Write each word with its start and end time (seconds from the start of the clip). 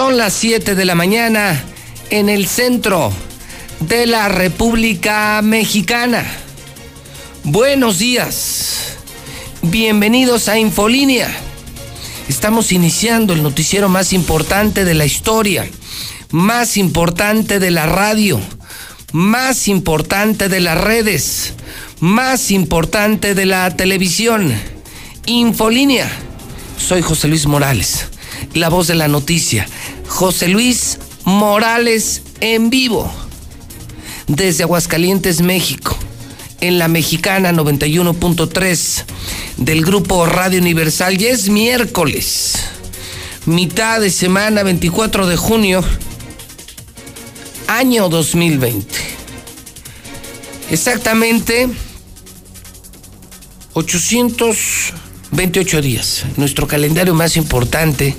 Son 0.00 0.16
las 0.16 0.32
7 0.32 0.76
de 0.76 0.86
la 0.86 0.94
mañana 0.94 1.62
en 2.08 2.30
el 2.30 2.46
centro 2.46 3.12
de 3.80 4.06
la 4.06 4.30
República 4.30 5.42
Mexicana. 5.42 6.24
Buenos 7.44 7.98
días. 7.98 8.96
Bienvenidos 9.60 10.48
a 10.48 10.58
Infolínea. 10.58 11.28
Estamos 12.30 12.72
iniciando 12.72 13.34
el 13.34 13.42
noticiero 13.42 13.90
más 13.90 14.14
importante 14.14 14.86
de 14.86 14.94
la 14.94 15.04
historia, 15.04 15.68
más 16.30 16.78
importante 16.78 17.58
de 17.58 17.70
la 17.70 17.84
radio, 17.84 18.40
más 19.12 19.68
importante 19.68 20.48
de 20.48 20.60
las 20.60 20.80
redes, 20.80 21.52
más 22.00 22.50
importante 22.50 23.34
de 23.34 23.44
la 23.44 23.76
televisión. 23.76 24.50
Infolínea. 25.26 26.10
Soy 26.78 27.02
José 27.02 27.28
Luis 27.28 27.44
Morales, 27.44 28.06
la 28.54 28.68
voz 28.68 28.86
de 28.86 28.94
la 28.94 29.08
noticia. 29.08 29.66
José 30.08 30.48
Luis 30.48 30.98
Morales 31.24 32.22
en 32.40 32.70
vivo. 32.70 33.10
Desde 34.26 34.64
Aguascalientes, 34.64 35.42
México. 35.42 35.96
En 36.60 36.78
la 36.78 36.88
mexicana 36.88 37.52
91.3 37.52 39.04
del 39.56 39.84
grupo 39.84 40.26
Radio 40.26 40.60
Universal. 40.60 41.16
Ya 41.16 41.30
es 41.30 41.48
miércoles. 41.48 42.54
Mitad 43.46 44.00
de 44.00 44.10
semana, 44.10 44.62
24 44.62 45.26
de 45.26 45.36
junio. 45.36 45.82
Año 47.66 48.08
2020. 48.08 48.86
Exactamente 50.70 51.68
828 53.74 55.82
días. 55.82 56.24
Nuestro 56.36 56.66
calendario 56.66 57.14
más 57.14 57.36
importante 57.36 58.16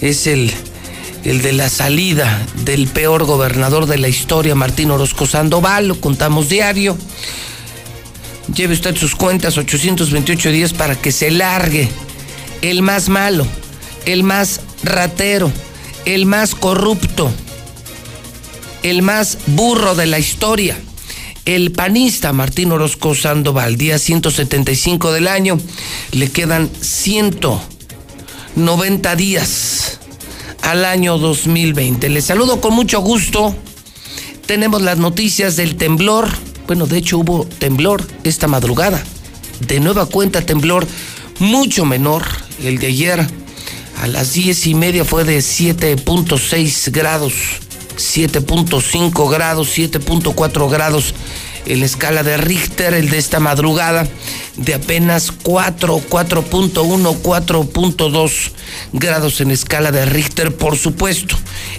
es 0.00 0.26
el, 0.26 0.52
el 1.24 1.42
de 1.42 1.52
la 1.52 1.68
salida 1.68 2.44
del 2.64 2.86
peor 2.88 3.24
gobernador 3.24 3.86
de 3.86 3.98
la 3.98 4.08
historia, 4.08 4.54
Martín 4.54 4.90
Orozco 4.90 5.26
Sandoval. 5.26 5.88
Lo 5.88 6.00
contamos 6.00 6.48
diario. 6.48 6.96
Lleve 8.54 8.74
usted 8.74 8.96
sus 8.96 9.14
cuentas, 9.14 9.58
828 9.58 10.50
días 10.50 10.72
para 10.72 10.96
que 10.96 11.12
se 11.12 11.30
largue 11.30 11.88
el 12.62 12.82
más 12.82 13.08
malo, 13.08 13.46
el 14.06 14.22
más 14.22 14.60
ratero, 14.82 15.52
el 16.06 16.24
más 16.24 16.54
corrupto, 16.54 17.30
el 18.82 19.02
más 19.02 19.38
burro 19.46 19.94
de 19.94 20.06
la 20.06 20.18
historia 20.18 20.78
el 21.54 21.72
panista 21.72 22.34
Martín 22.34 22.72
Orozco 22.72 23.14
Sandoval, 23.14 23.78
día 23.78 23.98
175 23.98 25.12
del 25.12 25.26
año, 25.26 25.58
le 26.12 26.30
quedan 26.30 26.68
190 28.58 29.14
días 29.14 30.00
al 30.62 30.84
año 30.84 31.16
2020. 31.16 32.08
Le 32.08 32.20
saludo 32.20 32.60
con 32.60 32.74
mucho 32.74 33.00
gusto. 33.00 33.54
Tenemos 34.46 34.82
las 34.82 34.98
noticias 34.98 35.54
del 35.54 35.76
temblor. 35.76 36.28
Bueno, 36.66 36.88
de 36.88 36.98
hecho 36.98 37.18
hubo 37.18 37.46
temblor 37.46 38.04
esta 38.24 38.48
madrugada. 38.48 39.00
De 39.60 39.78
nueva 39.78 40.06
cuenta 40.06 40.44
temblor 40.44 40.88
mucho 41.38 41.84
menor. 41.84 42.24
El 42.60 42.78
de 42.78 42.88
ayer 42.88 43.24
a 44.02 44.08
las 44.08 44.32
10 44.32 44.66
y 44.66 44.74
media 44.74 45.04
fue 45.04 45.22
de 45.22 45.38
7.6 45.38 46.90
grados 46.90 47.34
7.5 47.98 49.30
grados, 49.30 49.76
7.4 49.76 50.70
grados 50.70 51.14
en 51.66 51.80
la 51.80 51.86
escala 51.86 52.22
de 52.22 52.36
Richter, 52.36 52.94
el 52.94 53.10
de 53.10 53.18
esta 53.18 53.40
madrugada 53.40 54.06
de 54.56 54.74
apenas 54.74 55.30
4, 55.30 56.02
4.1, 56.08 57.22
4.2 57.22 58.50
grados 58.92 59.40
en 59.40 59.50
escala 59.50 59.92
de 59.92 60.04
Richter, 60.06 60.54
por 60.54 60.76
supuesto. 60.76 61.36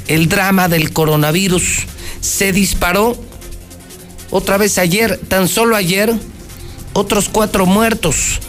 El 0.08 0.30
drama 0.30 0.68
del 0.68 0.94
coronavirus 0.94 1.86
se 2.22 2.52
disparó 2.52 3.18
otra 4.32 4.58
vez 4.58 4.78
ayer, 4.78 5.20
tan 5.28 5.48
solo 5.48 5.76
ayer, 5.76 6.14
otros 6.94 7.30
cuatro 7.30 7.66
muertos 7.66 8.40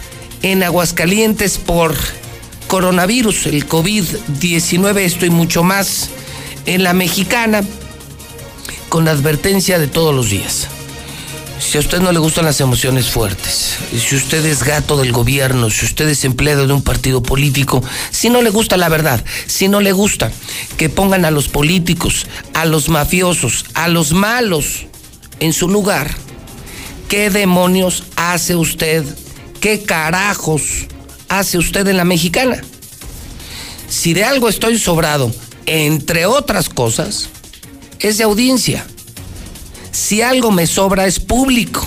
en 0.42 0.62
Aguascalientes 0.62 1.58
por 1.58 1.94
coronavirus, 2.68 3.46
el 3.46 3.68
COVID-19, 3.68 4.98
esto 4.98 5.26
y 5.26 5.30
mucho 5.30 5.62
más 5.62 6.10
en 6.66 6.84
la 6.84 6.92
mexicana 6.92 7.62
con 8.88 9.04
la 9.04 9.12
advertencia 9.12 9.78
de 9.78 9.88
todos 9.88 10.14
los 10.14 10.30
días. 10.30 10.68
Si 11.60 11.76
a 11.76 11.80
usted 11.80 12.00
no 12.00 12.10
le 12.10 12.18
gustan 12.18 12.46
las 12.46 12.60
emociones 12.60 13.10
fuertes, 13.10 13.76
si 13.96 14.16
usted 14.16 14.44
es 14.46 14.64
gato 14.64 14.96
del 14.96 15.12
gobierno, 15.12 15.70
si 15.70 15.84
usted 15.84 16.08
es 16.08 16.24
empleado 16.24 16.66
de 16.66 16.72
un 16.72 16.82
partido 16.82 17.22
político, 17.22 17.84
si 18.10 18.30
no 18.30 18.40
le 18.40 18.50
gusta 18.50 18.78
la 18.78 18.88
verdad, 18.88 19.22
si 19.46 19.68
no 19.68 19.80
le 19.80 19.92
gusta 19.92 20.32
que 20.78 20.88
pongan 20.88 21.24
a 21.24 21.30
los 21.30 21.48
políticos, 21.48 22.26
a 22.54 22.64
los 22.64 22.88
mafiosos, 22.88 23.66
a 23.74 23.88
los 23.88 24.12
malos 24.12 24.86
en 25.38 25.52
su 25.52 25.68
lugar, 25.68 26.12
¿qué 27.08 27.28
demonios 27.28 28.04
hace 28.16 28.56
usted? 28.56 29.04
¿Qué 29.60 29.82
carajos 29.82 30.62
hace 31.28 31.58
usted 31.58 31.86
en 31.86 31.98
la 31.98 32.04
mexicana? 32.04 32.62
Si 33.88 34.14
de 34.14 34.24
algo 34.24 34.48
estoy 34.48 34.78
sobrado, 34.78 35.30
entre 35.66 36.24
otras 36.24 36.70
cosas, 36.70 37.28
es 38.00 38.16
de 38.18 38.24
audiencia. 38.24 38.86
Si 39.92 40.22
algo 40.22 40.50
me 40.50 40.66
sobra 40.66 41.06
es 41.06 41.20
público. 41.20 41.86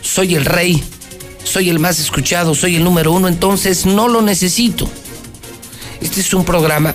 Soy 0.00 0.34
el 0.34 0.44
rey, 0.44 0.82
soy 1.44 1.70
el 1.70 1.78
más 1.78 1.98
escuchado, 1.98 2.54
soy 2.54 2.76
el 2.76 2.84
número 2.84 3.12
uno, 3.12 3.28
entonces 3.28 3.86
no 3.86 4.08
lo 4.08 4.22
necesito. 4.22 4.88
Este 6.00 6.20
es 6.20 6.34
un 6.34 6.44
programa 6.44 6.94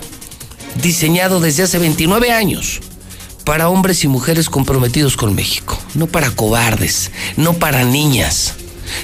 diseñado 0.82 1.40
desde 1.40 1.64
hace 1.64 1.80
29 1.80 2.32
años 2.32 2.82
para 3.46 3.70
hombres 3.70 4.04
y 4.04 4.08
mujeres 4.08 4.50
comprometidos 4.50 5.16
con 5.16 5.34
México, 5.34 5.80
no 5.96 6.08
para 6.08 6.32
cobardes, 6.32 7.12
no 7.38 7.54
para 7.54 7.86
niñas, 7.86 8.56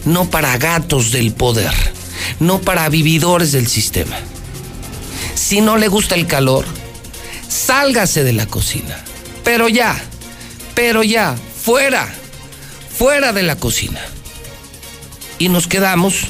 no 0.06 0.30
para 0.30 0.58
gatos 0.58 1.12
del 1.12 1.32
poder, 1.34 1.74
no 2.40 2.60
para 2.60 2.90
vividores 2.90 3.54
del 3.54 3.68
sistema. 3.68 4.18
Si 5.34 5.62
no 5.62 5.78
le 5.78 5.88
gusta 5.88 6.16
el 6.16 6.28
calor, 6.28 6.66
sálgase 7.48 8.24
de 8.24 8.34
la 8.34 8.46
cocina, 8.46 9.04
pero 9.46 9.70
ya 9.70 10.04
pero 10.76 11.04
ya, 11.04 11.36
fuera, 11.36 12.14
fuera 12.98 13.34
de 13.34 13.44
la 13.44 13.56
cocina. 13.56 14.02
Y 15.40 15.50
nos 15.50 15.68
quedamos 15.68 16.28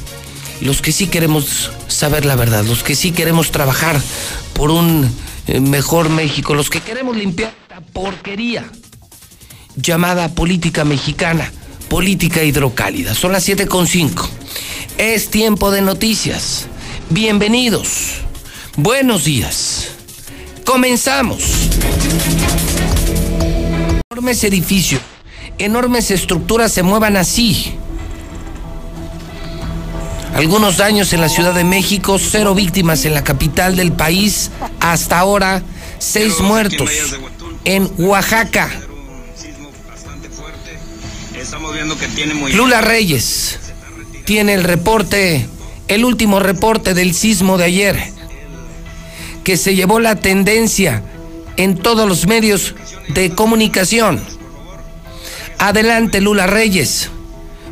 los 0.61 0.81
que 0.81 0.91
sí 0.91 1.07
queremos 1.07 1.71
saber 1.87 2.25
la 2.25 2.35
verdad, 2.35 2.63
los 2.63 2.83
que 2.83 2.95
sí 2.95 3.11
queremos 3.11 3.51
trabajar 3.51 4.01
por 4.53 4.71
un 4.71 5.13
eh, 5.47 5.59
mejor 5.59 6.09
México, 6.09 6.53
los 6.53 6.69
que 6.69 6.81
queremos 6.81 7.15
limpiar 7.17 7.53
la 7.69 7.81
porquería 7.81 8.65
llamada 9.75 10.29
política 10.29 10.85
mexicana, 10.85 11.51
política 11.89 12.43
hidrocálida. 12.43 13.13
Son 13.13 13.31
las 13.31 13.47
7.5. 13.47 14.27
Es 14.97 15.29
tiempo 15.29 15.71
de 15.71 15.81
noticias. 15.81 16.67
Bienvenidos. 17.09 18.21
Buenos 18.77 19.25
días. 19.25 19.89
Comenzamos 20.65 21.43
enormes 24.13 24.43
edificios, 24.43 25.01
enormes 25.57 26.11
estructuras 26.11 26.71
se 26.71 26.83
muevan 26.83 27.17
así. 27.17 27.73
Algunos 30.35 30.77
daños 30.77 31.13
en 31.13 31.21
la 31.21 31.29
Ciudad 31.29 31.55
de 31.55 31.63
México, 31.63 32.19
cero 32.19 32.53
víctimas 32.53 33.05
en 33.05 33.15
la 33.15 33.23
capital 33.23 33.75
del 33.75 33.91
país, 33.91 34.51
hasta 34.79 35.17
ahora 35.17 35.63
seis 35.97 36.41
muertos 36.41 36.91
en 37.65 37.89
Oaxaca. 37.97 38.69
Lula 42.53 42.81
Reyes 42.81 43.57
tiene 44.25 44.53
el 44.53 44.63
reporte, 44.63 45.47
el 45.87 46.05
último 46.05 46.39
reporte 46.39 46.93
del 46.93 47.15
sismo 47.15 47.57
de 47.57 47.63
ayer, 47.63 48.13
que 49.43 49.57
se 49.57 49.73
llevó 49.73 49.99
la 49.99 50.17
tendencia 50.17 51.01
en 51.57 51.77
todos 51.77 52.07
los 52.07 52.27
medios 52.27 52.75
de 53.09 53.31
comunicación. 53.31 54.21
Adelante, 55.59 56.21
Lula 56.21 56.47
Reyes. 56.47 57.09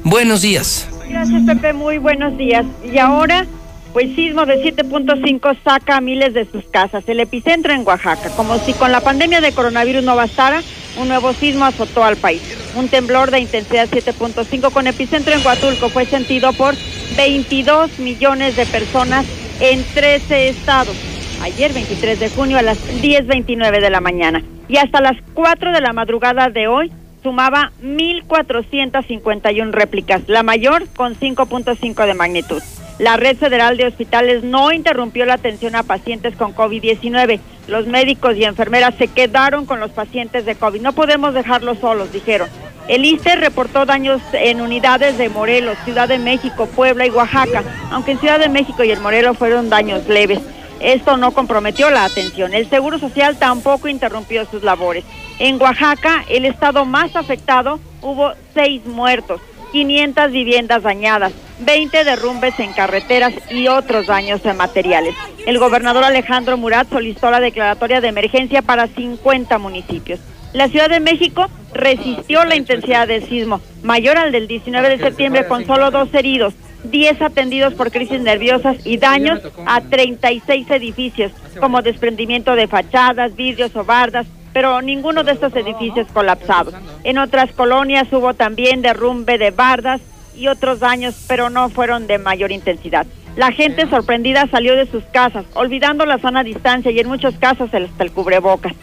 Buenos 0.03 0.41
días. 0.41 0.87
Gracias, 1.09 1.41
Pepe. 1.45 1.73
Muy 1.73 1.97
buenos 1.97 2.37
días. 2.37 2.65
Y 2.83 2.97
ahora 2.97 3.45
Pues 3.93 4.15
sismo 4.15 4.45
de 4.45 4.63
7.5 4.63 5.57
saca 5.65 5.97
a 5.97 6.01
miles 6.01 6.33
de 6.33 6.49
sus 6.49 6.63
casas. 6.63 7.03
El 7.07 7.19
epicentro 7.19 7.73
en 7.73 7.85
Oaxaca. 7.85 8.29
Como 8.37 8.57
si 8.59 8.71
con 8.71 8.89
la 8.89 9.01
pandemia 9.01 9.41
de 9.41 9.51
coronavirus 9.51 10.01
no 10.01 10.15
bastara, 10.15 10.61
un 10.97 11.09
nuevo 11.09 11.33
sismo 11.33 11.65
azotó 11.65 12.03
al 12.05 12.15
país. 12.15 12.41
Un 12.77 12.87
temblor 12.87 13.31
de 13.31 13.41
intensidad 13.41 13.89
7.5 13.89 14.71
con 14.71 14.87
epicentro 14.87 15.33
en 15.33 15.45
Huatulco 15.45 15.89
fue 15.89 16.05
sentido 16.05 16.53
por 16.53 16.75
22 17.17 17.99
millones 17.99 18.55
de 18.55 18.65
personas 18.65 19.25
en 19.59 19.83
13 19.83 20.47
estados. 20.47 20.95
Ayer 21.41 21.73
23 21.73 22.19
de 22.19 22.29
junio 22.29 22.57
a 22.59 22.61
las 22.61 22.77
10.29 23.01 23.81
de 23.81 23.89
la 23.89 23.99
mañana. 23.99 24.43
Y 24.67 24.77
hasta 24.77 25.01
las 25.01 25.17
4 25.33 25.71
de 25.71 25.81
la 25.81 25.91
madrugada 25.91 26.49
de 26.49 26.67
hoy 26.67 26.91
sumaba 27.23 27.71
1.451 27.83 29.71
réplicas, 29.71 30.21
la 30.27 30.43
mayor 30.43 30.87
con 30.95 31.15
5.5 31.15 32.05
de 32.05 32.13
magnitud. 32.13 32.61
La 32.99 33.17
Red 33.17 33.37
Federal 33.37 33.77
de 33.77 33.87
Hospitales 33.87 34.43
no 34.43 34.71
interrumpió 34.71 35.25
la 35.25 35.33
atención 35.33 35.75
a 35.75 35.81
pacientes 35.81 36.35
con 36.35 36.53
COVID-19. 36.53 37.39
Los 37.67 37.87
médicos 37.87 38.37
y 38.37 38.43
enfermeras 38.43 38.93
se 38.99 39.07
quedaron 39.07 39.65
con 39.65 39.79
los 39.79 39.89
pacientes 39.89 40.45
de 40.45 40.53
COVID. 40.53 40.81
No 40.81 40.93
podemos 40.93 41.33
dejarlos 41.33 41.79
solos, 41.79 42.13
dijeron. 42.13 42.49
El 42.87 43.03
ISTE 43.05 43.35
reportó 43.37 43.85
daños 43.85 44.21
en 44.33 44.61
unidades 44.61 45.17
de 45.17 45.29
Morelos, 45.29 45.77
Ciudad 45.85 46.07
de 46.07 46.19
México, 46.19 46.67
Puebla 46.67 47.07
y 47.07 47.09
Oaxaca, 47.09 47.63
aunque 47.89 48.11
en 48.11 48.19
Ciudad 48.19 48.39
de 48.39 48.49
México 48.49 48.83
y 48.83 48.91
el 48.91 48.99
Morelos 48.99 49.37
fueron 49.37 49.69
daños 49.69 50.07
leves. 50.07 50.39
Esto 50.81 51.15
no 51.15 51.31
comprometió 51.31 51.91
la 51.91 52.05
atención. 52.05 52.53
El 52.53 52.69
Seguro 52.69 52.97
Social 52.97 53.37
tampoco 53.37 53.87
interrumpió 53.87 54.45
sus 54.45 54.63
labores. 54.63 55.05
En 55.37 55.61
Oaxaca, 55.61 56.25
el 56.27 56.45
estado 56.45 56.85
más 56.85 57.15
afectado, 57.15 57.79
hubo 58.01 58.33
seis 58.53 58.85
muertos. 58.85 59.41
500 59.71 60.31
viviendas 60.31 60.83
dañadas, 60.83 61.31
20 61.59 62.03
derrumbes 62.03 62.59
en 62.59 62.73
carreteras 62.73 63.33
y 63.49 63.67
otros 63.67 64.07
daños 64.07 64.45
en 64.45 64.57
materiales. 64.57 65.15
El 65.45 65.59
gobernador 65.59 66.03
Alejandro 66.03 66.57
Murat 66.57 66.89
solicitó 66.89 67.31
la 67.31 67.39
declaratoria 67.39 68.01
de 68.01 68.09
emergencia 68.09 68.61
para 68.61 68.87
50 68.87 69.57
municipios. 69.59 70.19
La 70.51 70.67
Ciudad 70.67 70.89
de 70.89 70.99
México 70.99 71.47
resistió 71.73 72.43
la 72.43 72.57
intensidad 72.57 73.07
del 73.07 73.23
sismo, 73.27 73.61
mayor 73.81 74.17
al 74.17 74.33
del 74.33 74.47
19 74.47 74.89
de 74.89 74.97
septiembre 74.97 75.47
con 75.47 75.65
solo 75.65 75.89
dos 75.89 76.13
heridos, 76.13 76.53
10 76.83 77.21
atendidos 77.21 77.73
por 77.73 77.91
crisis 77.91 78.21
nerviosas 78.21 78.77
y 78.85 78.97
daños 78.97 79.41
a 79.65 79.81
36 79.81 80.69
edificios, 80.71 81.31
como 81.59 81.81
desprendimiento 81.81 82.55
de 82.55 82.67
fachadas, 82.67 83.35
vidrios 83.35 83.75
o 83.75 83.83
bardas, 83.83 84.27
pero 84.53 84.81
ninguno 84.81 85.23
de 85.23 85.33
estos 85.33 85.55
edificios 85.55 86.07
colapsados. 86.11 86.73
En 87.03 87.17
otras 87.17 87.51
colonias 87.51 88.11
hubo 88.11 88.33
también 88.33 88.81
derrumbe 88.81 89.37
de 89.37 89.51
bardas 89.51 90.01
y 90.35 90.47
otros 90.47 90.79
daños, 90.79 91.25
pero 91.27 91.49
no 91.49 91.69
fueron 91.69 92.07
de 92.07 92.17
mayor 92.17 92.51
intensidad. 92.51 93.05
La 93.35 93.51
gente 93.51 93.89
sorprendida 93.89 94.47
salió 94.47 94.75
de 94.75 94.87
sus 94.87 95.03
casas, 95.05 95.45
olvidando 95.53 96.05
la 96.05 96.19
sana 96.19 96.43
distancia 96.43 96.91
y 96.91 96.99
en 96.99 97.07
muchos 97.07 97.35
casos 97.37 97.73
hasta 97.73 98.03
el 98.03 98.11
cubrebocas. 98.11 98.73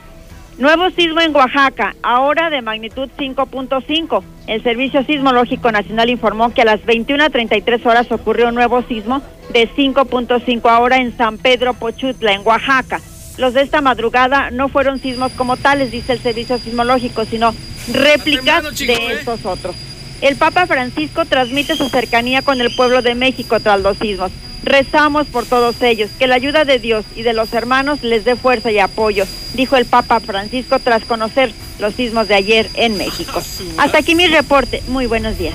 Nuevo 0.59 0.91
sismo 0.91 1.21
en 1.21 1.33
Oaxaca, 1.37 1.95
ahora 2.03 2.51
de 2.51 2.63
magnitud 2.63 3.09
5.5. 3.17 4.25
El 4.49 4.61
Servicio 4.65 5.05
Sismológico 5.05 5.71
Nacional 5.71 6.11
informó 6.11 6.53
que 6.53 6.63
a 6.63 6.65
las 6.65 6.81
21.33 6.81 7.87
horas 7.87 8.11
ocurrió 8.11 8.49
un 8.49 8.57
nuevo 8.57 8.83
sismo 8.83 9.23
de 9.53 9.69
5.5 9.69 10.69
ahora 10.69 10.97
en 10.97 11.17
San 11.17 11.39
Pedro 11.39 11.75
Pochutla, 11.75 12.33
en 12.33 12.45
Oaxaca. 12.45 13.01
Los 13.37 13.55
de 13.55 13.63
esta 13.63 13.83
madrugada 13.83 14.51
no 14.51 14.69
fueron 14.69 14.99
sismos 14.99 15.31
como 15.35 15.57
tales, 15.57 15.93
dice 15.93 16.15
el 16.15 16.19
Servicio 16.19 16.59
Sismológico, 16.59 17.25
sino 17.25 17.55
réplicas 17.93 18.77
de 18.77 18.93
¿eh? 18.93 19.13
estos 19.13 19.47
otros. 19.47 19.77
El 20.21 20.35
Papa 20.35 20.67
Francisco 20.67 21.25
transmite 21.25 21.77
su 21.77 21.89
cercanía 21.89 22.43
con 22.43 22.61
el 22.61 22.75
pueblo 22.75 23.01
de 23.01 23.15
México 23.15 23.61
tras 23.61 23.81
los 23.81 23.97
sismos. 23.99 24.33
Rezamos 24.63 25.27
por 25.27 25.47
todos 25.47 25.81
ellos, 25.83 26.11
que 26.19 26.27
la 26.27 26.35
ayuda 26.35 26.65
de 26.65 26.79
Dios 26.79 27.05
y 27.17 27.23
de 27.23 27.33
los 27.33 27.53
hermanos 27.53 28.03
les 28.03 28.25
dé 28.25 28.37
fuerza 28.37 28.71
y 28.71 28.79
apoyo, 28.79 29.27
dijo 29.55 29.77
el 29.77 29.87
Papa 29.87 30.21
Francisco 30.21 30.79
tras 30.79 31.05
conocer 31.05 31.53
los 31.79 31.95
sismos 31.95 32.29
de 32.29 32.35
ayer 32.35 32.69
en 32.75 32.97
México. 32.97 33.43
Hasta 33.79 33.99
aquí 33.99 34.15
mi 34.15 34.27
reporte. 34.27 34.83
Muy 34.89 35.07
buenos 35.07 35.39
días. 35.39 35.55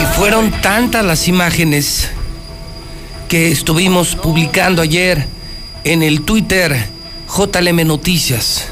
Y 0.00 0.16
fueron 0.16 0.50
tantas 0.62 1.04
las 1.04 1.28
imágenes 1.28 2.10
que 3.28 3.50
estuvimos 3.50 4.16
publicando 4.16 4.82
ayer 4.82 5.26
en 5.84 6.02
el 6.02 6.22
Twitter 6.22 6.76
JLM 7.28 7.86
Noticias, 7.86 8.68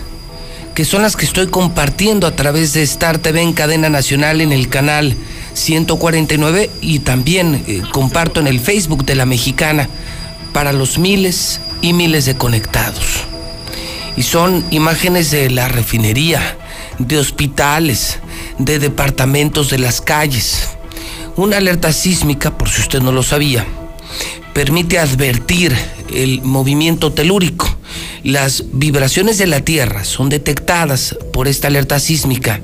que 0.75 0.85
son 0.85 1.03
las 1.03 1.17
que 1.17 1.25
estoy 1.25 1.47
compartiendo 1.47 2.27
a 2.27 2.35
través 2.35 2.73
de 2.73 2.83
Star 2.83 3.19
TV 3.19 3.41
en 3.43 3.53
cadena 3.53 3.89
nacional 3.89 4.41
en 4.41 4.53
el 4.53 4.69
canal 4.69 5.17
149 5.59 6.71
y 6.81 7.01
también 7.01 7.65
eh, 7.67 7.83
comparto 7.93 8.41
en 8.41 8.47
el 8.47 8.61
Facebook 8.61 9.05
de 9.05 9.15
la 9.15 9.27
mexicana 9.27 9.89
para 10.53 10.73
los 10.73 10.99
miles 10.99 11.61
y 11.83 11.93
miles 11.93 12.25
de 12.25 12.37
conectados. 12.37 13.25
Y 14.17 14.23
son 14.23 14.65
imágenes 14.71 15.31
de 15.31 15.51
la 15.51 15.69
refinería, 15.69 16.57
de 16.99 17.19
hospitales, 17.19 18.19
de 18.59 18.79
departamentos 18.79 19.71
de 19.71 19.79
las 19.79 20.01
calles. 20.01 20.71
Una 21.37 21.59
alerta 21.59 21.93
sísmica, 21.93 22.57
por 22.59 22.69
si 22.69 22.81
usted 22.81 23.01
no 23.01 23.13
lo 23.13 23.23
sabía, 23.23 23.65
permite 24.55 24.99
advertir 24.99 25.77
el 26.13 26.43
movimiento 26.43 27.13
telúrico. 27.13 27.69
Las 28.25 28.65
vibraciones 28.73 29.39
de 29.39 29.47
la 29.47 29.61
Tierra 29.61 30.05
son 30.05 30.29
detectadas 30.29 31.17
por 31.33 31.47
esta 31.47 31.69
alerta 31.69 32.01
sísmica 32.01 32.61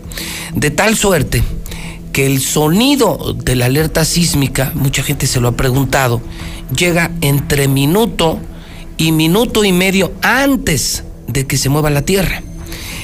de 0.54 0.70
tal 0.70 0.96
suerte 0.96 1.42
que 2.14 2.26
el 2.26 2.40
sonido 2.40 3.34
de 3.36 3.56
la 3.56 3.66
alerta 3.66 4.04
sísmica, 4.04 4.70
mucha 4.76 5.02
gente 5.02 5.26
se 5.26 5.40
lo 5.40 5.48
ha 5.48 5.56
preguntado, 5.56 6.22
llega 6.74 7.10
entre 7.22 7.66
minuto 7.66 8.38
y 8.96 9.10
minuto 9.10 9.64
y 9.64 9.72
medio 9.72 10.12
antes 10.22 11.02
de 11.26 11.44
que 11.44 11.58
se 11.58 11.70
mueva 11.70 11.90
la 11.90 12.02
Tierra. 12.02 12.40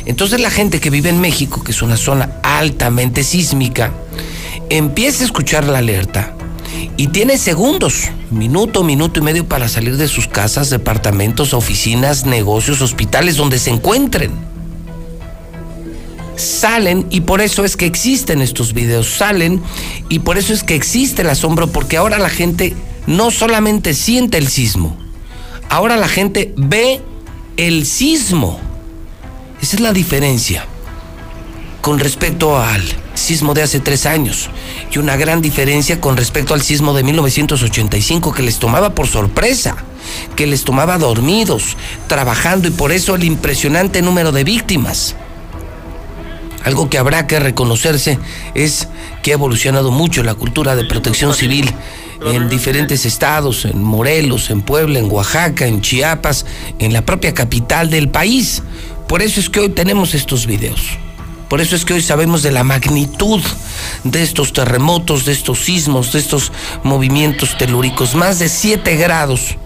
Entonces 0.07 0.41
la 0.41 0.49
gente 0.49 0.79
que 0.79 0.91
vive 0.91 1.09
en 1.09 1.21
México, 1.21 1.65
que 1.65 1.73
es 1.73 1.83
una 1.83 1.97
zona 1.97 2.37
altamente 2.45 3.25
sísmica, 3.25 3.93
empieza 4.69 5.25
a 5.25 5.27
escuchar 5.27 5.65
la 5.65 5.79
alerta 5.79 6.37
y 6.97 7.09
tiene 7.09 7.37
segundos, 7.37 8.11
minuto, 8.31 8.85
minuto 8.85 9.19
y 9.19 9.25
medio 9.25 9.45
para 9.49 9.69
salir 9.69 9.97
de 9.97 10.07
sus 10.07 10.29
casas, 10.29 10.71
departamentos, 10.71 11.53
oficinas, 11.53 12.27
negocios, 12.27 12.81
hospitales, 12.81 13.37
donde 13.37 13.59
se 13.59 13.71
encuentren. 13.71 14.31
Salen 16.41 17.07
y 17.11 17.21
por 17.21 17.41
eso 17.41 17.65
es 17.65 17.77
que 17.77 17.87
existen 17.87 18.41
estos 18.41 18.73
videos, 18.73 19.07
salen 19.09 19.63
y 20.09 20.21
por 20.21 20.39
eso 20.39 20.53
es 20.53 20.63
que 20.63 20.75
existe 20.75 21.23
el 21.23 21.31
asombro, 21.31 21.67
porque 21.67 21.97
ahora 21.97 22.19
la 22.19 22.31
gente 22.31 22.75
no 23.07 23.31
solamente 23.31 23.93
siente 23.93 24.39
el 24.39 24.49
sismo, 24.49 24.97
ahora 25.69 25.97
la 25.97 26.09
gente 26.09 26.55
ve 26.57 27.01
el 27.57 27.85
sismo. 27.85 28.59
Esa 29.61 29.77
es 29.77 29.81
la 29.83 29.93
diferencia 29.93 30.65
con 31.83 31.99
respecto 31.99 32.59
al 32.59 32.83
sismo 33.15 33.53
de 33.55 33.63
hace 33.63 33.81
tres 33.81 34.07
años 34.07 34.49
y 34.91 34.99
una 34.99 35.17
gran 35.17 35.43
diferencia 35.43 36.01
con 36.01 36.17
respecto 36.17 36.55
al 36.55 36.63
sismo 36.63 36.95
de 36.95 37.03
1985 37.03 38.33
que 38.33 38.43
les 38.43 38.59
tomaba 38.59 38.95
por 38.95 39.07
sorpresa, 39.07 39.77
que 40.37 40.47
les 40.47 40.65
tomaba 40.65 40.97
dormidos, 40.97 41.77
trabajando 42.07 42.69
y 42.69 42.71
por 42.71 42.93
eso 42.93 43.15
el 43.15 43.25
impresionante 43.25 44.01
número 44.01 44.33
de 44.33 44.45
víctimas. 44.45 45.17
Algo 46.65 46.91
que 46.91 46.99
habrá 46.99 47.27
que 47.27 47.41
reconocerse 47.41 48.19
es 48.55 48.89
que 49.23 49.31
ha 49.31 49.35
evolucionado 49.35 49.91
mucho 49.91 50.23
la 50.23 50.35
cultura 50.35 50.77
de 50.77 50.85
protección 50.85 51.35
civil 51.35 51.73
en 52.27 52.49
diferentes 52.51 53.07
estados, 53.07 53.65
en 53.65 53.83
Morelos, 53.83 54.51
en 54.51 54.61
Puebla, 54.61 54.99
en 54.99 55.11
Oaxaca, 55.11 55.67
en 55.67 55.81
Chiapas, 55.81 56.45
en 56.79 56.93
la 56.93 57.03
propia 57.03 57.33
capital 57.33 57.89
del 57.89 58.11
país. 58.11 58.63
Por 59.09 59.23
eso 59.23 59.41
es 59.41 59.49
que 59.49 59.61
hoy 59.61 59.71
tenemos 59.71 60.15
estos 60.15 60.47
videos. 60.47 60.83
Por 61.49 61.61
eso 61.61 61.75
es 61.75 61.85
que 61.85 61.95
hoy 61.95 62.03
sabemos 62.03 62.43
de 62.43 62.53
la 62.53 62.63
magnitud 62.63 63.41
de 64.05 64.23
estos 64.23 64.53
terremotos, 64.53 65.25
de 65.25 65.33
estos 65.33 65.65
sismos, 65.65 66.13
de 66.13 66.21
estos 66.21 66.53
movimientos 66.85 67.59
telúricos. 67.59 68.15
Más 68.15 68.39
de 68.39 68.49
7 68.49 68.97
grados 68.97 69.57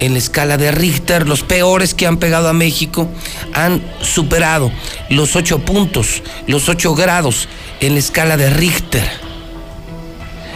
en 0.00 0.12
la 0.12 0.18
escala 0.18 0.56
de 0.56 0.70
Richter, 0.70 1.26
los 1.26 1.42
peores 1.42 1.94
que 1.94 2.06
han 2.06 2.18
pegado 2.18 2.48
a 2.48 2.52
México, 2.52 3.08
han 3.52 3.82
superado 4.00 4.70
los 5.08 5.36
8 5.36 5.60
puntos, 5.60 6.22
los 6.46 6.68
8 6.68 6.94
grados 6.94 7.48
en 7.80 7.94
la 7.94 7.98
escala 7.98 8.36
de 8.36 8.50
Richter. 8.50 9.28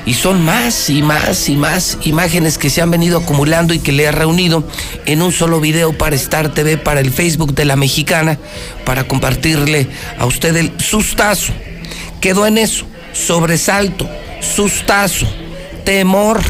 Y 0.04 0.14
son 0.14 0.44
más 0.44 0.90
y 0.90 1.00
más 1.00 1.48
y 1.48 1.54
más 1.54 1.98
imágenes 2.02 2.58
que 2.58 2.70
se 2.70 2.82
han 2.82 2.90
venido 2.90 3.18
acumulando 3.18 3.72
y 3.72 3.78
que 3.78 3.92
le 3.92 4.04
he 4.04 4.12
reunido 4.12 4.64
en 5.06 5.22
un 5.22 5.30
solo 5.32 5.60
video 5.60 5.96
para 5.96 6.16
Star 6.16 6.52
TV, 6.52 6.76
para 6.76 7.00
el 7.00 7.12
Facebook 7.12 7.54
de 7.54 7.64
la 7.64 7.76
mexicana, 7.76 8.36
para 8.84 9.04
compartirle 9.04 9.88
a 10.18 10.26
usted 10.26 10.56
el 10.56 10.72
sustazo. 10.80 11.52
Quedó 12.20 12.46
en 12.46 12.58
eso, 12.58 12.84
sobresalto, 13.12 14.08
sustazo, 14.40 15.26
temor 15.84 16.42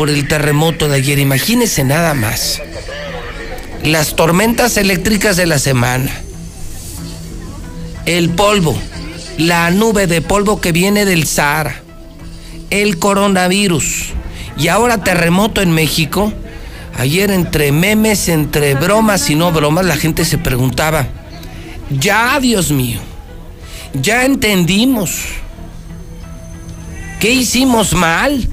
por 0.00 0.08
el 0.08 0.26
terremoto 0.26 0.88
de 0.88 0.96
ayer. 0.96 1.18
Imagínese 1.18 1.84
nada 1.84 2.14
más. 2.14 2.62
Las 3.84 4.16
tormentas 4.16 4.78
eléctricas 4.78 5.36
de 5.36 5.44
la 5.44 5.58
semana. 5.58 6.10
El 8.06 8.30
polvo, 8.30 8.74
la 9.36 9.70
nube 9.70 10.06
de 10.06 10.22
polvo 10.22 10.58
que 10.58 10.72
viene 10.72 11.04
del 11.04 11.26
Sahara 11.26 11.82
el 12.70 12.98
coronavirus. 12.98 14.14
Y 14.56 14.68
ahora 14.68 15.04
terremoto 15.04 15.60
en 15.60 15.70
México. 15.70 16.32
Ayer 16.96 17.30
entre 17.30 17.70
memes, 17.70 18.30
entre 18.30 18.76
bromas 18.76 19.28
y 19.28 19.34
no 19.34 19.52
bromas, 19.52 19.84
la 19.84 19.98
gente 19.98 20.24
se 20.24 20.38
preguntaba, 20.38 21.08
ya, 21.90 22.40
Dios 22.40 22.70
mío, 22.72 23.00
ya 23.92 24.24
entendimos. 24.24 25.26
¿Qué 27.20 27.32
hicimos 27.32 27.92
mal? 27.92 28.48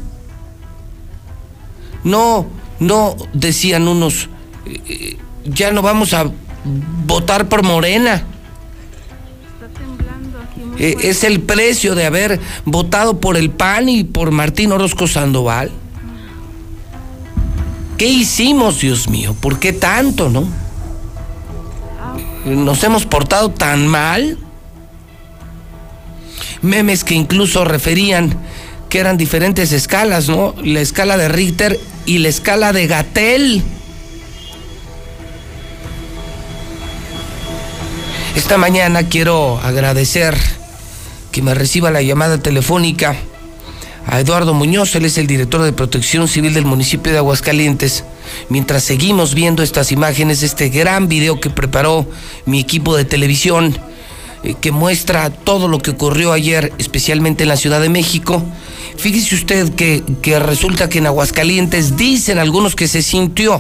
No, 2.08 2.46
no, 2.80 3.18
decían 3.34 3.86
unos, 3.86 4.30
eh, 4.66 5.18
ya 5.44 5.72
no 5.72 5.82
vamos 5.82 6.14
a 6.14 6.32
votar 7.06 7.50
por 7.50 7.64
Morena. 7.64 8.24
Eh, 10.80 10.96
es 11.02 11.26
el 11.26 11.42
precio 11.42 11.96
de 11.96 12.06
haber 12.06 12.40
votado 12.64 13.20
por 13.20 13.36
el 13.36 13.50
PAN 13.50 13.90
y 13.90 14.06
por 14.06 14.32
Martín 14.32 14.72
Orozco 14.72 15.06
Sandoval. 15.06 15.70
¿Qué 17.98 18.08
hicimos, 18.08 18.80
Dios 18.80 19.10
mío? 19.10 19.36
¿Por 19.42 19.60
qué 19.60 19.74
tanto, 19.74 20.30
no? 20.30 20.48
¿Nos 22.46 22.84
hemos 22.86 23.06
portado 23.06 23.52
tan 23.52 23.86
mal? 23.86 24.38
Memes 26.62 27.04
que 27.04 27.16
incluso 27.16 27.66
referían 27.66 28.38
que 28.88 29.00
eran 29.00 29.18
diferentes 29.18 29.74
escalas, 29.74 30.30
¿no? 30.30 30.56
La 30.64 30.80
escala 30.80 31.18
de 31.18 31.28
Richter 31.28 31.78
y 32.08 32.20
la 32.20 32.30
escala 32.30 32.74
de 32.74 32.88
Gatel. 32.88 33.62
Esta 38.36 38.58
mañana 38.58 39.04
quiero 39.10 39.60
agradecer 39.60 40.36
que 41.32 41.42
me 41.42 41.54
reciba 41.54 41.92
la 41.92 42.02
llamada 42.02 42.40
telefónica 42.40 43.16
a 44.08 44.22
Eduardo 44.22 44.54
Muñoz, 44.54 44.96
él 44.96 45.04
es 45.04 45.18
el 45.18 45.28
director 45.28 45.62
de 45.62 45.74
Protección 45.74 46.30
Civil 46.30 46.54
del 46.54 46.64
municipio 46.64 47.12
de 47.12 47.18
Aguascalientes, 47.18 48.06
mientras 48.48 48.84
seguimos 48.86 49.34
viendo 49.34 49.62
estas 49.62 49.92
imágenes, 49.92 50.44
este 50.44 50.70
gran 50.70 51.10
video 51.10 51.42
que 51.42 51.50
preparó 51.50 52.08
mi 52.46 52.62
equipo 52.62 52.96
de 52.96 53.04
televisión, 53.04 53.78
eh, 54.48 54.56
que 54.62 54.72
muestra 54.72 55.30
todo 55.30 55.68
lo 55.68 55.80
que 55.80 55.92
ocurrió 55.92 56.32
ayer, 56.32 56.72
especialmente 56.78 57.44
en 57.44 57.50
la 57.50 57.58
Ciudad 57.58 57.82
de 57.82 57.90
México. 57.90 58.42
Fíjese 58.96 59.36
usted 59.36 59.76
que, 59.76 60.04
que 60.22 60.40
resulta 60.40 60.88
que 60.88 61.00
en 61.00 61.08
Aguascalientes 61.08 61.98
dicen 61.98 62.38
algunos 62.38 62.74
que 62.74 62.88
se 62.88 63.02
sintió. 63.02 63.60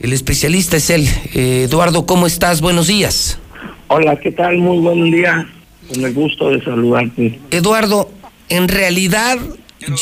El 0.00 0.12
especialista 0.12 0.78
es 0.78 0.90
él. 0.90 1.08
Eh, 1.34 1.66
Eduardo, 1.68 2.06
¿cómo 2.06 2.26
estás? 2.26 2.60
Buenos 2.60 2.88
días. 2.88 3.38
Hola, 3.86 4.18
¿qué 4.18 4.32
tal? 4.32 4.58
Muy 4.58 4.78
buen 4.78 5.12
día. 5.12 5.48
Con 5.88 6.04
el 6.04 6.12
gusto 6.12 6.50
de 6.50 6.64
saludarte. 6.64 7.38
Eduardo, 7.52 8.10
¿en 8.48 8.66
realidad 8.66 9.38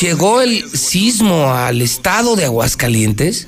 llegó 0.01 0.41
el 0.41 0.63
sismo 0.71 1.53
al 1.53 1.83
estado 1.83 2.35
de 2.35 2.45
Aguascalientes? 2.45 3.47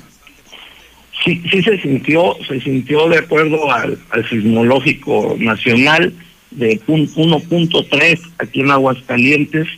Sí, 1.24 1.40
sí 1.50 1.62
se 1.62 1.80
sintió, 1.80 2.36
se 2.48 2.60
sintió 2.60 3.08
de 3.08 3.18
acuerdo 3.18 3.72
al, 3.72 3.98
sismológico 4.28 5.36
nacional 5.38 6.12
de 6.50 6.80
1.3 6.86 8.20
aquí 8.38 8.60
en 8.60 8.70
Aguascalientes. 8.70 9.68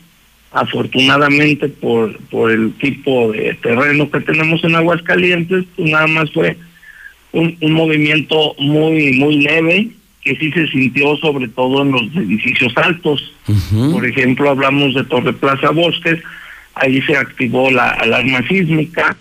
Afortunadamente 0.52 1.68
por, 1.68 2.16
por 2.28 2.52
el 2.52 2.72
tipo 2.74 3.32
de 3.32 3.54
terreno 3.54 4.08
que 4.08 4.20
tenemos 4.20 4.62
en 4.62 4.76
Aguascalientes, 4.76 5.64
pues 5.76 5.90
nada 5.90 6.06
más 6.06 6.30
fue 6.30 6.56
un, 7.32 7.56
un 7.60 7.72
movimiento 7.72 8.54
muy, 8.58 9.12
muy 9.14 9.42
leve, 9.42 9.88
que 10.22 10.36
sí 10.36 10.52
se 10.52 10.68
sintió 10.68 11.16
sobre 11.16 11.48
todo 11.48 11.82
en 11.82 11.90
los 11.90 12.02
edificios 12.14 12.72
altos. 12.76 13.34
Por 13.92 14.06
ejemplo, 14.06 14.48
hablamos 14.48 14.94
de 14.94 15.04
Torre 15.04 15.32
Plaza 15.32 15.70
Bosques, 15.70 16.22
ahí 16.74 17.02
se 17.02 17.16
activó 17.16 17.70
la 17.70 17.90
alarma 17.90 18.46
sísmica 18.46 19.16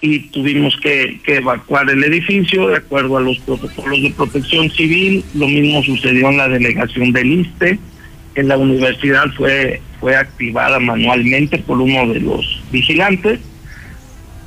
y 0.00 0.20
tuvimos 0.28 0.76
que, 0.76 1.20
evacuar 1.26 1.88
el 1.90 2.04
edificio 2.04 2.68
de 2.68 2.76
acuerdo 2.76 3.16
a 3.16 3.20
los 3.20 3.38
protocolos 3.40 4.02
de 4.02 4.10
protección 4.10 4.70
civil. 4.70 5.24
Lo 5.34 5.48
mismo 5.48 5.82
sucedió 5.82 6.28
en 6.28 6.36
la 6.36 6.48
delegación 6.48 7.12
del 7.12 7.40
ISTE. 7.40 7.78
En 8.34 8.48
la 8.48 8.58
universidad 8.58 9.26
fue, 9.36 9.80
fue 10.00 10.14
activada 10.16 10.78
manualmente 10.78 11.58
por 11.58 11.80
uno 11.80 12.12
de 12.12 12.20
los 12.20 12.62
vigilantes 12.70 13.40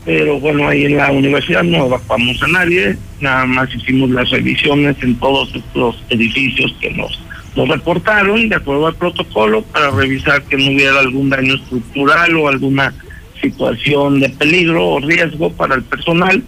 pero 0.05 0.39
bueno, 0.39 0.67
ahí 0.67 0.85
en 0.85 0.97
la 0.97 1.11
universidad 1.11 1.63
no 1.63 1.85
evacuamos 1.85 2.41
a 2.41 2.47
nadie, 2.47 2.97
nada 3.19 3.45
más 3.45 3.73
hicimos 3.75 4.09
las 4.09 4.29
revisiones 4.29 4.95
en 5.03 5.15
todos 5.19 5.53
estos 5.53 6.03
edificios 6.09 6.73
que 6.79 6.89
nos, 6.91 7.19
nos 7.55 7.67
reportaron 7.67 8.49
de 8.49 8.55
acuerdo 8.55 8.87
al 8.87 8.95
protocolo 8.95 9.61
para 9.61 9.91
revisar 9.91 10.41
que 10.43 10.57
no 10.57 10.71
hubiera 10.71 10.99
algún 10.99 11.29
daño 11.29 11.55
estructural 11.55 12.35
o 12.37 12.47
alguna 12.47 12.93
situación 13.41 14.19
de 14.19 14.29
peligro 14.29 14.87
o 14.87 14.99
riesgo 14.99 15.51
para 15.51 15.75
el 15.75 15.83
personal. 15.83 16.43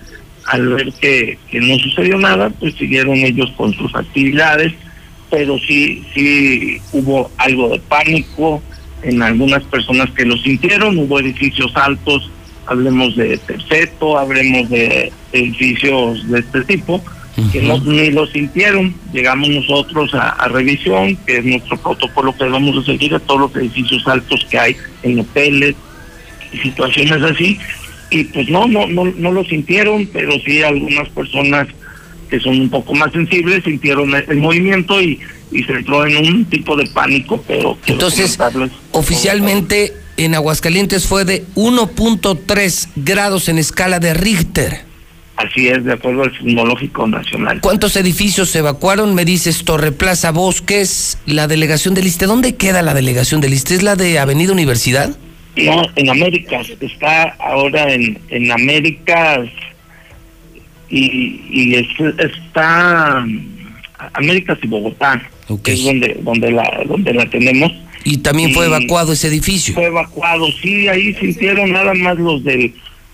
Al 0.46 0.68
ver 0.70 0.92
que, 0.94 1.38
que 1.50 1.60
no 1.60 1.78
sucedió 1.78 2.18
nada, 2.18 2.50
pues 2.50 2.74
siguieron 2.76 3.16
ellos 3.16 3.52
con 3.56 3.74
sus 3.74 3.94
actividades, 3.94 4.74
pero 5.30 5.60
sí, 5.60 6.04
sí 6.14 6.82
hubo 6.94 7.30
algo 7.38 7.70
de 7.70 7.80
pánico 7.80 8.62
en 9.04 9.22
algunas 9.22 9.64
personas 9.64 10.10
que 10.12 10.26
lo 10.26 10.36
sintieron, 10.38 10.98
hubo 10.98 11.20
edificios 11.20 11.72
altos 11.76 12.32
hablemos 12.68 13.16
de 13.16 13.38
terceto, 13.38 14.18
hablemos 14.18 14.70
de 14.70 15.12
edificios 15.34 16.30
de 16.30 16.40
este 16.40 16.64
tipo, 16.64 17.02
que 17.52 17.62
no, 17.62 17.80
ni 17.80 18.12
lo 18.12 18.26
sintieron. 18.28 18.94
Llegamos 19.14 19.50
nosotros 19.50 20.14
a, 20.14 20.48
revisión, 20.48 21.16
que 21.26 21.38
es 21.38 21.46
nuestro 21.46 21.78
protocolo 21.78 22.36
que 22.36 22.46
vamos 22.46 22.78
a 22.78 22.86
seguir 22.86 23.14
a 23.14 23.20
todos 23.20 23.42
los 23.42 23.56
edificios 23.56 24.08
altos 24.08 24.46
que 24.50 24.60
hay 24.60 24.76
en 25.04 25.20
hoteles 25.20 25.76
y 26.52 26.58
situaciones 26.58 27.22
así. 27.24 27.58
Y 28.10 28.26
pues 28.26 28.50
no, 28.50 28.68
no, 28.68 28.88
no, 28.88 29.06
no 29.06 29.32
lo 29.32 29.44
sintieron, 29.46 30.08
pero 30.12 30.34
sí 30.46 30.62
algunas 30.62 31.08
personas 31.10 31.68
que 32.30 32.40
son 32.40 32.60
un 32.60 32.70
poco 32.70 32.94
más 32.94 33.12
sensibles 33.12 33.64
sintieron 33.64 34.14
el, 34.16 34.38
movimiento 34.38 35.02
y, 35.02 35.20
y 35.52 35.64
se 35.64 35.74
entró 35.74 36.06
en 36.06 36.18
un 36.18 36.46
tipo 36.46 36.76
de 36.76 36.88
pánico, 36.88 37.44
pero... 37.46 37.78
Entonces, 37.86 38.40
oficialmente 38.92 39.94
en 40.18 40.36
Aguascalientes 40.36 41.08
fue 41.08 41.26
de 41.26 41.46
1.3 41.56 42.90
grados 42.96 43.50
en 43.50 43.58
escala 43.58 44.00
de 44.00 44.14
Richter. 44.14 44.92
Así 45.36 45.68
es, 45.68 45.84
de 45.84 45.94
acuerdo 45.94 46.24
al 46.24 46.38
Sismológico 46.38 47.08
Nacional. 47.08 47.62
¿Cuántos 47.62 47.96
edificios 47.96 48.50
se 48.50 48.60
evacuaron? 48.60 49.16
Me 49.16 49.26
dices 49.26 49.64
Torre 49.64 49.92
Plaza 49.92 50.32
Bosques, 50.32 51.18
la 51.26 51.48
delegación 51.48 51.96
del 51.96 52.06
ISTE. 52.06 52.28
¿Dónde 52.28 52.56
queda 52.56 52.82
la 52.82 52.94
delegación 52.94 53.42
del 53.42 53.54
ISTE? 53.54 53.76
¿Es 53.76 53.84
la 53.84 53.96
de 53.96 54.20
Avenida 54.20 54.52
Universidad? 54.52 55.16
No, 55.56 55.84
en 55.96 56.10
Américas. 56.10 56.72
Está 56.80 57.36
ahora 57.40 57.94
en, 57.94 58.18
en 58.30 58.52
Américas 58.52 59.50
y, 60.90 61.42
y 61.50 61.76
está 61.76 63.26
Américas 64.14 64.58
y 64.62 64.68
Bogotá, 64.68 65.22
que 65.64 65.74
es 65.74 65.84
donde, 65.84 66.18
donde, 66.22 66.52
la, 66.52 66.84
donde 66.86 67.14
la 67.14 67.26
tenemos 67.30 67.72
¿Y 68.04 68.18
también 68.18 68.54
fue 68.54 68.66
evacuado 68.66 69.14
ese 69.14 69.28
edificio? 69.28 69.74
Fue 69.74 69.86
evacuado, 69.86 70.48
sí, 70.62 70.88
ahí 70.88 71.14
sintieron 71.16 71.72
nada 71.72 71.94
más 71.94 72.18
los 72.18 72.44
del 72.44 72.74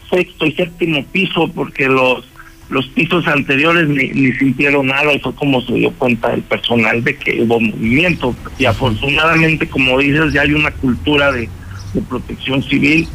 sexto 0.09 0.45
y 0.45 0.53
séptimo 0.53 1.03
piso, 1.05 1.49
porque 1.53 1.87
los 1.87 2.25
los 2.69 2.85
pisos 2.87 3.25
anteriores 3.27 3.87
ni, 3.87 4.09
ni 4.09 4.33
sintieron 4.33 4.87
nada 4.87 5.13
y 5.13 5.19
fue 5.19 5.33
como 5.35 5.61
se 5.61 5.73
dio 5.73 5.89
cuenta 5.91 6.33
el 6.33 6.41
personal 6.41 7.01
de 7.01 7.15
que 7.15 7.41
hubo 7.41 7.61
movimiento. 7.61 8.35
Y 8.59 8.65
afortunadamente, 8.65 9.69
como 9.69 9.97
dices, 9.99 10.33
ya 10.33 10.41
hay 10.41 10.51
una 10.51 10.71
cultura 10.71 11.31
de, 11.31 11.47
de 11.93 12.01
protección 12.01 12.63
civil. 12.63 13.07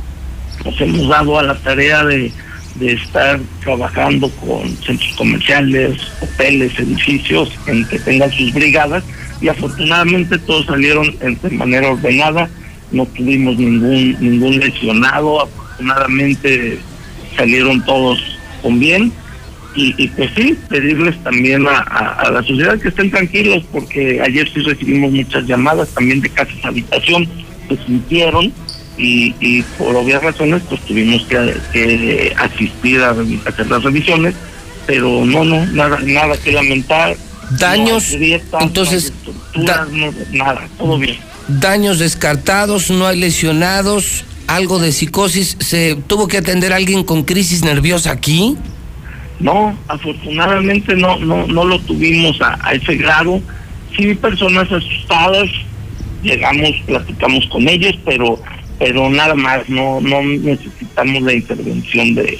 Nos 0.65 0.81
hemos 0.81 1.09
dado 1.09 1.39
a 1.39 1.43
la 1.43 1.55
tarea 1.57 2.05
de, 2.05 2.33
de 2.77 2.93
estar 2.93 3.41
trabajando 3.63 4.31
con 4.31 4.69
centros 4.79 5.13
comerciales, 5.17 6.01
hoteles, 6.21 6.79
edificios 6.79 7.51
en 7.67 7.87
que 7.87 7.99
tengan 7.99 8.31
sus 8.31 8.53
brigadas 8.53 9.05
y 9.41 9.49
afortunadamente 9.49 10.39
todos 10.39 10.67
salieron 10.67 11.15
de 11.19 11.51
manera 11.51 11.91
ordenada, 11.91 12.49
no 12.93 13.05
tuvimos 13.07 13.57
ningún 13.57 14.17
ningún 14.21 14.59
lesionado, 14.59 15.43
afortunadamente 15.43 16.79
salieron 17.37 17.85
todos 17.85 18.21
con 18.63 18.79
bien 18.79 19.13
y, 19.75 20.07
pues 20.09 20.31
sí, 20.37 20.55
pedirles 20.69 21.17
también 21.25 21.67
a, 21.67 22.31
la 22.31 22.43
sociedad 22.43 22.79
que 22.79 22.89
estén 22.89 23.11
tranquilos 23.11 23.65
porque 23.73 24.21
ayer 24.21 24.47
sí 24.53 24.61
recibimos 24.61 25.11
muchas 25.13 25.47
llamadas 25.47 25.89
también 25.95 26.21
de 26.21 26.29
casas 26.29 26.63
habitación 26.63 27.27
que 27.69 27.77
sintieron 27.85 28.53
y, 28.97 29.35
y 29.41 29.63
por 29.79 29.97
obvias 29.97 30.23
razones 30.23 30.63
pues 30.69 30.81
tuvimos 30.83 31.23
que, 31.27 32.35
asistir 32.39 33.01
a, 33.01 33.11
a 33.11 33.49
hacer 33.49 33.67
las 33.69 33.83
revisiones, 33.83 34.35
pero 34.87 35.25
no, 35.25 35.45
no, 35.45 35.65
nada, 35.67 35.99
nada 36.01 36.37
que 36.37 36.53
lamentar 36.53 37.17
daños, 37.59 38.17
entonces, 38.61 39.13
nada, 40.33 40.69
todo 40.79 40.99
bien. 40.99 41.17
Daños 41.49 41.99
descartados, 41.99 42.91
no 42.91 43.07
hay 43.07 43.19
lesionados, 43.19 44.25
algo 44.47 44.79
de 44.79 44.93
psicosis. 44.93 45.57
¿Se 45.61 45.97
tuvo 46.07 46.29
que 46.29 46.39
atender 46.39 46.73
a 46.73 46.77
alguien 46.77 47.05
con 47.05 47.25
crisis 47.25 47.63
nerviosa 47.63 48.13
aquí? 48.13 48.57
No, 49.41 49.77
afortunadamente 49.89 50.95
no, 50.95 51.17
no, 51.19 51.47
no 51.47 51.65
lo 51.65 51.79
tuvimos 51.81 52.41
a, 52.41 52.73
ese 52.73 52.97
grado. 52.97 53.41
Sí, 53.97 54.15
personas 54.15 54.71
asustadas, 54.71 55.51
llegamos, 56.23 56.73
platicamos 56.87 57.47
con 57.49 57.69
ellos, 57.69 57.99
pero 58.05 58.39
pero 58.79 59.09
nada 59.11 59.35
más, 59.35 59.69
no 59.69 60.01
no 60.01 60.23
necesitamos 60.23 61.23
la 61.23 61.35
intervención 61.35 62.15
de, 62.15 62.39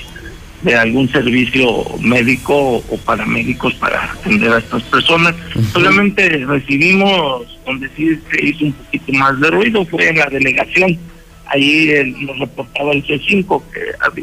de 0.63 0.75
algún 0.77 1.11
servicio 1.11 1.85
médico 2.01 2.77
o 2.77 2.97
paramédicos 3.05 3.75
para 3.75 4.13
atender 4.13 4.53
a 4.53 4.59
estas 4.59 4.83
personas. 4.85 5.35
Solamente 5.73 6.29
recibimos 6.29 7.59
donde 7.67 7.89
sí 7.97 8.19
se 8.31 8.45
hizo 8.45 8.65
un 8.67 8.73
poquito 8.73 9.13
más 9.13 9.41
de 9.41 9.51
ruido, 9.51 9.85
fue 9.85 10.09
en 10.09 10.19
la 10.19 10.27
delegación. 10.27 10.99
Ahí 11.47 12.15
nos 12.21 12.39
reportaba 12.39 12.93
el 12.93 13.05
C5 13.05 13.63
que 13.73 13.81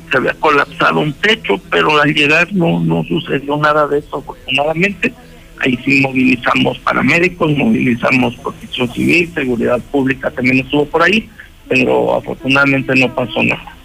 se 0.09 0.17
había 0.17 0.33
colapsado 0.35 0.99
un 0.99 1.13
techo, 1.13 1.61
pero 1.69 2.01
al 2.01 2.13
llegar 2.13 2.51
no, 2.53 2.79
no 2.79 3.03
sucedió 3.03 3.57
nada 3.57 3.87
de 3.87 3.99
eso, 3.99 4.17
afortunadamente. 4.17 5.13
Ahí 5.59 5.77
sí 5.83 6.01
movilizamos 6.01 6.79
paramédicos, 6.79 7.55
movilizamos 7.57 8.35
protección 8.35 8.91
civil, 8.93 9.29
seguridad 9.33 9.79
pública 9.91 10.31
también 10.31 10.59
estuvo 10.59 10.85
por 10.85 11.03
ahí, 11.03 11.29
pero 11.67 12.15
afortunadamente 12.15 12.93
no 12.95 13.13
pasó 13.13 13.43
nada. 13.43 13.75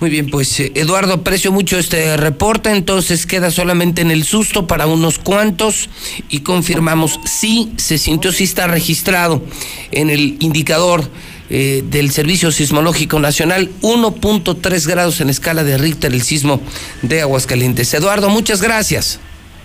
Muy 0.00 0.08
bien, 0.08 0.30
pues 0.30 0.58
eh, 0.60 0.72
Eduardo, 0.76 1.12
aprecio 1.12 1.52
mucho 1.52 1.78
este 1.78 2.16
reporte, 2.16 2.70
entonces 2.70 3.26
queda 3.26 3.50
solamente 3.50 4.00
en 4.00 4.10
el 4.10 4.24
susto 4.24 4.66
para 4.66 4.86
unos 4.86 5.18
cuantos 5.18 5.90
y 6.30 6.40
confirmamos 6.40 7.20
si 7.26 7.70
se 7.76 7.98
sintió, 7.98 8.32
si 8.32 8.44
está 8.44 8.66
registrado 8.66 9.42
en 9.90 10.08
el 10.08 10.38
indicador 10.40 11.10
eh, 11.50 11.84
del 11.84 12.12
Servicio 12.12 12.50
Sismológico 12.50 13.18
Nacional, 13.20 13.70
1.3 13.82 14.86
grados 14.86 15.20
en 15.20 15.28
escala 15.28 15.64
de 15.64 15.76
Richter, 15.76 16.14
el 16.14 16.22
sismo 16.22 16.62
de 17.02 17.20
Aguascalientes. 17.20 17.92
Eduardo, 17.92 18.30
muchas 18.30 18.62
gracias. 18.62 19.20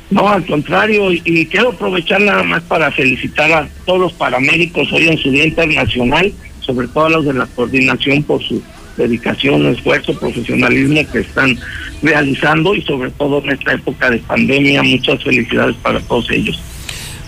No, 0.10 0.30
al 0.30 0.46
contrario, 0.46 1.12
y, 1.12 1.46
quiero 1.48 1.70
aprovechar 1.70 2.22
nada 2.22 2.44
más 2.44 2.62
para 2.64 2.92
felicitar 2.92 3.52
a 3.52 3.68
todos 3.86 4.00
los 4.00 4.14
paramédicos 4.14 4.92
hoy 4.92 5.08
en 5.08 5.18
su 5.18 5.32
Día 5.32 5.46
Internacional, 5.46 6.32
sobre 6.60 6.88
todo 6.88 7.06
a 7.06 7.10
los 7.10 7.26
de 7.26 7.34
la 7.34 7.48
coordinación 7.48 8.22
por 8.24 8.44
su 8.44 8.62
dedicación, 8.98 9.66
esfuerzo, 9.66 10.18
profesionalismo 10.18 11.02
que 11.12 11.20
están 11.20 11.58
realizando 12.02 12.76
y 12.76 12.82
sobre 12.84 13.10
todo 13.12 13.44
en 13.44 13.52
esta 13.52 13.74
época 13.74 14.10
de 14.10 14.20
pandemia. 14.20 14.84
Muchas 14.84 15.24
felicidades 15.24 15.76
para 15.78 16.00
todos 16.02 16.30
ellos. 16.32 16.60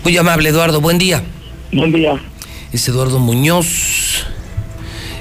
Muy 0.04 0.16
amable, 0.16 0.48
Eduardo. 0.48 0.80
Buen 0.80 0.98
día. 0.98 1.22
Buen 1.72 1.92
día. 1.92 2.14
Es 2.72 2.88
Eduardo 2.88 3.18
Muñoz, 3.18 4.26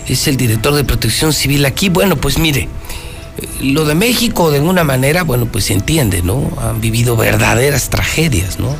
es 0.08 0.28
el 0.28 0.38
director 0.38 0.74
de 0.74 0.84
Protección 0.84 1.34
Civil 1.34 1.66
aquí. 1.66 1.90
Bueno, 1.90 2.18
pues 2.18 2.38
mire, 2.38 2.68
lo 3.62 3.86
de 3.86 3.96
México 3.96 4.52
de 4.52 4.58
alguna 4.58 4.84
manera, 4.84 5.24
bueno, 5.24 5.48
pues 5.52 5.66
se 5.66 5.74
entiende, 5.74 6.22
¿no? 6.22 6.52
Han 6.62 6.82
vivido 6.82 7.16
verdaderas 7.16 7.90
tragedias, 7.90 8.60
¿no? 8.60 8.76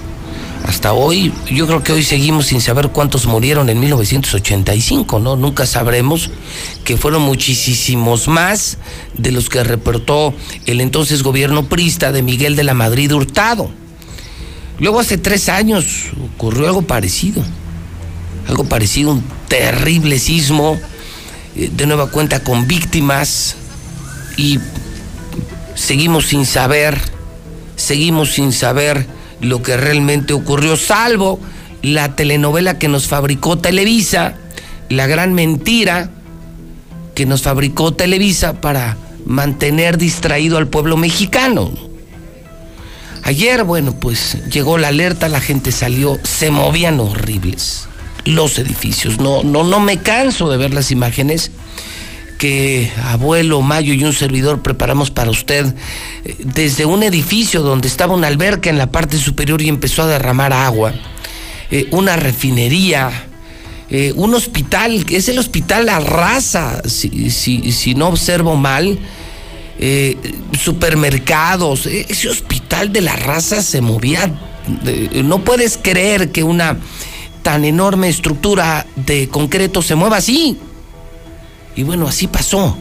hasta 0.68 0.92
hoy, 0.92 1.32
yo 1.50 1.66
creo 1.66 1.82
que 1.82 1.94
hoy 1.94 2.04
seguimos 2.04 2.48
sin 2.48 2.60
saber 2.60 2.90
cuántos 2.90 3.26
murieron 3.26 3.70
en 3.70 3.80
1985, 3.80 5.20
¿no? 5.20 5.38
Nunca 5.38 5.66
sabremos 5.66 6.30
que 6.84 6.98
fueron 6.98 7.22
muchísimos 7.22 8.28
más 8.28 8.78
de 9.14 9.32
los 9.32 9.48
que 9.48 9.64
reportó 9.64 10.34
el 10.66 10.82
entonces 10.82 11.24
gobierno 11.24 11.70
prista 11.70 12.12
de 12.12 12.22
Miguel 12.22 12.58
de 12.58 12.66
la 12.66 12.74
Madrid 12.74 13.14
Hurtado. 13.14 13.72
Luego 14.80 15.00
hace 15.00 15.18
tres 15.18 15.48
años 15.48 16.08
ocurrió 16.36 16.68
algo 16.68 16.82
parecido, 16.82 17.44
algo 18.50 18.66
parecido, 18.66 19.12
un 19.12 19.24
terrible 19.48 20.20
sismo, 20.20 20.78
eh, 21.56 21.72
de 21.74 21.88
nueva 21.88 22.12
cuenta 22.12 22.44
con 22.44 22.68
víctimas 22.68 23.56
y 24.38 24.60
seguimos 25.76 26.28
sin 26.28 26.46
saber, 26.46 26.98
seguimos 27.76 28.32
sin 28.32 28.54
saber 28.54 29.06
lo 29.42 29.62
que 29.62 29.76
realmente 29.76 30.34
ocurrió, 30.34 30.78
salvo 30.78 31.40
la 31.82 32.16
telenovela 32.16 32.80
que 32.80 32.88
nos 32.88 33.08
fabricó 33.08 33.58
Televisa, 33.58 34.36
la 34.90 35.08
gran 35.08 35.34
mentira 35.34 36.12
que 37.16 37.26
nos 37.26 37.42
fabricó 37.42 37.94
Televisa 37.94 38.62
para 38.62 38.98
mantener 39.26 39.98
distraído 39.98 40.58
al 40.58 40.68
pueblo 40.68 40.98
mexicano. 40.98 41.72
Ayer, 43.24 43.64
bueno, 43.64 43.94
pues 44.00 44.38
llegó 44.50 44.78
la 44.78 44.88
alerta, 44.88 45.28
la 45.28 45.42
gente 45.42 45.72
salió, 45.72 46.18
se 46.24 46.50
movían 46.50 47.00
horribles 47.00 47.88
los 48.24 48.58
edificios. 48.60 49.20
No, 49.20 49.44
no, 49.44 49.64
no 49.64 49.80
me 49.80 49.98
canso 49.98 50.50
de 50.50 50.58
ver 50.58 50.74
las 50.74 50.92
imágenes 50.92 51.52
que 52.38 52.92
abuelo 53.04 53.62
Mayo 53.62 53.94
y 53.94 54.04
un 54.04 54.14
servidor 54.14 54.62
preparamos 54.62 55.12
para 55.12 55.32
usted 55.32 55.74
eh, 56.24 56.36
desde 56.40 56.86
un 56.86 57.04
edificio 57.04 57.62
donde 57.62 57.88
estaba 57.88 58.14
una 58.14 58.28
alberca 58.28 58.70
en 58.70 58.78
la 58.78 58.92
parte 58.92 59.18
superior 59.18 59.62
y 59.62 59.70
empezó 59.70 60.04
a 60.04 60.08
derramar 60.08 60.54
agua, 60.54 60.94
eh, 61.72 61.88
una 61.92 62.16
refinería, 62.16 63.12
eh, 63.90 64.14
un 64.16 64.34
hospital, 64.36 65.06
es 65.10 65.28
el 65.30 65.40
hospital 65.40 65.86
La 65.88 66.00
Raza, 66.00 66.82
si, 66.88 67.32
si 67.32 67.96
no 67.96 68.08
observo 68.08 68.56
mal, 68.56 69.00
supermercados, 70.60 71.86
ese 71.86 72.30
hospital 72.30 72.92
de 72.92 73.02
La 73.02 73.16
Raza 73.16 73.62
se 73.62 73.80
movía, 73.80 74.34
no 75.24 75.44
puedes 75.44 75.78
creer 75.78 76.32
que 76.32 76.42
una 76.44 76.78
tan 77.44 77.64
enorme 77.64 78.10
estructura 78.10 78.88
de 78.96 79.30
concreto 79.30 79.84
se 79.84 79.94
mueva 79.94 80.18
así. 80.18 80.58
Y 81.78 81.84
bueno, 81.84 82.08
así 82.08 82.28
pasó. 82.28 82.76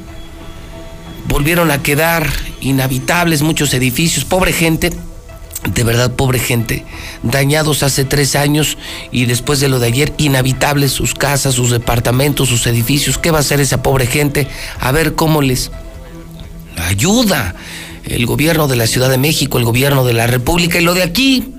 Volvieron 1.29 1.71
a 1.71 1.83
quedar 1.83 2.29
inhabitables 2.61 3.43
muchos 3.43 3.75
edificios, 3.75 4.25
pobre 4.25 4.53
gente, 4.53 4.91
de 5.75 5.85
verdad 5.85 6.15
pobre 6.15 6.39
gente, 6.39 6.85
dañados 7.23 7.83
hace 7.83 8.05
tres 8.05 8.37
años 8.37 8.79
y 9.13 9.27
después 9.27 9.61
de 9.61 9.69
lo 9.69 9.79
de 9.79 9.89
ayer, 9.89 10.15
inhabitables 10.17 10.93
sus 10.93 11.15
casas, 11.15 11.55
sus 11.55 11.71
departamentos, 11.71 12.49
sus 12.49 12.67
edificios. 12.67 13.19
¿Qué 13.19 13.31
va 13.31 13.39
a 13.39 13.41
hacer 13.41 13.61
esa 13.61 13.83
pobre 13.83 14.07
gente? 14.07 14.49
A 14.81 14.93
ver 14.93 15.15
cómo 15.15 15.43
les 15.43 15.71
ayuda 16.77 17.55
el 18.05 18.25
gobierno 18.25 18.67
de 18.67 18.77
la 18.77 18.87
Ciudad 18.87 19.11
de 19.11 19.19
México, 19.19 19.59
el 19.59 19.65
gobierno 19.65 20.05
de 20.05 20.15
la 20.15 20.27
República 20.27 20.79
y 20.81 20.85
lo 20.85 20.95
de 20.95 21.03
aquí. 21.03 21.53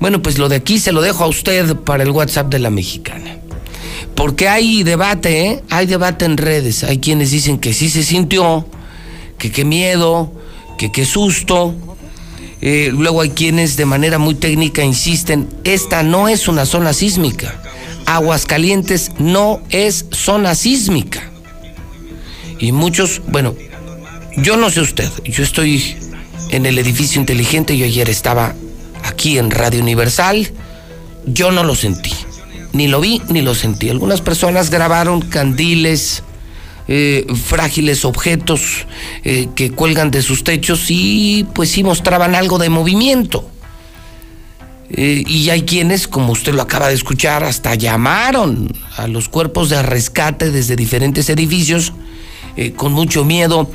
Bueno, 0.00 0.22
pues 0.22 0.38
lo 0.38 0.48
de 0.48 0.56
aquí 0.56 0.78
se 0.80 0.92
lo 0.92 1.02
dejo 1.02 1.22
a 1.22 1.28
usted 1.28 1.76
para 1.76 2.02
el 2.02 2.10
WhatsApp 2.10 2.48
de 2.48 2.58
la 2.58 2.70
mexicana. 2.70 3.38
Porque 4.18 4.48
hay 4.48 4.82
debate, 4.82 5.46
¿eh? 5.46 5.62
Hay 5.70 5.86
debate 5.86 6.24
en 6.24 6.38
redes. 6.38 6.82
Hay 6.82 6.98
quienes 6.98 7.30
dicen 7.30 7.56
que 7.56 7.72
sí 7.72 7.88
se 7.88 8.02
sintió, 8.02 8.66
que 9.38 9.52
qué 9.52 9.64
miedo, 9.64 10.32
que 10.76 10.90
qué 10.90 11.06
susto. 11.06 11.72
Eh, 12.60 12.90
luego 12.92 13.20
hay 13.20 13.30
quienes 13.30 13.76
de 13.76 13.84
manera 13.84 14.18
muy 14.18 14.34
técnica 14.34 14.82
insisten, 14.82 15.48
esta 15.62 16.02
no 16.02 16.28
es 16.28 16.48
una 16.48 16.66
zona 16.66 16.94
sísmica. 16.94 17.62
Aguascalientes 18.06 19.12
no 19.20 19.60
es 19.70 20.06
zona 20.10 20.56
sísmica. 20.56 21.22
Y 22.58 22.72
muchos, 22.72 23.22
bueno, 23.28 23.54
yo 24.36 24.56
no 24.56 24.68
sé 24.70 24.80
usted, 24.80 25.08
yo 25.26 25.44
estoy 25.44 25.94
en 26.50 26.66
el 26.66 26.76
edificio 26.80 27.20
inteligente, 27.20 27.76
yo 27.76 27.84
ayer 27.84 28.10
estaba 28.10 28.56
aquí 29.04 29.38
en 29.38 29.52
Radio 29.52 29.80
Universal, 29.80 30.50
yo 31.24 31.52
no 31.52 31.62
lo 31.62 31.76
sentí 31.76 32.10
ni 32.72 32.88
lo 32.88 33.00
vi 33.00 33.20
ni 33.28 33.42
lo 33.42 33.54
sentí. 33.54 33.90
Algunas 33.90 34.20
personas 34.20 34.70
grabaron 34.70 35.20
candiles, 35.20 36.22
eh, 36.90 37.26
frágiles 37.44 38.06
objetos 38.06 38.86
eh, 39.22 39.48
que 39.54 39.70
cuelgan 39.70 40.10
de 40.10 40.22
sus 40.22 40.42
techos 40.42 40.86
y 40.88 41.46
pues 41.54 41.70
sí 41.70 41.82
mostraban 41.82 42.34
algo 42.34 42.58
de 42.58 42.70
movimiento. 42.70 43.48
Eh, 44.90 45.22
y 45.26 45.50
hay 45.50 45.62
quienes, 45.62 46.08
como 46.08 46.32
usted 46.32 46.54
lo 46.54 46.62
acaba 46.62 46.88
de 46.88 46.94
escuchar, 46.94 47.44
hasta 47.44 47.74
llamaron 47.74 48.72
a 48.96 49.06
los 49.06 49.28
cuerpos 49.28 49.68
de 49.68 49.82
rescate 49.82 50.50
desde 50.50 50.76
diferentes 50.76 51.28
edificios 51.28 51.92
con 52.74 52.92
mucho 52.92 53.24
miedo, 53.24 53.70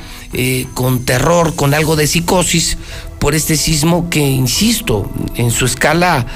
con 0.74 1.06
terror, 1.06 1.54
con 1.56 1.72
algo 1.72 1.96
de 1.96 2.06
psicosis 2.06 2.76
por 3.18 3.34
este 3.34 3.56
sismo 3.56 4.10
que, 4.10 4.20
insisto, 4.20 5.10
en 5.36 5.50
su 5.50 5.64
escala 5.64 6.26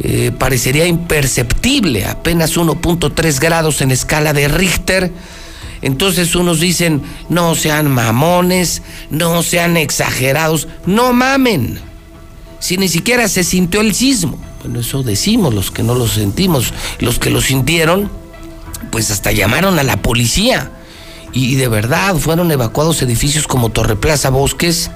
eh, 0.00 0.30
parecería 0.36 0.86
imperceptible, 0.86 2.06
apenas 2.06 2.56
1.3 2.56 3.40
grados 3.40 3.80
en 3.80 3.90
escala 3.90 4.32
de 4.32 4.48
Richter. 4.48 5.12
Entonces 5.82 6.34
unos 6.34 6.60
dicen, 6.60 7.02
no 7.28 7.54
sean 7.54 7.90
mamones, 7.90 8.82
no 9.10 9.42
sean 9.42 9.76
exagerados, 9.76 10.68
no 10.86 11.12
mamen. 11.12 11.80
Si 12.60 12.76
ni 12.76 12.88
siquiera 12.88 13.28
se 13.28 13.44
sintió 13.44 13.80
el 13.80 13.94
sismo. 13.94 14.38
Bueno, 14.62 14.80
eso 14.80 15.02
decimos 15.02 15.54
los 15.54 15.70
que 15.70 15.82
no 15.82 15.94
lo 15.94 16.08
sentimos. 16.08 16.72
Los 16.98 17.18
que 17.18 17.30
lo 17.30 17.40
sintieron, 17.40 18.10
pues 18.90 19.10
hasta 19.10 19.32
llamaron 19.32 19.78
a 19.78 19.84
la 19.84 20.02
policía. 20.02 20.72
Y 21.32 21.56
de 21.56 21.68
verdad 21.68 22.16
fueron 22.16 22.50
evacuados 22.50 23.02
edificios 23.02 23.46
como 23.46 23.68
Torre 23.68 23.96
Plaza 23.96 24.30
Bosques, 24.30 24.90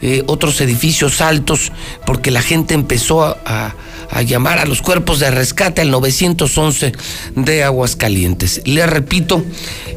eh, 0.00 0.22
otros 0.26 0.60
edificios 0.60 1.20
altos, 1.20 1.72
porque 2.04 2.30
la 2.30 2.42
gente 2.42 2.74
empezó 2.74 3.22
a, 3.22 3.74
llamar 4.22 4.58
a 4.58 4.66
los 4.66 4.82
cuerpos 4.82 5.20
de 5.20 5.30
rescate 5.30 5.82
al 5.82 5.90
911 5.90 6.92
de 7.36 7.64
Aguascalientes. 7.64 8.62
Le 8.64 8.86
repito, 8.86 9.44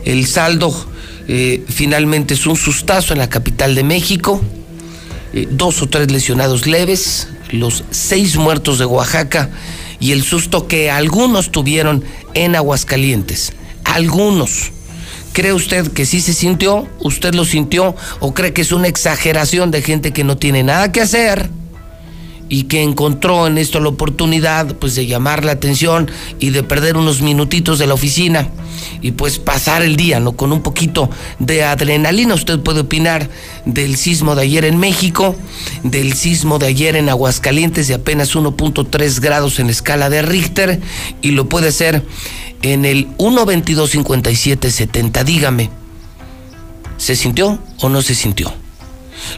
el 0.06 0.26
saldo 0.26 0.74
eh, 1.28 1.64
finalmente 1.68 2.34
es 2.34 2.46
un 2.46 2.56
sustazo 2.56 3.14
en 3.14 3.20
la 3.20 3.30
capital 3.30 3.76
de 3.76 3.84
México, 3.84 4.42
eh, 5.34 5.48
dos 5.52 5.82
o 5.82 5.88
tres 5.88 6.12
lesionados 6.12 6.68
leves, 6.68 7.28
los 7.52 7.84
seis 7.92 8.38
muertos 8.38 8.80
de 8.80 8.86
Oaxaca 8.86 9.50
y 10.00 10.12
el 10.12 10.24
susto 10.24 10.68
que 10.68 10.90
algunos 10.92 11.52
tuvieron 11.52 12.04
en 12.34 12.56
Aguascalientes. 12.56 13.54
Algunos. 13.84 14.72
¿Cree 15.34 15.54
usted 15.54 15.92
que 15.92 16.06
sí 16.06 16.22
se 16.22 16.34
sintió? 16.34 16.88
¿Usted 17.00 17.36
lo 17.36 17.46
sintió? 17.46 17.96
¿O 18.20 18.34
cree 18.34 18.54
que 18.54 18.62
es 18.62 18.72
una 18.72 18.88
exageración 18.88 19.70
de 19.70 19.82
gente 19.82 20.12
que 20.12 20.24
no 20.24 20.38
tiene 20.38 20.64
nada 20.64 20.92
que 20.92 21.02
hacer? 21.02 21.50
Y 22.50 22.64
que 22.64 22.84
encontró 22.84 23.48
en 23.48 23.58
esto 23.58 23.80
la 23.80 23.90
oportunidad 23.90 24.76
pues 24.76 24.96
de 24.96 25.06
llamar 25.06 25.44
la 25.44 25.54
atención 25.54 26.10
y 26.40 26.52
de 26.52 26.64
perder 26.64 26.98
unos 26.98 27.22
minutitos 27.22 27.80
de 27.80 27.88
la 27.88 27.94
oficina 27.94 28.50
y 29.02 29.12
pues 29.12 29.40
pasar 29.40 29.82
el 29.82 29.96
día 29.96 30.20
no 30.20 30.34
con 30.34 30.54
un 30.54 30.62
poquito 30.62 31.10
de 31.40 31.64
adrenalina 31.64 32.36
usted 32.36 32.60
puede 32.60 32.82
opinar 32.82 33.30
del 33.66 33.98
sismo 33.98 34.36
de 34.36 34.44
ayer 34.44 34.66
en 34.66 34.78
México 34.78 35.36
del 35.84 36.14
sismo 36.14 36.60
de 36.60 36.68
ayer 36.68 36.96
en 36.96 37.10
Aguascalientes 37.10 37.88
de 37.88 37.96
apenas 37.96 38.36
1.3 38.36 39.20
grados 39.20 39.60
en 39.60 39.70
escala 39.70 40.10
de 40.10 40.22
Richter 40.22 40.80
y 41.22 41.32
lo 41.32 41.50
puede 41.50 41.70
hacer 41.70 42.04
en 42.62 42.86
el 42.86 43.08
1225770 43.18 45.24
dígame 45.24 45.70
¿se 46.98 47.16
sintió 47.16 47.60
o 47.82 47.90
no 47.90 48.02
se 48.02 48.16
sintió? 48.16 48.52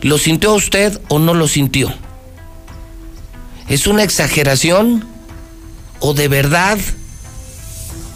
¿lo 0.02 0.18
sintió 0.18 0.54
usted 0.54 1.00
o 1.10 1.20
no 1.20 1.34
lo 1.34 1.48
sintió? 1.48 1.94
¿Es 3.70 3.86
una 3.86 4.02
exageración? 4.02 5.06
¿O 6.00 6.16
de 6.16 6.28
verdad? 6.28 6.80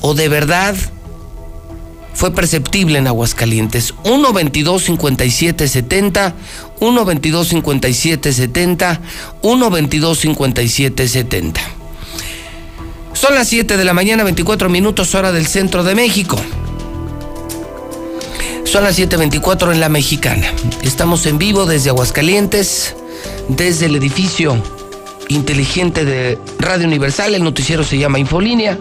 ¿O 0.02 0.16
de 0.16 0.28
verdad? 0.28 0.76
Fue 2.16 2.32
perceptible 2.32 2.98
en 2.98 3.08
Aguascalientes. 3.08 3.94
122 4.04 4.84
57 4.84 5.68
70, 5.68 6.34
122 6.80 7.48
57 7.48 8.34
70, 8.34 9.02
122 9.42 10.20
57 10.20 11.08
70. 11.08 11.62
Son 13.14 13.36
las 13.36 13.48
7 13.48 13.78
de 13.78 13.86
la 13.86 13.94
mañana, 13.94 14.24
24 14.24 14.70
minutos, 14.70 15.14
hora 15.14 15.32
del 15.32 15.46
centro 15.46 15.84
de 15.84 15.94
México. 15.94 16.36
Son 18.66 18.84
las 18.84 18.98
7:24 18.98 19.72
en 19.72 19.80
la 19.80 19.88
mexicana. 19.88 20.52
Estamos 20.82 21.28
en 21.28 21.38
vivo 21.38 21.68
desde 21.68 21.92
Aguascalientes, 21.92 22.96
desde 23.50 23.86
el 23.86 23.96
edificio 23.96 24.60
inteligente 25.30 26.06
de 26.06 26.38
Radio 26.60 26.88
Universal. 26.88 27.36
El 27.36 27.44
noticiero 27.44 27.84
se 27.84 27.98
llama 27.98 28.20
Infolínea. 28.20 28.78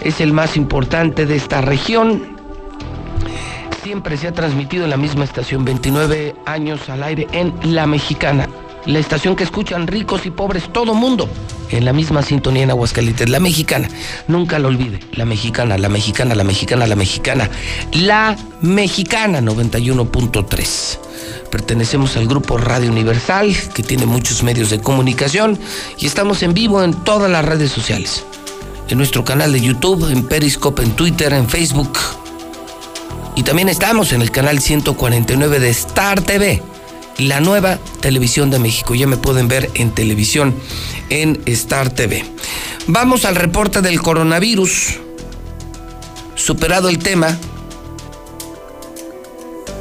Es 0.00 0.20
el 0.20 0.32
más 0.32 0.56
importante 0.56 1.26
de 1.26 1.36
esta 1.36 1.60
región. 1.60 2.36
Siempre 3.82 4.16
se 4.16 4.28
ha 4.28 4.32
transmitido 4.32 4.84
en 4.84 4.90
la 4.90 4.96
misma 4.96 5.24
estación, 5.24 5.64
29 5.64 6.36
años 6.46 6.88
al 6.88 7.02
aire 7.02 7.26
en 7.32 7.52
La 7.74 7.86
Mexicana. 7.86 8.48
La 8.86 8.98
estación 8.98 9.36
que 9.36 9.44
escuchan 9.44 9.86
ricos 9.86 10.26
y 10.26 10.30
pobres, 10.30 10.72
todo 10.72 10.92
mundo, 10.92 11.28
en 11.70 11.84
la 11.84 11.92
misma 11.92 12.22
sintonía 12.22 12.64
en 12.64 12.70
Aguascalientes. 12.70 13.28
La 13.28 13.38
Mexicana, 13.38 13.88
nunca 14.26 14.58
lo 14.58 14.68
olvide. 14.68 14.98
La 15.12 15.24
Mexicana, 15.24 15.78
la 15.78 15.88
Mexicana, 15.88 16.34
la 16.34 16.42
Mexicana, 16.42 16.86
la 16.88 16.96
Mexicana. 16.96 17.48
La 17.92 18.36
Mexicana 18.60 19.40
91.3. 19.40 20.98
Pertenecemos 21.50 22.16
al 22.16 22.26
grupo 22.26 22.58
Radio 22.58 22.90
Universal, 22.90 23.54
que 23.72 23.84
tiene 23.84 24.04
muchos 24.04 24.42
medios 24.42 24.70
de 24.70 24.80
comunicación, 24.80 25.58
y 25.98 26.06
estamos 26.06 26.42
en 26.42 26.52
vivo 26.52 26.82
en 26.82 26.92
todas 26.92 27.30
las 27.30 27.44
redes 27.44 27.70
sociales. 27.70 28.24
En 28.88 28.98
nuestro 28.98 29.24
canal 29.24 29.52
de 29.52 29.60
YouTube, 29.60 30.10
en 30.10 30.26
Periscope, 30.26 30.82
en 30.82 30.90
Twitter, 30.92 31.32
en 31.32 31.48
Facebook. 31.48 31.98
Y 33.36 33.44
también 33.44 33.68
estamos 33.68 34.12
en 34.12 34.22
el 34.22 34.30
canal 34.30 34.60
149 34.60 35.60
de 35.60 35.70
Star 35.70 36.20
TV, 36.20 36.62
la 37.18 37.40
nueva 37.40 37.78
televisión 38.00 38.50
de 38.50 38.58
México. 38.58 38.94
Ya 38.94 39.06
me 39.06 39.16
pueden 39.16 39.48
ver 39.48 39.70
en 39.74 39.92
televisión 39.92 40.54
en 41.10 41.40
Star 41.46 41.90
TV. 41.90 42.24
Vamos 42.86 43.24
al 43.24 43.36
reporte 43.36 43.80
del 43.82 44.00
coronavirus. 44.00 44.98
Superado 46.34 46.88
el 46.88 46.98
tema, 46.98 47.38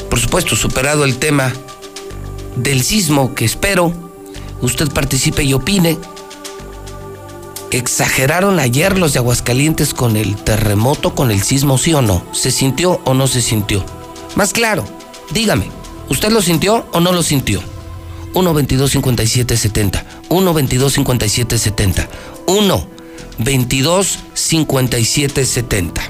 por 0.09 0.19
supuesto, 0.19 0.55
superado 0.55 1.05
el 1.05 1.17
tema 1.17 1.53
del 2.55 2.83
sismo, 2.83 3.33
que 3.33 3.45
espero 3.45 3.93
usted 4.61 4.89
participe 4.91 5.43
y 5.43 5.53
opine. 5.53 5.97
¿Exageraron 7.71 8.59
ayer 8.59 8.97
los 8.97 9.13
de 9.13 9.19
Aguascalientes 9.19 9.93
con 9.93 10.17
el 10.17 10.35
terremoto, 10.35 11.15
con 11.15 11.31
el 11.31 11.41
sismo, 11.41 11.77
sí 11.77 11.93
o 11.93 12.01
no? 12.01 12.23
¿Se 12.33 12.51
sintió 12.51 12.99
o 13.05 13.13
no 13.13 13.27
se 13.27 13.41
sintió? 13.41 13.83
Más 14.35 14.51
claro, 14.51 14.83
dígame, 15.31 15.69
¿usted 16.11 16.31
lo 16.31 16.41
sintió 16.41 16.85
o 16.91 16.99
no 16.99 17.13
lo 17.13 17.23
sintió? 17.23 17.61
1 18.33 18.53
22 18.53 18.91
57 18.91 19.57
70 19.57 20.05
1 20.29 20.53
22 20.53 20.93
57 20.93 21.57
70 21.57 22.09
1 22.47 22.87
22 23.39 24.19
57 24.33 25.45
70 25.45 26.01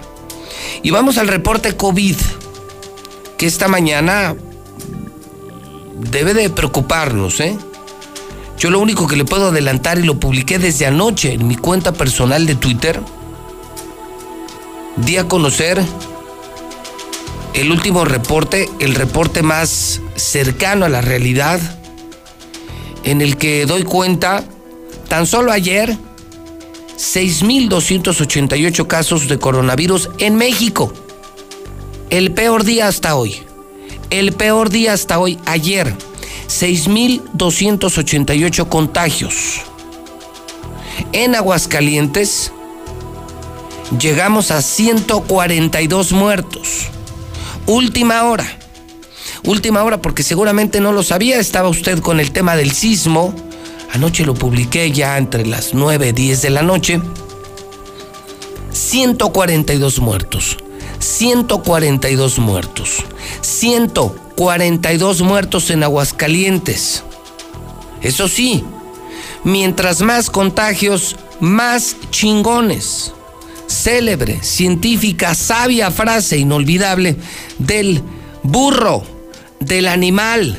y 0.84 0.90
vamos 0.90 1.18
al 1.18 1.28
reporte 1.28 1.76
COVID 1.76 2.16
que 3.38 3.46
esta 3.46 3.68
mañana 3.68 4.36
debe 6.12 6.34
de 6.34 6.50
preocuparnos, 6.50 7.40
¿eh? 7.40 7.56
Yo 8.58 8.70
lo 8.70 8.80
único 8.80 9.08
que 9.08 9.16
le 9.16 9.26
puedo 9.26 9.48
adelantar 9.48 9.98
y 10.00 10.04
lo 10.04 10.20
publiqué 10.20 10.60
desde 10.60 10.86
anoche 10.86 11.34
en 11.34 11.48
mi 11.48 11.56
cuenta 11.56 11.94
personal 11.94 12.46
de 12.46 12.56
Twitter, 12.56 13.02
di 14.98 15.18
a 15.18 15.28
conocer 15.28 15.82
el 17.54 17.72
último 17.72 18.06
reporte, 18.06 18.70
el 18.80 18.96
reporte 18.96 19.44
más 19.44 20.02
cercano 20.16 20.86
a 20.86 20.90
la 20.90 21.02
realidad, 21.02 21.60
en 23.04 23.22
el 23.22 23.38
que 23.38 23.66
doy 23.66 23.84
cuenta, 23.84 24.44
tan 25.08 25.26
solo 25.26 25.52
ayer, 25.52 25.98
6.288 26.98 28.88
casos 28.88 29.28
de 29.28 29.40
coronavirus 29.40 30.10
en 30.20 30.36
México 30.36 30.94
el 32.12 32.32
peor 32.34 32.64
día 32.66 32.90
hasta 32.90 33.16
hoy. 33.16 33.38
El 34.10 34.34
peor 34.34 34.70
día 34.70 34.92
hasta 34.94 35.18
hoy, 35.18 35.40
ayer. 35.46 35.96
6.288 36.48 38.68
contagios. 38.68 39.62
En 41.14 41.34
Aguascalientes 41.36 42.52
llegamos 43.98 44.52
a 44.52 44.62
142 44.62 46.12
muertos. 46.12 46.91
Última 47.72 48.26
hora. 48.26 48.46
Última 49.46 49.82
hora 49.86 50.02
porque 50.02 50.24
seguramente 50.24 50.82
no 50.82 50.92
lo 50.92 51.04
sabía, 51.04 51.40
estaba 51.40 51.70
usted 51.70 52.00
con 52.00 52.20
el 52.20 52.34
tema 52.34 52.58
del 52.58 52.74
sismo. 52.74 53.34
Anoche 53.94 54.26
lo 54.26 54.34
publiqué 54.34 54.92
ya 54.92 55.18
entre 55.18 55.46
las 55.46 55.74
9 55.74 56.10
y 56.10 56.12
10 56.12 56.42
de 56.42 56.50
la 56.50 56.64
noche. 56.64 57.00
142 58.74 60.00
muertos. 60.00 60.58
142 61.00 62.40
muertos. 62.40 63.06
142 63.40 65.22
muertos 65.22 65.70
en 65.70 65.84
Aguascalientes. 65.84 67.06
Eso 68.02 68.28
sí, 68.28 68.66
mientras 69.46 70.02
más 70.02 70.30
contagios, 70.30 71.16
más 71.40 71.96
chingones. 72.10 73.14
Célebre, 73.72 74.44
científica, 74.44 75.34
sabia 75.34 75.90
frase 75.90 76.38
inolvidable 76.38 77.16
del 77.58 78.02
burro, 78.44 79.04
del 79.60 79.88
animal, 79.88 80.58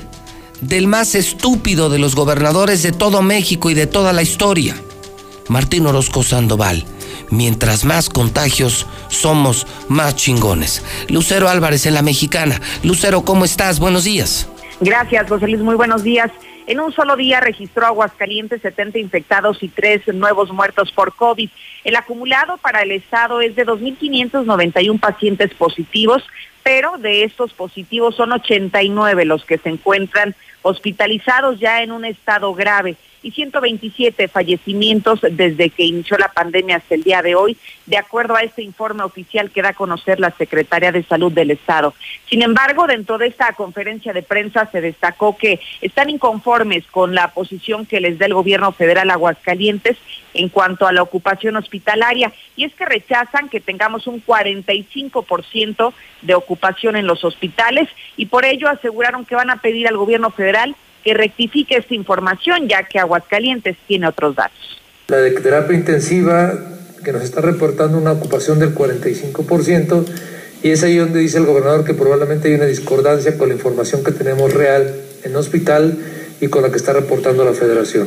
del 0.60 0.86
más 0.86 1.14
estúpido 1.14 1.90
de 1.90 1.98
los 1.98 2.14
gobernadores 2.14 2.82
de 2.82 2.92
todo 2.92 3.22
México 3.22 3.70
y 3.70 3.74
de 3.74 3.86
toda 3.86 4.12
la 4.12 4.22
historia, 4.22 4.74
Martín 5.48 5.86
Orozco 5.86 6.22
Sandoval 6.22 6.84
mientras 7.32 7.84
más 7.84 8.08
contagios 8.08 8.86
somos 9.08 9.66
más 9.88 10.14
chingones. 10.14 10.82
Lucero 11.08 11.48
Álvarez 11.48 11.86
en 11.86 11.94
la 11.94 12.02
Mexicana. 12.02 12.60
Lucero, 12.84 13.24
¿cómo 13.24 13.44
estás? 13.44 13.80
Buenos 13.80 14.04
días. 14.04 14.48
Gracias, 14.80 15.28
José 15.28 15.48
Luis. 15.48 15.62
Muy 15.62 15.74
buenos 15.74 16.04
días. 16.04 16.30
En 16.72 16.80
un 16.80 16.90
solo 16.90 17.16
día 17.16 17.38
registró 17.38 17.84
Aguascalientes 17.84 18.62
70 18.62 18.98
infectados 18.98 19.62
y 19.62 19.68
3 19.68 20.14
nuevos 20.14 20.50
muertos 20.50 20.90
por 20.90 21.14
COVID. 21.14 21.50
El 21.84 21.96
acumulado 21.96 22.56
para 22.56 22.80
el 22.80 22.92
estado 22.92 23.42
es 23.42 23.54
de 23.56 23.66
2.591 23.66 24.98
pacientes 24.98 25.52
positivos, 25.52 26.24
pero 26.62 26.96
de 26.96 27.24
estos 27.24 27.52
positivos 27.52 28.16
son 28.16 28.32
89 28.32 29.26
los 29.26 29.44
que 29.44 29.58
se 29.58 29.68
encuentran 29.68 30.34
hospitalizados 30.62 31.60
ya 31.60 31.82
en 31.82 31.92
un 31.92 32.06
estado 32.06 32.54
grave 32.54 32.96
y 33.22 33.30
127 33.30 34.28
fallecimientos 34.28 35.20
desde 35.22 35.70
que 35.70 35.84
inició 35.84 36.18
la 36.18 36.28
pandemia 36.28 36.76
hasta 36.76 36.94
el 36.94 37.02
día 37.02 37.22
de 37.22 37.34
hoy, 37.34 37.56
de 37.86 37.96
acuerdo 37.96 38.36
a 38.36 38.42
este 38.42 38.62
informe 38.62 39.02
oficial 39.02 39.50
que 39.50 39.62
da 39.62 39.70
a 39.70 39.74
conocer 39.74 40.20
la 40.20 40.30
Secretaría 40.32 40.92
de 40.92 41.02
Salud 41.02 41.32
del 41.32 41.50
Estado. 41.50 41.94
Sin 42.28 42.42
embargo, 42.42 42.86
dentro 42.86 43.18
de 43.18 43.28
esta 43.28 43.52
conferencia 43.52 44.12
de 44.12 44.22
prensa 44.22 44.68
se 44.70 44.80
destacó 44.80 45.36
que 45.36 45.60
están 45.80 46.10
inconformes 46.10 46.84
con 46.90 47.14
la 47.14 47.28
posición 47.28 47.86
que 47.86 48.00
les 48.00 48.18
da 48.18 48.26
el 48.26 48.34
gobierno 48.34 48.72
federal 48.72 49.10
Aguascalientes 49.10 49.96
en 50.34 50.48
cuanto 50.48 50.86
a 50.86 50.92
la 50.92 51.02
ocupación 51.02 51.56
hospitalaria 51.56 52.32
y 52.56 52.64
es 52.64 52.74
que 52.74 52.86
rechazan 52.86 53.48
que 53.48 53.60
tengamos 53.60 54.06
un 54.06 54.24
45% 54.24 55.92
de 56.22 56.34
ocupación 56.34 56.96
en 56.96 57.06
los 57.06 57.24
hospitales 57.24 57.88
y 58.16 58.26
por 58.26 58.44
ello 58.44 58.68
aseguraron 58.68 59.24
que 59.24 59.34
van 59.34 59.50
a 59.50 59.56
pedir 59.56 59.86
al 59.88 59.96
gobierno 59.96 60.30
federal 60.30 60.74
que 61.02 61.14
rectifique 61.14 61.76
esta 61.76 61.94
información, 61.94 62.68
ya 62.68 62.84
que 62.84 62.98
Aguascalientes 62.98 63.76
tiene 63.86 64.08
otros 64.08 64.36
datos. 64.36 64.80
La 65.08 65.18
de 65.18 65.32
terapia 65.32 65.76
intensiva, 65.76 66.54
que 67.04 67.12
nos 67.12 67.22
está 67.22 67.40
reportando 67.40 67.98
una 67.98 68.12
ocupación 68.12 68.58
del 68.58 68.74
45%, 68.74 70.04
y 70.62 70.70
es 70.70 70.82
ahí 70.84 70.96
donde 70.96 71.18
dice 71.20 71.38
el 71.38 71.46
gobernador 71.46 71.84
que 71.84 71.94
probablemente 71.94 72.48
hay 72.48 72.54
una 72.54 72.66
discordancia 72.66 73.36
con 73.36 73.48
la 73.48 73.54
información 73.54 74.04
que 74.04 74.12
tenemos 74.12 74.54
real 74.54 74.94
en 75.24 75.34
hospital 75.34 75.98
y 76.40 76.48
con 76.48 76.62
la 76.62 76.70
que 76.70 76.76
está 76.76 76.92
reportando 76.92 77.44
la 77.44 77.52
federación. 77.52 78.06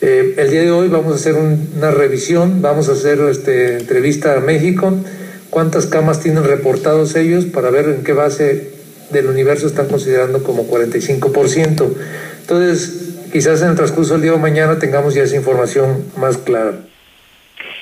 Eh, 0.00 0.34
el 0.36 0.50
día 0.50 0.62
de 0.62 0.70
hoy 0.70 0.88
vamos 0.88 1.12
a 1.12 1.14
hacer 1.16 1.34
una 1.34 1.90
revisión, 1.92 2.60
vamos 2.62 2.88
a 2.88 2.92
hacer 2.92 3.20
este, 3.20 3.78
entrevista 3.78 4.36
a 4.36 4.40
México, 4.40 4.92
cuántas 5.50 5.86
camas 5.86 6.20
tienen 6.20 6.44
reportados 6.44 7.14
ellos 7.14 7.44
para 7.46 7.70
ver 7.70 7.88
en 7.88 8.02
qué 8.02 8.12
base 8.12 8.73
del 9.14 9.28
universo 9.28 9.66
están 9.66 9.88
considerando 9.88 10.42
como 10.42 10.68
45%. 10.68 11.94
Entonces, 12.40 13.28
quizás 13.32 13.62
en 13.62 13.70
el 13.70 13.76
transcurso 13.76 14.14
del 14.14 14.22
día 14.22 14.32
de 14.32 14.38
mañana 14.38 14.78
tengamos 14.78 15.14
ya 15.14 15.22
esa 15.22 15.36
información 15.36 16.04
más 16.16 16.36
clara. 16.36 16.74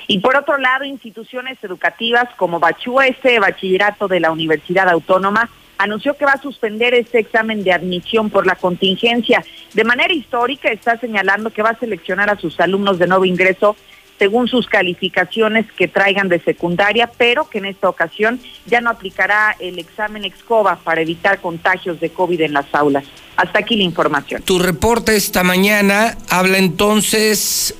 Y 0.07 0.18
por 0.18 0.37
otro 0.37 0.59
lado, 0.59 0.85
instituciones 0.85 1.59
educativas 1.62 2.29
como 2.37 2.61
Bachúa, 2.61 3.07
este 3.07 3.38
bachillerato 3.38 4.09
de 4.09 4.21
la 4.21 4.31
Universidad 4.31 4.88
Autónoma, 4.88 5.49
anunció 5.79 6.16
que 6.16 6.25
va 6.25 6.33
a 6.33 6.42
suspender 6.42 6.95
este 6.95 7.18
examen 7.18 7.64
de 7.64 7.73
admisión 7.73 8.31
por 8.31 8.47
la 8.47 8.55
contingencia. 8.55 9.45
De 9.75 9.85
manera 9.85 10.12
histórica 10.12 10.71
está 10.71 10.99
señalando 10.99 11.51
que 11.51 11.62
va 11.62 11.71
a 11.71 11.79
seleccionar 11.79 12.31
a 12.31 12.38
sus 12.38 12.59
alumnos 12.61 12.99
de 12.99 13.07
nuevo 13.07 13.25
ingreso 13.25 13.77
según 14.18 14.48
sus 14.48 14.66
calificaciones 14.66 15.66
que 15.72 15.88
traigan 15.88 16.29
de 16.29 16.40
secundaria, 16.40 17.11
pero 17.16 17.48
que 17.48 17.59
en 17.59 17.66
esta 17.66 17.88
ocasión 17.88 18.40
ya 18.66 18.81
no 18.81 18.90
aplicará 18.90 19.57
el 19.59 19.79
examen 19.79 20.25
EXCOBA 20.25 20.77
para 20.77 21.01
evitar 21.01 21.40
contagios 21.40 22.01
de 22.01 22.11
COVID 22.11 22.40
en 22.42 22.53
las 22.53 22.66
aulas. 22.72 23.05
Hasta 23.37 23.61
aquí 23.61 23.77
la 23.77 23.85
información. 23.85 24.42
Tu 24.42 24.59
reporte 24.59 25.16
esta 25.16 25.42
mañana 25.42 26.16
habla 26.29 26.59
entonces 26.59 27.75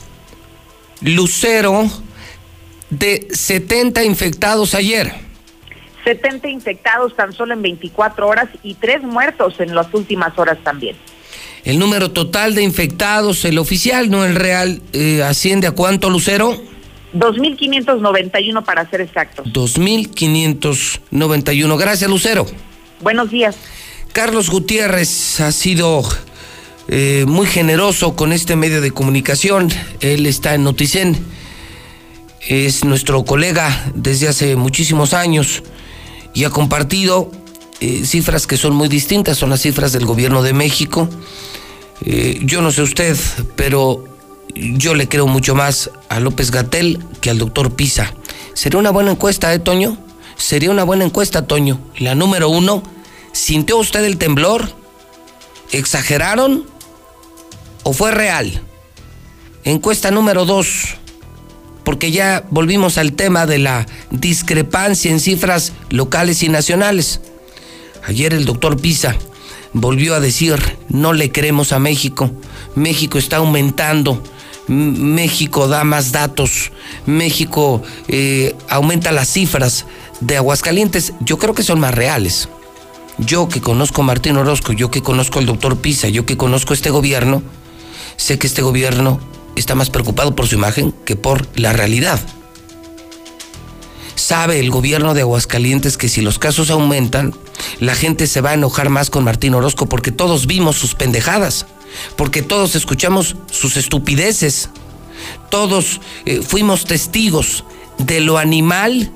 Lucero 1.01 1.85
de 2.91 3.29
70 3.31 4.05
infectados 4.05 4.75
ayer. 4.75 5.13
70 6.05 6.49
infectados 6.49 7.15
tan 7.15 7.33
solo 7.33 7.55
en 7.55 7.63
24 7.63 8.27
horas 8.27 8.49
y 8.63 8.75
tres 8.75 9.03
muertos 9.03 9.61
en 9.61 9.75
las 9.75 9.93
últimas 9.95 10.37
horas 10.39 10.59
también. 10.65 10.97
El 11.65 11.79
número 11.79 12.11
total 12.11 12.57
de 12.57 12.63
infectados, 12.63 13.45
el 13.45 13.59
oficial, 13.59 14.11
no 14.11 14.25
el 14.25 14.35
real, 14.35 14.83
eh, 14.93 15.23
asciende 15.23 15.69
a 15.69 15.73
cuánto, 15.73 16.11
Lucero? 16.11 16.61
2.591 17.15 18.65
para 18.65 18.91
ser 18.91 19.03
exactos. 19.03 19.47
2.591. 19.47 21.79
Gracias, 21.79 22.11
Lucero. 22.11 22.47
Buenos 23.01 23.31
días. 23.31 23.55
Carlos 24.13 24.51
Gutiérrez 24.51 25.41
ha 25.41 25.53
sido 25.53 26.03
eh, 26.89 27.25
muy 27.27 27.47
generoso 27.47 28.17
con 28.17 28.33
este 28.33 28.57
medio 28.57 28.81
de 28.81 28.91
comunicación. 28.91 29.69
Él 30.01 30.27
está 30.27 30.55
en 30.55 30.65
Noticen. 30.65 31.17
Es 32.49 32.85
nuestro 32.85 33.25
colega 33.25 33.93
desde 33.95 34.27
hace 34.27 34.57
muchísimos 34.57 35.15
años 35.15 35.63
y 36.35 36.45
ha 36.45 36.51
compartido 36.51 37.31
eh, 37.81 38.05
cifras 38.05 38.47
que 38.47 38.57
son 38.57 38.75
muy 38.75 38.89
distintas, 38.89 39.39
son 39.39 39.51
las 39.51 39.61
cifras 39.61 39.93
del 39.93 40.07
gobierno 40.07 40.43
de 40.43 40.53
México. 40.53 41.09
Eh, 42.05 42.41
yo 42.43 42.63
no 42.63 42.73
sé 42.73 42.83
usted, 42.83 43.17
pero 43.55 44.05
yo 44.55 44.95
le 44.95 45.09
creo 45.09 45.27
mucho 45.27 45.55
más 45.55 45.91
a 46.09 46.21
López 46.21 46.51
Gatel 46.51 46.99
que 47.21 47.31
al 47.31 47.39
doctor 47.39 47.75
Pisa. 47.75 48.13
Sería 48.55 48.81
una 48.81 48.91
buena 48.91 49.13
encuesta, 49.13 49.53
¿eh, 49.55 49.59
Toño? 49.59 49.97
Sería 50.37 50.71
una 50.71 50.85
buena 50.85 51.05
encuesta, 51.05 51.47
Toño. 51.47 51.81
La 51.99 52.15
número 52.15 52.49
uno, 52.49 52.83
¿sintió 53.33 53.79
usted 53.79 54.05
el 54.05 54.19
temblor? 54.19 54.69
¿Exageraron 55.71 56.67
o 57.85 57.93
fue 57.93 58.11
real? 58.11 58.63
Encuesta 59.65 60.11
número 60.11 60.45
dos, 60.45 60.97
porque 61.85 62.11
ya 62.11 62.45
volvimos 62.51 62.99
al 62.99 63.13
tema 63.13 63.47
de 63.47 63.59
la 63.59 63.87
discrepancia 64.11 65.11
en 65.11 65.21
cifras 65.21 65.73
locales 65.89 66.43
y 66.43 66.49
nacionales. 66.49 67.21
Ayer 68.05 68.35
el 68.35 68.45
doctor 68.45 68.81
Pisa 68.81 69.17
volvió 69.73 70.15
a 70.15 70.21
decir, 70.21 70.79
no 70.89 71.13
le 71.13 71.33
creemos 71.33 71.73
a 71.73 71.79
México, 71.79 72.31
México 72.75 73.19
está 73.19 73.39
aumentando, 73.39 74.23
México 74.69 75.69
da 75.69 75.85
más 75.85 76.13
datos, 76.13 76.73
México 77.07 77.83
eh, 78.09 78.55
aumenta 78.69 79.13
las 79.13 79.29
cifras 79.29 79.87
de 80.21 80.37
Aguascalientes, 80.37 81.13
yo 81.21 81.39
creo 81.39 81.55
que 81.55 81.63
son 81.63 81.81
más 81.81 81.95
reales. 81.95 82.49
Yo 83.19 83.49
que 83.49 83.61
conozco 83.61 84.01
a 84.01 84.05
Martín 84.05 84.37
Orozco, 84.39 84.73
yo 84.73 84.91
que 84.91 85.03
conozco 85.03 85.39
al 85.39 85.47
doctor 85.47 85.77
Pisa, 85.77 86.09
yo 86.09 86.25
que 86.25 86.39
conozco 86.39 86.73
este 86.73 86.91
gobierno, 86.91 87.43
sé 88.17 88.39
que 88.39 88.47
este 88.47 88.63
gobierno 88.63 89.21
está 89.55 89.75
más 89.75 89.91
preocupado 89.91 90.35
por 90.35 90.47
su 90.47 90.55
imagen 90.55 90.95
que 91.05 91.15
por 91.15 91.47
la 91.59 91.73
realidad. 91.73 92.21
Sabe 94.15 94.61
el 94.61 94.71
gobierno 94.71 95.15
de 95.15 95.23
Aguascalientes 95.23 95.99
que 95.99 96.09
si 96.09 96.23
los 96.23 96.39
casos 96.39 96.71
aumentan, 96.71 97.35
la 97.81 97.95
gente 97.95 98.27
se 98.27 98.41
va 98.41 98.51
a 98.51 98.55
enojar 98.55 98.89
más 98.89 99.11
con 99.11 99.25
Martín 99.25 99.55
Orozco 99.55 99.87
porque 99.87 100.13
todos 100.13 100.47
vimos 100.47 100.77
sus 100.77 100.95
pendejadas, 100.95 101.67
porque 102.17 102.43
todos 102.43 102.75
escuchamos 102.75 103.37
sus 103.51 103.77
estupideces, 103.77 104.71
todos 105.51 106.01
eh, 106.25 106.41
fuimos 106.43 106.85
testigos 106.85 107.65
de 107.99 108.21
lo 108.21 108.39
animal 108.39 109.13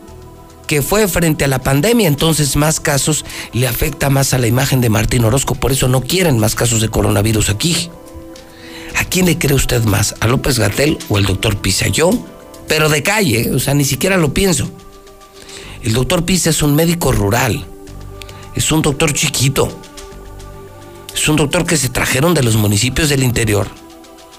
que 0.66 0.82
fue 0.82 1.06
frente 1.09 1.44
a 1.44 1.48
la 1.48 1.61
pandemia, 1.61 2.09
entonces 2.09 2.56
más 2.56 2.80
casos 2.80 3.24
le 3.52 3.68
afecta 3.68 4.11
más 4.11 4.35
a 4.35 4.38
la 4.38 4.46
imagen 4.46 4.80
de 4.80 4.90
Martín 4.90 5.24
Orozco, 5.24 5.54
por 5.54 5.72
eso 5.72 5.88
no 5.88 6.00
quieren 6.02 6.38
más 6.38 6.54
casos 6.54 6.80
de 6.80 6.88
coronavirus 6.88 7.50
aquí. 7.50 7.90
¿A 8.96 9.04
quién 9.04 9.26
le 9.26 9.38
cree 9.38 9.54
usted 9.54 9.85
más? 9.85 10.14
¿A 10.20 10.26
López 10.26 10.59
Gatel 10.59 10.98
o 11.09 11.18
al 11.18 11.26
doctor 11.26 11.59
Pisa? 11.59 11.87
Yo, 11.88 12.11
pero 12.66 12.88
de 12.88 13.02
calle, 13.02 13.52
o 13.52 13.59
sea, 13.59 13.74
ni 13.74 13.85
siquiera 13.85 14.16
lo 14.16 14.32
pienso. 14.35 14.70
El 15.82 15.92
doctor 15.92 16.24
Pisa 16.24 16.50
es 16.50 16.62
un 16.62 16.74
médico 16.74 17.12
rural, 17.12 17.66
es 18.57 18.73
un 18.73 18.83
doctor 18.83 19.12
chiquito, 19.12 19.69
es 21.14 21.29
un 21.29 21.37
doctor 21.37 21.64
que 21.64 21.77
se 21.77 21.88
trajeron 21.88 22.35
de 22.35 22.42
los 22.42 22.57
municipios 22.57 23.09
del 23.09 23.23
interior 23.23 23.69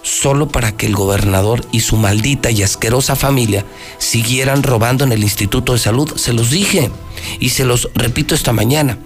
solo 0.01 0.47
para 0.47 0.71
que 0.71 0.85
el 0.85 0.95
gobernador 0.95 1.65
y 1.71 1.81
su 1.81 1.97
maldita 1.97 2.51
y 2.51 2.63
asquerosa 2.63 3.15
familia 3.15 3.65
siguieran 3.97 4.63
robando 4.63 5.03
en 5.03 5.11
el 5.11 5.23
Instituto 5.23 5.73
de 5.73 5.79
Salud. 5.79 6.15
Se 6.15 6.33
los 6.33 6.49
dije 6.49 6.89
y 7.39 7.49
se 7.49 7.65
los 7.65 7.89
repito 7.93 8.33
esta 8.33 8.53
mañana. 8.53 8.97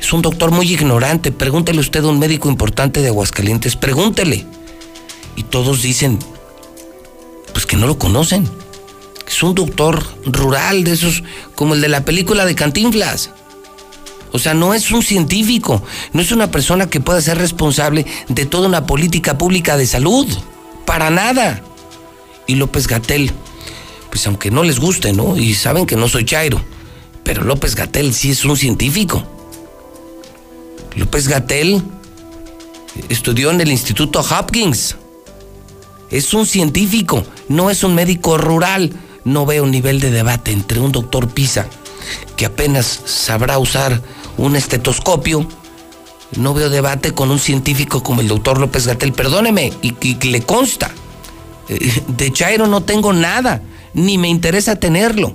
Es 0.00 0.12
un 0.12 0.22
doctor 0.22 0.50
muy 0.50 0.72
ignorante. 0.72 1.30
Pregúntele 1.30 1.78
usted 1.78 2.04
a 2.04 2.08
un 2.08 2.18
médico 2.18 2.48
importante 2.48 3.00
de 3.00 3.08
Aguascalientes. 3.08 3.76
Pregúntele. 3.76 4.44
Y 5.36 5.44
todos 5.44 5.82
dicen, 5.82 6.18
pues 7.52 7.64
que 7.64 7.76
no 7.76 7.86
lo 7.86 7.96
conocen 7.96 8.48
es 9.30 9.42
un 9.44 9.54
doctor 9.54 10.04
rural 10.24 10.82
de 10.82 10.92
esos, 10.92 11.22
como 11.54 11.74
el 11.74 11.80
de 11.80 11.88
la 11.88 12.04
película 12.04 12.44
de 12.44 12.56
Cantinflas. 12.56 13.30
O 14.32 14.38
sea, 14.38 14.54
no 14.54 14.74
es 14.74 14.90
un 14.90 15.02
científico, 15.02 15.82
no 16.12 16.22
es 16.22 16.32
una 16.32 16.50
persona 16.50 16.88
que 16.88 17.00
pueda 17.00 17.20
ser 17.20 17.38
responsable 17.38 18.06
de 18.28 18.46
toda 18.46 18.68
una 18.68 18.86
política 18.86 19.38
pública 19.38 19.76
de 19.76 19.86
salud. 19.86 20.26
Para 20.86 21.10
nada. 21.10 21.62
Y 22.46 22.56
López 22.56 22.86
Gatel, 22.86 23.32
pues 24.10 24.26
aunque 24.26 24.50
no 24.50 24.62
les 24.62 24.80
guste, 24.80 25.12
¿no? 25.12 25.36
Y 25.36 25.54
saben 25.54 25.86
que 25.86 25.96
no 25.96 26.08
soy 26.08 26.24
Chairo, 26.24 26.60
pero 27.22 27.44
López 27.44 27.74
Gatel 27.74 28.12
sí 28.12 28.30
es 28.30 28.44
un 28.44 28.56
científico. 28.56 29.24
López 30.96 31.28
Gatel 31.28 31.82
estudió 33.08 33.50
en 33.50 33.60
el 33.60 33.70
Instituto 33.70 34.20
Hopkins. 34.20 34.96
Es 36.10 36.34
un 36.34 36.44
científico, 36.44 37.24
no 37.48 37.70
es 37.70 37.84
un 37.84 37.94
médico 37.94 38.36
rural 38.36 38.92
no 39.24 39.46
veo 39.46 39.66
nivel 39.66 40.00
de 40.00 40.10
debate 40.10 40.52
entre 40.52 40.80
un 40.80 40.92
doctor 40.92 41.28
Pisa, 41.28 41.66
que 42.36 42.46
apenas 42.46 43.00
sabrá 43.04 43.58
usar 43.58 44.02
un 44.40 44.56
estetoscopio, 44.56 45.46
no 46.36 46.54
veo 46.54 46.70
debate 46.70 47.12
con 47.12 47.30
un 47.30 47.38
científico 47.38 48.02
como 48.02 48.20
el 48.20 48.28
doctor 48.28 48.58
López 48.58 48.86
Gatel, 48.86 49.12
perdóneme, 49.12 49.72
y, 49.82 49.92
que 49.92 50.28
le 50.28 50.42
consta. 50.42 50.90
Eh, 51.68 52.02
de 52.08 52.32
Chairo 52.32 52.66
no 52.66 52.82
tengo 52.82 53.12
nada, 53.12 53.62
ni 53.92 54.16
me 54.16 54.28
interesa 54.28 54.76
tenerlo. 54.76 55.34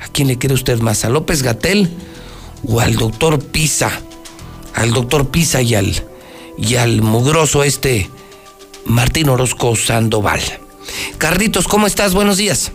¿A 0.00 0.08
quién 0.08 0.28
le 0.28 0.36
quiere 0.36 0.54
usted 0.54 0.78
más? 0.80 1.04
¿A 1.04 1.08
López 1.08 1.42
Gatel 1.42 1.90
o 2.68 2.80
al 2.80 2.96
doctor 2.96 3.42
Pisa? 3.42 3.90
Al 4.74 4.92
doctor 4.92 5.28
Pisa 5.28 5.62
y 5.62 5.74
al, 5.74 6.04
y 6.58 6.74
al 6.76 7.00
mugroso 7.00 7.64
este 7.64 8.10
Martín 8.84 9.30
Orozco 9.30 9.74
Sandoval. 9.74 10.40
Carlitos, 11.16 11.66
¿cómo 11.66 11.86
estás? 11.86 12.12
Buenos 12.12 12.36
días. 12.36 12.72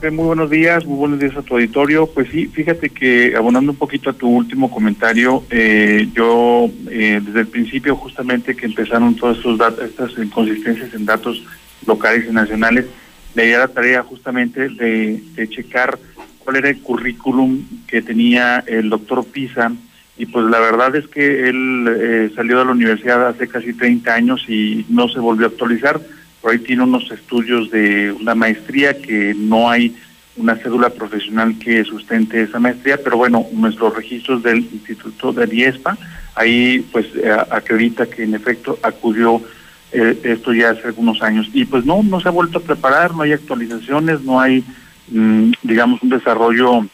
¿Qué? 0.00 0.10
Muy 0.10 0.26
buenos 0.26 0.48
días, 0.48 0.86
muy 0.86 0.96
buenos 0.96 1.18
días 1.18 1.36
a 1.36 1.42
tu 1.42 1.54
auditorio. 1.54 2.06
Pues 2.06 2.28
sí, 2.30 2.46
fíjate 2.46 2.90
que 2.90 3.34
abonando 3.36 3.72
un 3.72 3.78
poquito 3.78 4.10
a 4.10 4.12
tu 4.12 4.28
último 4.28 4.70
comentario, 4.70 5.44
eh, 5.50 6.08
yo 6.14 6.70
eh, 6.88 7.20
desde 7.24 7.40
el 7.40 7.48
principio 7.48 7.96
justamente 7.96 8.54
que 8.54 8.66
empezaron 8.66 9.16
todas 9.16 9.38
estas 9.80 10.12
inconsistencias 10.18 10.94
en 10.94 11.04
datos 11.04 11.42
locales 11.84 12.26
y 12.28 12.32
nacionales, 12.32 12.86
le 13.34 13.46
di 13.46 13.52
la 13.52 13.68
tarea 13.68 14.02
justamente 14.02 14.68
de, 14.68 15.48
checar 15.48 15.98
cuál 16.38 16.56
era 16.56 16.68
el 16.68 16.80
currículum 16.80 17.62
que 17.88 18.02
tenía 18.02 18.62
el 18.66 18.88
doctor 18.88 19.26
Pisa 19.26 19.72
y 20.16 20.26
pues 20.26 20.46
la 20.46 20.60
verdad 20.60 20.94
es 20.94 21.08
que 21.08 21.48
él 21.48 21.86
eh, 21.88 22.30
salió 22.34 22.60
de 22.60 22.66
la 22.66 22.70
universidad 22.70 23.26
hace 23.26 23.48
casi 23.48 23.72
30 23.72 24.14
años 24.14 24.44
y 24.48 24.86
no 24.88 25.08
se 25.08 25.18
volvió 25.18 25.46
a 25.46 25.50
actualizar 25.50 26.00
por 26.46 26.52
ahí 26.52 26.60
tiene 26.60 26.84
unos 26.84 27.10
estudios 27.10 27.72
de 27.72 28.12
una 28.12 28.36
maestría 28.36 29.02
que 29.02 29.34
no 29.36 29.68
hay 29.68 29.96
una 30.36 30.54
cédula 30.54 30.90
profesional 30.90 31.58
que 31.58 31.82
sustente 31.82 32.40
esa 32.40 32.60
maestría, 32.60 33.02
pero 33.02 33.16
bueno, 33.16 33.44
nuestros 33.52 33.96
registros 33.96 34.44
del 34.44 34.58
Instituto 34.58 35.32
de 35.32 35.52
IESPA, 35.52 35.98
ahí 36.36 36.86
pues 36.92 37.06
eh, 37.16 37.36
acredita 37.50 38.06
que 38.06 38.22
en 38.22 38.36
efecto 38.36 38.78
acudió 38.80 39.42
eh, 39.90 40.20
esto 40.22 40.54
ya 40.54 40.70
hace 40.70 40.86
algunos 40.86 41.20
años. 41.20 41.48
Y 41.52 41.64
pues 41.64 41.84
no, 41.84 42.04
no 42.04 42.20
se 42.20 42.28
ha 42.28 42.30
vuelto 42.30 42.58
a 42.58 42.62
preparar, 42.62 43.12
no 43.12 43.22
hay 43.22 43.32
actualizaciones, 43.32 44.20
no 44.20 44.40
hay, 44.40 44.62
mm, 45.08 45.50
digamos, 45.64 46.00
un 46.00 46.10
desarrollo 46.10 46.86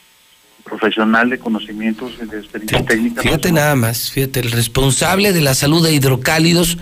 profesional 0.64 1.28
de 1.28 1.38
conocimientos 1.38 2.12
de 2.18 2.38
experiencia 2.38 2.86
técnica. 2.86 3.20
Fíjate 3.20 3.52
nada 3.52 3.76
más, 3.76 4.12
fíjate, 4.12 4.40
el 4.40 4.50
responsable 4.50 5.34
de 5.34 5.42
la 5.42 5.52
salud 5.52 5.84
de 5.84 5.92
hidrocálidos 5.92 6.78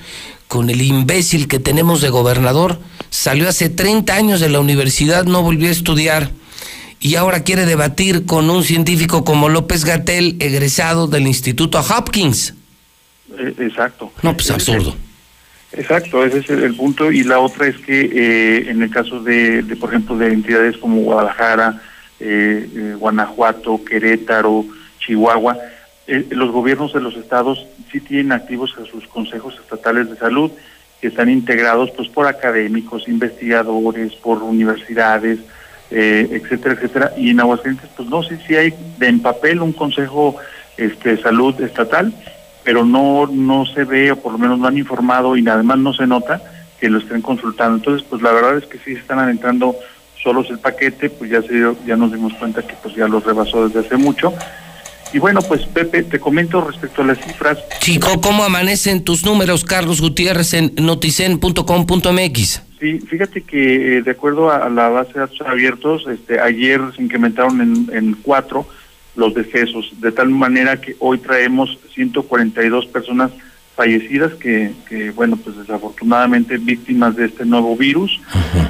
con 0.51 0.69
el 0.69 0.83
imbécil 0.83 1.47
que 1.47 1.61
tenemos 1.61 2.01
de 2.01 2.09
gobernador, 2.09 2.81
salió 3.09 3.49
hace 3.49 3.69
30 3.69 4.13
años 4.13 4.41
de 4.41 4.49
la 4.49 4.59
universidad, 4.59 5.25
no 5.25 5.45
volvió 5.45 5.69
a 5.69 5.71
estudiar 5.71 6.33
y 6.99 7.15
ahora 7.15 7.45
quiere 7.45 7.67
debatir 7.67 8.27
con 8.27 8.51
un 8.51 8.65
científico 8.65 9.23
como 9.25 9.49
López 9.49 9.85
Gatel, 9.85 10.37
egresado 10.41 11.07
del 11.07 11.29
Instituto 11.29 11.79
Hopkins. 11.79 12.55
Eh, 13.39 13.55
exacto. 13.61 14.11
No, 14.23 14.35
pues 14.35 14.51
absurdo. 14.51 14.97
Exacto, 15.71 16.25
ese 16.25 16.39
es 16.39 16.51
el, 16.51 16.75
punto. 16.75 17.13
Y 17.13 17.23
la 17.23 17.39
otra 17.39 17.69
es 17.69 17.77
que 17.79 18.11
eh, 18.13 18.71
en 18.71 18.83
el 18.83 18.91
caso 18.91 19.23
de, 19.23 19.63
por 19.79 19.91
ejemplo, 19.91 20.19
de 20.19 20.33
entidades 20.33 20.77
como 20.79 21.01
Guadalajara, 21.03 21.81
eh, 22.19 22.97
Guanajuato, 22.99 23.85
Querétaro, 23.85 24.65
Chihuahua, 24.99 25.57
los 26.31 26.51
gobiernos 26.51 26.93
de 26.93 27.01
los 27.01 27.17
estados 27.17 27.67
sí 27.91 28.01
tienen 28.01 28.33
activos 28.33 28.75
a 28.81 28.85
sus 28.85 29.07
consejos 29.07 29.55
estatales 29.61 30.11
de 30.11 30.17
salud, 30.17 30.51
que 31.01 31.09
están 31.09 31.31
integrados 31.31 31.91
pues 31.93 32.09
por 32.09 32.27
académicos, 32.27 33.09
investigadores, 33.09 34.15
por 34.17 34.43
universidades, 34.43 35.39
eh, 35.91 36.29
etcétera, 36.31 36.75
etcétera. 36.75 37.13
Y 37.17 37.31
en 37.31 37.41
Aguascalientes, 37.41 37.91
pues 37.97 38.09
no 38.09 38.23
sé 38.23 38.39
si 38.47 38.57
hay 38.57 38.75
en 39.01 39.21
papel 39.21 39.61
un 39.61 39.73
consejo 39.73 40.37
este, 40.77 41.17
de 41.17 41.23
salud 41.23 41.59
estatal, 41.61 42.13
pero 42.65 42.85
no, 42.85 43.27
no 43.27 43.65
se 43.67 43.85
ve, 43.85 44.13
o 44.13 44.17
por 44.17 44.33
lo 44.33 44.39
menos 44.39 44.59
no 44.59 44.67
han 44.67 44.79
informado 44.79 45.37
y 45.37 45.49
además 45.49 45.79
no 45.79 45.93
se 45.95 46.07
nota 46.07 46.43
que 46.79 46.91
lo 46.91 46.99
estén 46.99 47.23
consultando. 47.23 47.77
Entonces, 47.77 48.07
pues 48.09 48.23
la 48.23 48.33
verdad 48.33 48.59
es 48.59 48.67
que 48.67 48.79
sí 48.79 48.93
están 48.93 49.19
adentrando 49.19 49.77
solos 50.23 50.51
el 50.51 50.59
paquete, 50.59 51.09
pues 51.11 51.31
ya 51.31 51.41
se 51.43 51.61
ya 51.87 51.97
nos 51.97 52.13
dimos 52.13 52.35
cuenta 52.35 52.63
que 52.63 52.75
pues 52.83 52.95
ya 52.95 53.09
los 53.09 53.25
rebasó 53.25 53.69
desde 53.69 53.87
hace 53.87 53.97
mucho. 53.97 54.33
Y 55.13 55.19
bueno, 55.19 55.41
pues 55.43 55.63
Pepe, 55.67 56.03
te 56.03 56.21
comento 56.21 56.61
respecto 56.61 57.03
a 57.03 57.07
las 57.07 57.19
cifras. 57.19 57.59
Chico, 57.81 58.21
¿cómo 58.21 58.45
amanecen 58.45 59.03
tus 59.05 59.25
números, 59.25 59.65
Carlos 59.65 60.01
Gutiérrez, 60.01 60.55
en 60.55 60.73
noticen.com.mx? 60.77 62.63
Sí, 62.79 62.99
fíjate 63.01 63.43
que 63.43 63.99
eh, 63.99 64.03
de 64.03 64.11
acuerdo 64.11 64.51
a, 64.51 64.69
la 64.69 64.89
base 64.89 65.13
de 65.15 65.21
datos 65.21 65.41
abiertos, 65.43 66.07
este, 66.11 66.41
ayer 66.41 66.81
se 66.97 67.03
incrementaron 67.03 67.61
en, 67.61 67.91
en 67.95 68.15
cuatro 68.15 68.67
los 69.17 69.35
decesos, 69.35 69.93
de 70.01 70.13
tal 70.13 70.31
manera 70.31 70.81
que 70.81 70.97
hoy 70.99 71.19
traemos 71.19 71.79
142 71.93 72.87
personas 72.87 73.33
fallecidas 73.81 74.35
que, 74.35 74.73
que 74.89 75.11
bueno, 75.11 75.39
pues 75.39 75.57
desafortunadamente 75.57 76.59
víctimas 76.59 77.17
de 77.17 77.25
este 77.27 77.47
nuevo 77.47 77.77
virus. 77.77 78.21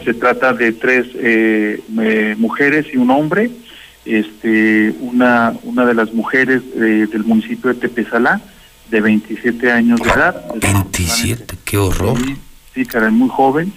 Se 0.05 0.15
trata 0.15 0.53
de 0.53 0.71
tres 0.71 1.07
eh, 1.17 1.81
eh, 2.01 2.35
mujeres 2.39 2.87
y 2.93 2.97
un 2.97 3.11
hombre. 3.11 3.51
Este, 4.05 4.95
una, 5.01 5.55
una 5.63 5.85
de 5.85 5.95
las 5.95 6.13
mujeres 6.13 6.63
del 6.75 7.25
municipio 7.25 7.73
de 7.73 7.81
Tepezalá, 7.81 8.41
de 8.91 9.01
27 9.01 9.71
años 9.71 10.01
de 10.01 10.11
edad. 10.11 10.45
27, 10.61 11.57
qué 11.65 11.77
horror. 11.77 12.19
Sí, 12.19 12.37
sí, 12.75 12.87
cara, 12.87 13.11
muy 13.11 13.29
joven 13.29 13.73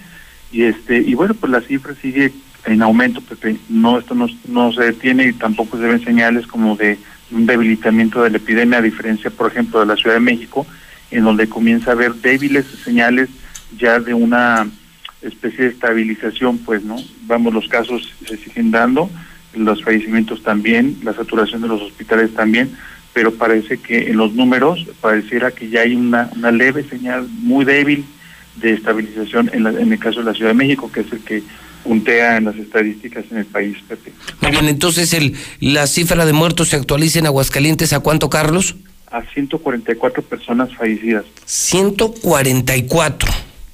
y 0.53 0.63
este 0.63 0.97
y 0.99 1.15
bueno 1.15 1.33
pues 1.33 1.51
la 1.51 1.61
cifra 1.61 1.95
sigue 2.01 2.31
en 2.65 2.81
aumento 2.81 3.19
porque 3.21 3.57
no 3.67 3.99
esto 3.99 4.15
no, 4.15 4.27
no 4.47 4.71
se 4.71 4.83
detiene 4.83 5.27
y 5.27 5.33
tampoco 5.33 5.77
se 5.77 5.83
ven 5.83 6.03
señales 6.05 6.47
como 6.47 6.77
de 6.77 6.97
un 7.31 7.45
debilitamiento 7.45 8.23
de 8.23 8.29
la 8.29 8.37
epidemia 8.37 8.77
a 8.77 8.83
diferencia 8.83 9.31
por 9.31 9.51
ejemplo 9.51 9.79
de 9.79 9.87
la 9.87 9.95
Ciudad 9.95 10.15
de 10.15 10.21
México 10.21 10.65
en 11.11 11.25
donde 11.25 11.49
comienza 11.49 11.89
a 11.89 11.93
haber 11.93 12.13
débiles 12.13 12.65
señales 12.83 13.29
ya 13.77 13.99
de 13.99 14.13
una 14.13 14.67
especie 15.23 15.65
de 15.65 15.71
estabilización 15.71 16.59
pues 16.59 16.83
no 16.83 16.97
vamos 17.23 17.53
los 17.53 17.67
casos 17.67 18.13
se 18.27 18.37
siguen 18.37 18.69
dando 18.69 19.09
los 19.55 19.83
fallecimientos 19.83 20.41
también 20.43 20.97
la 21.03 21.13
saturación 21.13 21.61
de 21.61 21.67
los 21.67 21.81
hospitales 21.81 22.33
también 22.33 22.75
pero 23.13 23.33
parece 23.33 23.77
que 23.77 24.09
en 24.09 24.17
los 24.17 24.33
números 24.33 24.85
pareciera 24.99 25.51
que 25.51 25.69
ya 25.69 25.81
hay 25.81 25.95
una, 25.95 26.29
una 26.35 26.51
leve 26.51 26.83
señal 26.83 27.27
muy 27.29 27.63
débil 27.63 28.05
de 28.55 28.73
estabilización 28.73 29.49
en, 29.53 29.67
en 29.67 29.93
el 29.93 29.99
caso 29.99 30.19
de 30.19 30.25
la 30.25 30.33
Ciudad 30.33 30.51
de 30.51 30.55
México, 30.55 30.91
que 30.91 31.01
es 31.01 31.11
el 31.11 31.19
que 31.19 31.43
puntea 31.83 32.37
en 32.37 32.45
las 32.45 32.55
estadísticas 32.55 33.25
en 33.31 33.39
el 33.39 33.45
país, 33.45 33.77
Pepe. 33.87 34.13
Muy 34.41 34.51
bien, 34.51 34.67
entonces 34.67 35.13
el, 35.13 35.35
la 35.59 35.85
cifra 35.85 36.25
de 36.25 36.33
muertos 36.33 36.69
se 36.69 36.75
actualiza 36.75 37.19
en 37.19 37.27
Aguascalientes, 37.27 37.93
¿a 37.93 37.99
cuánto, 37.99 38.29
Carlos? 38.29 38.75
A 39.11 39.21
144 39.33 40.23
personas 40.23 40.73
fallecidas. 40.75 41.25
144. 41.45 43.31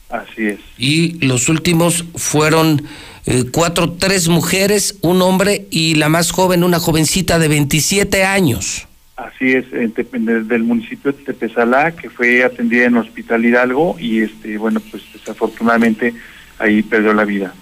Así 0.10 0.48
es. 0.48 0.60
Y 0.78 1.24
los 1.26 1.50
últimos 1.50 2.04
fueron 2.16 2.82
eh, 3.26 3.46
cuatro, 3.52 3.92
tres 3.94 4.28
mujeres, 4.28 4.98
un 5.02 5.22
hombre 5.22 5.68
y 5.70 5.96
la 5.96 6.10
más 6.10 6.32
joven, 6.32 6.64
una 6.64 6.80
jovencita 6.80 7.40
de 7.40 7.48
27 7.48 8.24
años. 8.24 8.88
Así 9.16 9.52
es, 9.52 9.66
del 9.72 10.64
municipio 10.64 11.12
de 11.12 11.24
Tepezalá, 11.24 11.92
que 11.92 12.10
fue 12.10 12.44
atendida 12.44 12.86
en 12.86 12.96
el 12.96 13.02
Hospital 13.02 13.46
Hidalgo 13.46 13.98
y 14.00 14.22
este 14.22 14.58
bueno, 14.58 14.80
pues 14.80 15.04
desafortunadamente 15.14 16.14
ahí 16.58 16.82
perdió 16.84 17.14
la 17.14 17.26
vida. 17.26 17.54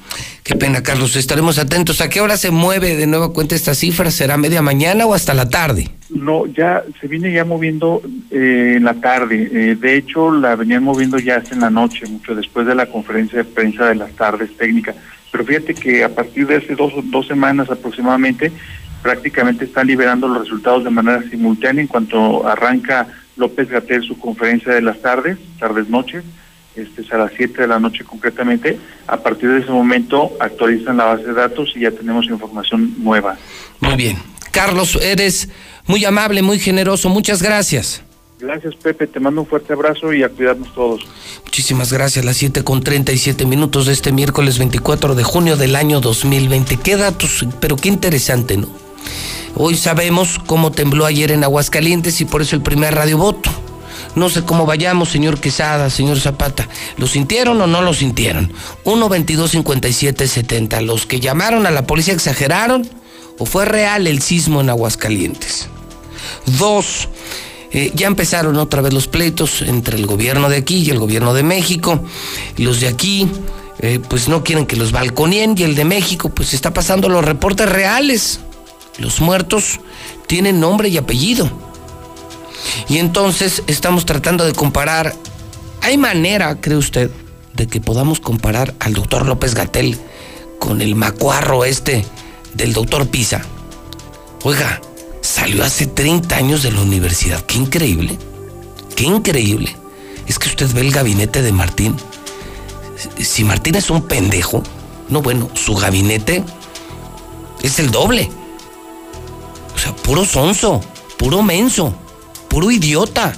Qué 0.47 0.55
pena, 0.55 0.81
Carlos. 0.81 1.17
Estaremos 1.17 1.59
atentos. 1.59 1.99
¿A 1.99 2.09
qué 2.09 2.21
hora 2.21 2.37
se 2.37 2.51
mueve 2.51 2.95
de 2.95 3.05
nueva 3.05 3.33
cuenta 3.33 3.53
esta 3.53 3.75
cifra? 3.75 4.11
¿Será 4.11 4.37
media 4.37 4.61
mañana 4.61 5.05
o 5.05 5.13
hasta 5.13 5.33
la 5.33 5.49
tarde? 5.49 5.89
No, 6.09 6.45
ya 6.45 6.83
se 7.01 7.07
viene 7.07 7.33
ya 7.33 7.43
moviendo 7.43 8.01
eh, 8.31 8.75
en 8.77 8.85
la 8.85 8.93
tarde. 8.93 9.49
Eh, 9.51 9.75
de 9.75 9.97
hecho, 9.97 10.31
la 10.31 10.55
venían 10.55 10.83
moviendo 10.83 11.19
ya 11.19 11.35
hasta 11.35 11.53
en 11.53 11.59
la 11.59 11.69
noche, 11.69 12.05
mucho 12.07 12.33
después 12.33 12.65
de 12.65 12.75
la 12.75 12.85
conferencia 12.85 13.39
de 13.39 13.43
prensa 13.43 13.87
de 13.87 13.95
las 13.95 14.11
tardes 14.13 14.55
técnicas. 14.55 14.95
Pero 15.31 15.45
fíjate 15.45 15.73
que 15.73 16.03
a 16.03 16.13
partir 16.13 16.47
de 16.47 16.57
hace 16.57 16.75
dos, 16.75 16.93
dos 17.05 17.27
semanas 17.27 17.69
aproximadamente 17.69 18.51
prácticamente 19.01 19.65
están 19.65 19.87
liberando 19.87 20.27
los 20.27 20.39
resultados 20.43 20.83
de 20.83 20.89
manera 20.89 21.21
simultánea 21.29 21.81
en 21.81 21.87
cuanto 21.87 22.47
arranca 22.47 23.07
López 23.35 23.69
Gatel 23.69 24.03
su 24.03 24.17
conferencia 24.17 24.73
de 24.73 24.81
las 24.81 25.01
tardes, 25.01 25.37
tardes-noches, 25.59 26.23
este 26.75 27.01
es 27.01 27.11
a 27.11 27.17
las 27.17 27.31
7 27.35 27.61
de 27.61 27.67
la 27.67 27.79
noche 27.79 28.03
concretamente. 28.03 28.77
A 29.07 29.17
partir 29.17 29.49
de 29.49 29.59
ese 29.59 29.71
momento 29.71 30.33
actualizan 30.39 30.97
la 30.97 31.05
base 31.05 31.23
de 31.23 31.33
datos 31.33 31.73
y 31.75 31.81
ya 31.81 31.91
tenemos 31.91 32.27
información 32.27 32.93
nueva. 32.99 33.35
Muy 33.79 33.95
bien. 33.95 34.17
Carlos, 34.51 34.97
eres 35.01 35.49
muy 35.87 36.05
amable, 36.05 36.41
muy 36.41 36.59
generoso. 36.59 37.09
Muchas 37.09 37.41
gracias. 37.41 38.03
Gracias, 38.39 38.75
Pepe. 38.75 39.07
Te 39.07 39.19
mando 39.19 39.41
un 39.41 39.47
fuerte 39.47 39.73
abrazo 39.73 40.13
y 40.13 40.23
a 40.23 40.29
cuidarnos 40.29 40.73
todos. 40.73 41.01
Muchísimas 41.43 41.91
gracias. 41.91 42.23
Las 42.23 42.37
7 42.37 42.63
con 42.63 42.83
37 42.83 43.45
minutos 43.45 43.87
de 43.87 43.93
este 43.93 44.11
miércoles 44.11 44.59
24 44.59 45.15
de 45.15 45.23
junio 45.23 45.57
del 45.57 45.75
año 45.75 46.01
2020. 46.01 46.77
Qué 46.77 46.97
datos, 46.97 47.45
pero 47.59 47.75
qué 47.75 47.89
interesante, 47.89 48.57
¿no? 48.57 48.67
Hoy 49.55 49.75
sabemos 49.75 50.39
cómo 50.45 50.71
tembló 50.71 51.05
ayer 51.05 51.31
en 51.31 51.43
Aguascalientes 51.43 52.21
y 52.21 52.25
por 52.25 52.43
eso 52.43 52.55
el 52.55 52.61
primer 52.61 52.93
radio 52.93 53.17
voto. 53.17 53.49
No 54.13 54.29
sé 54.29 54.43
cómo 54.43 54.67
vayamos, 54.67 55.09
señor 55.09 55.39
Quesada, 55.39 55.89
señor 55.89 56.19
Zapata. 56.19 56.67
¿Lo 56.97 57.07
sintieron 57.07 57.59
o 57.61 57.67
no 57.67 57.81
lo 57.81 57.93
sintieron? 57.93 58.53
1 58.83 59.09
22 59.09 59.51
57 59.51 60.27
70. 60.27 60.81
¿Los 60.81 61.07
que 61.07 61.19
llamaron 61.19 61.65
a 61.65 61.71
la 61.71 61.87
policía 61.87 62.13
exageraron 62.13 62.87
o 63.39 63.45
fue 63.45 63.65
real 63.65 64.05
el 64.05 64.21
sismo 64.21 64.61
en 64.61 64.69
Aguascalientes? 64.69 65.69
Dos, 66.59 67.09
eh, 67.71 67.91
ya 67.93 68.07
empezaron 68.07 68.57
otra 68.57 68.81
vez 68.81 68.93
los 68.93 69.07
pleitos 69.07 69.61
entre 69.61 69.97
el 69.97 70.05
gobierno 70.05 70.49
de 70.49 70.57
aquí 70.57 70.83
y 70.83 70.89
el 70.89 70.99
gobierno 70.99 71.33
de 71.33 71.43
México. 71.43 71.99
Los 72.57 72.79
de 72.79 72.87
aquí, 72.87 73.27
eh, 73.79 73.99
pues 74.07 74.27
no 74.27 74.43
quieren 74.43 74.65
que 74.65 74.75
los 74.75 74.91
balconien 74.91 75.55
y 75.57 75.63
el 75.63 75.75
de 75.75 75.85
México, 75.85 76.29
pues 76.29 76.53
está 76.53 76.73
pasando 76.73 77.09
los 77.09 77.25
reportes 77.25 77.69
reales. 77.69 78.39
Los 78.97 79.21
muertos 79.21 79.79
tienen 80.27 80.59
nombre 80.59 80.89
y 80.89 80.97
apellido. 80.97 81.49
Y 82.89 82.97
entonces 82.97 83.63
estamos 83.67 84.05
tratando 84.05 84.45
de 84.45 84.53
comparar. 84.53 85.13
¿Hay 85.81 85.97
manera, 85.97 86.59
cree 86.59 86.77
usted, 86.77 87.11
de 87.53 87.67
que 87.67 87.81
podamos 87.81 88.19
comparar 88.19 88.73
al 88.79 88.93
doctor 88.93 89.25
López 89.25 89.53
Gatel 89.53 89.97
con 90.59 90.81
el 90.81 90.95
macuarro 90.95 91.65
este 91.65 92.05
del 92.55 92.73
doctor 92.73 93.07
Pisa? 93.07 93.41
Oiga, 94.43 94.81
salió 95.27 95.63
hace 95.63 95.87
30 95.87 96.35
años 96.35 96.63
de 96.63 96.71
la 96.71 96.81
universidad. 96.81 97.41
Qué 97.41 97.57
increíble. 97.57 98.17
Qué 98.95 99.03
increíble. 99.03 99.75
Es 100.25 100.39
que 100.39 100.47
usted 100.47 100.71
ve 100.73 100.81
el 100.81 100.91
gabinete 100.91 101.41
de 101.41 101.51
Martín. 101.51 101.95
Si 103.19 103.43
Martín 103.43 103.75
es 103.75 103.89
un 103.89 104.07
pendejo, 104.07 104.63
no 105.09 105.21
bueno, 105.21 105.49
su 105.53 105.75
gabinete 105.75 106.43
es 107.61 107.79
el 107.79 107.91
doble. 107.91 108.29
O 109.75 109.77
sea, 109.77 109.93
puro 109.95 110.25
sonso, 110.25 110.81
puro 111.17 111.43
menso, 111.43 111.93
puro 112.47 112.71
idiota. 112.71 113.33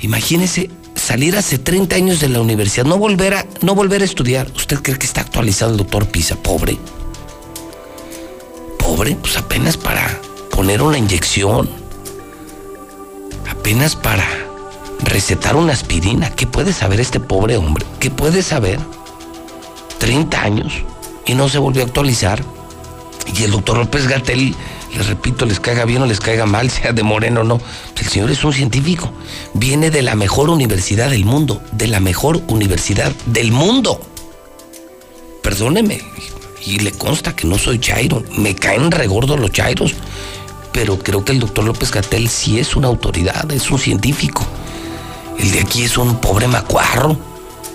Imagínese 0.00 0.70
salir 0.96 1.36
hace 1.36 1.58
30 1.58 1.96
años 1.96 2.20
de 2.20 2.28
la 2.28 2.40
universidad, 2.40 2.84
no 2.84 2.98
volver 2.98 3.34
a, 3.34 3.46
no 3.62 3.74
volver 3.76 4.02
a 4.02 4.04
estudiar. 4.04 4.50
¿Usted 4.56 4.82
cree 4.82 4.98
que 4.98 5.06
está 5.06 5.20
actualizado 5.20 5.70
el 5.70 5.78
doctor 5.78 6.08
Pisa? 6.08 6.36
Pobre. 6.36 6.76
Pobre, 8.78 9.16
pues 9.16 9.36
apenas 9.36 9.76
para 9.76 10.27
poner 10.58 10.82
una 10.82 10.98
inyección. 10.98 11.70
Apenas 13.48 13.94
para 13.94 14.26
recetar 15.04 15.54
una 15.54 15.72
aspirina. 15.72 16.30
¿Qué 16.30 16.48
puede 16.48 16.72
saber 16.72 16.98
este 16.98 17.20
pobre 17.20 17.56
hombre? 17.56 17.86
¿Qué 18.00 18.10
puede 18.10 18.42
saber? 18.42 18.80
30 19.98 20.42
años 20.42 20.72
y 21.26 21.34
no 21.34 21.48
se 21.48 21.58
volvió 21.58 21.84
a 21.84 21.86
actualizar. 21.86 22.42
Y 23.36 23.44
el 23.44 23.52
doctor 23.52 23.78
López 23.78 24.08
Gatel, 24.08 24.52
les 24.96 25.06
repito, 25.06 25.46
les 25.46 25.60
caiga 25.60 25.84
bien 25.84 26.02
o 26.02 26.06
les 26.06 26.18
caiga 26.18 26.44
mal, 26.44 26.68
sea 26.72 26.92
de 26.92 27.04
moreno 27.04 27.42
o 27.42 27.44
no, 27.44 27.60
el 27.96 28.08
señor 28.08 28.28
es 28.32 28.42
un 28.42 28.52
científico. 28.52 29.12
Viene 29.54 29.92
de 29.92 30.02
la 30.02 30.16
mejor 30.16 30.50
universidad 30.50 31.10
del 31.10 31.24
mundo, 31.24 31.62
de 31.70 31.86
la 31.86 32.00
mejor 32.00 32.42
universidad 32.48 33.12
del 33.26 33.52
mundo. 33.52 34.00
Perdóneme, 35.40 36.00
y 36.66 36.80
le 36.80 36.90
consta 36.90 37.36
que 37.36 37.46
no 37.46 37.58
soy 37.58 37.78
chairo, 37.78 38.24
me 38.36 38.56
caen 38.56 38.90
regordos 38.90 39.38
los 39.38 39.52
chairos, 39.52 39.94
pero 40.78 40.96
creo 40.96 41.24
que 41.24 41.32
el 41.32 41.40
doctor 41.40 41.64
López 41.64 41.90
Gatel 41.90 42.28
sí 42.28 42.60
es 42.60 42.76
una 42.76 42.86
autoridad, 42.86 43.50
es 43.50 43.68
un 43.68 43.80
científico. 43.80 44.46
El 45.36 45.50
de 45.50 45.58
aquí 45.58 45.82
es 45.82 45.98
un 45.98 46.20
pobre 46.20 46.46
macuarro, 46.46 47.18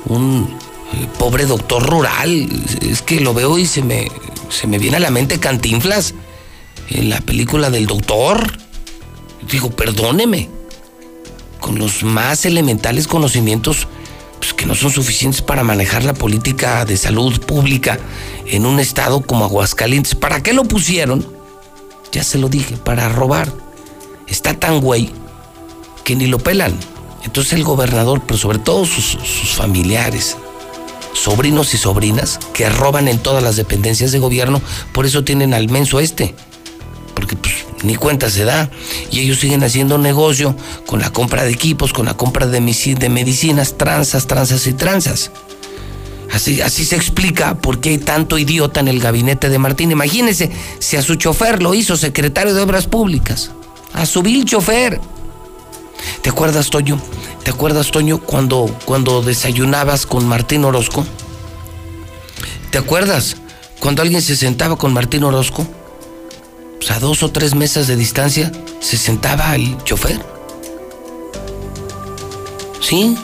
un 0.05 0.47
eh, 0.93 1.07
pobre 1.19 1.45
doctor 1.45 1.85
rural. 1.85 2.49
Es 2.79 3.01
que 3.01 3.19
lo 3.19 3.33
veo 3.33 3.57
y 3.57 3.65
se 3.65 3.81
me, 3.81 4.09
se 4.47 4.67
me 4.67 4.79
viene 4.79 4.95
a 4.95 4.99
la 5.01 5.09
mente 5.09 5.37
Cantinflas 5.37 6.13
en 6.91 7.09
la 7.09 7.19
película 7.19 7.69
del 7.69 7.87
doctor. 7.87 8.57
Digo, 9.51 9.69
perdóneme, 9.69 10.49
con 11.59 11.77
los 11.77 12.03
más 12.03 12.45
elementales 12.45 13.09
conocimientos 13.09 13.85
pues, 14.39 14.53
que 14.53 14.65
no 14.65 14.75
son 14.75 14.91
suficientes 14.91 15.41
para 15.41 15.65
manejar 15.65 16.05
la 16.05 16.13
política 16.13 16.85
de 16.85 16.95
salud 16.95 17.37
pública 17.41 17.99
en 18.47 18.65
un 18.65 18.79
estado 18.79 19.19
como 19.23 19.43
Aguascalientes. 19.43 20.15
¿Para 20.15 20.41
qué 20.41 20.53
lo 20.53 20.63
pusieron? 20.63 21.32
Ya 22.13 22.23
se 22.23 22.37
lo 22.37 22.47
dije, 22.47 22.77
para 22.77 23.09
robar. 23.09 23.51
Está 24.27 24.53
tan 24.53 24.79
güey 24.79 25.09
que 26.05 26.15
ni 26.15 26.27
lo 26.27 26.37
pelan. 26.37 26.77
Entonces 27.23 27.53
el 27.53 27.63
gobernador, 27.63 28.21
pero 28.25 28.37
sobre 28.37 28.59
todo 28.59 28.85
sus, 28.85 29.17
familiares, 29.55 30.37
sobrinos 31.13 31.73
y 31.73 31.77
sobrinas, 31.77 32.39
que 32.53 32.69
roban 32.69 33.07
en 33.07 33.17
todas 33.17 33.41
las 33.41 33.55
dependencias 33.55 34.11
de 34.11 34.19
gobierno, 34.19 34.61
por 34.93 35.07
eso 35.07 35.23
tienen 35.23 35.55
al 35.55 35.69
menso 35.69 35.99
este. 35.99 36.35
Porque 37.15 37.35
pues 37.35 37.65
ni 37.83 37.95
cuenta 37.95 38.29
se 38.29 38.45
da. 38.45 38.69
Y 39.09 39.21
ellos 39.21 39.39
siguen 39.39 39.63
haciendo 39.63 39.97
negocio 39.97 40.55
con 40.85 40.99
la 40.99 41.11
compra 41.11 41.43
de 41.43 41.51
equipos, 41.51 41.93
con 41.93 42.05
la 42.05 42.15
compra 42.15 42.45
de, 42.45 42.59
de 42.59 43.09
medicinas, 43.09 43.75
tranzas, 43.75 44.27
tranzas 44.27 44.67
y 44.67 44.73
tranzas. 44.73 45.31
Así, 46.33 46.61
así 46.61 46.83
se 46.83 46.95
explica 46.95 47.53
por 47.59 47.79
qué 47.79 47.89
hay 47.89 47.97
tanto 47.99 48.39
idiota 48.39 48.79
en 48.79 48.87
el 48.87 48.99
gabinete 48.99 49.49
de 49.49 49.59
Martín. 49.59 49.91
Imagínense 49.91 50.51
si 50.79 50.97
a 50.97 51.03
su 51.03 51.13
chofer 51.15 51.61
lo 51.61 51.75
hizo 51.75 51.95
secretario 51.95 52.55
de 52.55 52.61
Obras 52.61 52.87
Públicas. 52.87 53.51
A 53.93 54.07
su 54.07 54.23
vil 54.23 54.43
chofer. 54.43 54.99
¿Te 56.23 56.31
acuerdas, 56.31 56.71
Toño? 56.71 56.99
¿Te 57.43 57.51
acuerdas, 57.51 57.91
Toño, 57.91 58.19
cuando, 58.19 58.65
cuando 58.85 59.21
desayunabas 59.21 60.07
con 60.07 60.27
Martín 60.27 60.65
Orozco? 60.65 61.05
¿Te 62.71 62.79
acuerdas 62.79 63.37
cuando 63.79 64.01
alguien 64.01 64.23
se 64.23 64.35
sentaba 64.35 64.75
con 64.75 64.91
Martín 64.91 65.23
Orozco? 65.23 65.67
Pues 66.77 66.89
a 66.89 66.99
dos 66.99 67.21
o 67.21 67.29
tres 67.29 67.53
mesas 67.53 67.85
de 67.85 67.95
distancia 67.95 68.51
se 68.79 68.97
sentaba 68.97 69.53
el 69.53 69.77
chofer. 69.83 70.19
¿Sí? 72.81 73.15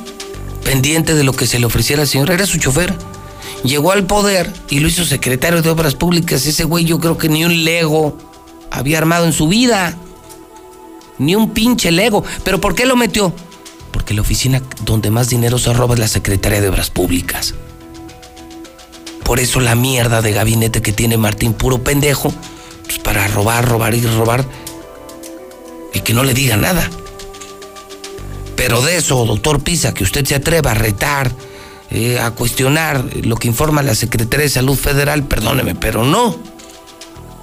Pendiente 0.69 1.15
de 1.15 1.23
lo 1.23 1.33
que 1.33 1.47
se 1.47 1.57
le 1.57 1.65
ofreciera 1.65 2.03
al 2.03 2.07
señor, 2.07 2.29
era 2.29 2.45
su 2.45 2.59
chofer. 2.59 2.95
Llegó 3.63 3.91
al 3.91 4.05
poder 4.05 4.53
y 4.69 4.81
lo 4.81 4.87
hizo 4.87 5.03
secretario 5.03 5.63
de 5.63 5.69
Obras 5.71 5.95
Públicas. 5.95 6.45
Ese 6.45 6.63
güey 6.63 6.85
yo 6.85 6.99
creo 6.99 7.17
que 7.17 7.27
ni 7.27 7.43
un 7.43 7.63
Lego 7.63 8.15
había 8.69 8.99
armado 8.99 9.25
en 9.25 9.33
su 9.33 9.47
vida 9.47 9.97
ni 11.17 11.33
un 11.33 11.55
pinche 11.55 11.89
Lego. 11.91 12.23
¿Pero 12.43 12.61
por 12.61 12.75
qué 12.75 12.85
lo 12.85 12.95
metió? 12.95 13.33
Porque 13.91 14.13
la 14.13 14.21
oficina 14.21 14.61
donde 14.85 15.09
más 15.09 15.27
dinero 15.27 15.57
se 15.57 15.73
roba 15.73 15.95
es 15.95 15.99
la 16.01 16.07
Secretaría 16.07 16.61
de 16.61 16.69
Obras 16.69 16.91
Públicas. 16.91 17.55
Por 19.23 19.39
eso 19.39 19.61
la 19.61 19.73
mierda 19.73 20.21
de 20.21 20.33
gabinete 20.33 20.83
que 20.83 20.93
tiene 20.93 21.17
Martín, 21.17 21.53
puro 21.53 21.83
pendejo, 21.83 22.31
pues 22.83 22.99
para 22.99 23.27
robar, 23.27 23.67
robar 23.67 23.95
y 23.95 24.01
robar, 24.01 24.45
y 25.95 26.01
que 26.01 26.13
no 26.13 26.23
le 26.23 26.35
diga 26.35 26.57
nada. 26.57 26.87
Pero 28.59 28.81
de 28.81 28.97
eso, 28.97 29.25
doctor 29.25 29.63
Pisa, 29.63 29.93
que 29.93 30.03
usted 30.03 30.25
se 30.25 30.35
atreva 30.35 30.71
a 30.71 30.73
retar, 30.73 31.31
eh, 31.91 32.19
a 32.19 32.31
cuestionar 32.31 33.05
lo 33.23 33.37
que 33.37 33.47
informa 33.47 33.81
la 33.81 33.95
Secretaría 33.95 34.43
de 34.43 34.49
Salud 34.49 34.75
Federal, 34.75 35.23
perdóneme, 35.23 35.75
pero 35.75 36.03
no. 36.03 36.37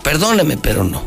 Perdóneme, 0.03 0.59
pero 0.59 0.85
no. 0.85 1.03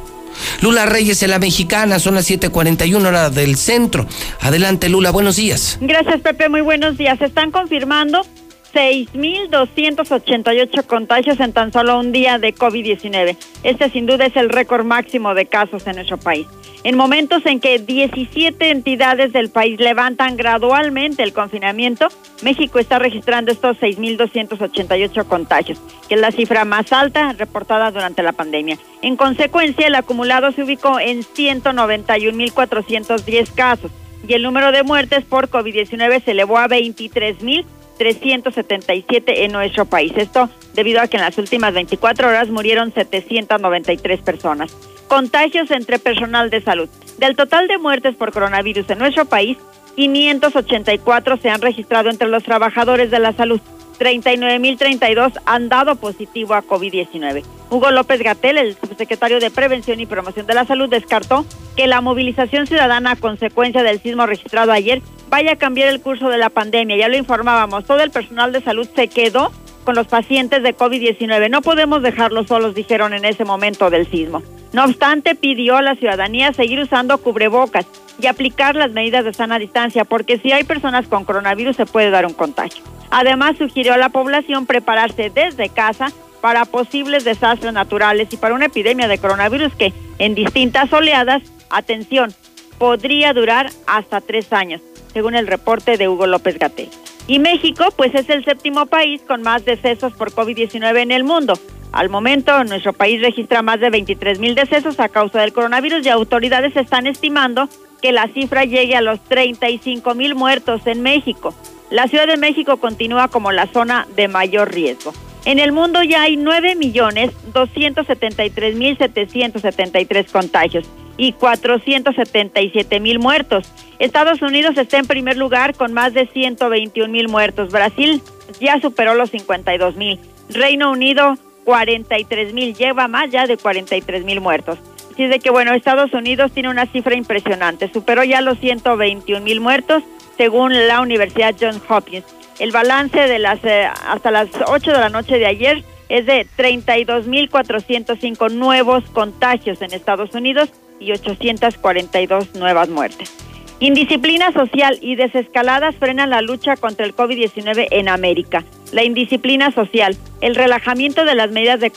Lula 0.62 0.88
Reyes 0.88 1.22
en 1.22 1.30
la 1.30 1.38
mexicana, 1.38 2.00
son 2.00 2.16
las 2.16 2.26
7:41 2.26 3.08
hora 3.08 3.30
del 3.30 3.56
centro. 3.56 4.08
Adelante, 4.42 4.90
Lula, 4.90 5.12
buenos 5.12 5.36
días. 5.36 5.78
Gracias, 5.80 6.22
Pepe, 6.22 6.50
muy 6.50 6.62
buenos 6.62 6.98
días. 6.98 7.20
Se 7.20 7.26
están 7.26 7.52
confirmando 7.52 8.26
6.288 8.74 10.86
contagios 10.86 11.40
en 11.40 11.54
tan 11.54 11.74
solo 11.74 11.98
un 12.00 12.12
día 12.12 12.38
de 12.38 12.54
COVID-19. 12.54 13.38
Este 13.64 13.90
sin 13.90 14.06
duda 14.06 14.26
es 14.26 14.36
el 14.36 14.50
récord 14.50 14.84
máximo 14.86 15.34
de 15.34 15.46
casos 15.46 15.88
en 15.88 15.96
nuestro 15.96 16.18
país. 16.18 16.46
En 16.84 16.96
momentos 16.96 17.46
en 17.46 17.60
que 17.60 17.78
17 17.78 18.70
entidades 18.70 19.34
del 19.34 19.50
país 19.50 19.78
levantan 19.82 20.38
gradualmente 20.38 21.24
el 21.24 21.34
confinamiento, 21.34 22.08
México 22.42 22.80
está 22.80 23.00
registrando 23.00 23.52
estos 23.52 23.78
6.288 23.80 25.26
contagios, 25.26 25.78
que 26.08 26.16
es 26.16 26.22
la 26.22 26.32
cifra 26.32 26.64
más 26.64 26.94
alta 26.94 27.34
reportada 27.34 27.92
durante 27.92 28.24
la 28.24 28.32
pandemia. 28.32 28.80
En 29.02 29.18
consecuencia, 29.18 29.88
el 29.88 29.96
acumulado 29.96 30.54
se 30.54 30.64
ubicó 30.64 31.02
en 31.02 31.24
191.410 31.24 33.54
casos 33.54 33.92
y 34.26 34.34
el 34.34 34.44
número 34.44 34.72
de 34.72 34.84
muertes 34.84 35.26
por 35.26 35.50
COVID-19 35.50 36.24
se 36.24 36.32
elevó 36.32 36.60
a 36.60 36.70
23.000 36.70 37.66
377 38.00 39.44
en 39.46 39.52
nuestro 39.52 39.86
país. 39.86 40.14
Esto 40.16 40.50
debido 40.74 41.02
a 41.02 41.08
que 41.08 41.18
en 41.18 41.24
las 41.24 41.38
últimas 41.38 41.74
24 41.74 42.30
horas 42.30 42.50
murieron 42.50 42.92
793 42.92 44.22
personas. 44.22 44.76
Contagios 45.08 45.70
entre 45.70 46.00
personal 46.00 46.50
de 46.50 46.62
salud. 46.62 46.90
Del 47.18 47.36
total 47.36 47.68
de 47.68 47.78
muertes 47.78 48.16
por 48.16 48.32
coronavirus 48.32 48.90
en 48.90 49.00
nuestro 49.00 49.26
país, 49.26 49.58
584 50.00 51.38
se 51.42 51.50
han 51.50 51.62
registrado 51.62 52.10
entre 52.10 52.30
los 52.30 52.44
trabajadores 52.44 53.12
de 53.12 53.20
la 53.20 53.34
salud. 53.34 53.60
39.032 54.00 55.34
han 55.46 55.68
dado 55.68 55.98
positivo 55.98 56.54
a 56.54 56.64
COVID-19. 56.64 57.44
Hugo 57.70 57.92
López 57.92 58.22
Gatel, 58.22 58.58
el 58.58 58.78
subsecretario 58.78 59.42
de 59.42 59.52
Prevención 59.52 60.00
y 60.00 60.06
Promoción 60.06 60.48
de 60.48 60.54
la 60.54 60.64
Salud, 60.64 60.90
descartó 60.90 61.46
que 61.76 61.88
la 61.88 62.00
movilización 62.00 62.66
ciudadana 62.66 63.12
a 63.12 63.16
consecuencia 63.18 63.84
del 63.84 64.02
sismo 64.02 64.26
registrado 64.26 64.72
ayer 64.72 65.02
vaya 65.30 65.52
a 65.52 65.56
cambiar 65.58 65.90
el 65.90 66.00
curso 66.00 66.30
de 66.30 66.38
la 66.38 66.50
pandemia. 66.50 66.96
Ya 66.96 67.10
lo 67.10 67.18
informábamos, 67.18 67.84
todo 67.84 68.00
el 68.00 68.10
personal 68.10 68.54
de 68.54 68.62
salud 68.62 68.88
se 68.96 69.10
quedó 69.10 69.52
con 69.84 69.96
los 69.96 70.08
pacientes 70.08 70.64
de 70.64 70.76
COVID-19. 70.76 71.50
No 71.50 71.62
podemos 71.62 72.02
dejarlos 72.02 72.48
solos, 72.48 72.76
dijeron 72.76 73.14
en 73.14 73.26
ese 73.26 73.46
momento 73.46 73.90
del 73.90 74.10
sismo. 74.10 74.42
No 74.74 74.86
obstante, 74.86 75.36
pidió 75.36 75.78
a 75.78 75.82
la 75.82 75.96
ciudadanía 75.96 76.54
seguir 76.54 76.80
usando 76.80 77.18
cubrebocas 77.18 77.86
y 78.22 78.28
aplicar 78.28 78.76
las 78.76 78.92
medidas 78.92 79.26
de 79.26 79.34
sana 79.34 79.58
distancia, 79.58 80.06
porque 80.06 80.38
si 80.38 80.52
hay 80.52 80.64
personas 80.64 81.08
con 81.08 81.26
coronavirus 81.26 81.76
se 81.76 81.86
puede 81.86 82.10
dar 82.10 82.26
un 82.26 82.34
contagio. 82.34 82.84
Además, 83.10 83.58
sugirió 83.58 83.94
a 83.94 83.98
la 83.98 84.10
población 84.10 84.66
prepararse 84.66 85.32
desde 85.34 85.70
casa 85.70 86.12
para 86.42 86.66
posibles 86.66 87.24
desastres 87.24 87.74
naturales 87.74 88.28
y 88.32 88.38
para 88.38 88.54
una 88.54 88.66
epidemia 88.66 89.08
de 89.08 89.18
coronavirus 89.18 89.74
que 89.74 89.94
en 90.20 90.36
distintas 90.36 90.92
oleadas, 90.94 91.42
atención, 91.70 92.34
podría 92.78 93.34
durar 93.34 93.70
hasta 93.88 94.22
tres 94.22 94.54
años, 94.54 94.82
según 95.20 95.36
el 95.36 95.48
reporte 95.48 95.98
de 95.98 96.08
Hugo 96.08 96.28
López 96.28 96.58
Gatel. 96.58 96.88
Y 97.28 97.40
México, 97.40 97.84
pues 97.98 98.16
es 98.16 98.30
el 98.30 98.46
séptimo 98.46 98.86
país 98.86 99.22
con 99.28 99.42
más 99.42 99.66
decesos 99.66 100.14
por 100.14 100.32
COVID-19 100.32 100.98
en 101.02 101.12
el 101.12 101.26
mundo. 101.26 101.60
Al 101.92 102.08
momento, 102.08 102.64
nuestro 102.64 102.94
país 102.94 103.22
registra 103.22 103.62
más 103.62 103.82
de 103.82 103.90
23 103.90 104.40
mil 104.40 104.56
decesos 104.56 104.98
a 105.02 105.10
causa 105.10 105.42
del 105.42 105.52
coronavirus 105.52 106.06
y 106.06 106.10
autoridades 106.10 106.74
están 106.78 107.06
estimando 107.06 107.68
que 108.02 108.14
la 108.14 108.30
cifra 108.30 108.64
llegue 108.64 108.96
a 108.96 109.02
los 109.02 109.20
35 109.26 110.16
mil 110.16 110.36
muertos 110.36 110.88
en 110.88 111.02
México. 111.02 111.54
La 111.90 112.08
Ciudad 112.08 112.26
de 112.26 112.38
México 112.38 112.78
continúa 112.78 113.28
como 113.28 113.52
la 113.52 113.68
zona 113.68 114.08
de 114.16 114.30
mayor 114.30 114.74
riesgo. 114.74 115.12
En 115.46 115.60
el 115.60 115.72
mundo 115.72 116.04
ya 116.04 116.24
hay 116.24 116.38
9 116.38 116.76
millones 116.76 117.32
273 117.54 118.76
mil 118.76 118.98
773 118.98 120.32
contagios 120.32 120.86
y 121.18 121.34
477 121.34 123.00
mil 123.00 123.20
muertos. 123.20 123.72
Estados 124.00 124.42
Unidos 124.42 124.78
está 124.78 125.00
en 125.00 125.06
primer 125.06 125.38
lugar 125.38 125.76
con 125.76 125.94
más 125.94 126.14
de 126.14 126.28
121 126.28 127.12
mil 127.12 127.28
muertos. 127.28 127.72
Brasil 127.72 128.22
ya 128.60 128.80
superó 128.80 129.16
los 129.16 129.30
52 129.32 129.96
mil. 129.96 130.20
Reino 130.50 130.92
Unido 130.92 131.38
43 131.66 132.54
mil, 132.54 132.74
lleva 132.74 133.08
más 133.08 133.30
ya 133.30 133.46
de 133.46 133.58
43 133.58 134.24
mil 134.24 134.42
muertos. 134.42 134.80
Así 135.12 135.28
de 135.28 135.40
que 135.40 135.50
bueno, 135.50 135.74
Estados 135.74 136.14
Unidos 136.14 136.52
tiene 136.54 136.70
una 136.70 136.86
cifra 136.86 137.16
impresionante, 137.16 137.92
superó 137.92 138.24
ya 138.24 138.42
los 138.42 138.58
121 138.60 139.44
mil 139.44 139.60
muertos 139.60 140.04
según 140.38 140.88
la 140.88 141.02
Universidad 141.02 141.54
Johns 141.60 141.82
Hopkins. 141.90 142.24
El 142.60 142.72
balance 142.72 143.18
de 143.18 143.40
las 143.40 143.64
eh, 143.64 143.88
hasta 144.08 144.32
las 144.32 144.50
8 144.68 144.92
de 144.92 144.98
la 144.98 145.10
noche 145.10 145.40
de 145.40 145.46
ayer 145.46 145.84
es 146.10 146.26
de 146.26 146.46
32.405 146.58 148.52
nuevos 148.52 149.06
contagios 149.12 149.82
en 149.82 149.94
Estados 149.94 150.36
Unidos 150.36 150.70
y 151.00 151.14
842 151.14 152.56
nuevas 152.56 152.90
muertes. 152.90 153.34
Indisciplina 153.80 154.52
social 154.52 155.00
y 155.02 155.16
desescaladas 155.16 155.96
frenan 155.96 156.32
la 156.32 156.42
lucha 156.42 156.76
contra 156.76 157.06
el 157.06 157.16
COVID-19 157.16 157.88
en 157.92 158.10
América. 158.10 158.66
La 158.92 159.06
indisciplina 159.06 159.72
social, 159.72 160.18
el 160.42 160.56
relajamiento 160.56 161.24
de 161.24 161.36
las 161.36 161.52
medidas 161.52 161.80
de, 161.80 161.94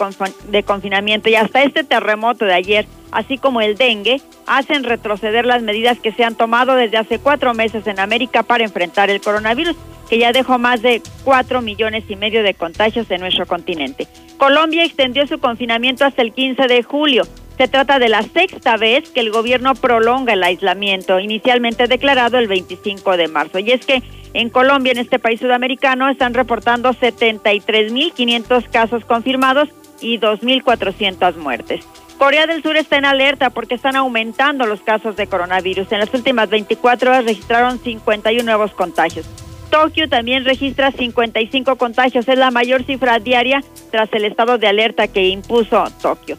de, 0.48 0.62
confinamiento 0.62 1.28
y 1.28 1.34
hasta 1.34 1.64
este 1.64 1.82
terremoto 1.82 2.44
de 2.44 2.54
ayer, 2.54 2.86
así 3.12 3.38
como 3.38 3.60
el 3.60 3.76
dengue, 3.76 4.20
hacen 4.46 4.82
retroceder 4.82 5.46
las 5.46 5.62
medidas 5.62 6.00
que 6.00 6.12
se 6.12 6.24
han 6.24 6.34
tomado 6.34 6.74
desde 6.74 6.96
hace 6.96 7.18
cuatro 7.18 7.54
meses 7.54 7.86
en 7.86 8.00
América 8.00 8.42
para 8.42 8.64
enfrentar 8.64 9.10
el 9.10 9.20
coronavirus, 9.20 9.76
que 10.08 10.18
ya 10.18 10.32
dejó 10.32 10.58
más 10.58 10.82
de 10.82 11.00
cuatro 11.24 11.62
millones 11.62 12.04
y 12.08 12.16
medio 12.16 12.42
de 12.42 12.54
contagios 12.54 13.10
en 13.10 13.20
nuestro 13.20 13.46
continente. 13.46 14.08
Colombia 14.38 14.84
extendió 14.84 15.26
su 15.26 15.38
confinamiento 15.38 16.04
hasta 16.04 16.22
el 16.22 16.32
15 16.32 16.66
de 16.66 16.82
julio. 16.82 17.22
Se 17.58 17.68
trata 17.68 17.98
de 17.98 18.08
la 18.08 18.22
sexta 18.22 18.76
vez 18.76 19.10
que 19.10 19.20
el 19.20 19.30
gobierno 19.30 19.74
prolonga 19.74 20.32
el 20.32 20.42
aislamiento, 20.42 21.20
inicialmente 21.20 21.86
declarado 21.86 22.38
el 22.38 22.48
25 22.48 23.16
de 23.16 23.28
marzo. 23.28 23.58
Y 23.58 23.70
es 23.70 23.86
que 23.86 24.02
en 24.34 24.48
Colombia, 24.48 24.92
en 24.92 24.98
este 24.98 25.18
país 25.18 25.40
sudamericano, 25.40 26.08
están 26.08 26.34
reportando 26.34 26.90
73.500 26.90 28.68
casos 28.70 29.04
confirmados 29.04 29.68
y 30.00 30.18
2.400 30.18 31.36
muertes. 31.36 31.86
Corea 32.22 32.46
del 32.46 32.62
Sur 32.62 32.76
está 32.76 32.98
en 32.98 33.04
alerta 33.04 33.50
porque 33.50 33.74
están 33.74 33.96
aumentando 33.96 34.64
los 34.64 34.80
casos 34.80 35.16
de 35.16 35.26
coronavirus. 35.26 35.90
En 35.90 35.98
las 35.98 36.14
últimas 36.14 36.48
24 36.48 37.10
horas 37.10 37.24
registraron 37.24 37.80
51 37.80 38.44
nuevos 38.44 38.70
contagios. 38.74 39.26
Tokio 39.70 40.08
también 40.08 40.44
registra 40.44 40.92
55 40.92 41.74
contagios, 41.74 42.28
es 42.28 42.38
la 42.38 42.52
mayor 42.52 42.84
cifra 42.84 43.18
diaria 43.18 43.60
tras 43.90 44.08
el 44.12 44.24
estado 44.24 44.56
de 44.56 44.68
alerta 44.68 45.08
que 45.08 45.30
impuso 45.30 45.82
Tokio. 46.00 46.36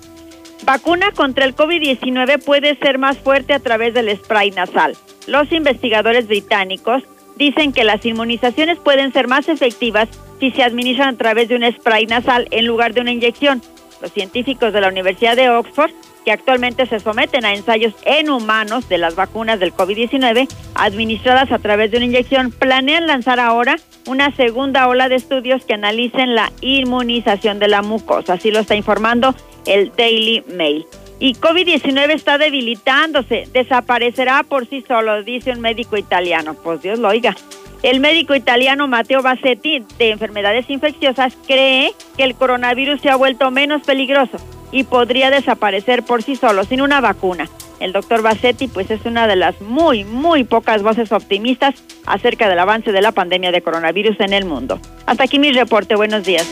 Vacuna 0.64 1.12
contra 1.12 1.44
el 1.44 1.54
COVID-19 1.54 2.42
puede 2.42 2.78
ser 2.78 2.98
más 2.98 3.18
fuerte 3.18 3.52
a 3.52 3.60
través 3.60 3.94
del 3.94 4.16
spray 4.16 4.52
nasal. 4.52 4.96
Los 5.28 5.52
investigadores 5.52 6.28
británicos 6.28 7.04
dicen 7.36 7.74
que 7.74 7.84
las 7.84 8.06
inmunizaciones 8.06 8.78
pueden 8.78 9.12
ser 9.12 9.28
más 9.28 9.50
efectivas 9.50 10.08
si 10.40 10.52
se 10.52 10.64
administran 10.64 11.16
a 11.16 11.18
través 11.18 11.50
de 11.50 11.58
un 11.58 11.70
spray 11.74 12.06
nasal 12.06 12.48
en 12.52 12.68
lugar 12.68 12.94
de 12.94 13.02
una 13.02 13.12
inyección. 13.12 13.62
Los 14.04 14.12
científicos 14.12 14.74
de 14.74 14.82
la 14.82 14.90
Universidad 14.90 15.38
de 15.38 15.50
Oxford, 15.50 15.92
que 16.26 16.34
actualmente 16.34 16.86
se 16.88 17.00
someten 17.00 17.46
a 17.46 17.54
ensayos 17.54 17.94
en 18.04 18.30
humanos 18.30 18.90
de 18.90 18.98
las 18.98 19.16
vacunas 19.16 19.62
del 19.62 19.74
COVID-19 19.74 20.50
administradas 20.76 21.54
a 21.54 21.60
través 21.60 21.90
de 21.90 21.98
una 21.98 22.08
inyección, 22.08 22.52
planean 22.52 23.08
lanzar 23.08 23.40
ahora 23.40 23.78
una 24.06 24.36
segunda 24.36 24.90
ola 24.90 25.08
de 25.08 25.16
estudios 25.16 25.64
que 25.64 25.76
analicen 25.76 26.36
la 26.36 26.52
inmunización 26.60 27.60
de 27.60 27.70
la 27.70 27.82
mucosa. 27.82 28.34
Así 28.34 28.52
lo 28.52 28.60
está 28.60 28.76
informando 28.76 29.34
el 29.66 29.94
Daily 29.96 30.44
Mail. 30.54 30.86
Y 31.24 31.36
COVID-19 31.36 32.16
está 32.16 32.38
debilitándose, 32.38 33.48
desaparecerá 33.54 34.44
por 34.44 34.68
sí 34.68 34.84
solo, 34.86 35.24
dice 35.24 35.52
un 35.52 35.62
médico 35.62 35.96
italiano. 35.96 36.54
Pues 36.54 36.82
Dios 36.82 37.00
lo 37.00 37.08
oiga. 37.08 37.34
El 37.82 38.02
médico 38.02 38.36
italiano 38.36 38.90
Matteo 38.90 39.22
Bassetti 39.22 39.86
de 39.98 40.10
enfermedades 40.10 40.70
infecciosas 40.70 41.38
cree 41.48 41.94
que 42.18 42.26
el 42.26 42.36
coronavirus 42.36 43.00
se 43.00 43.10
ha 43.10 43.16
vuelto 43.16 43.52
menos 43.52 43.84
peligroso 43.84 44.36
y 44.74 44.84
podría 44.84 45.30
desaparecer 45.30 46.04
por 46.04 46.24
sí 46.24 46.36
solo 46.36 46.66
sin 46.66 46.82
una 46.82 47.00
vacuna. 47.00 47.48
El 47.80 47.94
doctor 47.94 48.22
Bassetti 48.22 48.68
pues 48.68 48.92
es 48.92 49.06
una 49.06 49.26
de 49.26 49.38
las 49.38 49.62
muy, 49.62 50.04
muy 50.04 50.44
pocas 50.44 50.84
voces 50.84 51.14
optimistas 51.14 51.76
acerca 52.06 52.50
del 52.50 52.60
avance 52.60 52.92
de 52.92 53.02
la 53.02 53.14
pandemia 53.14 53.54
de 53.54 53.62
coronavirus 53.62 54.20
en 54.20 54.34
el 54.34 54.44
mundo. 54.44 54.78
Hasta 55.06 55.24
aquí 55.24 55.40
mi 55.40 55.54
reporte. 55.54 55.96
Buenos 55.96 56.26
días. 56.26 56.50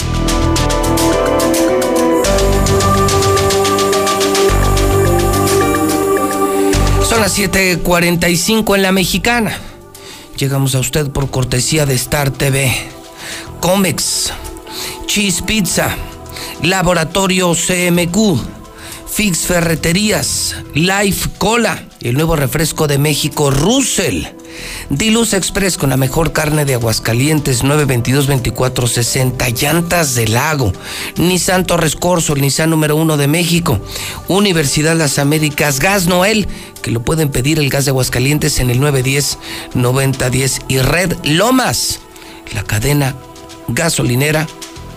Son 7.11 7.19
las 7.19 7.37
7:45 7.37 8.73
en 8.73 8.83
la 8.83 8.93
mexicana. 8.93 9.51
Llegamos 10.37 10.75
a 10.75 10.79
usted 10.79 11.09
por 11.09 11.29
cortesía 11.29 11.85
de 11.85 11.93
Star 11.95 12.31
TV, 12.31 12.73
Comex, 13.59 14.31
Cheese 15.07 15.41
Pizza, 15.41 15.93
Laboratorio 16.63 17.53
CMQ, 17.53 18.39
Fix 19.13 19.39
Ferreterías, 19.39 20.55
Life 20.73 21.31
Cola, 21.37 21.83
el 21.99 22.13
nuevo 22.13 22.37
refresco 22.37 22.87
de 22.87 22.97
México, 22.97 23.51
Russell. 23.51 24.27
Diluz 24.89 25.33
Express 25.33 25.77
con 25.77 25.89
la 25.89 25.97
mejor 25.97 26.33
carne 26.33 26.65
de 26.65 26.73
Aguascalientes, 26.73 27.63
922-2460. 27.63 29.53
Llantas 29.59 30.15
del 30.15 30.33
Lago. 30.33 30.73
Nissan 31.17 31.65
Torres 31.65 31.95
Corso, 31.95 32.33
el 32.33 32.41
Nissan 32.41 32.69
número 32.69 32.95
uno 32.95 33.17
de 33.17 33.27
México. 33.27 33.79
Universidad 34.27 34.95
Las 34.95 35.19
Américas. 35.19 35.79
Gas 35.79 36.07
Noel, 36.07 36.47
que 36.81 36.91
lo 36.91 37.01
pueden 37.03 37.29
pedir 37.29 37.59
el 37.59 37.69
gas 37.69 37.85
de 37.85 37.91
Aguascalientes 37.91 38.59
en 38.59 38.69
el 38.69 38.79
910-9010. 38.81 40.63
Y 40.67 40.79
Red 40.79 41.15
Lomas, 41.23 41.99
la 42.53 42.63
cadena 42.63 43.15
gasolinera 43.67 44.47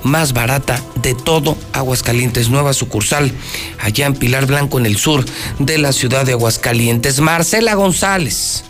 más 0.03 0.33
barata 0.33 0.81
de 0.97 1.15
todo 1.15 1.57
Aguascalientes. 1.73 2.51
Nueva 2.51 2.73
sucursal 2.73 3.33
allá 3.81 4.07
en 4.07 4.15
Pilar 4.15 4.47
Blanco, 4.47 4.79
en 4.79 4.87
el 4.87 4.97
sur 4.97 5.25
de 5.59 5.79
la 5.79 5.93
ciudad 5.93 6.25
de 6.25 6.33
Aguascalientes. 6.33 7.21
Marcela 7.21 7.75
González. 7.75 8.65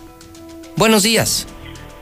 Buenos 0.77 1.05
días. 1.05 1.47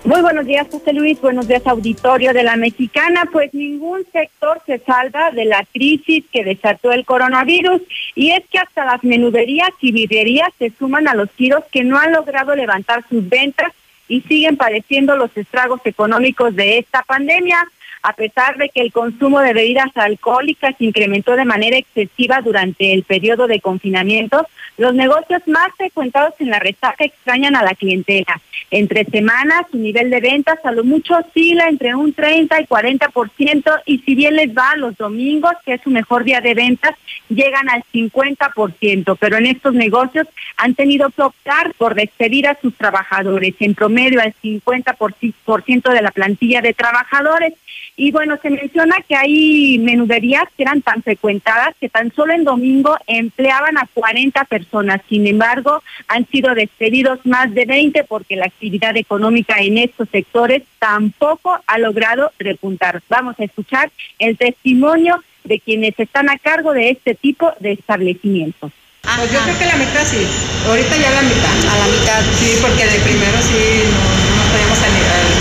Muy 0.04 0.20
buenos 0.20 0.46
días, 0.46 0.66
José 0.70 0.92
Luis. 0.92 1.20
Buenos 1.20 1.46
días, 1.46 1.64
auditorio 1.66 2.32
de 2.32 2.42
la 2.42 2.56
Mexicana. 2.56 3.28
Pues 3.30 3.54
ningún 3.54 4.04
sector 4.12 4.60
se 4.66 4.78
salva 4.78 5.30
de 5.30 5.44
la 5.44 5.64
crisis 5.72 6.24
que 6.32 6.42
desató 6.42 6.90
el 6.90 7.04
coronavirus. 7.04 7.82
Y 8.14 8.30
es 8.30 8.42
que 8.50 8.58
hasta 8.58 8.84
las 8.84 9.04
menuderías 9.04 9.70
y 9.80 9.92
vidrierías 9.92 10.48
se 10.58 10.72
suman 10.76 11.06
a 11.06 11.14
los 11.14 11.30
tiros 11.30 11.62
que 11.70 11.84
no 11.84 11.98
han 11.98 12.12
logrado 12.12 12.56
levantar 12.56 13.04
sus 13.08 13.28
ventas 13.28 13.72
y 14.08 14.22
siguen 14.22 14.56
padeciendo 14.56 15.16
los 15.16 15.36
estragos 15.36 15.80
económicos 15.84 16.56
de 16.56 16.78
esta 16.78 17.02
pandemia 17.02 17.68
a 18.02 18.14
pesar 18.14 18.56
de 18.56 18.68
que 18.68 18.80
el 18.80 18.92
consumo 18.92 19.40
de 19.40 19.52
bebidas 19.52 19.90
alcohólicas 19.94 20.74
incrementó 20.80 21.36
de 21.36 21.44
manera 21.44 21.76
excesiva 21.76 22.40
durante 22.42 22.92
el 22.92 23.04
periodo 23.04 23.46
de 23.46 23.60
confinamiento, 23.60 24.46
los 24.82 24.94
negocios 24.94 25.40
más 25.46 25.68
frecuentados 25.76 26.34
en 26.40 26.50
la 26.50 26.58
resaca 26.58 27.04
extrañan 27.04 27.54
a 27.54 27.62
la 27.62 27.74
clientela. 27.74 28.40
Entre 28.72 29.04
semanas, 29.04 29.66
su 29.70 29.78
nivel 29.78 30.10
de 30.10 30.20
ventas 30.20 30.58
a 30.64 30.72
lo 30.72 30.82
mucho 30.82 31.16
oscila 31.16 31.68
entre 31.68 31.94
un 31.94 32.12
30 32.12 32.60
y 32.60 32.64
40% 32.66 33.80
y 33.86 33.98
si 33.98 34.14
bien 34.16 34.34
les 34.34 34.48
va 34.48 34.74
los 34.76 34.96
domingos, 34.96 35.52
que 35.64 35.74
es 35.74 35.82
su 35.82 35.90
mejor 35.90 36.24
día 36.24 36.40
de 36.40 36.54
ventas, 36.54 36.96
llegan 37.28 37.68
al 37.68 37.84
50%, 37.92 39.16
pero 39.20 39.36
en 39.36 39.46
estos 39.46 39.72
negocios 39.72 40.26
han 40.56 40.74
tenido 40.74 41.10
que 41.10 41.22
optar 41.22 41.72
por 41.78 41.94
despedir 41.94 42.48
a 42.48 42.58
sus 42.60 42.74
trabajadores, 42.74 43.54
en 43.60 43.74
promedio 43.74 44.20
al 44.20 44.34
50% 44.42 45.92
de 45.92 46.02
la 46.02 46.10
plantilla 46.10 46.60
de 46.60 46.74
trabajadores. 46.74 47.54
Y 47.96 48.10
bueno, 48.10 48.36
se 48.42 48.50
menciona 48.50 48.96
que 49.06 49.14
hay 49.14 49.78
menuderías 49.78 50.44
que 50.56 50.64
eran 50.64 50.82
tan 50.82 51.02
frecuentadas 51.02 51.76
que 51.78 51.88
tan 51.88 52.12
solo 52.12 52.32
en 52.32 52.44
domingo 52.44 52.96
empleaban 53.06 53.78
a 53.78 53.86
40 53.94 54.44
personas. 54.44 54.71
Sin 55.08 55.26
embargo, 55.26 55.82
han 56.08 56.26
sido 56.28 56.54
despedidos 56.54 57.20
más 57.24 57.52
de 57.52 57.66
20 57.66 58.04
porque 58.04 58.36
la 58.36 58.46
actividad 58.46 58.96
económica 58.96 59.56
en 59.58 59.78
estos 59.78 60.08
sectores 60.08 60.62
tampoco 60.78 61.58
ha 61.66 61.78
logrado 61.78 62.32
repuntar. 62.38 63.02
Vamos 63.08 63.38
a 63.38 63.44
escuchar 63.44 63.90
el 64.18 64.36
testimonio 64.38 65.22
de 65.44 65.60
quienes 65.60 65.98
están 65.98 66.30
a 66.30 66.38
cargo 66.38 66.72
de 66.72 66.90
este 66.90 67.14
tipo 67.14 67.52
de 67.60 67.72
establecimientos. 67.72 68.72
Pues 69.02 69.32
yo 69.32 69.40
creo 69.40 69.58
que 69.58 69.66
la 69.66 69.76
mitad 69.76 70.06
sí, 70.06 70.24
ahorita 70.66 70.96
ya 70.96 71.10
la 71.10 71.22
mitad. 71.22 71.56
A 71.70 71.78
la 71.78 71.86
mitad. 71.86 72.22
Sí, 72.38 72.56
porque 72.62 72.86
de 72.86 72.98
primero 73.00 73.36
sí 73.42 73.82
no, 73.90 73.98
no 74.38 74.50
podíamos 74.52 74.78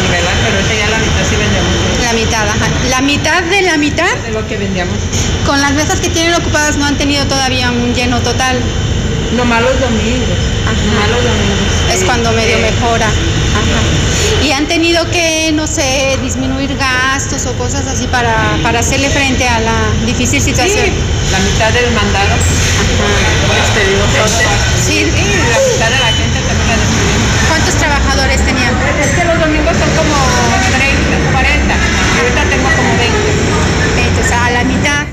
nivelar, 0.02 0.36
pero 0.44 0.56
ahorita 0.58 0.76
ya 0.76 0.90
la 0.90 0.98
mitad 0.98 1.24
sí 1.30 1.36
vendemos. 1.36 1.72
La 2.02 2.14
mitad, 2.14 2.50
ajá. 2.50 2.68
La 2.90 3.02
mitad 3.02 3.44
de 3.44 3.62
la 3.62 3.78
mitad. 3.78 4.18
De 4.26 4.32
lo 4.32 4.48
que 4.48 4.58
vendíamos. 4.58 4.96
Con 5.46 5.62
las 5.62 5.74
mesas 5.74 6.00
que 6.00 6.10
tienen 6.10 6.34
ocupadas 6.34 6.78
no 6.78 6.86
han 6.86 6.98
tenido 6.98 7.26
todavía 7.26 7.70
un 7.70 7.94
lleno 7.94 8.20
total. 8.22 8.60
No 9.36 9.46
malos 9.46 9.80
domingos. 9.80 10.38
Ajá. 10.68 11.08
los 11.08 11.24
domingos. 11.24 11.94
Es 11.94 12.04
cuando 12.04 12.32
medio 12.34 12.58
mejora. 12.60 13.08
Ajá. 13.08 13.80
Y 14.44 14.52
han 14.52 14.68
tenido 14.68 15.10
que, 15.10 15.52
no 15.54 15.68
sé, 15.68 16.18
disminuir 16.22 16.76
gastos 16.76 17.46
o 17.46 17.54
cosas 17.54 17.88
así 17.88 18.08
para, 18.08 18.58
para 18.64 18.80
hacerle 18.80 19.10
frente 19.10 19.48
a 19.48 19.60
la 19.60 19.76
difícil 20.06 20.42
situación. 20.42 20.86
Sí, 20.86 20.92
la 21.32 21.40
mitad 21.40 21.72
del 21.72 21.92
mandado. 21.94 22.34
Ajá. 22.36 23.32
Despedido 23.56 24.04
Sí. 24.86 25.00
Y 25.00 25.06
la 25.06 25.60
mitad 25.72 25.90
de 25.92 26.00
la 26.00 26.12
gente 26.12 26.40
también 26.48 26.68
la 26.68 26.76
despedimos. 26.76 27.48
¿Cuántos 27.48 27.76
trabajadores 27.76 28.46
tenían? 28.46 28.74
Es 29.00 29.12
que 29.16 29.24
los 29.24 29.40
domingos 29.40 29.78
son 29.78 29.90
como 29.96 30.16
30, 30.76 31.32
40. 31.32 31.76
Y 31.76 32.20
ahorita 32.20 32.44
tengo 32.50 32.70
como 32.76 32.98
20. 32.98 33.18
20, 33.96 34.22
o 34.22 34.28
sea, 34.28 34.46
a 34.46 34.52
la 34.52 34.64
mitad. 34.64 35.06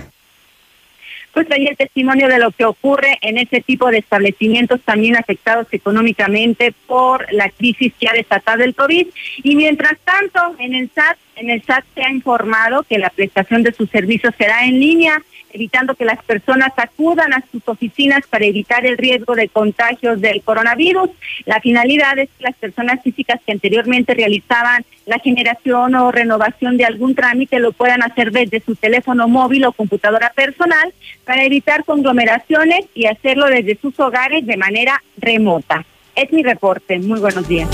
Pues 1.39 1.53
ahí 1.53 1.69
el 1.69 1.77
testimonio 1.77 2.27
de 2.27 2.41
lo 2.41 2.51
que 2.51 2.65
ocurre 2.65 3.17
en 3.21 3.39
ese 3.39 3.61
tipo 3.61 3.89
de 3.93 3.99
establecimientos 3.99 4.81
también 4.81 5.17
afectados 5.17 5.69
económicamente 5.71 6.75
por 6.89 7.33
la 7.33 7.49
crisis 7.49 7.93
que 8.01 8.09
ha 8.09 8.13
desatado 8.13 8.65
el 8.65 8.75
COVID. 8.75 9.07
Y 9.45 9.55
mientras 9.55 9.97
tanto, 10.01 10.57
en 10.59 10.75
el 10.75 10.91
SAT, 10.93 11.17
en 11.37 11.51
el 11.51 11.63
SAT 11.63 11.85
se 11.95 12.03
ha 12.03 12.11
informado 12.11 12.83
que 12.83 12.99
la 12.99 13.11
prestación 13.11 13.63
de 13.63 13.71
sus 13.71 13.89
servicios 13.89 14.35
será 14.37 14.65
en 14.65 14.81
línea 14.81 15.23
evitando 15.53 15.95
que 15.95 16.05
las 16.05 16.23
personas 16.25 16.73
acudan 16.77 17.33
a 17.33 17.45
sus 17.51 17.67
oficinas 17.67 18.23
para 18.29 18.47
evitar 18.47 18.87
el 18.87 18.99
riesgo 18.99 19.35
de 19.35 19.49
contagios 19.49 20.21
del 20.21 20.43
coronavirus. 20.43 21.11
La 21.47 21.61
finalidad 21.61 22.19
es 22.19 22.29
que 22.37 22.45
las 22.45 22.57
personas 22.57 23.03
físicas 23.03 23.41
que 23.45 23.53
anteriormente 23.53 24.15
realizaban 24.15 24.85
la 25.07 25.19
generación 25.19 25.95
o 25.95 26.13
renovación 26.13 26.77
de 26.77 26.85
algún 26.85 27.15
trámite 27.15 27.59
lo 27.59 27.73
puedan 27.73 28.03
hacer 28.03 28.31
desde 28.31 28.61
su 28.61 28.77
teléfono 28.77 29.27
móvil 29.29 29.65
o 29.65 29.73
computadora 29.73 30.33
personal 30.35 30.93
para 31.25 31.45
evitar 31.45 31.85
conglomeraciones 31.85 32.87
y 32.95 33.07
hacerlo 33.07 33.47
desde 33.47 33.79
sus 33.81 33.99
hogares 34.01 34.47
de 34.47 34.57
manera 34.57 35.03
remota. 35.17 35.85
Es 36.15 36.33
mi 36.33 36.43
reporte. 36.43 36.99
Muy 36.99 37.21
buenos 37.21 37.47
días. 37.49 37.69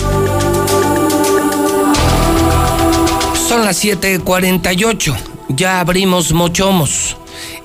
Son 3.34 3.64
las 3.64 3.84
7:48. 3.84 5.14
Ya 5.48 5.80
abrimos 5.80 6.32
Mochomos 6.32 7.16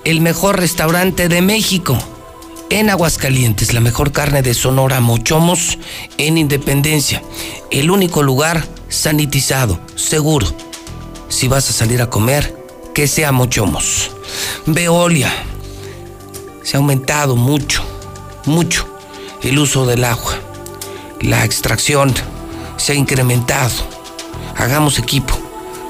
el 0.03 0.21
mejor 0.21 0.59
restaurante 0.59 1.27
de 1.27 1.41
México. 1.41 1.97
En 2.69 2.89
Aguascalientes, 2.89 3.73
la 3.73 3.79
mejor 3.79 4.11
carne 4.11 4.41
de 4.41 4.53
Sonora 4.53 4.99
Mochomos 4.99 5.77
en 6.17 6.37
Independencia. 6.37 7.23
El 7.71 7.89
único 7.89 8.21
lugar 8.21 8.65
sanitizado, 8.89 9.79
seguro. 9.95 10.47
Si 11.29 11.47
vas 11.47 11.69
a 11.69 11.73
salir 11.73 12.01
a 12.01 12.09
comer, 12.09 12.55
que 12.93 13.07
sea 13.07 13.31
Mochomos. 13.31 14.11
Veolia. 14.65 15.33
Se 16.63 16.77
ha 16.77 16.79
aumentado 16.79 17.35
mucho, 17.35 17.83
mucho 18.45 18.87
el 19.41 19.57
uso 19.57 19.85
del 19.85 20.03
agua. 20.03 20.37
La 21.21 21.43
extracción 21.43 22.13
se 22.77 22.93
ha 22.93 22.95
incrementado. 22.95 23.73
Hagamos 24.55 24.99
equipo. 24.99 25.37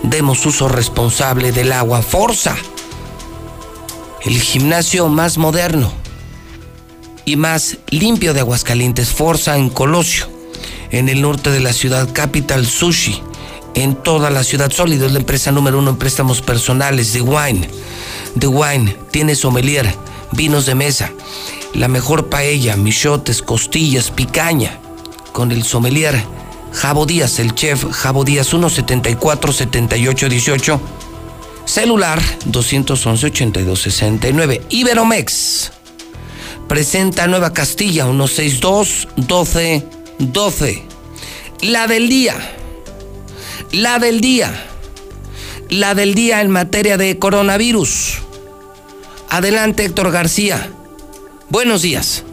Demos 0.04 0.46
uso 0.46 0.70
responsable 0.70 1.52
del 1.52 1.74
agua. 1.74 2.02
Forza 2.02 2.56
el 4.24 4.42
gimnasio 4.42 5.08
más 5.08 5.38
moderno 5.38 5.92
y 7.26 7.36
más 7.36 7.78
limpio 7.90 8.34
de 8.34 8.42
Aguascalientes, 8.42 9.10
Forza 9.10 9.58
en 9.58 9.70
Colosio, 9.70 10.28
en 10.92 11.10
el 11.10 11.22
norte 11.22 11.52
de 11.52 11.60
la 11.60 11.74
ciudad, 11.74 12.10
Capital 12.12 12.66
Sushi, 12.66 13.22
en 13.76 13.96
toda 13.96 14.30
la 14.30 14.44
ciudad 14.44 14.72
sólida, 14.72 15.06
es 15.06 15.14
la 15.14 15.20
empresa 15.20 15.52
número 15.52 15.80
uno 15.80 15.92
en 15.92 15.98
préstamos 15.98 16.42
personales, 16.42 17.14
The 17.14 17.22
Wine. 17.22 17.70
The 18.38 18.48
Wine 18.48 18.96
tiene 19.12 19.36
sommelier, 19.36 19.94
vinos 20.32 20.66
de 20.66 20.76
mesa, 20.76 21.12
la 21.74 21.88
mejor 21.88 22.30
paella, 22.30 22.76
michotes, 22.76 23.42
costillas, 23.42 24.12
picaña, 24.12 24.80
con 25.32 25.52
el 25.52 25.64
sommelier 25.64 26.24
Jabo 26.74 27.06
Díaz, 27.06 27.40
el 27.40 27.56
chef 27.56 27.86
Jabo 27.92 28.24
Díaz, 28.24 28.48
174 28.48 29.54
78 29.54 30.30
18 30.30 30.82
Celular 31.70 32.20
211-8269. 32.52 34.62
Iberomex 34.70 35.72
presenta 36.68 37.28
Nueva 37.28 37.54
Castilla 37.54 38.08
162-1212. 38.08 40.82
La 41.62 41.86
del 41.86 42.10
día. 42.10 42.34
La 43.72 44.00
del 44.00 44.20
día. 44.20 44.66
La 45.70 45.94
del 45.94 46.16
día 46.16 46.42
en 46.42 46.50
materia 46.50 46.98
de 46.98 47.20
coronavirus. 47.20 48.24
Adelante 49.30 49.86
Héctor 49.86 50.12
García. 50.12 50.72
Buenos 51.50 51.84
días. 51.84 52.24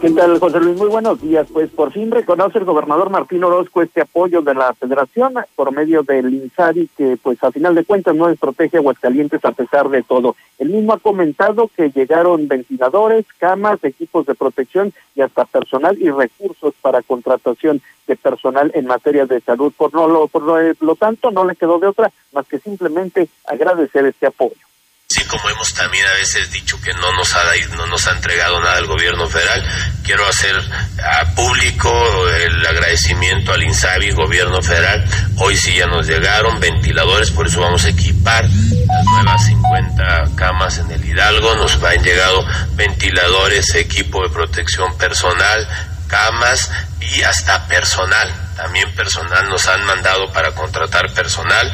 ¿Qué 0.00 0.08
tal, 0.12 0.40
José 0.40 0.60
Luis? 0.60 0.78
Muy 0.78 0.88
buenos 0.88 1.20
días. 1.20 1.46
Pues 1.52 1.68
por 1.68 1.92
fin 1.92 2.10
reconoce 2.10 2.56
el 2.56 2.64
gobernador 2.64 3.10
Martín 3.10 3.44
Orozco 3.44 3.82
este 3.82 4.00
apoyo 4.00 4.40
de 4.40 4.54
la 4.54 4.72
federación 4.72 5.34
por 5.54 5.72
medio 5.72 6.02
del 6.02 6.32
INSARI, 6.32 6.88
que 6.96 7.18
pues 7.22 7.44
a 7.44 7.52
final 7.52 7.74
de 7.74 7.84
cuentas 7.84 8.16
no 8.16 8.28
desprotege 8.28 8.78
Aguascalientes 8.78 9.44
a 9.44 9.52
pesar 9.52 9.90
de 9.90 10.02
todo. 10.02 10.36
El 10.58 10.70
mismo 10.70 10.94
ha 10.94 10.98
comentado 10.98 11.68
que 11.76 11.90
llegaron 11.90 12.48
ventiladores, 12.48 13.26
camas, 13.36 13.84
equipos 13.84 14.24
de 14.24 14.34
protección 14.34 14.94
y 15.14 15.20
hasta 15.20 15.44
personal 15.44 15.98
y 16.00 16.08
recursos 16.10 16.72
para 16.80 17.02
contratación 17.02 17.82
de 18.06 18.16
personal 18.16 18.72
en 18.74 18.86
materia 18.86 19.26
de 19.26 19.42
salud. 19.42 19.70
Por, 19.76 19.92
no, 19.92 20.08
lo, 20.08 20.28
por 20.28 20.44
lo 20.80 20.96
tanto, 20.96 21.30
no 21.30 21.44
le 21.44 21.56
quedó 21.56 21.78
de 21.78 21.88
otra 21.88 22.10
más 22.32 22.46
que 22.46 22.58
simplemente 22.58 23.28
agradecer 23.46 24.06
este 24.06 24.28
apoyo. 24.28 24.69
Sí, 25.10 25.24
como 25.24 25.50
hemos 25.50 25.74
también 25.74 26.06
a 26.06 26.12
veces 26.12 26.52
dicho 26.52 26.80
que 26.80 26.94
no 26.94 27.10
nos 27.16 27.34
ha 27.34 27.42
no 27.74 27.84
nos 27.88 28.06
ha 28.06 28.12
entregado 28.12 28.60
nada 28.60 28.78
el 28.78 28.86
gobierno 28.86 29.28
federal, 29.28 29.60
quiero 30.04 30.24
hacer 30.24 30.54
a 31.02 31.34
público 31.34 32.28
el 32.28 32.64
agradecimiento 32.64 33.52
al 33.52 33.64
INSABI, 33.64 34.12
gobierno 34.12 34.62
federal. 34.62 35.04
Hoy 35.38 35.56
sí 35.56 35.74
ya 35.74 35.86
nos 35.86 36.06
llegaron 36.06 36.60
ventiladores, 36.60 37.32
por 37.32 37.48
eso 37.48 37.60
vamos 37.60 37.84
a 37.86 37.88
equipar 37.88 38.44
las 38.44 39.04
nuevas 39.04 39.46
50 39.46 40.28
camas 40.36 40.78
en 40.78 40.92
el 40.92 41.04
Hidalgo. 41.04 41.56
Nos 41.56 41.82
han 41.82 42.04
llegado 42.04 42.46
ventiladores, 42.74 43.74
equipo 43.74 44.22
de 44.22 44.28
protección 44.28 44.96
personal, 44.96 45.66
camas 46.06 46.70
y 47.00 47.22
hasta 47.22 47.66
personal. 47.66 48.32
También 48.54 48.94
personal 48.94 49.48
nos 49.48 49.66
han 49.66 49.84
mandado 49.86 50.32
para 50.32 50.52
contratar 50.52 51.12
personal 51.14 51.72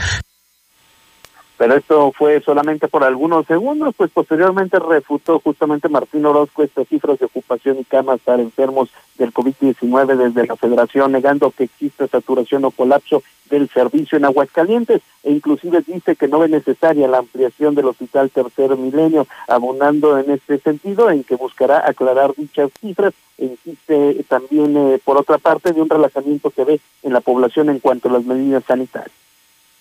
pero 1.59 1.74
esto 1.74 2.12
fue 2.12 2.40
solamente 2.42 2.86
por 2.88 3.02
algunos 3.02 3.46
segundos, 3.46 3.94
pues 3.96 4.11
posteriormente 4.11 4.78
refutó 4.78 5.40
justamente 5.40 5.88
Martín 5.88 6.26
Orozco 6.26 6.62
estas 6.62 6.86
cifras 6.88 7.18
de 7.18 7.26
ocupación 7.26 7.78
y 7.78 7.84
camas 7.84 8.20
para 8.20 8.42
enfermos 8.42 8.90
del 9.16 9.32
COVID-19 9.32 10.16
desde 10.16 10.46
la 10.46 10.57
federación, 10.57 11.12
negando 11.12 11.50
que 11.50 11.64
exista 11.64 12.07
saturación 12.07 12.64
o 12.66 12.70
colapso 12.70 13.22
del 13.48 13.68
servicio 13.70 14.18
en 14.18 14.26
Aguascalientes, 14.26 15.00
e 15.22 15.32
inclusive 15.32 15.82
dice 15.86 16.16
que 16.16 16.28
no 16.28 16.44
es 16.44 16.50
necesaria 16.50 17.09
la 17.09 17.18
ampliación 17.18 17.74
del 17.74 17.86
hospital 17.86 18.30
Tercer 18.30 18.76
Milenio, 18.76 19.26
abonando 19.48 20.18
en 20.18 20.30
este 20.30 20.59
sentido 20.59 21.11
en 21.11 21.24
que 21.24 21.36
buscará 21.36 21.88
aclarar 21.88 22.34
dichas 22.36 22.70
cifras, 22.80 23.14
e 23.38 23.46
insiste 23.46 24.24
también, 24.28 24.76
eh, 24.76 25.00
por 25.02 25.16
otra 25.16 25.38
parte, 25.38 25.72
de 25.72 25.80
un 25.80 25.88
relajamiento 25.88 26.50
que 26.50 26.64
ve 26.64 26.80
en 27.02 27.12
la 27.12 27.20
población 27.20 27.70
en 27.70 27.78
cuanto 27.78 28.09
a 28.09 28.12
las 28.12 28.24
medidas 28.24 28.64
sanitarias 28.64 29.26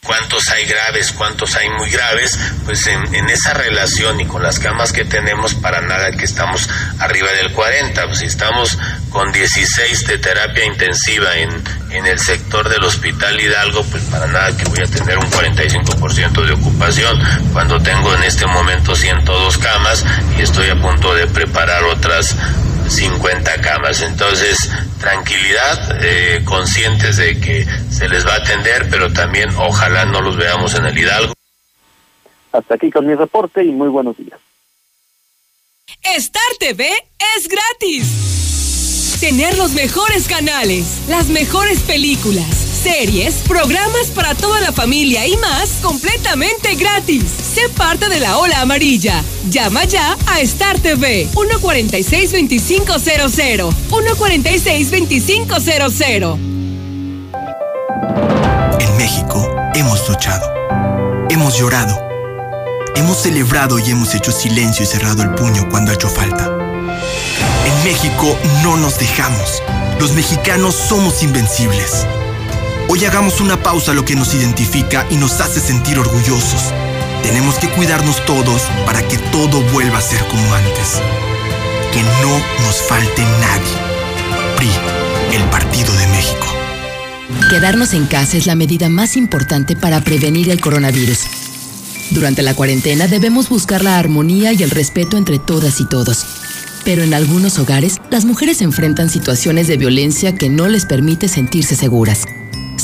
cuántos 0.06 0.50
hay 0.50 0.66
graves, 0.66 1.12
cuántos 1.12 1.56
hay 1.56 1.70
muy 1.70 1.90
graves, 1.90 2.40
pues 2.64 2.88
en, 2.88 3.30
esa 3.30 3.54
relación 3.54 4.22
y 4.22 4.26
con 4.26 4.44
las 4.44 4.60
camas 4.60 4.94
que 4.94 5.04
tenemos, 5.04 5.56
para 5.56 5.82
nada 5.82 6.12
que 6.12 6.26
estamos 6.26 6.70
arriba 7.00 7.32
del 7.34 7.52
40, 7.52 8.06
pues 8.06 8.20
si 8.20 8.26
estamos 8.26 8.78
con 9.10 9.32
16 9.32 10.06
de 10.08 10.18
terapia 10.20 10.66
intensiva 10.66 11.36
en, 11.38 11.50
en 11.92 12.06
el 12.06 12.20
sector 12.20 12.70
del 12.70 12.84
Hospital 12.84 13.40
Hidalgo, 13.40 13.84
pues 13.84 14.04
para 14.04 14.28
nada 14.28 14.56
que 14.56 14.66
voy 14.66 14.80
a 14.80 14.88
tener 14.88 15.18
un 15.18 15.30
45% 15.30 16.46
de 16.46 16.54
ocupación, 16.54 17.20
cuando 17.52 17.82
tengo 17.82 18.14
en 18.14 18.24
este 18.24 18.46
momento 18.46 18.96
102 18.96 19.58
camas 19.58 20.06
y 20.38 20.42
estoy 20.42 20.70
a 20.70 20.76
punto 20.76 21.14
de 21.16 21.28
preparar 21.28 21.84
otras 21.84 22.36
50 22.90 23.62
camas. 23.62 24.02
Entonces, 24.02 24.70
tranquilidad, 25.00 26.00
eh, 26.02 26.42
conscientes 26.46 27.18
de 27.18 27.40
que 27.40 27.66
se 27.90 28.08
les 28.10 28.26
va 28.26 28.34
a 28.34 28.38
atender, 28.38 28.88
pero 28.90 29.12
también 29.12 29.50
ojalá 29.58 30.06
no 30.06 30.22
los 30.22 30.38
veamos 30.38 30.76
en 30.76 30.86
el 30.86 30.98
Hidalgo. 30.98 31.34
Hasta 32.52 32.76
aquí 32.76 32.90
con 32.90 33.06
mi 33.06 33.16
reporte 33.16 33.64
y 33.64 33.72
muy 33.72 33.90
buenos 33.90 34.16
días. 34.18 34.40
Star 36.02 36.42
TV 36.60 36.90
es 37.38 37.48
gratis. 37.48 39.18
Tener 39.20 39.58
los 39.58 39.72
mejores 39.72 40.28
canales, 40.28 41.04
las 41.08 41.28
mejores 41.28 41.82
películas 41.82 42.65
series, 42.86 43.42
programas 43.48 44.08
para 44.14 44.36
toda 44.36 44.62
la 44.62 44.72
familia 44.72 45.26
y 45.26 45.36
más 45.38 45.80
completamente 45.82 46.76
gratis. 46.76 47.24
Sé 47.56 47.68
parte 47.70 48.10
de 48.10 48.20
la 48.20 48.38
ola 48.38 48.62
amarilla. 48.62 49.24
Llama 49.50 49.86
ya 49.86 50.16
a 50.28 50.40
Star 50.42 50.78
TV 50.78 51.28
146-2500. 51.34 53.74
146-2500. 53.90 56.38
En 58.80 58.98
México 58.98 59.52
hemos 59.74 60.08
luchado. 60.08 60.48
Hemos 61.32 61.58
llorado. 61.58 62.00
Hemos 62.96 63.18
celebrado 63.18 63.80
y 63.80 63.90
hemos 63.90 64.14
hecho 64.14 64.32
silencio 64.32 64.84
y 64.84 64.86
cerrado 64.86 65.24
el 65.24 65.32
puño 65.32 65.68
cuando 65.72 65.90
ha 65.90 65.96
hecho 65.96 66.08
falta. 66.08 66.56
En 67.66 67.84
México 67.84 68.38
no 68.62 68.78
nos 68.78 69.00
dejamos. 69.00 69.64
Los 70.00 70.12
mexicanos 70.12 70.76
somos 70.76 71.24
invencibles. 71.24 72.06
Hoy 72.88 73.04
hagamos 73.04 73.42
una 73.42 73.64
pausa 73.64 73.92
a 73.92 73.96
lo 73.96 74.06
que 74.06 74.16
nos 74.16 74.36
identifica 74.36 75.08
y 75.10 75.16
nos 75.16 75.42
hace 75.42 75.60
sentir 75.60 75.98
orgullosos. 75.98 76.72
Tenemos 77.24 77.56
que 77.56 77.68
cuidarnos 77.68 78.24
todos 78.26 78.62
para 78.86 79.02
que 79.08 79.18
todo 79.18 79.62
vuelva 79.74 79.98
a 79.98 80.02
ser 80.02 80.20
como 80.28 80.54
antes. 80.54 81.02
Que 81.92 82.04
no 82.22 82.38
nos 82.64 82.76
falte 82.88 83.24
nadie. 83.24 84.56
PRI, 84.56 84.70
el 85.36 85.44
Partido 85.50 85.92
de 85.96 86.08
México. 86.08 86.46
Quedarnos 87.50 87.94
en 87.96 88.06
casa 88.06 88.38
es 88.38 88.46
la 88.46 88.54
medida 88.54 88.88
más 88.88 89.18
importante 89.18 89.76
para 89.76 90.02
prevenir 90.02 90.52
el 90.52 90.62
coronavirus. 90.62 91.22
Durante 92.12 92.44
la 92.44 92.54
cuarentena 92.54 93.08
debemos 93.08 93.50
buscar 93.50 93.84
la 93.84 93.98
armonía 93.98 94.54
y 94.54 94.62
el 94.62 94.70
respeto 94.70 95.18
entre 95.18 95.40
todas 95.40 95.82
y 95.82 95.86
todos. 95.86 96.24
Pero 96.84 97.02
en 97.02 97.16
algunos 97.16 97.58
hogares, 97.58 97.98
las 98.12 98.26
mujeres 98.26 98.62
enfrentan 98.62 99.10
situaciones 99.10 99.68
de 99.68 99.78
violencia 99.78 100.36
que 100.36 100.50
no 100.50 100.68
les 100.68 100.86
permite 100.86 101.28
sentirse 101.28 101.76
seguras. 101.76 102.26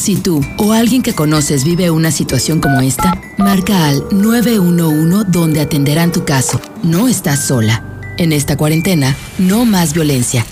Si 0.01 0.15
tú 0.15 0.43
o 0.57 0.73
alguien 0.73 1.03
que 1.03 1.13
conoces 1.13 1.63
vive 1.63 1.91
una 1.91 2.09
situación 2.09 2.59
como 2.59 2.81
esta, 2.81 3.21
marca 3.37 3.85
al 3.85 4.03
911 4.11 5.25
donde 5.29 5.61
atenderán 5.61 6.11
tu 6.11 6.25
caso. 6.25 6.59
No 6.81 7.07
estás 7.07 7.45
sola. 7.45 7.83
En 8.17 8.31
esta 8.31 8.57
cuarentena, 8.57 9.15
no 9.37 9.63
más 9.63 9.93
violencia. 9.93 10.43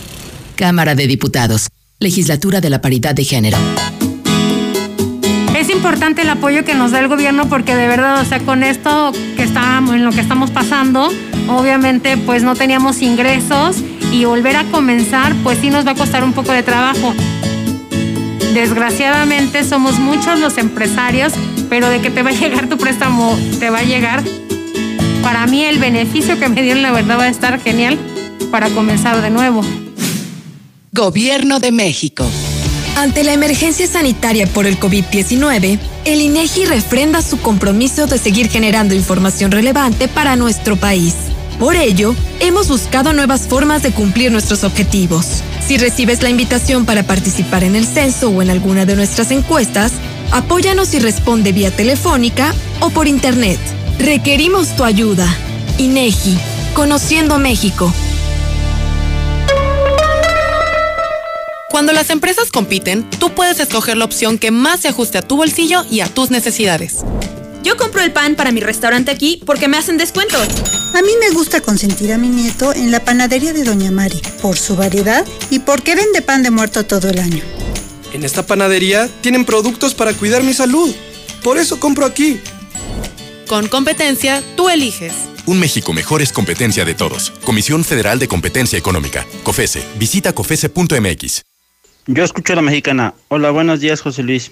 Cámara 0.56 0.94
de 0.94 1.08
Diputados. 1.08 1.70
Legislatura 2.00 2.62
de 2.62 2.70
la 2.70 2.80
Paridad 2.80 3.16
de 3.16 3.24
Género. 3.24 3.58
Es 5.58 5.72
importante 5.72 6.22
el 6.22 6.30
apoyo 6.30 6.64
que 6.64 6.76
nos 6.76 6.92
da 6.92 7.00
el 7.00 7.08
gobierno 7.08 7.50
porque 7.50 7.76
de 7.76 7.88
verdad, 7.88 8.22
o 8.22 8.26
sea, 8.26 8.38
con 8.42 8.62
esto 8.62 9.12
que 9.36 9.42
estábamos, 9.42 9.96
en 9.96 10.06
lo 10.06 10.12
que 10.12 10.22
estamos 10.22 10.52
pasando, 10.52 11.10
obviamente 11.48 12.18
pues 12.18 12.44
no 12.44 12.54
teníamos 12.54 13.02
ingresos 13.02 13.78
y 14.12 14.26
volver 14.26 14.58
a 14.58 14.66
comenzar 14.66 15.34
pues 15.42 15.58
sí 15.58 15.72
nos 15.72 15.88
va 15.88 15.94
a 15.94 15.96
costar 15.96 16.24
un 16.24 16.34
poco 16.34 16.52
de 16.52 16.62
trabajo. 16.62 17.16
Desgraciadamente 18.54 19.64
somos 19.64 20.00
muchos 20.00 20.40
los 20.40 20.58
empresarios, 20.58 21.34
pero 21.70 21.90
de 21.90 22.02
que 22.02 22.10
te 22.10 22.24
va 22.24 22.32
a 22.32 22.34
llegar 22.34 22.68
tu 22.68 22.78
préstamo, 22.78 23.38
te 23.60 23.70
va 23.70 23.80
a 23.80 23.84
llegar. 23.84 24.24
Para 25.22 25.46
mí 25.46 25.64
el 25.64 25.78
beneficio 25.80 26.40
que 26.40 26.50
me 26.50 26.62
dieron 26.62 26.82
la 26.82 26.92
verdad 26.92 27.20
va 27.20 27.24
a 27.24 27.30
estar 27.30 27.60
genial 27.62 27.98
para 28.52 28.70
comenzar 28.70 29.22
de 29.22 29.30
nuevo. 29.30 29.62
Gobierno 30.92 31.60
de 31.60 31.72
México. 31.72 32.26
Ante 32.96 33.24
la 33.24 33.34
emergencia 33.34 33.88
sanitaria 33.88 34.48
por 34.48 34.66
el 34.66 34.80
COVID-19, 34.80 35.80
el 36.06 36.22
INEGI 36.22 36.66
refrenda 36.66 37.22
su 37.22 37.40
compromiso 37.40 38.08
de 38.08 38.18
seguir 38.18 38.50
generando 38.50 38.96
información 38.96 39.52
relevante 39.52 40.08
para 40.08 40.36
nuestro 40.36 40.76
país. 40.76 41.14
Por 41.60 41.76
ello, 41.76 42.16
hemos 42.40 42.70
buscado 42.70 43.12
nuevas 43.12 43.42
formas 43.42 43.84
de 43.84 43.92
cumplir 43.92 44.32
nuestros 44.32 44.64
objetivos. 44.64 45.44
Si 45.68 45.78
recibes 45.78 46.24
la 46.24 46.30
invitación 46.30 46.86
para 46.86 47.04
participar 47.04 47.66
en 47.66 47.76
el 47.76 47.86
censo 47.86 48.30
o 48.30 48.42
en 48.42 48.50
alguna 48.50 48.86
de 48.86 48.96
nuestras 48.96 49.30
encuestas, 49.32 49.92
apóyanos 50.32 50.94
y 50.94 51.00
responde 51.00 51.52
vía 51.52 51.70
telefónica 51.70 52.54
o 52.80 52.92
por 52.92 53.10
internet. 53.10 53.60
Requerimos 54.00 54.74
tu 54.78 54.86
ayuda. 54.86 55.28
INEGI, 55.78 56.38
Conociendo 56.74 57.38
México. 57.40 57.94
Cuando 61.70 61.92
las 61.92 62.10
empresas 62.10 62.52
compiten, 62.52 63.08
tú 63.20 63.32
puedes 63.32 63.60
escoger 63.60 63.98
la 63.98 64.06
opción 64.06 64.38
que 64.38 64.52
más 64.52 64.80
se 64.80 64.88
ajuste 64.88 65.18
a 65.18 65.22
tu 65.22 65.36
bolsillo 65.36 65.84
y 65.92 66.00
a 66.00 66.08
tus 66.08 66.32
necesidades. 66.32 67.04
Yo 67.64 67.76
compro 67.76 68.02
el 68.02 68.12
pan 68.12 68.36
para 68.36 68.52
mi 68.52 68.62
restaurante 68.62 69.12
aquí 69.12 69.42
porque 69.46 69.68
me 69.68 69.78
hacen 69.78 69.98
descuento. 69.98 70.38
A 70.38 71.02
mí 71.02 71.12
me 71.20 71.32
gusta 71.32 71.62
consentir 71.62 72.14
a 72.14 72.18
mi 72.18 72.30
nieto 72.30 72.74
en 72.74 72.92
la 72.92 73.04
panadería 73.04 73.54
de 73.54 73.64
Doña 73.64 73.92
Mari 73.92 74.22
por 74.42 74.58
su 74.58 74.76
variedad 74.76 75.26
y 75.50 75.60
porque 75.60 75.96
vende 75.96 76.22
pan 76.22 76.42
de 76.42 76.52
muerto 76.52 76.86
todo 76.86 77.10
el 77.10 77.20
año. 77.20 77.44
En 78.14 78.24
esta 78.24 78.46
panadería 78.46 79.10
tienen 79.22 79.46
productos 79.46 79.94
para 79.94 80.14
cuidar 80.14 80.44
mi 80.44 80.54
salud. 80.54 80.94
Por 81.44 81.58
eso 81.58 81.80
compro 81.80 82.06
aquí. 82.06 82.40
Con 83.48 83.68
competencia, 83.68 84.42
tú 84.56 84.70
eliges. 84.70 85.14
Un 85.46 85.60
México 85.60 85.94
mejor 85.94 86.22
es 86.22 86.32
competencia 86.32 86.86
de 86.86 86.96
todos. 86.96 87.32
Comisión 87.44 87.84
Federal 87.84 88.20
de 88.20 88.28
Competencia 88.28 88.80
Económica. 88.80 89.26
COFESE. 89.44 89.84
Visita 89.98 90.34
COFESE.mx. 90.34 91.42
Yo 92.08 92.24
escucho 92.24 92.54
a 92.54 92.56
la 92.56 92.62
mexicana. 92.62 93.14
Hola, 93.28 93.52
buenos 93.52 93.80
días, 93.80 94.02
José 94.02 94.24
Luis. 94.24 94.52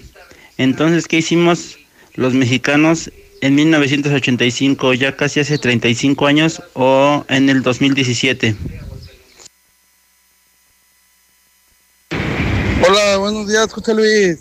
Entonces, 0.56 1.06
¿qué 1.06 1.18
hicimos 1.18 1.78
los 2.18 2.34
mexicanos 2.34 3.12
en 3.42 3.54
1985, 3.54 4.92
ya 4.94 5.16
casi 5.16 5.38
hace 5.38 5.56
35 5.56 6.26
años, 6.26 6.60
o 6.74 7.24
en 7.28 7.48
el 7.48 7.62
2017? 7.62 8.56
Hola, 12.84 13.16
buenos 13.18 13.46
días, 13.46 13.72
José 13.72 13.94
Luis. 13.94 14.40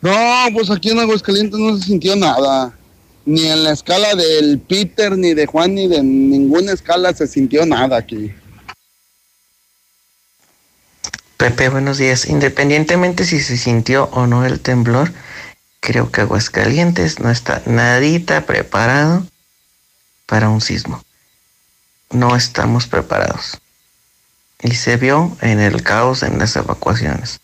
No, 0.00 0.10
pues 0.54 0.70
aquí 0.70 0.90
en 0.90 1.00
Aguascalientes 1.00 1.60
no 1.60 1.76
se 1.76 1.84
sintió 1.84 2.16
nada. 2.16 2.74
Ni 3.26 3.46
en 3.46 3.62
la 3.62 3.72
escala 3.72 4.14
del 4.14 4.58
Peter, 4.60 5.18
ni 5.18 5.34
de 5.34 5.44
Juan, 5.44 5.74
ni 5.74 5.86
de 5.86 6.02
ninguna 6.02 6.72
escala 6.72 7.12
se 7.12 7.26
sintió 7.26 7.66
nada 7.66 7.98
aquí. 7.98 8.32
Pepe, 11.36 11.68
buenos 11.68 11.98
días. 11.98 12.26
Independientemente 12.26 13.26
si 13.26 13.40
se 13.40 13.58
sintió 13.58 14.04
o 14.12 14.26
no 14.26 14.46
el 14.46 14.60
temblor, 14.60 15.12
creo 15.80 16.10
que 16.12 16.20
Aguascalientes 16.20 17.18
no 17.18 17.30
está 17.30 17.62
nadita 17.66 18.46
preparado 18.46 19.26
para 20.26 20.48
un 20.48 20.60
sismo. 20.60 21.02
No 22.10 22.36
estamos 22.36 22.86
preparados. 22.86 23.60
Y 24.62 24.74
se 24.74 24.96
vio 24.96 25.36
en 25.40 25.58
el 25.60 25.82
caos 25.82 26.22
en 26.22 26.38
las 26.38 26.54
evacuaciones. 26.56 27.40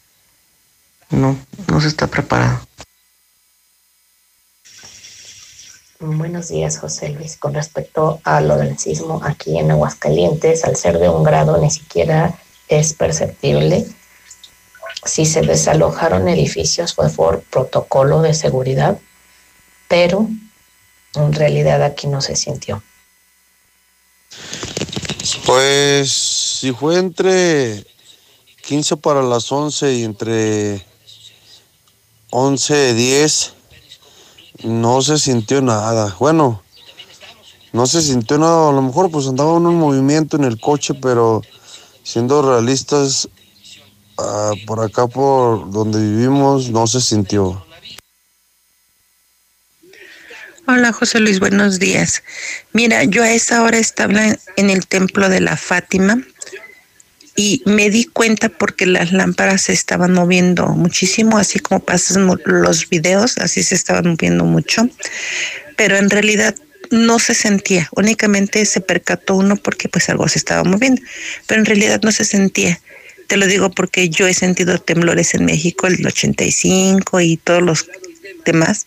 No, 1.11 1.37
no 1.69 1.81
se 1.81 1.89
está 1.89 2.07
preparado. 2.09 2.61
Buenos 5.99 6.49
días, 6.49 6.79
José 6.79 7.09
Luis. 7.09 7.39
Con 7.39 7.55
respecto 7.55 8.21
a 8.25 8.43
lo 8.43 8.59
del 8.59 8.79
sismo 8.79 9.23
aquí 9.25 9.59
en 9.59 9.71
Aguascalientes, 9.71 10.65
al 10.65 10.77
ser 10.77 10.99
de 10.99 11.09
un 11.09 11.25
grado 11.25 11.57
ni 11.59 11.71
siquiera 11.71 12.39
es 12.69 12.93
perceptible. 12.93 13.87
Si 15.07 15.25
se 15.25 15.43
desalojaron 15.43 16.29
edificios 16.29 16.95
fue 16.95 17.09
por 17.11 17.43
protocolo 17.43 18.23
de 18.23 18.35
seguridad, 18.35 18.99
pero 19.89 20.29
en 21.15 21.33
realidad 21.33 21.83
aquí 21.83 22.07
no 22.07 22.21
se 22.21 22.37
sintió. 22.37 22.83
Pues 25.45 26.13
si 26.13 26.73
fue 26.73 26.99
entre 26.99 27.87
15 28.67 28.97
para 28.97 29.23
las 29.23 29.51
11 29.51 29.95
y 29.95 30.05
entre 30.05 30.85
11 32.31 32.95
10, 32.95 33.53
no 34.65 35.03
se 35.03 35.19
sintió 35.19 35.63
nada. 35.63 36.17
Bueno, 36.19 36.63
no 37.73 37.87
se 37.87 38.03
sintió 38.03 38.39
nada. 38.39 38.69
A 38.69 38.73
lo 38.73 38.83
mejor 38.83 39.11
pues 39.11 39.27
andaba 39.29 39.57
en 39.57 39.63
movimiento 39.63 40.37
en 40.37 40.45
el 40.45 40.61
coche, 40.61 40.95
pero 40.95 41.43
siendo 42.03 42.43
realistas, 42.43 43.29
uh, 44.19 44.67
por 44.67 44.81
acá 44.81 45.07
por 45.07 45.71
donde 45.71 45.99
vivimos 45.99 46.71
no 46.71 46.87
se 46.87 47.01
sintió. 47.01 47.65
Hola 50.69 50.93
José 50.93 51.21
Luis, 51.21 51.39
buenos 51.39 51.79
días. 51.79 52.25
Mira, 52.73 53.05
yo 53.05 53.23
a 53.23 53.31
esa 53.31 53.63
hora 53.63 53.79
estaba 53.79 54.37
en 54.57 54.71
el 54.71 54.87
templo 54.89 55.29
de 55.29 55.41
la 55.41 55.57
Fátima 55.57 56.21
y 57.37 57.63
me 57.67 57.89
di 57.89 58.07
cuenta 58.07 58.49
porque 58.49 58.85
las 58.87 59.13
lámparas 59.13 59.63
se 59.63 59.73
estaban 59.73 60.13
moviendo 60.13 60.67
muchísimo, 60.69 61.39
así 61.39 61.61
como 61.61 61.81
pasan 61.81 62.29
los 62.47 62.89
videos, 62.89 63.39
así 63.39 63.63
se 63.63 63.77
estaban 63.77 64.09
moviendo 64.09 64.45
mucho, 64.45 64.89
pero 65.77 65.99
en 65.99 66.11
realidad 66.11 66.57
no 66.91 67.19
se 67.19 67.35
sentía, 67.35 67.89
únicamente 67.93 68.65
se 68.65 68.81
percató 68.81 69.37
uno 69.37 69.57
porque 69.57 69.89
pues 69.89 70.09
algo 70.09 70.27
se 70.29 70.39
estaba 70.39 70.65
moviendo, 70.65 71.01
pero 71.47 71.61
en 71.61 71.67
realidad 71.67 72.01
no 72.03 72.11
se 72.11 72.25
sentía. 72.25 72.81
Te 73.27 73.37
lo 73.37 73.47
digo 73.47 73.71
porque 73.71 74.09
yo 74.09 74.27
he 74.27 74.35
sentido 74.35 74.79
temblores 74.79 75.35
en 75.35 75.45
México, 75.45 75.87
el 75.87 76.07
85 76.07 77.21
y 77.21 77.37
todos 77.37 77.63
los 77.63 77.87
demás, 78.45 78.87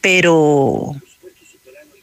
pero 0.00 0.94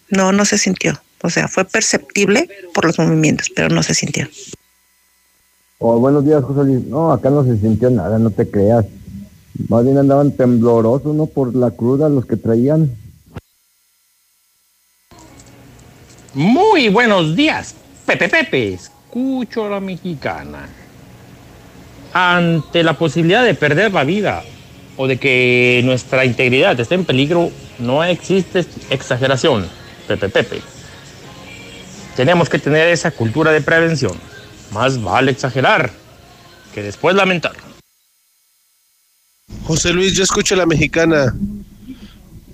no, 0.09 0.31
no 0.31 0.45
se 0.45 0.57
sintió. 0.57 1.01
O 1.21 1.29
sea, 1.29 1.47
fue 1.47 1.65
perceptible 1.65 2.49
por 2.73 2.85
los 2.85 2.99
movimientos, 2.99 3.49
pero 3.55 3.69
no 3.69 3.83
se 3.83 3.93
sintió. 3.93 4.27
Oh, 5.77 5.99
buenos 5.99 6.25
días, 6.25 6.43
José 6.43 6.63
Luis. 6.63 6.85
No, 6.85 7.11
acá 7.11 7.29
no 7.29 7.43
se 7.43 7.57
sintió 7.57 7.89
nada, 7.89 8.17
no 8.19 8.31
te 8.31 8.49
creas. 8.49 8.85
Más 9.69 9.83
bien 9.83 9.97
andaban 9.97 10.31
temblorosos, 10.31 11.15
¿no? 11.15 11.27
Por 11.27 11.55
la 11.55 11.71
cruda 11.71 12.09
los 12.09 12.25
que 12.25 12.37
traían. 12.37 12.91
Muy 16.33 16.89
buenos 16.89 17.35
días, 17.35 17.75
Pepe 18.05 18.27
Pepe. 18.27 18.73
Escucho 18.73 19.65
a 19.65 19.69
la 19.69 19.79
mexicana. 19.79 20.67
Ante 22.13 22.83
la 22.83 22.97
posibilidad 22.97 23.43
de 23.43 23.55
perder 23.55 23.91
la 23.91 24.03
vida 24.03 24.43
o 24.97 25.07
de 25.07 25.17
que 25.17 25.81
nuestra 25.83 26.25
integridad 26.25 26.79
esté 26.79 26.95
en 26.95 27.05
peligro, 27.05 27.51
no 27.79 28.03
existe 28.03 28.65
exageración, 28.91 29.67
Pepe 30.07 30.29
Pepe. 30.29 30.61
Tenemos 32.15 32.49
que 32.49 32.59
tener 32.59 32.89
esa 32.89 33.09
cultura 33.09 33.51
de 33.51 33.61
prevención. 33.61 34.13
Más 34.71 35.01
vale 35.01 35.31
exagerar 35.31 35.91
que 36.73 36.83
después 36.83 37.15
lamentar. 37.15 37.53
José 39.65 39.93
Luis, 39.93 40.13
yo 40.13 40.23
escucho 40.23 40.55
a 40.55 40.57
la 40.57 40.65
mexicana. 40.65 41.33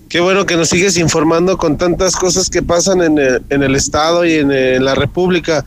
Qué 0.07 0.19
bueno 0.19 0.45
que 0.45 0.55
nos 0.55 0.69
sigues 0.69 0.97
informando 0.97 1.57
con 1.57 1.77
tantas 1.77 2.15
cosas 2.15 2.49
que 2.49 2.63
pasan 2.63 3.01
en 3.01 3.17
el, 3.17 3.43
en 3.49 3.63
el 3.63 3.75
Estado 3.75 4.25
y 4.25 4.33
en, 4.35 4.51
en, 4.51 4.83
la 4.85 4.95
República. 4.95 5.65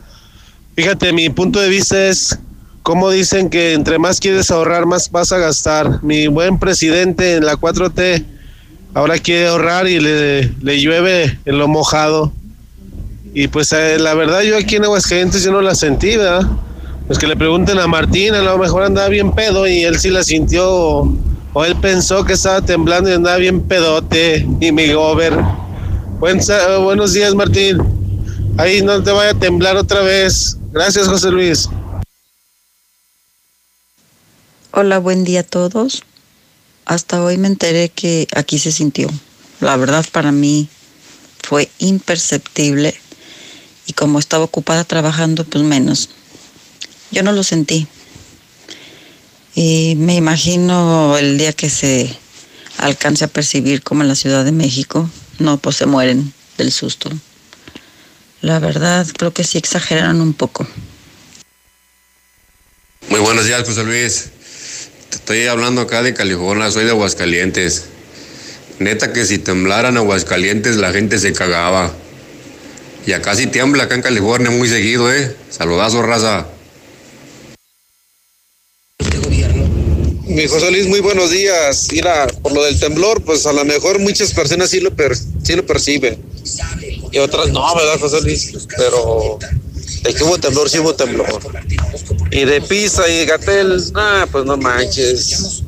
Fíjate, 0.75 1.13
mi 1.13 1.29
punto 1.29 1.59
de 1.59 1.69
vista 1.69 2.07
es 2.07 2.37
como 2.83 3.09
dicen 3.09 3.49
que 3.49 3.73
entre 3.73 3.97
más 3.97 4.19
quieres 4.19 4.51
ahorrar, 4.51 4.85
más 4.85 5.09
vas 5.09 5.31
a 5.31 5.37
gastar. 5.37 6.03
Mi 6.03 6.27
buen 6.27 6.59
presidente 6.59 7.35
en 7.35 7.45
la 7.45 7.55
4T 7.55 8.25
ahora 8.93 9.17
quiere 9.17 9.47
ahorrar 9.47 9.87
y 9.87 9.99
le, 9.99 10.53
le 10.61 10.81
llueve 10.81 11.39
en 11.45 11.57
lo 11.57 11.67
mojado. 11.69 12.31
Y 13.33 13.47
pues 13.47 13.71
eh, 13.71 13.97
la 13.99 14.13
verdad 14.13 14.41
yo 14.41 14.57
aquí 14.57 14.75
en 14.75 14.83
Aguascalientes 14.83 15.43
yo 15.43 15.51
no 15.51 15.61
la 15.61 15.75
sentí, 15.75 16.17
¿verdad? 16.17 16.43
Pues 17.07 17.17
que 17.17 17.25
le 17.25 17.35
pregunten 17.35 17.79
a 17.79 17.87
Martín, 17.87 18.33
a 18.35 18.41
lo 18.41 18.57
mejor 18.57 18.83
andaba 18.83 19.07
bien 19.07 19.31
pedo 19.31 19.65
y 19.65 19.83
él 19.83 19.97
sí 19.97 20.09
la 20.09 20.23
sintió 20.23 20.69
o, 20.69 21.17
o 21.53 21.65
él 21.65 21.75
pensó 21.77 22.25
que 22.25 22.33
estaba 22.33 22.61
temblando 22.61 23.09
y 23.09 23.13
andaba 23.13 23.37
bien 23.37 23.61
pedote 23.61 24.45
y 24.59 24.71
mi 24.71 24.91
gober. 24.91 25.33
Buen 26.19 26.39
buenos 26.83 27.13
días 27.13 27.33
Martín. 27.33 27.77
Ahí 28.57 28.81
no 28.81 29.01
te 29.01 29.11
vaya 29.11 29.31
a 29.31 29.39
temblar 29.39 29.77
otra 29.77 30.01
vez. 30.01 30.57
Gracias 30.71 31.07
José 31.07 31.31
Luis. 31.31 31.69
Hola, 34.75 34.97
buen 34.97 35.23
día 35.23 35.41
a 35.41 35.43
todos. 35.43 36.01
Hasta 36.85 37.23
hoy 37.23 37.37
me 37.37 37.47
enteré 37.47 37.89
que 37.89 38.27
aquí 38.33 38.57
se 38.57 38.71
sintió. 38.71 39.07
La 39.59 39.77
verdad 39.77 40.03
para 40.11 40.31
mí 40.31 40.67
fue 41.43 41.69
imperceptible 41.77 42.99
y 43.85 43.93
como 43.93 44.17
estaba 44.17 44.45
ocupada 44.45 44.83
trabajando, 44.83 45.43
pues 45.43 45.63
menos. 45.63 46.09
Yo 47.11 47.21
no 47.21 47.33
lo 47.33 47.43
sentí. 47.43 47.85
Y 49.53 49.93
me 49.99 50.15
imagino 50.15 51.19
el 51.19 51.37
día 51.37 51.53
que 51.53 51.69
se 51.69 52.17
alcance 52.79 53.25
a 53.25 53.27
percibir 53.27 53.83
como 53.83 54.01
en 54.01 54.07
la 54.07 54.15
Ciudad 54.15 54.43
de 54.43 54.53
México, 54.53 55.07
no, 55.37 55.57
pues 55.57 55.75
se 55.75 55.85
mueren 55.85 56.33
del 56.57 56.71
susto. 56.71 57.11
La 58.41 58.57
verdad, 58.57 59.05
creo 59.15 59.31
que 59.35 59.43
sí 59.43 59.59
exageraron 59.59 60.19
un 60.19 60.33
poco. 60.33 60.65
Muy 63.09 63.19
buenos 63.19 63.45
días, 63.45 63.63
José 63.67 63.83
Luis. 63.83 64.31
Estoy 65.13 65.45
hablando 65.47 65.81
acá 65.81 66.01
de 66.01 66.13
California, 66.13 66.71
soy 66.71 66.85
de 66.85 66.89
Aguascalientes. 66.91 67.85
Neta 68.79 69.13
que 69.13 69.25
si 69.25 69.37
temblaran 69.37 69.95
Aguascalientes 69.97 70.77
la 70.77 70.91
gente 70.91 71.19
se 71.19 71.33
cagaba. 71.33 71.93
Y 73.05 73.11
acá 73.13 73.35
sí 73.35 73.47
tiembla, 73.47 73.83
acá 73.83 73.95
en 73.95 74.01
California 74.01 74.49
muy 74.49 74.67
seguido, 74.67 75.13
¿eh? 75.13 75.35
Saludazo, 75.49 76.01
raza. 76.01 76.47
Mi 80.25 80.47
José 80.47 80.71
Luis, 80.71 80.87
muy 80.87 80.99
buenos 80.99 81.29
días. 81.29 81.89
Mira, 81.91 82.25
por 82.41 82.53
lo 82.53 82.63
del 82.63 82.79
temblor, 82.79 83.21
pues 83.23 83.45
a 83.45 83.53
lo 83.53 83.63
mejor 83.65 83.99
muchas 83.99 84.33
personas 84.33 84.71
sí 84.71 84.79
lo, 84.79 84.95
per- 84.95 85.15
sí 85.15 85.53
lo 85.55 85.65
perciben. 85.65 86.17
Y 87.11 87.19
otras 87.19 87.49
no, 87.49 87.75
¿verdad, 87.75 87.99
José 87.99 88.21
Luis? 88.21 88.51
Pero 88.75 89.37
de 90.03 90.13
que 90.13 90.23
hubo 90.23 90.37
temblor, 90.37 90.69
sí 90.69 90.79
hubo 90.79 90.93
temblor. 90.95 91.41
Y 92.31 92.45
de 92.45 92.61
Pisa 92.61 93.07
y 93.09 93.17
de 93.19 93.25
Gatel, 93.25 93.81
pues 94.31 94.45
no 94.45 94.57
manches. 94.57 95.63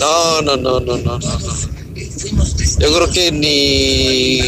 No, 0.00 0.42
no, 0.42 0.56
no, 0.56 0.80
no, 0.80 0.96
no, 0.96 1.18
no. 1.18 1.38
Yo 2.78 2.92
creo 2.96 3.10
que 3.10 3.30
ni 3.32 4.40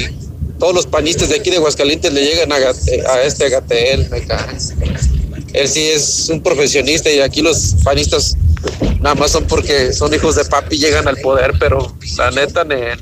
todos 0.59 0.75
los 0.75 0.87
panistas 0.87 1.29
de 1.29 1.37
aquí 1.37 1.51
de 1.51 1.57
Aguascalientes 1.57 2.13
le 2.13 2.25
llegan 2.25 2.51
a, 2.53 2.59
Gate- 2.59 3.07
a 3.07 3.23
este 3.23 3.49
Gatel, 3.51 4.09
me. 4.09 4.73
Él 5.53 5.69
sí 5.69 5.83
es 5.83 6.29
un 6.29 6.43
profesionista 6.43 7.11
y 7.11 7.21
aquí 7.21 7.41
los 7.43 7.77
panistas 7.85 8.35
nada 9.01 9.15
más 9.15 9.31
son 9.33 9.45
porque 9.47 9.93
son 9.93 10.13
hijos 10.13 10.35
de 10.37 10.45
papi 10.45 10.77
y 10.77 10.79
llegan 10.81 11.07
al 11.09 11.17
poder, 11.19 11.53
pero 11.59 11.97
la 12.17 12.31
neta, 12.31 12.65
ne- 12.65 12.97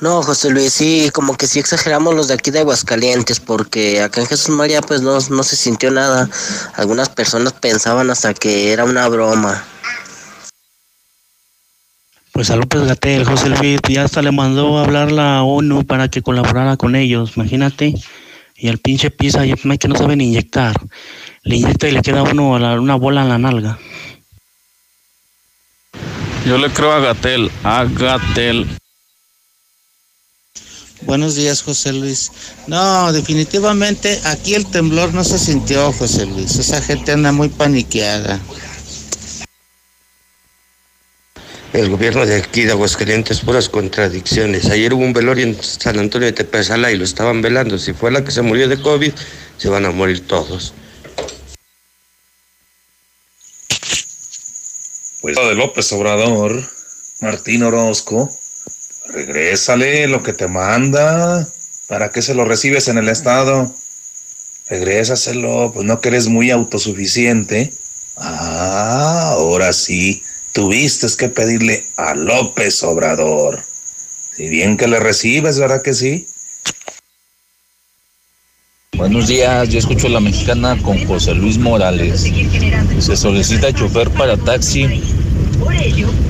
No, 0.00 0.22
José 0.22 0.50
Luis, 0.50 0.72
sí, 0.72 1.10
como 1.12 1.36
que 1.36 1.48
sí 1.48 1.58
exageramos 1.58 2.14
los 2.14 2.28
de 2.28 2.34
aquí 2.34 2.50
de 2.52 2.60
Aguascalientes, 2.60 3.40
porque 3.40 4.00
acá 4.00 4.20
en 4.20 4.28
Jesús 4.28 4.50
María 4.50 4.80
pues 4.80 5.02
no, 5.02 5.18
no 5.30 5.42
se 5.42 5.56
sintió 5.56 5.90
nada. 5.90 6.30
Algunas 6.76 7.08
personas 7.08 7.52
pensaban 7.54 8.08
hasta 8.10 8.32
que 8.32 8.72
era 8.72 8.84
una 8.84 9.08
broma. 9.08 9.64
Pues 12.32 12.50
a 12.50 12.56
López 12.56 12.82
Gatel, 12.84 13.24
José 13.24 13.48
Luis, 13.48 13.80
ya 13.88 14.04
hasta 14.04 14.22
le 14.22 14.30
mandó 14.30 14.78
a 14.78 14.84
hablar 14.84 15.10
la 15.10 15.42
ONU 15.42 15.84
para 15.84 16.08
que 16.08 16.22
colaborara 16.22 16.76
con 16.76 16.94
ellos, 16.94 17.32
imagínate. 17.36 17.94
Y 18.54 18.68
al 18.68 18.78
pinche 18.78 19.10
Pisa, 19.10 19.44
ya 19.44 19.56
no 19.64 19.72
hay 19.72 19.78
que 19.78 19.88
no 19.88 19.96
saben 19.96 20.20
inyectar. 20.20 20.76
Le 21.42 21.56
inyecta 21.56 21.88
y 21.88 21.92
le 21.92 22.02
queda 22.02 22.22
uno 22.22 22.54
a 22.54 22.60
la- 22.60 22.80
una 22.80 22.94
bola 22.94 23.22
en 23.22 23.28
la 23.30 23.38
nalga. 23.38 23.78
Yo 26.46 26.56
le 26.58 26.70
creo 26.70 26.92
a 26.92 27.00
Gatel, 27.00 27.50
a 27.64 27.84
Gatel. 27.84 28.66
Buenos 31.02 31.36
días, 31.36 31.62
José 31.62 31.92
Luis. 31.92 32.32
No, 32.66 33.12
definitivamente 33.12 34.20
aquí 34.24 34.54
el 34.54 34.66
temblor 34.66 35.14
no 35.14 35.22
se 35.22 35.38
sintió, 35.38 35.92
José 35.92 36.26
Luis. 36.26 36.56
Esa 36.56 36.82
gente 36.82 37.12
anda 37.12 37.30
muy 37.30 37.48
paniqueada. 37.48 38.40
El 41.72 41.90
gobierno 41.90 42.26
de 42.26 42.36
aquí 42.36 42.62
de 42.62 42.72
Aguascalientes, 42.72 43.40
puras 43.40 43.68
contradicciones. 43.68 44.66
Ayer 44.66 44.92
hubo 44.92 45.04
un 45.04 45.12
velorio 45.12 45.44
en 45.46 45.62
San 45.62 45.98
Antonio 45.98 46.26
de 46.26 46.32
Tepezala 46.32 46.90
y 46.90 46.96
lo 46.96 47.04
estaban 47.04 47.42
velando. 47.42 47.78
Si 47.78 47.92
fue 47.92 48.10
la 48.10 48.24
que 48.24 48.32
se 48.32 48.42
murió 48.42 48.68
de 48.68 48.80
COVID, 48.80 49.12
se 49.56 49.68
van 49.68 49.86
a 49.86 49.92
morir 49.92 50.26
todos. 50.26 50.74
Pues 55.20 55.36
de 55.36 55.54
López 55.54 55.92
Obrador, 55.92 56.64
Martín 57.20 57.62
Orozco, 57.62 58.30
regrésale 59.08 60.06
lo 60.06 60.22
que 60.22 60.32
te 60.32 60.48
manda. 60.48 61.48
¿Para 61.86 62.10
qué 62.10 62.22
se 62.22 62.34
lo 62.34 62.44
recibes 62.44 62.88
en 62.88 62.98
el 62.98 63.08
Estado? 63.08 63.74
Regrésaselo, 64.68 65.72
pues 65.72 65.86
no 65.86 66.00
que 66.00 66.08
eres 66.08 66.28
muy 66.28 66.50
autosuficiente. 66.50 67.72
Ah, 68.16 69.30
ahora 69.32 69.72
sí, 69.72 70.22
tuviste 70.52 71.06
que 71.16 71.28
pedirle 71.28 71.86
a 71.96 72.14
López 72.14 72.82
Obrador. 72.82 73.64
Si 74.36 74.48
bien 74.48 74.76
que 74.76 74.86
le 74.86 75.00
recibes, 75.00 75.58
¿verdad 75.58 75.82
que 75.82 75.94
sí? 75.94 76.28
Buenos 78.98 79.28
días, 79.28 79.68
yo 79.68 79.78
escucho 79.78 80.08
la 80.08 80.18
mexicana 80.18 80.76
con 80.82 81.06
José 81.06 81.32
Luis 81.32 81.56
Morales. 81.56 82.28
Se 82.98 83.16
solicita 83.16 83.72
chofer 83.72 84.10
para 84.10 84.36
taxi 84.36 85.00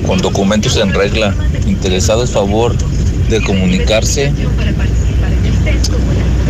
con 0.05 0.19
documentos 0.19 0.77
en 0.77 0.93
regla. 0.93 1.33
Interesados, 1.65 2.29
favor 2.29 2.75
de 3.27 3.41
comunicarse. 3.41 4.31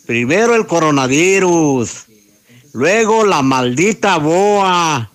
Primero 0.06 0.54
el 0.54 0.66
coronavirus, 0.66 2.06
luego 2.72 3.24
la 3.24 3.40
maldita 3.40 4.18
boa 4.18 5.10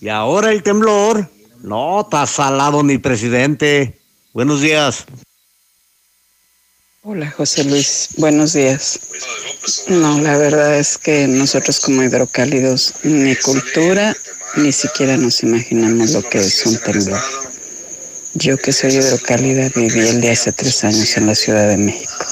y 0.00 0.08
ahora 0.08 0.52
el 0.52 0.62
temblor. 0.62 1.30
No, 1.62 2.02
está 2.02 2.26
salado 2.26 2.82
mi 2.82 2.98
presidente. 2.98 3.98
Buenos 4.34 4.60
días. 4.60 5.06
Hola 7.02 7.30
José 7.30 7.64
Luis, 7.64 8.10
buenos 8.18 8.52
días. 8.52 9.00
No, 9.88 10.20
la 10.20 10.36
verdad 10.36 10.78
es 10.78 10.98
que 10.98 11.26
nosotros 11.26 11.80
como 11.80 12.02
hidrocálidos, 12.02 12.94
ni 13.04 13.34
cultura, 13.36 14.14
ni 14.56 14.72
siquiera 14.72 15.16
nos 15.16 15.42
imaginamos 15.42 16.10
lo 16.10 16.22
que 16.28 16.38
es 16.38 16.66
un 16.66 16.78
temblor. 16.78 17.22
Yo 18.34 18.56
que 18.56 18.72
soy 18.72 18.94
hidrocálida 18.94 19.70
viví 19.74 20.08
el 20.08 20.20
de 20.20 20.30
hace 20.30 20.52
tres 20.52 20.84
años 20.84 21.16
en 21.16 21.26
la 21.26 21.34
Ciudad 21.34 21.68
de 21.68 21.76
México, 21.76 22.26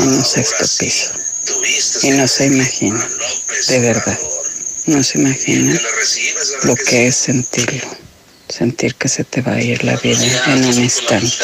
en 0.00 0.08
un 0.08 0.24
sexto 0.24 0.64
piso. 0.78 1.12
Y 2.02 2.10
no 2.10 2.26
se 2.26 2.46
imagina, 2.46 3.06
de 3.68 3.78
verdad, 3.80 4.18
no 4.86 5.02
se 5.02 5.18
imagina 5.18 5.80
lo 6.64 6.76
que 6.76 7.08
es 7.08 7.16
sentirlo, 7.16 7.86
sentir 8.48 8.94
que 8.94 9.08
se 9.08 9.24
te 9.24 9.42
va 9.42 9.52
a 9.52 9.62
ir 9.62 9.84
la 9.84 9.96
vida 9.96 10.44
en 10.46 10.64
un 10.64 10.74
instante. 10.74 11.36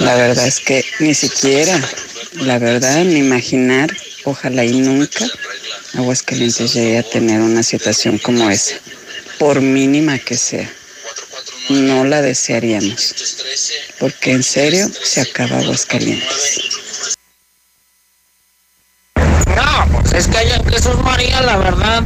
La 0.00 0.14
verdad 0.14 0.46
es 0.46 0.60
que 0.60 0.84
ni 1.00 1.14
siquiera, 1.14 1.78
la 2.34 2.58
verdad, 2.58 3.04
ni 3.04 3.18
imaginar, 3.18 3.94
ojalá 4.24 4.64
y 4.64 4.80
nunca, 4.80 5.26
Aguascalientes 5.96 6.74
llegue 6.74 6.98
a 6.98 7.02
tener 7.02 7.40
una 7.40 7.62
situación 7.62 8.18
como 8.18 8.50
esa, 8.50 8.74
por 9.38 9.60
mínima 9.60 10.18
que 10.18 10.36
sea. 10.36 10.68
No 11.70 12.04
la 12.04 12.20
desearíamos, 12.20 13.14
porque 13.98 14.32
en 14.32 14.42
serio 14.42 14.88
se 15.02 15.20
acaba 15.20 15.58
Aguascalientes. 15.58 17.16
No, 19.16 19.88
pues 19.92 20.12
es 20.12 20.28
que 20.28 20.36
allá 20.36 20.56
en 20.56 20.66
Jesús 20.66 20.96
María, 21.02 21.40
la 21.42 21.56
verdad, 21.56 22.02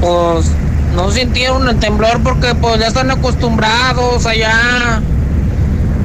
pues 0.00 0.46
no 0.94 1.10
sintieron 1.12 1.68
el 1.68 1.78
temblor 1.78 2.22
porque 2.22 2.54
pues 2.54 2.80
ya 2.80 2.88
están 2.88 3.10
acostumbrados 3.10 4.26
allá 4.26 5.00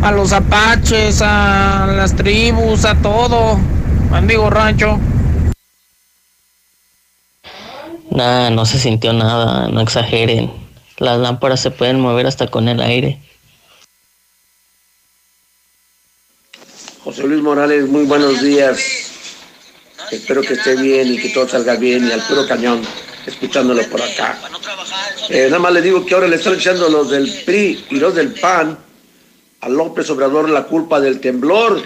a 0.01 0.11
los 0.11 0.31
apaches, 0.31 1.21
a 1.21 1.87
las 1.95 2.15
tribus, 2.15 2.85
a 2.85 2.95
todo. 2.95 3.59
Mendigo 4.11 4.49
rancho. 4.49 4.99
Nah, 8.15 8.49
no 8.49 8.65
se 8.65 8.79
sintió 8.79 9.11
nada, 9.11 9.67
no 9.67 9.81
exageren. 9.81 10.49
Las 10.99 11.19
lámparas 11.19 11.59
se 11.59 11.69
pueden 11.69 11.99
mover 11.99 12.25
hasta 12.25 12.47
con 12.47 12.69
el 12.69 12.79
aire. 12.79 13.19
José 17.03 17.27
Luis 17.27 17.43
Morales, 17.43 17.89
muy 17.89 18.05
buenos 18.05 18.41
días. 18.41 18.79
Espero 20.11 20.41
que 20.43 20.53
esté 20.53 20.77
bien 20.77 21.13
y 21.13 21.17
que 21.17 21.29
todo 21.29 21.49
salga 21.49 21.75
bien 21.75 22.07
y 22.07 22.11
al 22.13 22.21
puro 22.21 22.47
cañón, 22.47 22.83
escuchándolo 23.25 23.83
por 23.89 24.01
acá. 24.01 24.39
Eh, 25.27 25.47
nada 25.47 25.59
más 25.59 25.73
le 25.73 25.81
digo 25.81 26.05
que 26.05 26.13
ahora 26.13 26.29
le 26.29 26.37
están 26.37 26.53
echando 26.53 26.87
los 26.87 27.09
del 27.09 27.29
PRI 27.43 27.85
y 27.89 27.95
los 27.97 28.15
del 28.15 28.33
PAN 28.33 28.77
a 29.59 29.67
López 29.67 30.09
Obrador 30.09 30.49
la 30.49 30.63
culpa 30.63 31.01
del 31.01 31.19
temblor. 31.19 31.83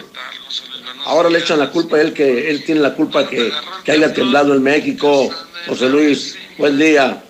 Ahora 1.05 1.31
le 1.31 1.39
echan 1.39 1.57
la 1.57 1.71
culpa 1.71 1.97
a 1.97 2.01
él 2.01 2.13
que 2.13 2.51
él 2.51 2.63
tiene 2.63 2.81
la 2.81 2.93
culpa 2.93 3.27
que, 3.27 3.51
que 3.83 3.91
haya 3.91 4.13
temblado 4.13 4.53
en 4.53 4.61
México. 4.61 5.31
José 5.67 5.89
Luis, 5.89 6.35
buen 6.57 6.77
día. 6.77 7.23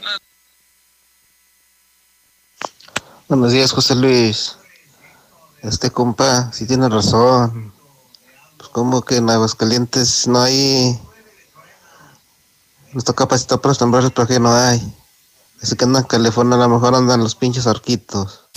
Buenos 3.27 3.51
días, 3.51 3.71
José 3.71 3.95
Luis. 3.95 4.55
Este 5.61 5.91
compa, 5.91 6.51
sí 6.53 6.65
tiene 6.65 6.89
razón. 6.89 7.73
Pues 8.57 8.69
como 8.69 9.01
que 9.01 9.17
en 9.17 9.29
Aguascalientes 9.29 10.27
no 10.27 10.41
hay... 10.41 10.99
No 12.93 12.99
está 12.99 13.13
capacitado 13.13 13.61
para 13.61 13.75
temblores 13.75 14.11
porque 14.11 14.39
no 14.39 14.53
hay. 14.53 14.81
Así 15.61 15.75
que 15.75 15.85
andan 15.85 16.03
en 16.03 16.07
California, 16.07 16.55
a 16.55 16.67
lo 16.67 16.69
mejor 16.69 16.95
andan 16.95 17.21
los 17.21 17.35
pinches 17.35 17.67
arquitos. 17.67 18.49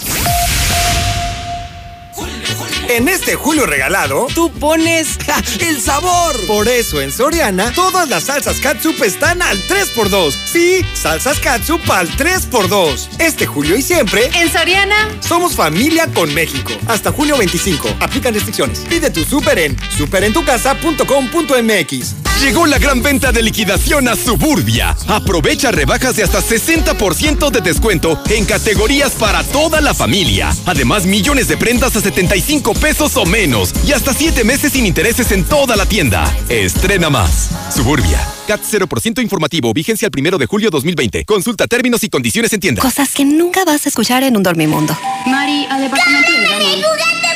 En 2.93 3.09
este 3.09 3.34
julio 3.36 3.64
regalado, 3.64 4.26
tú 4.34 4.53
pones 4.53 5.16
¡ja! 5.24 5.43
el 5.66 5.80
sabor. 5.80 6.36
Por 6.47 6.68
eso 6.68 7.01
en 7.01 7.11
Soriana, 7.11 7.72
todas 7.72 8.11
las 8.11 8.24
salsas 8.24 8.61
catsup 8.61 9.03
están 9.03 9.40
al 9.40 9.57
3x2. 9.66 10.34
Sí, 10.45 10.84
salsas 10.93 11.38
catsup 11.38 11.80
al 11.90 12.07
3x2. 12.18 13.09
Este 13.18 13.47
julio 13.47 13.78
y 13.78 13.82
siempre, 13.82 14.30
En 14.34 14.53
Soriana, 14.53 15.09
somos 15.20 15.57
familia 15.57 16.07
con 16.12 16.34
México. 16.34 16.74
Hasta 16.86 17.12
junio 17.12 17.38
25. 17.38 17.97
Aplican 17.99 18.34
restricciones. 18.34 18.80
Pide 18.80 19.09
tu 19.09 19.24
súper 19.24 19.59
en 19.61 19.74
superentucasa.com.mx. 19.97 22.22
Llegó 22.43 22.66
la 22.66 22.78
gran 22.78 23.03
venta 23.03 23.30
de 23.30 23.40
liquidación 23.40 24.09
a 24.09 24.16
Suburbia. 24.16 24.97
Aprovecha 25.07 25.70
rebajas 25.70 26.16
de 26.16 26.24
hasta 26.24 26.40
60% 26.40 27.51
de 27.51 27.61
descuento 27.61 28.20
en 28.30 28.45
categorías 28.45 29.12
para 29.12 29.45
toda 29.45 29.80
la 29.80 29.95
familia. 29.95 30.53
Además, 30.66 31.07
millones 31.07 31.47
de 31.47 31.57
prendas 31.57 31.95
a 31.95 32.01
75 32.01 32.74
pesos 32.83 33.16
o 33.16 33.24
menos 33.24 33.72
y 33.87 33.93
hasta 33.93 34.12
7 34.12 34.43
meses 34.43 34.72
sin 34.72 34.85
intereses 34.85 35.30
en 35.30 35.45
toda 35.45 35.76
la 35.76 35.87
tienda. 35.87 36.24
Estrena 36.49 37.09
más. 37.09 37.51
Suburbia. 37.74 38.20
CAT 38.49 38.61
0% 38.61 39.22
informativo. 39.22 39.72
Vigencia 39.72 40.07
el 40.07 40.11
primero 40.11 40.37
de 40.37 40.47
julio 40.47 40.68
2020. 40.68 41.24
Consulta 41.24 41.68
términos 41.68 42.03
y 42.03 42.11
condiciones 42.11 42.53
en 42.53 42.59
tienda. 42.61 42.83
Cosas 42.83 43.14
que 43.14 43.24
nunca 43.24 43.64
vas 43.64 43.87
a 43.87 43.89
escuchar 43.89 44.24
en 44.24 44.37
un 44.37 44.43
dormimundo. 44.43 44.99
Mari, 45.26 45.64
al 45.70 45.83
departamento 45.83 46.33
baño. 46.33 47.32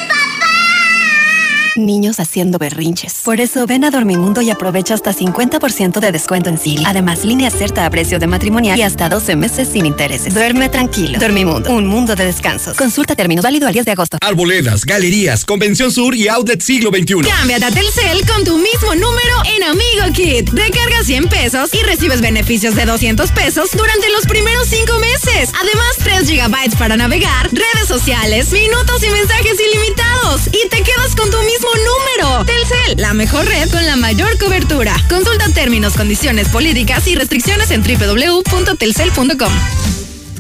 Niños 1.77 2.21
haciendo 2.21 2.59
berrinches. 2.59 3.21
Por 3.25 3.41
eso 3.41 3.67
ven 3.67 3.85
a 3.85 3.91
Dormimundo 3.91 4.41
y 4.41 4.51
aprovecha 4.51 4.95
hasta 4.95 5.13
50% 5.13 6.01
de 6.01 6.13
descuento 6.13 6.49
en 6.49 6.59
Silly. 6.59 6.85
Además, 6.87 7.25
línea 7.25 7.51
certa 7.51 7.85
a 7.85 7.91
precio 7.91 8.19
de 8.19 8.27
matrimonial 8.27 8.79
y 8.79 8.83
hasta 8.83 9.09
12 9.09 9.37
meses 9.37 9.69
sin 9.73 9.87
intereses. 9.87 10.35
Duerme 10.35 10.69
tranquilo. 10.69 11.19
Dormimundo, 11.19 11.71
un 11.71 11.87
mundo 11.87 12.15
de 12.17 12.25
descansos. 12.25 12.77
Consulta 12.77 13.15
términos 13.15 13.43
válido 13.45 13.67
al 13.67 13.73
10 13.73 13.85
de 13.85 13.93
agosto. 13.93 14.19
Arboledas, 14.21 14.85
galerías, 14.85 15.45
Convención 15.45 15.93
Sur 15.93 16.15
y 16.15 16.29
Outlet 16.29 16.61
Siglo 16.61 16.91
XXI. 16.91 17.29
cámbiate 17.29 17.65
a 17.65 17.71
Telcel 17.71 18.27
con 18.27 18.45
tu 18.45 18.57
mismo 18.59 18.95
número 18.95 19.43
en 19.57 19.63
Amigo 19.63 20.13
Kit. 20.15 20.49
Recarga 20.53 21.03
100 21.05 21.29
pesos 21.29 21.75
y 21.75 21.83
recibes 21.83 22.21
beneficios 22.21 22.75
de 22.75 22.85
200 22.87 23.31
pesos 23.33 23.71
durante 23.73 24.09
los 24.11 24.25
primeros 24.27 24.69
5 24.69 24.99
meses. 24.99 25.51
Además, 25.61 25.97
3 26.03 26.29
gigabytes 26.29 26.77
para 26.77 26.97
navegar, 26.97 27.51
redes 27.53 27.89
sociales, 27.89 28.51
minutos 28.53 29.03
y 29.03 29.11
mensajes 29.11 29.57
ilimitados. 29.61 30.47
Y 30.49 30.69
te 30.69 30.83
quedas 30.83 31.15
con 31.17 31.31
tu 31.31 31.39
mismo 31.39 31.66
número. 31.75 32.45
Telcel, 32.45 33.01
la 33.01 33.15
mejor 33.15 33.47
red 33.47 33.71
con 33.71 33.87
la 33.87 33.97
mayor 33.97 34.39
cobertura. 34.39 34.95
Consulta 35.09 35.49
términos, 35.51 35.95
condiciones, 35.95 36.49
políticas 36.49 37.07
y 37.07 37.15
restricciones 37.15 37.71
en 37.71 37.83
www.telcel.com. 37.83 39.53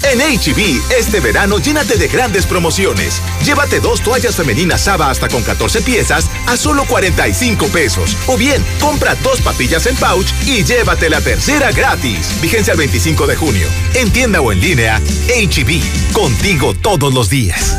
En 0.02 0.20
HB, 0.20 0.92
este 0.96 1.20
verano 1.20 1.58
llénate 1.58 1.96
de 1.96 2.06
grandes 2.06 2.46
promociones. 2.46 3.20
Llévate 3.44 3.80
dos 3.80 4.00
toallas 4.00 4.36
femeninas 4.36 4.82
Saba 4.82 5.10
hasta 5.10 5.28
con 5.28 5.42
14 5.42 5.82
piezas 5.82 6.26
a 6.46 6.56
solo 6.56 6.84
45 6.84 7.66
pesos. 7.68 8.16
O 8.28 8.36
bien, 8.36 8.64
compra 8.80 9.16
dos 9.16 9.40
papillas 9.40 9.86
en 9.86 9.96
pouch 9.96 10.28
y 10.46 10.62
llévate 10.64 11.10
la 11.10 11.20
tercera 11.20 11.72
gratis. 11.72 12.40
Vigencia 12.40 12.72
el 12.72 12.78
25 12.78 13.26
de 13.26 13.36
junio. 13.36 13.66
En 13.94 14.12
tienda 14.12 14.40
o 14.40 14.52
en 14.52 14.60
línea, 14.60 15.00
HB, 15.28 16.12
contigo 16.12 16.74
todos 16.74 17.12
los 17.12 17.28
días. 17.28 17.76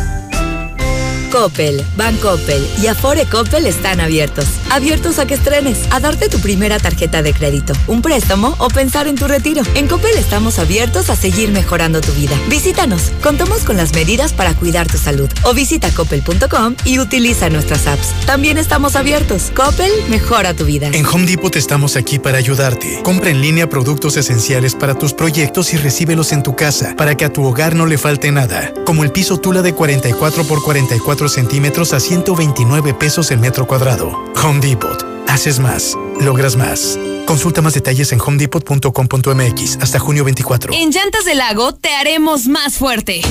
Coppel, 1.31 1.83
Bancoppel 1.95 2.65
y 2.81 2.87
Afore 2.87 3.25
Coppel 3.25 3.65
están 3.65 3.99
abiertos. 3.99 4.45
Abiertos 4.69 5.19
a 5.19 5.27
que 5.27 5.33
estrenes, 5.33 5.79
a 5.91 5.99
darte 5.99 6.29
tu 6.29 6.39
primera 6.39 6.79
tarjeta 6.79 7.21
de 7.21 7.33
crédito, 7.33 7.73
un 7.87 8.01
préstamo 8.01 8.55
o 8.59 8.69
pensar 8.69 9.07
en 9.07 9.15
tu 9.15 9.27
retiro. 9.27 9.63
En 9.75 9.87
Coppel 9.87 10.17
estamos 10.17 10.59
abiertos 10.59 11.09
a 11.09 11.15
seguir 11.15 11.51
mejorando 11.51 12.01
tu 12.01 12.11
vida. 12.13 12.35
Visítanos, 12.49 13.11
contamos 13.21 13.63
con 13.63 13.77
las 13.77 13.93
medidas 13.93 14.33
para 14.33 14.53
cuidar 14.53 14.87
tu 14.87 14.97
salud. 14.97 15.29
O 15.43 15.53
visita 15.53 15.89
coppel.com 15.91 16.75
y 16.85 16.99
utiliza 16.99 17.49
nuestras 17.49 17.87
apps. 17.87 18.13
También 18.25 18.57
estamos 18.57 18.95
abiertos. 18.95 19.51
Coppel 19.55 19.91
mejora 20.09 20.53
tu 20.53 20.65
vida. 20.65 20.89
En 20.93 21.05
Home 21.05 21.25
Depot 21.25 21.55
estamos 21.55 21.95
aquí 21.95 22.19
para 22.19 22.37
ayudarte. 22.37 23.01
Compra 23.03 23.29
en 23.29 23.41
línea 23.41 23.69
productos 23.69 24.17
esenciales 24.17 24.75
para 24.75 24.95
tus 24.95 25.13
proyectos 25.13 25.73
y 25.73 25.77
recíbelos 25.77 26.31
en 26.31 26.43
tu 26.43 26.55
casa 26.55 26.95
para 26.95 27.15
que 27.15 27.25
a 27.25 27.33
tu 27.33 27.43
hogar 27.43 27.75
no 27.75 27.85
le 27.85 27.97
falte 27.97 28.31
nada. 28.31 28.73
Como 28.85 29.03
el 29.03 29.11
piso 29.11 29.37
Tula 29.37 29.61
de 29.61 29.73
44 29.73 30.43
por 30.45 30.63
44 30.63 31.16
centímetros 31.25 31.93
a 31.93 31.99
129 31.99 32.93
pesos 32.93 33.31
el 33.31 33.39
metro 33.39 33.65
cuadrado. 33.65 34.11
Home 34.43 34.59
Depot. 34.59 35.03
Haces 35.27 35.59
más. 35.59 35.97
Logras 36.21 36.55
más. 36.55 36.99
Consulta 37.25 37.61
más 37.61 37.73
detalles 37.73 38.11
en 38.11 38.21
homedepot.com.mx 38.21 39.77
hasta 39.81 39.99
junio 39.99 40.23
24. 40.23 40.73
En 40.73 40.91
Llantas 40.91 41.25
del 41.25 41.39
Lago 41.39 41.73
te 41.73 41.89
haremos 41.89 42.47
más 42.47 42.75
fuerte. 42.75 43.21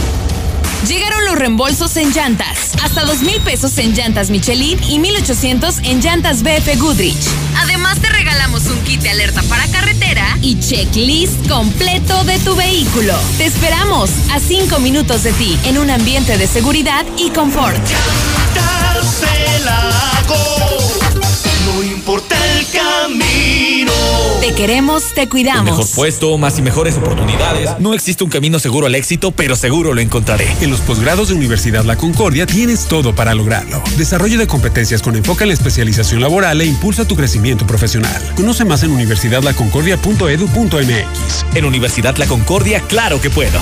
Llegaron 0.87 1.25
los 1.25 1.37
reembolsos 1.37 1.97
en 1.97 2.13
llantas. 2.13 2.73
Hasta 2.83 3.05
dos 3.05 3.23
mil 3.23 3.41
pesos 3.41 3.77
en 3.79 3.95
llantas 3.95 4.31
Michelin 4.31 4.79
y 4.85 4.99
1800 4.99 5.79
en 5.85 6.01
llantas 6.01 6.43
BF 6.43 6.79
Goodrich. 6.79 7.17
Además 7.57 7.99
te 8.01 8.09
regalamos 8.09 8.67
un 8.67 8.79
kit 8.85 9.01
de 9.01 9.11
alerta 9.11 9.43
para 9.45 9.67
carretera 9.69 10.39
y 10.43 10.59
checklist 10.61 11.49
completo 11.49 12.23
de 12.25 12.39
tu 12.41 12.55
vehículo. 12.55 13.15
Te 13.39 13.47
esperamos 13.47 14.11
a 14.31 14.39
cinco 14.39 14.79
minutos 14.79 15.23
de 15.25 15.33
ti 15.33 15.59
en 15.65 15.79
un 15.79 15.91
ambiente 15.91 16.39
de 16.39 16.47
seguridad 16.47 17.05
y 17.17 17.31
confort. 17.31 17.81
No 21.77 21.83
importa 21.83 22.37
el 22.57 22.65
camino. 22.69 23.93
Te 24.41 24.55
queremos, 24.55 25.13
te 25.13 25.29
cuidamos. 25.29 25.67
Mejor 25.67 25.87
puesto, 25.95 26.39
más 26.39 26.59
y 26.59 26.63
mejores 26.63 26.97
oportunidades. 26.97 27.69
No 27.81 27.93
existe 27.93 28.25
un 28.25 28.31
camino 28.31 28.59
seguro 28.59 28.87
al 28.87 28.95
éxito, 28.95 29.31
pero 29.31 29.57
seguro 29.57 29.93
lo 29.93 30.01
encontraré. 30.01 30.49
En 30.63 30.71
los 30.71 30.81
posgrados 30.81 31.29
de 31.29 31.35
Universidad 31.35 31.85
La 31.85 31.97
Concordia 31.97 32.47
tienes 32.47 32.87
todo 32.87 33.15
para 33.15 33.35
lograrlo. 33.35 33.83
Desarrollo 33.99 34.39
de 34.39 34.47
competencias 34.47 35.03
con 35.03 35.17
enfoque 35.17 35.45
en 35.45 35.49
la 35.49 35.55
especialización 35.55 36.23
laboral 36.23 36.63
e 36.63 36.65
impulsa 36.65 37.07
tu 37.07 37.15
crecimiento 37.15 37.67
profesional. 37.67 38.23
Conoce 38.37 38.65
más 38.65 38.83
en 38.83 38.93
universidadlaconcordia.edu.mx. 38.93 41.57
En 41.57 41.67
Universidad 41.67 42.17
La 42.17 42.27
Concordia, 42.27 42.81
claro 42.89 43.21
que 43.21 43.29
puedo. 43.29 43.61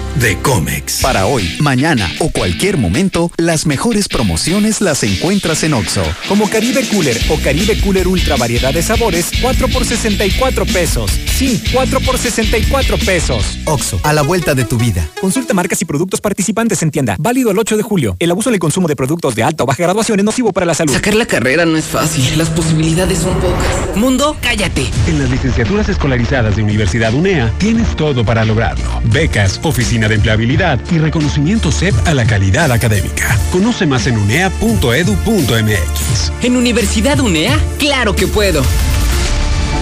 de 0.15 0.37
Comex. 0.41 1.01
Para 1.01 1.25
hoy, 1.25 1.57
mañana 1.59 2.09
o 2.19 2.29
cualquier 2.29 2.77
momento, 2.77 3.31
las 3.37 3.65
mejores 3.65 4.07
promociones 4.07 4.81
las 4.81 5.03
encuentras 5.03 5.63
en 5.63 5.73
Oxo. 5.73 6.03
Como 6.27 6.49
Caribe 6.49 6.87
Cooler 6.89 7.17
o 7.29 7.37
Caribe 7.37 7.79
Cooler 7.81 8.07
Ultra 8.07 8.35
variedad 8.35 8.73
de 8.73 8.81
sabores, 8.81 9.31
4 9.41 9.67
por 9.69 9.85
64 9.85 10.65
pesos. 10.65 11.11
Sí, 11.35 11.61
4 11.73 11.99
por 12.01 12.17
64 12.17 12.97
pesos. 12.99 13.59
Oxo, 13.65 13.99
a 14.03 14.13
la 14.13 14.21
vuelta 14.21 14.53
de 14.53 14.65
tu 14.65 14.77
vida. 14.77 15.07
Consulta 15.19 15.53
marcas 15.53 15.81
y 15.81 15.85
productos 15.85 16.21
participantes 16.21 16.81
en 16.83 16.91
tienda. 16.91 17.15
Válido 17.19 17.51
el 17.51 17.59
8 17.59 17.77
de 17.77 17.83
julio. 17.83 18.15
El 18.19 18.31
abuso 18.31 18.49
en 18.49 18.55
el 18.55 18.59
consumo 18.59 18.87
de 18.87 18.95
productos 18.95 19.35
de 19.35 19.43
alta 19.43 19.63
o 19.63 19.65
baja 19.65 19.83
graduación 19.83 20.19
es 20.19 20.25
nocivo 20.25 20.51
para 20.51 20.65
la 20.65 20.73
salud. 20.73 20.93
Sacar 20.93 21.15
la 21.15 21.25
carrera 21.25 21.65
no 21.65 21.77
es 21.77 21.85
fácil. 21.85 22.37
Las 22.37 22.49
posibilidades 22.49 23.19
son 23.19 23.33
pocas. 23.39 23.95
Mundo, 23.95 24.37
cállate. 24.41 24.87
En 25.07 25.19
las 25.19 25.29
licenciaturas 25.29 25.89
escolarizadas 25.89 26.55
de 26.55 26.63
Universidad 26.63 27.13
UNEA 27.13 27.51
tienes 27.57 27.95
todo 27.95 28.25
para 28.25 28.45
lograrlo. 28.45 28.83
Becas, 29.05 29.59
oficina 30.01 30.07
de 30.07 30.15
empleabilidad 30.15 30.79
y 30.91 30.97
reconocimiento 30.97 31.71
CEP 31.71 31.93
a 32.07 32.13
la 32.13 32.25
calidad 32.25 32.71
académica. 32.71 33.37
Conoce 33.51 33.85
más 33.85 34.07
en 34.07 34.17
unea.edu.mx. 34.17 36.31
¿En 36.41 36.55
Universidad 36.55 37.19
UNEA? 37.19 37.59
¡Claro 37.77 38.15
que 38.15 38.27
puedo! 38.27 38.63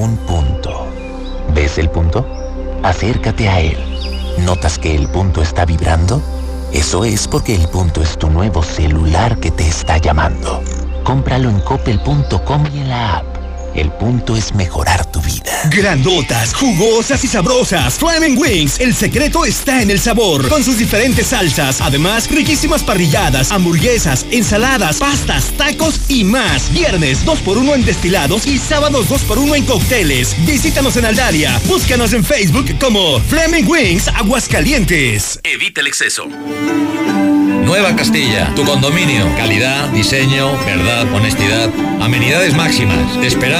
un 0.00 0.16
punto. 0.16 0.86
¿Ves 1.54 1.78
el 1.78 1.90
punto? 1.90 2.26
Acércate 2.82 3.48
a 3.48 3.60
él. 3.60 3.76
¿Notas 4.38 4.78
que 4.78 4.94
el 4.94 5.08
punto 5.08 5.42
está 5.42 5.66
vibrando? 5.66 6.22
Eso 6.72 7.04
es 7.04 7.28
porque 7.28 7.54
el 7.54 7.68
punto 7.68 8.00
es 8.00 8.16
tu 8.16 8.30
nuevo 8.30 8.62
celular 8.62 9.38
que 9.38 9.50
te 9.50 9.68
está 9.68 9.98
llamando. 9.98 10.62
Cómpralo 11.04 11.50
en 11.50 11.60
coppel.com 11.60 12.64
y 12.72 12.78
en 12.78 12.88
la 12.88 13.18
app. 13.18 13.39
El 13.74 13.92
punto 13.92 14.36
es 14.36 14.52
mejorar 14.54 15.06
tu 15.06 15.20
vida. 15.20 15.52
Grandotas, 15.70 16.54
jugosas 16.54 17.22
y 17.22 17.28
sabrosas. 17.28 17.94
Flaming 17.94 18.36
Wings, 18.36 18.80
el 18.80 18.94
secreto 18.94 19.44
está 19.44 19.80
en 19.80 19.90
el 19.90 20.00
sabor. 20.00 20.48
Con 20.48 20.64
sus 20.64 20.78
diferentes 20.78 21.28
salsas. 21.28 21.80
Además, 21.80 22.28
riquísimas 22.30 22.82
parrilladas, 22.82 23.52
hamburguesas, 23.52 24.26
ensaladas, 24.30 24.96
pastas, 24.96 25.52
tacos 25.56 26.00
y 26.08 26.24
más. 26.24 26.72
Viernes 26.72 27.24
2x1 27.24 27.74
en 27.74 27.84
destilados 27.84 28.46
y 28.46 28.58
sábados 28.58 29.08
2x1 29.08 29.56
en 29.56 29.64
cócteles. 29.64 30.34
Visítanos 30.46 30.96
en 30.96 31.04
Aldaria. 31.04 31.60
Búscanos 31.66 32.12
en 32.12 32.24
Facebook 32.24 32.76
como 32.80 33.20
Flaming 33.20 33.68
Wings 33.68 34.08
Aguascalientes. 34.08 35.38
Evita 35.44 35.80
el 35.80 35.86
exceso. 35.86 36.26
Nueva 37.70 37.94
Castilla, 37.94 38.52
tu 38.56 38.64
condominio. 38.64 39.32
Calidad, 39.36 39.88
diseño, 39.90 40.58
verdad, 40.64 41.06
honestidad, 41.14 41.70
amenidades 42.00 42.52
máximas. 42.54 43.20
Te 43.20 43.28
esperamos 43.28 43.59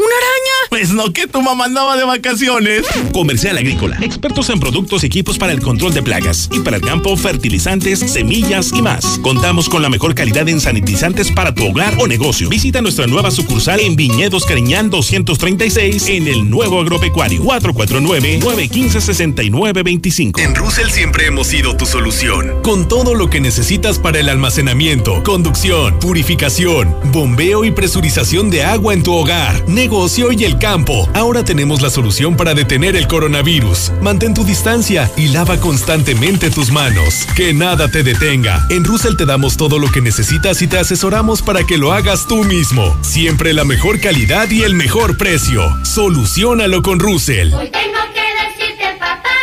¿Una 0.00 0.16
araña? 0.16 0.56
Pues 0.70 0.90
no, 0.92 1.12
que 1.12 1.26
tu 1.26 1.42
mamá 1.42 1.66
andaba 1.66 1.94
de 1.94 2.04
vacaciones. 2.04 2.86
Comercial 3.12 3.58
Agrícola. 3.58 3.98
Expertos 4.00 4.48
en 4.48 4.58
productos 4.58 5.02
y 5.02 5.06
equipos 5.08 5.36
para 5.36 5.52
el 5.52 5.60
control 5.60 5.92
de 5.92 6.02
plagas. 6.02 6.48
Y 6.50 6.60
para 6.60 6.78
el 6.78 6.82
campo, 6.82 7.14
fertilizantes, 7.18 7.98
semillas 7.98 8.72
y 8.74 8.80
más. 8.80 9.18
Contamos 9.18 9.68
con 9.68 9.82
la 9.82 9.90
mejor 9.90 10.14
calidad 10.14 10.48
en 10.48 10.58
sanitizantes 10.58 11.30
para 11.30 11.54
tu 11.54 11.66
hogar 11.66 11.96
o 11.98 12.06
negocio. 12.06 12.48
Visita 12.48 12.80
nuestra 12.80 13.06
nueva 13.06 13.30
sucursal 13.30 13.78
en 13.80 13.94
Viñedos 13.94 14.46
Cariñán 14.46 14.88
236 14.88 16.08
en 16.08 16.28
el 16.28 16.48
nuevo 16.48 16.80
agropecuario. 16.80 17.42
449-915-6925. 17.42 20.40
En 20.40 20.54
Russell 20.54 20.88
siempre 20.88 21.26
hemos 21.26 21.48
sido 21.48 21.76
tu 21.76 21.84
solución. 21.84 22.62
Con 22.62 22.88
todo 22.88 23.14
lo 23.14 23.28
que 23.28 23.42
necesitas 23.42 23.98
para 23.98 24.20
el 24.20 24.30
almacenamiento, 24.30 25.22
conducción, 25.24 25.98
purificación, 25.98 26.96
bombeo 27.12 27.66
y 27.66 27.70
presurización 27.70 28.48
de 28.48 28.64
agua 28.64 28.94
en 28.94 29.02
tu 29.02 29.12
hogar, 29.12 29.62
negocio 29.90 30.30
y 30.30 30.44
el 30.44 30.56
campo. 30.56 31.08
Ahora 31.14 31.42
tenemos 31.42 31.82
la 31.82 31.90
solución 31.90 32.36
para 32.36 32.54
detener 32.54 32.94
el 32.94 33.08
coronavirus. 33.08 33.90
Mantén 34.00 34.34
tu 34.34 34.44
distancia 34.44 35.10
y 35.16 35.26
lava 35.26 35.58
constantemente 35.58 36.48
tus 36.48 36.70
manos. 36.70 37.26
Que 37.34 37.52
nada 37.52 37.90
te 37.90 38.04
detenga. 38.04 38.64
En 38.70 38.84
Russell 38.84 39.16
te 39.16 39.26
damos 39.26 39.56
todo 39.56 39.80
lo 39.80 39.90
que 39.90 40.00
necesitas 40.00 40.62
y 40.62 40.68
te 40.68 40.78
asesoramos 40.78 41.42
para 41.42 41.64
que 41.64 41.76
lo 41.76 41.92
hagas 41.92 42.28
tú 42.28 42.44
mismo. 42.44 42.96
Siempre 43.00 43.52
la 43.52 43.64
mejor 43.64 43.98
calidad 43.98 44.48
y 44.52 44.62
el 44.62 44.74
mejor 44.74 45.16
precio. 45.16 45.60
Solucionalo 45.84 46.82
con 46.82 47.00
Russell. 47.00 47.50
Tengo 47.50 48.00
que 48.14 48.62
decirte, 48.62 48.96
papá. 49.00 49.39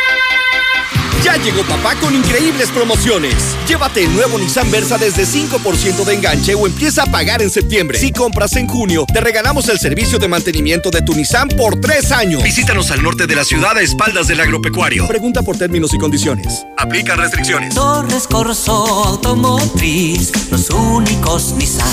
Ya 1.24 1.36
llegó 1.36 1.62
papá 1.64 1.94
con 2.00 2.14
increíbles 2.14 2.70
promociones. 2.70 3.34
Llévate 3.66 4.04
el 4.04 4.14
nuevo 4.14 4.38
Nissan 4.38 4.70
Versa 4.70 4.98
desde 4.98 5.24
5% 5.24 6.04
de 6.04 6.14
enganche 6.14 6.54
o 6.54 6.66
empieza 6.66 7.02
a 7.02 7.06
pagar 7.06 7.42
en 7.42 7.50
septiembre. 7.50 7.98
Si 7.98 8.12
compras 8.12 8.54
en 8.56 8.68
junio, 8.68 9.04
te 9.12 9.20
regalamos 9.20 9.68
el 9.68 9.78
servicio 9.78 10.18
de 10.18 10.28
mantenimiento 10.28 10.90
de 10.90 11.02
tu 11.02 11.14
Nissan 11.14 11.48
por 11.48 11.80
tres 11.80 12.12
años. 12.12 12.42
Visítanos 12.42 12.90
al 12.90 13.02
norte 13.02 13.26
de 13.26 13.34
la 13.34 13.44
ciudad 13.44 13.76
a 13.76 13.80
espaldas 13.80 14.28
del 14.28 14.40
agropecuario. 14.40 15.08
Pregunta 15.08 15.42
por 15.42 15.58
términos 15.58 15.92
y 15.92 15.98
condiciones. 15.98 16.66
Aplican 16.76 17.18
restricciones. 17.18 17.74
Torres 17.74 18.26
Corso 18.28 18.72
Automotriz, 19.04 20.32
los 20.50 20.70
únicos 20.70 21.52
Nissan 21.52 21.88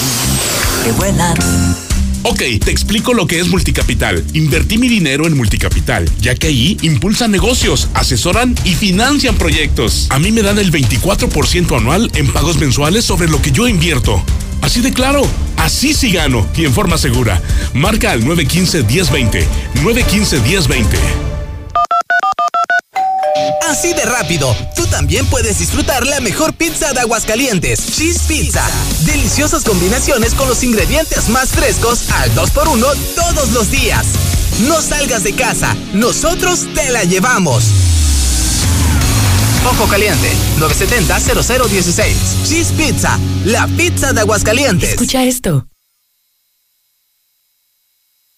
que 0.84 0.92
vuelan. 0.92 1.95
Ok, 2.28 2.42
te 2.64 2.72
explico 2.72 3.14
lo 3.14 3.28
que 3.28 3.40
es 3.40 3.50
Multicapital. 3.50 4.26
Invertí 4.34 4.80
mi 4.80 4.88
dinero 4.88 5.28
en 5.28 5.38
Multicapital, 5.38 6.10
ya 6.20 6.34
que 6.34 6.48
ahí 6.48 6.76
impulsan 6.82 7.30
negocios, 7.30 7.88
asesoran 7.94 8.56
y 8.64 8.74
financian 8.74 9.36
proyectos. 9.36 10.08
A 10.10 10.18
mí 10.18 10.32
me 10.32 10.42
dan 10.42 10.58
el 10.58 10.72
24% 10.72 11.78
anual 11.78 12.10
en 12.16 12.34
pagos 12.34 12.58
mensuales 12.58 13.06
sobre 13.06 13.30
lo 13.30 13.40
que 13.44 13.52
yo 13.52 13.68
invierto. 13.68 14.24
Así 14.62 14.82
de 14.82 14.92
claro, 14.92 15.22
así 15.58 15.94
sí 15.94 16.12
gano 16.12 16.48
y 16.58 16.66
en 16.66 16.74
forma 16.74 16.98
segura. 16.98 17.40
Marca 17.76 18.12
al 18.12 18.24
915-1020. 18.24 19.46
915-1020. 19.84 21.35
Así 23.70 23.94
de 23.94 24.06
rápido, 24.06 24.56
tú 24.76 24.86
también 24.86 25.26
puedes 25.26 25.58
disfrutar 25.58 26.06
la 26.06 26.20
mejor 26.20 26.54
pizza 26.54 26.94
de 26.94 27.00
Aguascalientes, 27.00 27.80
Cheese 27.96 28.22
Pizza. 28.28 28.64
Deliciosas 29.06 29.64
combinaciones 29.64 30.36
con 30.36 30.48
los 30.48 30.64
ingredientes 30.64 31.30
más 31.30 31.50
frescos 31.50 32.10
al 32.12 32.34
2x1 32.36 32.96
todos 33.16 33.52
los 33.54 33.72
días. 33.72 34.06
No 34.68 34.82
salgas 34.82 35.24
de 35.24 35.34
casa, 35.34 35.76
nosotros 35.94 36.68
te 36.76 36.92
la 36.92 37.04
llevamos. 37.06 37.64
Ojo 39.68 39.88
caliente, 39.88 40.32
970-0016. 40.60 42.14
Cheese 42.48 42.72
Pizza, 42.74 43.20
la 43.46 43.68
pizza 43.68 44.14
de 44.14 44.22
Aguascalientes. 44.22 44.92
Escucha 44.92 45.24
esto. 45.24 45.66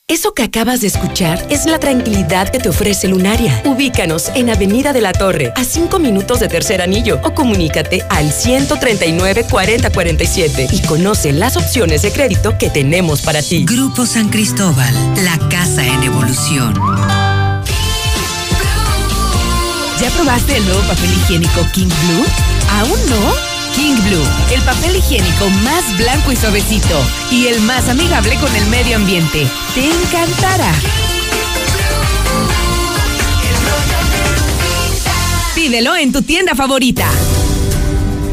Eso 0.09 0.33
que 0.33 0.43
acabas 0.43 0.79
de 0.79 0.87
escuchar 0.87 1.45
es 1.49 1.65
la 1.65 1.79
tranquilidad 1.79 2.47
que 2.47 2.59
te 2.59 2.69
ofrece 2.69 3.09
Lunaria. 3.09 3.61
Ubícanos 3.65 4.31
en 4.35 4.49
Avenida 4.49 4.93
de 4.93 5.01
la 5.01 5.11
Torre, 5.11 5.51
a 5.53 5.65
5 5.65 5.99
minutos 5.99 6.39
de 6.39 6.47
Tercer 6.47 6.81
Anillo, 6.81 7.19
o 7.25 7.33
comunícate 7.33 8.05
al 8.09 8.31
139 8.31 9.47
4047 9.51 10.69
y 10.71 10.81
conoce 10.83 11.33
las 11.33 11.57
opciones 11.57 12.03
de 12.03 12.13
crédito 12.13 12.57
que 12.57 12.69
tenemos 12.69 13.21
para 13.21 13.41
ti. 13.41 13.65
Grupo 13.65 14.05
San 14.05 14.29
Cristóbal, 14.29 14.93
la 15.25 15.37
casa 15.49 15.85
en 15.85 16.01
evolución. 16.01 16.73
¿Ya 19.99 20.09
probaste 20.11 20.55
el 20.55 20.65
nuevo 20.67 20.83
papel 20.83 21.11
higiénico 21.11 21.67
King 21.73 21.87
Blue? 21.87 22.25
¿Aún 22.71 23.09
no? 23.09 23.46
King 23.77 23.95
Blue, 24.09 24.25
el 24.51 24.61
papel 24.63 24.95
higiénico 24.95 25.51
más 25.63 25.95
blanco 25.99 26.31
y 26.31 26.35
suavecito 26.35 26.99
y 27.29 27.45
el 27.45 27.61
más 27.61 27.87
amigable 27.87 28.35
con 28.37 28.53
el 28.55 28.65
medio 28.69 28.95
ambiente. 28.95 29.47
Te 29.75 29.85
encantará. 29.85 30.73
Pídelo 35.53 35.95
en 35.95 36.11
tu 36.11 36.23
tienda 36.23 36.55
favorita. 36.55 37.07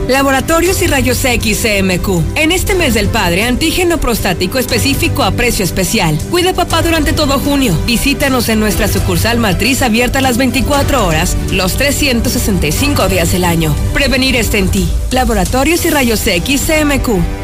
Laboratorios 0.09 0.83
y 0.83 0.87
Rayos 0.87 1.25
X 1.25 1.63
CMQ. 1.63 2.37
En 2.37 2.53
este 2.53 2.75
mes 2.75 2.95
del 2.95 3.09
padre, 3.09 3.45
antígeno 3.45 3.99
prostático 3.99 4.59
específico 4.59 5.23
a 5.23 5.31
precio 5.31 5.65
especial. 5.65 6.19
Cuida 6.31 6.53
papá 6.53 6.83
durante 6.83 7.13
todo 7.13 7.39
junio. 7.39 7.77
Visítanos 7.87 8.49
en 8.49 8.61
nuestra 8.61 8.87
sucursal 8.87 9.39
matriz 9.39 9.81
abierta 9.83 10.21
las 10.21 10.37
24 10.37 11.07
horas, 11.07 11.37
los 11.51 11.77
365 11.77 13.09
días 13.09 13.33
del 13.33 13.45
año. 13.45 13.75
Prevenir 13.95 14.37
está 14.37 14.59
en 14.59 14.69
ti. 14.69 14.89
Laboratorios 15.11 15.85
y 15.87 15.91
Rayos 15.91 16.27
X 16.27 16.63
CMQ. 16.67 17.44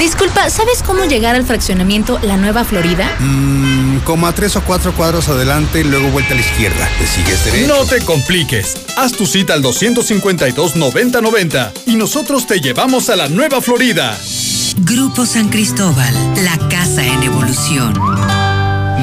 Disculpa, 0.00 0.48
¿sabes 0.48 0.82
cómo 0.82 1.04
llegar 1.04 1.36
al 1.36 1.44
fraccionamiento 1.44 2.18
La 2.22 2.38
Nueva 2.38 2.64
Florida? 2.64 3.14
Mmm, 3.18 3.98
como 3.98 4.26
a 4.26 4.32
tres 4.32 4.56
o 4.56 4.62
cuatro 4.62 4.94
cuadros 4.94 5.28
adelante 5.28 5.80
y 5.80 5.84
luego 5.84 6.08
vuelta 6.08 6.32
a 6.32 6.36
la 6.36 6.40
izquierda. 6.40 6.88
¿Te 6.98 7.06
sigues 7.06 7.44
derecho? 7.44 7.68
No 7.68 7.84
te 7.84 8.02
compliques. 8.02 8.78
Haz 8.96 9.12
tu 9.12 9.26
cita 9.26 9.52
al 9.52 9.62
252-9090 9.62 11.72
y 11.84 11.96
nosotros 11.96 12.46
te 12.46 12.60
llevamos 12.60 13.10
a 13.10 13.16
La 13.16 13.28
Nueva 13.28 13.60
Florida. 13.60 14.18
Grupo 14.78 15.26
San 15.26 15.50
Cristóbal, 15.50 16.14
la 16.44 16.56
casa 16.70 17.04
en 17.04 17.22
evolución. 17.22 17.92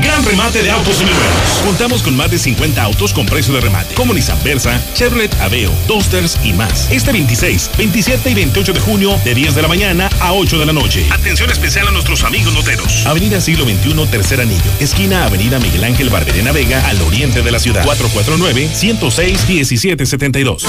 Gran 0.02 0.24
remate 0.24 0.64
de 0.64 0.72
autos 0.72 0.96
seminuevos. 0.98 1.62
Contamos 1.64 2.04
con 2.04 2.16
más 2.16 2.32
de 2.32 2.38
50 2.38 2.82
autos 2.82 3.14
con 3.14 3.26
precio 3.26 3.54
de 3.54 3.62
remate, 3.62 3.94
como 3.96 4.14
Nissan 4.14 4.42
Versa, 4.44 4.82
Chevrolet 4.94 5.34
Aveo, 5.42 5.72
Toasters 5.88 6.38
y 6.44 6.54
más. 6.54 6.90
Este 6.92 7.12
26, 7.12 7.72
27 7.78 8.30
y 8.30 8.34
28 8.34 8.74
de 8.74 8.80
junio, 8.80 9.20
de 9.24 9.34
10 9.34 9.56
de 9.56 9.62
la 9.62 9.68
mañana 9.68 10.10
a 10.20 10.34
8 10.34 10.60
de 10.60 10.66
la 10.66 10.74
noche. 10.74 11.06
Atención 11.12 11.50
especial 11.52 11.88
a 11.88 11.92
nuestros 11.92 12.24
amigos 12.24 12.54
noteros. 12.54 13.06
Avenida 13.06 13.42
Siglo 13.42 13.66
XXI, 13.66 13.94
Tercer 14.10 14.42
Anillo. 14.42 14.72
Esquina 14.80 15.26
Avenida 15.26 15.60
Miguel 15.60 15.84
Ángel 15.84 16.10
Barberena 16.10 16.52
Vega, 16.52 16.86
al 16.88 17.02
oriente 17.02 17.42
de 17.42 17.52
la 17.52 17.60
ciudad. 17.60 17.86
449-106-1772. 17.86 20.64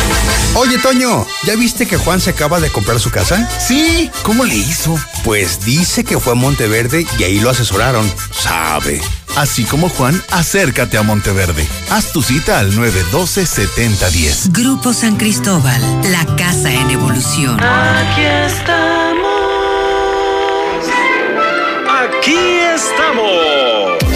Oye, 0.54 0.78
Toño, 0.78 1.26
¿ya 1.44 1.54
viste 1.56 1.86
que 1.86 1.96
Juan 1.96 2.20
se 2.20 2.30
acaba 2.30 2.60
de 2.60 2.70
comprar 2.70 2.98
su 3.00 3.10
casa? 3.10 3.48
Sí, 3.60 4.10
¿cómo 4.22 4.44
le 4.44 4.56
hizo? 4.56 4.98
Pues 5.24 5.64
dice 5.64 6.04
que 6.04 6.18
fue 6.18 6.32
a 6.32 6.36
Monteverde 6.36 7.06
y 7.18 7.22
ahí 7.22 7.40
lo 7.40 7.50
asesoraron. 7.50 8.10
Sabe. 8.32 9.00
Así 9.38 9.62
como 9.64 9.88
Juan, 9.88 10.20
acércate 10.32 10.98
a 10.98 11.04
Monteverde. 11.04 11.64
Haz 11.90 12.10
tu 12.10 12.22
cita 12.22 12.58
al 12.58 12.72
912-7010. 12.72 14.50
Grupo 14.50 14.92
San 14.92 15.16
Cristóbal, 15.16 15.80
la 16.10 16.26
casa 16.34 16.72
en 16.72 16.90
evolución. 16.90 17.56
Aquí 17.62 18.22
estamos. 18.22 19.28
Aquí 21.86 22.36
estamos. 22.74 24.07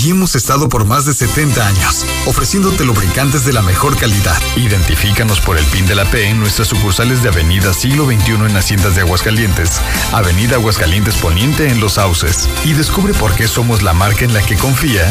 Y 0.00 0.10
hemos 0.10 0.36
estado 0.36 0.68
por 0.68 0.84
más 0.84 1.06
de 1.06 1.12
70 1.12 1.66
años, 1.66 2.06
ofreciéndote 2.26 2.84
lubricantes 2.84 3.44
de 3.44 3.52
la 3.52 3.62
mejor 3.62 3.96
calidad. 3.96 4.40
Identifícanos 4.54 5.40
por 5.40 5.58
el 5.58 5.64
PIN 5.66 5.86
de 5.86 5.96
la 5.96 6.04
P 6.08 6.28
en 6.28 6.38
nuestras 6.38 6.68
sucursales 6.68 7.20
de 7.24 7.30
Avenida 7.30 7.74
Siglo 7.74 8.06
XXI 8.06 8.34
en 8.34 8.56
Haciendas 8.56 8.94
de 8.94 9.00
Aguascalientes, 9.00 9.80
Avenida 10.12 10.54
Aguascalientes 10.54 11.16
Poniente 11.16 11.68
en 11.68 11.80
Los 11.80 11.94
Sauces. 11.94 12.48
Y 12.64 12.74
descubre 12.74 13.12
por 13.12 13.34
qué 13.34 13.48
somos 13.48 13.82
la 13.82 13.92
marca 13.92 14.24
en 14.24 14.34
la 14.34 14.42
que 14.42 14.54
confía 14.54 15.02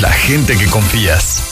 la 0.00 0.12
gente 0.12 0.56
que 0.56 0.66
confías. 0.66 1.42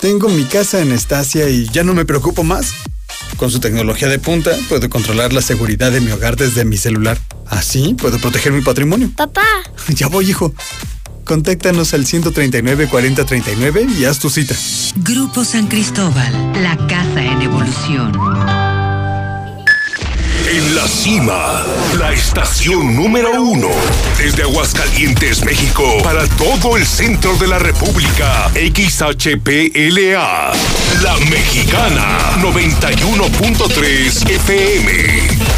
Tengo 0.00 0.28
mi 0.28 0.44
casa 0.44 0.80
en 0.80 0.92
Estacia 0.92 1.48
y 1.48 1.68
ya 1.68 1.82
no 1.82 1.94
me 1.94 2.04
preocupo 2.04 2.44
más. 2.44 2.74
Con 3.38 3.50
su 3.50 3.58
tecnología 3.58 4.06
de 4.06 4.20
punta, 4.20 4.52
puedo 4.68 4.88
controlar 4.88 5.32
la 5.32 5.42
seguridad 5.42 5.90
de 5.90 6.00
mi 6.00 6.12
hogar 6.12 6.36
desde 6.36 6.64
mi 6.64 6.76
celular. 6.76 7.18
Así 7.46 7.94
puedo 7.94 8.18
proteger 8.18 8.52
mi 8.52 8.62
patrimonio. 8.62 9.10
Papá. 9.16 9.42
Ya 9.88 10.06
voy, 10.06 10.30
hijo. 10.30 10.54
Contáctanos 11.28 11.92
al 11.92 12.06
139 12.06 12.88
4039 12.88 13.86
y 14.00 14.06
haz 14.06 14.18
tu 14.18 14.30
cita. 14.30 14.54
Grupo 14.96 15.44
San 15.44 15.66
Cristóbal, 15.66 16.32
la 16.62 16.74
casa 16.86 17.22
en 17.22 17.42
evolución. 17.42 18.12
En 20.50 20.74
la 20.74 20.88
cima, 20.88 21.66
la 21.98 22.14
estación 22.14 22.96
número 22.96 23.42
uno. 23.42 23.68
Desde 24.16 24.44
Aguascalientes, 24.44 25.44
México, 25.44 25.84
para 26.02 26.26
todo 26.38 26.78
el 26.78 26.86
centro 26.86 27.36
de 27.36 27.46
la 27.46 27.58
República. 27.58 28.50
XHPLA. 28.54 30.52
La 31.02 31.16
Mexicana, 31.28 32.38
91.3 32.40 34.30
FM 34.30 35.57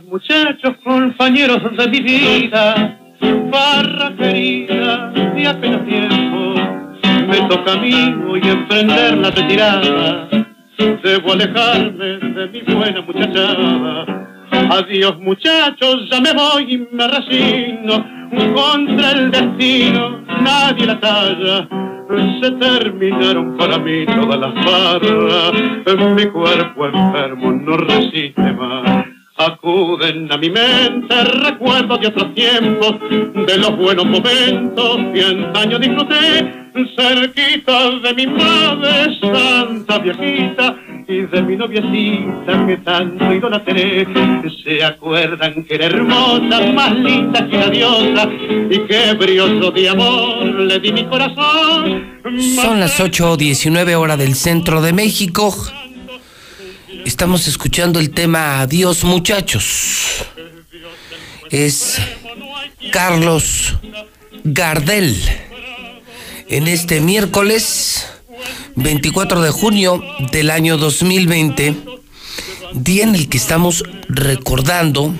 Muchachos, 0.00 0.72
compañeros 0.84 1.60
de 1.76 1.88
mi 1.88 2.00
vida, 2.00 2.98
barra 3.50 4.16
querida, 4.16 5.10
de 5.10 5.46
apenas 5.46 5.84
tiempo, 5.86 6.54
me 7.28 7.40
toca 7.48 7.72
a 7.72 7.76
mí 7.76 8.14
hoy 8.26 8.40
emprender 8.42 9.18
la 9.18 9.30
retirada, 9.30 10.28
debo 10.78 11.32
alejarme 11.32 12.06
de 12.06 12.48
mi 12.48 12.74
buena 12.74 13.02
muchachada. 13.02 14.06
Adiós 14.70 15.18
muchachos, 15.18 16.08
ya 16.10 16.20
me 16.20 16.32
voy 16.32 16.74
y 16.74 16.78
me 16.90 17.08
resigno, 17.08 18.06
contra 18.54 19.10
el 19.12 19.30
destino 19.30 20.22
nadie 20.40 20.86
la 20.86 21.00
talla. 21.00 21.68
Se 22.40 22.50
terminaron 22.52 23.56
para 23.58 23.78
mí 23.78 24.06
todas 24.06 24.38
las 24.38 24.54
barras, 24.54 25.52
mi 26.16 26.26
cuerpo 26.26 26.86
enfermo 26.86 27.52
no 27.52 27.76
resiste 27.76 28.52
más. 28.52 29.11
Acuden 29.36 30.30
a 30.30 30.36
mi 30.36 30.50
mente 30.50 31.24
recuerdos 31.24 32.00
de 32.00 32.06
otros 32.08 32.34
tiempos, 32.34 32.96
de 33.46 33.58
los 33.58 33.76
buenos 33.76 34.04
momentos 34.04 34.98
que 35.12 35.24
antaño 35.24 35.78
disfruté, 35.78 36.62
cerquita 36.96 37.90
de 38.00 38.14
mi 38.14 38.26
madre 38.26 39.18
santa 39.20 39.98
viejita 39.98 40.76
y 41.08 41.22
de 41.22 41.42
mi 41.42 41.56
noviecita 41.56 42.66
que 42.66 42.76
tanto 42.78 43.32
idolatré. 43.32 44.06
Se 44.64 44.84
acuerdan 44.84 45.64
que 45.64 45.74
era 45.74 45.86
hermosa, 45.86 46.60
más 46.72 46.94
linda 46.96 47.48
que 47.48 47.56
la 47.56 47.68
diosa, 47.68 48.28
y 48.70 48.78
que 48.80 49.14
brioso 49.14 49.70
de 49.70 49.88
amor 49.88 50.44
le 50.44 50.78
di 50.78 50.92
mi 50.92 51.04
corazón. 51.04 52.20
Son 52.38 52.80
las 52.80 53.00
8.19 53.00 53.94
hora 53.94 54.16
del 54.16 54.34
centro 54.34 54.80
de 54.80 54.92
México. 54.92 55.54
Estamos 57.04 57.48
escuchando 57.48 57.98
el 57.98 58.10
tema 58.10 58.60
Adiós 58.60 59.04
muchachos. 59.04 60.24
Es 61.50 61.98
Carlos 62.92 63.74
Gardel. 64.44 65.16
En 66.48 66.68
este 66.68 67.00
miércoles 67.00 68.06
24 68.76 69.42
de 69.42 69.50
junio 69.50 70.02
del 70.30 70.50
año 70.50 70.78
2020, 70.78 71.76
día 72.74 73.04
en 73.04 73.14
el 73.14 73.28
que 73.28 73.38
estamos 73.38 73.82
recordando, 74.08 75.14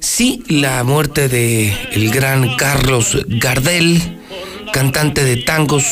sí, 0.00 0.42
la 0.48 0.84
muerte 0.84 1.28
de 1.28 1.72
el 1.92 2.10
gran 2.10 2.56
Carlos 2.56 3.16
Gardel, 3.26 4.20
cantante 4.72 5.24
de 5.24 5.38
tangos, 5.38 5.84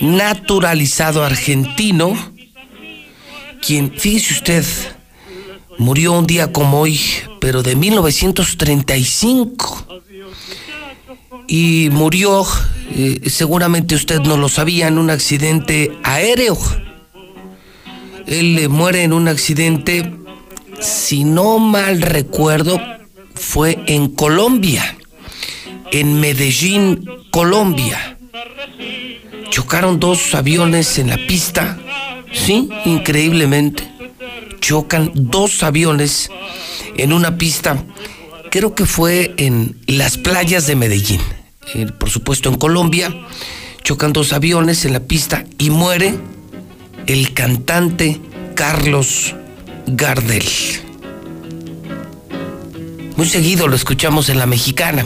naturalizado 0.00 1.24
argentino, 1.24 2.31
quien, 3.62 3.92
fíjese 3.96 4.34
usted, 4.34 4.64
murió 5.78 6.12
un 6.12 6.26
día 6.26 6.52
como 6.52 6.80
hoy, 6.80 7.00
pero 7.40 7.62
de 7.62 7.76
1935. 7.76 9.86
Y 11.48 11.88
murió, 11.90 12.44
eh, 12.94 13.30
seguramente 13.30 13.94
usted 13.94 14.20
no 14.20 14.36
lo 14.36 14.48
sabía, 14.48 14.88
en 14.88 14.98
un 14.98 15.10
accidente 15.10 15.92
aéreo. 16.02 16.58
Él 18.26 18.58
eh, 18.58 18.68
muere 18.68 19.04
en 19.04 19.12
un 19.12 19.28
accidente, 19.28 20.12
si 20.80 21.24
no 21.24 21.58
mal 21.58 22.02
recuerdo, 22.02 22.80
fue 23.34 23.78
en 23.86 24.08
Colombia, 24.08 24.96
en 25.90 26.20
Medellín, 26.20 27.04
Colombia. 27.30 28.18
Chocaron 29.50 30.00
dos 30.00 30.34
aviones 30.34 30.98
en 30.98 31.08
la 31.08 31.16
pista 31.16 31.78
Sí, 32.32 32.68
increíblemente. 32.84 33.88
Chocan 34.60 35.10
dos 35.14 35.62
aviones 35.62 36.30
en 36.96 37.12
una 37.12 37.36
pista, 37.36 37.84
creo 38.50 38.74
que 38.74 38.86
fue 38.86 39.34
en 39.36 39.76
las 39.86 40.18
playas 40.18 40.66
de 40.66 40.76
Medellín, 40.76 41.20
eh, 41.74 41.86
por 41.98 42.10
supuesto 42.10 42.48
en 42.48 42.56
Colombia. 42.56 43.12
Chocan 43.82 44.12
dos 44.12 44.32
aviones 44.32 44.84
en 44.84 44.92
la 44.92 45.00
pista 45.00 45.44
y 45.58 45.70
muere 45.70 46.14
el 47.06 47.32
cantante 47.34 48.20
Carlos 48.54 49.34
Gardel. 49.86 50.44
Muy 53.16 53.28
seguido 53.28 53.68
lo 53.68 53.76
escuchamos 53.76 54.28
en 54.28 54.38
La 54.38 54.46
Mexicana, 54.46 55.04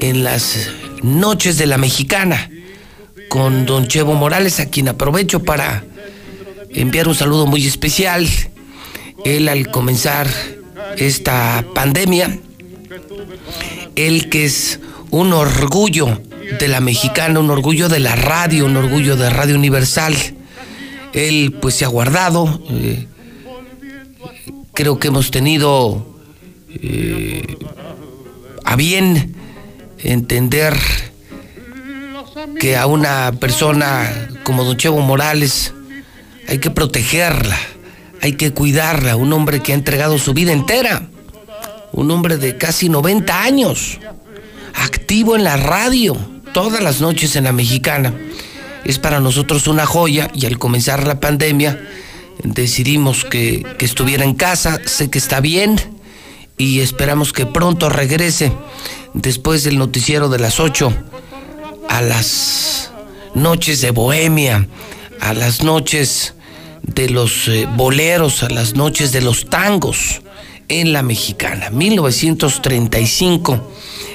en 0.00 0.22
las 0.22 0.68
noches 1.02 1.58
de 1.58 1.66
La 1.66 1.78
Mexicana, 1.78 2.50
con 3.28 3.66
don 3.66 3.88
Chevo 3.88 4.14
Morales, 4.14 4.60
a 4.60 4.66
quien 4.66 4.88
aprovecho 4.88 5.42
para 5.42 5.84
enviar 6.70 7.08
un 7.08 7.14
saludo 7.14 7.46
muy 7.46 7.66
especial. 7.66 8.28
Él 9.24 9.48
al 9.48 9.70
comenzar 9.70 10.28
esta 10.96 11.64
pandemia, 11.74 12.38
él 13.96 14.28
que 14.28 14.44
es 14.44 14.80
un 15.10 15.32
orgullo 15.32 16.20
de 16.58 16.68
la 16.68 16.80
mexicana, 16.80 17.40
un 17.40 17.50
orgullo 17.50 17.88
de 17.88 18.00
la 18.00 18.14
radio, 18.14 18.66
un 18.66 18.76
orgullo 18.76 19.16
de 19.16 19.30
Radio 19.30 19.56
Universal. 19.56 20.14
Él 21.12 21.56
pues 21.60 21.74
se 21.74 21.84
ha 21.84 21.88
guardado. 21.88 22.60
Eh, 22.70 23.06
creo 24.72 24.98
que 24.98 25.08
hemos 25.08 25.30
tenido 25.30 26.06
eh, 26.70 27.56
a 28.64 28.76
bien 28.76 29.34
entender 29.98 30.76
que 32.60 32.76
a 32.76 32.86
una 32.86 33.32
persona 33.32 34.28
como 34.44 34.64
Don 34.64 34.76
Chevo 34.76 35.00
Morales 35.00 35.72
hay 36.48 36.58
que 36.58 36.70
protegerla, 36.70 37.58
hay 38.22 38.32
que 38.32 38.52
cuidarla, 38.52 39.16
un 39.16 39.32
hombre 39.32 39.60
que 39.60 39.72
ha 39.72 39.74
entregado 39.74 40.18
su 40.18 40.32
vida 40.34 40.52
entera, 40.52 41.08
un 41.92 42.10
hombre 42.10 42.36
de 42.36 42.56
casi 42.56 42.88
90 42.88 43.42
años, 43.42 43.98
activo 44.74 45.36
en 45.36 45.44
la 45.44 45.56
radio, 45.56 46.16
todas 46.52 46.82
las 46.82 47.00
noches 47.00 47.36
en 47.36 47.44
la 47.44 47.52
mexicana. 47.52 48.14
Es 48.84 48.98
para 48.98 49.20
nosotros 49.20 49.66
una 49.66 49.86
joya 49.86 50.30
y 50.34 50.46
al 50.46 50.58
comenzar 50.58 51.06
la 51.06 51.18
pandemia 51.18 51.80
decidimos 52.44 53.24
que, 53.24 53.64
que 53.78 53.84
estuviera 53.84 54.24
en 54.24 54.34
casa, 54.34 54.80
sé 54.84 55.10
que 55.10 55.18
está 55.18 55.40
bien 55.40 55.80
y 56.58 56.80
esperamos 56.80 57.32
que 57.32 57.46
pronto 57.46 57.88
regrese 57.88 58.52
después 59.14 59.64
del 59.64 59.78
noticiero 59.78 60.28
de 60.28 60.38
las 60.38 60.60
8 60.60 60.92
a 61.88 62.02
las 62.02 62.92
noches 63.34 63.80
de 63.80 63.90
Bohemia, 63.90 64.66
a 65.20 65.34
las 65.34 65.62
noches 65.62 66.34
de 66.82 67.10
los 67.10 67.48
eh, 67.48 67.68
boleros, 67.74 68.42
a 68.42 68.48
las 68.48 68.74
noches 68.74 69.12
de 69.12 69.20
los 69.20 69.46
tangos 69.46 70.22
en 70.68 70.92
la 70.92 71.02
mexicana. 71.02 71.70
1935, 71.70 73.72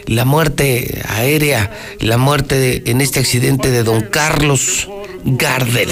la 0.08 0.26
muerte 0.26 1.02
aérea, 1.08 1.72
la 2.00 2.18
muerte 2.18 2.90
en 2.90 3.02
este 3.02 3.20
accidente 3.20 3.72
de 3.72 3.84
don 3.84 4.02
Carlos 4.02 4.88
Gardel. 5.24 5.90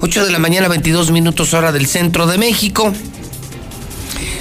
8 0.00 0.26
de 0.26 0.32
la 0.32 0.38
mañana, 0.38 0.68
22 0.68 1.10
minutos 1.10 1.54
hora 1.54 1.72
del 1.72 1.86
centro 1.86 2.26
de 2.26 2.38
México. 2.38 2.92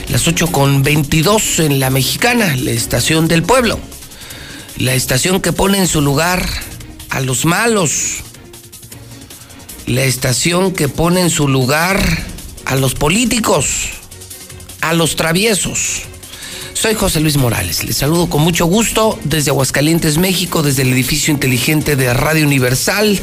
Las 0.09 0.27
8 0.27 0.47
con 0.47 0.83
22 0.83 1.59
en 1.59 1.79
la 1.79 1.89
mexicana, 1.89 2.55
la 2.55 2.71
estación 2.71 3.27
del 3.27 3.43
pueblo. 3.43 3.79
La 4.77 4.93
estación 4.93 5.41
que 5.41 5.53
pone 5.53 5.77
en 5.77 5.87
su 5.87 6.01
lugar 6.01 6.47
a 7.09 7.19
los 7.19 7.45
malos, 7.45 8.23
la 9.89 10.03
estación 10.03 10.71
que 10.71 10.87
pone 10.87 11.21
en 11.21 11.31
su 11.31 11.47
lugar 11.47 11.99
a 12.65 12.75
los 12.75 12.93
políticos, 12.93 13.89
a 14.81 14.93
los 14.93 15.15
traviesos. 15.15 16.03
Soy 16.73 16.93
José 16.93 17.19
Luis 17.19 17.37
Morales, 17.37 17.83
les 17.83 17.97
saludo 17.97 18.29
con 18.29 18.43
mucho 18.43 18.67
gusto 18.67 19.17
desde 19.23 19.49
Aguascalientes, 19.49 20.19
México, 20.19 20.61
desde 20.61 20.83
el 20.83 20.93
edificio 20.93 21.33
inteligente 21.33 21.95
de 21.95 22.13
Radio 22.13 22.45
Universal. 22.45 23.19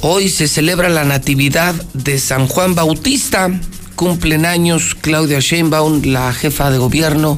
Hoy 0.00 0.30
se 0.30 0.48
celebra 0.48 0.88
la 0.88 1.04
Natividad 1.04 1.74
de 1.92 2.18
San 2.18 2.48
Juan 2.48 2.74
Bautista. 2.74 3.50
Cumplen 3.94 4.46
años 4.46 4.96
Claudia 4.98 5.40
Sheinbaum, 5.40 6.02
la 6.04 6.32
jefa 6.32 6.70
de 6.70 6.78
gobierno 6.78 7.36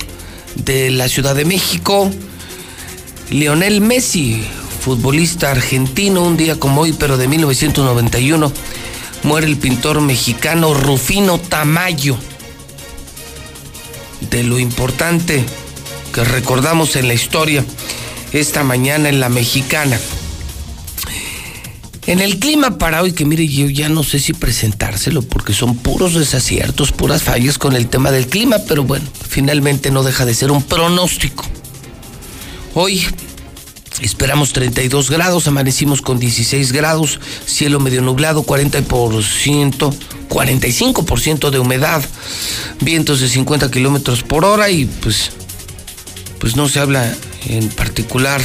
de 0.54 0.90
la 0.90 1.08
Ciudad 1.08 1.34
de 1.34 1.44
México. 1.44 2.10
Lionel 3.30 3.80
Messi, 3.80 4.42
futbolista 4.78 5.50
argentino, 5.50 6.22
un 6.22 6.36
día 6.36 6.58
como 6.58 6.82
hoy, 6.82 6.92
pero 6.92 7.16
de 7.16 7.28
1991, 7.28 8.52
muere 9.22 9.46
el 9.46 9.56
pintor 9.56 10.00
mexicano 10.00 10.74
Rufino 10.74 11.38
Tamayo. 11.38 12.16
De 14.30 14.42
lo 14.42 14.58
importante 14.58 15.44
que 16.12 16.24
recordamos 16.24 16.96
en 16.96 17.08
la 17.08 17.14
historia 17.14 17.64
esta 18.32 18.62
mañana 18.64 19.08
en 19.08 19.20
la 19.20 19.28
mexicana. 19.28 19.98
En 22.06 22.20
el 22.20 22.38
clima 22.38 22.78
para 22.78 23.02
hoy, 23.02 23.12
que 23.12 23.26
mire, 23.26 23.46
yo 23.46 23.68
ya 23.68 23.90
no 23.90 24.02
sé 24.02 24.18
si 24.18 24.32
presentárselo 24.32 25.20
porque 25.20 25.52
son 25.52 25.76
puros 25.76 26.14
desaciertos, 26.14 26.90
puras 26.90 27.22
fallas 27.22 27.58
con 27.58 27.76
el 27.76 27.88
tema 27.88 28.10
del 28.10 28.26
clima, 28.26 28.56
pero 28.66 28.82
bueno, 28.82 29.04
finalmente 29.28 29.90
no 29.90 30.02
deja 30.02 30.24
de 30.24 30.34
ser 30.34 30.50
un 30.50 30.62
pronóstico. 30.62 31.44
Hoy 32.74 33.06
esperamos 34.00 34.52
32 34.52 35.10
grados, 35.10 35.48
amanecimos 35.48 36.02
con 36.02 36.18
16 36.18 36.72
grados, 36.72 37.20
cielo 37.46 37.80
medio 37.80 38.02
nublado, 38.02 38.44
40%, 38.44 39.94
45% 40.28 41.50
de 41.50 41.58
humedad, 41.58 42.04
vientos 42.80 43.20
de 43.20 43.28
50 43.28 43.70
kilómetros 43.70 44.22
por 44.22 44.44
hora 44.44 44.70
y 44.70 44.84
pues, 44.86 45.32
pues 46.38 46.56
no 46.56 46.68
se 46.68 46.80
habla 46.80 47.14
en 47.46 47.68
particular 47.68 48.40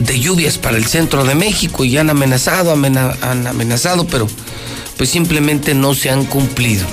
de 0.00 0.18
lluvias 0.18 0.58
para 0.58 0.76
el 0.76 0.86
centro 0.86 1.24
de 1.24 1.34
México 1.34 1.84
y 1.84 1.96
han 1.96 2.10
amenazado, 2.10 2.72
han 2.72 3.46
amenazado, 3.46 4.06
pero 4.06 4.26
pues 4.96 5.10
simplemente 5.10 5.74
no 5.74 5.94
se 5.94 6.10
han 6.10 6.24
cumplido. 6.24 6.86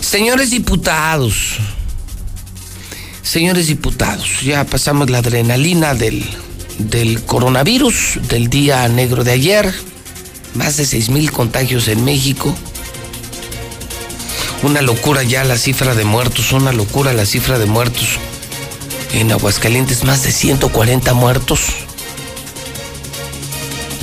Señores 0.00 0.50
diputados, 0.50 1.58
señores 3.22 3.66
diputados, 3.66 4.42
ya 4.42 4.64
pasamos 4.64 5.08
la 5.08 5.18
adrenalina 5.18 5.94
del, 5.94 6.22
del 6.78 7.22
coronavirus, 7.22 8.18
del 8.28 8.48
día 8.48 8.86
negro 8.88 9.24
de 9.24 9.32
ayer, 9.32 9.74
más 10.54 10.76
de 10.76 10.86
6 10.86 11.10
mil 11.10 11.30
contagios 11.30 11.88
en 11.88 12.04
México. 12.04 12.54
Una 14.62 14.82
locura 14.82 15.22
ya 15.22 15.44
la 15.44 15.58
cifra 15.58 15.94
de 15.94 16.04
muertos, 16.04 16.52
una 16.52 16.72
locura 16.72 17.12
la 17.12 17.26
cifra 17.26 17.58
de 17.58 17.66
muertos. 17.66 18.18
En 19.12 19.32
Aguascalientes 19.32 20.04
más 20.04 20.22
de 20.22 20.32
140 20.32 21.14
muertos. 21.14 21.60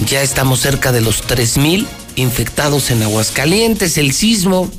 Ya 0.06 0.22
estamos 0.22 0.60
cerca 0.60 0.92
de 0.92 1.02
los 1.02 1.24
3.000 1.24 1.88
infectados 2.16 2.92
en 2.92 3.04
Aguascalientes, 3.04 3.98
el 3.98 4.14
sismo. 4.14 4.70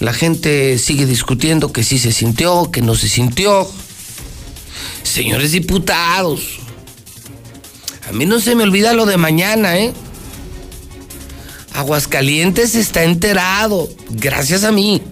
La 0.00 0.12
gente 0.12 0.78
sigue 0.78 1.06
discutiendo 1.06 1.72
que 1.72 1.84
sí 1.84 1.98
se 1.98 2.12
sintió, 2.12 2.70
que 2.70 2.82
no 2.82 2.94
se 2.94 3.08
sintió. 3.08 3.68
Señores 5.02 5.52
diputados, 5.52 6.58
a 8.08 8.12
mí 8.12 8.26
no 8.26 8.40
se 8.40 8.54
me 8.54 8.64
olvida 8.64 8.92
lo 8.92 9.06
de 9.06 9.16
mañana, 9.16 9.78
¿eh? 9.78 9.92
Aguascalientes 11.72 12.74
está 12.74 13.02
enterado, 13.02 13.88
gracias 14.10 14.64
a 14.64 14.72
mí. 14.72 15.02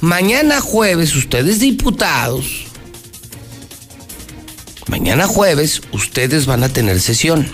Mañana 0.00 0.60
jueves, 0.60 1.14
ustedes 1.14 1.60
diputados, 1.60 2.66
mañana 4.86 5.26
jueves, 5.26 5.82
ustedes 5.92 6.46
van 6.46 6.62
a 6.62 6.68
tener 6.68 7.00
sesión. 7.00 7.46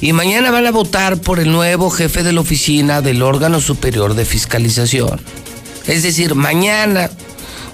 Y 0.00 0.12
mañana 0.12 0.50
van 0.50 0.66
a 0.66 0.70
votar 0.70 1.20
por 1.20 1.40
el 1.40 1.50
nuevo 1.50 1.90
jefe 1.90 2.22
de 2.22 2.32
la 2.32 2.40
oficina 2.40 3.02
del 3.02 3.22
órgano 3.22 3.60
superior 3.60 4.14
de 4.14 4.24
fiscalización. 4.24 5.20
Es 5.86 6.02
decir, 6.02 6.34
mañana 6.34 7.10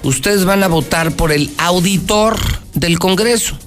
ustedes 0.03 0.45
van 0.45 0.63
a 0.63 0.67
votar 0.67 1.11
por 1.15 1.31
el 1.31 1.51
auditor 1.57 2.37
del 2.73 2.99
Congreso, 2.99 3.57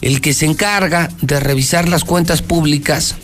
el 0.00 0.20
que 0.20 0.34
se 0.34 0.46
encarga 0.46 1.10
de 1.20 1.40
revisar 1.40 1.88
las 1.88 2.04
cuentas 2.04 2.42
públicas, 2.42 3.16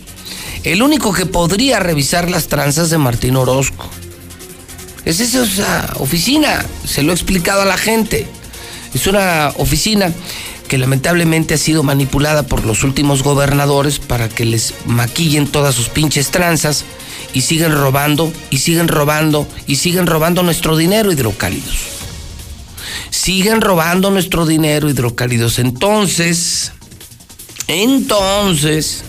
el 0.63 0.81
único 0.81 1.13
que 1.13 1.25
podría 1.25 1.79
revisar 1.79 2.29
las 2.29 2.47
tranzas 2.47 2.89
de 2.89 2.97
Martín 2.97 3.35
Orozco. 3.35 3.89
Es 5.05 5.19
esa 5.19 5.93
oficina, 5.97 6.65
se 6.85 7.03
lo 7.03 7.11
he 7.11 7.15
explicado 7.15 7.61
a 7.61 7.65
la 7.65 7.77
gente. 7.77 8.27
Es 8.93 9.07
una 9.07 9.53
oficina 9.57 10.13
que 10.67 10.77
lamentablemente 10.77 11.55
ha 11.55 11.57
sido 11.57 11.83
manipulada 11.83 12.43
por 12.43 12.65
los 12.65 12.83
últimos 12.83 13.23
gobernadores 13.23 13.99
para 13.99 14.29
que 14.29 14.45
les 14.45 14.73
maquillen 14.85 15.47
todas 15.47 15.73
sus 15.73 15.89
pinches 15.89 16.29
tranzas 16.29 16.85
y 17.33 17.41
siguen 17.41 17.71
robando 17.73 18.31
y 18.49 18.59
siguen 18.59 18.87
robando 18.87 19.47
y 19.67 19.77
siguen 19.77 20.05
robando 20.05 20.43
nuestro 20.43 20.77
dinero 20.77 21.11
hidrocálidos. 21.11 21.98
Siguen 23.09 23.61
robando 23.61 24.11
nuestro 24.11 24.45
dinero 24.45 24.89
hidrocálidos. 24.89 25.59
Entonces, 25.59 26.71
entonces, 27.67 29.03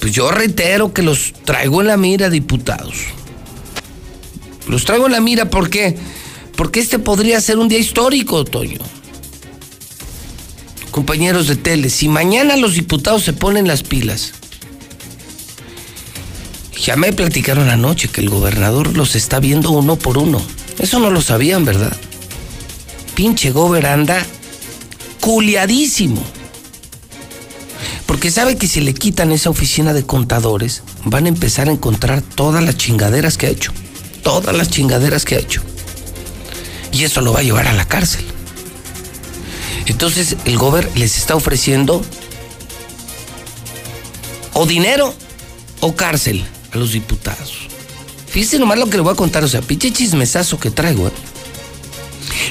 pues 0.00 0.12
yo 0.12 0.30
reitero 0.30 0.92
que 0.92 1.02
los 1.02 1.32
traigo 1.44 1.80
en 1.80 1.88
la 1.88 1.96
mira, 1.96 2.30
diputados. 2.30 2.96
Los 4.68 4.84
traigo 4.84 5.06
en 5.06 5.12
la 5.12 5.20
mira, 5.20 5.50
¿por 5.50 5.70
qué? 5.70 5.96
Porque 6.56 6.80
este 6.80 6.98
podría 6.98 7.40
ser 7.40 7.58
un 7.58 7.68
día 7.68 7.78
histórico, 7.78 8.44
Toño 8.44 8.78
compañeros 10.92 11.48
de 11.48 11.56
tele, 11.56 11.90
si 11.90 12.08
mañana 12.08 12.56
los 12.56 12.74
diputados 12.74 13.24
se 13.24 13.32
ponen 13.32 13.66
las 13.66 13.82
pilas, 13.82 14.34
ya 16.80 16.94
me 16.96 17.12
platicaron 17.12 17.68
anoche 17.68 18.08
que 18.08 18.20
el 18.20 18.28
gobernador 18.28 18.96
los 18.96 19.16
está 19.16 19.40
viendo 19.40 19.70
uno 19.70 19.96
por 19.96 20.18
uno. 20.18 20.40
Eso 20.78 21.00
no 21.00 21.10
lo 21.10 21.20
sabían, 21.20 21.64
¿verdad? 21.64 21.96
Pinche 23.14 23.50
gober 23.50 23.86
anda 23.86 24.24
culiadísimo. 25.20 26.22
Porque 28.06 28.30
sabe 28.30 28.56
que 28.56 28.66
si 28.66 28.80
le 28.80 28.94
quitan 28.94 29.32
esa 29.32 29.50
oficina 29.50 29.92
de 29.92 30.04
contadores, 30.04 30.82
van 31.04 31.26
a 31.26 31.28
empezar 31.28 31.68
a 31.68 31.72
encontrar 31.72 32.22
todas 32.22 32.62
las 32.62 32.76
chingaderas 32.76 33.38
que 33.38 33.46
ha 33.46 33.50
hecho. 33.50 33.72
Todas 34.22 34.54
las 34.56 34.70
chingaderas 34.70 35.24
que 35.24 35.36
ha 35.36 35.38
hecho. 35.38 35.62
Y 36.92 37.04
eso 37.04 37.20
lo 37.20 37.32
va 37.32 37.40
a 37.40 37.42
llevar 37.42 37.68
a 37.68 37.72
la 37.72 37.86
cárcel. 37.86 38.24
Entonces 39.86 40.36
el 40.44 40.58
gobierno 40.58 40.90
les 40.94 41.16
está 41.16 41.34
ofreciendo 41.34 42.04
o 44.52 44.66
dinero 44.66 45.14
o 45.80 45.94
cárcel 45.94 46.44
a 46.72 46.76
los 46.76 46.92
diputados. 46.92 47.54
Fíjense 48.28 48.58
nomás 48.58 48.78
lo 48.78 48.88
que 48.88 48.96
le 48.96 49.02
voy 49.02 49.12
a 49.12 49.16
contar, 49.16 49.44
o 49.44 49.48
sea, 49.48 49.60
pinche 49.60 49.92
chismesazo 49.92 50.58
que 50.58 50.70
traigo. 50.70 51.08
¿eh? 51.08 51.12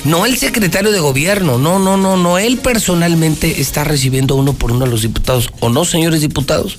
No 0.03 0.25
el 0.25 0.37
secretario 0.37 0.91
de 0.91 0.99
gobierno, 0.99 1.57
no, 1.57 1.79
no, 1.79 1.97
no, 1.97 2.17
no, 2.17 2.37
él 2.37 2.57
personalmente 2.57 3.61
está 3.61 3.83
recibiendo 3.83 4.35
uno 4.35 4.53
por 4.53 4.71
uno 4.71 4.85
a 4.85 4.87
los 4.87 5.01
diputados. 5.01 5.49
¿O 5.59 5.69
no, 5.69 5.85
señores 5.85 6.21
diputados? 6.21 6.77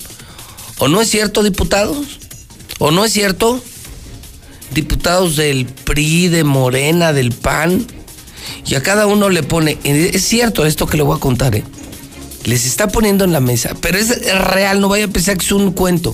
¿O 0.79 0.87
no 0.87 1.01
es 1.01 1.09
cierto, 1.09 1.43
diputados? 1.43 2.19
¿O 2.79 2.91
no 2.91 3.05
es 3.05 3.13
cierto? 3.13 3.61
Diputados 4.71 5.35
del 5.35 5.65
PRI, 5.65 6.29
de 6.29 6.43
Morena, 6.43 7.13
del 7.13 7.31
PAN, 7.31 7.85
y 8.65 8.75
a 8.75 8.83
cada 8.83 9.07
uno 9.07 9.29
le 9.29 9.43
pone, 9.43 9.77
es 9.83 10.23
cierto 10.23 10.65
esto 10.65 10.87
que 10.87 10.97
le 10.97 11.03
voy 11.03 11.17
a 11.17 11.19
contar, 11.19 11.55
¿eh? 11.55 11.63
les 12.45 12.65
está 12.65 12.87
poniendo 12.87 13.23
en 13.23 13.31
la 13.31 13.39
mesa, 13.39 13.75
pero 13.81 13.97
es 13.97 14.25
real, 14.33 14.81
no 14.81 14.89
vaya 14.89 15.05
a 15.05 15.07
pensar 15.07 15.37
que 15.37 15.45
es 15.45 15.51
un 15.51 15.71
cuento, 15.71 16.13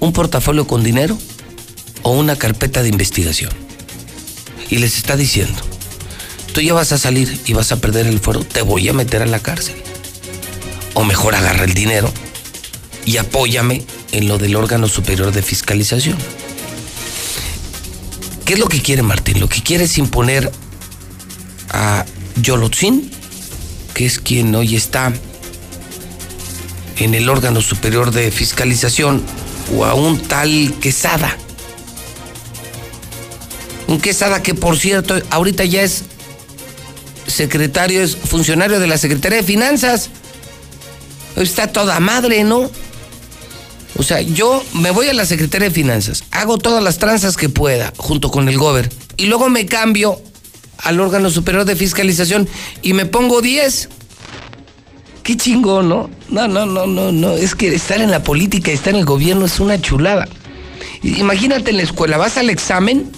un 0.00 0.12
portafolio 0.12 0.66
con 0.66 0.82
dinero 0.82 1.18
o 2.02 2.10
una 2.10 2.36
carpeta 2.36 2.82
de 2.82 2.88
investigación. 2.88 3.65
Y 4.68 4.78
les 4.78 4.96
está 4.96 5.16
diciendo, 5.16 5.60
tú 6.52 6.60
ya 6.60 6.74
vas 6.74 6.92
a 6.92 6.98
salir 6.98 7.40
y 7.46 7.52
vas 7.52 7.72
a 7.72 7.80
perder 7.80 8.06
el 8.06 8.20
fuero, 8.20 8.44
te 8.44 8.62
voy 8.62 8.88
a 8.88 8.92
meter 8.92 9.22
a 9.22 9.26
la 9.26 9.38
cárcel. 9.38 9.76
O 10.94 11.04
mejor 11.04 11.34
agarra 11.34 11.64
el 11.64 11.74
dinero 11.74 12.12
y 13.04 13.18
apóyame 13.18 13.84
en 14.12 14.28
lo 14.28 14.38
del 14.38 14.56
órgano 14.56 14.88
superior 14.88 15.32
de 15.32 15.42
fiscalización. 15.42 16.16
¿Qué 18.44 18.54
es 18.54 18.58
lo 18.58 18.68
que 18.68 18.80
quiere 18.80 19.02
Martín? 19.02 19.40
Lo 19.40 19.48
que 19.48 19.62
quiere 19.62 19.84
es 19.84 19.98
imponer 19.98 20.50
a 21.70 22.04
Yolotzin, 22.40 23.10
que 23.92 24.06
es 24.06 24.18
quien 24.18 24.54
hoy 24.54 24.76
está 24.76 25.12
en 26.98 27.14
el 27.14 27.28
órgano 27.28 27.60
superior 27.60 28.10
de 28.10 28.30
fiscalización, 28.30 29.22
o 29.76 29.84
a 29.84 29.94
un 29.94 30.18
tal 30.20 30.74
Quesada. 30.80 31.36
Un 33.88 34.00
Quesada 34.00 34.42
que, 34.42 34.54
por 34.54 34.78
cierto, 34.78 35.14
ahorita 35.30 35.64
ya 35.64 35.82
es 35.82 36.04
secretario, 37.26 38.02
es 38.02 38.16
funcionario 38.16 38.80
de 38.80 38.86
la 38.86 38.98
Secretaría 38.98 39.38
de 39.38 39.44
Finanzas. 39.44 40.10
Está 41.36 41.68
toda 41.68 42.00
madre, 42.00 42.44
¿no? 42.44 42.70
O 43.98 44.02
sea, 44.02 44.20
yo 44.20 44.62
me 44.74 44.90
voy 44.90 45.08
a 45.08 45.14
la 45.14 45.24
Secretaría 45.24 45.68
de 45.68 45.74
Finanzas, 45.74 46.24
hago 46.30 46.58
todas 46.58 46.82
las 46.82 46.98
tranzas 46.98 47.36
que 47.36 47.48
pueda 47.48 47.92
junto 47.96 48.30
con 48.30 48.48
el 48.48 48.58
gober 48.58 48.90
y 49.16 49.26
luego 49.26 49.48
me 49.48 49.64
cambio 49.64 50.20
al 50.78 51.00
órgano 51.00 51.30
superior 51.30 51.64
de 51.64 51.76
fiscalización 51.76 52.48
y 52.82 52.92
me 52.92 53.06
pongo 53.06 53.40
10. 53.40 53.88
Qué 55.22 55.36
chingón, 55.36 55.88
¿no? 55.88 56.10
No, 56.28 56.46
no, 56.46 56.66
no, 56.66 56.86
no, 56.86 57.10
no. 57.10 57.32
Es 57.32 57.54
que 57.54 57.74
estar 57.74 58.00
en 58.00 58.10
la 58.10 58.22
política 58.22 58.70
estar 58.70 58.92
en 58.92 59.00
el 59.00 59.06
gobierno 59.06 59.46
es 59.46 59.58
una 59.60 59.80
chulada. 59.80 60.28
Imagínate 61.02 61.70
en 61.70 61.78
la 61.78 61.82
escuela, 61.82 62.16
vas 62.18 62.36
al 62.36 62.50
examen, 62.50 63.10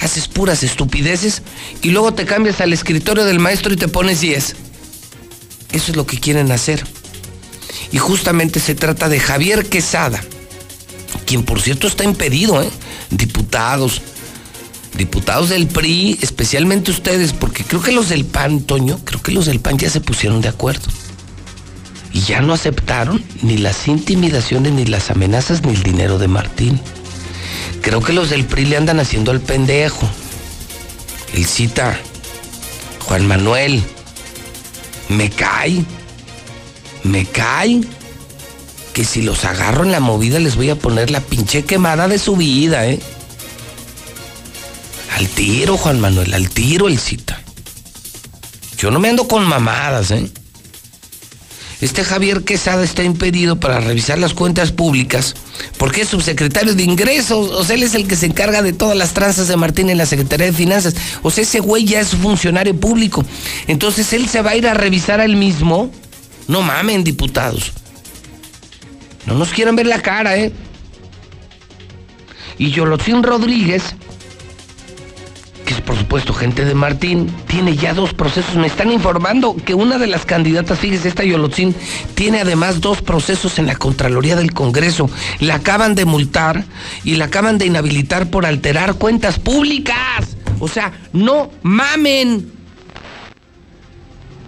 haces 0.00 0.28
puras 0.28 0.62
estupideces 0.62 1.42
y 1.82 1.90
luego 1.90 2.14
te 2.14 2.24
cambias 2.24 2.60
al 2.60 2.72
escritorio 2.72 3.24
del 3.24 3.40
maestro 3.40 3.72
y 3.72 3.76
te 3.76 3.88
pones 3.88 4.20
10. 4.20 4.56
Eso 5.72 5.90
es 5.90 5.96
lo 5.96 6.06
que 6.06 6.18
quieren 6.18 6.50
hacer. 6.52 6.84
Y 7.92 7.98
justamente 7.98 8.60
se 8.60 8.74
trata 8.74 9.08
de 9.08 9.20
Javier 9.20 9.68
Quesada, 9.68 10.20
quien 11.26 11.44
por 11.44 11.60
cierto 11.60 11.86
está 11.86 12.04
impedido, 12.04 12.62
¿eh? 12.62 12.70
Diputados, 13.10 14.02
diputados 14.96 15.48
del 15.50 15.66
PRI, 15.66 16.18
especialmente 16.20 16.90
ustedes, 16.90 17.32
porque 17.32 17.64
creo 17.64 17.82
que 17.82 17.92
los 17.92 18.08
del 18.08 18.24
PAN, 18.24 18.62
Toño, 18.62 18.98
creo 19.04 19.22
que 19.22 19.32
los 19.32 19.46
del 19.46 19.60
PAN 19.60 19.78
ya 19.78 19.90
se 19.90 20.00
pusieron 20.00 20.40
de 20.40 20.48
acuerdo. 20.48 20.88
Y 22.12 22.20
ya 22.20 22.40
no 22.40 22.52
aceptaron 22.52 23.22
ni 23.42 23.58
las 23.58 23.86
intimidaciones, 23.86 24.72
ni 24.72 24.86
las 24.86 25.10
amenazas, 25.10 25.62
ni 25.62 25.74
el 25.74 25.82
dinero 25.82 26.18
de 26.18 26.28
Martín. 26.28 26.80
Creo 27.82 28.00
que 28.00 28.12
los 28.12 28.30
del 28.30 28.44
PRI 28.44 28.66
le 28.66 28.76
andan 28.76 29.00
haciendo 29.00 29.30
al 29.30 29.40
pendejo. 29.40 30.08
El 31.34 31.44
cita, 31.44 31.98
Juan 33.06 33.26
Manuel, 33.26 33.82
me 35.08 35.30
cae, 35.30 35.84
me 37.04 37.24
cae 37.26 37.80
que 38.92 39.04
si 39.04 39.22
los 39.22 39.44
agarro 39.44 39.84
en 39.84 39.92
la 39.92 40.00
movida 40.00 40.38
les 40.38 40.56
voy 40.56 40.70
a 40.70 40.76
poner 40.76 41.10
la 41.10 41.20
pinche 41.20 41.64
quemada 41.64 42.08
de 42.08 42.18
su 42.18 42.36
vida, 42.36 42.86
¿eh? 42.86 42.98
Al 45.16 45.28
tiro, 45.28 45.76
Juan 45.76 46.00
Manuel, 46.00 46.34
al 46.34 46.48
tiro 46.50 46.88
el 46.88 46.98
cita. 46.98 47.40
Yo 48.76 48.90
no 48.90 48.98
me 49.00 49.08
ando 49.08 49.26
con 49.26 49.44
mamadas, 49.44 50.10
¿eh? 50.10 50.30
Este 51.80 52.02
Javier 52.02 52.42
Quesada 52.42 52.82
está 52.82 53.04
impedido 53.04 53.60
para 53.60 53.80
revisar 53.80 54.18
las 54.18 54.34
cuentas 54.34 54.72
públicas 54.72 55.34
porque 55.76 56.00
es 56.00 56.08
subsecretario 56.08 56.74
de 56.74 56.82
ingresos. 56.82 57.50
O 57.52 57.64
sea, 57.64 57.76
él 57.76 57.84
es 57.84 57.94
el 57.94 58.08
que 58.08 58.16
se 58.16 58.26
encarga 58.26 58.62
de 58.62 58.72
todas 58.72 58.96
las 58.96 59.14
tranzas 59.14 59.46
de 59.46 59.56
Martín 59.56 59.88
en 59.88 59.98
la 59.98 60.06
Secretaría 60.06 60.46
de 60.46 60.52
Finanzas. 60.52 60.96
O 61.22 61.30
sea, 61.30 61.42
ese 61.42 61.60
güey 61.60 61.84
ya 61.84 62.00
es 62.00 62.08
funcionario 62.08 62.78
público. 62.78 63.24
Entonces 63.68 64.12
él 64.12 64.28
se 64.28 64.42
va 64.42 64.50
a 64.50 64.56
ir 64.56 64.66
a 64.66 64.74
revisar 64.74 65.20
a 65.20 65.24
él 65.24 65.36
mismo. 65.36 65.90
No 66.48 66.62
mamen, 66.62 67.04
diputados. 67.04 67.72
No 69.26 69.34
nos 69.34 69.50
quieren 69.50 69.76
ver 69.76 69.86
la 69.86 70.02
cara, 70.02 70.36
¿eh? 70.36 70.52
Y 72.58 72.70
Yolotzin 72.70 73.22
Rodríguez 73.22 73.82
por 75.80 75.96
supuesto 75.96 76.32
gente 76.32 76.64
de 76.64 76.74
Martín, 76.74 77.30
tiene 77.46 77.76
ya 77.76 77.94
dos 77.94 78.14
procesos. 78.14 78.56
Me 78.56 78.66
están 78.66 78.90
informando 78.90 79.56
que 79.56 79.74
una 79.74 79.98
de 79.98 80.06
las 80.06 80.24
candidatas, 80.24 80.78
fíjese, 80.78 81.08
esta 81.08 81.24
Yolotzin, 81.24 81.74
tiene 82.14 82.40
además 82.40 82.80
dos 82.80 83.02
procesos 83.02 83.58
en 83.58 83.66
la 83.66 83.76
Contraloría 83.76 84.36
del 84.36 84.52
Congreso. 84.52 85.10
La 85.40 85.56
acaban 85.56 85.94
de 85.94 86.04
multar 86.04 86.64
y 87.04 87.16
la 87.16 87.26
acaban 87.26 87.58
de 87.58 87.66
inhabilitar 87.66 88.30
por 88.30 88.46
alterar 88.46 88.94
cuentas 88.94 89.38
públicas. 89.38 90.36
O 90.60 90.68
sea, 90.68 90.92
no 91.12 91.50
mamen. 91.62 92.52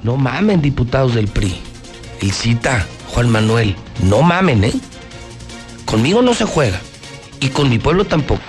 No 0.02 0.16
mamen, 0.16 0.62
diputados 0.62 1.14
del 1.14 1.28
PRI. 1.28 1.56
El 2.20 2.32
cita, 2.32 2.86
Juan 3.08 3.30
Manuel. 3.30 3.76
No 4.02 4.22
mamen, 4.22 4.64
¿eh? 4.64 4.72
Conmigo 5.84 6.22
no 6.22 6.34
se 6.34 6.44
juega. 6.44 6.80
Y 7.40 7.48
con 7.48 7.68
mi 7.68 7.78
pueblo 7.78 8.04
tampoco. 8.04 8.42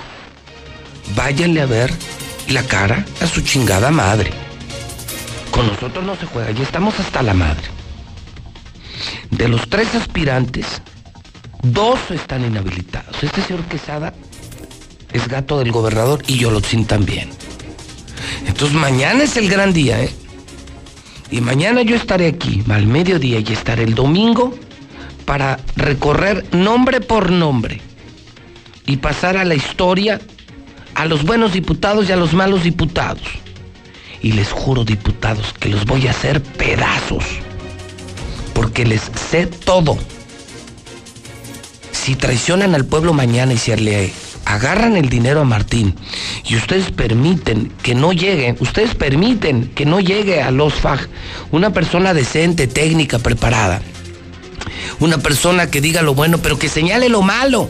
Váyanle 1.15 1.61
a 1.61 1.65
ver 1.65 1.91
la 2.51 2.63
cara 2.63 3.05
a 3.21 3.27
su 3.27 3.41
chingada 3.41 3.91
madre. 3.91 4.31
Con 5.51 5.67
nosotros 5.67 6.03
no 6.03 6.15
se 6.15 6.25
juega, 6.25 6.51
ya 6.51 6.63
estamos 6.63 6.99
hasta 6.99 7.21
la 7.21 7.33
madre. 7.33 7.63
De 9.29 9.47
los 9.47 9.67
tres 9.69 9.93
aspirantes, 9.95 10.81
dos 11.63 11.99
están 12.11 12.45
inhabilitados. 12.45 13.23
Este 13.23 13.41
señor 13.41 13.63
Quesada 13.65 14.13
es 15.11 15.27
gato 15.27 15.59
del 15.59 15.71
gobernador 15.71 16.21
y 16.27 16.37
Yolotzin 16.37 16.85
también. 16.85 17.29
Entonces 18.45 18.75
mañana 18.77 19.23
es 19.23 19.37
el 19.37 19.49
gran 19.49 19.73
día, 19.73 20.01
¿eh? 20.01 20.13
Y 21.31 21.39
mañana 21.39 21.81
yo 21.81 21.95
estaré 21.95 22.27
aquí, 22.27 22.63
al 22.69 22.87
mediodía, 22.87 23.39
y 23.39 23.53
estaré 23.53 23.83
el 23.83 23.95
domingo 23.95 24.53
para 25.25 25.59
recorrer 25.77 26.45
nombre 26.53 26.99
por 26.99 27.31
nombre 27.31 27.81
y 28.85 28.97
pasar 28.97 29.37
a 29.37 29.45
la 29.45 29.55
historia 29.55 30.19
a 30.95 31.05
los 31.05 31.23
buenos 31.23 31.53
diputados 31.53 32.09
y 32.09 32.11
a 32.11 32.15
los 32.15 32.33
malos 32.33 32.63
diputados. 32.63 33.23
Y 34.21 34.33
les 34.33 34.51
juro, 34.51 34.83
diputados, 34.83 35.53
que 35.59 35.69
los 35.69 35.85
voy 35.85 36.07
a 36.07 36.11
hacer 36.11 36.41
pedazos. 36.41 37.23
Porque 38.53 38.85
les 38.85 39.01
sé 39.29 39.47
todo. 39.47 39.97
Si 41.91 42.15
traicionan 42.15 42.75
al 42.75 42.85
pueblo 42.85 43.13
mañana 43.13 43.53
y 43.53 43.57
se 43.57 43.77
le 43.77 44.13
agarran 44.45 44.97
el 44.97 45.09
dinero 45.09 45.41
a 45.41 45.45
Martín 45.45 45.95
y 46.45 46.55
ustedes 46.55 46.91
permiten 46.91 47.71
que 47.83 47.95
no 47.95 48.11
llegue, 48.11 48.55
ustedes 48.59 48.95
permiten 48.95 49.71
que 49.75 49.85
no 49.85 49.99
llegue 49.99 50.41
a 50.41 50.51
los 50.51 50.73
FAG 50.73 51.07
una 51.51 51.71
persona 51.71 52.13
decente, 52.13 52.67
técnica, 52.67 53.19
preparada, 53.19 53.81
una 54.99 55.19
persona 55.19 55.69
que 55.69 55.81
diga 55.81 56.01
lo 56.01 56.15
bueno, 56.15 56.39
pero 56.39 56.57
que 56.57 56.69
señale 56.69 57.09
lo 57.09 57.21
malo 57.21 57.69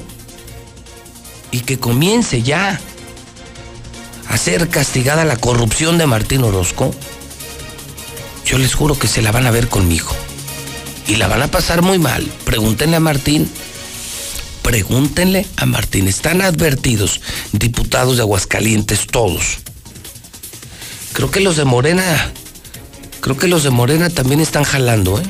y 1.52 1.60
que 1.62 1.78
comience 1.78 2.42
ya 2.42 2.80
a 4.32 4.38
ser 4.38 4.70
castigada 4.70 5.26
la 5.26 5.38
corrupción 5.38 5.98
de 5.98 6.08
Martín 6.08 6.44
Orozco, 6.44 6.96
yo 8.46 8.58
les 8.58 8.74
juro 8.74 8.98
que 8.98 9.08
se 9.08 9.22
la 9.22 9.32
van 9.32 9.46
a 9.46 9.52
ver 9.52 9.68
conmigo. 9.68 10.10
Y 11.08 11.18
la 11.18 11.28
van 11.28 11.42
a 11.42 11.48
pasar 11.48 11.82
muy 11.82 12.00
mal. 12.00 12.26
Pregúntenle 12.46 12.96
a 12.96 13.02
Martín. 13.02 13.50
Pregúntenle 14.62 15.46
a 15.58 15.66
Martín. 15.66 16.08
Están 16.08 16.42
advertidos, 16.42 17.20
diputados 17.52 18.18
de 18.18 18.24
Aguascalientes, 18.24 19.08
todos. 19.08 19.60
Creo 21.14 21.30
que 21.30 21.42
los 21.42 21.58
de 21.58 21.66
Morena, 21.66 22.32
creo 23.20 23.36
que 23.36 23.48
los 23.48 23.64
de 23.64 23.70
Morena 23.70 24.10
también 24.10 24.40
están 24.40 24.64
jalando, 24.64 25.20
¿eh? 25.20 25.24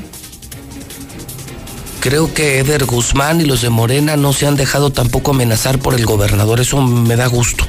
Creo 2.01 2.33
que 2.33 2.59
Eder 2.59 2.85
Guzmán 2.85 3.41
y 3.41 3.45
los 3.45 3.61
de 3.61 3.69
Morena 3.69 4.17
no 4.17 4.33
se 4.33 4.47
han 4.47 4.55
dejado 4.55 4.91
tampoco 4.91 5.31
amenazar 5.31 5.79
por 5.79 5.95
el 5.95 6.05
gobernador. 6.05 6.59
Eso 6.59 6.81
me 6.81 7.15
da 7.15 7.27
gusto. 7.27 7.65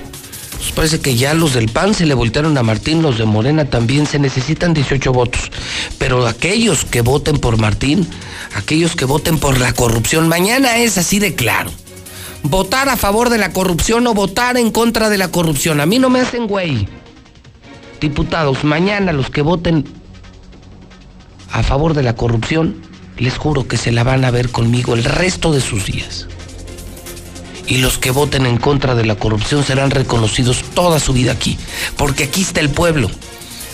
Parece 0.70 1.00
que 1.00 1.16
ya 1.16 1.34
los 1.34 1.54
del 1.54 1.68
PAN 1.68 1.94
se 1.94 2.06
le 2.06 2.14
voltearon 2.14 2.56
a 2.56 2.62
Martín, 2.62 3.02
los 3.02 3.18
de 3.18 3.24
Morena 3.24 3.64
también 3.64 4.06
se 4.06 4.18
necesitan 4.18 4.72
18 4.72 5.12
votos. 5.12 5.50
Pero 5.98 6.26
aquellos 6.26 6.84
que 6.84 7.00
voten 7.00 7.38
por 7.38 7.58
Martín, 7.58 8.08
aquellos 8.54 8.94
que 8.94 9.04
voten 9.04 9.38
por 9.38 9.58
la 9.58 9.72
corrupción, 9.72 10.28
mañana 10.28 10.78
es 10.78 10.96
así 10.98 11.18
de 11.18 11.34
claro. 11.34 11.70
Votar 12.44 12.88
a 12.88 12.96
favor 12.96 13.28
de 13.28 13.38
la 13.38 13.52
corrupción 13.52 14.06
o 14.06 14.14
votar 14.14 14.56
en 14.56 14.70
contra 14.70 15.08
de 15.08 15.18
la 15.18 15.28
corrupción. 15.28 15.80
A 15.80 15.86
mí 15.86 15.98
no 15.98 16.10
me 16.10 16.20
hacen 16.20 16.46
güey. 16.46 16.88
Diputados, 18.00 18.64
mañana 18.64 19.12
los 19.12 19.30
que 19.30 19.42
voten 19.42 19.84
a 21.50 21.62
favor 21.62 21.94
de 21.94 22.02
la 22.02 22.16
corrupción, 22.16 22.82
les 23.18 23.36
juro 23.36 23.68
que 23.68 23.76
se 23.76 23.92
la 23.92 24.04
van 24.04 24.24
a 24.24 24.30
ver 24.30 24.50
conmigo 24.50 24.94
el 24.94 25.04
resto 25.04 25.52
de 25.52 25.60
sus 25.60 25.84
días 25.84 26.26
y 27.72 27.78
los 27.78 27.96
que 27.96 28.10
voten 28.10 28.44
en 28.44 28.58
contra 28.58 28.94
de 28.94 29.06
la 29.06 29.14
corrupción 29.14 29.64
serán 29.64 29.90
reconocidos 29.90 30.62
toda 30.74 31.00
su 31.00 31.14
vida 31.14 31.32
aquí. 31.32 31.56
Porque 31.96 32.24
aquí 32.24 32.42
está 32.42 32.60
el 32.60 32.68
pueblo, 32.68 33.10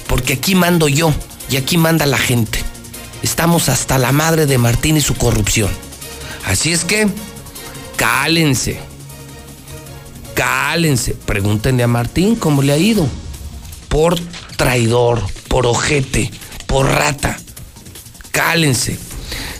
porque 0.06 0.34
aquí 0.34 0.54
mando 0.54 0.86
yo 0.86 1.12
y 1.50 1.56
aquí 1.56 1.78
manda 1.78 2.06
la 2.06 2.16
gente. 2.16 2.60
Estamos 3.24 3.68
hasta 3.68 3.98
la 3.98 4.12
madre 4.12 4.46
de 4.46 4.56
Martín 4.56 4.96
y 4.96 5.00
su 5.00 5.16
corrupción. 5.16 5.68
Así 6.46 6.72
es 6.72 6.84
que, 6.84 7.08
cálense. 7.96 8.78
Cálense. 10.34 11.14
Pregúntenle 11.14 11.82
a 11.82 11.88
Martín 11.88 12.36
cómo 12.36 12.62
le 12.62 12.74
ha 12.74 12.78
ido. 12.78 13.04
Por 13.88 14.16
traidor, 14.56 15.24
por 15.48 15.66
ojete, 15.66 16.30
por 16.68 16.86
rata. 16.86 17.36
Cálense, 18.30 18.96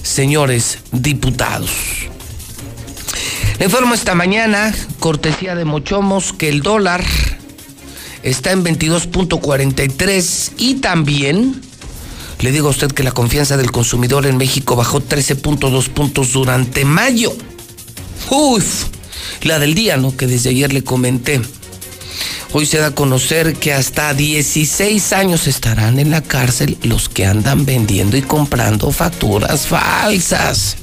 señores 0.05 0.79
diputados. 0.93 1.73
Le 3.59 3.65
informo 3.65 3.95
esta 3.95 4.15
mañana, 4.15 4.73
cortesía 5.01 5.57
de 5.57 5.65
Mochomos, 5.65 6.33
que 6.33 6.49
el 6.49 6.63
dólar 6.63 7.05
está 8.23 8.53
en 8.53 8.65
22.43 8.65 10.53
y 10.59 10.75
también 10.77 11.61
le 12.41 12.53
digo 12.53 12.69
a 12.69 12.71
usted 12.71 12.93
que 12.93 13.03
la 13.03 13.11
confianza 13.11 13.57
del 13.57 13.73
consumidor 13.73 14.27
en 14.27 14.37
México 14.37 14.77
bajó 14.77 15.01
13.2 15.01 15.89
puntos 15.89 16.33
durante 16.33 16.85
mayo. 16.85 17.33
Uf, 18.31 18.85
la 19.43 19.59
del 19.59 19.75
día, 19.75 19.97
¿no? 19.97 20.17
Que 20.17 20.29
desde 20.29 20.51
ayer 20.51 20.73
le 20.73 20.85
comenté. 20.85 21.41
Hoy 22.53 22.65
se 22.65 22.79
da 22.79 22.87
a 22.89 22.95
conocer 22.95 23.55
que 23.57 23.73
hasta 23.73 24.15
16 24.15 25.13
años 25.13 25.49
estarán 25.49 25.99
en 25.99 26.13
la 26.13 26.23
cárcel 26.23 26.79
los 26.85 27.09
que 27.09 27.27
andan 27.27 27.67
vendiendo 27.67 28.17
y 28.17 28.23
comprando 28.23 28.93
facturas 28.93 29.67
falsas. 29.67 30.77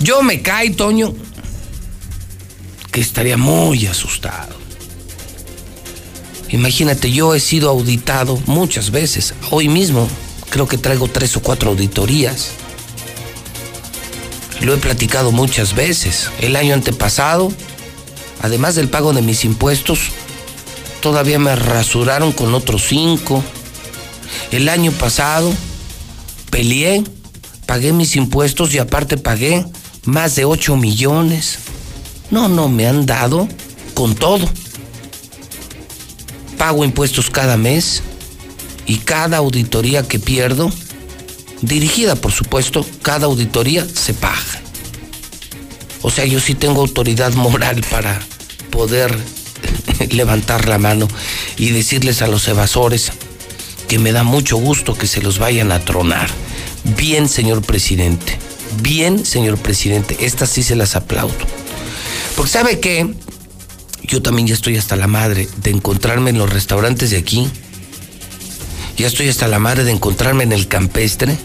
Yo 0.00 0.22
me 0.22 0.42
cae, 0.42 0.70
Toño, 0.70 1.14
que 2.90 3.00
estaría 3.00 3.36
muy 3.36 3.86
asustado. 3.86 4.56
Imagínate, 6.50 7.12
yo 7.12 7.34
he 7.34 7.40
sido 7.40 7.68
auditado 7.68 8.40
muchas 8.46 8.90
veces. 8.90 9.34
Hoy 9.50 9.68
mismo 9.68 10.08
Creo 10.50 10.66
que 10.66 10.78
traigo 10.78 11.08
tres 11.08 11.36
o 11.36 11.42
cuatro 11.42 11.70
auditorías. 11.70 12.52
Lo 14.62 14.74
he 14.74 14.78
platicado 14.78 15.30
muchas 15.30 15.74
veces. 15.74 16.30
El 16.40 16.56
año 16.56 16.74
antepasado, 16.74 17.52
además 18.40 18.74
del 18.74 18.88
pago 18.88 19.12
de 19.12 19.22
mis 19.22 19.44
impuestos, 19.44 20.10
todavía 21.00 21.38
me 21.38 21.54
rasuraron 21.54 22.32
con 22.32 22.54
otros 22.54 22.86
cinco. 22.88 23.44
El 24.50 24.68
año 24.68 24.90
pasado 24.92 25.52
peleé, 26.50 27.04
pagué 27.66 27.92
mis 27.92 28.16
impuestos 28.16 28.74
y 28.74 28.78
aparte 28.78 29.18
pagué 29.18 29.66
más 30.04 30.36
de 30.36 30.44
8 30.44 30.76
millones. 30.76 31.58
No, 32.30 32.48
no, 32.48 32.68
me 32.68 32.86
han 32.86 33.06
dado 33.06 33.48
con 33.94 34.14
todo. 34.14 34.48
Pago 36.56 36.84
impuestos 36.84 37.30
cada 37.30 37.56
mes 37.56 38.02
y 38.86 38.98
cada 38.98 39.36
auditoría 39.36 40.02
que 40.02 40.18
pierdo, 40.18 40.70
dirigida 41.62 42.16
por 42.16 42.32
supuesto, 42.32 42.84
cada 43.02 43.26
auditoría 43.26 43.86
se 43.86 44.14
paga. 44.14 44.62
O 46.02 46.10
sea, 46.10 46.24
yo 46.24 46.40
sí 46.40 46.54
tengo 46.54 46.80
autoridad 46.80 47.32
moral 47.34 47.84
para 47.90 48.20
poder 48.70 49.16
levantar 50.10 50.68
la 50.68 50.78
mano 50.78 51.08
y 51.56 51.70
decirles 51.70 52.22
a 52.22 52.28
los 52.28 52.46
evasores 52.48 53.12
que 53.88 53.98
me 53.98 54.12
da 54.12 54.22
mucho 54.22 54.56
gusto 54.56 54.96
que 54.96 55.06
se 55.06 55.22
los 55.22 55.38
vayan 55.38 55.72
a 55.72 55.80
tronar. 55.80 56.28
Bien, 56.96 57.28
señor 57.28 57.62
presidente. 57.62 58.38
Bien, 58.82 59.24
señor 59.24 59.58
presidente. 59.58 60.16
Estas 60.20 60.50
sí 60.50 60.62
se 60.62 60.76
las 60.76 60.96
aplaudo. 60.96 61.34
Porque 62.36 62.50
sabe 62.50 62.80
que 62.80 63.14
yo 64.02 64.22
también 64.22 64.46
ya 64.48 64.54
estoy 64.54 64.76
hasta 64.76 64.96
la 64.96 65.06
madre 65.06 65.48
de 65.56 65.70
encontrarme 65.70 66.30
en 66.30 66.38
los 66.38 66.50
restaurantes 66.50 67.10
de 67.10 67.18
aquí. 67.18 67.48
Ya 68.96 69.06
estoy 69.06 69.28
hasta 69.28 69.48
la 69.48 69.58
madre 69.58 69.84
de 69.84 69.92
encontrarme 69.92 70.44
en 70.44 70.52
el 70.52 70.68
campestre. 70.68 71.36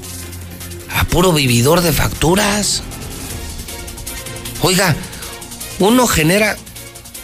A 0.95 1.06
puro 1.06 1.34
vividor 1.34 1.82
de 1.82 1.91
facturas. 1.91 2.84
Oiga, 4.62 4.95
uno 5.80 6.08
genera 6.08 6.58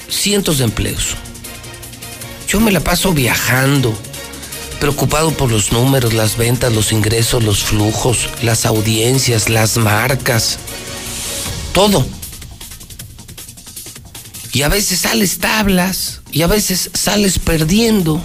cientos 0.09 0.57
de 0.57 0.65
empleos. 0.65 1.15
Yo 2.47 2.59
me 2.59 2.71
la 2.71 2.79
paso 2.79 3.13
viajando, 3.13 3.97
preocupado 4.79 5.31
por 5.31 5.51
los 5.51 5.71
números, 5.71 6.13
las 6.13 6.37
ventas, 6.37 6.73
los 6.73 6.91
ingresos, 6.91 7.43
los 7.43 7.63
flujos, 7.63 8.29
las 8.41 8.65
audiencias, 8.65 9.49
las 9.49 9.77
marcas, 9.77 10.57
todo. 11.73 12.05
Y 14.51 14.63
a 14.63 14.69
veces 14.69 14.99
sales 14.99 15.37
tablas 15.37 16.21
y 16.31 16.41
a 16.41 16.47
veces 16.47 16.89
sales 16.93 17.37
perdiendo. 17.39 18.21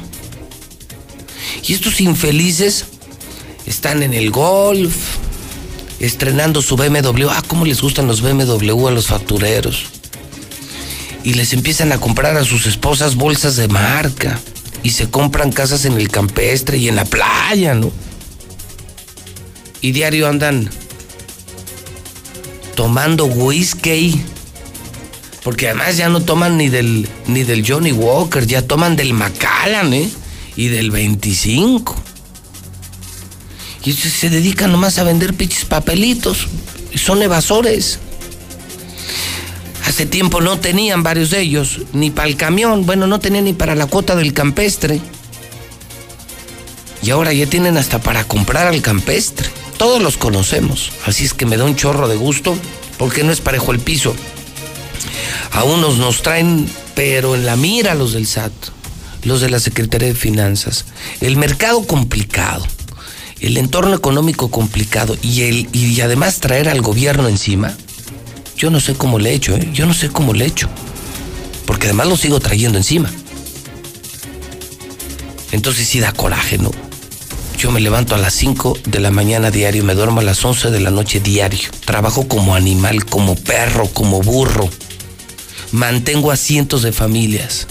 Y 1.66 1.74
estos 1.74 2.00
infelices 2.00 2.86
están 3.66 4.02
en 4.02 4.14
el 4.14 4.30
golf, 4.30 4.94
estrenando 6.00 6.62
su 6.62 6.76
BMW. 6.76 7.28
Ah, 7.28 7.42
cómo 7.46 7.64
les 7.64 7.80
gustan 7.80 8.06
los 8.06 8.20
BMW 8.20 8.88
a 8.88 8.90
los 8.90 9.08
factureros. 9.08 9.84
Y 11.22 11.34
les 11.34 11.52
empiezan 11.52 11.92
a 11.92 11.98
comprar 11.98 12.36
a 12.36 12.44
sus 12.44 12.66
esposas 12.66 13.16
bolsas 13.16 13.56
de 13.56 13.68
marca. 13.68 14.40
Y 14.84 14.90
se 14.90 15.10
compran 15.10 15.50
casas 15.50 15.86
en 15.86 15.94
el 15.94 16.10
campestre 16.10 16.78
y 16.78 16.88
en 16.88 16.94
la 16.94 17.04
playa, 17.04 17.74
¿no? 17.74 17.90
Y 19.80 19.90
diario 19.90 20.28
andan 20.28 20.70
tomando 22.76 23.24
whisky. 23.24 24.22
Porque 25.42 25.68
además 25.68 25.96
ya 25.96 26.08
no 26.08 26.20
toman 26.20 26.56
ni 26.56 26.68
del, 26.68 27.08
ni 27.26 27.42
del 27.42 27.66
Johnny 27.66 27.92
Walker, 27.92 28.46
ya 28.46 28.62
toman 28.62 28.94
del 28.94 29.12
Macallan, 29.14 29.92
¿eh? 29.92 30.08
Y 30.54 30.68
del 30.68 30.90
25. 30.90 31.96
Y 33.84 33.92
se 33.92 34.30
dedican 34.30 34.70
nomás 34.70 34.98
a 34.98 35.04
vender 35.04 35.34
pinches 35.34 35.64
papelitos. 35.64 36.46
Son 36.94 37.20
evasores. 37.22 37.98
Hace 39.86 40.06
tiempo 40.06 40.40
no 40.40 40.58
tenían 40.58 41.02
varios 41.02 41.30
de 41.30 41.40
ellos, 41.40 41.80
ni 41.92 42.10
para 42.10 42.28
el 42.28 42.36
camión, 42.36 42.86
bueno, 42.86 43.06
no 43.06 43.20
tenían 43.20 43.44
ni 43.44 43.52
para 43.52 43.74
la 43.74 43.86
cuota 43.86 44.16
del 44.16 44.32
campestre. 44.32 45.00
Y 47.02 47.10
ahora 47.10 47.32
ya 47.32 47.46
tienen 47.46 47.76
hasta 47.76 48.00
para 48.00 48.24
comprar 48.24 48.66
al 48.66 48.80
campestre. 48.80 49.48
Todos 49.76 50.00
los 50.00 50.16
conocemos, 50.16 50.90
así 51.04 51.24
es 51.24 51.34
que 51.34 51.44
me 51.44 51.58
da 51.58 51.64
un 51.64 51.76
chorro 51.76 52.08
de 52.08 52.16
gusto, 52.16 52.56
porque 52.98 53.24
no 53.24 53.32
es 53.32 53.40
parejo 53.40 53.72
el 53.72 53.80
piso. 53.80 54.14
A 55.52 55.64
unos 55.64 55.98
nos 55.98 56.22
traen, 56.22 56.66
pero 56.94 57.34
en 57.34 57.44
la 57.44 57.56
mira 57.56 57.94
los 57.94 58.14
del 58.14 58.26
SAT, 58.26 58.52
los 59.24 59.42
de 59.42 59.50
la 59.50 59.60
Secretaría 59.60 60.08
de 60.08 60.14
Finanzas. 60.14 60.86
El 61.20 61.36
mercado 61.36 61.86
complicado, 61.86 62.66
el 63.40 63.58
entorno 63.58 63.94
económico 63.94 64.50
complicado 64.50 65.16
y, 65.20 65.42
el, 65.42 65.68
y 65.72 66.00
además 66.00 66.40
traer 66.40 66.70
al 66.70 66.80
gobierno 66.80 67.28
encima. 67.28 67.76
Yo 68.64 68.70
no 68.70 68.80
sé 68.80 68.94
cómo 68.94 69.18
le 69.18 69.28
he 69.28 69.34
hecho, 69.34 69.54
¿eh? 69.54 69.68
yo 69.74 69.84
no 69.84 69.92
sé 69.92 70.08
cómo 70.08 70.32
le 70.32 70.46
he 70.46 70.48
hecho. 70.48 70.70
Porque 71.66 71.88
además 71.88 72.06
lo 72.06 72.16
sigo 72.16 72.40
trayendo 72.40 72.78
encima. 72.78 73.10
Entonces 75.52 75.86
sí 75.86 76.00
da 76.00 76.12
coraje, 76.12 76.56
¿no? 76.56 76.70
Yo 77.58 77.70
me 77.70 77.80
levanto 77.80 78.14
a 78.14 78.18
las 78.18 78.32
5 78.32 78.78
de 78.86 79.00
la 79.00 79.10
mañana 79.10 79.50
diario, 79.50 79.84
me 79.84 79.92
duermo 79.94 80.20
a 80.20 80.24
las 80.24 80.42
11 80.42 80.70
de 80.70 80.80
la 80.80 80.90
noche 80.90 81.20
diario. 81.20 81.68
Trabajo 81.84 82.26
como 82.26 82.54
animal, 82.54 83.04
como 83.04 83.34
perro, 83.34 83.86
como 83.88 84.22
burro. 84.22 84.70
Mantengo 85.72 86.30
a 86.30 86.36
cientos 86.38 86.80
de 86.80 86.92
familias. 86.92 87.66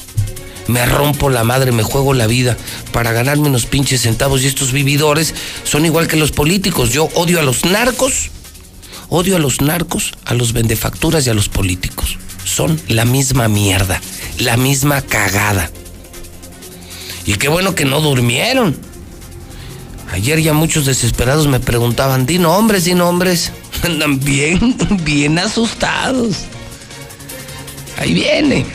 Me 0.67 0.85
rompo 0.85 1.31
la 1.31 1.43
madre, 1.43 1.71
me 1.71 1.81
juego 1.81 2.13
la 2.13 2.27
vida 2.27 2.55
para 2.91 3.13
ganarme 3.13 3.47
unos 3.47 3.65
pinches 3.65 4.01
centavos. 4.01 4.43
Y 4.43 4.45
estos 4.45 4.71
vividores 4.71 5.33
son 5.63 5.87
igual 5.87 6.07
que 6.07 6.17
los 6.17 6.31
políticos. 6.31 6.91
Yo 6.91 7.09
odio 7.15 7.39
a 7.39 7.43
los 7.43 7.65
narcos, 7.65 8.29
odio 9.13 9.35
a 9.35 9.39
los 9.39 9.61
narcos, 9.61 10.11
a 10.25 10.33
los 10.33 10.53
vendefacturas 10.53 11.27
y 11.27 11.29
a 11.29 11.35
los 11.35 11.47
políticos. 11.47 12.17
Son 12.45 12.81
la 12.87 13.05
misma 13.05 13.47
mierda, 13.47 14.01
la 14.39 14.57
misma 14.57 15.03
cagada. 15.03 15.69
Y 17.23 17.35
qué 17.35 17.47
bueno 17.47 17.75
que 17.75 17.85
no 17.85 18.01
durmieron. 18.01 18.75
Ayer 20.11 20.41
ya 20.41 20.53
muchos 20.53 20.87
desesperados 20.87 21.47
me 21.47 21.59
preguntaban, 21.59 22.25
di 22.25 22.39
nombres, 22.39 22.85
di 22.85 22.95
nombres. 22.95 23.51
Andan 23.83 24.19
bien, 24.19 24.75
bien 25.03 25.37
asustados. 25.37 26.45
Ahí 27.99 28.15
viene. 28.15 28.65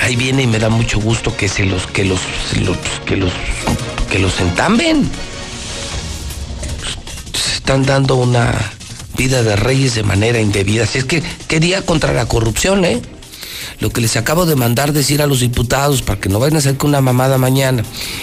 Ahí 0.00 0.16
viene 0.16 0.44
y 0.44 0.46
me 0.46 0.58
da 0.58 0.70
mucho 0.70 1.00
gusto 1.00 1.36
que 1.36 1.48
se 1.48 1.66
los, 1.66 1.86
que 1.86 2.06
los, 2.06 2.20
los 2.62 2.78
que 3.04 3.16
los, 3.16 3.32
que 4.10 4.20
los 4.20 4.40
entamben. 4.40 5.10
Se 7.34 7.56
están 7.56 7.82
dando 7.84 8.16
una 8.16 8.77
vida 9.18 9.42
de 9.42 9.56
reyes 9.56 9.94
de 9.94 10.04
manera 10.04 10.40
indebida. 10.40 10.84
Así 10.84 10.98
es 10.98 11.04
que, 11.04 11.22
¿qué 11.48 11.60
día 11.60 11.82
contra 11.82 12.14
la 12.14 12.24
corrupción, 12.26 12.86
eh? 12.86 13.02
Lo 13.80 13.90
que 13.90 14.00
les 14.00 14.16
acabo 14.16 14.46
de 14.46 14.56
mandar 14.56 14.92
decir 14.92 15.20
a 15.20 15.26
los 15.26 15.40
diputados 15.40 16.02
para 16.02 16.20
que 16.20 16.28
no 16.28 16.38
vayan 16.38 16.56
a 16.56 16.58
hacer 16.60 16.76
con 16.76 16.90
una 16.90 17.00
mamada 17.00 17.36
mañana. 17.36 17.82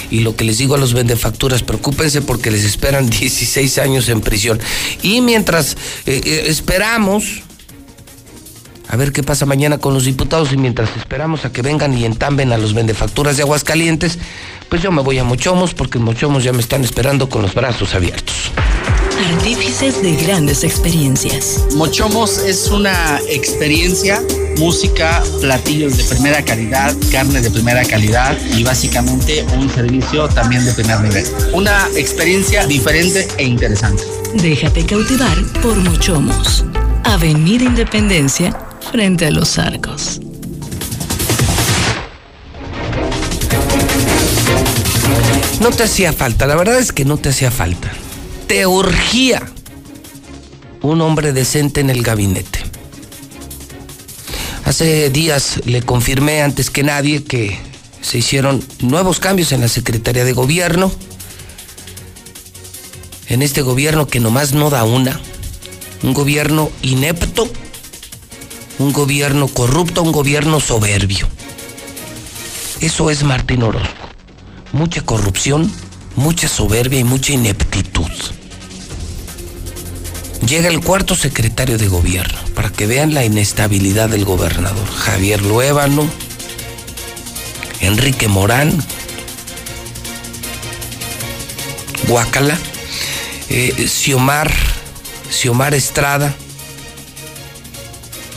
Y 0.10 0.22
lo 0.22 0.36
que 0.36 0.46
les 0.46 0.58
digo 0.58 0.76
a 0.76 0.78
los 0.78 0.94
vendefacturas, 0.94 1.62
preocúpense 1.62 2.22
porque 2.22 2.50
les 2.50 2.64
esperan 2.64 3.10
16 3.10 3.78
años 3.78 4.10
en 4.10 4.22
prisión. 4.22 4.60
Y 5.04 5.22
mientras 5.22 5.78
eh, 6.06 6.22
eh, 6.24 6.46
esperamos 6.48 7.44
a 8.88 8.96
ver 8.96 9.12
qué 9.12 9.24
pasa 9.24 9.46
mañana 9.46 9.78
con 9.78 9.94
los 9.94 10.06
diputados 10.06 10.54
y 10.54 10.58
mientras 10.58 10.90
esperamos 10.96 11.44
a 11.44 11.52
que 11.52 11.62
vengan 11.62 11.98
y 11.98 12.06
entamben 12.06 12.54
a 12.54 12.58
los 12.58 12.74
vendefacturas 12.74 13.36
de 13.36 13.44
Aguascalientes, 13.44 14.18
pues 14.70 14.82
yo 14.82 14.92
me 14.92 15.02
voy 15.02 15.18
a 15.18 15.24
Mochomos 15.24 15.74
porque 15.74 16.00
Mochomos 16.00 16.44
ya 16.44 16.54
me 16.54 16.62
están 16.62 16.84
esperando 16.84 17.28
con 17.28 17.42
los 17.42 17.54
brazos 17.54 17.94
abiertos. 17.96 18.52
Artífices 19.18 20.02
de 20.02 20.16
grandes 20.16 20.64
experiencias. 20.64 21.66
Mochomos 21.76 22.38
es 22.40 22.68
una 22.68 23.20
experiencia, 23.30 24.22
música, 24.58 25.24
platillos 25.40 25.98
de 25.98 26.04
primera 26.04 26.44
calidad, 26.44 26.94
carne 27.12 27.42
de 27.42 27.50
primera 27.50 27.84
calidad 27.86 28.38
y 28.56 28.64
básicamente 28.64 29.46
un 29.58 29.70
servicio 29.70 30.28
también 30.30 30.66
de 30.66 30.74
primer 30.74 31.00
nivel. 31.02 31.26
Una 31.54 31.88
experiencia 31.96 32.66
diferente 32.66 33.28
e 33.38 33.46
interesante. 33.46 34.04
Déjate 34.34 34.86
cautivar 34.86 35.38
por 35.62 35.76
Mochomos. 35.78 36.66
Avenida 37.04 37.64
Independencia, 37.64 38.58
frente 38.92 39.28
a 39.28 39.32
los 39.32 39.58
arcos. 39.58 40.20
No 45.62 45.72
te 45.72 45.84
hacía 45.84 46.12
falta, 46.12 46.46
la 46.46 46.56
verdad 46.56 46.78
es 46.78 46.92
que 46.92 47.06
no 47.06 47.18
te 47.18 47.30
hacía 47.30 47.50
falta. 47.50 47.92
Te 48.48 48.68
urgía 48.68 49.42
un 50.84 51.02
hombre 51.02 51.34
decente 51.34 51.82
en 51.82 51.90
el 51.90 52.04
gabinete. 52.04 52.60
Hace 54.66 55.10
días 55.10 55.62
le 55.66 55.82
confirmé 55.82 56.42
antes 56.44 56.70
que 56.70 56.84
nadie 56.84 57.24
que 57.24 57.58
se 58.02 58.20
hicieron 58.20 58.64
nuevos 58.82 59.20
cambios 59.20 59.52
en 59.52 59.62
la 59.62 59.68
Secretaría 59.68 60.24
de 60.26 60.34
Gobierno. 60.34 60.92
En 63.30 63.42
este 63.42 63.64
gobierno 63.64 64.06
que 64.06 64.20
nomás 64.20 64.54
no 64.54 64.70
da 64.70 64.84
una. 64.84 65.20
Un 66.04 66.14
gobierno 66.14 66.70
inepto, 66.84 67.50
un 68.78 68.94
gobierno 68.94 69.48
corrupto, 69.48 70.04
un 70.04 70.12
gobierno 70.12 70.60
soberbio. 70.60 71.28
Eso 72.80 73.10
es 73.10 73.24
Martín 73.24 73.64
Orozco. 73.64 73.90
Mucha 74.72 75.02
corrupción, 75.02 75.72
mucha 76.16 76.48
soberbia 76.48 77.00
y 77.00 77.04
mucha 77.04 77.34
ineptitud. 77.34 78.12
Llega 80.48 80.70
el 80.70 80.82
cuarto 80.82 81.16
secretario 81.16 81.78
de 81.78 81.88
gobierno 81.88 82.38
para 82.54 82.70
que 82.70 82.86
vean 82.86 83.14
la 83.14 83.26
inestabilidad 83.26 84.10
del 84.10 84.26
gobernador. 84.26 84.88
Javier 84.92 85.42
Luébano, 85.42 86.08
Enrique 87.80 88.28
Morán, 88.28 88.72
Guacala, 92.08 92.58
eh, 93.50 93.88
Xiomar, 93.88 94.52
Xiomar 95.32 95.74
Estrada, 95.74 96.36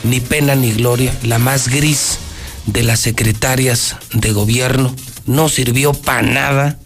ni 0.03 0.19
pena 0.19 0.55
ni 0.55 0.71
gloria, 0.73 1.13
la 1.23 1.37
más 1.37 1.67
gris 1.67 2.17
de 2.65 2.83
las 2.83 2.99
secretarias 2.99 3.97
de 4.13 4.31
gobierno, 4.31 4.95
no 5.25 5.49
sirvió 5.49 5.93
para 5.93 6.23
nada. 6.23 6.78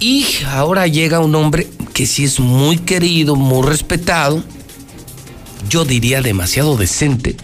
Y 0.00 0.26
ahora 0.46 0.86
llega 0.86 1.20
un 1.20 1.34
hombre 1.34 1.68
que 1.92 2.06
sí 2.06 2.24
es 2.24 2.40
muy 2.40 2.78
querido, 2.78 3.36
muy 3.36 3.66
respetado, 3.66 4.42
yo 5.68 5.84
diría 5.84 6.20
demasiado 6.20 6.76
decente, 6.76 7.36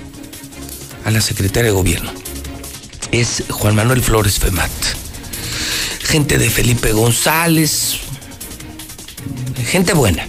a 1.04 1.10
la 1.10 1.20
secretaria 1.20 1.70
de 1.70 1.76
gobierno. 1.76 2.12
Es 3.12 3.44
Juan 3.48 3.74
Manuel 3.74 4.02
Flores 4.02 4.38
Femat. 4.38 4.70
Gente 6.02 6.38
de 6.38 6.50
Felipe 6.50 6.92
González, 6.92 7.98
gente 9.66 9.94
buena. 9.94 10.26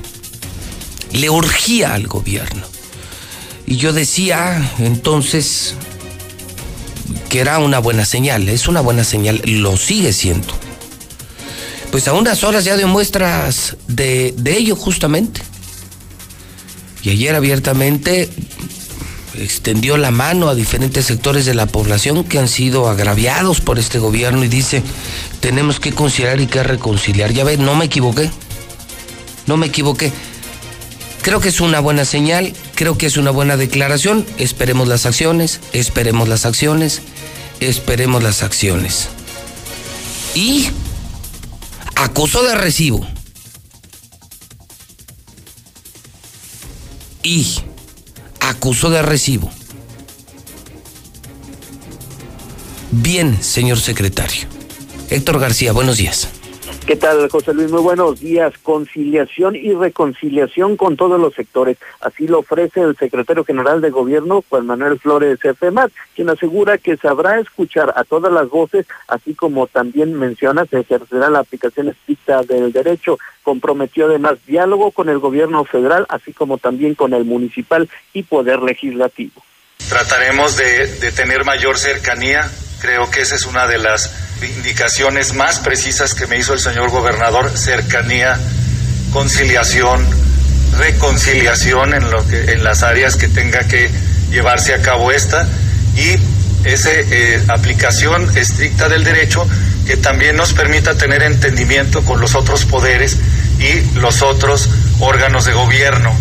Le 1.12 1.30
urgía 1.30 1.94
al 1.94 2.08
gobierno. 2.08 2.66
Y 3.66 3.78
yo 3.78 3.94
decía 3.94 4.72
entonces 4.80 5.76
que 7.30 7.40
era 7.40 7.60
una 7.60 7.80
buena 7.80 8.06
señal, 8.06 8.50
es 8.50 8.68
una 8.68 8.82
buena 8.82 9.04
señal, 9.04 9.42
lo 9.46 9.78
sigue 9.78 10.14
siendo. 10.14 10.54
Pues 11.92 12.08
a 12.08 12.14
unas 12.14 12.44
horas 12.44 12.64
ya 12.64 12.78
de 12.78 12.86
muestras 12.86 13.76
de, 13.88 14.34
de 14.38 14.58
ello 14.58 14.76
justamente. 14.76 15.42
Y 17.04 17.10
ayer 17.10 17.36
abiertamente 17.36 18.30
extendió 19.36 19.98
la 19.98 20.12
mano 20.12 20.50
a 20.50 20.56
diferentes 20.56 21.06
sectores 21.06 21.46
de 21.46 21.54
la 21.54 21.66
población 21.66 22.24
que 22.24 22.40
han 22.40 22.48
sido 22.48 22.90
agraviados 22.90 23.62
por 23.62 23.80
este 23.80 24.00
gobierno 24.00 24.44
y 24.44 24.48
dice, 24.48 24.84
tenemos 25.40 25.80
que 25.80 25.92
conciliar 25.92 26.40
y 26.40 26.48
que 26.48 26.64
reconciliar. 26.64 27.34
Ya 27.34 27.44
ve, 27.44 27.58
no 27.58 27.76
me 27.76 27.86
equivoqué. 27.86 28.30
No 29.48 29.58
me 29.58 29.68
equivoqué. 29.68 30.12
Creo 31.22 31.40
que 31.40 31.50
es 31.50 31.62
una 31.62 31.80
buena 31.80 32.04
señal, 32.06 32.54
creo 32.74 32.98
que 32.98 33.06
es 33.06 33.18
una 33.18 33.32
buena 33.32 33.58
declaración. 33.58 34.26
Esperemos 34.38 34.88
las 34.88 35.06
acciones, 35.06 35.60
esperemos 35.72 36.28
las 36.28 36.46
acciones, 36.46 37.02
esperemos 37.60 38.24
las 38.24 38.44
acciones. 38.44 39.10
Y 40.34 40.70
acusó 42.02 42.44
de 42.44 42.56
recibo. 42.56 43.06
Y 47.24 47.60
acusó 48.40 48.90
de 48.90 49.02
recibo. 49.02 49.52
Bien, 52.92 53.42
señor 53.42 53.80
secretario. 53.80 54.48
Héctor 55.10 55.40
García, 55.40 55.72
buenos 55.72 55.98
días. 55.98 56.28
¿Qué 56.86 56.96
tal, 56.96 57.30
José 57.30 57.54
Luis? 57.54 57.70
Muy 57.72 57.82
buenos 57.82 58.20
días. 58.20 58.54
Conciliación 58.64 59.56
y 59.56 59.72
reconciliación 59.74 60.76
con 60.76 60.98
todos 60.98 61.22
los 61.22 61.34
sectores. 61.36 61.78
Así 62.02 62.28
lo 62.28 62.40
ofrece 62.40 62.82
el 62.82 62.98
secretario 62.98 63.46
general 63.46 63.82
de 63.82 63.92
Gobierno, 63.92 64.44
Juan 64.50 64.66
Manuel 64.66 65.00
Flores 65.00 65.38
FEMAT, 65.60 65.92
quien 66.16 66.30
asegura 66.30 66.80
que 66.80 66.98
sabrá 66.98 67.40
escuchar 67.40 67.94
a 67.96 68.04
todas 68.04 68.34
las 68.34 68.50
voces, 68.50 68.88
así 69.08 69.36
como 69.36 69.68
también 69.68 70.16
menciona, 70.16 70.66
se 70.66 70.80
ejercerá 70.80 71.30
la 71.30 71.40
aplicación 71.40 71.90
estricta 71.90 72.42
del 72.42 72.72
derecho. 72.72 73.20
Comprometió 73.44 74.08
además 74.08 74.40
diálogo 74.48 74.92
con 74.92 75.08
el 75.08 75.20
gobierno 75.20 75.64
federal, 75.64 76.08
así 76.10 76.34
como 76.34 76.58
también 76.58 76.96
con 76.96 77.14
el 77.14 77.26
municipal 77.26 77.88
y 78.12 78.24
poder 78.24 78.60
legislativo. 78.64 79.44
Trataremos 79.88 80.58
de, 80.58 80.88
de 80.88 81.12
tener 81.12 81.46
mayor 81.46 81.78
cercanía. 81.78 82.50
Creo 82.82 83.10
que 83.12 83.22
esa 83.22 83.36
es 83.36 83.46
una 83.46 83.68
de 83.68 83.78
las 83.78 84.31
indicaciones 84.44 85.34
más 85.34 85.60
precisas 85.60 86.14
que 86.14 86.28
me 86.28 86.38
hizo 86.38 86.54
el 86.54 86.60
señor 86.60 86.90
gobernador, 86.90 87.58
cercanía, 87.58 88.40
conciliación, 89.12 90.06
reconciliación 90.78 91.94
en, 91.94 92.10
lo 92.10 92.26
que, 92.28 92.54
en 92.54 92.64
las 92.64 92.84
áreas 92.84 93.16
que 93.16 93.28
tenga 93.28 93.68
que 93.68 93.90
llevarse 94.30 94.74
a 94.74 94.82
cabo 94.82 95.12
esta 95.12 95.48
y 95.96 96.16
esa 96.68 96.90
eh, 96.92 97.44
aplicación 97.48 98.36
estricta 98.38 98.88
del 98.88 99.04
derecho 99.04 99.48
que 99.86 99.98
también 99.98 100.36
nos 100.36 100.54
permita 100.54 100.96
tener 100.96 101.24
entendimiento 101.24 102.04
con 102.04 102.22
los 102.22 102.36
otros 102.36 102.66
poderes 102.66 103.18
y 103.60 104.00
los 104.00 104.22
otros 104.22 104.70
órganos 105.00 105.46
de 105.46 105.54
gobierno, 105.54 106.16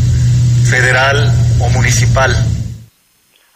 federal 0.64 1.32
o 1.58 1.68
municipal 1.68 2.46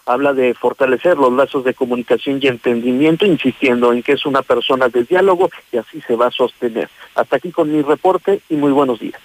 habla 0.06 0.32
de 0.32 0.55
fortalecer 0.55 1.16
los 1.16 1.32
lazos 1.32 1.64
de 1.64 1.74
comunicación 1.74 2.39
y 2.43 2.48
entendimiento, 2.48 3.26
insistiendo 3.26 3.93
en 3.93 4.02
que 4.02 4.12
es 4.12 4.26
una 4.26 4.43
persona 4.43 4.89
de 4.89 5.05
diálogo 5.05 5.51
y 5.72 5.78
así 5.78 6.01
se 6.02 6.16
va 6.16 6.26
a 6.26 6.31
sostener. 6.31 6.89
Hasta 7.14 7.36
aquí 7.36 7.51
con 7.51 7.72
mi 7.72 7.82
reporte 7.82 8.40
y 8.48 8.56
muy 8.56 8.72
buenos 8.72 9.01
días. 9.01 9.20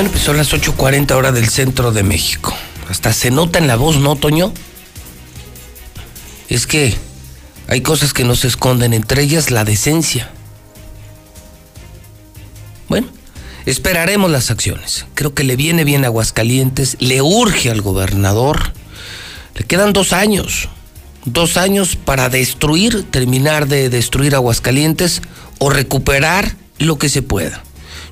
Bueno, 0.00 0.12
pues 0.12 0.24
son 0.24 0.38
las 0.38 0.54
8.40 0.54 1.10
horas 1.12 1.34
del 1.34 1.50
centro 1.50 1.92
de 1.92 2.02
México. 2.02 2.56
Hasta 2.88 3.12
se 3.12 3.30
nota 3.30 3.58
en 3.58 3.66
la 3.66 3.76
voz, 3.76 3.98
¿no, 3.98 4.16
Toño? 4.16 4.50
Es 6.48 6.66
que 6.66 6.96
hay 7.68 7.82
cosas 7.82 8.14
que 8.14 8.24
no 8.24 8.34
se 8.34 8.48
esconden, 8.48 8.94
entre 8.94 9.20
ellas 9.20 9.50
la 9.50 9.62
decencia. 9.66 10.30
Bueno, 12.88 13.08
esperaremos 13.66 14.30
las 14.30 14.50
acciones. 14.50 15.04
Creo 15.14 15.34
que 15.34 15.44
le 15.44 15.56
viene 15.56 15.84
bien 15.84 16.06
Aguascalientes, 16.06 16.96
le 16.98 17.20
urge 17.20 17.70
al 17.70 17.82
gobernador. 17.82 18.72
Le 19.54 19.64
quedan 19.64 19.92
dos 19.92 20.14
años, 20.14 20.70
dos 21.26 21.58
años 21.58 21.96
para 21.96 22.30
destruir, 22.30 23.04
terminar 23.10 23.68
de 23.68 23.90
destruir 23.90 24.34
Aguascalientes 24.34 25.20
o 25.58 25.68
recuperar 25.68 26.56
lo 26.78 26.96
que 26.96 27.10
se 27.10 27.20
pueda. 27.20 27.62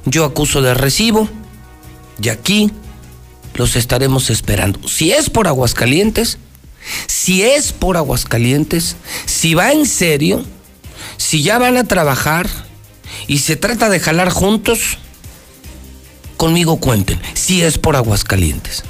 Yo 0.05 0.27
acuso 0.27 0.61
de 0.61 0.75
recibo 0.75 1.31
y 2.23 2.29
aquí 2.29 2.71
los 3.55 3.77
estaremos 3.77 4.31
esperando. 4.31 4.87
Si 4.89 5.13
es 5.13 5.31
por 5.31 5.49
Aguascalientes, 5.49 6.39
si 7.07 7.43
es 7.43 7.73
por 7.73 7.97
Aguascalientes, 7.97 8.97
si 9.27 9.55
va 9.55 9.73
en 9.73 9.87
serio, 9.87 10.45
si 11.17 11.43
ya 11.43 11.59
van 11.59 11.77
a 11.77 11.85
trabajar 11.85 12.49
y 13.27 13.39
se 13.39 13.57
trata 13.57 13.89
de 13.89 14.01
jalar 14.01 14.31
juntos, 14.31 14.99
conmigo 16.37 16.79
cuenten. 16.79 17.21
Si 17.35 17.63
es 17.63 17.79
por 17.79 17.97
Aguascalientes. 17.97 18.85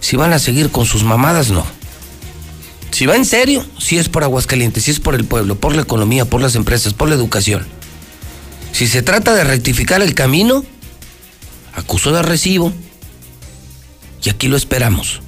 Si 0.00 0.16
van 0.16 0.32
a 0.32 0.38
seguir 0.38 0.70
con 0.70 0.86
sus 0.86 1.04
mamadas, 1.04 1.50
no. 1.50 1.64
Si 2.90 3.04
va 3.04 3.16
en 3.16 3.26
serio, 3.26 3.64
si 3.78 3.98
es 3.98 4.08
por 4.08 4.24
Aguascalientes, 4.24 4.84
si 4.84 4.90
es 4.90 5.00
por 5.00 5.14
el 5.14 5.24
pueblo, 5.24 5.56
por 5.56 5.74
la 5.74 5.82
economía, 5.82 6.24
por 6.24 6.40
las 6.40 6.54
empresas, 6.54 6.94
por 6.94 7.08
la 7.08 7.14
educación. 7.14 7.66
Si 8.72 8.86
se 8.86 9.02
trata 9.02 9.34
de 9.34 9.44
rectificar 9.44 10.00
el 10.02 10.14
camino, 10.14 10.64
acusó 11.76 12.12
de 12.12 12.22
recibo 12.22 12.72
y 14.24 14.30
aquí 14.30 14.48
lo 14.48 14.56
esperamos, 14.56 15.20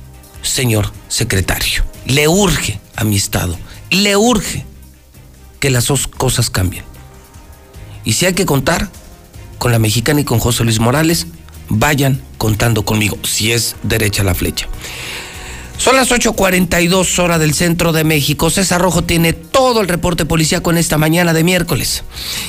señor 0.42 0.92
secretario. 1.08 1.84
Le 2.06 2.26
urge 2.26 2.80
a 2.96 3.04
mi 3.04 3.16
Estado, 3.16 3.56
le 3.90 4.16
urge 4.16 4.64
que 5.60 5.70
las 5.70 5.86
dos 5.86 6.08
cosas 6.08 6.50
cambien. 6.50 6.84
Y 8.04 8.14
si 8.14 8.26
hay 8.26 8.32
que 8.32 8.46
contar 8.46 8.90
con 9.58 9.72
la 9.72 9.78
mexicana 9.78 10.20
y 10.20 10.24
con 10.24 10.38
José 10.38 10.64
Luis 10.64 10.80
Morales, 10.80 11.26
vayan 11.68 12.22
contando 12.38 12.84
conmigo, 12.84 13.18
si 13.22 13.52
es 13.52 13.76
derecha 13.82 14.24
la 14.24 14.34
flecha. 14.34 14.66
Son 15.76 15.94
las 15.94 16.10
8.42 16.10 17.18
horas 17.20 17.38
del 17.38 17.54
centro 17.54 17.92
de 17.92 18.02
México. 18.02 18.50
César 18.50 18.80
Rojo 18.80 19.04
tiene 19.04 19.32
todo 19.32 19.80
el 19.80 19.86
reporte 19.86 20.24
policíaco 20.24 20.72
en 20.72 20.78
esta 20.78 20.98
mañana 20.98 21.32
de 21.32 21.44
miércoles. 21.44 22.02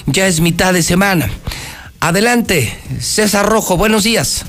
Ya 0.07 0.25
es 0.25 0.39
mitad 0.39 0.73
de 0.73 0.81
semana. 0.81 1.29
Adelante, 2.01 2.69
César 2.99 3.45
Rojo, 3.45 3.75
buenos 3.75 4.05
días. 4.05 4.45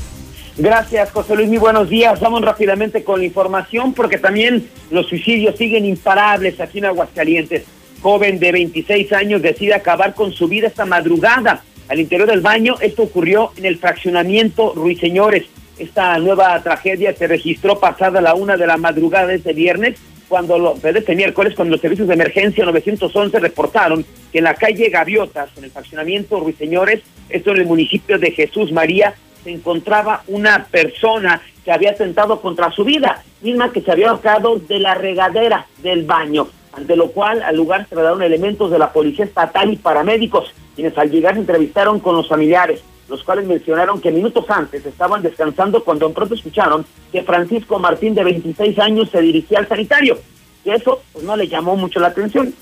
Gracias, 0.57 1.11
José 1.11 1.35
Luis, 1.35 1.49
muy 1.49 1.59
buenos 1.59 1.89
días. 1.89 2.21
Vamos 2.21 2.43
rápidamente 2.43 3.03
con 3.03 3.19
la 3.19 3.27
información 3.27 3.93
porque 3.93 4.19
también 4.19 4.69
los 4.91 5.09
suicidios 5.09 5.57
siguen 5.57 5.85
imparables 5.85 6.61
aquí 6.61 6.79
en 6.79 6.85
Aguascalientes. 6.85 7.65
Joven 8.03 8.39
de 8.39 8.53
26 8.53 9.13
años 9.13 9.43
decide 9.43 9.75
acabar 9.75 10.15
con 10.15 10.33
su 10.33 10.47
vida 10.47 10.69
esta 10.69 10.85
madrugada 10.85 11.65
al 11.89 11.99
interior 11.99 12.29
del 12.29 12.41
baño. 12.41 12.77
Esto 12.81 13.03
ocurrió 13.03 13.51
en 13.57 13.65
el 13.65 13.79
fraccionamiento 13.79 14.73
Ruiseñores. 14.77 15.47
Esta 15.77 16.17
nueva 16.19 16.63
tragedia 16.63 17.17
se 17.17 17.27
registró 17.27 17.81
pasada 17.81 18.21
la 18.21 18.35
una 18.35 18.57
de 18.57 18.67
la 18.67 18.77
madrugada 18.77 19.27
de 19.27 19.37
este 19.37 19.55
viernes 19.55 19.99
cuando 20.31 20.59
lo, 20.61 20.77
este 20.83 21.17
miércoles, 21.17 21.55
cuando 21.57 21.73
los 21.73 21.81
servicios 21.81 22.07
de 22.07 22.15
emergencia 22.15 22.65
911 22.65 23.41
reportaron 23.41 24.07
que 24.31 24.39
en 24.39 24.45
la 24.45 24.55
calle 24.55 24.89
Gaviotas, 24.89 25.51
en 25.59 25.65
el 25.65 25.73
fraccionamiento 25.73 26.39
Ruiseñores, 26.39 27.03
esto 27.29 27.51
en 27.51 27.57
el 27.59 27.67
municipio 27.67 28.17
de 28.17 28.31
Jesús 28.31 28.71
María, 28.71 29.13
se 29.43 29.51
encontraba 29.51 30.23
una 30.29 30.67
persona 30.67 31.43
que 31.65 31.73
había 31.73 31.91
atentado 31.91 32.41
contra 32.41 32.71
su 32.71 32.85
vida, 32.85 33.25
misma 33.43 33.73
que 33.73 33.81
se 33.81 33.91
había 33.91 34.11
ahorcado 34.11 34.57
de 34.57 34.79
la 34.79 34.95
regadera 34.95 35.67
del 35.83 36.05
baño, 36.05 36.47
ante 36.75 36.95
lo 36.95 37.11
cual 37.11 37.43
al 37.43 37.57
lugar 37.57 37.83
se 37.83 37.89
trasladaron 37.89 38.23
elementos 38.23 38.71
de 38.71 38.79
la 38.79 38.93
Policía 38.93 39.25
Estatal 39.25 39.73
y 39.73 39.77
paramédicos, 39.77 40.55
quienes 40.77 40.97
al 40.97 41.11
llegar 41.11 41.35
se 41.35 41.41
entrevistaron 41.41 41.99
con 41.99 42.15
los 42.15 42.29
familiares, 42.29 42.85
los 43.11 43.23
cuales 43.25 43.47
mencionaron 43.47 44.01
que 44.01 44.13
minutos 44.13 44.45
antes 44.49 44.87
estaban 44.87 45.21
descansando 45.21 45.85
cuando 45.85 46.07
en 46.07 46.15
pronto 46.15 46.35
escucharon 46.35 46.87
que 47.11 47.23
Francisco 47.23 47.79
Martín, 47.79 48.15
de 48.15 48.25
26 48.25 48.79
años, 48.79 49.11
se 49.11 49.21
dirigía 49.21 49.59
al 49.59 49.69
sanitario. 49.69 50.19
Y 50.65 50.71
eso 50.71 51.03
pues, 51.13 51.25
no 51.25 51.37
le 51.37 51.49
llamó 51.49 51.77
mucho 51.77 52.01
la 52.01 52.09
atención, 52.09 52.55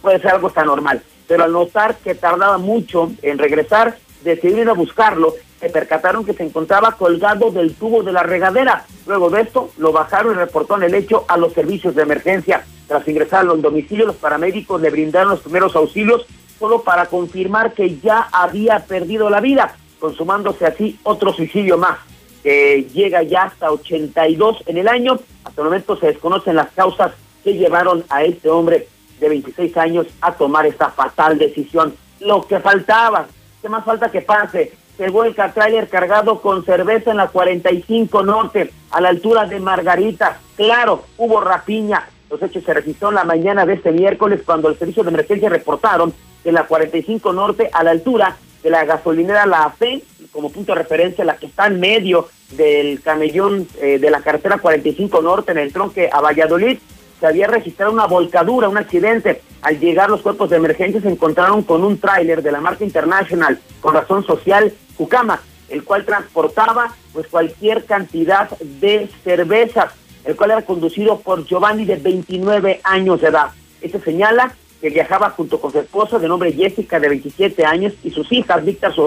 puede 0.00 0.18
ser 0.18 0.32
algo 0.32 0.50
tan 0.50 0.66
normal, 0.66 1.02
pero 1.28 1.44
al 1.44 1.52
notar 1.52 1.98
que 1.98 2.14
tardaba 2.14 2.58
mucho 2.58 3.12
en 3.22 3.38
regresar, 3.38 3.98
decidieron 4.24 4.70
a 4.70 4.72
buscarlo 4.72 5.34
se 5.60 5.68
percataron 5.68 6.24
que 6.24 6.32
se 6.32 6.42
encontraba 6.42 6.92
colgado 6.92 7.50
del 7.50 7.74
tubo 7.74 8.02
de 8.02 8.12
la 8.12 8.22
regadera. 8.22 8.86
Luego 9.06 9.28
de 9.28 9.42
esto, 9.42 9.70
lo 9.76 9.92
bajaron 9.92 10.32
y 10.32 10.38
reportaron 10.38 10.82
el 10.82 10.94
hecho 10.94 11.26
a 11.28 11.36
los 11.36 11.52
servicios 11.52 11.94
de 11.94 12.02
emergencia. 12.02 12.64
Tras 12.88 13.06
ingresarlo 13.06 13.52
al 13.52 13.60
domicilio, 13.60 14.06
los 14.06 14.16
paramédicos 14.16 14.80
le 14.80 14.88
brindaron 14.88 15.32
los 15.32 15.40
primeros 15.40 15.76
auxilios 15.76 16.24
solo 16.58 16.82
para 16.82 17.06
confirmar 17.06 17.74
que 17.74 17.98
ya 17.98 18.28
había 18.32 18.80
perdido 18.86 19.28
la 19.28 19.40
vida, 19.40 19.76
consumándose 20.00 20.66
así 20.66 20.98
otro 21.04 21.32
suicidio 21.32 21.78
más, 21.78 21.98
que 22.42 22.88
llega 22.92 23.22
ya 23.22 23.44
hasta 23.44 23.70
82 23.70 24.64
en 24.66 24.78
el 24.78 24.88
año. 24.88 25.20
Hasta 25.44 25.60
el 25.60 25.66
momento 25.66 25.96
se 25.96 26.08
desconocen 26.08 26.56
las 26.56 26.70
causas 26.70 27.12
que 27.44 27.54
llevaron 27.54 28.04
a 28.08 28.24
este 28.24 28.48
hombre 28.48 28.88
de 29.20 29.28
26 29.28 29.76
años 29.76 30.06
a 30.20 30.32
tomar 30.32 30.66
esta 30.66 30.90
fatal 30.90 31.38
decisión. 31.38 31.94
Lo 32.18 32.46
que 32.46 32.58
faltaba, 32.58 33.26
¿qué 33.62 33.68
más 33.68 33.84
falta 33.84 34.10
que 34.10 34.22
pase? 34.22 34.72
se 35.00 35.08
vuelca 35.08 35.50
tráiler 35.54 35.88
cargado 35.88 36.42
con 36.42 36.62
cerveza 36.62 37.10
en 37.10 37.16
la 37.16 37.28
45 37.28 38.22
Norte, 38.22 38.70
a 38.90 39.00
la 39.00 39.08
altura 39.08 39.46
de 39.46 39.58
Margarita. 39.58 40.38
Claro, 40.56 41.04
hubo 41.16 41.40
rapiña. 41.40 42.06
Los 42.28 42.42
hechos 42.42 42.62
se 42.64 42.74
registraron 42.74 43.14
la 43.14 43.24
mañana 43.24 43.64
de 43.64 43.72
este 43.72 43.92
miércoles 43.92 44.42
cuando 44.44 44.68
el 44.68 44.78
servicio 44.78 45.02
de 45.02 45.08
emergencia 45.08 45.48
reportaron 45.48 46.12
que 46.42 46.50
en 46.50 46.54
la 46.54 46.66
45 46.66 47.32
Norte, 47.32 47.70
a 47.72 47.82
la 47.82 47.92
altura 47.92 48.36
de 48.62 48.70
la 48.70 48.84
gasolinera 48.84 49.46
La 49.46 49.70
Fe, 49.70 50.02
como 50.32 50.50
punto 50.50 50.72
de 50.72 50.82
referencia, 50.82 51.24
la 51.24 51.36
que 51.36 51.46
está 51.46 51.66
en 51.66 51.80
medio 51.80 52.28
del 52.52 53.00
camellón 53.02 53.66
eh, 53.80 53.98
de 53.98 54.10
la 54.10 54.20
carretera 54.20 54.58
45 54.58 55.22
Norte 55.22 55.52
en 55.52 55.58
el 55.58 55.72
tronque 55.72 56.10
a 56.12 56.20
Valladolid, 56.20 56.78
se 57.18 57.26
había 57.26 57.46
registrado 57.46 57.92
una 57.92 58.06
volcadura, 58.06 58.68
un 58.68 58.78
accidente. 58.78 59.42
Al 59.60 59.78
llegar 59.78 60.08
los 60.08 60.22
cuerpos 60.22 60.50
de 60.50 60.56
emergencia 60.56 61.02
se 61.02 61.08
encontraron 61.08 61.62
con 61.62 61.84
un 61.84 61.98
tráiler 61.98 62.42
de 62.42 62.50
la 62.50 62.60
marca 62.60 62.84
International 62.84 63.60
con 63.80 63.94
razón 63.94 64.24
social 64.24 64.72
Cucama, 64.96 65.40
el 65.68 65.84
cual 65.84 66.06
transportaba 66.06 66.94
pues 67.12 67.26
cualquier 67.28 67.84
cantidad 67.84 68.48
de 68.58 69.08
cervezas, 69.22 69.92
el 70.24 70.34
cual 70.34 70.52
era 70.52 70.62
conducido 70.62 71.20
por 71.20 71.44
Giovanni 71.44 71.84
de 71.84 71.96
29 71.96 72.80
años 72.84 73.20
de 73.20 73.28
edad. 73.28 73.50
Este 73.82 74.00
señala 74.00 74.54
que 74.80 74.90
viajaba 74.90 75.30
junto 75.30 75.60
con 75.60 75.72
su 75.72 75.78
esposa 75.78 76.18
de 76.18 76.28
nombre 76.28 76.52
Jessica 76.52 76.98
de 76.98 77.08
27 77.08 77.64
años 77.64 77.92
y 78.02 78.10
sus 78.10 78.30
hijas 78.32 78.62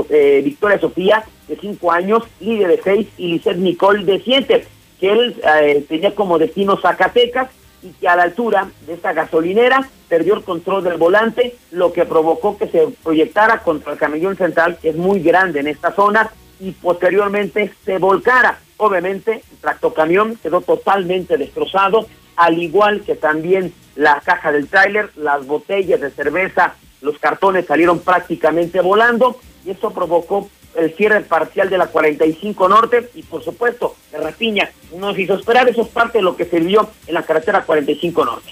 eh, 0.09 0.41
Victoria 0.43 0.79
Sofía 0.79 1.23
de 1.47 1.57
5 1.57 1.91
años, 1.91 2.23
Lidia 2.39 2.67
de 2.67 2.79
6 2.83 3.07
y 3.17 3.27
Lisette 3.29 3.57
Nicole 3.57 4.05
de 4.05 4.21
7, 4.21 4.67
que 4.99 5.11
él 5.11 5.35
eh, 5.43 5.85
tenía 5.89 6.13
como 6.13 6.37
destino 6.37 6.77
Zacatecas 6.77 7.49
y 7.81 7.89
que 7.89 8.07
a 8.07 8.15
la 8.15 8.23
altura 8.23 8.69
de 8.85 8.93
esta 8.93 9.13
gasolinera 9.13 9.89
perdió 10.07 10.35
el 10.35 10.43
control 10.43 10.83
del 10.83 10.97
volante, 10.97 11.55
lo 11.71 11.91
que 11.91 12.05
provocó 12.05 12.57
que 12.57 12.67
se 12.67 12.87
proyectara 13.03 13.63
contra 13.63 13.93
el 13.93 13.97
camellón 13.97 14.37
central, 14.37 14.77
que 14.81 14.89
es 14.89 14.95
muy 14.95 15.19
grande 15.21 15.59
en 15.59 15.67
esta 15.67 15.91
zona, 15.91 16.31
y 16.59 16.71
posteriormente 16.71 17.73
se 17.83 17.97
volcara. 17.97 18.59
Obviamente, 18.77 19.43
el 19.51 19.57
tractocamión 19.59 20.37
quedó 20.41 20.61
totalmente 20.61 21.37
destrozado, 21.37 22.07
al 22.35 22.61
igual 22.61 23.01
que 23.01 23.15
también 23.15 23.73
la 23.95 24.21
caja 24.21 24.51
del 24.51 24.67
tráiler, 24.67 25.09
las 25.15 25.45
botellas 25.45 26.01
de 26.01 26.11
cerveza, 26.11 26.75
los 27.01 27.17
cartones 27.19 27.65
salieron 27.65 27.99
prácticamente 27.99 28.81
volando, 28.81 29.39
y 29.65 29.71
eso 29.71 29.91
provocó 29.91 30.49
el 30.75 30.93
cierre 30.95 31.21
parcial 31.21 31.69
de 31.69 31.77
la 31.77 31.87
45 31.87 32.67
Norte 32.67 33.09
y 33.13 33.23
por 33.23 33.43
supuesto 33.43 33.95
la 34.11 34.19
rapiña 34.19 34.71
nos 34.97 35.17
hizo 35.19 35.35
esperar, 35.35 35.69
eso 35.69 35.83
es 35.83 35.87
parte 35.89 36.17
de 36.17 36.23
lo 36.23 36.35
que 36.35 36.45
se 36.45 36.59
vio 36.59 36.89
en 37.05 37.13
la 37.13 37.23
carretera 37.23 37.63
45 37.63 38.25
Norte. 38.25 38.51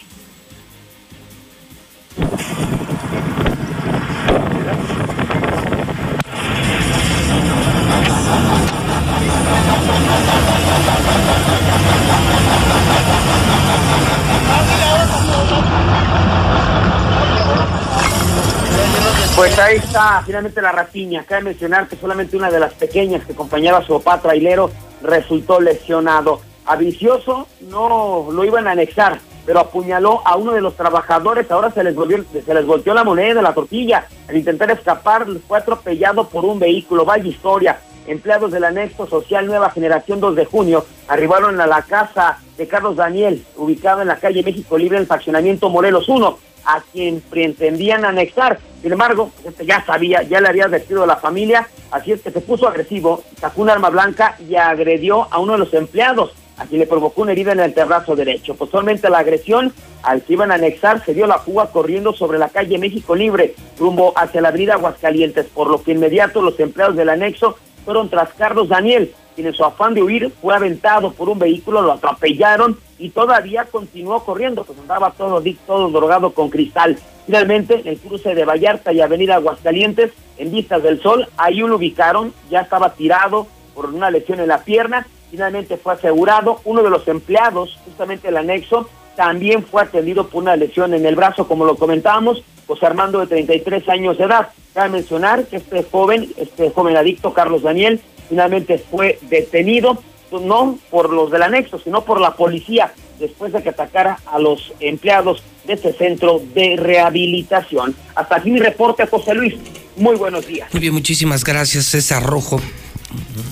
Pues 19.35 19.57
ahí 19.57 19.77
está 19.77 20.21
finalmente 20.25 20.61
la 20.61 20.71
rapiña. 20.71 21.23
Cabe 21.23 21.43
mencionar 21.43 21.87
que 21.87 21.95
solamente 21.95 22.37
una 22.37 22.51
de 22.51 22.59
las 22.59 22.73
pequeñas 22.73 23.25
que 23.25 23.33
acompañaba 23.33 23.79
a 23.79 23.83
su 23.83 23.99
papá 23.99 24.21
trailero 24.21 24.69
resultó 25.01 25.59
lesionado. 25.59 26.41
A 26.65 26.75
Vicioso 26.75 27.47
no 27.61 28.27
lo 28.31 28.45
iban 28.45 28.67
a 28.67 28.71
anexar, 28.71 29.19
pero 29.45 29.59
apuñaló 29.59 30.21
a 30.25 30.35
uno 30.35 30.51
de 30.51 30.61
los 30.61 30.75
trabajadores. 30.75 31.49
Ahora 31.49 31.71
se 31.71 31.83
les, 31.83 31.95
volvió, 31.95 32.23
se 32.31 32.53
les 32.53 32.65
volteó 32.65 32.93
la 32.93 33.03
moneda, 33.03 33.41
la 33.41 33.53
tortilla. 33.53 34.05
Al 34.27 34.37
intentar 34.37 34.69
escapar, 34.69 35.25
fue 35.47 35.57
atropellado 35.57 36.27
por 36.27 36.45
un 36.45 36.59
vehículo. 36.59 37.05
Vaya 37.05 37.27
historia. 37.27 37.79
Empleados 38.07 38.51
del 38.51 38.63
anexo 38.63 39.07
social 39.07 39.45
Nueva 39.45 39.69
Generación 39.69 40.19
2 40.19 40.35
de 40.35 40.45
junio 40.45 40.85
arribaron 41.07 41.61
a 41.61 41.67
la 41.67 41.83
casa 41.83 42.39
de 42.57 42.67
Carlos 42.67 42.95
Daniel, 42.95 43.45
ubicado 43.55 44.01
en 44.01 44.07
la 44.07 44.17
calle 44.17 44.43
México 44.43 44.77
Libre, 44.77 44.97
en 44.97 45.03
el 45.03 45.07
fraccionamiento 45.07 45.69
Morelos 45.69 46.09
1 46.09 46.50
a 46.65 46.81
quien 46.91 47.21
pretendían 47.21 48.05
anexar. 48.05 48.59
Sin 48.81 48.91
embargo, 48.91 49.31
este 49.45 49.65
ya 49.65 49.83
sabía, 49.85 50.23
ya 50.23 50.41
le 50.41 50.49
había 50.49 50.65
advertido 50.65 51.03
a 51.03 51.07
la 51.07 51.17
familia, 51.17 51.67
así 51.91 52.11
es 52.11 52.21
que 52.21 52.31
se 52.31 52.41
puso 52.41 52.67
agresivo, 52.67 53.23
sacó 53.39 53.61
un 53.61 53.69
arma 53.69 53.89
blanca 53.89 54.35
y 54.47 54.55
agredió 54.55 55.27
a 55.31 55.39
uno 55.39 55.53
de 55.53 55.59
los 55.59 55.73
empleados, 55.73 56.31
a 56.57 56.65
quien 56.65 56.79
le 56.79 56.87
provocó 56.87 57.21
una 57.21 57.31
herida 57.31 57.51
en 57.51 57.59
el 57.59 57.73
terrazo 57.73 58.15
derecho. 58.15 58.55
Posteriormente 58.55 59.09
la 59.09 59.19
agresión, 59.19 59.73
al 60.03 60.23
que 60.23 60.33
iban 60.33 60.51
a 60.51 60.55
anexar, 60.55 61.03
se 61.05 61.13
dio 61.13 61.27
la 61.27 61.39
fuga 61.39 61.67
corriendo 61.67 62.13
sobre 62.13 62.39
la 62.39 62.49
calle 62.49 62.77
México 62.77 63.15
Libre, 63.15 63.55
rumbo 63.79 64.13
hacia 64.15 64.41
la 64.41 64.49
avenida 64.49 64.73
Aguascalientes, 64.73 65.45
por 65.47 65.69
lo 65.69 65.83
que 65.83 65.91
inmediato 65.91 66.41
los 66.41 66.59
empleados 66.59 66.95
del 66.95 67.09
anexo 67.09 67.57
fueron 67.83 68.09
tras 68.09 68.29
Carlos 68.33 68.69
Daniel, 68.69 69.13
quien 69.35 69.47
en 69.47 69.53
su 69.53 69.63
afán 69.63 69.93
de 69.93 70.03
huir 70.03 70.31
fue 70.41 70.55
aventado 70.55 71.11
por 71.11 71.29
un 71.29 71.39
vehículo, 71.39 71.81
lo 71.81 71.93
atropellaron 71.93 72.77
y 72.99 73.09
todavía 73.09 73.65
continuó 73.65 74.23
corriendo, 74.23 74.63
pues 74.63 74.77
andaba 74.79 75.11
todo, 75.11 75.41
todo 75.65 75.89
drogado 75.89 76.33
con 76.33 76.49
cristal. 76.49 76.97
Finalmente, 77.25 77.79
en 77.79 77.87
el 77.87 77.97
cruce 77.97 78.35
de 78.35 78.45
Vallarta 78.45 78.91
y 78.91 79.01
Avenida 79.01 79.35
Aguascalientes, 79.35 80.11
en 80.37 80.51
vistas 80.51 80.83
del 80.83 81.01
sol, 81.01 81.27
ahí 81.37 81.57
lo 81.57 81.75
ubicaron, 81.75 82.33
ya 82.49 82.61
estaba 82.61 82.93
tirado 82.93 83.47
por 83.73 83.85
una 83.85 84.11
lesión 84.11 84.39
en 84.39 84.47
la 84.47 84.63
pierna, 84.63 85.07
finalmente 85.29 85.77
fue 85.77 85.93
asegurado, 85.93 86.59
uno 86.65 86.83
de 86.83 86.89
los 86.89 87.07
empleados, 87.07 87.79
justamente 87.85 88.27
el 88.27 88.37
anexo, 88.37 88.89
también 89.15 89.63
fue 89.63 89.83
atendido 89.83 90.27
por 90.27 90.41
una 90.41 90.55
lesión 90.55 90.93
en 90.93 91.05
el 91.05 91.15
brazo, 91.15 91.47
como 91.47 91.65
lo 91.65 91.75
comentábamos, 91.75 92.43
José 92.71 92.85
Armando 92.85 93.19
de 93.19 93.27
33 93.27 93.89
años 93.89 94.17
de 94.17 94.23
edad. 94.23 94.47
Cabe 94.73 94.91
mencionar 94.91 95.45
que 95.45 95.57
este 95.57 95.83
joven, 95.83 96.31
este 96.37 96.69
joven 96.69 96.95
adicto, 96.95 97.33
Carlos 97.33 97.63
Daniel, 97.63 97.99
finalmente 98.29 98.77
fue 98.77 99.19
detenido, 99.23 100.01
no 100.31 100.79
por 100.89 101.11
los 101.11 101.29
del 101.31 101.43
anexo, 101.43 101.81
sino 101.83 102.05
por 102.05 102.21
la 102.21 102.33
policía, 102.35 102.93
después 103.19 103.51
de 103.51 103.61
que 103.61 103.69
atacara 103.71 104.19
a 104.25 104.39
los 104.39 104.71
empleados 104.79 105.43
de 105.65 105.73
este 105.73 105.91
centro 105.91 106.41
de 106.55 106.77
rehabilitación. 106.77 107.93
Hasta 108.15 108.37
aquí 108.37 108.51
mi 108.51 108.59
reporte, 108.61 109.05
José 109.05 109.33
Luis. 109.33 109.55
Muy 109.97 110.15
buenos 110.15 110.47
días. 110.47 110.69
Muy 110.71 110.79
bien, 110.79 110.93
muchísimas 110.93 111.43
gracias, 111.43 111.87
César 111.87 112.23
Rojo. 112.23 112.61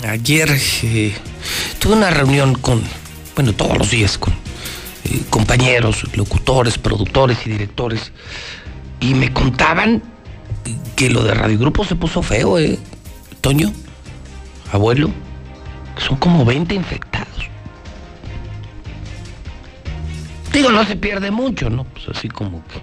Ayer 0.07 0.49
eh, 0.83 1.13
tuve 1.79 1.91
una 1.95 2.09
reunión 2.09 2.55
con, 2.55 2.81
bueno, 3.35 3.51
todos 3.51 3.77
los 3.77 3.91
días 3.91 4.17
con 4.17 4.31
eh, 4.31 5.23
compañeros, 5.29 6.05
locutores, 6.15 6.77
productores 6.77 7.39
y 7.45 7.49
directores, 7.49 8.13
y 8.99 9.13
me 9.13 9.31
contaban 9.33 10.01
que 10.95 11.09
lo 11.09 11.23
de 11.23 11.33
Radio 11.33 11.57
Grupo 11.57 11.85
se 11.85 11.95
puso 11.95 12.21
feo, 12.21 12.59
¿eh? 12.59 12.77
Toño 13.41 13.71
abuelo, 14.71 15.09
son 15.97 16.17
como 16.17 16.45
20 16.45 16.75
infectados. 16.75 17.27
Digo, 20.53 20.71
no 20.71 20.85
se 20.85 20.95
pierde 20.95 21.31
mucho, 21.31 21.69
¿no? 21.69 21.83
Pues 21.85 22.09
así 22.09 22.27
como 22.27 22.63
que. 22.67 22.81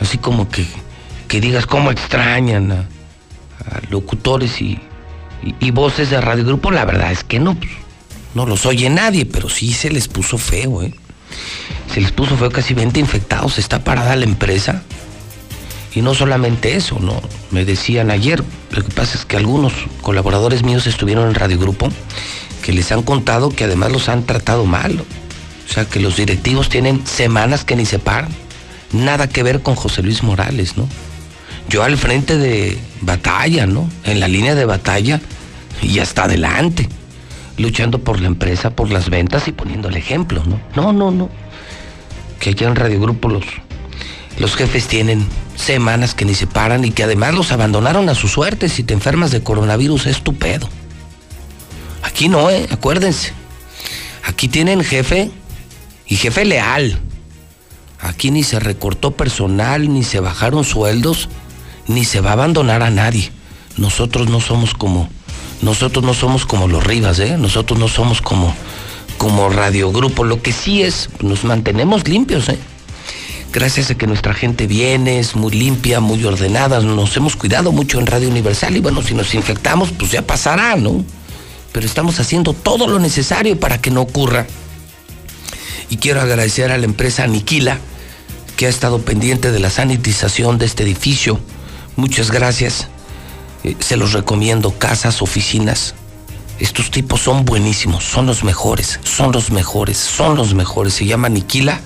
Así 0.00 0.18
como 0.18 0.48
que, 0.48 0.66
que 1.28 1.40
digas 1.40 1.66
cómo 1.66 1.90
extrañan 1.90 2.72
a, 2.72 2.84
locutores 3.88 4.60
y, 4.60 4.80
voces 5.72 6.10
de 6.10 6.20
Radio 6.20 6.44
Grupo, 6.44 6.70
la 6.70 6.84
verdad 6.84 7.12
es 7.12 7.24
que 7.24 7.38
no, 7.38 7.54
pues, 7.54 7.70
no 8.34 8.46
los 8.46 8.66
oye 8.66 8.90
nadie, 8.90 9.24
pero 9.26 9.48
sí 9.48 9.72
se 9.72 9.90
les 9.90 10.08
puso 10.08 10.38
feo, 10.38 10.82
¿eh? 10.82 10.94
Se 11.94 12.00
les 12.00 12.10
puso 12.10 12.36
feo 12.36 12.50
casi 12.50 12.74
20 12.74 12.98
infectados. 12.98 13.56
Está 13.56 13.84
parada 13.84 14.16
la 14.16 14.24
empresa. 14.24 14.82
Y 15.94 16.02
no 16.02 16.12
solamente 16.12 16.74
eso, 16.74 16.98
¿no? 16.98 17.22
Me 17.52 17.64
decían 17.64 18.10
ayer, 18.10 18.42
lo 18.72 18.82
que 18.82 18.90
pasa 18.90 19.16
es 19.16 19.24
que 19.24 19.36
algunos 19.36 19.72
colaboradores 20.02 20.64
míos 20.64 20.88
estuvieron 20.88 21.28
en 21.28 21.36
Radio 21.36 21.56
Grupo 21.56 21.88
que 22.64 22.72
les 22.72 22.90
han 22.90 23.02
contado 23.02 23.50
que 23.50 23.62
además 23.62 23.92
los 23.92 24.08
han 24.08 24.24
tratado 24.24 24.64
mal. 24.64 25.04
O 25.68 25.72
sea, 25.72 25.84
que 25.84 26.00
los 26.00 26.16
directivos 26.16 26.68
tienen 26.68 27.06
semanas 27.06 27.64
que 27.64 27.76
ni 27.76 27.86
se 27.86 28.00
paran. 28.00 28.32
Nada 28.92 29.28
que 29.28 29.44
ver 29.44 29.62
con 29.62 29.76
José 29.76 30.02
Luis 30.02 30.24
Morales, 30.24 30.76
¿no? 30.76 30.88
Yo 31.68 31.84
al 31.84 31.96
frente 31.96 32.38
de 32.38 32.76
batalla, 33.02 33.66
¿no? 33.66 33.88
En 34.02 34.18
la 34.18 34.26
línea 34.26 34.56
de 34.56 34.64
batalla 34.64 35.20
y 35.80 36.00
hasta 36.00 36.24
adelante, 36.24 36.88
luchando 37.56 38.00
por 38.00 38.20
la 38.20 38.26
empresa, 38.26 38.70
por 38.70 38.90
las 38.90 39.10
ventas 39.10 39.46
y 39.46 39.52
poniendo 39.52 39.88
el 39.90 39.96
ejemplo, 39.96 40.42
¿no? 40.44 40.60
No, 40.74 40.92
no, 40.92 41.12
no. 41.12 41.43
Que 42.38 42.50
allá 42.50 42.68
en 42.68 42.76
Radio 42.76 43.00
Grupo 43.00 43.28
los, 43.28 43.44
los 44.38 44.54
jefes 44.56 44.86
tienen 44.86 45.26
semanas 45.56 46.14
que 46.14 46.24
ni 46.24 46.34
se 46.34 46.46
paran 46.46 46.84
y 46.84 46.90
que 46.90 47.04
además 47.04 47.34
los 47.34 47.52
abandonaron 47.52 48.08
a 48.08 48.14
su 48.14 48.28
suerte. 48.28 48.68
Si 48.68 48.82
te 48.82 48.94
enfermas 48.94 49.30
de 49.30 49.42
coronavirus 49.42 50.06
es 50.06 50.22
tu 50.22 50.34
pedo. 50.34 50.68
Aquí 52.02 52.28
no, 52.28 52.50
¿eh? 52.50 52.66
Acuérdense. 52.70 53.32
Aquí 54.24 54.48
tienen 54.48 54.82
jefe 54.84 55.30
y 56.06 56.16
jefe 56.16 56.44
leal. 56.44 56.98
Aquí 58.00 58.30
ni 58.30 58.42
se 58.42 58.60
recortó 58.60 59.12
personal, 59.12 59.92
ni 59.92 60.04
se 60.04 60.20
bajaron 60.20 60.64
sueldos, 60.64 61.28
ni 61.86 62.04
se 62.04 62.20
va 62.20 62.30
a 62.30 62.32
abandonar 62.34 62.82
a 62.82 62.90
nadie. 62.90 63.32
Nosotros 63.76 64.28
no 64.28 64.40
somos 64.40 64.74
como, 64.74 65.08
nosotros 65.62 66.04
no 66.04 66.12
somos 66.14 66.44
como 66.44 66.68
los 66.68 66.84
Rivas, 66.84 67.18
¿eh? 67.18 67.36
Nosotros 67.38 67.78
no 67.78 67.88
somos 67.88 68.20
como, 68.20 68.54
como 69.24 69.48
Radio 69.48 69.90
Grupo. 69.90 70.22
Lo 70.22 70.42
que 70.42 70.52
sí 70.52 70.82
es, 70.82 71.08
nos 71.22 71.44
mantenemos 71.44 72.06
limpios, 72.06 72.46
¿eh? 72.50 72.58
Gracias 73.54 73.90
a 73.90 73.94
que 73.94 74.06
nuestra 74.06 74.34
gente 74.34 74.66
viene, 74.66 75.18
es 75.18 75.34
muy 75.34 75.50
limpia, 75.50 76.00
muy 76.00 76.22
ordenada, 76.26 76.80
nos 76.80 77.16
hemos 77.16 77.34
cuidado 77.34 77.72
mucho 77.72 77.98
en 77.98 78.04
Radio 78.04 78.28
Universal 78.28 78.76
y 78.76 78.80
bueno, 78.80 79.00
si 79.02 79.14
nos 79.14 79.34
infectamos, 79.34 79.92
pues 79.92 80.10
ya 80.10 80.20
pasará, 80.20 80.76
¿no? 80.76 81.02
Pero 81.72 81.86
estamos 81.86 82.20
haciendo 82.20 82.52
todo 82.52 82.86
lo 82.86 82.98
necesario 82.98 83.58
para 83.58 83.80
que 83.80 83.90
no 83.90 84.02
ocurra. 84.02 84.46
Y 85.88 85.96
quiero 85.96 86.20
agradecer 86.20 86.70
a 86.70 86.76
la 86.76 86.84
empresa 86.84 87.24
Aniquila, 87.24 87.78
que 88.58 88.66
ha 88.66 88.68
estado 88.68 89.00
pendiente 89.00 89.52
de 89.52 89.58
la 89.58 89.70
sanitización 89.70 90.58
de 90.58 90.66
este 90.66 90.82
edificio. 90.82 91.40
Muchas 91.96 92.30
gracias. 92.30 92.88
Eh, 93.62 93.74
se 93.78 93.96
los 93.96 94.12
recomiendo, 94.12 94.72
casas, 94.78 95.22
oficinas. 95.22 95.94
Estos 96.64 96.90
tipos 96.90 97.20
son 97.20 97.44
buenísimos, 97.44 98.02
son 98.04 98.24
los 98.24 98.42
mejores, 98.42 98.98
son 99.04 99.32
los 99.32 99.50
mejores, 99.50 99.98
son 99.98 100.34
los 100.34 100.54
mejores. 100.54 100.94
Se 100.94 101.04
llama 101.04 101.26
Aniquila. 101.26 101.78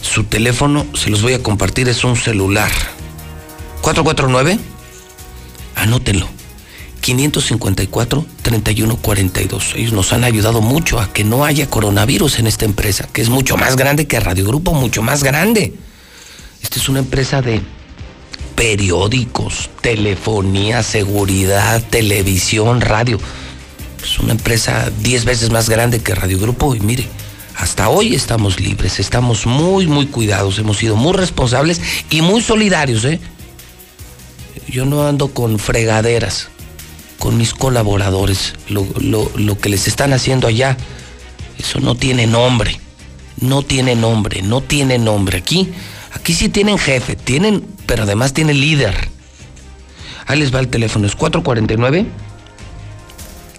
Su 0.00 0.22
teléfono, 0.22 0.86
se 0.94 1.10
los 1.10 1.22
voy 1.22 1.32
a 1.32 1.42
compartir, 1.42 1.88
es 1.88 2.04
un 2.04 2.14
celular. 2.14 2.70
449, 3.80 4.60
anótenlo. 5.74 6.28
554-3142. 7.02 9.74
Ellos 9.74 9.92
nos 9.92 10.12
han 10.12 10.22
ayudado 10.22 10.60
mucho 10.60 11.00
a 11.00 11.12
que 11.12 11.24
no 11.24 11.44
haya 11.44 11.68
coronavirus 11.68 12.38
en 12.38 12.46
esta 12.46 12.66
empresa, 12.66 13.08
que 13.12 13.22
es 13.22 13.28
mucho 13.28 13.56
más 13.56 13.74
grande 13.74 14.06
que 14.06 14.20
Radio 14.20 14.46
Grupo, 14.46 14.72
mucho 14.72 15.02
más 15.02 15.24
grande. 15.24 15.74
Esta 16.62 16.78
es 16.78 16.88
una 16.88 17.00
empresa 17.00 17.42
de 17.42 17.60
periódicos, 18.54 19.68
telefonía, 19.80 20.84
seguridad, 20.84 21.82
televisión, 21.90 22.80
radio. 22.80 23.18
Es 24.04 24.18
una 24.18 24.32
empresa 24.32 24.92
10 25.00 25.24
veces 25.24 25.50
más 25.50 25.70
grande 25.70 26.00
que 26.00 26.14
Radio 26.14 26.38
Grupo 26.38 26.74
y 26.74 26.80
mire, 26.80 27.08
hasta 27.56 27.88
hoy 27.88 28.14
estamos 28.14 28.60
libres, 28.60 29.00
estamos 29.00 29.46
muy, 29.46 29.86
muy 29.86 30.06
cuidados, 30.06 30.58
hemos 30.58 30.76
sido 30.76 30.94
muy 30.94 31.14
responsables 31.14 31.80
y 32.10 32.20
muy 32.20 32.42
solidarios, 32.42 33.04
¿eh? 33.06 33.18
Yo 34.68 34.84
no 34.84 35.06
ando 35.06 35.28
con 35.28 35.58
fregaderas 35.58 36.48
con 37.18 37.38
mis 37.38 37.54
colaboradores. 37.54 38.52
Lo, 38.68 38.86
lo, 39.00 39.30
lo, 39.36 39.58
que 39.58 39.70
les 39.70 39.88
están 39.88 40.12
haciendo 40.12 40.48
allá, 40.48 40.76
eso 41.58 41.80
no 41.80 41.94
tiene 41.94 42.26
nombre. 42.26 42.78
No 43.40 43.62
tiene 43.62 43.94
nombre, 43.94 44.42
no 44.42 44.60
tiene 44.60 44.98
nombre. 44.98 45.38
Aquí, 45.38 45.72
aquí 46.12 46.34
sí 46.34 46.50
tienen 46.50 46.76
jefe, 46.76 47.16
tienen, 47.16 47.64
pero 47.86 48.02
además 48.02 48.34
tienen 48.34 48.60
líder. 48.60 49.08
Ahí 50.26 50.38
les 50.38 50.54
va 50.54 50.60
el 50.60 50.68
teléfono, 50.68 51.06
es 51.06 51.16
449 51.16 52.06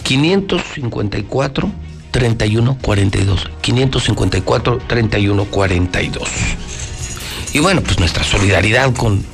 554 0.05 1.71
3142. 2.11 3.49
554 3.61 4.77
3142. 4.87 6.29
Y 7.53 7.59
bueno, 7.59 7.81
pues 7.81 7.99
nuestra 7.99 8.23
solidaridad 8.23 8.93
con, 8.93 9.25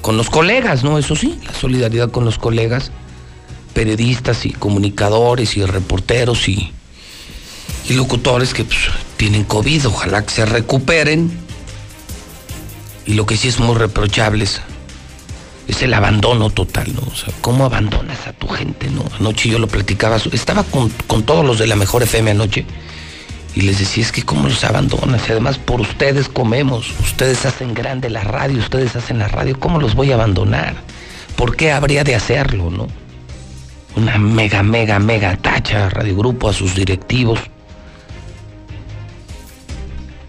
con 0.00 0.16
los 0.16 0.30
colegas, 0.30 0.84
¿no? 0.84 0.98
Eso 0.98 1.16
sí, 1.16 1.38
la 1.44 1.52
solidaridad 1.52 2.10
con 2.10 2.24
los 2.24 2.38
colegas 2.38 2.92
periodistas 3.74 4.46
y 4.46 4.52
comunicadores 4.52 5.56
y 5.56 5.64
reporteros 5.64 6.48
y, 6.48 6.72
y 7.88 7.94
locutores 7.94 8.54
que 8.54 8.64
pues, 8.64 8.78
tienen 9.16 9.44
COVID, 9.44 9.88
ojalá 9.88 10.24
que 10.24 10.32
se 10.32 10.46
recuperen. 10.46 11.30
Y 13.04 13.14
lo 13.14 13.26
que 13.26 13.36
sí 13.36 13.48
es 13.48 13.58
muy 13.58 13.74
reprochable 13.74 14.44
es, 14.44 14.62
es 15.68 15.82
el 15.82 15.94
abandono 15.94 16.50
total, 16.50 16.94
¿no? 16.94 17.02
O 17.02 17.14
sea, 17.14 17.32
¿cómo 17.40 17.64
abandonas 17.64 18.26
a 18.26 18.32
tu 18.32 18.48
gente, 18.48 18.90
no? 18.90 19.04
Anoche 19.18 19.48
yo 19.48 19.58
lo 19.58 19.66
platicaba, 19.66 20.16
estaba 20.32 20.64
con, 20.64 20.90
con 21.06 21.22
todos 21.22 21.44
los 21.44 21.58
de 21.58 21.66
la 21.66 21.76
Mejor 21.76 22.02
FM 22.02 22.32
anoche 22.32 22.66
y 23.54 23.62
les 23.62 23.78
decía, 23.78 24.02
es 24.02 24.12
que 24.12 24.22
cómo 24.22 24.48
los 24.48 24.64
abandonas, 24.64 25.28
y 25.28 25.32
además 25.32 25.58
por 25.58 25.80
ustedes 25.80 26.28
comemos, 26.28 26.90
ustedes 27.00 27.46
hacen 27.46 27.72
grande 27.72 28.10
la 28.10 28.24
radio, 28.24 28.58
ustedes 28.58 28.96
hacen 28.96 29.18
la 29.20 29.28
radio, 29.28 29.58
¿cómo 29.60 29.78
los 29.78 29.94
voy 29.94 30.10
a 30.10 30.14
abandonar? 30.14 30.74
¿Por 31.36 31.54
qué 31.56 31.70
habría 31.70 32.02
de 32.02 32.16
hacerlo, 32.16 32.70
no? 32.70 32.88
una 33.96 34.18
mega, 34.18 34.62
mega, 34.62 34.98
mega 34.98 35.36
tacha 35.36 35.86
a 35.86 35.90
Radio 35.90 36.16
Grupo, 36.16 36.48
a 36.48 36.52
sus 36.52 36.74
directivos. 36.74 37.40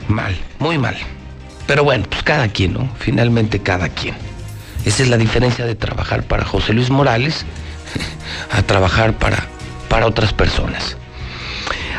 Mal, 0.08 0.36
muy 0.60 0.78
mal. 0.78 0.96
Pero 1.66 1.84
bueno, 1.84 2.06
pues 2.10 2.22
cada 2.24 2.48
quien, 2.48 2.74
¿no? 2.74 2.90
Finalmente 3.00 3.60
cada 3.60 3.90
quien. 3.90 4.16
Esa 4.86 5.02
es 5.04 5.10
la 5.10 5.18
diferencia 5.18 5.66
de 5.66 5.74
trabajar 5.76 6.24
para 6.24 6.46
José 6.46 6.74
Luis 6.74 6.92
Morales 6.92 7.46
a 8.52 8.62
trabajar 8.62 9.14
para, 9.18 9.48
para 9.90 10.06
otras 10.06 10.32
personas. 10.32 10.98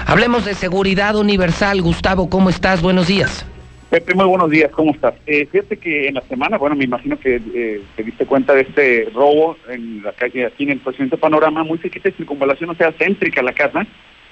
Hablemos 0.07 0.45
de 0.45 0.55
seguridad 0.55 1.17
universal. 1.17 1.83
Gustavo, 1.83 2.31
¿cómo 2.31 2.49
estás? 2.49 2.81
Buenos 2.81 3.09
días. 3.09 3.45
Pepe, 3.91 4.15
muy 4.15 4.27
buenos 4.27 4.51
días, 4.51 4.71
¿cómo 4.73 4.93
estás? 4.93 5.15
Eh, 5.27 5.47
fíjate 5.51 5.77
que 5.77 6.09
en 6.09 6.15
la 6.15 6.21
semana, 6.23 6.59
bueno, 6.59 6.75
me 6.75 6.85
imagino 6.85 7.19
que 7.19 7.41
eh, 7.55 7.83
te 7.97 8.03
diste 8.03 8.27
cuenta 8.27 8.53
de 8.53 8.63
este 8.63 9.09
robo 9.15 9.57
en 9.69 10.03
la 10.03 10.13
calle, 10.13 10.47
aquí 10.47 10.65
en 10.65 10.71
el 10.71 10.81
presidente 10.81 11.17
Panorama, 11.17 11.63
muy 11.63 11.79
cerquita 11.79 12.09
de 12.09 12.17
circunvalación, 12.17 12.71
o 12.71 12.75
sea, 12.75 12.93
céntrica 12.93 13.43
la 13.43 13.53
casa, 13.53 13.87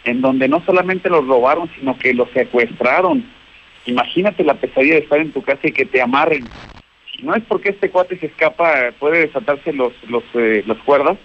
en 0.05 0.21
donde 0.21 0.49
no 0.49 0.65
solamente 0.65 1.09
los 1.09 1.27
robaron, 1.27 1.71
sino 1.79 1.97
que 1.97 2.15
los 2.15 2.29
secuestraron. 2.33 3.25
Imagínate 3.87 4.43
la 4.43 4.55
pesadilla 4.55 4.95
de 4.95 5.01
estar 5.01 5.21
en 5.21 5.33
tu 5.33 5.43
casa 5.43 5.61
y 5.69 5.73
que 5.73 5.87
te 5.87 6.03
amarren. 6.03 6.45
No 7.23 7.35
es 7.35 7.43
porque 7.45 7.71
este 7.71 7.91
cuate 7.91 8.19
se 8.19 8.27
escapa, 8.27 8.93
puede 8.99 9.27
desatarse 9.27 9.73
los, 9.73 9.93
los, 10.09 10.25
eh, 10.35 10.65
las 10.67 10.79
cuerdas, 10.79 11.17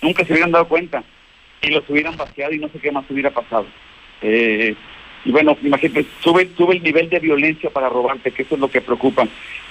nunca 0.00 0.24
se 0.24 0.32
hubieran 0.32 0.52
dado 0.52 0.68
cuenta 0.68 1.02
y 1.62 1.70
los 1.70 1.88
hubieran 1.88 2.16
vaciado 2.16 2.52
y 2.52 2.58
no 2.58 2.68
sé 2.68 2.78
qué 2.78 2.92
más 2.92 3.04
hubiera 3.10 3.30
pasado. 3.30 3.66
Eh, 4.22 4.74
y 5.24 5.30
bueno, 5.30 5.56
imagínate, 5.62 6.04
sube, 6.20 6.48
sube 6.56 6.76
el 6.76 6.82
nivel 6.82 7.08
de 7.08 7.20
violencia 7.20 7.70
para 7.70 7.88
robarte, 7.88 8.32
que 8.32 8.42
eso 8.42 8.56
es 8.56 8.60
lo 8.60 8.68
que 8.68 8.80
preocupa. 8.80 9.26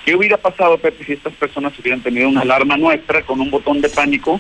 ¿Qué 0.06 0.15
hubiera 0.15 0.38
pasado, 0.38 0.77
Pepe, 0.77 1.03
si 1.03 1.14
estas 1.14 1.34
personas 1.34 1.77
hubieran 1.77 2.02
tenido 2.02 2.30
una 2.30 2.41
alarma 2.41 2.77
nuestra 2.77 3.22
con 3.23 3.41
un 3.41 3.52
botón 3.52 3.81
de 3.81 3.89
pánico 3.89 4.39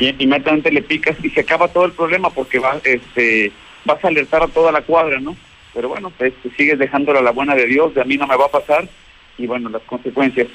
y 0.00 0.08
inmediatamente 0.22 0.72
le 0.72 0.82
picas 0.82 1.16
y 1.22 1.30
se 1.30 1.40
acaba 1.40 1.68
todo 1.68 1.84
el 1.84 1.92
problema 1.92 2.30
porque 2.30 2.58
va, 2.58 2.80
este, 2.84 3.52
vas 3.84 4.04
a 4.04 4.08
alertar 4.08 4.42
a 4.42 4.48
toda 4.48 4.72
la 4.72 4.82
cuadra, 4.82 5.20
¿no? 5.20 5.36
Pero 5.74 5.88
bueno, 5.88 6.12
este, 6.18 6.50
sigues 6.56 6.78
dejándole 6.78 7.20
a 7.20 7.22
la 7.22 7.30
buena 7.30 7.54
de 7.54 7.66
Dios, 7.66 7.94
de 7.94 8.00
a 8.00 8.04
mí 8.04 8.16
no 8.16 8.26
me 8.26 8.36
va 8.36 8.46
a 8.46 8.50
pasar 8.50 8.88
y 9.38 9.46
bueno, 9.46 9.68
las 9.70 9.82
consecuencias. 9.82 10.48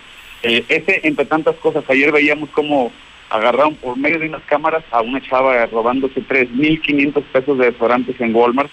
Eh, 0.44 0.66
ese, 0.68 1.02
entre 1.08 1.26
tantas 1.26 1.56
cosas, 1.56 1.84
ayer 1.90 2.12
veíamos 2.12 2.50
cómo 2.50 2.92
agarraron 3.30 3.76
por 3.76 3.98
medio 3.98 4.20
de 4.20 4.28
unas 4.28 4.44
cámaras 4.44 4.84
a 4.92 5.02
una 5.02 5.22
chava 5.22 5.66
robándose 5.66 6.22
3.500 6.22 7.24
pesos 7.24 7.58
de 7.58 7.72
restaurantes 7.72 8.20
en 8.22 8.36
Walmart 8.36 8.70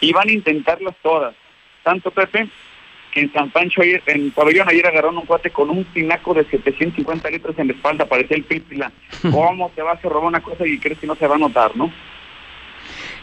y 0.00 0.12
van 0.12 0.28
a 0.28 0.32
intentarlas 0.32 0.94
todas. 1.02 1.34
Tanto 1.82 2.10
Pepe, 2.10 2.48
que 3.12 3.20
en 3.20 3.32
San 3.32 3.50
Pancho, 3.50 3.82
ayer, 3.82 4.02
en 4.06 4.30
Pabellón, 4.30 4.68
ayer 4.68 4.86
agarraron 4.86 5.18
un 5.18 5.26
cuate 5.26 5.50
con 5.50 5.70
un 5.70 5.84
tinaco 5.84 6.34
de 6.34 6.44
750 6.44 7.30
litros 7.30 7.58
en 7.58 7.68
la 7.68 7.72
espalda, 7.74 8.06
parecía 8.06 8.36
el 8.36 8.44
Pípila. 8.44 8.92
¿Cómo 9.22 9.70
te 9.74 9.82
vas 9.82 10.02
a 10.04 10.08
robar 10.08 10.28
una 10.28 10.40
cosa 10.40 10.66
y 10.66 10.78
crees 10.78 10.98
que 10.98 11.06
no 11.06 11.14
se 11.14 11.26
va 11.26 11.34
a 11.34 11.38
notar, 11.38 11.76
no? 11.76 11.92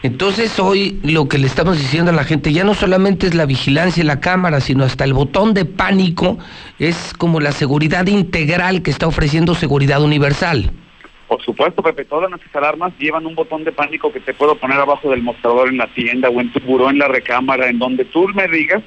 Entonces 0.06 0.60
hoy 0.60 1.00
lo 1.02 1.26
que 1.26 1.36
le 1.36 1.48
estamos 1.48 1.80
diciendo 1.80 2.12
a 2.12 2.14
la 2.14 2.22
gente 2.22 2.52
ya 2.52 2.62
no 2.62 2.74
solamente 2.74 3.26
es 3.26 3.34
la 3.34 3.44
vigilancia 3.44 4.04
y 4.04 4.06
la 4.06 4.20
cámara, 4.20 4.60
sino 4.60 4.84
hasta 4.84 5.02
el 5.02 5.12
botón 5.12 5.52
de 5.52 5.64
pánico 5.64 6.38
es 6.78 7.12
como 7.12 7.40
la 7.40 7.50
seguridad 7.50 8.06
integral 8.06 8.82
que 8.82 8.92
está 8.92 9.08
ofreciendo 9.08 9.56
seguridad 9.56 10.00
universal. 10.00 10.70
Por 11.26 11.42
supuesto, 11.42 11.82
Pepe, 11.82 12.04
todas 12.04 12.30
nuestras 12.30 12.54
alarmas 12.54 12.92
llevan 13.00 13.26
un 13.26 13.34
botón 13.34 13.64
de 13.64 13.72
pánico 13.72 14.12
que 14.12 14.20
te 14.20 14.32
puedo 14.32 14.54
poner 14.54 14.78
abajo 14.78 15.10
del 15.10 15.24
mostrador 15.24 15.70
en 15.70 15.78
la 15.78 15.88
tienda 15.88 16.30
o 16.30 16.40
en 16.40 16.52
tu 16.52 16.60
buró 16.60 16.88
en 16.88 17.00
la 17.00 17.08
recámara, 17.08 17.68
en 17.68 17.80
donde 17.80 18.04
tú 18.04 18.28
me 18.28 18.46
digas, 18.46 18.84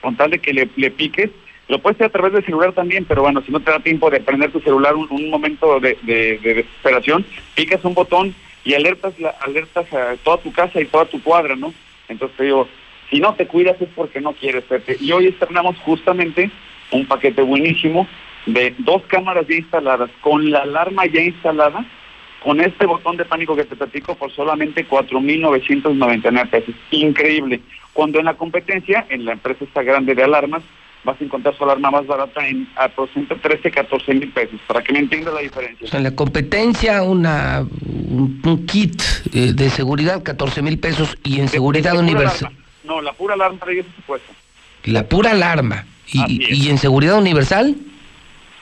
con 0.00 0.16
tal 0.16 0.30
de 0.30 0.38
que 0.38 0.54
le, 0.54 0.90
piques. 0.90 1.28
Lo 1.68 1.80
puedes 1.80 1.96
hacer 1.98 2.06
a 2.06 2.12
través 2.12 2.32
del 2.32 2.46
celular 2.46 2.72
también, 2.72 3.04
pero 3.04 3.20
bueno, 3.20 3.42
si 3.44 3.52
no 3.52 3.60
te 3.60 3.70
da 3.70 3.78
tiempo 3.80 4.08
de 4.08 4.20
prender 4.20 4.50
tu 4.50 4.60
celular 4.60 4.94
un, 4.94 5.06
un 5.10 5.28
momento 5.28 5.80
de, 5.80 5.98
de, 6.00 6.38
de 6.38 6.54
desesperación, 6.54 7.26
picas 7.54 7.84
un 7.84 7.92
botón 7.92 8.34
y 8.64 8.74
alertas 8.74 9.18
la, 9.18 9.30
alertas 9.40 9.92
a 9.92 10.16
toda 10.22 10.38
tu 10.38 10.52
casa 10.52 10.80
y 10.80 10.86
toda 10.86 11.04
tu 11.06 11.22
cuadra, 11.22 11.56
¿no? 11.56 11.72
Entonces 12.08 12.36
te 12.36 12.44
digo, 12.44 12.68
si 13.10 13.20
no 13.20 13.34
te 13.34 13.46
cuidas 13.46 13.80
es 13.80 13.88
porque 13.94 14.20
no 14.20 14.32
quieres, 14.32 14.64
Pepe. 14.64 14.96
Y 15.00 15.12
hoy 15.12 15.26
estrenamos 15.26 15.76
justamente 15.78 16.50
un 16.90 17.06
paquete 17.06 17.42
buenísimo 17.42 18.06
de 18.46 18.74
dos 18.78 19.02
cámaras 19.06 19.46
ya 19.46 19.56
instaladas, 19.56 20.10
con 20.20 20.50
la 20.50 20.60
alarma 20.60 21.06
ya 21.06 21.20
instalada, 21.20 21.84
con 22.42 22.60
este 22.60 22.86
botón 22.86 23.16
de 23.16 23.24
pánico 23.24 23.54
que 23.54 23.64
te 23.64 23.76
platico 23.76 24.14
por 24.16 24.32
solamente 24.32 24.86
4.999 24.88 26.50
pesos. 26.50 26.74
Increíble. 26.90 27.60
Cuando 27.92 28.18
en 28.18 28.24
la 28.24 28.34
competencia, 28.34 29.06
en 29.10 29.24
la 29.24 29.32
empresa 29.32 29.64
esta 29.64 29.82
grande 29.82 30.14
de 30.14 30.24
alarmas, 30.24 30.62
vas 31.04 31.20
a 31.20 31.24
encontrar 31.24 31.56
su 31.56 31.64
alarma 31.64 31.90
más 31.90 32.06
barata 32.06 32.46
en 32.46 32.68
aproximadamente 32.76 33.48
13, 33.48 33.70
14 33.70 34.14
mil 34.14 34.32
pesos, 34.32 34.60
para 34.66 34.82
que 34.82 34.92
me 34.92 35.00
entiendas 35.00 35.34
la 35.34 35.40
diferencia. 35.40 35.86
O 35.86 35.90
sea, 35.90 35.98
en 35.98 36.04
la 36.04 36.14
competencia, 36.14 37.02
una, 37.02 37.66
un, 37.84 38.40
un 38.44 38.66
kit 38.66 39.02
eh, 39.32 39.52
de 39.52 39.70
seguridad, 39.70 40.22
14 40.22 40.62
mil 40.62 40.78
pesos, 40.78 41.16
y 41.24 41.40
en 41.40 41.48
seguridad 41.48 41.96
universal. 41.98 42.52
No, 42.84 43.00
la 43.00 43.12
pura 43.12 43.34
alarma 43.34 43.58
de 43.66 43.80
ese 43.80 43.90
supuesto. 43.96 44.32
La 44.84 45.08
pura 45.08 45.32
alarma. 45.32 45.86
Y, 46.12 46.54
y 46.54 46.68
en 46.68 46.78
seguridad 46.78 47.16
universal, 47.16 47.74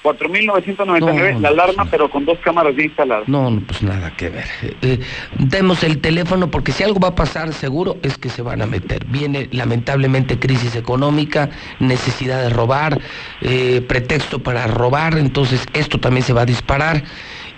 4.999 0.03 1.35
No, 1.35 1.41
la 1.41 1.49
alarma, 1.49 1.85
pero 1.91 2.09
con 2.11 2.25
dos 2.25 2.39
cámaras 2.39 2.75
ya 2.75 2.85
instaladas. 2.85 3.29
no, 3.29 3.51
no, 3.51 3.61
pues 3.61 3.83
nada 3.83 4.11
que 4.17 4.31
ver. 4.31 4.47
Eh, 4.63 4.77
eh, 4.83 5.01
demos 5.39 5.85
el 5.85 6.01
teléfono 6.01 6.51
porque 6.51 6.73
si 6.73 6.83
algo 6.83 7.01
va 7.01 7.09
a 7.09 7.15
pasar, 7.15 7.53
seguro 7.53 7.99
es 8.03 8.17
que 8.17 8.31
se 8.31 8.43
van 8.43 8.63
a 8.63 8.67
meter. 8.67 9.05
Viene 9.07 9.49
lamentablemente 9.53 10.39
crisis 10.39 10.75
económica, 10.77 11.51
necesidad 11.81 12.43
de 12.43 12.51
robar, 12.51 12.99
eh, 13.43 13.83
pretexto 13.87 14.39
para 14.39 14.67
robar, 14.67 15.19
entonces 15.19 15.67
esto 15.75 15.99
también 15.99 16.25
se 16.25 16.33
va 16.33 16.43
a 16.43 16.47
disparar. 16.47 17.03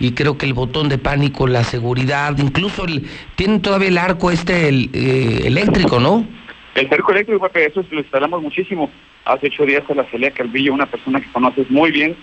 Y 0.00 0.12
creo 0.12 0.36
que 0.36 0.46
el 0.46 0.54
botón 0.54 0.88
de 0.88 0.98
pánico, 0.98 1.46
la 1.46 1.62
seguridad, 1.62 2.36
incluso 2.38 2.84
el, 2.84 3.06
tienen 3.36 3.62
todavía 3.62 3.88
el 3.88 3.98
arco 3.98 4.32
este 4.32 4.68
el, 4.68 4.90
eh, 4.92 5.42
eléctrico, 5.44 6.00
¿no? 6.00 6.26
El 6.74 6.88
cerco 6.88 7.12
eléctrico, 7.12 7.48
eso 7.54 7.84
lo 7.90 8.00
instalamos 8.00 8.42
muchísimo. 8.42 8.90
Hace 9.24 9.46
ocho 9.48 9.64
días 9.66 9.82
a 9.88 9.94
la 9.94 10.04
Celia 10.10 10.30
Calvillo, 10.32 10.72
una 10.74 10.86
persona 10.86 11.20
que 11.20 11.30
conoces 11.32 11.70
muy 11.70 11.90
bien, 11.92 12.16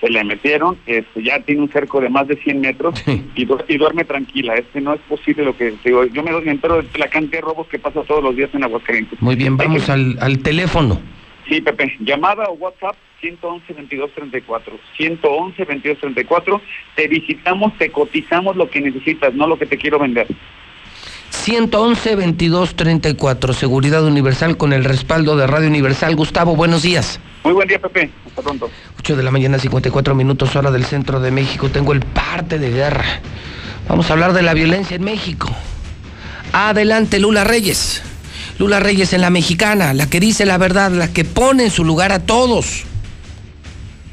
se 0.00 0.08
le 0.10 0.22
metieron, 0.24 0.76
este, 0.86 1.22
ya 1.22 1.40
tiene 1.40 1.62
un 1.62 1.70
cerco 1.70 2.00
de 2.00 2.08
más 2.10 2.26
de 2.28 2.36
100 2.36 2.60
metros 2.60 3.02
y, 3.34 3.44
du- 3.44 3.58
y 3.68 3.76
duerme 3.78 4.04
tranquila. 4.04 4.54
Este 4.54 4.80
no 4.80 4.94
es 4.94 5.00
posible 5.02 5.44
lo 5.44 5.56
que 5.56 5.74
digo. 5.84 6.04
Yo 6.06 6.22
me 6.22 6.30
doy 6.32 6.48
entero 6.48 6.82
de 6.82 6.98
la 6.98 7.08
cantidad 7.08 7.38
de 7.38 7.46
robos 7.46 7.66
que 7.68 7.78
pasa 7.78 8.02
todos 8.02 8.22
los 8.22 8.36
días 8.36 8.50
en 8.54 8.64
Aguascalientes. 8.64 9.20
Muy 9.22 9.36
bien, 9.36 9.56
vamos 9.56 9.88
al, 9.88 10.16
al 10.20 10.38
teléfono. 10.40 11.00
Sí, 11.48 11.60
Pepe, 11.60 11.94
llamada 12.00 12.44
o 12.48 12.54
WhatsApp 12.54 12.96
111 13.20 13.72
22 13.72 14.10
34. 14.14 14.78
111 14.96 15.64
22 15.64 15.98
34. 15.98 16.60
Te 16.94 17.08
visitamos, 17.08 17.72
te 17.78 17.90
cotizamos 17.90 18.56
lo 18.56 18.68
que 18.68 18.80
necesitas, 18.80 19.32
no 19.34 19.46
lo 19.46 19.58
que 19.58 19.66
te 19.66 19.78
quiero 19.78 19.98
vender. 19.98 20.26
111 21.42 22.16
22 22.16 22.74
34, 22.74 23.52
Seguridad 23.52 24.04
Universal 24.04 24.56
con 24.56 24.72
el 24.72 24.84
respaldo 24.84 25.36
de 25.36 25.46
Radio 25.46 25.68
Universal. 25.68 26.16
Gustavo, 26.16 26.56
buenos 26.56 26.82
días. 26.82 27.20
Muy 27.44 27.52
buen 27.52 27.68
día, 27.68 27.78
Pepe. 27.78 28.10
Hasta 28.26 28.42
pronto. 28.42 28.68
8 28.98 29.16
de 29.16 29.22
la 29.22 29.30
mañana, 29.30 29.58
54 29.58 30.14
minutos, 30.14 30.56
hora 30.56 30.70
del 30.70 30.84
centro 30.84 31.20
de 31.20 31.30
México. 31.30 31.68
Tengo 31.68 31.92
el 31.92 32.00
parte 32.00 32.58
de 32.58 32.70
guerra. 32.70 33.04
Vamos 33.88 34.10
a 34.10 34.14
hablar 34.14 34.32
de 34.32 34.42
la 34.42 34.54
violencia 34.54 34.96
en 34.96 35.04
México. 35.04 35.48
Adelante, 36.52 37.20
Lula 37.20 37.44
Reyes. 37.44 38.02
Lula 38.58 38.80
Reyes 38.80 39.12
en 39.12 39.20
la 39.20 39.30
mexicana, 39.30 39.94
la 39.94 40.08
que 40.08 40.18
dice 40.18 40.46
la 40.46 40.58
verdad, 40.58 40.90
la 40.90 41.12
que 41.12 41.24
pone 41.24 41.64
en 41.64 41.70
su 41.70 41.84
lugar 41.84 42.10
a 42.10 42.20
todos. 42.20 42.84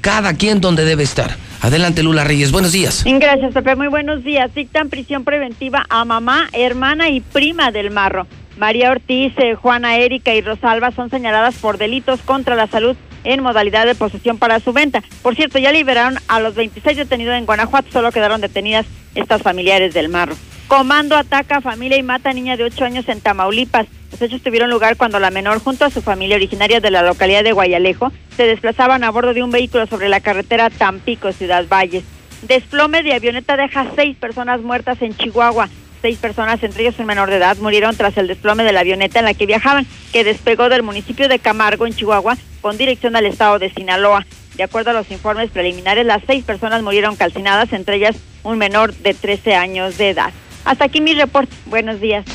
Cada 0.01 0.33
quien 0.33 0.61
donde 0.61 0.85
debe 0.85 1.03
estar. 1.03 1.37
Adelante, 1.63 2.03
Lula 2.03 2.25
Reyes. 2.25 2.51
Buenos 2.51 2.73
días. 2.73 3.05
Gracias, 3.05 3.53
Pepe. 3.53 3.77
Muy 3.77 3.87
buenos 3.87 4.21
días. 4.21 4.53
Dictan 4.53 4.89
prisión 4.89 5.23
preventiva 5.23 5.85
a 5.89 6.03
mamá, 6.03 6.49
hermana 6.51 7.07
y 7.07 7.21
prima 7.21 7.71
del 7.71 7.89
marro. 7.89 8.27
María 8.57 8.91
Ortiz, 8.91 9.31
eh, 9.37 9.55
Juana 9.55 9.95
Erika 9.95 10.35
y 10.35 10.41
Rosalba 10.41 10.91
son 10.91 11.09
señaladas 11.09 11.55
por 11.55 11.77
delitos 11.77 12.19
contra 12.19 12.57
la 12.57 12.67
salud 12.67 12.97
en 13.23 13.41
modalidad 13.41 13.85
de 13.85 13.95
posesión 13.95 14.37
para 14.39 14.59
su 14.59 14.73
venta. 14.73 15.01
Por 15.21 15.35
cierto, 15.35 15.57
ya 15.57 15.71
liberaron 15.71 16.17
a 16.27 16.41
los 16.41 16.53
26 16.55 16.97
detenidos 16.97 17.35
en 17.35 17.45
Guanajuato, 17.45 17.89
solo 17.93 18.11
quedaron 18.11 18.41
detenidas 18.41 18.85
estas 19.15 19.41
familiares 19.41 19.93
del 19.93 20.09
marro. 20.09 20.35
Comando 20.67 21.15
ataca 21.15 21.57
a 21.57 21.61
familia 21.61 21.97
y 21.97 22.03
mata 22.03 22.31
a 22.31 22.33
niña 22.33 22.57
de 22.57 22.63
8 22.63 22.85
años 22.85 23.07
en 23.07 23.21
Tamaulipas. 23.21 23.87
Los 24.11 24.21
hechos 24.21 24.41
tuvieron 24.41 24.69
lugar 24.69 24.97
cuando 24.97 25.19
la 25.19 25.29
menor, 25.29 25.59
junto 25.59 25.85
a 25.85 25.89
su 25.89 26.01
familia 26.01 26.35
originaria 26.35 26.79
de 26.79 26.91
la 26.91 27.03
localidad 27.03 27.43
de 27.43 27.51
Guayalejo, 27.51 28.11
se 28.35 28.47
desplazaban 28.47 29.03
a 29.03 29.11
bordo 29.11 29.33
de 29.33 29.43
un 29.43 29.51
vehículo 29.51 29.85
sobre 29.87 30.09
la 30.09 30.21
carretera 30.21 30.69
Tampico-Ciudad 30.69 31.67
Valles. 31.67 32.03
Desplome 32.43 33.03
de 33.03 33.13
avioneta 33.13 33.55
deja 33.55 33.87
seis 33.95 34.17
personas 34.17 34.61
muertas 34.61 35.01
en 35.01 35.15
Chihuahua. 35.15 35.69
Seis 36.01 36.17
personas, 36.17 36.61
entre 36.63 36.83
ellos 36.83 36.99
un 36.99 37.05
menor 37.05 37.29
de 37.29 37.37
edad, 37.37 37.55
murieron 37.57 37.95
tras 37.95 38.17
el 38.17 38.27
desplome 38.27 38.63
de 38.63 38.73
la 38.73 38.81
avioneta 38.81 39.19
en 39.19 39.25
la 39.25 39.33
que 39.33 39.45
viajaban, 39.45 39.87
que 40.11 40.23
despegó 40.23 40.67
del 40.69 40.83
municipio 40.83 41.29
de 41.29 41.39
Camargo, 41.39 41.87
en 41.87 41.93
Chihuahua, 41.93 42.37
con 42.61 42.77
dirección 42.77 43.15
al 43.15 43.25
estado 43.25 43.59
de 43.59 43.69
Sinaloa. 43.69 44.25
De 44.55 44.63
acuerdo 44.63 44.91
a 44.91 44.93
los 44.93 45.09
informes 45.11 45.49
preliminares, 45.51 46.05
las 46.05 46.21
seis 46.27 46.43
personas 46.43 46.83
murieron 46.83 47.15
calcinadas, 47.15 47.71
entre 47.71 47.95
ellas 47.95 48.17
un 48.43 48.57
menor 48.57 48.93
de 48.93 49.13
13 49.13 49.55
años 49.55 49.97
de 49.97 50.09
edad. 50.09 50.33
Hasta 50.65 50.85
aquí 50.85 51.01
mi 51.01 51.13
reporte. 51.13 51.55
Buenos 51.65 51.99
días. 51.99 52.25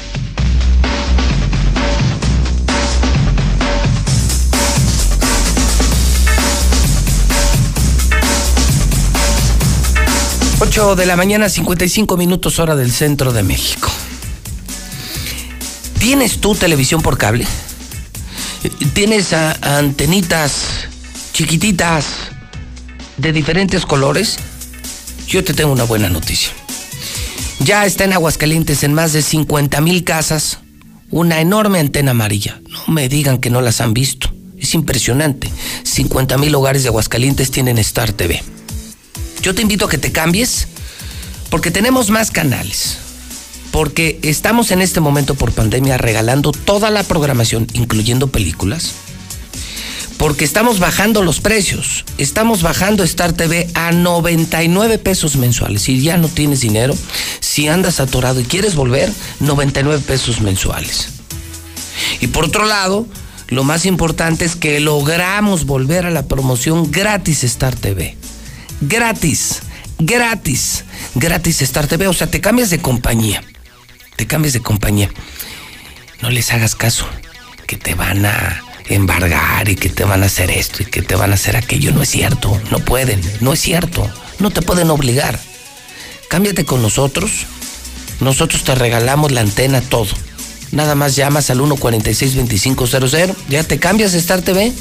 8 10.60 10.96
de 10.96 11.06
la 11.06 11.14
mañana, 11.14 11.48
55 11.48 12.16
minutos 12.16 12.58
hora 12.58 12.74
del 12.74 12.90
centro 12.90 13.32
de 13.32 13.44
México. 13.44 13.88
¿Tienes 16.00 16.40
tú 16.40 16.54
televisión 16.56 17.00
por 17.00 17.16
cable? 17.16 17.46
¿Tienes 18.92 19.32
antenitas 19.32 20.88
chiquititas 21.32 22.06
de 23.16 23.32
diferentes 23.32 23.86
colores? 23.86 24.38
Yo 25.28 25.44
te 25.44 25.54
tengo 25.54 25.72
una 25.72 25.84
buena 25.84 26.08
noticia. 26.08 26.52
Ya 27.60 27.84
está 27.84 28.04
en 28.04 28.12
Aguascalientes 28.12 28.82
en 28.84 28.94
más 28.94 29.12
de 29.12 29.22
50 29.22 29.80
mil 29.80 30.04
casas 30.04 30.58
una 31.10 31.40
enorme 31.40 31.80
antena 31.80 32.12
amarilla. 32.12 32.60
No 32.70 32.92
me 32.92 33.08
digan 33.08 33.38
que 33.38 33.50
no 33.50 33.60
las 33.60 33.80
han 33.80 33.94
visto. 33.94 34.32
Es 34.58 34.74
impresionante. 34.74 35.50
50 35.82 36.38
mil 36.38 36.54
hogares 36.54 36.82
de 36.82 36.88
Aguascalientes 36.88 37.50
tienen 37.50 37.78
Star 37.78 38.12
TV. 38.12 38.42
Yo 39.42 39.54
te 39.54 39.62
invito 39.62 39.86
a 39.86 39.88
que 39.88 39.98
te 39.98 40.12
cambies 40.12 40.68
porque 41.50 41.70
tenemos 41.70 42.10
más 42.10 42.30
canales. 42.30 42.98
Porque 43.70 44.18
estamos 44.22 44.70
en 44.70 44.80
este 44.80 45.00
momento 45.00 45.34
por 45.34 45.52
pandemia 45.52 45.98
regalando 45.98 46.52
toda 46.52 46.90
la 46.90 47.02
programación, 47.02 47.66
incluyendo 47.74 48.28
películas. 48.28 48.94
Porque 50.18 50.44
estamos 50.44 50.80
bajando 50.80 51.22
los 51.22 51.40
precios. 51.40 52.04
Estamos 52.18 52.62
bajando 52.62 53.04
Star 53.04 53.32
TV 53.32 53.68
a 53.74 53.92
99 53.92 54.98
pesos 54.98 55.36
mensuales. 55.36 55.82
Si 55.82 56.02
ya 56.02 56.16
no 56.18 56.28
tienes 56.28 56.60
dinero, 56.60 56.94
si 57.38 57.68
andas 57.68 58.00
atorado 58.00 58.40
y 58.40 58.44
quieres 58.44 58.74
volver, 58.74 59.12
99 59.38 60.02
pesos 60.04 60.40
mensuales. 60.40 61.10
Y 62.20 62.26
por 62.26 62.46
otro 62.46 62.66
lado, 62.66 63.06
lo 63.46 63.62
más 63.62 63.86
importante 63.86 64.44
es 64.44 64.56
que 64.56 64.80
logramos 64.80 65.64
volver 65.64 66.04
a 66.04 66.10
la 66.10 66.26
promoción 66.26 66.90
gratis 66.90 67.44
Star 67.44 67.76
TV. 67.76 68.16
Gratis, 68.80 69.60
gratis, 70.00 70.84
gratis 71.14 71.62
Star 71.62 71.86
TV. 71.86 72.08
O 72.08 72.12
sea, 72.12 72.26
te 72.26 72.40
cambias 72.40 72.70
de 72.70 72.80
compañía. 72.80 73.44
Te 74.16 74.26
cambias 74.26 74.52
de 74.52 74.60
compañía. 74.60 75.10
No 76.20 76.30
les 76.30 76.52
hagas 76.52 76.74
caso, 76.74 77.06
que 77.68 77.76
te 77.76 77.94
van 77.94 78.26
a 78.26 78.67
embargar 78.88 79.68
y 79.68 79.76
que 79.76 79.88
te 79.88 80.04
van 80.04 80.22
a 80.22 80.26
hacer 80.26 80.50
esto 80.50 80.82
y 80.82 80.86
que 80.86 81.02
te 81.02 81.14
van 81.16 81.32
a 81.32 81.34
hacer 81.34 81.56
aquello. 81.56 81.92
No 81.92 82.02
es 82.02 82.08
cierto, 82.10 82.60
no 82.70 82.78
pueden, 82.80 83.20
no 83.40 83.52
es 83.52 83.60
cierto. 83.60 84.10
No 84.38 84.50
te 84.50 84.62
pueden 84.62 84.90
obligar. 84.90 85.38
Cámbiate 86.28 86.64
con 86.64 86.82
nosotros. 86.82 87.46
Nosotros 88.20 88.64
te 88.64 88.74
regalamos 88.74 89.32
la 89.32 89.40
antena, 89.40 89.80
todo. 89.80 90.08
Nada 90.72 90.94
más 90.94 91.16
llamas 91.16 91.50
al 91.50 91.60
146-2500, 91.60 93.34
ya 93.48 93.64
te 93.64 93.78
cambias 93.78 94.12
de 94.12 94.18
Star 94.18 94.42
TV 94.42 94.72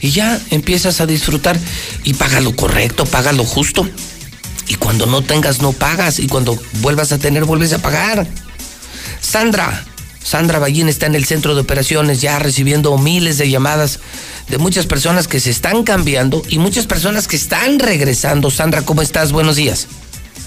y 0.00 0.10
ya 0.10 0.40
empiezas 0.50 1.00
a 1.00 1.06
disfrutar 1.06 1.58
y 2.04 2.14
paga 2.14 2.40
lo 2.40 2.56
correcto, 2.56 3.04
paga 3.04 3.32
lo 3.32 3.44
justo. 3.44 3.88
Y 4.66 4.76
cuando 4.76 5.06
no 5.06 5.22
tengas, 5.22 5.60
no 5.60 5.72
pagas. 5.72 6.18
Y 6.18 6.26
cuando 6.26 6.58
vuelvas 6.80 7.12
a 7.12 7.18
tener, 7.18 7.44
vuelves 7.44 7.72
a 7.74 7.80
pagar. 7.80 8.26
Sandra, 9.20 9.84
Sandra 10.24 10.58
Ballín 10.58 10.88
está 10.88 11.04
en 11.06 11.14
el 11.14 11.26
centro 11.26 11.54
de 11.54 11.60
operaciones 11.60 12.22
ya 12.22 12.38
recibiendo 12.38 12.96
miles 12.96 13.36
de 13.36 13.50
llamadas 13.50 14.00
de 14.48 14.56
muchas 14.56 14.86
personas 14.86 15.28
que 15.28 15.38
se 15.38 15.50
están 15.50 15.84
cambiando 15.84 16.42
y 16.48 16.58
muchas 16.58 16.86
personas 16.86 17.28
que 17.28 17.36
están 17.36 17.78
regresando. 17.78 18.50
Sandra, 18.50 18.82
¿cómo 18.82 19.02
estás? 19.02 19.32
Buenos 19.32 19.56
días. 19.56 19.86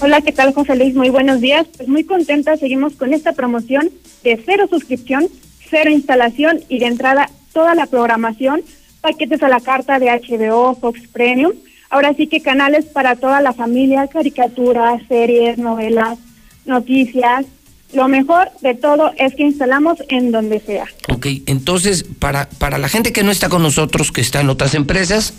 Hola, 0.00 0.20
¿qué 0.20 0.32
tal, 0.32 0.52
José 0.52 0.74
Luis? 0.74 0.94
Muy 0.94 1.10
buenos 1.10 1.40
días. 1.40 1.66
Pues 1.76 1.88
muy 1.88 2.02
contenta, 2.02 2.56
seguimos 2.56 2.94
con 2.94 3.14
esta 3.14 3.32
promoción 3.32 3.88
de 4.24 4.42
cero 4.44 4.66
suscripción, 4.68 5.28
cero 5.70 5.90
instalación 5.90 6.60
y 6.68 6.80
de 6.80 6.86
entrada 6.86 7.30
toda 7.52 7.76
la 7.76 7.86
programación, 7.86 8.62
paquetes 9.00 9.42
a 9.44 9.48
la 9.48 9.60
carta 9.60 10.00
de 10.00 10.06
HBO, 10.06 10.74
Fox 10.74 11.02
Premium. 11.12 11.52
Ahora 11.88 12.14
sí 12.14 12.26
que 12.26 12.42
canales 12.42 12.84
para 12.86 13.14
toda 13.14 13.40
la 13.40 13.52
familia, 13.52 14.08
caricaturas, 14.08 15.00
series, 15.08 15.56
novelas, 15.56 16.18
noticias. 16.66 17.46
Lo 17.92 18.06
mejor 18.08 18.50
de 18.60 18.74
todo 18.74 19.12
es 19.16 19.34
que 19.34 19.44
instalamos 19.44 19.98
en 20.08 20.30
donde 20.30 20.60
sea. 20.60 20.84
Ok, 21.08 21.26
entonces, 21.46 22.04
para, 22.18 22.48
para 22.48 22.78
la 22.78 22.88
gente 22.88 23.12
que 23.12 23.22
no 23.22 23.30
está 23.30 23.48
con 23.48 23.62
nosotros, 23.62 24.12
que 24.12 24.20
está 24.20 24.40
en 24.40 24.50
otras 24.50 24.74
empresas, 24.74 25.34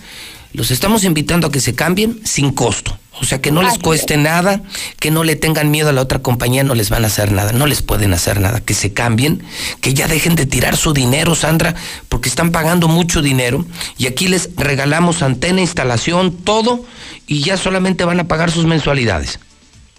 los 0.54 0.72
estamos 0.72 1.04
invitando 1.04 1.48
a 1.48 1.52
que 1.52 1.60
se 1.60 1.76
cambien 1.76 2.20
sin 2.26 2.52
costo. 2.52 2.98
O 3.22 3.26
sea, 3.26 3.42
que 3.42 3.52
no 3.52 3.62
les 3.62 3.78
cueste 3.78 4.16
nada, 4.16 4.62
que 4.98 5.12
no 5.12 5.26
le 5.26 5.36
tengan 5.36 5.72
miedo 5.72 5.90
a 5.90 5.92
la 5.92 6.02
otra 6.02 6.20
compañía, 6.20 6.64
no 6.64 6.74
les 6.74 6.90
van 6.90 7.04
a 7.04 7.08
hacer 7.08 7.34
nada, 7.34 7.52
no 7.52 7.68
les 7.68 7.82
pueden 7.82 8.14
hacer 8.14 8.40
nada, 8.40 8.62
que 8.62 8.74
se 8.74 8.94
cambien, 8.94 9.44
que 9.82 9.94
ya 9.94 10.08
dejen 10.08 10.36
de 10.36 10.46
tirar 10.46 10.78
su 10.78 10.94
dinero, 10.94 11.36
Sandra, 11.36 11.76
porque 12.08 12.30
están 12.30 12.52
pagando 12.52 12.88
mucho 12.88 13.22
dinero 13.22 13.66
y 13.98 14.08
aquí 14.08 14.30
les 14.30 14.56
regalamos 14.56 15.22
antena, 15.22 15.60
instalación, 15.60 16.32
todo 16.32 16.86
y 17.28 17.42
ya 17.42 17.58
solamente 17.58 18.06
van 18.06 18.22
a 18.22 18.28
pagar 18.28 18.52
sus 18.52 18.66
mensualidades. 18.66 19.40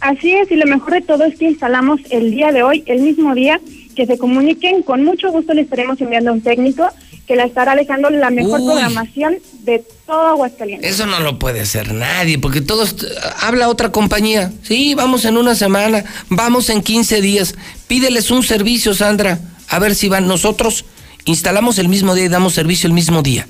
Así 0.01 0.33
es, 0.33 0.51
y 0.51 0.57
lo 0.57 0.67
mejor 0.67 0.95
de 0.95 1.01
todo 1.03 1.25
es 1.25 1.37
que 1.39 1.47
instalamos 1.47 2.01
el 2.11 2.31
día 2.31 2.53
de 2.53 2.63
hoy, 2.63 2.83
el 2.87 3.01
mismo 3.03 3.35
día, 3.35 3.61
que 3.95 4.07
se 4.07 4.17
comuniquen, 4.19 4.83
con 4.83 5.05
mucho 5.05 5.31
gusto 5.31 5.53
le 5.53 5.63
estaremos 5.63 6.01
enviando 6.01 6.31
a 6.31 6.33
un 6.35 6.41
técnico 6.41 6.89
que 7.27 7.37
la 7.37 7.45
estará 7.45 7.77
dejando 7.77 8.09
la 8.11 8.31
mejor 8.31 8.61
Uy. 8.61 8.67
programación 8.67 9.37
de 9.63 9.85
todo 10.07 10.27
Aguascalientes. 10.29 10.91
Eso 10.91 11.07
no 11.07 11.21
lo 11.21 11.39
puede 11.39 11.61
hacer 11.61 11.93
nadie, 11.93 12.39
porque 12.39 12.61
todos 12.61 12.97
habla 13.41 13.69
otra 13.69 13.93
compañía. 13.93 14.51
Sí, 14.63 14.95
vamos 14.95 15.25
en 15.27 15.37
una 15.37 15.55
semana, 15.55 16.05
vamos 16.29 16.71
en 16.71 16.83
15 16.83 17.21
días. 17.21 17.55
Pídeles 17.87 18.31
un 18.31 18.43
servicio, 18.43 18.95
Sandra, 18.95 19.39
a 19.69 19.79
ver 19.79 19.95
si 19.95 20.09
van. 20.09 20.27
Nosotros 20.27 20.85
instalamos 21.27 21.79
el 21.79 21.89
mismo 21.89 22.15
día 22.17 22.25
y 22.25 22.29
damos 22.29 22.55
servicio 22.55 22.87
el 22.89 22.95
mismo 22.95 23.23
día. 23.23 23.47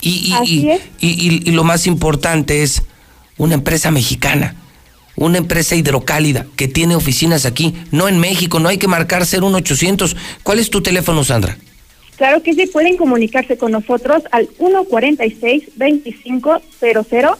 Y, 0.00 0.34
y, 0.44 0.52
y, 0.52 0.68
y- 1.00 1.28
y- 1.28 1.42
y 1.48 1.50
lo 1.52 1.62
más 1.64 1.86
importante 1.86 2.62
es 2.62 2.82
una 3.36 3.54
empresa 3.54 3.90
mexicana, 3.92 4.56
una 5.16 5.38
empresa 5.38 5.74
hidrocálida 5.74 6.46
que 6.56 6.68
tiene 6.68 6.94
oficinas 6.96 7.46
aquí, 7.46 7.74
no 7.90 8.08
en 8.08 8.18
México, 8.18 8.60
no 8.60 8.68
hay 8.68 8.76
que 8.78 8.88
marcar 8.88 9.22
01800. 9.22 10.16
¿Cuál 10.42 10.58
es 10.58 10.70
tu 10.70 10.82
teléfono, 10.82 11.22
Sandra? 11.24 11.58
Claro 12.16 12.42
que 12.42 12.54
sí, 12.54 12.66
pueden 12.66 12.96
comunicarse 12.96 13.58
con 13.58 13.72
nosotros 13.72 14.22
al 14.30 14.48
146-2500 14.50 17.36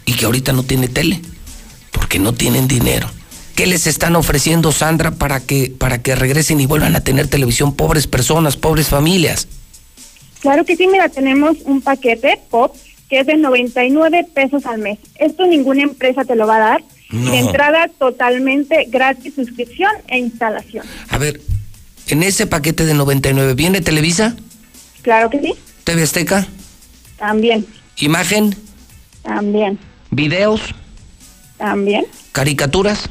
y 0.05 0.13
que 0.13 0.25
ahorita 0.25 0.53
no 0.53 0.63
tiene 0.63 0.87
tele 0.87 1.19
porque 1.91 2.19
no 2.19 2.33
tienen 2.33 2.67
dinero. 2.67 3.09
¿Qué 3.57 3.65
les 3.65 3.87
están 3.87 4.15
ofreciendo, 4.15 4.71
Sandra, 4.71 5.09
para 5.09 5.39
que, 5.39 5.73
para 5.75 5.97
que 6.03 6.13
regresen 6.15 6.59
y 6.59 6.67
vuelvan 6.67 6.95
a 6.95 7.03
tener 7.03 7.27
televisión? 7.27 7.73
Pobres 7.73 8.05
personas, 8.05 8.55
pobres 8.55 8.89
familias. 8.89 9.47
Claro 10.41 10.63
que 10.63 10.75
sí, 10.75 10.85
mira, 10.85 11.09
tenemos 11.09 11.57
un 11.65 11.81
paquete 11.81 12.39
POP 12.51 12.75
que 13.09 13.21
es 13.21 13.25
de 13.25 13.35
99 13.35 14.27
pesos 14.31 14.67
al 14.67 14.77
mes. 14.77 14.99
Esto 15.15 15.47
ninguna 15.47 15.81
empresa 15.81 16.23
te 16.23 16.35
lo 16.35 16.45
va 16.45 16.57
a 16.57 16.59
dar. 16.59 16.83
No. 17.09 17.31
De 17.31 17.39
entrada 17.39 17.87
totalmente 17.97 18.85
gratis 18.89 19.33
suscripción 19.33 19.89
e 20.07 20.19
instalación. 20.19 20.85
A 21.09 21.17
ver, 21.17 21.41
en 22.09 22.21
ese 22.21 22.45
paquete 22.45 22.85
de 22.85 22.93
99, 22.93 23.55
¿viene 23.55 23.81
Televisa? 23.81 24.35
Claro 25.01 25.31
que 25.31 25.39
sí, 25.41 25.55
¿TV 25.83 26.03
Azteca? 26.03 26.45
también, 27.17 27.65
¿Imagen? 27.97 28.55
también, 29.23 29.79
¿Videos? 30.11 30.61
también. 31.57 32.05
¿Caricaturas? 32.33 33.09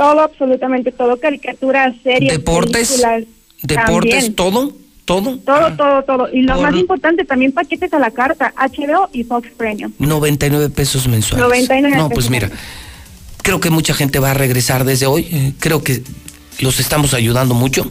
Todo, 0.00 0.20
absolutamente 0.22 0.92
todo, 0.92 1.20
caricaturas, 1.20 1.94
series, 2.02 2.32
¿Deportes? 2.32 2.88
películas, 2.88 3.24
¿Deportes? 3.62 4.10
también. 4.12 4.34
¿Todo? 4.34 4.72
¿Todo? 5.04 5.38
Todo, 5.44 5.76
todo, 5.76 6.02
todo. 6.04 6.28
Y 6.32 6.40
lo 6.42 6.54
Por- 6.54 6.70
más 6.70 6.80
importante, 6.80 7.24
también 7.26 7.52
paquetes 7.52 7.92
a 7.92 7.98
la 7.98 8.10
carta, 8.10 8.54
HBO 8.56 9.10
y 9.12 9.24
Fox 9.24 9.48
Premium. 9.58 9.92
99 9.98 10.70
pesos 10.70 11.06
mensuales. 11.06 11.44
99 11.46 11.96
No, 11.98 12.08
pesos 12.08 12.14
pues 12.14 12.30
mira, 12.30 12.48
creo 13.42 13.60
que 13.60 13.68
mucha 13.68 13.92
gente 13.92 14.18
va 14.20 14.30
a 14.30 14.34
regresar 14.34 14.84
desde 14.84 15.04
hoy. 15.06 15.26
Eh, 15.30 15.52
Creo 15.58 15.82
que 15.84 16.02
los 16.60 16.80
estamos 16.80 17.12
ayudando 17.12 17.52
mucho. 17.54 17.86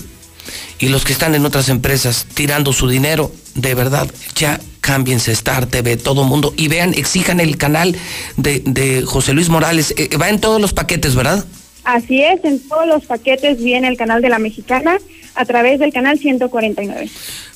Y 0.79 0.87
los 0.87 1.03
que 1.03 1.13
están 1.13 1.35
en 1.35 1.45
otras 1.45 1.69
empresas 1.69 2.25
tirando 2.33 2.73
su 2.73 2.87
dinero, 2.87 3.31
de 3.53 3.75
verdad, 3.75 4.09
ya 4.35 4.59
cámbiense 4.81 5.31
Star 5.33 5.67
TV, 5.67 5.97
todo 5.97 6.23
mundo. 6.23 6.53
Y 6.57 6.69
vean, 6.69 6.93
exijan 6.95 7.39
el 7.39 7.57
canal 7.57 7.95
de, 8.37 8.63
de 8.65 9.03
José 9.03 9.33
Luis 9.33 9.49
Morales. 9.49 9.93
Eh, 9.97 10.09
va 10.17 10.29
en 10.29 10.39
todos 10.39 10.59
los 10.59 10.73
paquetes, 10.73 11.13
¿verdad? 11.15 11.45
Así 11.93 12.21
es, 12.21 12.43
en 12.43 12.59
todos 12.59 12.85
los 12.85 13.05
paquetes 13.05 13.57
viene 13.63 13.87
el 13.87 13.97
canal 13.97 14.21
de 14.21 14.29
la 14.29 14.37
mexicana 14.37 14.97
a 15.33 15.45
través 15.45 15.79
del 15.79 15.91
canal 15.91 16.19
149. 16.19 17.09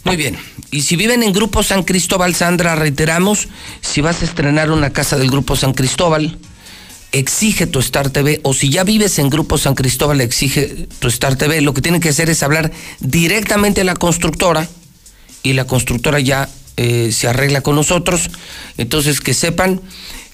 Muy 0.05 0.15
bien. 0.15 0.35
Y 0.71 0.81
si 0.81 0.95
viven 0.95 1.21
en 1.21 1.33
Grupo 1.33 1.61
San 1.61 1.83
Cristóbal, 1.83 2.33
Sandra, 2.33 2.75
reiteramos, 2.75 3.47
si 3.81 4.01
vas 4.01 4.23
a 4.23 4.25
estrenar 4.25 4.71
una 4.71 4.91
casa 4.91 5.17
del 5.17 5.29
Grupo 5.29 5.55
San 5.55 5.73
Cristóbal, 5.73 6.39
exige 7.11 7.67
tu 7.67 7.77
Star 7.77 8.09
TV, 8.09 8.39
o 8.41 8.55
si 8.55 8.69
ya 8.69 8.83
vives 8.83 9.19
en 9.19 9.29
Grupo 9.29 9.59
San 9.59 9.75
Cristóbal, 9.75 10.19
exige 10.19 10.87
tu 10.97 11.09
Star 11.09 11.35
TV. 11.35 11.61
Lo 11.61 11.75
que 11.75 11.81
tienen 11.81 12.01
que 12.01 12.09
hacer 12.09 12.31
es 12.31 12.41
hablar 12.41 12.71
directamente 13.01 13.81
a 13.81 13.83
la 13.83 13.95
constructora 13.95 14.67
y 15.43 15.53
la 15.53 15.65
constructora 15.65 16.19
ya 16.19 16.49
eh, 16.77 17.11
se 17.11 17.27
arregla 17.27 17.61
con 17.61 17.75
nosotros. 17.75 18.31
Entonces, 18.79 19.21
que 19.21 19.35
sepan 19.35 19.79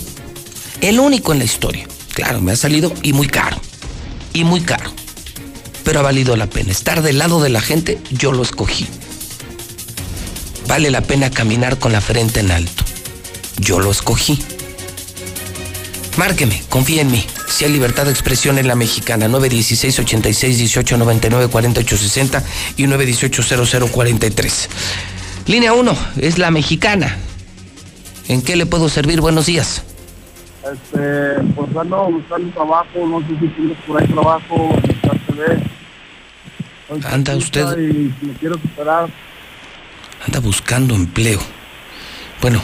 El 0.80 1.00
único 1.00 1.32
en 1.32 1.38
la 1.38 1.44
historia. 1.44 1.86
Claro, 2.12 2.40
me 2.40 2.52
ha 2.52 2.56
salido 2.56 2.92
y 3.02 3.12
muy 3.12 3.26
caro. 3.26 3.60
Y 4.32 4.44
muy 4.44 4.60
caro. 4.60 4.92
Pero 5.84 5.98
ha 6.00 6.02
valido 6.02 6.36
la 6.36 6.46
pena. 6.46 6.72
Estar 6.72 7.02
del 7.02 7.18
lado 7.18 7.40
de 7.40 7.48
la 7.48 7.62
gente, 7.62 7.98
yo 8.10 8.32
lo 8.32 8.42
escogí. 8.42 8.86
Vale 10.68 10.90
la 10.90 11.00
pena 11.00 11.30
caminar 11.30 11.78
con 11.78 11.92
la 11.92 12.00
frente 12.00 12.40
en 12.40 12.50
alto. 12.50 12.84
Yo 13.58 13.78
lo 13.80 13.90
escogí. 13.90 14.38
Márqueme, 16.20 16.62
confía 16.68 17.00
en 17.00 17.10
mí. 17.10 17.24
Si 17.48 17.64
hay 17.64 17.72
libertad 17.72 18.04
de 18.04 18.10
expresión 18.10 18.58
en 18.58 18.68
la 18.68 18.74
mexicana, 18.74 19.26
916 19.26 20.00
86 20.00 20.58
18 20.58 20.98
99 20.98 21.48
48 21.48 21.96
60 21.96 22.44
y 22.76 22.86
918 22.86 23.88
0043. 23.88 24.68
Línea 25.46 25.72
1 25.72 25.96
es 26.18 26.36
la 26.36 26.50
mexicana. 26.50 27.16
¿En 28.28 28.42
qué 28.42 28.54
le 28.56 28.66
puedo 28.66 28.90
servir? 28.90 29.22
Buenos 29.22 29.46
días. 29.46 29.82
Este, 30.62 31.42
pues 31.56 31.74
ando 31.74 32.10
buscando 32.10 32.52
trabajo, 32.52 33.06
no 33.06 33.20
sé 33.20 33.40
si 33.40 33.48
tienes 33.54 33.78
por 33.86 34.02
ahí 34.02 34.06
trabajo. 34.08 34.78
Soy 36.86 37.00
Anda 37.10 37.34
usted- 37.34 37.78
Y 37.78 38.14
me 38.26 38.34
quiero 38.38 38.56
superar. 38.56 39.08
Anda 40.26 40.40
buscando 40.40 40.94
empleo. 40.94 41.40
Bueno, 42.42 42.60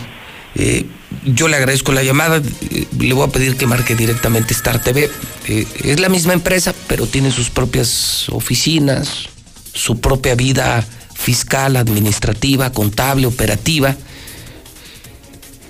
eh, 0.58 0.86
yo 1.24 1.48
le 1.48 1.56
agradezco 1.56 1.92
la 1.92 2.02
llamada. 2.02 2.38
eh, 2.38 2.86
le 2.98 3.12
voy 3.14 3.28
a 3.28 3.32
pedir 3.32 3.56
que 3.56 3.66
marque 3.66 3.94
directamente 3.94 4.54
Star 4.54 4.82
TV. 4.82 5.10
Eh, 5.48 5.66
es 5.84 6.00
la 6.00 6.08
misma 6.08 6.32
empresa, 6.32 6.74
pero 6.88 7.06
tiene 7.06 7.30
sus 7.30 7.50
propias 7.50 8.28
oficinas, 8.30 9.28
su 9.74 10.00
propia 10.00 10.34
vida 10.34 10.84
fiscal, 11.14 11.76
administrativa, 11.76 12.72
contable, 12.72 13.26
operativa. 13.26 13.96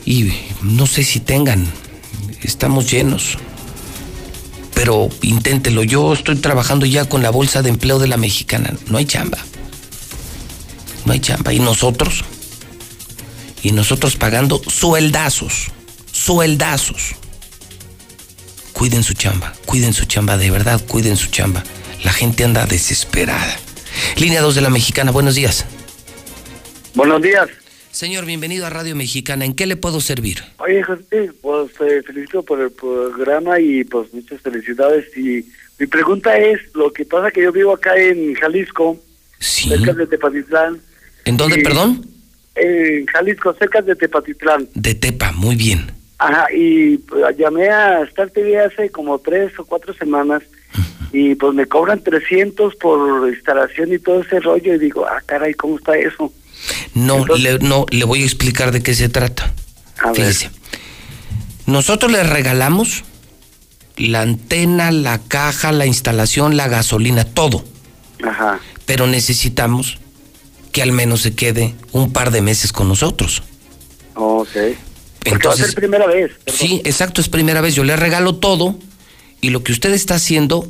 Y 0.04 0.30
no 0.62 0.86
sé 0.86 1.02
si 1.02 1.20
tengan. 1.20 1.66
Estamos 2.42 2.90
llenos. 2.90 3.38
pero 4.74 5.08
inténtelo. 5.22 5.82
Yo 5.84 6.12
estoy 6.12 6.36
trabajando 6.36 6.84
ya 6.86 7.06
con 7.06 7.22
la 7.22 7.30
bolsa 7.30 7.62
de 7.62 7.70
empleo 7.70 7.98
de 7.98 8.08
la 8.08 8.18
mexicana. 8.18 8.74
No 8.88 8.98
hay 8.98 9.06
chamba. 9.06 9.38
No 11.06 11.12
hay 11.12 11.20
chamba. 11.20 11.52
Y 11.54 11.60
nosotros, 11.60 12.24
y 13.66 13.72
nosotros 13.72 14.14
pagando 14.14 14.62
sueldazos, 14.68 15.72
sueldazos. 16.12 17.16
Cuiden 18.72 19.02
su 19.02 19.14
chamba, 19.14 19.54
cuiden 19.66 19.92
su 19.92 20.04
chamba, 20.04 20.38
de 20.38 20.52
verdad, 20.52 20.80
cuiden 20.86 21.16
su 21.16 21.30
chamba. 21.32 21.64
La 22.04 22.12
gente 22.12 22.44
anda 22.44 22.64
desesperada. 22.64 23.58
Línea 24.18 24.40
2 24.40 24.54
de 24.54 24.60
la 24.60 24.70
Mexicana, 24.70 25.10
buenos 25.10 25.34
días. 25.34 25.64
Buenos 26.94 27.20
días. 27.20 27.48
Señor, 27.90 28.24
bienvenido 28.24 28.66
a 28.66 28.70
Radio 28.70 28.94
Mexicana. 28.94 29.44
¿En 29.44 29.52
qué 29.52 29.66
le 29.66 29.74
puedo 29.74 30.00
servir? 30.00 30.44
Oye, 30.58 30.84
José, 30.84 31.32
pues 31.42 31.72
te 31.72 32.04
felicito 32.04 32.44
por 32.44 32.60
el 32.60 32.70
programa 32.70 33.58
y 33.58 33.82
pues 33.82 34.14
muchas 34.14 34.40
felicidades. 34.42 35.06
Y 35.16 35.44
mi 35.80 35.88
pregunta 35.88 36.38
es, 36.38 36.60
lo 36.72 36.92
que 36.92 37.04
pasa 37.04 37.32
que 37.32 37.42
yo 37.42 37.50
vivo 37.50 37.72
acá 37.72 37.96
en 37.96 38.32
Jalisco, 38.36 38.96
cerca 39.40 39.92
de 39.92 40.06
Tepatitlán. 40.06 40.80
¿En 41.24 41.36
dónde, 41.36 41.58
y- 41.58 41.64
perdón? 41.64 42.15
En 42.56 43.06
Jalisco, 43.06 43.54
cerca 43.54 43.82
de 43.82 43.94
Tepatitlán. 43.94 44.68
De 44.74 44.94
Tepa, 44.94 45.32
muy 45.32 45.56
bien. 45.56 45.92
Ajá, 46.18 46.46
y 46.52 46.96
pues, 46.98 47.36
llamé 47.36 47.68
a 47.68 48.02
Star 48.04 48.30
TV 48.30 48.58
hace 48.58 48.90
como 48.90 49.18
tres 49.18 49.52
o 49.58 49.64
cuatro 49.64 49.92
semanas 49.94 50.42
y 51.12 51.34
pues 51.34 51.54
me 51.54 51.66
cobran 51.66 52.02
300 52.02 52.74
por 52.76 53.28
instalación 53.28 53.92
y 53.92 53.98
todo 53.98 54.22
ese 54.22 54.40
rollo 54.40 54.74
y 54.74 54.78
digo, 54.78 55.06
ah, 55.06 55.22
caray, 55.24 55.54
¿cómo 55.54 55.76
está 55.76 55.96
eso? 55.96 56.32
No, 56.94 57.26
le, 57.26 57.58
no, 57.58 57.86
le 57.90 58.04
voy 58.04 58.22
a 58.22 58.24
explicar 58.24 58.72
de 58.72 58.82
qué 58.82 58.94
se 58.94 59.08
trata. 59.08 59.52
A 59.98 60.08
ver. 60.08 60.16
Fíjese. 60.16 60.50
Nosotros 61.66 62.10
le 62.10 62.22
regalamos 62.22 63.04
la 63.96 64.22
antena, 64.22 64.90
la 64.90 65.18
caja, 65.18 65.72
la 65.72 65.86
instalación, 65.86 66.56
la 66.56 66.68
gasolina, 66.68 67.24
todo. 67.24 67.64
Ajá. 68.22 68.60
Pero 68.86 69.06
necesitamos 69.06 69.98
que 70.76 70.82
al 70.82 70.92
menos 70.92 71.22
se 71.22 71.34
quede 71.34 71.74
un 71.92 72.12
par 72.12 72.30
de 72.30 72.42
meses 72.42 72.70
con 72.70 72.86
nosotros. 72.86 73.42
Ok. 74.14 74.56
Va 74.56 74.60
a 74.60 75.34
Entonces, 75.34 75.68
ser 75.68 75.74
primera 75.74 76.06
vez. 76.06 76.32
Sí, 76.46 76.82
exacto, 76.84 77.22
es 77.22 77.30
primera 77.30 77.62
vez. 77.62 77.74
Yo 77.74 77.82
le 77.82 77.96
regalo 77.96 78.36
todo 78.36 78.78
y 79.40 79.48
lo 79.48 79.64
que 79.64 79.72
usted 79.72 79.94
está 79.94 80.16
haciendo 80.16 80.68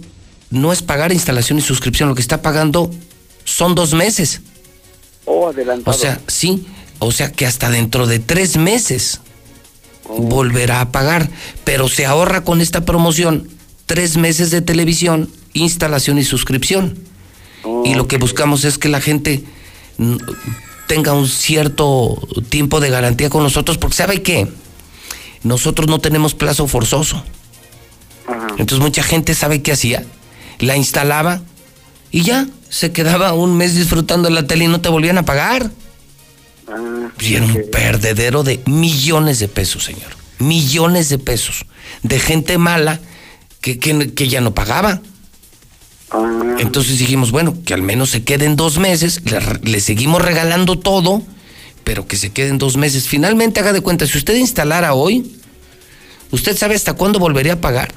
no 0.48 0.72
es 0.72 0.80
pagar 0.82 1.10
instalación 1.12 1.58
y 1.58 1.60
suscripción, 1.60 2.08
lo 2.08 2.14
que 2.14 2.20
está 2.20 2.40
pagando 2.40 2.88
son 3.42 3.74
dos 3.74 3.94
meses. 3.94 4.42
Oh, 5.24 5.48
adelantado. 5.48 5.96
O 5.96 5.98
sea, 5.98 6.20
sí, 6.28 6.68
o 7.00 7.10
sea 7.10 7.32
que 7.32 7.44
hasta 7.44 7.68
dentro 7.68 8.06
de 8.06 8.20
tres 8.20 8.56
meses 8.56 9.20
volverá 10.06 10.82
a 10.82 10.92
pagar, 10.92 11.28
pero 11.64 11.88
se 11.88 12.06
ahorra 12.06 12.44
con 12.44 12.60
esta 12.60 12.84
promoción 12.84 13.48
tres 13.86 14.16
meses 14.16 14.52
de 14.52 14.62
televisión, 14.62 15.28
instalación 15.52 16.16
y 16.18 16.22
suscripción. 16.22 16.96
y 17.84 17.96
lo 17.96 18.06
que 18.06 18.18
buscamos 18.18 18.64
es 18.64 18.78
que 18.78 18.88
la 18.88 19.00
gente 19.00 19.42
tenga 20.86 21.12
un 21.12 21.28
cierto 21.28 22.16
tiempo 22.48 22.80
de 22.80 22.90
garantía 22.90 23.30
con 23.30 23.42
nosotros, 23.42 23.78
porque 23.78 23.96
¿sabe 23.96 24.22
qué? 24.22 24.48
Nosotros 25.42 25.88
no 25.88 25.98
tenemos 25.98 26.34
plazo 26.34 26.66
forzoso. 26.66 27.22
Entonces 28.58 28.80
mucha 28.80 29.02
gente 29.02 29.34
sabe 29.34 29.62
qué 29.62 29.72
hacía. 29.72 30.04
La 30.58 30.76
instalaba 30.76 31.42
y 32.10 32.22
ya 32.22 32.46
se 32.68 32.92
quedaba 32.92 33.32
un 33.32 33.56
mes 33.56 33.74
disfrutando 33.74 34.28
de 34.28 34.34
la 34.34 34.46
tele 34.46 34.64
y 34.64 34.68
no 34.68 34.80
te 34.80 34.88
volvían 34.88 35.18
a 35.18 35.24
pagar. 35.24 35.70
Ah, 36.68 37.10
Y 37.20 37.34
era 37.34 37.44
un 37.46 37.62
perdedero 37.70 38.42
de 38.42 38.60
millones 38.66 39.38
de 39.38 39.48
pesos, 39.48 39.84
señor. 39.84 40.16
Millones 40.38 41.08
de 41.08 41.18
pesos. 41.18 41.66
De 42.02 42.18
gente 42.18 42.58
mala 42.58 43.00
que, 43.60 43.78
que, 43.78 44.12
que 44.14 44.28
ya 44.28 44.40
no 44.40 44.54
pagaba. 44.54 45.00
Ah. 46.10 46.56
Entonces 46.58 46.98
dijimos, 46.98 47.30
bueno, 47.30 47.56
que 47.64 47.74
al 47.74 47.82
menos 47.82 48.10
se 48.10 48.24
queden 48.24 48.56
dos 48.56 48.78
meses, 48.78 49.20
le, 49.62 49.80
seguimos 49.80 50.22
regalando 50.22 50.78
todo, 50.78 51.22
pero 51.84 52.06
que 52.06 52.16
se 52.16 52.30
queden 52.30 52.58
dos 52.58 52.76
meses. 52.76 53.08
Finalmente, 53.08 53.60
haga 53.60 53.72
de 53.72 53.80
cuenta, 53.80 54.06
si 54.06 54.18
usted 54.18 54.36
instalara 54.36 54.94
hoy, 54.94 55.32
¿usted 56.30 56.56
sabe 56.56 56.74
hasta 56.74 56.94
cuándo 56.94 57.18
volvería 57.18 57.54
a 57.54 57.60
pagar? 57.60 57.94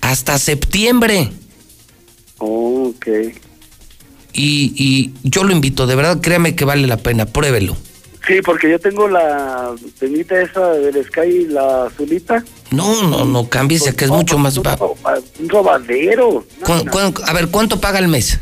Hasta 0.00 0.38
septiembre. 0.38 1.30
ok. 2.38 3.06
Y, 4.36 4.74
y 4.76 5.14
yo 5.22 5.44
lo 5.44 5.52
invito, 5.52 5.86
de 5.86 5.94
verdad, 5.94 6.20
créame 6.20 6.56
que 6.56 6.64
vale 6.64 6.86
la 6.88 6.96
pena, 6.96 7.26
pruébelo. 7.26 7.76
Sí, 8.26 8.40
porque 8.42 8.70
yo 8.70 8.78
tengo 8.78 9.06
la 9.08 9.74
tenita 9.98 10.40
esa 10.40 10.70
del 10.72 11.04
Sky, 11.04 11.46
la 11.48 11.86
azulita. 11.86 12.42
No, 12.70 13.06
no, 13.08 13.24
no 13.24 13.48
cambies, 13.48 13.82
que 13.94 14.04
es 14.06 14.10
mucho 14.10 14.38
más 14.38 14.58
bajo. 14.62 14.96
Un 15.38 15.48
robadero. 15.48 16.44
¿Cu- 16.64 16.90
cu- 16.90 17.22
a 17.26 17.32
ver, 17.34 17.48
¿cuánto 17.48 17.80
paga 17.80 17.98
al 17.98 18.08
mes? 18.08 18.38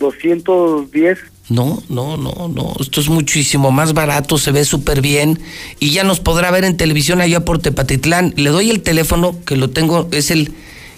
210. 0.00 1.18
No, 1.50 1.82
no, 1.88 2.16
no, 2.16 2.48
no. 2.48 2.72
Esto 2.80 3.00
es 3.00 3.08
muchísimo 3.08 3.70
más 3.70 3.92
barato, 3.92 4.38
se 4.38 4.50
ve 4.50 4.64
súper 4.64 5.00
bien 5.00 5.38
y 5.78 5.90
ya 5.92 6.02
nos 6.02 6.18
podrá 6.20 6.50
ver 6.50 6.64
en 6.64 6.76
televisión 6.76 7.20
allá 7.20 7.44
por 7.44 7.58
Tepatitlán. 7.60 8.32
Le 8.36 8.50
doy 8.50 8.70
el 8.70 8.82
teléfono 8.82 9.36
que 9.44 9.56
lo 9.56 9.70
tengo, 9.70 10.08
es 10.10 10.30
el, 10.30 10.52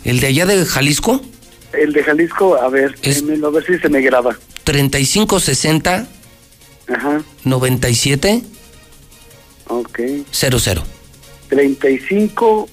el 0.05 0.21
de 0.21 0.29
allá 0.29 0.47
de 0.47 0.65
Jalisco, 0.65 1.21
El 1.73 1.93
de 1.93 2.03
Jalisco, 2.05 2.55
a 2.57 2.69
ver, 2.69 2.95
démelo, 3.01 3.49
a 3.49 3.51
ver 3.51 3.67
si 3.67 3.77
se 3.79 3.89
me 3.89 4.01
graba. 4.01 4.37
3560 4.65 6.07
Ajá, 6.89 7.23
97 7.45 8.43
ok. 9.69 10.01
00. 10.31 10.83
35 11.49 12.69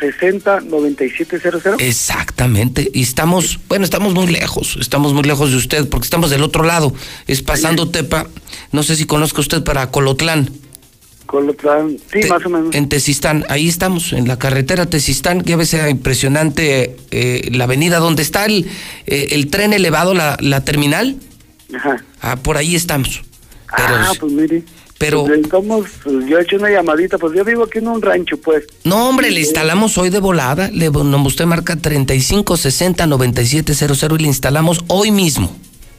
60 0.00 0.60
97 0.60 1.38
00. 1.38 1.76
Exactamente. 1.78 2.90
Y 2.92 3.02
estamos, 3.02 3.60
bueno, 3.68 3.84
estamos 3.84 4.14
muy 4.14 4.26
lejos, 4.26 4.76
estamos 4.80 5.12
muy 5.12 5.22
lejos 5.22 5.50
de 5.50 5.56
usted 5.56 5.88
porque 5.88 6.04
estamos 6.04 6.30
del 6.30 6.42
otro 6.42 6.64
lado. 6.64 6.92
Es 7.26 7.42
pasando 7.42 7.88
Tepa, 7.90 8.26
no 8.72 8.82
sé 8.82 8.96
si 8.96 9.06
conozca 9.06 9.40
usted 9.40 9.62
para 9.62 9.90
Colotlán. 9.90 10.50
Colotlán, 11.26 11.96
sí, 12.12 12.20
más 12.28 12.44
o 12.44 12.50
menos. 12.50 12.74
En 12.74 12.88
Tezistán, 12.88 13.46
ahí 13.48 13.68
estamos, 13.68 14.12
en 14.12 14.28
la 14.28 14.38
carretera 14.38 14.86
Tezistán, 14.86 15.40
que 15.40 15.54
a 15.54 15.56
veces 15.56 15.84
es 15.84 15.90
impresionante 15.90 16.96
eh, 17.10 17.48
la 17.52 17.64
avenida 17.64 17.98
donde 17.98 18.22
está 18.22 18.44
el, 18.44 18.66
eh, 19.06 19.28
el 19.30 19.48
tren 19.48 19.72
elevado, 19.72 20.12
la, 20.12 20.36
la 20.40 20.64
terminal. 20.64 21.16
Ajá. 21.74 22.04
Ah, 22.20 22.36
por 22.36 22.56
ahí 22.56 22.74
estamos. 22.74 23.22
Pero, 23.76 23.88
ah, 23.96 24.12
pues 24.18 24.32
mire. 24.32 24.62
pero- 24.98 25.24
Pues, 25.24 25.40
estamos, 25.40 25.86
pues, 26.02 26.26
yo 26.26 26.38
he 26.38 26.42
hecho 26.42 26.56
una 26.56 26.70
llamadita, 26.70 27.18
pues 27.18 27.34
yo 27.36 27.44
vivo 27.44 27.64
aquí 27.64 27.78
en 27.78 27.88
un 27.88 28.02
rancho, 28.02 28.36
pues. 28.36 28.64
no, 28.84 29.08
hombre, 29.08 29.30
le 29.30 29.40
instalamos 29.40 29.96
hoy 29.98 30.10
de 30.10 30.20
volada. 30.20 30.70
Le, 30.72 30.88
usted 30.90 31.46
marca 31.46 31.76
3560-9700 31.76 34.14
y 34.18 34.22
le 34.22 34.28
instalamos 34.28 34.84
hoy 34.88 35.10
mismo. 35.10 35.54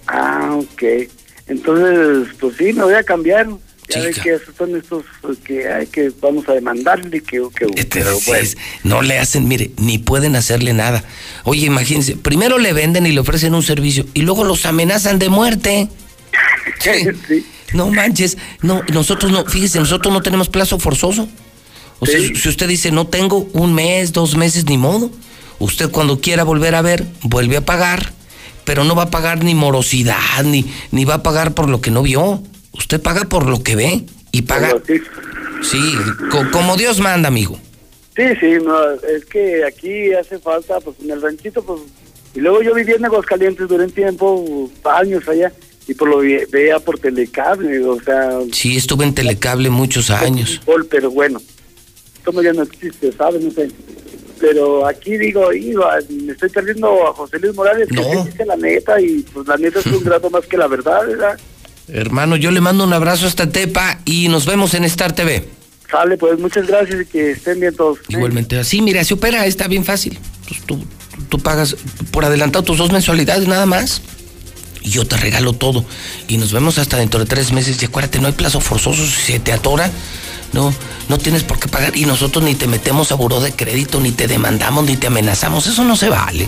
Ah, 0.07 0.55
ok. 0.57 0.83
Entonces, 1.47 2.27
pues 2.39 2.55
sí, 2.57 2.73
me 2.73 2.83
voy 2.83 2.93
a 2.93 3.03
cambiar. 3.03 3.47
Ya 3.87 4.01
ve 4.01 4.11
que 4.13 4.37
son 4.57 4.75
estos 4.75 5.03
que 5.43 5.67
hay 5.71 5.85
que 5.87 6.11
vamos 6.21 6.47
a 6.49 6.53
demandarle 6.53 7.21
que, 7.21 7.39
que 7.55 7.85
pero 7.85 8.19
bueno. 8.25 8.41
Es- 8.43 8.57
no 8.83 9.01
le 9.01 9.19
hacen, 9.19 9.47
mire, 9.47 9.71
ni 9.77 9.97
pueden 9.99 10.35
hacerle 10.35 10.73
nada. 10.73 11.03
Oye, 11.43 11.65
imagínense, 11.67 12.15
primero 12.15 12.57
le 12.57 12.73
venden 12.73 13.05
y 13.05 13.11
le 13.11 13.19
ofrecen 13.19 13.53
un 13.53 13.61
servicio 13.63 14.05
y 14.13 14.21
luego 14.21 14.43
los 14.43 14.65
amenazan 14.65 15.19
de 15.19 15.29
muerte. 15.29 15.87
Sí. 16.79 17.45
No 17.73 17.89
manches, 17.89 18.37
no, 18.61 18.81
nosotros 18.91 19.31
no, 19.31 19.45
fíjese, 19.45 19.79
nosotros 19.79 20.13
no 20.13 20.21
tenemos 20.21 20.49
plazo 20.49 20.79
forzoso. 20.79 21.27
O 21.99 22.05
sea, 22.05 22.19
si 22.19 22.49
usted 22.49 22.67
dice 22.67 22.91
no 22.91 23.07
tengo 23.07 23.47
un 23.53 23.73
mes, 23.73 24.13
dos 24.13 24.35
meses, 24.35 24.65
ni 24.65 24.77
modo. 24.77 25.11
Usted 25.59 25.89
cuando 25.89 26.19
quiera 26.19 26.43
volver 26.43 26.75
a 26.75 26.81
ver, 26.81 27.05
vuelve 27.21 27.57
a 27.57 27.65
pagar, 27.65 28.11
pero 28.65 28.83
no 28.83 28.95
va 28.95 29.03
a 29.03 29.09
pagar 29.11 29.43
ni 29.43 29.55
morosidad, 29.55 30.43
ni, 30.43 30.65
ni 30.91 31.05
va 31.05 31.15
a 31.15 31.23
pagar 31.23 31.53
por 31.53 31.69
lo 31.69 31.81
que 31.81 31.91
no 31.91 32.01
vio. 32.03 32.41
Usted 32.77 33.02
paga 33.02 33.23
por 33.26 33.45
lo 33.45 33.61
que 33.64 33.76
ve 33.76 34.06
y 34.31 34.41
paga. 34.43 34.76
Sí, 35.61 35.95
co- 36.31 36.49
como 36.52 36.76
Dios 36.77 36.99
manda, 36.99 37.27
amigo. 37.30 37.57
Sí, 38.15 38.23
sí, 38.39 38.53
no, 38.64 38.91
es 38.91 39.26
que 39.26 39.64
aquí 39.65 40.14
hace 40.14 40.39
falta, 40.39 40.80
pues 40.80 40.95
en 41.03 41.11
el 41.11 41.22
ranchito, 41.22 41.64
pues. 41.64 41.81
Y 42.34 42.39
luego 42.39 42.61
yo 42.61 42.73
viví 42.73 42.91
en 42.93 43.06
Aguascalientes 43.06 43.68
durante 43.68 43.85
un 43.85 43.91
tiempo, 43.91 44.69
años 44.84 45.27
allá, 45.27 45.52
y 45.88 45.93
por 45.93 46.10
lo 46.10 46.19
ve- 46.19 46.47
veía 46.52 46.80
por 46.80 46.99
telecable, 46.99 47.84
o 47.85 47.99
sea, 48.02 48.39
Sí, 48.52 48.76
estuve 48.77 49.06
en 49.06 49.15
Telecable 49.15 49.69
muchos 49.69 50.10
años. 50.11 50.61
gol, 50.65 50.85
pero 50.89 51.10
bueno, 51.11 51.41
como 52.23 52.41
ya 52.41 52.53
no 52.53 52.64
existe, 52.64 53.11
¿sabes? 53.14 53.41
No 53.41 53.52
sé. 53.52 53.69
Pero 54.39 54.85
aquí 54.85 55.18
digo, 55.18 55.53
iba, 55.53 55.97
me 56.10 56.34
estoy 56.34 56.49
perdiendo 56.49 57.07
a 57.07 57.14
José 57.14 57.39
Luis 57.39 57.56
Morales, 57.56 57.88
que 57.89 58.03
sí 58.03 58.18
dice 58.26 58.45
la 58.45 58.57
neta, 58.57 58.99
y 58.99 59.26
pues 59.34 59.47
la 59.47 59.56
neta 59.57 59.80
es 59.80 59.85
un 59.88 60.03
grato 60.03 60.30
más 60.30 60.45
que 60.45 60.57
la 60.57 60.68
verdad, 60.68 61.07
¿verdad? 61.07 61.39
Hermano, 61.87 62.35
yo 62.35 62.51
le 62.51 62.61
mando 62.61 62.83
un 62.83 62.93
abrazo 62.93 63.27
hasta 63.27 63.49
Tepa 63.49 63.99
y 64.05 64.27
nos 64.27 64.45
vemos 64.45 64.73
en 64.73 64.85
Star 64.85 65.13
TV. 65.13 65.47
Sale, 65.89 66.17
pues 66.17 66.39
muchas 66.39 66.65
gracias 66.65 67.01
y 67.01 67.05
que 67.05 67.31
estén 67.31 67.59
bien 67.59 67.75
todos. 67.75 67.99
Igualmente, 68.07 68.57
así, 68.57 68.81
mira, 68.81 69.03
se 69.03 69.13
opera, 69.13 69.45
está 69.45 69.67
bien 69.67 69.85
fácil. 69.85 70.17
Pues 70.47 70.61
tú, 70.65 70.83
tú 71.29 71.37
pagas 71.39 71.75
por 72.11 72.25
adelantado 72.25 72.63
tus 72.63 72.77
dos 72.79 72.91
mensualidades 72.91 73.47
nada 73.47 73.65
más. 73.65 74.01
Y 74.81 74.89
yo 74.89 75.05
te 75.05 75.17
regalo 75.17 75.53
todo. 75.53 75.85
Y 76.27 76.37
nos 76.37 76.53
vemos 76.53 76.77
hasta 76.77 76.97
dentro 76.97 77.19
de 77.19 77.25
tres 77.25 77.51
meses. 77.51 77.81
Y 77.81 77.85
acuérdate, 77.85 78.19
no 78.19 78.27
hay 78.27 78.33
plazo 78.33 78.59
forzoso. 78.59 79.05
Si 79.05 79.33
se 79.33 79.39
te 79.39 79.51
atora, 79.51 79.91
No, 80.53 80.73
no 81.09 81.17
tienes 81.17 81.43
por 81.43 81.59
qué 81.59 81.67
pagar 81.67 81.97
y 81.97 82.05
nosotros 82.05 82.43
ni 82.43 82.55
te 82.55 82.67
metemos 82.67 83.11
a 83.11 83.15
buró 83.15 83.41
de 83.41 83.51
crédito, 83.51 83.99
ni 83.99 84.11
te 84.11 84.27
demandamos, 84.27 84.85
ni 84.85 84.95
te 84.95 85.07
amenazamos. 85.07 85.67
Eso 85.67 85.83
no 85.83 85.95
se 85.95 86.09
vale. 86.09 86.47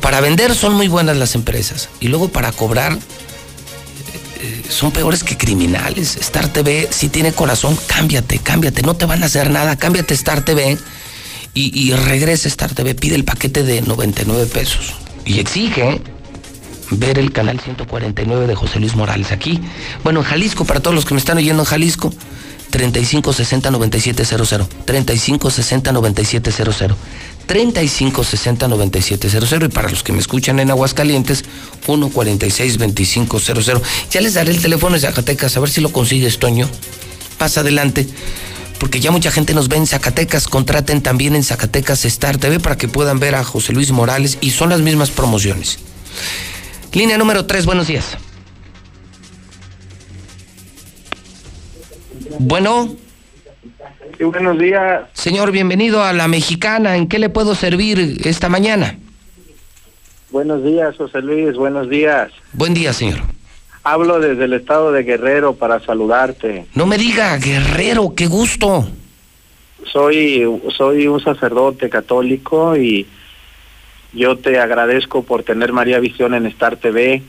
Para 0.00 0.20
vender 0.20 0.54
son 0.54 0.74
muy 0.74 0.88
buenas 0.88 1.16
las 1.16 1.34
empresas 1.34 1.88
y 2.00 2.08
luego 2.08 2.28
para 2.30 2.50
cobrar 2.52 2.98
son 4.68 4.90
peores 4.92 5.24
que 5.24 5.36
criminales. 5.36 6.16
Star 6.16 6.52
TV, 6.52 6.88
si 6.90 7.08
tiene 7.08 7.32
corazón, 7.32 7.78
cámbiate, 7.86 8.38
cámbiate. 8.38 8.82
No 8.82 8.94
te 8.94 9.06
van 9.06 9.22
a 9.22 9.26
hacer 9.26 9.50
nada. 9.50 9.76
Cámbiate 9.76 10.14
Star 10.14 10.44
TV 10.44 10.78
y, 11.54 11.80
y 11.80 11.92
regresa 11.92 12.48
Star 12.48 12.74
TV. 12.74 12.94
Pide 12.94 13.14
el 13.14 13.24
paquete 13.24 13.62
de 13.62 13.82
99 13.82 14.46
pesos 14.46 14.94
y 15.24 15.38
exige 15.38 16.00
ver 16.90 17.18
el 17.18 17.32
canal 17.32 17.60
149 17.60 18.46
de 18.46 18.54
José 18.54 18.80
Luis 18.80 18.94
Morales 18.94 19.32
aquí. 19.32 19.60
Bueno, 20.04 20.20
en 20.20 20.26
Jalisco, 20.26 20.64
para 20.64 20.80
todos 20.80 20.94
los 20.94 21.04
que 21.04 21.14
me 21.14 21.20
están 21.20 21.38
oyendo 21.38 21.62
en 21.62 21.66
Jalisco, 21.66 22.12
3560 22.70 23.70
9700 23.70 24.52
3560 27.46 28.68
9700 28.68 28.68
3560 28.68 28.68
9700 28.68 29.68
y 29.68 29.72
para 29.72 29.88
los 29.90 30.02
que 30.02 30.12
me 30.12 30.20
escuchan 30.20 30.60
en 30.60 30.70
Aguascalientes 30.70 31.44
146 31.84 32.78
2500 32.78 33.82
ya 34.10 34.20
les 34.20 34.34
daré 34.34 34.50
el 34.50 34.60
teléfono 34.60 34.94
de 34.94 35.00
Zacatecas 35.00 35.56
a 35.56 35.60
ver 35.60 35.70
si 35.70 35.80
lo 35.80 35.92
consigues 35.92 36.38
Toño. 36.38 36.68
Pasa 37.38 37.60
adelante 37.60 38.06
porque 38.82 38.98
ya 38.98 39.12
mucha 39.12 39.30
gente 39.30 39.54
nos 39.54 39.68
ve 39.68 39.76
en 39.76 39.86
Zacatecas. 39.86 40.48
Contraten 40.48 41.02
también 41.02 41.36
en 41.36 41.44
Zacatecas 41.44 42.04
Star 42.04 42.38
TV 42.38 42.58
para 42.58 42.76
que 42.76 42.88
puedan 42.88 43.20
ver 43.20 43.36
a 43.36 43.44
José 43.44 43.72
Luis 43.72 43.92
Morales 43.92 44.38
y 44.40 44.50
son 44.50 44.70
las 44.70 44.80
mismas 44.80 45.10
promociones. 45.10 45.78
Línea 46.92 47.16
número 47.16 47.46
3 47.46 47.64
buenos 47.64 47.86
días. 47.86 48.04
Bueno. 52.40 53.01
Sí, 54.16 54.24
buenos 54.24 54.58
días. 54.58 55.02
Señor, 55.12 55.50
bienvenido 55.52 56.02
a 56.02 56.12
la 56.12 56.28
mexicana. 56.28 56.96
¿En 56.96 57.08
qué 57.08 57.18
le 57.18 57.28
puedo 57.28 57.54
servir 57.54 58.20
esta 58.24 58.48
mañana? 58.48 58.98
Buenos 60.30 60.64
días, 60.64 60.96
José 60.96 61.20
Luis. 61.20 61.54
Buenos 61.56 61.88
días. 61.88 62.32
Buen 62.52 62.74
día, 62.74 62.92
señor. 62.92 63.20
Hablo 63.84 64.20
desde 64.20 64.44
el 64.44 64.52
estado 64.52 64.92
de 64.92 65.02
Guerrero 65.02 65.54
para 65.54 65.80
saludarte. 65.80 66.66
No 66.74 66.86
me 66.86 66.98
diga, 66.98 67.36
Guerrero, 67.38 68.14
qué 68.14 68.26
gusto. 68.26 68.88
Soy, 69.92 70.44
soy 70.76 71.06
un 71.08 71.20
sacerdote 71.20 71.90
católico 71.90 72.76
y 72.76 73.06
yo 74.12 74.36
te 74.38 74.58
agradezco 74.60 75.24
por 75.24 75.42
tener 75.42 75.72
María 75.72 75.98
Visión 75.98 76.34
en 76.34 76.46
Star 76.46 76.76
TV. 76.76 77.22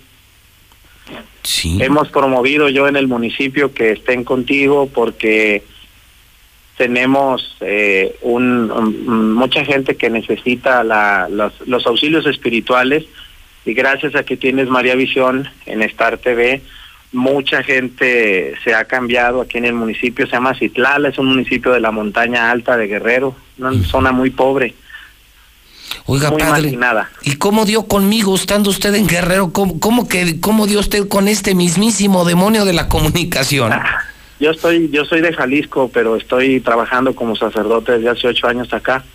Sí. 1.41 1.77
Hemos 1.81 2.09
promovido 2.09 2.69
yo 2.69 2.87
en 2.87 2.95
el 2.95 3.07
municipio 3.07 3.73
que 3.73 3.91
estén 3.91 4.23
contigo 4.23 4.87
porque 4.93 5.63
tenemos 6.77 7.55
eh, 7.61 8.15
un, 8.21 8.71
un- 8.71 9.33
mucha 9.33 9.63
gente 9.65 9.95
que 9.95 10.09
necesita 10.09 10.83
la, 10.83 11.27
los, 11.29 11.53
los 11.67 11.85
auxilios 11.85 12.25
espirituales 12.25 13.05
y 13.65 13.73
gracias 13.73 14.15
a 14.15 14.23
que 14.23 14.37
tienes 14.37 14.67
María 14.69 14.95
Visión 14.95 15.47
en 15.65 15.81
Star 15.83 16.17
TV, 16.17 16.61
mucha 17.11 17.61
gente 17.63 18.55
se 18.63 18.73
ha 18.73 18.85
cambiado 18.85 19.41
aquí 19.41 19.57
en 19.59 19.65
el 19.65 19.73
municipio, 19.73 20.25
se 20.25 20.31
llama 20.33 20.55
Citlala, 20.55 21.09
es 21.09 21.17
un 21.19 21.27
municipio 21.27 21.71
de 21.71 21.79
la 21.79 21.91
montaña 21.91 22.49
alta 22.51 22.75
de 22.75 22.87
Guerrero, 22.87 23.35
una 23.59 23.71
zona 23.83 24.11
muy 24.11 24.31
pobre. 24.31 24.73
Oiga, 26.05 26.31
muy 26.31 26.39
padre. 26.39 26.63
marginada. 26.63 27.09
¿Y 27.21 27.35
cómo 27.35 27.65
dio 27.65 27.83
conmigo 27.87 28.33
estando 28.35 28.69
usted 28.71 28.95
en 28.95 29.07
Guerrero? 29.07 29.53
¿Cómo, 29.53 29.79
cómo 29.79 30.07
que, 30.09 30.39
cómo 30.41 30.65
dio 30.65 30.79
usted 30.79 31.07
con 31.07 31.27
este 31.27 31.53
mismísimo 31.55 32.25
demonio 32.25 32.65
de 32.65 32.73
la 32.73 32.89
comunicación? 32.89 33.71
Yo 34.43 34.51
estoy, 34.51 34.89
yo 34.91 35.05
soy 35.05 35.21
de 35.21 35.31
Jalisco, 35.31 35.89
pero 35.93 36.17
estoy 36.17 36.59
trabajando 36.59 37.15
como 37.15 37.33
sacerdote 37.33 37.93
desde 37.93 38.09
hace 38.09 38.27
ocho 38.27 38.45
años 38.45 38.73
acá. 38.73 39.05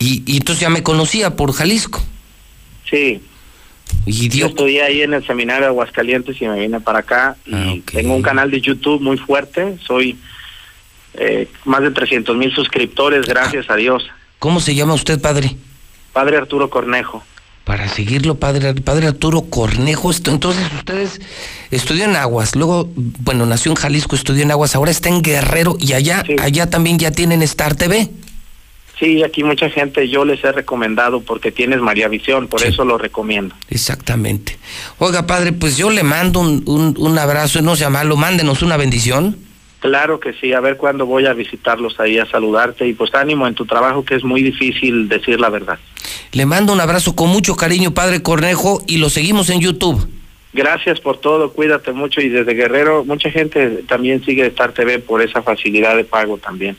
Y, 0.00 0.24
y 0.26 0.36
entonces 0.36 0.60
ya 0.60 0.68
me 0.68 0.82
conocía 0.82 1.36
por 1.36 1.52
Jalisco. 1.52 2.02
Sí. 2.90 3.22
Y 4.04 4.28
Yo 4.30 4.48
estudié 4.48 4.82
ahí 4.82 5.02
en 5.02 5.14
el 5.14 5.24
seminario 5.24 5.62
de 5.62 5.68
Aguascalientes 5.68 6.42
y 6.42 6.46
me 6.48 6.58
vine 6.58 6.80
para 6.80 6.98
acá. 6.98 7.36
Y 7.46 7.82
tengo 7.82 8.16
un 8.16 8.22
canal 8.22 8.50
de 8.50 8.60
YouTube 8.60 9.00
muy 9.00 9.16
fuerte. 9.16 9.78
Soy 9.86 10.18
eh, 11.14 11.48
más 11.64 11.82
de 11.82 11.92
300 11.92 12.36
mil 12.36 12.52
suscriptores, 12.52 13.26
gracias 13.26 13.70
a 13.70 13.76
Dios. 13.76 14.10
¿Cómo 14.40 14.58
se 14.58 14.74
llama 14.74 14.94
usted, 14.94 15.20
padre? 15.20 15.54
Padre 16.12 16.36
Arturo 16.36 16.68
Cornejo. 16.68 17.22
Para 17.64 17.88
seguirlo, 17.88 18.34
padre, 18.34 18.74
padre 18.74 19.06
Arturo 19.06 19.42
Cornejo. 19.42 20.12
Entonces, 20.12 20.62
ustedes 20.76 21.20
estudió 21.70 22.04
en 22.04 22.14
Aguas, 22.14 22.56
luego, 22.56 22.90
bueno, 22.94 23.46
nació 23.46 23.72
en 23.72 23.76
Jalisco, 23.76 24.16
estudió 24.16 24.42
en 24.42 24.50
Aguas, 24.50 24.74
ahora 24.74 24.90
está 24.90 25.08
en 25.08 25.22
Guerrero 25.22 25.76
y 25.80 25.94
allá, 25.94 26.24
allá 26.42 26.68
también 26.68 26.98
ya 26.98 27.10
tienen 27.10 27.40
Star 27.42 27.74
TV. 27.74 28.10
Sí, 28.98 29.24
aquí 29.24 29.42
mucha 29.42 29.68
gente 29.70 30.08
yo 30.08 30.24
les 30.24 30.44
he 30.44 30.52
recomendado 30.52 31.20
porque 31.20 31.50
tienes 31.50 31.80
María 31.80 32.06
Visión, 32.08 32.46
por 32.46 32.62
eso 32.62 32.84
lo 32.84 32.96
recomiendo. 32.96 33.54
Exactamente. 33.68 34.56
Oiga, 34.98 35.26
padre, 35.26 35.52
pues 35.52 35.76
yo 35.76 35.90
le 35.90 36.04
mando 36.04 36.40
un, 36.40 36.62
un, 36.66 36.94
un 36.96 37.18
abrazo, 37.18 37.60
no 37.60 37.74
sea 37.74 37.90
malo, 37.90 38.16
mándenos 38.16 38.62
una 38.62 38.76
bendición. 38.76 39.36
Claro 39.84 40.18
que 40.18 40.32
sí, 40.32 40.54
a 40.54 40.60
ver 40.60 40.78
cuándo 40.78 41.04
voy 41.04 41.26
a 41.26 41.34
visitarlos 41.34 42.00
ahí 42.00 42.16
a 42.18 42.24
saludarte 42.24 42.88
y 42.88 42.94
pues 42.94 43.14
ánimo 43.14 43.46
en 43.46 43.52
tu 43.54 43.66
trabajo 43.66 44.02
que 44.02 44.14
es 44.14 44.24
muy 44.24 44.42
difícil 44.42 45.10
decir 45.10 45.38
la 45.38 45.50
verdad. 45.50 45.78
Le 46.32 46.46
mando 46.46 46.72
un 46.72 46.80
abrazo 46.80 47.14
con 47.14 47.28
mucho 47.28 47.54
cariño, 47.54 47.92
padre 47.92 48.22
Cornejo, 48.22 48.82
y 48.86 48.96
lo 48.96 49.10
seguimos 49.10 49.50
en 49.50 49.60
YouTube. 49.60 50.08
Gracias 50.54 51.00
por 51.00 51.18
todo, 51.20 51.52
cuídate 51.52 51.92
mucho 51.92 52.22
y 52.22 52.30
desde 52.30 52.54
Guerrero 52.54 53.04
mucha 53.04 53.30
gente 53.30 53.82
también 53.86 54.24
sigue 54.24 54.46
Star 54.46 54.72
TV 54.72 55.00
por 55.00 55.20
esa 55.20 55.42
facilidad 55.42 55.96
de 55.98 56.04
pago 56.04 56.38
también. 56.38 56.78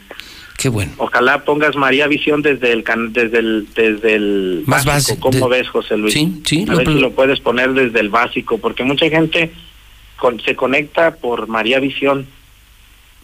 Qué 0.58 0.70
bueno. 0.70 0.92
Ojalá 0.98 1.46
pongas 1.46 1.76
María 1.76 2.08
Visión 2.08 2.42
desde 2.42 2.72
el 2.72 2.82
can- 2.84 3.14
desde 3.14 3.38
el 3.38 3.68
desde 3.76 4.16
el 4.16 4.64
Más 4.66 4.84
básico. 4.84 5.20
¿Cómo 5.30 5.48
de- 5.48 5.60
ves, 5.60 5.70
José 5.70 5.96
Luis? 5.96 6.12
Sí, 6.12 6.42
sí, 6.44 6.66
A 6.68 6.72
lo- 6.72 6.78
ver 6.80 6.88
si 6.88 6.94
lo 6.96 7.12
puedes 7.12 7.40
poner 7.40 7.72
desde 7.74 8.00
el 8.00 8.10
básico 8.10 8.58
porque 8.58 8.84
mucha 8.84 9.08
gente 9.12 9.52
con- 10.18 10.40
se 10.40 10.56
conecta 10.56 11.12
por 11.18 11.48
María 11.48 11.80
Visión. 11.80 12.26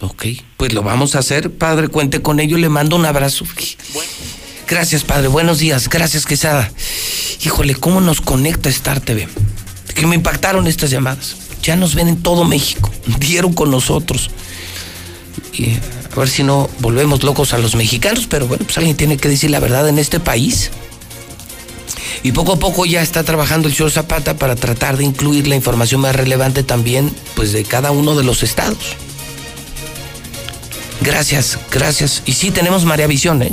Ok, 0.02 0.26
pues 0.58 0.74
lo 0.74 0.82
vamos 0.82 1.16
a 1.16 1.20
hacer, 1.20 1.52
padre, 1.52 1.88
cuente 1.88 2.24
con 2.24 2.40
ello, 2.40 2.58
le 2.58 2.70
mando 2.70 2.96
un 2.96 3.06
abrazo. 3.06 3.46
Gracias, 4.68 5.04
padre, 5.04 5.28
buenos 5.28 5.60
días, 5.60 5.90
gracias, 5.90 6.26
Quesada. 6.26 6.72
Híjole, 7.46 7.76
¿cómo 7.76 8.02
nos 8.02 8.20
conecta 8.20 8.68
Star 8.70 9.00
TV? 9.00 9.28
Que 9.94 10.08
me 10.08 10.16
impactaron 10.16 10.66
estas 10.66 10.90
llamadas. 10.90 11.36
Ya 11.62 11.76
nos 11.76 11.94
ven 11.94 12.08
en 12.08 12.24
todo 12.24 12.46
México, 12.46 12.90
dieron 13.20 13.54
con 13.54 13.70
nosotros. 13.70 14.32
Y 15.54 15.76
a 15.76 16.20
ver 16.20 16.30
si 16.30 16.42
no 16.42 16.68
volvemos 16.80 17.22
locos 17.22 17.54
a 17.54 17.60
los 17.60 17.76
mexicanos, 17.76 18.26
pero 18.28 18.48
bueno, 18.48 18.66
pues 18.66 18.80
alguien 18.80 18.98
tiene 18.98 19.18
que 19.18 19.30
decir 19.30 19.52
la 19.52 19.60
verdad 19.60 19.88
en 19.88 20.00
este 20.00 20.20
país. 20.20 20.72
Y 22.24 22.32
poco 22.32 22.54
a 22.54 22.60
poco 22.60 22.88
ya 22.88 23.04
está 23.04 23.24
trabajando 23.24 23.68
el 23.68 23.76
señor 23.76 23.92
Zapata 23.92 24.36
para 24.36 24.56
tratar 24.56 24.98
de 24.98 25.04
incluir 25.04 25.48
la 25.48 25.56
información 25.56 26.02
más 26.02 26.16
relevante 26.16 26.64
también, 26.64 27.14
pues 27.36 27.52
de 27.52 27.64
cada 27.66 27.92
uno 27.92 28.16
de 28.16 28.24
los 28.24 28.42
estados. 28.42 28.98
Gracias, 31.02 31.58
gracias. 31.72 32.22
Y 32.26 32.34
sí 32.34 32.52
tenemos 32.52 32.86
María 32.86 33.08
Visión, 33.08 33.42
¿eh? 33.42 33.52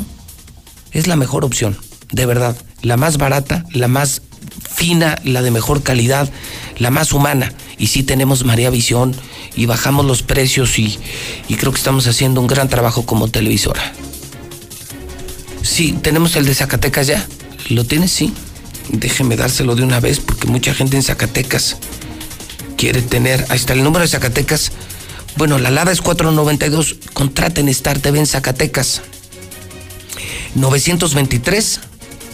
Es 0.92 1.06
la 1.06 1.16
mejor 1.16 1.44
opción, 1.44 1.78
de 2.12 2.26
verdad. 2.26 2.56
La 2.82 2.96
más 2.96 3.16
barata, 3.16 3.64
la 3.72 3.88
más 3.88 4.22
fina, 4.70 5.18
la 5.24 5.42
de 5.42 5.50
mejor 5.50 5.82
calidad, 5.82 6.30
la 6.78 6.90
más 6.90 7.12
humana. 7.12 7.52
Y 7.78 7.88
sí 7.88 8.02
tenemos 8.02 8.44
María 8.44 8.70
Visión 8.70 9.14
y 9.56 9.66
bajamos 9.66 10.04
los 10.04 10.22
precios 10.22 10.78
y, 10.78 10.98
y 11.48 11.54
creo 11.54 11.72
que 11.72 11.78
estamos 11.78 12.06
haciendo 12.06 12.40
un 12.40 12.46
gran 12.46 12.68
trabajo 12.68 13.06
como 13.06 13.28
televisora. 13.28 13.92
Sí, 15.62 15.92
tenemos 16.02 16.36
el 16.36 16.44
de 16.44 16.54
Zacatecas 16.54 17.06
ya. 17.06 17.26
¿Lo 17.68 17.84
tienes? 17.84 18.10
Sí. 18.10 18.32
Déjeme 18.90 19.36
dárselo 19.36 19.74
de 19.74 19.82
una 19.82 20.00
vez 20.00 20.20
porque 20.20 20.48
mucha 20.48 20.74
gente 20.74 20.96
en 20.96 21.02
Zacatecas 21.02 21.76
quiere 22.76 23.02
tener. 23.02 23.44
Ahí 23.48 23.56
está 23.56 23.74
el 23.74 23.82
número 23.82 24.02
de 24.02 24.08
Zacatecas. 24.08 24.72
Bueno, 25.38 25.58
la 25.58 25.70
Lada 25.70 25.92
es 25.92 26.02
492. 26.02 26.96
Contraten 27.12 27.68
Star 27.68 28.00
TV 28.00 28.18
en 28.18 28.26
Zacatecas. 28.26 29.02
923 30.56 31.78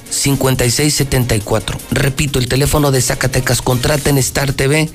5674. 0.08 1.78
Repito, 1.90 2.38
el 2.38 2.48
teléfono 2.48 2.90
de 2.90 3.02
Zacatecas. 3.02 3.60
Contraten 3.60 4.16
Star 4.16 4.54
TV 4.54 4.88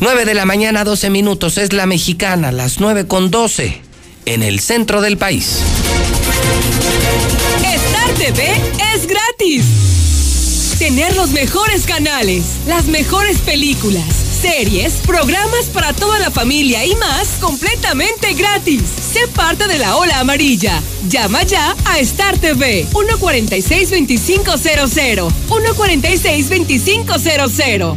9 0.00 0.24
de 0.24 0.34
la 0.34 0.46
mañana, 0.46 0.82
12 0.82 1.10
minutos. 1.10 1.58
Es 1.58 1.72
la 1.72 1.86
mexicana, 1.86 2.50
las 2.50 2.80
9 2.80 3.06
con 3.06 3.30
12 3.30 3.82
en 4.26 4.42
el 4.42 4.58
centro 4.58 5.00
del 5.00 5.16
país. 5.16 5.60
Star 7.62 8.10
TV 8.14 8.60
es 8.96 9.06
gratis. 9.06 10.09
Tener 10.80 11.14
los 11.14 11.30
mejores 11.32 11.84
canales, 11.84 12.42
las 12.66 12.86
mejores 12.86 13.36
películas, 13.40 14.06
series, 14.40 14.94
programas 15.06 15.66
para 15.66 15.92
toda 15.92 16.18
la 16.18 16.30
familia 16.30 16.86
y 16.86 16.94
más 16.94 17.36
completamente 17.38 18.32
gratis. 18.32 18.84
Sé 19.12 19.28
parte 19.28 19.68
de 19.68 19.76
la 19.76 19.96
ola 19.96 20.20
amarilla. 20.20 20.80
Llama 21.06 21.42
ya 21.42 21.76
a 21.84 21.98
Star 21.98 22.38
TV 22.38 22.86
146-2500. 22.92 25.30
146-2500. 25.50 27.96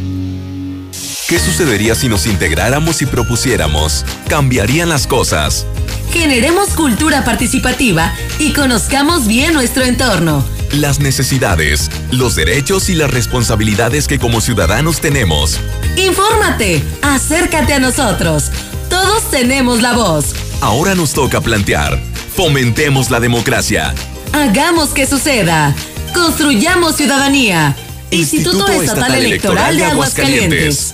¿Qué 1.29 1.39
sucedería 1.39 1.95
si 1.95 2.09
nos 2.09 2.27
integráramos 2.27 3.01
y 3.01 3.05
propusiéramos? 3.05 4.03
Cambiarían 4.27 4.89
las 4.89 5.07
cosas. 5.07 5.65
Generemos 6.13 6.69
cultura 6.69 7.25
participativa 7.25 8.13
y 8.37 8.53
conozcamos 8.53 9.25
bien 9.25 9.51
nuestro 9.51 9.83
entorno. 9.83 10.45
Las 10.71 10.99
necesidades, 10.99 11.89
los 12.11 12.35
derechos 12.35 12.89
y 12.89 12.93
las 12.93 13.09
responsabilidades 13.09 14.07
que 14.07 14.19
como 14.19 14.39
ciudadanos 14.39 15.01
tenemos. 15.01 15.59
Infórmate, 15.97 16.83
acércate 17.01 17.73
a 17.73 17.79
nosotros. 17.79 18.51
Todos 18.91 19.29
tenemos 19.31 19.81
la 19.81 19.93
voz. 19.93 20.35
Ahora 20.61 20.93
nos 20.93 21.13
toca 21.13 21.41
plantear. 21.41 21.99
Fomentemos 22.35 23.09
la 23.09 23.19
democracia. 23.19 23.95
Hagamos 24.33 24.89
que 24.89 25.07
suceda. 25.07 25.75
Construyamos 26.13 26.95
ciudadanía. 26.95 27.75
Instituto, 28.11 28.71
Estatal, 28.71 29.15
Electoral 29.15 29.77
de 29.77 29.85
Aguascalientes. 29.85 30.93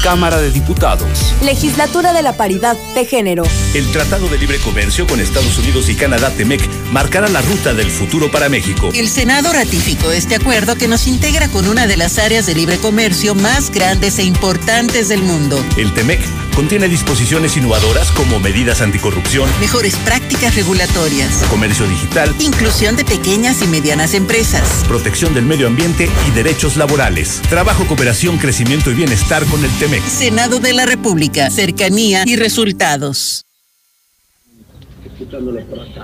Cámara 0.04 0.42
de 0.42 0.52
Diputados. 0.52 1.34
Legislatura 1.42 2.12
de 2.12 2.22
la 2.22 2.36
Paridad 2.36 2.76
de 2.94 3.06
Género. 3.06 3.44
El 3.74 3.90
Tratado 3.94 4.28
de 4.28 4.38
Libre 4.38 4.60
Comercio 4.60 5.08
con 5.08 5.22
Estados 5.22 5.58
Unidos 5.58 5.88
y 5.88 5.96
Canadá, 5.96 6.30
TEMEC, 6.32 6.62
marcará 6.92 7.30
la 7.30 7.42
ruta 7.42 7.74
del 7.74 7.90
futuro 7.90 8.30
para 8.30 8.50
México. 8.50 8.90
El 8.94 9.08
Senado 9.08 9.54
ratificó 9.54 10.12
este 10.12 10.36
acuerdo 10.36 10.76
que 10.76 10.90
nos 10.90 11.08
integra 11.08 11.48
con 11.48 11.70
una 11.70 11.88
de 11.88 11.96
las 11.96 12.20
áreas 12.20 12.46
de 12.46 12.56
libre 12.56 12.78
comercio 12.78 13.34
más 13.36 13.72
grandes 13.72 14.20
e 14.20 14.24
importantes 14.24 15.08
del 15.08 15.24
mundo. 15.24 15.64
El 15.78 15.94
TEMEC 15.94 16.20
contiene 16.56 16.88
disposiciones 16.88 17.58
innovadoras 17.58 18.12
como 18.12 18.40
medidas 18.40 18.82
anticorrupción, 18.82 19.50
Mejores 19.60 19.96
prácticas 19.98 20.56
regulatorias. 20.56 21.44
comercio 21.50 21.88
digital, 21.88 22.34
Inclusión 22.40 22.96
de 22.96 23.06
pequeñas 23.06 23.62
y 23.62 23.68
medianas 23.68 24.14
empresas. 24.14 24.84
protección 24.88 25.34
del 25.34 25.46
medio 25.46 25.68
ambiente 25.68 26.10
y 26.28 26.32
derechos 26.32 26.78
laborales. 26.78 27.42
Trabajo, 27.50 27.86
cooperación, 27.86 28.38
crecimiento 28.38 28.92
y 28.92 28.96
bienestar 28.96 29.46
con 29.46 29.64
el 29.64 29.72
TEMEC. 29.80 30.04
Senado 30.04 30.60
de 30.60 30.74
la 30.74 30.86
República. 30.86 31.50
Cercanía 31.50 32.24
y 32.26 32.36
resultados. 32.36 33.46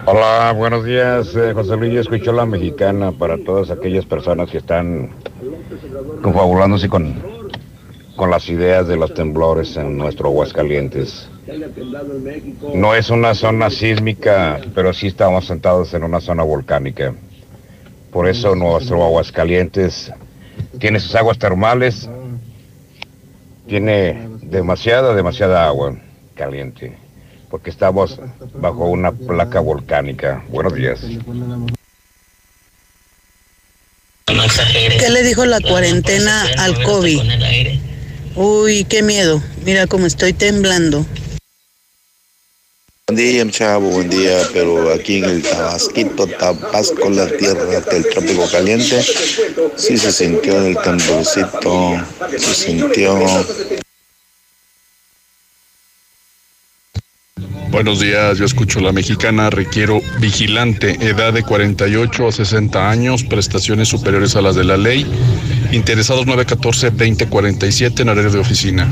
Hola, 0.06 0.54
buenos 0.56 0.86
días. 0.86 1.28
eh, 1.36 1.52
José 1.54 1.76
Luis, 1.78 1.94
yo 1.94 2.02
escucho 2.02 2.32
la 2.32 2.46
mexicana 2.46 3.12
para 3.12 3.38
todas 3.44 3.70
aquellas 3.70 4.06
personas 4.06 4.50
que 4.50 4.58
están 4.60 5.12
confabulándose 6.22 6.88
con, 6.90 7.16
con 8.20 8.30
las 8.30 8.50
ideas 8.50 8.86
de 8.86 8.98
los 8.98 9.14
temblores 9.14 9.78
en 9.78 9.98
nuestro 9.98 10.28
Aguascalientes. 10.28 11.30
No 12.76 12.94
es 12.94 13.10
una 13.10 13.34
zona 13.34 13.70
sísmica, 13.70 14.60
pero 14.76 14.92
sí 14.94 15.08
estamos 15.08 15.48
sentados 15.48 15.94
en 15.94 16.04
una 16.04 16.20
zona 16.20 16.44
volcánica. 16.44 17.14
Por 18.12 18.28
eso 18.28 18.56
nuestro 18.56 19.06
Aguascalientes 19.06 20.12
tiene 20.80 21.00
sus 21.00 21.16
aguas 21.16 21.40
termales, 21.40 22.10
tiene 23.68 24.28
demasiada, 24.42 25.16
demasiada 25.16 25.66
agua 25.66 25.96
caliente, 26.36 26.98
porque 27.50 27.70
estamos 27.70 28.20
bajo 28.56 28.86
una 28.88 29.14
placa 29.14 29.62
volcánica. 29.62 30.44
Buenos 30.50 30.74
días. 30.76 31.00
¿Qué 35.00 35.10
le 35.10 35.24
dijo 35.24 35.46
la 35.46 35.62
cuarentena 35.62 36.44
al 36.58 36.84
COVID? 36.84 37.22
Uy, 38.36 38.86
qué 38.86 39.02
miedo. 39.02 39.42
Mira 39.66 39.88
cómo 39.88 40.06
estoy 40.06 40.34
temblando. 40.34 41.06
Buen 43.08 43.18
día, 43.18 43.50
chavo, 43.50 43.90
buen 43.90 44.10
día, 44.10 44.38
pero 44.54 44.94
aquí 44.94 45.18
en 45.18 45.26
el 45.26 45.42
Tabasquito, 45.42 46.28
Tabasco, 46.28 47.10
la 47.10 47.26
tierra 47.26 47.66
del 47.66 48.08
trópico 48.08 48.48
caliente, 48.52 49.04
sí 49.76 49.98
se 49.98 50.12
sintió 50.12 50.64
el 50.64 50.78
temblorcito, 50.78 52.06
se 52.38 52.54
sintió. 52.54 53.18
Buenos 57.72 58.00
días, 58.00 58.38
yo 58.38 58.46
escucho 58.46 58.80
la 58.80 58.92
mexicana, 58.92 59.50
requiero 59.50 60.02
vigilante, 60.20 60.98
edad 61.02 61.34
de 61.34 61.44
48 61.44 62.28
a 62.28 62.32
60 62.32 62.90
años, 62.90 63.24
prestaciones 63.24 63.88
superiores 63.88 64.36
a 64.36 64.42
las 64.42 64.56
de 64.56 64.64
la 64.66 64.78
ley, 64.78 65.06
interesados 65.72 66.26
914-2047 66.28 68.02
en 68.02 68.10
horario 68.10 68.32
de 68.32 68.40
oficina. 68.40 68.88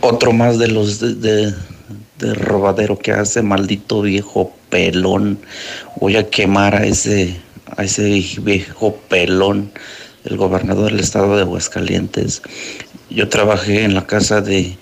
Otro 0.00 0.32
más 0.32 0.58
de 0.58 0.68
los 0.68 0.98
de, 1.00 1.14
de- 1.14 1.54
de 2.18 2.34
robadero 2.34 2.98
que 2.98 3.12
hace, 3.12 3.40
maldito 3.42 4.02
viejo 4.02 4.52
pelón. 4.68 5.38
Voy 6.00 6.16
a 6.16 6.28
quemar 6.28 6.74
a 6.74 6.84
ese, 6.84 7.34
a 7.78 7.84
ese 7.84 8.22
viejo 8.42 8.96
pelón, 9.08 9.72
el 10.24 10.36
gobernador 10.36 10.90
del 10.90 11.00
estado 11.00 11.34
de 11.36 11.42
Aguascalientes. 11.42 12.42
Yo 13.08 13.28
trabajé 13.30 13.84
en 13.84 13.94
la 13.94 14.06
casa 14.06 14.42
de, 14.42 14.76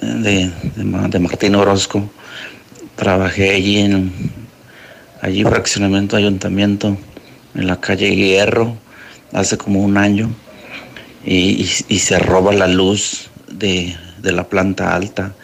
de, 0.00 0.50
de 0.74 1.18
Martín 1.18 1.54
Orozco. 1.54 2.10
Trabajé 2.96 3.50
allí 3.50 3.78
en 3.80 4.12
allí 5.20 5.44
fraccionamiento 5.44 6.16
ayuntamiento 6.16 6.96
en 7.54 7.66
la 7.66 7.80
calle 7.80 8.14
Hierro 8.14 8.76
hace 9.32 9.56
como 9.56 9.80
un 9.80 9.96
año 9.96 10.30
y, 11.24 11.64
se 11.64 12.18
roba 12.18 12.52
la 12.52 12.66
luz 12.66 13.30
de, 13.50 13.96
de 14.22 14.32
la 14.32 14.48
planta 14.48 14.94
alta. 14.94 15.34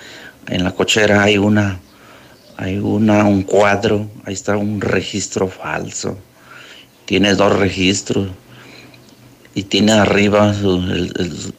En 0.48 0.64
la 0.64 0.72
cochera 0.72 1.22
hay 1.22 1.38
una, 1.38 1.80
hay 2.56 2.78
una, 2.78 3.24
un 3.24 3.42
cuadro, 3.42 4.08
ahí 4.24 4.34
está 4.34 4.56
un 4.56 4.80
registro 4.80 5.48
falso. 5.48 6.18
Tiene 7.04 7.34
dos 7.34 7.58
registros 7.58 8.28
y 9.54 9.64
tiene 9.64 9.92
arriba 9.92 10.54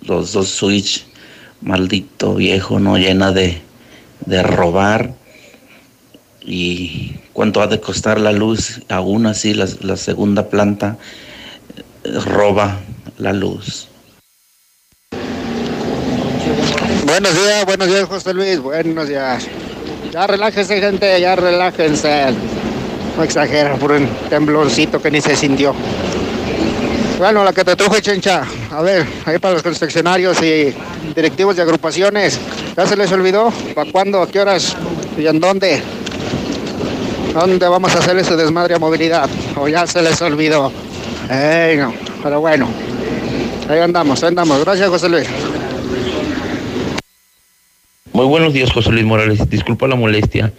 los 0.02 0.32
dos 0.34 0.48
switch. 0.48 1.06
Maldito 1.62 2.36
viejo, 2.36 2.80
no 2.80 2.98
llena 2.98 3.32
de, 3.32 3.60
de 4.26 4.44
robar. 4.44 5.14
Y 6.50 7.14
cuánto 7.34 7.62
ha 7.62 7.68
de 7.68 7.82
costar 7.82 8.22
la 8.22 8.32
luz, 8.32 8.80
aún 8.88 9.26
así 9.26 9.54
la, 9.54 9.98
segunda 9.98 10.48
planta 10.48 10.98
eh, 12.06 12.20
roba 12.24 12.80
la 13.18 13.34
luz. 13.34 13.90
Buenos 17.06 17.34
días, 17.34 17.66
buenos 17.66 17.88
días, 17.90 18.06
José 18.06 18.34
Luis. 18.34 18.60
Buenos 18.62 19.10
días. 19.10 19.46
Ya 20.14 20.26
relájense, 20.26 20.80
gente, 20.80 21.20
ya 21.20 21.36
relájense. 21.36 22.28
No 23.18 23.24
exagera 23.24 23.76
por 23.76 23.92
un 23.92 24.08
temblorcito 24.30 25.02
que 25.02 25.12
ni 25.12 25.20
se 25.20 25.36
sintió. 25.36 25.76
Bueno, 27.18 27.44
la 27.44 27.52
que 27.52 27.66
te 27.66 27.76
truje, 27.76 28.02
chencha. 28.02 28.44
A 28.72 28.82
ver, 28.82 29.06
ahí 29.26 29.38
para 29.38 29.56
los 29.56 29.64
confeccionarios 29.64 30.42
y 30.42 30.74
directivos 31.14 31.58
de 31.58 31.64
agrupaciones. 31.64 32.40
¿Ya 32.78 32.88
se 32.88 32.96
les 32.96 33.12
olvidó? 33.12 33.52
¿Para 33.76 33.92
cuándo? 33.92 34.22
¿A 34.22 34.30
qué 34.30 34.40
horas? 34.40 34.78
¿Y 35.18 35.28
en 35.28 35.42
dónde? 35.42 35.82
¿Dónde 37.40 37.68
vamos 37.68 37.96
a 37.96 38.00
hacer 38.00 38.18
ese 38.18 38.36
desmadre 38.36 38.74
a 38.74 38.80
movilidad? 38.80 39.30
¿O 39.58 39.68
ya 39.68 39.86
se 39.86 40.02
les 40.02 40.20
olvidó? 40.24 40.72
No. 41.30 41.94
Pero 42.24 42.40
bueno, 42.42 42.68
ahí 43.70 43.78
andamos, 43.78 44.24
ahí 44.24 44.30
andamos. 44.30 44.66
Gracias, 44.66 44.90
José 44.90 45.08
Luis. 45.08 45.28
Muy 48.12 48.26
buenos 48.26 48.54
días, 48.54 48.72
José 48.72 48.90
Luis 48.92 49.06
Morales. 49.06 49.48
Disculpa 49.52 49.88
la 49.88 49.96
molestia. 49.96 50.52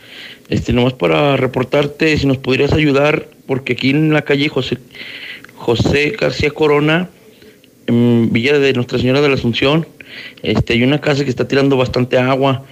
Este, 0.49 0.73
nomás 0.73 0.93
para 0.93 1.37
reportarte, 1.37 2.17
si 2.17 2.29
nos 2.29 2.37
podrías 2.39 2.73
ayudar, 2.73 3.27
porque 3.49 3.73
aquí 3.73 3.91
en 3.91 4.13
la 4.13 4.23
calle 4.23 4.49
José, 4.49 4.79
José 5.57 6.11
García 6.11 6.53
Corona, 6.53 7.11
en 7.89 8.33
Villa 8.33 8.57
de 8.61 8.73
Nuestra 8.75 9.01
Señora 9.01 9.21
de 9.21 9.29
la 9.29 9.35
Asunción, 9.35 9.85
este, 10.45 10.75
hay 10.75 10.85
una 10.85 11.01
casa 11.01 11.25
que 11.25 11.31
está 11.31 11.49
tirando 11.49 11.77
bastante 11.77 12.19
agua 12.19 12.63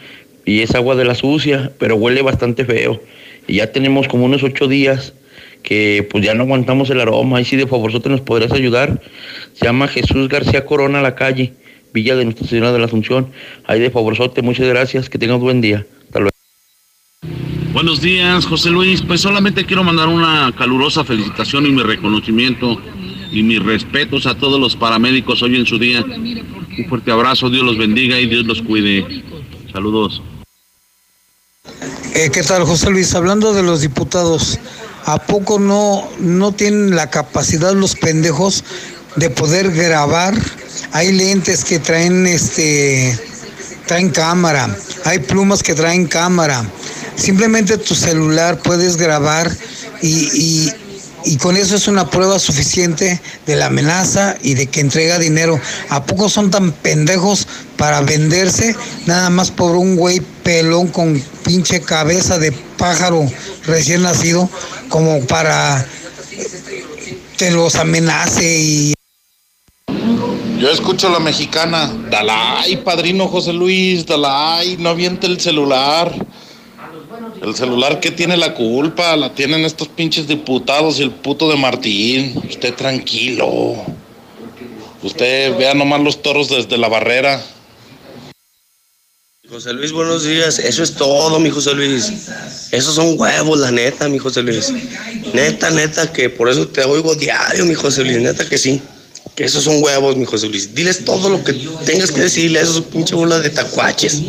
y 0.44 0.60
es 0.60 0.76
agua 0.76 0.94
de 0.94 1.04
la 1.04 1.16
sucia, 1.16 1.72
pero 1.80 1.96
huele 1.96 2.22
bastante 2.22 2.64
feo. 2.64 3.00
Y 3.46 3.56
ya 3.56 3.72
tenemos 3.72 4.08
como 4.08 4.24
unos 4.24 4.42
ocho 4.42 4.68
días 4.68 5.12
que 5.62 6.06
pues 6.10 6.24
ya 6.24 6.34
no 6.34 6.44
aguantamos 6.44 6.90
el 6.90 7.00
aroma. 7.00 7.38
Ahí 7.38 7.44
sí 7.44 7.56
de 7.56 7.66
favor 7.66 7.92
nos 8.08 8.20
podrías 8.20 8.52
ayudar. 8.52 9.02
Se 9.52 9.64
llama 9.64 9.88
Jesús 9.88 10.28
García 10.28 10.64
Corona 10.64 11.02
la 11.02 11.14
calle, 11.14 11.54
Villa 11.92 12.14
de 12.14 12.24
Nuestra 12.24 12.46
Señora 12.46 12.72
de 12.72 12.78
la 12.78 12.86
Asunción. 12.86 13.32
Ahí 13.66 13.80
de 13.80 13.90
favorzote, 13.90 14.42
muchas 14.42 14.68
gracias, 14.68 15.10
que 15.10 15.18
tengas 15.18 15.40
buen 15.40 15.60
día. 15.60 15.84
Hasta 16.06 16.20
luego. 16.20 16.36
Buenos 17.72 18.00
días, 18.00 18.46
José 18.46 18.70
Luis. 18.70 19.02
Pues 19.02 19.20
solamente 19.20 19.64
quiero 19.64 19.82
mandar 19.82 20.08
una 20.08 20.52
calurosa 20.56 21.04
felicitación 21.04 21.66
y 21.66 21.70
mi 21.70 21.82
reconocimiento 21.82 22.80
y 23.32 23.42
mis 23.42 23.62
respetos 23.62 24.26
a 24.26 24.36
todos 24.36 24.60
los 24.60 24.76
paramédicos 24.76 25.42
hoy 25.42 25.56
en 25.56 25.66
su 25.66 25.78
día. 25.78 26.04
Un 26.04 26.86
fuerte 26.88 27.10
abrazo, 27.10 27.50
Dios 27.50 27.64
los 27.64 27.76
bendiga 27.76 28.20
y 28.20 28.26
Dios 28.26 28.46
los 28.46 28.62
cuide. 28.62 29.04
Saludos. 29.72 30.22
Eh, 32.18 32.30
¿Qué 32.30 32.42
tal, 32.42 32.64
José 32.64 32.88
Luis? 32.88 33.14
Hablando 33.14 33.52
de 33.52 33.62
los 33.62 33.82
diputados, 33.82 34.58
¿a 35.04 35.18
poco 35.18 35.58
no, 35.58 36.08
no 36.18 36.50
tienen 36.52 36.96
la 36.96 37.10
capacidad 37.10 37.74
los 37.74 37.94
pendejos 37.94 38.64
de 39.16 39.28
poder 39.28 39.70
grabar? 39.70 40.34
Hay 40.92 41.12
lentes 41.12 41.62
que 41.62 41.78
traen 41.78 42.26
este 42.26 43.20
traen 43.86 44.08
cámara, 44.08 44.74
hay 45.04 45.18
plumas 45.18 45.62
que 45.62 45.74
traen 45.74 46.06
cámara, 46.06 46.64
Simplemente 47.16 47.78
tu 47.78 47.94
celular 47.94 48.58
puedes 48.58 48.96
grabar 48.96 49.50
y, 50.02 50.70
con 51.40 51.56
eso 51.56 51.76
es 51.76 51.88
una 51.88 52.08
prueba 52.08 52.38
suficiente 52.38 53.20
de 53.46 53.56
la 53.56 53.66
amenaza 53.66 54.36
y 54.42 54.54
de 54.54 54.66
que 54.68 54.80
entrega 54.80 55.18
dinero. 55.18 55.58
¿A 55.88 56.04
poco 56.04 56.28
son 56.28 56.50
tan 56.50 56.72
pendejos 56.72 57.48
para 57.76 58.00
venderse 58.00 58.76
nada 59.06 59.28
más 59.30 59.50
por 59.50 59.74
un 59.76 59.96
güey 59.96 60.20
pelón 60.42 60.88
con 60.88 61.20
pinche 61.46 61.80
cabeza 61.80 62.38
de 62.40 62.50
pájaro 62.50 63.24
recién 63.64 64.02
nacido 64.02 64.50
como 64.88 65.24
para 65.26 65.86
que 67.38 67.52
los 67.52 67.76
amenace 67.76 68.58
y... 68.58 68.94
Yo 70.58 70.70
escucho 70.70 71.08
la 71.08 71.20
mexicana, 71.20 71.94
Dalai, 72.10 72.82
padrino 72.82 73.28
José 73.28 73.52
Luis, 73.52 74.06
Dalai, 74.06 74.76
no 74.78 74.88
aviente 74.88 75.26
el 75.26 75.38
celular. 75.38 76.12
El 77.40 77.54
celular 77.54 78.00
que 78.00 78.10
tiene 78.10 78.36
la 78.36 78.54
culpa, 78.54 79.14
la 79.14 79.32
tienen 79.34 79.64
estos 79.64 79.88
pinches 79.88 80.26
diputados 80.26 80.98
y 80.98 81.02
el 81.02 81.10
puto 81.10 81.48
de 81.48 81.56
Martín. 81.56 82.42
Usted 82.48 82.74
tranquilo. 82.74 83.74
Usted 85.02 85.56
vea 85.56 85.74
nomás 85.74 86.00
los 86.00 86.22
toros 86.22 86.48
desde 86.48 86.78
la 86.78 86.88
barrera. 86.88 87.40
José 89.48 89.72
Luis, 89.72 89.92
buenos 89.92 90.24
días. 90.24 90.58
Eso 90.58 90.82
es 90.82 90.94
todo, 90.94 91.38
mi 91.38 91.50
José 91.50 91.72
Luis. 91.72 92.10
Esos 92.72 92.96
son 92.96 93.14
huevos, 93.16 93.60
la 93.60 93.70
neta, 93.70 94.08
mi 94.08 94.18
José 94.18 94.42
Luis. 94.42 94.72
Neta, 95.32 95.70
neta, 95.70 96.12
que 96.12 96.28
por 96.28 96.48
eso 96.48 96.66
te 96.66 96.82
oigo 96.82 97.14
diario, 97.14 97.64
mi 97.64 97.74
José 97.74 98.02
Luis. 98.02 98.18
Neta 98.18 98.48
que 98.48 98.58
sí. 98.58 98.82
Que 99.36 99.44
esos 99.44 99.62
son 99.62 99.80
huevos, 99.80 100.16
mi 100.16 100.24
José 100.24 100.48
Luis. 100.48 100.74
Diles 100.74 101.04
todo 101.04 101.28
lo 101.28 101.44
que 101.44 101.52
tengas 101.84 102.10
que 102.10 102.22
decirle 102.22 102.58
a 102.58 102.62
esos 102.62 102.80
pinches 102.86 103.14
bolas 103.14 103.44
de 103.44 103.50
tacuaches. 103.50 104.20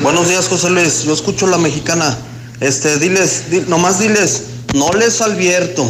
Buenos 0.00 0.28
días, 0.28 0.48
José 0.48 0.68
Luis. 0.68 1.04
Yo 1.04 1.14
escucho 1.14 1.46
la 1.46 1.58
mexicana. 1.58 2.18
Este, 2.58 2.98
diles, 2.98 3.44
nomás 3.68 4.00
diles, 4.00 4.42
no 4.74 4.90
les 4.92 5.20
advierto, 5.20 5.88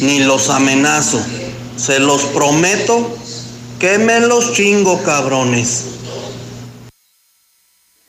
ni 0.00 0.20
los 0.20 0.48
amenazo. 0.48 1.20
Se 1.76 1.98
los 1.98 2.22
prometo 2.26 3.14
que 3.78 3.98
me 3.98 4.20
los 4.20 4.54
chingo, 4.54 5.02
cabrones. 5.02 5.97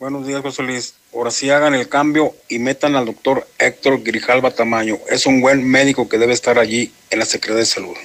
Buenos 0.00 0.26
días, 0.26 0.40
José 0.40 0.62
Luis. 0.62 0.94
Ahora 1.14 1.30
sí 1.30 1.50
hagan 1.50 1.74
el 1.74 1.86
cambio 1.86 2.34
y 2.48 2.58
metan 2.58 2.96
al 2.96 3.04
doctor 3.04 3.46
Héctor 3.58 4.02
Grijalva 4.02 4.50
Tamaño. 4.50 4.96
Es 5.10 5.26
un 5.26 5.42
buen 5.42 5.62
médico 5.62 6.08
que 6.08 6.16
debe 6.16 6.32
estar 6.32 6.58
allí 6.58 6.90
en 7.10 7.18
la 7.18 7.26
Secretaría 7.26 7.60
de 7.60 7.66
Salud. 7.66 7.96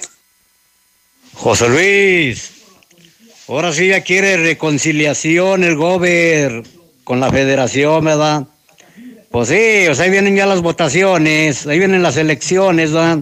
José 1.32 1.70
Luis, 1.70 2.52
ahora 3.48 3.72
sí 3.72 3.88
ya 3.88 4.02
quiere 4.02 4.36
reconciliación 4.36 5.64
el 5.64 5.76
gober 5.76 6.64
con 7.02 7.18
la 7.18 7.30
federación, 7.30 8.04
¿verdad? 8.04 8.46
Pues 9.30 9.48
sí, 9.48 9.88
o 9.88 9.94
sea, 9.94 10.04
ahí 10.04 10.10
vienen 10.10 10.36
ya 10.36 10.44
las 10.44 10.60
votaciones, 10.60 11.66
ahí 11.66 11.78
vienen 11.78 12.02
las 12.02 12.18
elecciones, 12.18 12.92
¿verdad? 12.92 13.20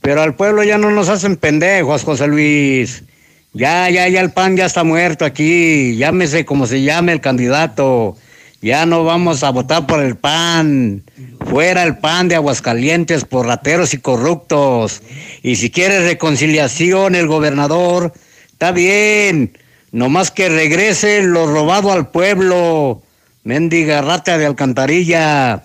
Pero 0.00 0.20
al 0.20 0.34
pueblo 0.34 0.64
ya 0.64 0.78
no 0.78 0.90
nos 0.90 1.08
hacen 1.08 1.36
pendejos, 1.36 2.02
José 2.02 2.26
Luis. 2.26 3.04
Ya, 3.52 3.90
ya, 3.90 4.06
ya 4.08 4.20
el 4.20 4.30
PAN 4.30 4.56
ya 4.56 4.66
está 4.66 4.84
muerto 4.84 5.24
aquí. 5.24 5.96
Llámese 5.96 6.44
como 6.44 6.66
se 6.66 6.82
llame 6.82 7.12
el 7.12 7.20
candidato. 7.20 8.16
Ya 8.62 8.86
no 8.86 9.04
vamos 9.04 9.42
a 9.42 9.50
votar 9.50 9.86
por 9.86 10.00
el 10.00 10.16
PAN. 10.16 11.02
Fuera 11.46 11.82
el 11.82 11.98
PAN 11.98 12.28
de 12.28 12.36
Aguascalientes 12.36 13.24
por 13.24 13.46
rateros 13.46 13.92
y 13.94 13.98
corruptos. 13.98 15.02
Y 15.42 15.56
si 15.56 15.70
quiere 15.70 16.06
reconciliación 16.06 17.14
el 17.14 17.26
gobernador, 17.26 18.12
está 18.52 18.70
bien. 18.70 19.58
Nomás 19.90 20.30
que 20.30 20.48
regrese 20.48 21.22
lo 21.22 21.46
robado 21.46 21.90
al 21.90 22.10
pueblo. 22.10 23.02
Mendiga 23.42 24.00
rata 24.02 24.38
de 24.38 24.46
alcantarilla. 24.46 25.64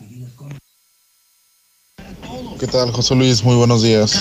¿Qué 2.59 2.67
tal, 2.67 2.91
José 2.91 3.15
Luis? 3.15 3.43
Muy 3.43 3.55
buenos 3.55 3.81
días. 3.81 4.17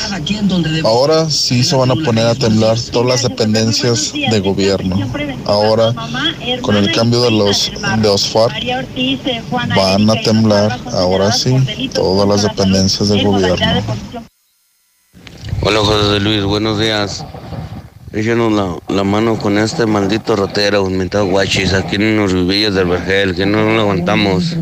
Ahora 0.84 1.30
sí 1.30 1.62
se 1.62 1.76
van 1.76 1.92
a 1.92 1.94
poner 1.94 2.26
a 2.26 2.34
temblar 2.34 2.78
todas 2.92 3.06
las 3.06 3.22
dependencias 3.22 4.12
de 4.12 4.40
gobierno. 4.40 4.98
Ahora, 5.44 5.94
con 6.62 6.76
el 6.76 6.90
cambio 6.92 7.22
de 7.22 7.30
los 7.30 7.70
de 7.98 8.08
OSFAR, 8.08 8.52
van 9.76 10.10
a 10.10 10.20
temblar, 10.22 10.80
ahora 10.92 11.30
sí, 11.32 11.54
todas 11.92 12.28
las 12.28 12.42
dependencias 12.42 13.08
de 13.08 13.22
gobierno. 13.22 13.82
Hola, 15.62 15.78
José 15.80 16.20
Luis, 16.20 16.42
buenos 16.44 16.80
días. 16.80 17.24
Échenos 18.14 18.52
la, 18.52 18.78
la, 18.94 19.02
mano 19.02 19.36
con 19.36 19.58
este 19.58 19.86
maldito 19.86 20.36
rotero, 20.36 20.88
mentado 20.88 21.26
guachis, 21.26 21.72
aquí 21.72 21.96
en 21.96 22.16
los 22.16 22.30
rubillos 22.30 22.72
del 22.72 22.86
Vergel, 22.86 23.34
que 23.34 23.44
no 23.44 23.64
lo 23.74 23.80
aguantamos. 23.80 24.56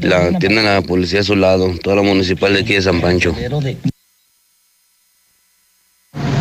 La, 0.00 0.38
tiene 0.38 0.62
la 0.62 0.80
policía 0.80 1.20
a 1.20 1.22
su 1.22 1.36
lado, 1.36 1.70
toda 1.82 1.96
la 1.96 2.02
municipal 2.02 2.54
de 2.54 2.60
aquí 2.60 2.72
de 2.72 2.80
San 2.80 3.02
Pancho. 3.02 3.34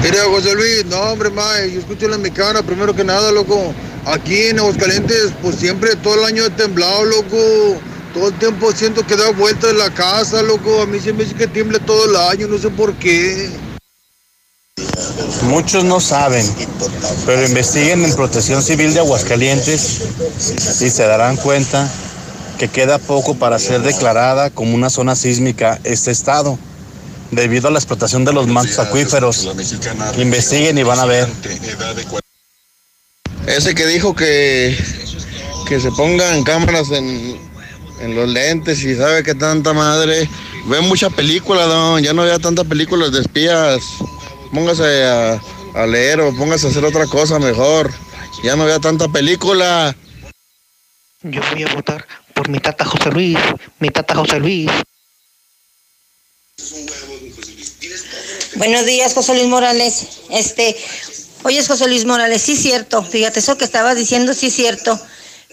Mira, 0.04 0.24
José 0.24 0.56
Luis, 0.56 0.86
no, 0.86 1.02
hombre, 1.02 1.30
mae, 1.32 1.70
yo 1.70 1.80
escucho 1.80 2.08
la 2.08 2.18
mexicana, 2.18 2.64
primero 2.64 2.96
que 2.96 3.04
nada, 3.04 3.30
loco. 3.34 3.74
Aquí 4.06 4.44
en 4.44 4.60
Aguascalientes, 4.60 5.34
pues 5.42 5.58
siempre, 5.58 5.98
todo 5.98 6.16
el 6.20 6.24
año 6.24 6.46
he 6.46 6.50
temblado, 6.52 7.04
loco. 7.04 7.78
Todo 8.14 8.30
el 8.30 8.34
tiempo 8.36 8.72
siento 8.72 9.06
que 9.06 9.18
da 9.18 9.32
vueltas 9.32 9.72
en 9.72 9.80
la 9.80 9.90
casa, 9.90 10.42
loco. 10.44 10.82
A 10.82 10.86
mí 10.86 10.98
siempre 10.98 11.26
dice 11.26 11.38
que 11.38 11.48
tiemble 11.48 11.80
todo 11.80 12.10
el 12.10 12.16
año, 12.16 12.48
no 12.48 12.58
sé 12.58 12.70
por 12.70 12.94
qué. 12.94 13.50
Muchos 15.44 15.84
no 15.84 16.00
saben, 16.00 16.46
pero 17.26 17.46
investiguen 17.46 18.06
en 18.06 18.16
Protección 18.16 18.62
Civil 18.62 18.94
de 18.94 19.00
Aguascalientes 19.00 20.02
y 20.82 20.90
se 20.90 21.04
darán 21.04 21.36
cuenta 21.38 21.90
que 22.58 22.68
queda 22.68 23.00
poco 23.00 23.36
para 23.36 23.58
ser 23.58 23.82
declarada 23.82 24.52
como 24.52 24.76
una 24.76 24.90
zona 24.90 25.16
sísmica 25.16 25.80
este 25.84 26.12
estado, 26.12 26.60
debido 27.32 27.68
a 27.68 27.72
la 27.72 27.80
explotación 27.80 28.24
de 28.24 28.34
los 28.34 28.48
mantos 28.48 28.78
acuíferos. 28.78 29.50
Investiguen 30.18 30.78
y 30.78 30.84
van 30.84 31.00
a 31.00 31.06
ver. 31.06 31.28
Ese 33.48 33.74
que 33.74 33.88
dijo 33.88 34.16
que, 34.16 34.78
que 35.68 35.80
se 35.80 35.92
pongan 35.92 36.44
cámaras 36.44 36.92
en, 36.92 37.40
en 38.02 38.16
los 38.16 38.30
lentes 38.30 38.84
y 38.84 38.96
sabe 38.96 39.24
que 39.24 39.34
tanta 39.34 39.74
madre, 39.74 40.30
ve 40.68 40.82
mucha 40.82 41.10
película, 41.10 41.66
¿no? 41.66 42.00
ya 42.00 42.14
no 42.14 42.24
vea 42.24 42.38
tantas 42.38 42.68
películas 42.68 43.12
de 43.12 43.22
espías 43.22 43.82
póngase 44.52 45.04
a, 45.06 45.86
leer 45.88 46.20
o 46.22 46.36
póngase 46.36 46.68
a 46.68 46.70
hacer 46.70 46.86
otra 46.86 47.08
cosa 47.08 47.40
mejor. 47.40 47.92
Ya 48.44 48.56
no 48.56 48.66
vea 48.66 48.80
tanta 48.80 49.08
película. 49.08 49.96
Yo 51.24 51.42
voy 51.52 51.64
a 51.64 51.74
votar 51.76 52.08
por 52.34 52.50
mi 52.50 52.60
tata 52.60 52.86
José 52.86 53.12
Luis, 53.12 53.38
mi 53.80 53.90
tata 53.90 54.16
José 54.16 54.40
Luis. 54.40 54.70
Buenos 58.56 58.86
días, 58.86 59.14
José 59.14 59.34
Luis 59.34 59.48
Morales. 59.48 60.08
Este, 60.30 60.76
oye, 61.44 61.64
José 61.66 61.88
Luis 61.88 62.06
Morales, 62.06 62.42
sí 62.42 62.54
es 62.54 62.62
cierto. 62.62 63.04
Fíjate, 63.04 63.40
eso 63.40 63.58
que 63.58 63.66
estabas 63.66 63.96
diciendo, 63.96 64.34
sí 64.34 64.48
es 64.48 64.56
cierto. 64.56 65.00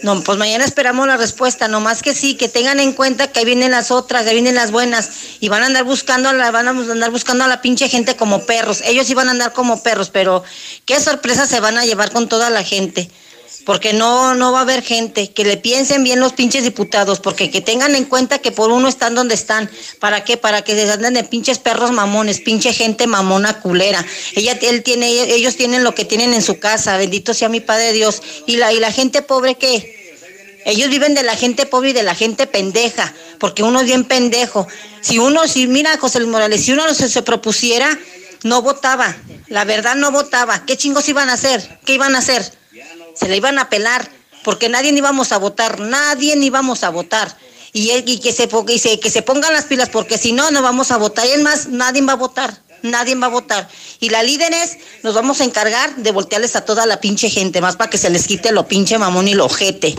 No, 0.02 0.22
pues 0.22 0.38
mañana 0.38 0.64
esperamos 0.64 1.08
la 1.08 1.16
respuesta, 1.16 1.66
nomás 1.66 2.02
que 2.02 2.14
sí, 2.14 2.36
que 2.36 2.48
tengan 2.48 2.78
en 2.78 2.92
cuenta 2.92 3.32
que 3.32 3.40
ahí 3.40 3.44
vienen 3.44 3.72
las 3.72 3.90
otras, 3.90 4.26
ahí 4.26 4.34
vienen 4.34 4.54
las 4.54 4.70
buenas, 4.70 5.10
y 5.40 5.48
van 5.48 5.64
a 5.64 5.66
andar 5.66 5.82
buscando, 5.82 6.32
la, 6.32 6.52
van 6.52 6.68
a 6.68 6.70
andar 6.70 7.10
buscando 7.10 7.44
a 7.44 7.48
la 7.48 7.60
pinche 7.60 7.88
gente 7.88 8.14
como 8.14 8.46
perros. 8.46 8.80
Ellos 8.84 9.08
sí 9.08 9.14
van 9.14 9.28
a 9.28 9.32
andar 9.32 9.52
como 9.52 9.82
perros, 9.82 10.10
pero 10.10 10.44
qué 10.84 11.00
sorpresa 11.00 11.46
se 11.46 11.58
van 11.58 11.78
a 11.78 11.84
llevar 11.84 12.12
con 12.12 12.28
toda 12.28 12.48
la 12.48 12.62
gente. 12.62 13.10
Porque 13.68 13.92
no, 13.92 14.34
no 14.34 14.50
va 14.50 14.60
a 14.60 14.62
haber 14.62 14.82
gente, 14.82 15.30
que 15.30 15.44
le 15.44 15.58
piensen 15.58 16.02
bien 16.02 16.20
los 16.20 16.32
pinches 16.32 16.62
diputados, 16.62 17.20
porque 17.20 17.50
que 17.50 17.60
tengan 17.60 17.94
en 17.94 18.06
cuenta 18.06 18.38
que 18.38 18.50
por 18.50 18.70
uno 18.70 18.88
están 18.88 19.14
donde 19.14 19.34
están. 19.34 19.70
¿Para 20.00 20.24
qué? 20.24 20.38
Para 20.38 20.62
que 20.62 20.72
se 20.72 20.90
anden 20.90 21.12
de 21.12 21.22
pinches 21.22 21.58
perros 21.58 21.92
mamones, 21.92 22.40
pinche 22.40 22.72
gente 22.72 23.06
mamona 23.06 23.60
culera. 23.60 24.02
Ella, 24.34 24.58
él 24.62 24.82
tiene, 24.82 25.10
ellos 25.34 25.56
tienen 25.56 25.84
lo 25.84 25.94
que 25.94 26.06
tienen 26.06 26.32
en 26.32 26.40
su 26.40 26.58
casa, 26.58 26.96
bendito 26.96 27.34
sea 27.34 27.50
mi 27.50 27.60
Padre 27.60 27.92
Dios. 27.92 28.22
Y 28.46 28.56
la, 28.56 28.72
y 28.72 28.80
la 28.80 28.90
gente 28.90 29.20
pobre, 29.20 29.56
¿qué? 29.56 30.16
Ellos 30.64 30.88
viven 30.88 31.14
de 31.14 31.22
la 31.22 31.36
gente 31.36 31.66
pobre 31.66 31.90
y 31.90 31.92
de 31.92 32.04
la 32.04 32.14
gente 32.14 32.46
pendeja, 32.46 33.12
porque 33.38 33.62
uno 33.62 33.80
es 33.80 33.86
bien 33.86 34.04
pendejo. 34.04 34.66
Si 35.02 35.18
uno, 35.18 35.46
si 35.46 35.66
mira, 35.66 35.98
José 35.98 36.20
Morales, 36.20 36.64
si 36.64 36.72
uno 36.72 36.94
se, 36.94 37.10
se 37.10 37.20
propusiera, 37.20 37.98
no 38.44 38.62
votaba. 38.62 39.14
La 39.48 39.66
verdad 39.66 39.94
no 39.94 40.10
votaba. 40.10 40.64
¿Qué 40.64 40.78
chingos 40.78 41.06
iban 41.10 41.28
a 41.28 41.34
hacer? 41.34 41.80
¿Qué 41.84 41.92
iban 41.92 42.14
a 42.14 42.20
hacer? 42.20 42.50
Se 43.18 43.28
le 43.28 43.36
iban 43.36 43.58
a 43.58 43.68
pelar, 43.68 44.10
porque 44.44 44.68
nadie 44.68 44.92
íbamos 44.92 45.32
a 45.32 45.38
votar, 45.38 45.80
nadie 45.80 46.36
íbamos 46.36 46.84
a 46.84 46.90
votar. 46.90 47.36
Y, 47.72 47.90
y 47.92 48.18
que, 48.20 48.32
se, 48.32 48.48
se- 48.78 49.00
que 49.00 49.10
se 49.10 49.22
pongan 49.22 49.52
las 49.52 49.64
pilas, 49.66 49.88
porque 49.90 50.16
si 50.18 50.32
no, 50.32 50.50
no 50.50 50.62
vamos 50.62 50.90
a 50.90 50.96
votar. 50.96 51.26
Y 51.26 51.30
es 51.32 51.42
más, 51.42 51.68
nadie 51.68 52.02
va 52.02 52.12
a 52.14 52.16
votar. 52.16 52.62
Nadie 52.82 53.16
va 53.16 53.26
a 53.26 53.30
votar. 53.30 53.68
Y 53.98 54.08
la 54.10 54.22
líderes 54.22 54.78
nos 55.02 55.14
vamos 55.14 55.40
a 55.40 55.44
encargar 55.44 55.96
de 55.96 56.12
voltearles 56.12 56.54
a 56.54 56.64
toda 56.64 56.86
la 56.86 57.00
pinche 57.00 57.28
gente, 57.28 57.60
más 57.60 57.74
para 57.76 57.90
que 57.90 57.98
se 57.98 58.08
les 58.08 58.26
quite 58.28 58.52
lo 58.52 58.68
pinche 58.68 58.98
mamón 58.98 59.26
y 59.26 59.34
lo 59.34 59.46
ojete. 59.46 59.96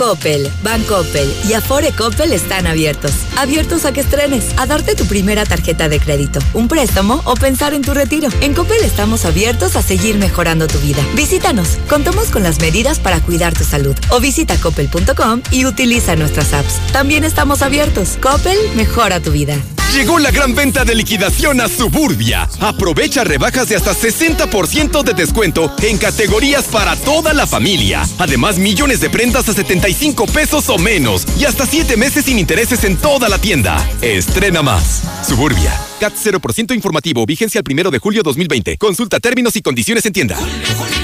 Coppel, 0.00 0.50
Bancoppel 0.62 1.30
y 1.46 1.52
Afore 1.52 1.92
Coppel 1.92 2.32
están 2.32 2.66
abiertos. 2.66 3.12
Abiertos 3.36 3.84
a 3.84 3.92
que 3.92 4.00
estrenes, 4.00 4.46
a 4.56 4.64
darte 4.64 4.94
tu 4.94 5.04
primera 5.04 5.44
tarjeta 5.44 5.90
de 5.90 6.00
crédito, 6.00 6.40
un 6.54 6.68
préstamo 6.68 7.20
o 7.26 7.34
pensar 7.34 7.74
en 7.74 7.82
tu 7.82 7.92
retiro. 7.92 8.30
En 8.40 8.54
Coppel 8.54 8.82
estamos 8.82 9.26
abiertos 9.26 9.76
a 9.76 9.82
seguir 9.82 10.16
mejorando 10.16 10.66
tu 10.68 10.78
vida. 10.78 11.02
Visítanos, 11.16 11.76
contamos 11.86 12.28
con 12.28 12.42
las 12.42 12.60
medidas 12.60 12.98
para 12.98 13.20
cuidar 13.20 13.52
tu 13.52 13.64
salud. 13.64 13.94
O 14.08 14.20
visita 14.20 14.56
coppel.com 14.56 15.42
y 15.50 15.66
utiliza 15.66 16.16
nuestras 16.16 16.54
apps. 16.54 16.78
También 16.92 17.22
estamos 17.22 17.60
abiertos. 17.60 18.16
Coppel 18.22 18.56
mejora 18.76 19.20
tu 19.20 19.32
vida. 19.32 19.58
Llegó 19.92 20.20
la 20.20 20.30
gran 20.30 20.54
venta 20.54 20.84
de 20.84 20.94
liquidación 20.94 21.60
a 21.60 21.68
Suburbia. 21.68 22.48
Aprovecha 22.60 23.24
rebajas 23.24 23.68
de 23.68 23.74
hasta 23.74 23.92
60% 23.92 25.02
de 25.02 25.14
descuento 25.14 25.74
en 25.82 25.98
categorías 25.98 26.66
para 26.66 26.94
toda 26.94 27.32
la 27.32 27.44
familia. 27.44 28.06
Además, 28.18 28.56
millones 28.56 29.00
de 29.00 29.10
prendas 29.10 29.48
a 29.48 29.52
75 29.92 30.26
pesos 30.26 30.68
o 30.68 30.78
menos 30.78 31.26
y 31.38 31.44
hasta 31.44 31.66
7 31.66 31.96
meses 31.96 32.24
sin 32.24 32.38
intereses 32.38 32.84
en 32.84 32.96
toda 32.96 33.28
la 33.28 33.38
tienda. 33.38 33.76
Estrena 34.00 34.62
más. 34.62 35.02
Suburbia. 35.26 35.89
CAT 36.00 36.14
0% 36.14 36.74
informativo. 36.74 37.26
Vigencia 37.26 37.58
el 37.58 37.64
primero 37.64 37.90
de 37.90 37.98
julio 37.98 38.22
2020. 38.22 38.78
Consulta 38.78 39.20
términos 39.20 39.54
y 39.56 39.62
condiciones 39.62 40.06
en 40.06 40.12
tienda. 40.14 40.38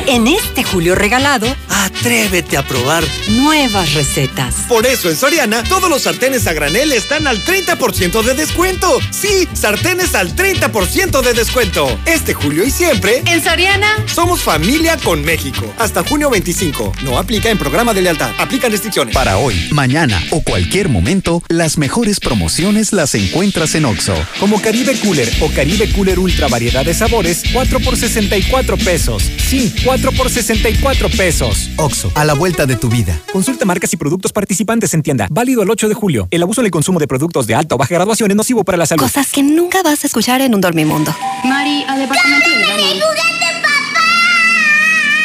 En 0.07 0.27
este 0.27 0.65
julio 0.65 0.95
regalado, 0.95 1.47
Atrévete 1.69 2.57
a 2.57 2.67
probar. 2.67 3.05
nuevas 3.29 3.93
recetas. 3.95 4.55
Por 4.69 4.87
eso 4.87 5.11
en 5.11 5.17
Soriana 5.17 5.63
todos 5.65 5.91
los 5.91 6.03
sartenes 6.03 6.47
a 6.47 6.53
granel 6.55 6.93
están 6.93 7.27
al 7.27 7.45
30% 7.45 8.23
de 8.23 8.35
descuento. 8.35 8.99
Sí, 9.11 9.47
sartenes 9.53 10.15
al 10.15 10.35
30% 10.35 11.23
de 11.23 11.35
descuento. 11.35 11.87
Este 12.07 12.33
julio 12.35 12.65
y 12.65 12.71
siempre. 12.71 13.23
En 13.27 13.43
Soriana. 13.45 13.89
Somos 14.13 14.41
familia 14.43 14.97
con 14.97 15.23
México. 15.23 15.73
Hasta 15.79 16.03
junio 16.05 16.31
25. 16.31 16.93
No 17.05 17.19
aplica 17.19 17.51
en 17.51 17.59
programa 17.59 17.93
de 17.93 18.01
lealtad. 18.03 18.31
Aplican 18.39 18.73
restricciones. 18.73 19.15
Para 19.15 19.37
hoy, 19.37 19.69
mañana 19.73 20.23
o 20.31 20.41
cualquier 20.43 20.89
momento, 20.89 21.43
las 21.49 21.77
mejores 21.77 22.19
promociones 22.19 22.93
las 22.95 23.15
encuentras 23.15 23.75
en 23.75 23.85
OXO. 23.85 24.15
Como 24.41 24.61
Caribe 24.63 24.86
Cooler 24.95 25.29
o 25.41 25.49
Caribe 25.51 25.91
Cooler 25.93 26.19
Ultra 26.19 26.49
variedad 26.49 26.85
de 26.85 26.95
sabores, 26.95 27.43
4 27.53 27.81
por 27.81 27.97
64 27.97 28.77
pesos. 28.77 29.23
Sí, 29.49 29.75
4 29.85 30.13
por 30.13 30.31
64 30.31 31.09
pesos. 31.11 31.71
OXO, 31.77 32.13
a 32.15 32.25
la 32.25 32.35
vuelta 32.35 32.67
de 32.67 32.77
tu 32.77 32.89
vida. 32.89 33.21
Consulta 33.33 33.65
marcas 33.65 33.93
y 33.93 33.97
productos 33.97 34.33
participantes 34.33 34.95
en 34.95 35.03
tienda. 35.03 35.27
Válido 35.31 35.63
el 35.63 35.71
8 35.71 35.89
de 35.89 35.95
julio. 35.95 36.29
El 36.31 36.43
abuso 36.43 36.61
en 36.61 36.67
el 36.67 36.71
consumo 36.71 36.99
de 37.01 37.09
productos 37.09 37.47
de 37.47 37.55
alta 37.55 37.75
o 37.75 37.79
baja 37.79 37.95
graduación 37.95 38.31
es 38.31 38.37
nocivo 38.37 38.65
para 38.65 38.79
la 38.79 38.87
salud. 38.87 39.03
Cosas 39.03 39.33
que 39.33 39.43
nunca 39.43 39.83
vas 39.83 40.05
a 40.05 40.07
escuchar 40.07 40.41
en 40.41 40.55
un 40.55 40.61
dormimundo. 40.61 41.15
Mari, 41.45 41.85
al 41.89 41.99
departamento 41.99 42.49
baño. 42.51 43.46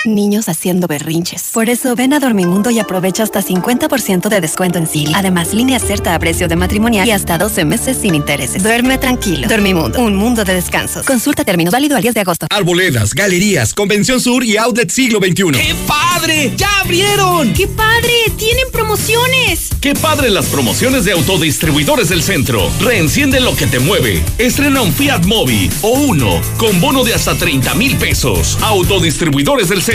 Niños 0.05 0.49
haciendo 0.49 0.87
berrinches. 0.87 1.51
Por 1.53 1.69
eso 1.69 1.95
ven 1.95 2.13
a 2.13 2.19
Dormimundo 2.19 2.71
y 2.71 2.79
aprovecha 2.79 3.21
hasta 3.21 3.43
50% 3.43 4.29
de 4.29 4.41
descuento 4.41 4.79
en 4.79 4.87
Silly. 4.87 5.11
Además, 5.15 5.53
línea 5.53 5.79
cierta 5.79 6.15
a 6.15 6.19
precio 6.19 6.47
de 6.47 6.55
matrimonial 6.55 7.07
y 7.07 7.11
hasta 7.11 7.37
12 7.37 7.65
meses 7.65 7.97
sin 8.01 8.15
intereses. 8.15 8.63
Duerme 8.63 8.97
tranquilo. 8.97 9.47
Dormimundo, 9.47 9.99
un 9.99 10.15
mundo 10.15 10.43
de 10.43 10.55
descansos. 10.55 11.05
Consulta 11.05 11.43
términos 11.43 11.71
válido 11.71 11.95
al 11.95 12.01
10 12.01 12.15
de 12.15 12.21
agosto. 12.21 12.47
Arboledas, 12.49 13.13
galerías, 13.13 13.75
Convención 13.75 14.19
Sur 14.19 14.43
y 14.43 14.57
Outlet 14.57 14.89
Siglo 14.89 15.19
XXI. 15.19 15.51
¡Qué 15.51 15.75
padre! 15.85 16.53
¡Ya 16.57 16.79
abrieron! 16.79 17.53
¡Qué 17.53 17.67
padre! 17.67 18.13
¡Tienen 18.37 18.65
promociones! 18.71 19.69
¡Qué 19.81 19.93
padre 19.93 20.31
las 20.31 20.47
promociones 20.47 21.05
de 21.05 21.11
autodistribuidores 21.11 22.09
del 22.09 22.23
centro! 22.23 22.71
Reenciende 22.79 23.39
lo 23.39 23.55
que 23.55 23.67
te 23.67 23.79
mueve. 23.79 24.23
Estrena 24.39 24.81
un 24.81 24.93
Fiat 24.93 25.25
Mobi 25.25 25.69
o 25.83 25.91
uno 25.91 26.41
con 26.57 26.81
bono 26.81 27.03
de 27.03 27.13
hasta 27.13 27.37
30 27.37 27.75
mil 27.75 27.95
pesos. 27.97 28.57
Autodistribuidores 28.61 29.69
del 29.69 29.81
centro. 29.81 29.90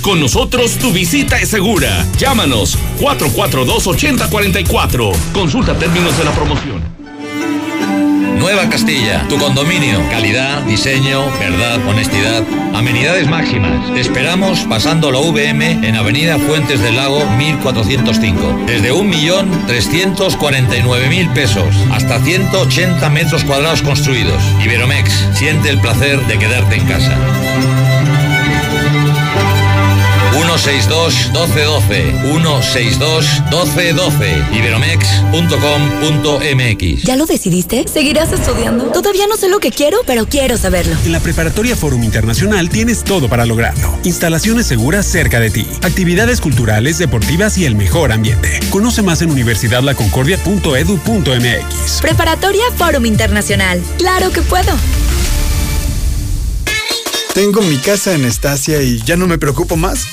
Con 0.00 0.18
nosotros 0.18 0.78
tu 0.78 0.92
visita 0.92 1.38
es 1.38 1.50
segura. 1.50 2.06
Llámanos 2.16 2.78
442-8044. 2.98 5.12
Consulta 5.34 5.74
términos 5.74 6.16
de 6.16 6.24
la 6.24 6.30
promoción. 6.30 6.82
Nueva 8.38 8.66
Castilla, 8.70 9.28
tu 9.28 9.36
condominio. 9.36 10.00
Calidad, 10.08 10.62
diseño, 10.62 11.26
verdad, 11.38 11.86
honestidad. 11.86 12.44
Amenidades 12.72 13.28
máximas. 13.28 13.92
Te 13.92 14.00
esperamos 14.00 14.60
pasando 14.60 15.10
la 15.10 15.18
VM 15.18 15.86
en 15.86 15.96
Avenida 15.96 16.38
Fuentes 16.38 16.80
del 16.80 16.96
Lago 16.96 17.22
1405. 17.36 18.60
Desde 18.66 18.94
1.349.000 18.94 21.34
pesos 21.34 21.76
hasta 21.92 22.18
180 22.20 23.10
metros 23.10 23.44
cuadrados 23.44 23.82
construidos. 23.82 24.42
Iberomex, 24.64 25.12
siente 25.34 25.68
el 25.68 25.78
placer 25.78 26.26
de 26.26 26.38
quedarte 26.38 26.76
en 26.76 26.86
casa. 26.86 27.18
162-1212. 30.56 32.22
162-1212. 33.50 34.52
Iberomex.com.mx. 34.52 37.02
¿Ya 37.04 37.16
lo 37.16 37.26
decidiste? 37.26 37.84
¿Seguirás 37.86 38.32
estudiando? 38.32 38.86
Todavía 38.92 39.26
no 39.26 39.36
sé 39.36 39.48
lo 39.48 39.58
que 39.60 39.70
quiero, 39.70 39.98
pero 40.06 40.26
quiero 40.26 40.56
saberlo. 40.56 40.96
En 41.04 41.12
la 41.12 41.20
Preparatoria 41.20 41.76
Forum 41.76 42.02
Internacional 42.02 42.70
tienes 42.70 43.04
todo 43.04 43.28
para 43.28 43.44
lograrlo. 43.46 43.96
Instalaciones 44.04 44.66
seguras 44.66 45.06
cerca 45.06 45.38
de 45.40 45.50
ti, 45.50 45.66
actividades 45.82 46.40
culturales, 46.40 46.96
deportivas 46.98 47.58
y 47.58 47.66
el 47.66 47.74
mejor 47.76 48.10
ambiente. 48.12 48.58
Conoce 48.70 49.02
más 49.02 49.20
en 49.22 49.30
universidadlaconcordia.edu.mx. 49.30 52.00
Preparatoria 52.00 52.64
Fórum 52.76 53.06
Internacional. 53.06 53.82
¡Claro 53.98 54.30
que 54.30 54.42
puedo! 54.42 54.72
Tengo 57.34 57.60
mi 57.60 57.76
casa 57.76 58.14
en 58.14 58.24
Estacia 58.24 58.80
y 58.80 59.02
ya 59.02 59.16
no 59.16 59.26
me 59.26 59.36
preocupo 59.36 59.76
más. 59.76 60.06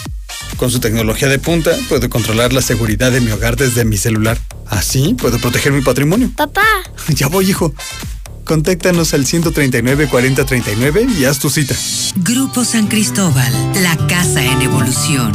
Con 0.57 0.71
su 0.71 0.79
tecnología 0.79 1.27
de 1.27 1.39
punta, 1.39 1.71
puedo 1.89 2.09
controlar 2.09 2.53
la 2.53 2.61
seguridad 2.61 3.11
de 3.11 3.21
mi 3.21 3.31
hogar 3.31 3.55
desde 3.55 3.85
mi 3.85 3.97
celular. 3.97 4.37
Así 4.67 5.15
puedo 5.15 5.39
proteger 5.39 5.71
mi 5.71 5.81
patrimonio. 5.81 6.31
Papá. 6.35 6.63
Ya 7.09 7.27
voy, 7.27 7.49
hijo. 7.49 7.73
Contáctanos 8.45 9.13
al 9.13 9.25
139 9.25 10.07
4039 10.09 11.07
y 11.17 11.25
haz 11.25 11.39
tu 11.39 11.49
cita. 11.49 11.75
Grupo 12.17 12.65
San 12.65 12.87
Cristóbal, 12.87 13.53
la 13.81 13.95
casa 14.07 14.43
en 14.43 14.61
evolución. 14.61 15.31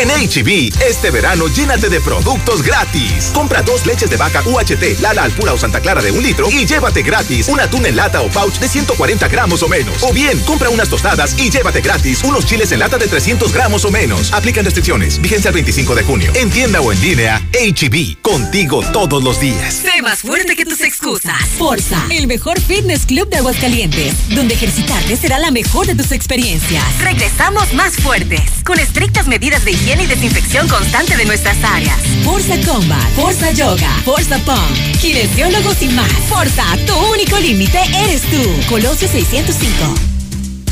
En 0.00 0.08
HB, 0.08 0.72
este 0.80 1.10
verano 1.10 1.46
llénate 1.48 1.90
de 1.90 2.00
productos 2.00 2.62
gratis. 2.62 3.30
Compra 3.34 3.60
dos 3.60 3.84
leches 3.84 4.08
de 4.08 4.16
vaca 4.16 4.42
UHT, 4.46 4.98
Lala 4.98 5.24
Alpura 5.24 5.52
o 5.52 5.58
Santa 5.58 5.80
Clara 5.80 6.00
de 6.00 6.10
un 6.10 6.22
litro 6.22 6.48
y 6.50 6.64
llévate 6.64 7.02
gratis 7.02 7.48
un 7.48 7.60
atún 7.60 7.84
en 7.84 7.96
lata 7.96 8.22
o 8.22 8.28
pouch 8.28 8.58
de 8.60 8.66
140 8.66 9.28
gramos 9.28 9.62
o 9.62 9.68
menos. 9.68 10.02
O 10.02 10.10
bien, 10.14 10.38
compra 10.46 10.70
unas 10.70 10.88
tostadas 10.88 11.38
y 11.38 11.50
llévate 11.50 11.82
gratis 11.82 12.24
unos 12.24 12.46
chiles 12.46 12.72
en 12.72 12.78
lata 12.78 12.96
de 12.96 13.08
300 13.08 13.52
gramos 13.52 13.84
o 13.84 13.90
menos. 13.90 14.32
Aplican 14.32 14.64
restricciones. 14.64 15.20
Vigencia 15.20 15.48
el 15.48 15.54
25 15.56 15.94
de 15.94 16.02
junio. 16.02 16.32
En 16.34 16.48
tienda 16.48 16.80
o 16.80 16.92
en 16.92 17.00
línea, 17.02 17.42
HB. 17.52 18.22
Contigo 18.22 18.82
todos 18.94 19.22
los 19.22 19.38
días. 19.38 19.74
Sé 19.74 20.00
más 20.00 20.20
fuerte 20.20 20.56
que 20.56 20.64
tus 20.64 20.80
excusas. 20.80 21.44
Forza, 21.58 22.06
el 22.08 22.26
mejor 22.26 22.58
fitness 22.58 23.04
club 23.04 23.28
de 23.28 23.36
Aguascalientes, 23.36 24.14
donde 24.30 24.54
ejercitarte 24.54 25.14
será 25.18 25.38
la 25.38 25.50
mejor 25.50 25.86
de 25.86 25.94
tus 25.94 26.10
experiencias. 26.10 26.84
Regresamos 27.02 27.74
más 27.74 27.96
fuertes, 27.96 28.40
con 28.64 28.78
estrictas 28.78 29.26
medidas 29.26 29.62
de 29.62 29.72
higiene 29.72 29.89
y 29.98 30.06
desinfección 30.06 30.68
constante 30.68 31.16
de 31.16 31.24
nuestras 31.24 31.56
áreas. 31.64 31.98
Forza 32.22 32.54
Combat, 32.64 33.10
Forza 33.16 33.50
Yoga, 33.50 33.90
Forza 34.04 34.38
Pump, 34.44 35.00
kinesiólogos 35.00 35.82
y 35.82 35.88
más. 35.88 36.12
Forza, 36.28 36.64
tu 36.86 36.94
único 37.12 37.36
límite 37.40 37.80
eres 38.04 38.22
tú. 38.22 38.40
Colosio 38.68 39.08
605. 39.08 39.94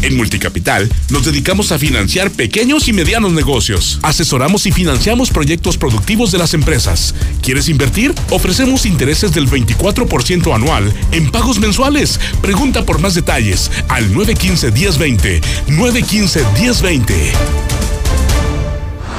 En 0.02 0.16
Multicapital 0.16 0.88
nos 1.10 1.24
dedicamos 1.24 1.72
a 1.72 1.80
financiar 1.80 2.30
pequeños 2.30 2.86
y 2.86 2.92
medianos 2.92 3.32
negocios. 3.32 3.98
Asesoramos 4.02 4.66
y 4.66 4.72
financiamos 4.72 5.30
proyectos 5.30 5.76
productivos 5.76 6.30
de 6.30 6.38
las 6.38 6.54
empresas. 6.54 7.12
¿Quieres 7.42 7.68
invertir? 7.68 8.14
Ofrecemos 8.30 8.86
intereses 8.86 9.32
del 9.32 9.48
24% 9.48 10.54
anual 10.54 10.94
en 11.10 11.28
pagos 11.32 11.58
mensuales. 11.58 12.20
Pregunta 12.40 12.86
por 12.86 13.00
más 13.00 13.14
detalles 13.14 13.68
al 13.88 14.14
915-1020. 14.14 15.40
915-1020. 15.66 17.97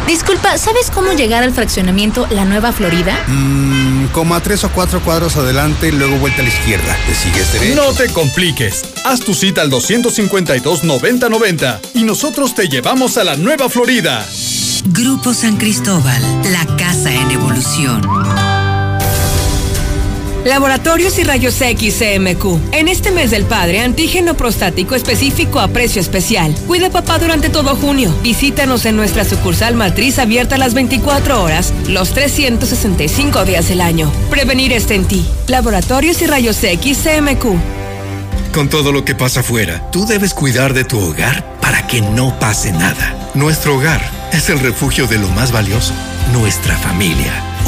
Disculpa, 0.09 0.57
¿sabes 0.57 0.89
cómo 0.89 1.13
llegar 1.13 1.43
al 1.43 1.53
fraccionamiento 1.53 2.25
La 2.31 2.43
Nueva 2.43 2.71
Florida? 2.71 3.23
Mmm, 3.27 4.07
como 4.07 4.33
a 4.33 4.41
tres 4.41 4.63
o 4.63 4.71
cuatro 4.71 5.01
cuadros 5.01 5.37
adelante, 5.37 5.91
luego 5.91 6.17
vuelta 6.17 6.41
a 6.41 6.45
la 6.45 6.49
izquierda. 6.49 6.97
¿Te 7.05 7.13
sigues 7.13 7.53
derecho? 7.53 7.75
No 7.75 7.93
te 7.93 8.11
compliques. 8.11 8.81
Haz 9.05 9.19
tu 9.19 9.35
cita 9.35 9.61
al 9.61 9.69
252-9090 9.69 11.79
y 11.93 12.05
nosotros 12.05 12.55
te 12.55 12.67
llevamos 12.67 13.19
a 13.19 13.23
La 13.23 13.35
Nueva 13.35 13.69
Florida. 13.69 14.25
Grupo 14.85 15.35
San 15.35 15.57
Cristóbal, 15.57 16.23
la 16.51 16.65
casa 16.75 17.13
en 17.13 17.29
evolución. 17.29 18.01
Laboratorios 20.45 21.19
y 21.19 21.23
Rayos 21.23 21.59
X 21.61 21.99
CMQ. 21.99 22.73
En 22.73 22.87
este 22.87 23.11
mes 23.11 23.31
del 23.31 23.45
padre, 23.45 23.81
antígeno 23.81 24.35
prostático 24.35 24.95
específico 24.95 25.59
a 25.59 25.67
precio 25.67 26.01
especial. 26.01 26.55
Cuida 26.67 26.89
papá 26.89 27.19
durante 27.19 27.49
todo 27.49 27.75
junio. 27.75 28.13
Visítanos 28.23 28.85
en 28.85 28.95
nuestra 28.95 29.25
sucursal 29.25 29.75
matriz 29.75 30.17
abierta 30.17 30.57
las 30.57 30.73
24 30.73 31.43
horas, 31.43 31.73
los 31.87 32.13
365 32.13 33.45
días 33.45 33.67
del 33.67 33.81
año. 33.81 34.11
Prevenir 34.29 34.71
está 34.71 34.93
en 34.93 35.05
ti. 35.05 35.25
Laboratorios 35.47 36.21
y 36.21 36.27
Rayos 36.27 36.63
X 36.63 36.99
CMQ. 37.03 37.79
Con 38.53 38.69
todo 38.69 38.91
lo 38.91 39.05
que 39.05 39.15
pasa 39.15 39.41
afuera, 39.41 39.91
tú 39.91 40.05
debes 40.05 40.33
cuidar 40.33 40.73
de 40.73 40.83
tu 40.83 40.99
hogar 40.99 41.59
para 41.61 41.85
que 41.85 42.01
no 42.01 42.37
pase 42.39 42.71
nada. 42.71 43.29
Nuestro 43.35 43.75
hogar 43.75 44.01
es 44.33 44.49
el 44.49 44.59
refugio 44.59 45.05
de 45.05 45.19
lo 45.19 45.27
más 45.29 45.51
valioso, 45.51 45.93
nuestra 46.33 46.77
familia. 46.77 47.48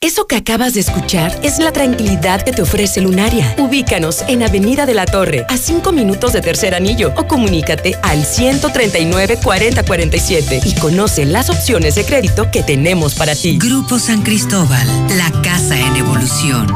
Eso 0.00 0.28
que 0.28 0.36
acabas 0.36 0.74
de 0.74 0.80
escuchar 0.80 1.36
es 1.42 1.58
la 1.58 1.72
tranquilidad 1.72 2.42
que 2.42 2.52
te 2.52 2.62
ofrece 2.62 3.00
Lunaria. 3.00 3.56
Ubícanos 3.58 4.22
en 4.28 4.44
Avenida 4.44 4.86
de 4.86 4.94
la 4.94 5.06
Torre, 5.06 5.44
a 5.48 5.56
5 5.56 5.90
minutos 5.90 6.32
de 6.32 6.40
Tercer 6.40 6.76
Anillo, 6.76 7.12
o 7.16 7.26
comunícate 7.26 7.96
al 8.02 8.24
139 8.24 9.40
4047 9.42 10.60
y 10.64 10.74
conoce 10.76 11.24
las 11.24 11.50
opciones 11.50 11.96
de 11.96 12.04
crédito 12.04 12.48
que 12.52 12.62
tenemos 12.62 13.16
para 13.16 13.34
ti. 13.34 13.58
Grupo 13.58 13.98
San 13.98 14.22
Cristóbal, 14.22 14.86
la 15.16 15.32
casa 15.42 15.76
en 15.76 15.96
evolución. 15.96 16.68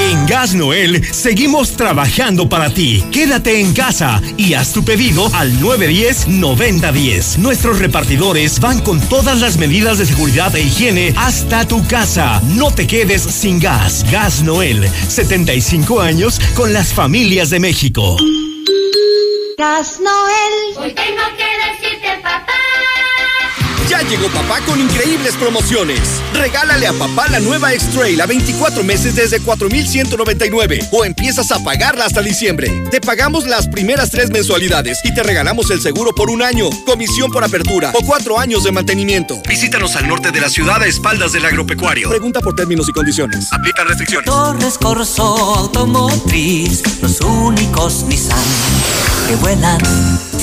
En 0.00 0.26
Gas 0.26 0.54
Noel 0.54 1.04
seguimos 1.12 1.72
trabajando 1.72 2.48
para 2.48 2.70
ti. 2.70 3.04
Quédate 3.12 3.60
en 3.60 3.74
casa 3.74 4.22
y 4.38 4.54
haz 4.54 4.72
tu 4.72 4.82
pedido 4.82 5.28
al 5.34 5.52
910-9010. 5.60 7.36
Nuestros 7.36 7.78
repartidores 7.78 8.58
van 8.58 8.80
con 8.80 9.00
todas 9.00 9.40
las 9.40 9.58
medidas 9.58 9.98
de 9.98 10.06
seguridad 10.06 10.56
e 10.56 10.62
higiene 10.62 11.12
hasta 11.18 11.68
tu 11.68 11.86
casa. 11.86 12.40
No 12.56 12.69
te 12.74 12.86
quedes 12.86 13.22
sin 13.22 13.58
gas. 13.58 14.04
Gas 14.10 14.42
Noel, 14.42 14.88
75 15.08 16.00
años 16.00 16.40
con 16.54 16.72
las 16.72 16.92
familias 16.92 17.50
de 17.50 17.60
México. 17.60 18.16
Gas 19.58 20.00
Noel. 20.00 20.78
Hoy 20.78 20.94
tengo 20.94 21.22
que 21.36 21.82
decirte, 21.84 22.20
papá. 22.22 22.52
Ya 23.90 24.02
llegó 24.02 24.28
papá 24.28 24.60
con 24.66 24.80
increíbles 24.80 25.34
promociones. 25.34 26.22
Regálale 26.32 26.86
a 26.86 26.92
papá 26.92 27.26
la 27.28 27.40
nueva 27.40 27.72
X-Trail 27.74 28.20
a 28.20 28.26
24 28.26 28.84
meses 28.84 29.16
desde 29.16 29.40
4,199 29.40 30.78
o 30.92 31.04
empiezas 31.04 31.50
a 31.50 31.58
pagarla 31.64 32.04
hasta 32.04 32.22
diciembre. 32.22 32.84
Te 32.92 33.00
pagamos 33.00 33.48
las 33.48 33.66
primeras 33.66 34.10
tres 34.10 34.30
mensualidades 34.30 35.00
y 35.02 35.12
te 35.12 35.24
regalamos 35.24 35.72
el 35.72 35.80
seguro 35.80 36.14
por 36.14 36.30
un 36.30 36.40
año, 36.40 36.70
comisión 36.86 37.32
por 37.32 37.42
apertura 37.42 37.90
o 37.92 38.06
cuatro 38.06 38.38
años 38.38 38.62
de 38.62 38.70
mantenimiento. 38.70 39.42
Visítanos 39.48 39.96
al 39.96 40.06
norte 40.06 40.30
de 40.30 40.40
la 40.40 40.50
ciudad 40.50 40.80
a 40.80 40.86
espaldas 40.86 41.32
del 41.32 41.46
agropecuario. 41.46 42.10
Pregunta 42.10 42.38
por 42.38 42.54
términos 42.54 42.88
y 42.88 42.92
condiciones. 42.92 43.52
Aplican 43.52 43.88
restricciones. 43.88 44.24
Torres 44.24 44.78
Corso 44.78 45.24
Automotriz, 45.24 46.84
los 47.02 47.20
únicos 47.22 48.04
Nissan 48.04 48.38
que 49.26 49.36
vuelan. 49.36 49.80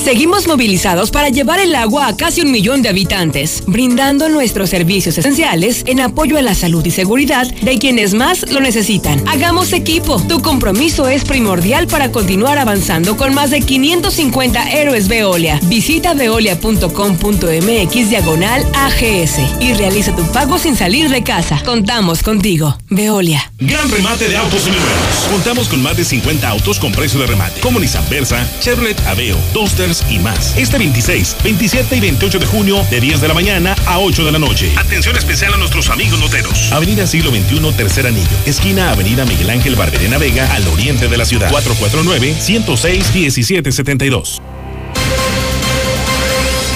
Seguimos 0.07 0.47
movilizados 0.47 1.11
para 1.11 1.27
llevar 1.27 1.59
el 1.59 1.75
agua 1.75 2.07
a 2.07 2.15
casi 2.15 2.39
un 2.39 2.51
millón 2.51 2.81
de 2.81 2.87
habitantes, 2.87 3.36
brindando 3.67 4.29
nuestros 4.29 4.71
servicios 4.71 5.15
esenciales 5.17 5.83
en 5.85 5.99
apoyo 5.99 6.37
a 6.37 6.41
la 6.41 6.55
salud 6.55 6.83
y 6.85 6.91
seguridad 6.91 7.45
de 7.47 7.77
quienes 7.77 8.15
más 8.15 8.51
lo 8.51 8.61
necesitan. 8.61 9.21
Hagamos 9.27 9.73
equipo. 9.73 10.19
Tu 10.27 10.41
compromiso 10.41 11.07
es 11.07 11.23
primordial 11.23 11.85
para 11.87 12.11
continuar 12.11 12.57
avanzando 12.57 13.15
con 13.15 13.35
más 13.35 13.51
de 13.51 13.61
550 13.61 14.71
héroes 14.71 15.07
Veolia. 15.07 15.59
Visita 15.63 16.15
veolia.com.mx 16.15 18.09
diagonal 18.09 18.65
AGS 18.73 19.39
y 19.59 19.73
realiza 19.73 20.15
tu 20.15 20.23
pago 20.31 20.57
sin 20.57 20.75
salir 20.75 21.09
de 21.09 21.21
casa. 21.21 21.61
Contamos 21.63 22.23
contigo. 22.23 22.75
Veolia. 22.89 23.51
Gran 23.59 23.91
remate 23.91 24.29
de 24.29 24.37
autos 24.37 24.65
nuevos. 24.67 25.27
Contamos 25.31 25.67
con 25.67 25.83
más 25.83 25.95
de 25.95 26.05
50 26.05 26.49
autos 26.49 26.79
con 26.79 26.91
precio 26.91 27.19
de 27.19 27.27
remate, 27.27 27.59
como 27.61 27.79
Nissan 27.79 28.09
Versa, 28.09 28.47
Chevrolet 28.61 28.99
Aveo, 29.05 29.37
Toasters 29.53 30.03
y 30.09 30.17
más. 30.17 30.57
Este 30.57 30.79
26, 30.79 31.37
27 31.43 31.97
y 31.97 31.99
28 31.99 32.39
de 32.39 32.45
junio, 32.47 32.83
de 32.89 32.99
10 32.99 33.21
de 33.21 33.26
la 33.27 33.33
mañana 33.33 33.75
a 33.85 33.99
8 33.99 34.23
de 34.25 34.31
la 34.31 34.39
noche. 34.39 34.71
Atención 34.77 35.17
especial 35.17 35.53
a 35.53 35.57
nuestros 35.57 35.89
amigos 35.89 36.19
noteros. 36.19 36.71
Avenida 36.71 37.05
Siglo 37.07 37.31
XXI, 37.31 37.71
Tercer 37.75 38.07
Anillo. 38.07 38.27
Esquina 38.45 38.91
Avenida 38.91 39.25
Miguel 39.25 39.49
Ángel 39.49 39.75
Barberena 39.75 40.17
Vega, 40.17 40.49
al 40.53 40.65
oriente 40.67 41.07
de 41.07 41.17
la 41.17 41.25
ciudad. 41.25 41.51
449-106-1772. 41.51 44.41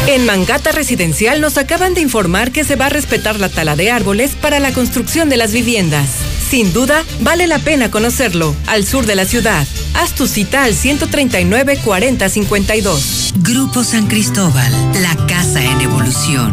En 0.08 0.26
Mangata 0.26 0.72
Residencial 0.72 1.42
nos 1.42 1.58
acaban 1.58 1.94
de 1.94 2.02
informar 2.02 2.52
que 2.52 2.64
se 2.64 2.76
va 2.76 2.88
a 2.88 2.90
respetar 2.90 3.40
la 3.40 3.50
tala 3.50 3.76
de 3.76 3.92
árboles 3.92 4.32
para 4.40 4.60
la 4.60 4.74
construcción 4.74 5.30
de 5.30 5.38
las 5.38 5.54
viviendas. 5.54 6.10
Sin 6.52 6.74
duda, 6.74 7.06
vale 7.22 7.48
la 7.48 7.60
pena 7.60 7.90
conocerlo. 7.90 8.54
Al 8.68 8.86
sur 8.86 9.06
de 9.06 9.16
la 9.16 9.24
ciudad. 9.24 9.66
Haz 9.94 10.12
tu 10.16 10.28
cita 10.28 10.66
al 10.66 10.76
139 10.76 11.80
40 11.82 12.28
52. 12.28 13.34
Grupo 13.38 13.86
San 13.86 14.08
Cristóbal, 14.08 14.70
la 15.02 15.16
casa 15.28 15.64
en 15.64 15.80
evolución. 15.80 16.52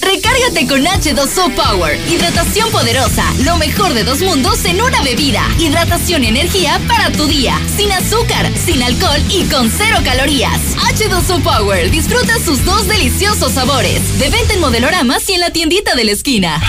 Recárgate 0.00 0.66
con 0.66 0.82
H2O 0.82 1.54
Power. 1.54 2.00
Hidratación 2.10 2.70
poderosa. 2.70 3.26
Lo 3.44 3.58
mejor 3.58 3.92
de 3.92 4.04
dos 4.04 4.22
mundos 4.22 4.64
en 4.64 4.80
una 4.80 5.02
bebida. 5.02 5.46
Hidratación 5.58 6.24
y 6.24 6.28
energía 6.28 6.80
para 6.88 7.12
tu 7.12 7.26
día. 7.26 7.60
Sin 7.76 7.92
azúcar, 7.92 8.50
sin 8.56 8.82
alcohol 8.82 9.20
y 9.28 9.44
con 9.44 9.70
cero 9.70 9.98
calorías. 10.02 10.58
H2O 10.74 11.42
Power. 11.42 11.90
Disfruta 11.90 12.42
sus 12.42 12.64
dos 12.64 12.88
deliciosos 12.88 13.52
sabores. 13.52 14.18
De 14.18 14.30
venta 14.30 14.54
en 14.54 14.60
modeloramas 14.60 15.28
y 15.28 15.34
en 15.34 15.40
la 15.40 15.50
tiendita 15.50 15.94
de 15.94 16.04
la 16.04 16.12
esquina. 16.12 16.62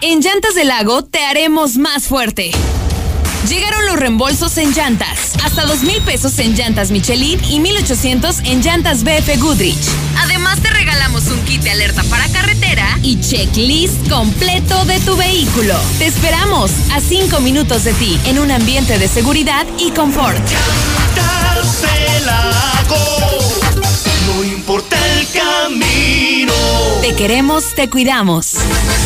En 0.00 0.20
Llantas 0.20 0.54
del 0.54 0.68
Lago 0.68 1.04
te 1.04 1.24
haremos 1.24 1.76
más 1.76 2.04
fuerte. 2.04 2.52
Llegaron 3.48 3.84
los 3.86 3.96
reembolsos 3.96 4.56
en 4.58 4.72
llantas. 4.72 5.34
Hasta 5.42 5.64
dos 5.64 5.82
mil 5.82 6.00
pesos 6.02 6.38
en 6.38 6.54
llantas 6.54 6.92
Michelin 6.92 7.40
y 7.50 7.58
1800 7.58 8.40
en 8.44 8.62
llantas 8.62 9.02
BF 9.02 9.40
Goodrich. 9.40 9.76
Además 10.18 10.60
te 10.60 10.70
regalamos 10.70 11.26
un 11.26 11.40
kit 11.40 11.62
de 11.62 11.70
alerta 11.70 12.04
para 12.04 12.28
carretera 12.28 12.98
y 13.02 13.18
checklist 13.20 14.08
completo 14.08 14.84
de 14.84 15.00
tu 15.00 15.16
vehículo. 15.16 15.74
Te 15.98 16.06
esperamos 16.06 16.70
a 16.92 17.00
cinco 17.00 17.40
minutos 17.40 17.82
de 17.82 17.92
ti 17.94 18.20
en 18.26 18.38
un 18.38 18.52
ambiente 18.52 18.98
de 18.98 19.08
seguridad 19.08 19.66
y 19.78 19.90
confort. 19.90 20.38
Llantas 21.16 21.82
del 21.82 22.26
Lago. 22.26 23.47
Camino. 25.32 26.52
Te 27.00 27.14
queremos, 27.14 27.74
te 27.74 27.88
cuidamos. 27.88 28.54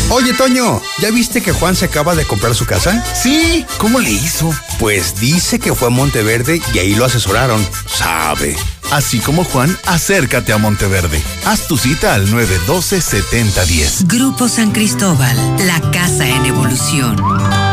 Oye, 0.09 0.33
Toño, 0.33 0.81
¿ya 0.99 1.09
viste 1.11 1.41
que 1.41 1.51
Juan 1.51 1.75
se 1.75 1.85
acaba 1.85 2.15
de 2.15 2.25
comprar 2.25 2.53
su 2.55 2.65
casa? 2.65 3.03
Sí, 3.15 3.65
¿cómo 3.77 3.99
le 3.99 4.11
hizo? 4.11 4.53
Pues 4.79 5.19
dice 5.19 5.59
que 5.59 5.73
fue 5.73 5.87
a 5.87 5.91
Monteverde 5.91 6.61
y 6.73 6.79
ahí 6.79 6.95
lo 6.95 7.05
asesoraron. 7.05 7.65
Sabe. 7.87 8.55
Así 8.91 9.19
como 9.19 9.43
Juan, 9.43 9.75
acércate 9.85 10.53
a 10.53 10.57
Monteverde. 10.57 11.21
Haz 11.45 11.67
tu 11.67 11.77
cita 11.77 12.13
al 12.13 12.27
912-7010. 12.27 14.07
Grupo 14.07 14.47
San 14.47 14.71
Cristóbal, 14.71 15.35
la 15.65 15.79
casa 15.91 16.27
en 16.27 16.45
evolución. 16.45 17.72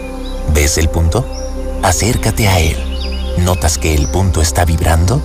¿Ves 0.53 0.77
el 0.77 0.89
punto? 0.89 1.25
Acércate 1.81 2.47
a 2.47 2.59
él. 2.59 2.77
¿Notas 3.37 3.77
que 3.77 3.95
el 3.95 4.07
punto 4.07 4.41
está 4.41 4.65
vibrando? 4.65 5.21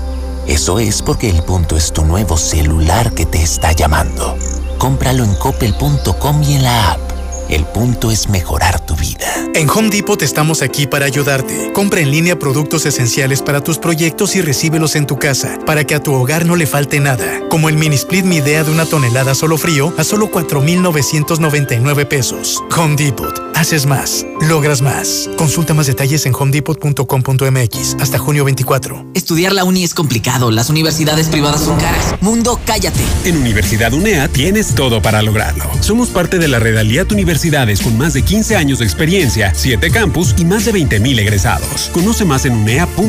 Eso 0.47 0.79
es 0.79 1.03
porque 1.03 1.29
el 1.29 1.43
punto 1.43 1.77
es 1.77 1.93
tu 1.93 2.05
nuevo 2.05 2.37
celular 2.37 3.13
que 3.13 3.27
te 3.27 3.43
está 3.43 3.73
llamando. 3.73 4.37
Cómpralo 4.79 5.25
en 5.25 5.35
coppel.com 5.35 6.43
y 6.45 6.55
en 6.55 6.63
la 6.63 6.93
app. 6.93 7.16
El 7.49 7.65
punto 7.65 8.11
es 8.11 8.29
mejorar 8.29 8.85
tu 8.85 8.97
vida. 8.97 9.27
En 9.55 9.71
Home 9.71 9.91
Depot 9.91 10.21
estamos 10.21 10.63
aquí 10.63 10.87
para 10.87 11.07
ayudarte. 11.07 11.73
Compra 11.73 12.01
en 12.01 12.11
línea 12.11 12.39
productos 12.39 12.87
esenciales 12.87 13.41
para 13.41 13.63
tus 13.63 13.79
proyectos 13.79 14.35
y 14.35 14.43
recíbelos 14.43 14.97
en 14.97 15.07
tu 15.07 15.17
casa, 15.17 15.59
para 15.65 15.85
que 15.85 15.95
a 15.95 16.03
tu 16.03 16.13
hogar 16.13 16.45
no 16.45 16.57
le 16.57 16.67
falte 16.67 16.99
nada. 16.99 17.41
Como 17.49 17.69
el 17.69 17.77
mini 17.77 17.95
split 17.95 18.25
Mi 18.25 18.37
Idea 18.37 18.65
de 18.65 18.73
una 18.73 18.85
tonelada 18.85 19.35
solo 19.35 19.59
frío 19.59 19.95
a 19.97 20.05
solo 20.05 20.31
4,999 20.31 22.05
pesos. 22.07 22.63
Home 22.77 22.97
Depot. 22.97 23.47
Haces 23.55 23.87
más. 23.87 24.27
Logras 24.43 24.83
más. 24.83 25.31
Consulta 25.39 25.73
más 25.73 25.87
detalles 25.87 26.27
en 26.27 26.35
homedepot.com.mx 26.35 27.97
hasta 28.01 28.19
junio 28.19 28.45
24. 28.45 29.07
Estudiar 29.15 29.53
la 29.53 29.65
uni 29.65 29.85
es 29.85 29.95
complicado. 29.95 30.51
Las 30.51 30.69
universidades 30.69 31.29
privadas 31.29 31.63
son 31.63 31.79
caras. 31.79 32.21
Mundo, 32.21 32.61
cállate. 32.67 33.01
En 33.25 33.39
Universidad 33.39 33.95
UNEA 33.95 34.29
tienes 34.29 34.75
todo 34.75 35.01
para 35.01 35.23
lograrlo. 35.23 35.65
Somos 35.81 36.11
parte 36.11 36.39
de 36.39 36.49
la 36.49 36.59
Redaliat 36.59 37.11
Universidades 37.37 37.83
con 37.83 37.99
más 37.99 38.15
de 38.15 38.23
15 38.23 38.57
años 38.57 38.79
de 38.79 38.87
experiencia, 38.87 39.53
7 39.55 39.91
campus 39.91 40.35
y 40.39 40.47
más 40.47 40.65
de 40.65 40.73
20.000 40.73 41.19
egresados. 41.19 41.91
Conoce 41.93 42.25
más 42.25 42.47
en 42.47 42.55
unea.edu.mx. 42.55 43.07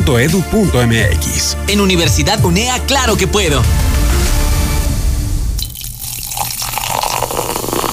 En 1.69 1.80
Universidad 1.80 2.43
UNEA, 2.43 2.77
claro 2.88 3.15
que 3.15 3.25
puedo. 3.25 3.64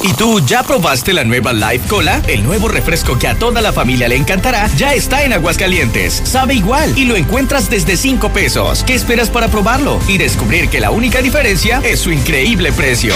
¿Y 0.02 0.12
tú 0.14 0.44
ya 0.44 0.64
probaste 0.64 1.12
la 1.12 1.22
nueva 1.22 1.52
Life 1.52 1.86
Cola? 1.88 2.20
El 2.26 2.42
nuevo 2.42 2.66
refresco 2.66 3.16
que 3.16 3.28
a 3.28 3.38
toda 3.38 3.60
la 3.60 3.72
familia 3.72 4.08
le 4.08 4.16
encantará 4.16 4.68
ya 4.76 4.92
está 4.92 5.22
en 5.22 5.34
Aguascalientes. 5.34 6.20
Sabe 6.24 6.54
igual 6.54 6.98
y 6.98 7.04
lo 7.04 7.14
encuentras 7.14 7.70
desde 7.70 7.96
5 7.96 8.32
pesos. 8.32 8.82
¿Qué 8.84 8.94
esperas 8.94 9.30
para 9.30 9.46
probarlo? 9.46 10.00
Y 10.08 10.18
descubrir 10.18 10.68
que 10.68 10.80
la 10.80 10.90
única 10.90 11.22
diferencia 11.22 11.80
es 11.84 12.00
su 12.00 12.10
increíble 12.10 12.72
precio. 12.72 13.14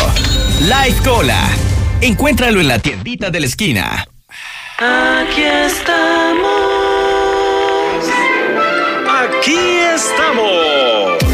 Life 0.61 1.03
Cola. 1.03 1.51
Encuéntralo 2.01 2.61
en 2.61 2.69
la 2.69 2.79
tiendita 2.79 3.29
de 3.31 3.41
la 3.41 3.47
esquina. 3.47 4.07
Aquí 4.79 5.43
estamos. 5.43 6.49
Aquí 9.09 9.57
estamos. 9.95 11.28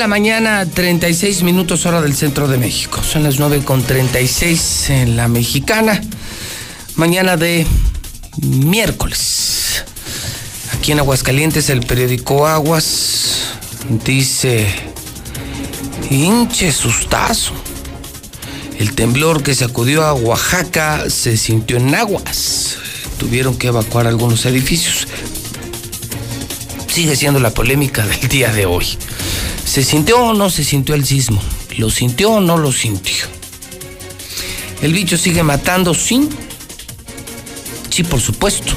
La 0.00 0.08
mañana, 0.08 0.64
36 0.64 1.42
minutos 1.42 1.84
hora 1.84 2.00
del 2.00 2.14
centro 2.14 2.48
de 2.48 2.56
México. 2.56 3.02
Son 3.02 3.22
las 3.22 3.38
9 3.38 3.62
con 3.62 3.82
36 3.82 4.88
en 4.88 5.14
la 5.14 5.28
mexicana. 5.28 6.00
Mañana 6.94 7.36
de 7.36 7.66
miércoles. 8.38 9.84
aquí 10.72 10.92
en 10.92 11.00
Aguascalientes, 11.00 11.68
el 11.68 11.80
periódico 11.80 12.46
Aguas 12.46 13.42
dice, 14.02 14.66
hinche 16.08 16.72
sustazo. 16.72 17.52
El 18.78 18.94
temblor 18.94 19.42
que 19.42 19.54
sacudió 19.54 20.06
a 20.06 20.14
Oaxaca 20.14 21.10
se 21.10 21.36
sintió 21.36 21.76
en 21.76 21.94
Aguas. 21.94 22.78
Tuvieron 23.18 23.54
que 23.54 23.66
evacuar 23.66 24.06
algunos 24.06 24.46
edificios. 24.46 25.06
Sigue 26.86 27.16
siendo 27.16 27.38
la 27.38 27.50
polémica 27.50 28.06
del 28.06 28.28
día 28.30 28.50
de 28.50 28.64
hoy. 28.64 28.86
¿Se 29.70 29.84
sintió 29.84 30.18
o 30.18 30.34
no 30.34 30.50
se 30.50 30.64
sintió 30.64 30.96
el 30.96 31.06
sismo? 31.06 31.40
¿Lo 31.76 31.90
sintió 31.90 32.32
o 32.32 32.40
no 32.40 32.58
lo 32.58 32.72
sintió? 32.72 33.24
El 34.82 34.92
bicho 34.92 35.16
sigue 35.16 35.44
matando, 35.44 35.94
sí. 35.94 36.28
Sí, 37.88 38.02
por 38.02 38.20
supuesto. 38.20 38.72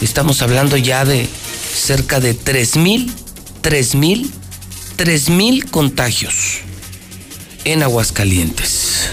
Estamos 0.00 0.42
hablando 0.42 0.76
ya 0.76 1.04
de 1.04 1.28
cerca 1.72 2.18
de 2.18 2.36
3.000, 2.36 3.12
3.000, 3.62 4.28
3.000 4.96 5.70
contagios 5.70 6.62
en 7.62 7.84
Aguascalientes. 7.84 9.08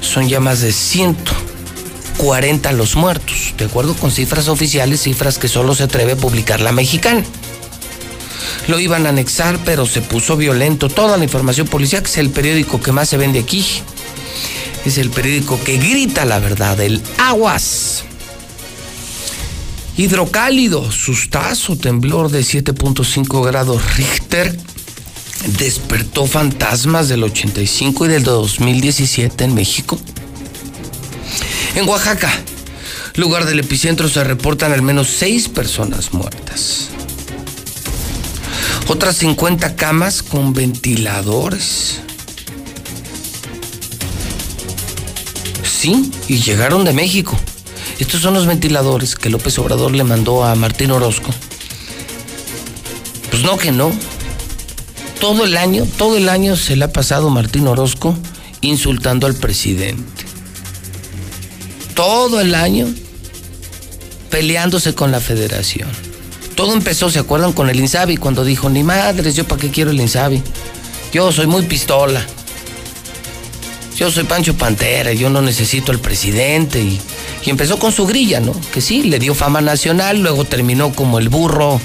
Son 0.00 0.28
ya 0.28 0.40
más 0.40 0.62
de 0.62 0.72
140 0.72 2.72
los 2.72 2.96
muertos, 2.96 3.54
de 3.56 3.66
acuerdo 3.66 3.94
con 3.94 4.10
cifras 4.10 4.48
oficiales, 4.48 5.02
cifras 5.02 5.38
que 5.38 5.46
solo 5.46 5.76
se 5.76 5.84
atreve 5.84 6.14
a 6.14 6.16
publicar 6.16 6.60
la 6.60 6.72
mexicana. 6.72 7.22
Lo 8.68 8.80
iban 8.80 9.06
a 9.06 9.10
anexar, 9.10 9.58
pero 9.64 9.86
se 9.86 10.00
puso 10.00 10.36
violento. 10.36 10.88
Toda 10.88 11.16
la 11.16 11.24
información 11.24 11.68
policial, 11.68 12.02
que 12.02 12.10
es 12.10 12.18
el 12.18 12.30
periódico 12.30 12.80
que 12.80 12.92
más 12.92 13.08
se 13.08 13.16
vende 13.16 13.38
aquí. 13.38 13.64
Es 14.84 14.98
el 14.98 15.10
periódico 15.10 15.58
que 15.62 15.78
grita 15.78 16.24
la 16.24 16.38
verdad, 16.38 16.80
el 16.80 17.00
Aguas. 17.18 18.04
Hidrocálido, 19.96 20.90
sustazo, 20.92 21.76
temblor 21.76 22.30
de 22.30 22.40
7.5 22.40 23.44
grados 23.46 23.96
Richter. 23.96 24.56
Despertó 25.58 26.26
fantasmas 26.26 27.08
del 27.08 27.22
85 27.22 28.06
y 28.06 28.08
del 28.08 28.24
2017 28.24 29.44
en 29.44 29.54
México. 29.54 29.98
En 31.76 31.88
Oaxaca, 31.88 32.30
lugar 33.14 33.46
del 33.46 33.60
epicentro, 33.60 34.08
se 34.08 34.24
reportan 34.24 34.72
al 34.72 34.82
menos 34.82 35.08
seis 35.08 35.48
personas 35.48 36.12
muertas. 36.12 36.90
Otras 38.88 39.16
50 39.16 39.74
camas 39.74 40.22
con 40.22 40.52
ventiladores. 40.52 42.00
Sí, 45.64 46.10
y 46.28 46.38
llegaron 46.38 46.84
de 46.84 46.92
México. 46.92 47.36
Estos 47.98 48.20
son 48.20 48.34
los 48.34 48.46
ventiladores 48.46 49.16
que 49.16 49.28
López 49.28 49.58
Obrador 49.58 49.92
le 49.92 50.04
mandó 50.04 50.44
a 50.44 50.54
Martín 50.54 50.92
Orozco. 50.92 51.30
Pues 53.30 53.42
no 53.42 53.58
que 53.58 53.72
no. 53.72 53.90
Todo 55.20 55.44
el 55.44 55.56
año, 55.56 55.84
todo 55.98 56.16
el 56.16 56.28
año 56.28 56.56
se 56.56 56.76
le 56.76 56.84
ha 56.84 56.92
pasado 56.92 57.28
Martín 57.30 57.66
Orozco 57.66 58.16
insultando 58.60 59.26
al 59.26 59.34
presidente. 59.34 60.24
Todo 61.94 62.40
el 62.40 62.54
año 62.54 62.86
peleándose 64.30 64.94
con 64.94 65.10
la 65.10 65.20
federación. 65.20 66.05
Todo 66.56 66.72
empezó, 66.72 67.10
¿se 67.10 67.18
acuerdan? 67.18 67.52
Con 67.52 67.68
el 67.68 67.78
Insabi, 67.78 68.16
cuando 68.16 68.42
dijo, 68.42 68.70
ni 68.70 68.82
madres, 68.82 69.36
yo 69.36 69.44
para 69.44 69.60
qué 69.60 69.70
quiero 69.70 69.90
el 69.90 70.00
Insabi. 70.00 70.42
Yo 71.12 71.30
soy 71.30 71.46
muy 71.46 71.62
pistola. 71.64 72.24
Yo 73.96 74.10
soy 74.10 74.24
Pancho 74.24 74.54
Pantera, 74.56 75.12
yo 75.12 75.28
no 75.28 75.42
necesito 75.42 75.92
al 75.92 75.98
presidente. 75.98 76.82
Y, 76.82 77.00
empezó 77.44 77.78
con 77.78 77.92
su 77.92 78.06
grilla, 78.06 78.40
¿no? 78.40 78.52
Que 78.72 78.80
sí, 78.80 79.04
le 79.04 79.18
dio 79.18 79.34
fama 79.34 79.60
nacional, 79.60 80.22
luego 80.22 80.44
terminó 80.44 80.92
como 80.92 81.18
el 81.18 81.28
burro 81.28 81.80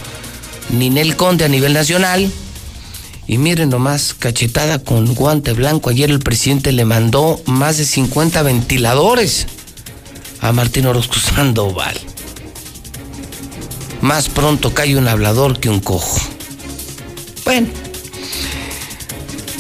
Ninel 0.69 1.15
Conde 1.17 1.45
a 1.45 1.49
nivel 1.49 1.73
nacional. 1.73 2.31
Y 3.27 3.37
miren 3.37 3.69
nomás, 3.69 4.13
cachetada 4.13 4.79
con 4.79 5.13
guante 5.13 5.53
blanco. 5.53 5.89
Ayer 5.89 6.09
el 6.09 6.19
presidente 6.19 6.71
le 6.71 6.85
mandó 6.85 7.41
más 7.45 7.77
de 7.77 7.85
50 7.85 8.41
ventiladores 8.41 9.47
a 10.39 10.51
Martín 10.53 10.85
Orozco 10.85 11.15
Sandoval. 11.19 12.10
Más 14.01 14.29
pronto 14.29 14.73
cae 14.73 14.97
un 14.97 15.07
hablador 15.07 15.59
que 15.59 15.69
un 15.69 15.79
cojo. 15.79 16.19
Bueno. 17.45 17.67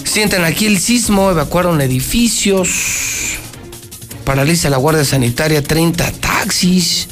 Sienten 0.03 0.43
aquí 0.43 0.65
el 0.65 0.79
sismo, 0.79 1.31
evacuaron 1.31 1.79
edificios, 1.79 2.69
paraliza 4.25 4.69
la 4.69 4.75
Guardia 4.75 5.05
Sanitaria 5.05 5.63
30 5.63 6.11
taxis 6.11 7.07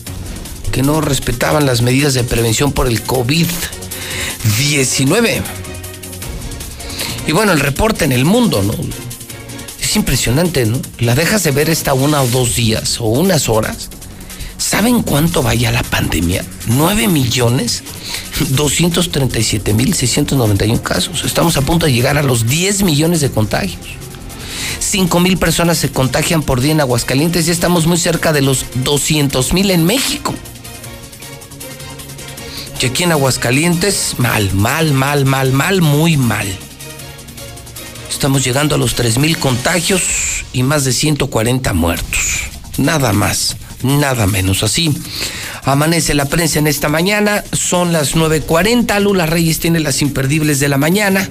que 0.72 0.84
no 0.84 1.00
respetaban 1.00 1.66
las 1.66 1.82
medidas 1.82 2.14
de 2.14 2.26
prevención 2.26 2.74
por 2.74 2.88
el 2.88 3.02
COVID-19. 3.06 5.42
Y 7.28 7.32
bueno, 7.32 7.54
el 7.54 7.62
reporte 7.62 8.06
en 8.06 8.12
el 8.12 8.26
mundo, 8.26 8.64
¿no? 8.64 8.74
Es 9.82 9.96
impresionante, 9.96 10.66
¿no? 10.66 10.82
La 11.00 11.16
dejas 11.16 11.44
de 11.44 11.52
ver 11.52 11.70
esta 11.70 11.94
una 11.94 12.22
o 12.22 12.28
dos 12.28 12.56
días 12.56 13.00
o 13.00 13.06
unas 13.06 13.48
horas. 13.50 13.90
¿Saben 14.70 15.02
cuánto 15.02 15.42
vaya 15.42 15.72
la 15.72 15.82
pandemia? 15.82 16.46
9 16.68 17.08
millones 17.08 17.82
237 18.50 19.74
mil 19.74 19.96
691 19.96 20.84
casos. 20.84 21.24
Estamos 21.26 21.58
a 21.58 21.62
punto 21.62 21.88
de 21.88 21.92
llegar 21.92 22.20
a 22.20 22.22
los 22.22 22.46
10 22.46 22.84
millones 22.84 23.20
de 23.22 23.32
contagios. 23.32 23.82
5 24.78 25.20
mil 25.22 25.38
personas 25.38 25.80
se 25.80 25.90
contagian 25.90 26.44
por 26.44 26.62
día 26.62 26.74
en 26.74 26.82
Aguascalientes 26.82 27.48
y 27.48 27.52
estamos 27.52 27.88
muy 27.88 27.98
cerca 27.98 28.32
de 28.32 28.44
los 28.44 28.64
200 28.84 29.54
mil 29.54 29.72
en 29.72 29.86
México. 29.86 30.36
Y 32.80 32.86
aquí 32.86 33.02
en 33.02 33.12
Aguascalientes, 33.14 34.20
mal, 34.20 34.54
mal, 34.54 34.94
mal, 34.94 35.26
mal, 35.26 35.52
mal, 35.52 35.82
muy 35.82 36.16
mal. 36.16 36.48
Estamos 38.08 38.44
llegando 38.44 38.76
a 38.76 38.78
los 38.78 38.94
3 38.94 39.18
mil 39.18 39.40
contagios 39.40 40.04
y 40.54 40.62
más 40.62 40.84
de 40.84 40.94
140 40.94 41.74
muertos. 41.74 42.20
Nada 42.78 43.14
más, 43.14 43.58
nada 43.84 44.28
menos 44.28 44.64
así. 44.64 44.94
Amanece 45.64 46.14
la 46.14 46.26
prensa 46.26 46.60
en 46.60 46.68
esta 46.68 46.90
mañana, 46.90 47.44
son 47.54 47.94
las 47.94 48.16
9.40, 48.16 49.00
Lula 49.02 49.26
Reyes 49.26 49.60
tiene 49.60 49.80
las 49.80 50.02
imperdibles 50.02 50.60
de 50.60 50.70
la 50.70 50.78
mañana, 50.78 51.30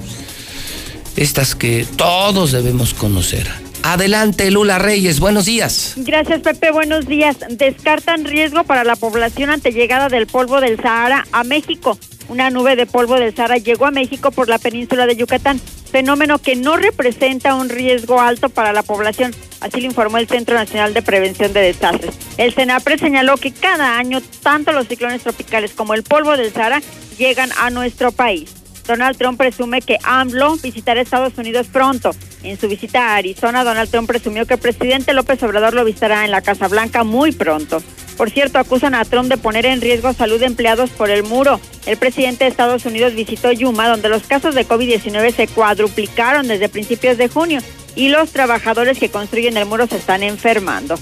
estas 1.15 1.55
que 1.55 1.85
todos 1.95 2.51
debemos 2.51 2.93
conocer. 2.93 3.68
Adelante, 3.83 4.51
Lula 4.51 4.77
Reyes, 4.77 5.19
buenos 5.19 5.45
días. 5.45 5.93
Gracias, 5.95 6.41
Pepe, 6.41 6.71
buenos 6.71 7.07
días. 7.07 7.37
Descartan 7.49 8.25
riesgo 8.25 8.63
para 8.63 8.83
la 8.83 8.95
población 8.95 9.49
ante 9.49 9.71
llegada 9.71 10.09
del 10.09 10.27
polvo 10.27 10.61
del 10.61 10.81
Sahara 10.81 11.25
a 11.31 11.43
México. 11.43 11.97
Una 12.27 12.51
nube 12.51 12.75
de 12.75 12.85
polvo 12.85 13.15
del 13.15 13.35
Sahara 13.35 13.57
llegó 13.57 13.87
a 13.87 13.91
México 13.91 14.31
por 14.31 14.49
la 14.49 14.59
península 14.59 15.07
de 15.07 15.15
Yucatán, 15.15 15.59
fenómeno 15.59 16.37
que 16.37 16.55
no 16.55 16.77
representa 16.77 17.55
un 17.55 17.69
riesgo 17.69 18.21
alto 18.21 18.49
para 18.49 18.73
la 18.73 18.83
población, 18.83 19.33
así 19.61 19.81
lo 19.81 19.87
informó 19.87 20.17
el 20.17 20.27
Centro 20.27 20.55
Nacional 20.55 20.93
de 20.93 21.01
Prevención 21.01 21.53
de 21.53 21.61
Desastres. 21.61 22.15
El 22.37 22.53
CENAPRE 22.53 22.99
señaló 22.99 23.37
que 23.37 23.51
cada 23.51 23.97
año 23.97 24.21
tanto 24.43 24.71
los 24.73 24.87
ciclones 24.87 25.23
tropicales 25.23 25.71
como 25.71 25.95
el 25.95 26.03
polvo 26.03 26.37
del 26.37 26.53
Sahara 26.53 26.81
llegan 27.17 27.49
a 27.59 27.71
nuestro 27.71 28.11
país. 28.11 28.58
Donald 28.89 29.17
Trump 29.17 29.37
presume 29.37 29.83
que 29.83 29.99
AMLO 30.01 30.57
visitará 30.57 30.99
Estados 30.99 31.37
Unidos 31.37 31.67
pronto. 31.71 32.09
En 32.41 32.59
su 32.59 32.67
visita 32.67 33.09
a 33.09 33.17
Arizona, 33.17 33.63
Donald 33.63 33.91
Trump 33.91 34.07
presumió 34.07 34.47
que 34.47 34.55
el 34.55 34.59
presidente 34.59 35.13
López 35.13 35.43
Obrador 35.43 35.75
lo 35.75 35.85
visitará 35.85 36.25
en 36.25 36.31
la 36.31 36.41
Casa 36.41 36.67
Blanca 36.67 37.03
muy 37.03 37.31
pronto. 37.31 37.83
Por 38.17 38.31
cierto, 38.31 38.57
acusan 38.57 38.95
a 38.95 39.05
Trump 39.05 39.29
de 39.29 39.37
poner 39.37 39.67
en 39.67 39.79
riesgo 39.79 40.11
salud 40.13 40.39
de 40.39 40.47
empleados 40.47 40.89
por 40.89 41.11
el 41.11 41.21
muro. 41.21 41.61
El 41.85 41.97
presidente 41.97 42.45
de 42.45 42.49
Estados 42.49 42.83
Unidos 42.87 43.13
visitó 43.13 43.51
Yuma, 43.51 43.87
donde 43.87 44.09
los 44.09 44.23
casos 44.23 44.55
de 44.55 44.67
COVID-19 44.67 45.35
se 45.35 45.47
cuadruplicaron 45.47 46.47
desde 46.47 46.67
principios 46.67 47.19
de 47.19 47.29
junio 47.29 47.61
y 47.95 48.09
los 48.09 48.31
trabajadores 48.31 48.97
que 48.97 49.09
construyen 49.09 49.55
el 49.55 49.67
muro 49.67 49.85
se 49.85 49.97
están 49.97 50.23
enfermando. 50.23 50.95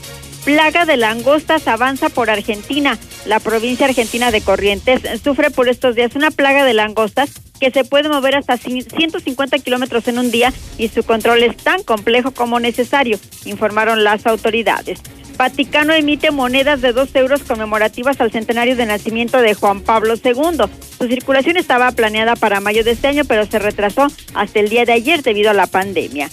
Plaga 0.47 0.85
de 0.85 0.95
langostas 0.95 1.67
avanza 1.67 2.07
por 2.07 2.29
Argentina. 2.29 2.97
La 3.25 3.41
provincia 3.41 3.85
argentina 3.85 4.31
de 4.31 4.39
Corrientes 4.39 5.01
sufre 5.21 5.51
por 5.51 5.67
estos 5.67 5.93
días 5.93 6.15
una 6.15 6.31
plaga 6.31 6.63
de 6.63 6.73
langostas 6.73 7.31
que 7.59 7.69
se 7.69 7.83
puede 7.83 8.07
mover 8.07 8.33
hasta 8.37 8.55
150 8.55 9.59
kilómetros 9.59 10.07
en 10.07 10.19
un 10.19 10.31
día 10.31 10.53
y 10.77 10.87
su 10.87 11.03
control 11.03 11.43
es 11.43 11.57
tan 11.57 11.83
complejo 11.83 12.31
como 12.31 12.61
necesario, 12.61 13.19
informaron 13.43 14.05
las 14.05 14.25
autoridades. 14.25 15.01
Vaticano 15.35 15.91
emite 15.91 16.31
monedas 16.31 16.79
de 16.79 16.93
dos 16.93 17.13
euros 17.13 17.43
conmemorativas 17.43 18.21
al 18.21 18.31
centenario 18.31 18.77
de 18.77 18.85
nacimiento 18.85 19.41
de 19.41 19.53
Juan 19.53 19.81
Pablo 19.81 20.13
II. 20.13 20.61
Su 20.97 21.07
circulación 21.09 21.57
estaba 21.57 21.91
planeada 21.91 22.37
para 22.37 22.61
mayo 22.61 22.85
de 22.85 22.91
este 22.91 23.07
año, 23.07 23.25
pero 23.25 23.45
se 23.45 23.59
retrasó 23.59 24.07
hasta 24.33 24.59
el 24.61 24.69
día 24.69 24.85
de 24.85 24.93
ayer 24.93 25.23
debido 25.23 25.49
a 25.49 25.53
la 25.53 25.67
pandemia. 25.67 26.29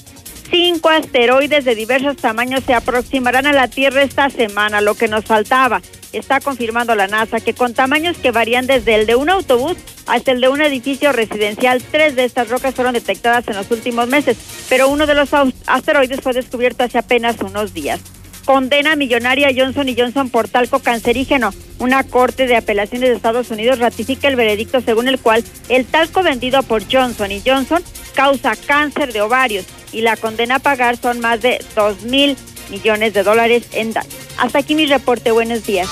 Cinco 0.57 0.89
asteroides 0.89 1.65
de 1.65 1.75
diversos 1.75 2.17
tamaños 2.17 2.63
se 2.63 2.75
aproximarán 2.75 3.45
a 3.45 3.53
la 3.53 3.67
Tierra 3.67 4.03
esta 4.03 4.31
semana, 4.31 4.81
lo 4.81 4.95
que 4.95 5.09
nos 5.09 5.25
faltaba. 5.25 5.83
Está 6.13 6.39
confirmando 6.39 6.95
la 6.95 7.09
NASA 7.09 7.41
que 7.41 7.55
con 7.55 7.75
tamaños 7.75 8.17
que 8.19 8.31
varían 8.31 8.69
desde 8.69 8.95
el 8.95 9.05
de 9.07 9.17
un 9.17 9.31
autobús 9.31 9.77
hasta 10.07 10.31
el 10.31 10.41
de 10.41 10.49
un 10.49 10.61
edificio 10.61 11.11
residencial, 11.11 11.83
tres 11.83 12.15
de 12.15 12.25
estas 12.25 12.51
rocas 12.51 12.73
fueron 12.73 12.95
detectadas 12.95 13.49
en 13.49 13.57
los 13.57 13.69
últimos 13.73 14.07
meses, 14.07 14.37
pero 14.69 14.89
uno 14.89 15.07
de 15.09 15.17
los 15.17 15.31
asteroides 15.67 16.21
fue 16.21 16.33
descubierto 16.35 16.85
hace 16.85 16.99
apenas 16.99 17.35
unos 17.41 17.75
días. 17.75 18.01
Condena 18.45 18.97
millonaria 18.97 19.51
Johnson 19.57 19.89
y 19.89 19.97
Johnson 19.99 20.31
por 20.31 20.49
talco 20.49 20.79
cancerígeno. 20.79 21.53
Una 21.79 22.05
corte 22.05 22.47
de 22.47 22.57
apelaciones 22.57 23.09
de 23.09 23.17
Estados 23.17 23.51
Unidos 23.51 23.79
ratifica 23.79 24.29
el 24.29 24.37
veredicto 24.37 24.81
según 24.81 25.09
el 25.09 25.19
cual 25.19 25.45
el 25.69 25.85
talco 25.85 26.23
vendido 26.23 26.63
por 26.63 26.83
Johnson 26.91 27.33
y 27.33 27.43
Johnson 27.45 27.83
causa 28.15 28.55
cáncer 28.57 29.13
de 29.13 29.23
ovarios 29.23 29.67
y 29.93 30.03
la 30.03 30.17
condena 30.17 30.57
a 30.57 30.61
pagar 30.61 30.97
son 30.97 31.21
más 31.21 31.41
de 31.41 31.65
2 31.75 32.05
mil 32.05 32.37
millones 32.71 33.15
de 33.15 33.23
dólares 33.23 33.65
en 33.73 33.93
daño. 33.93 34.09
Hasta 34.39 34.59
aquí 34.61 34.75
mi 34.75 34.87
reporte. 34.87 35.31
Buenos 35.31 35.65
días. 35.67 35.89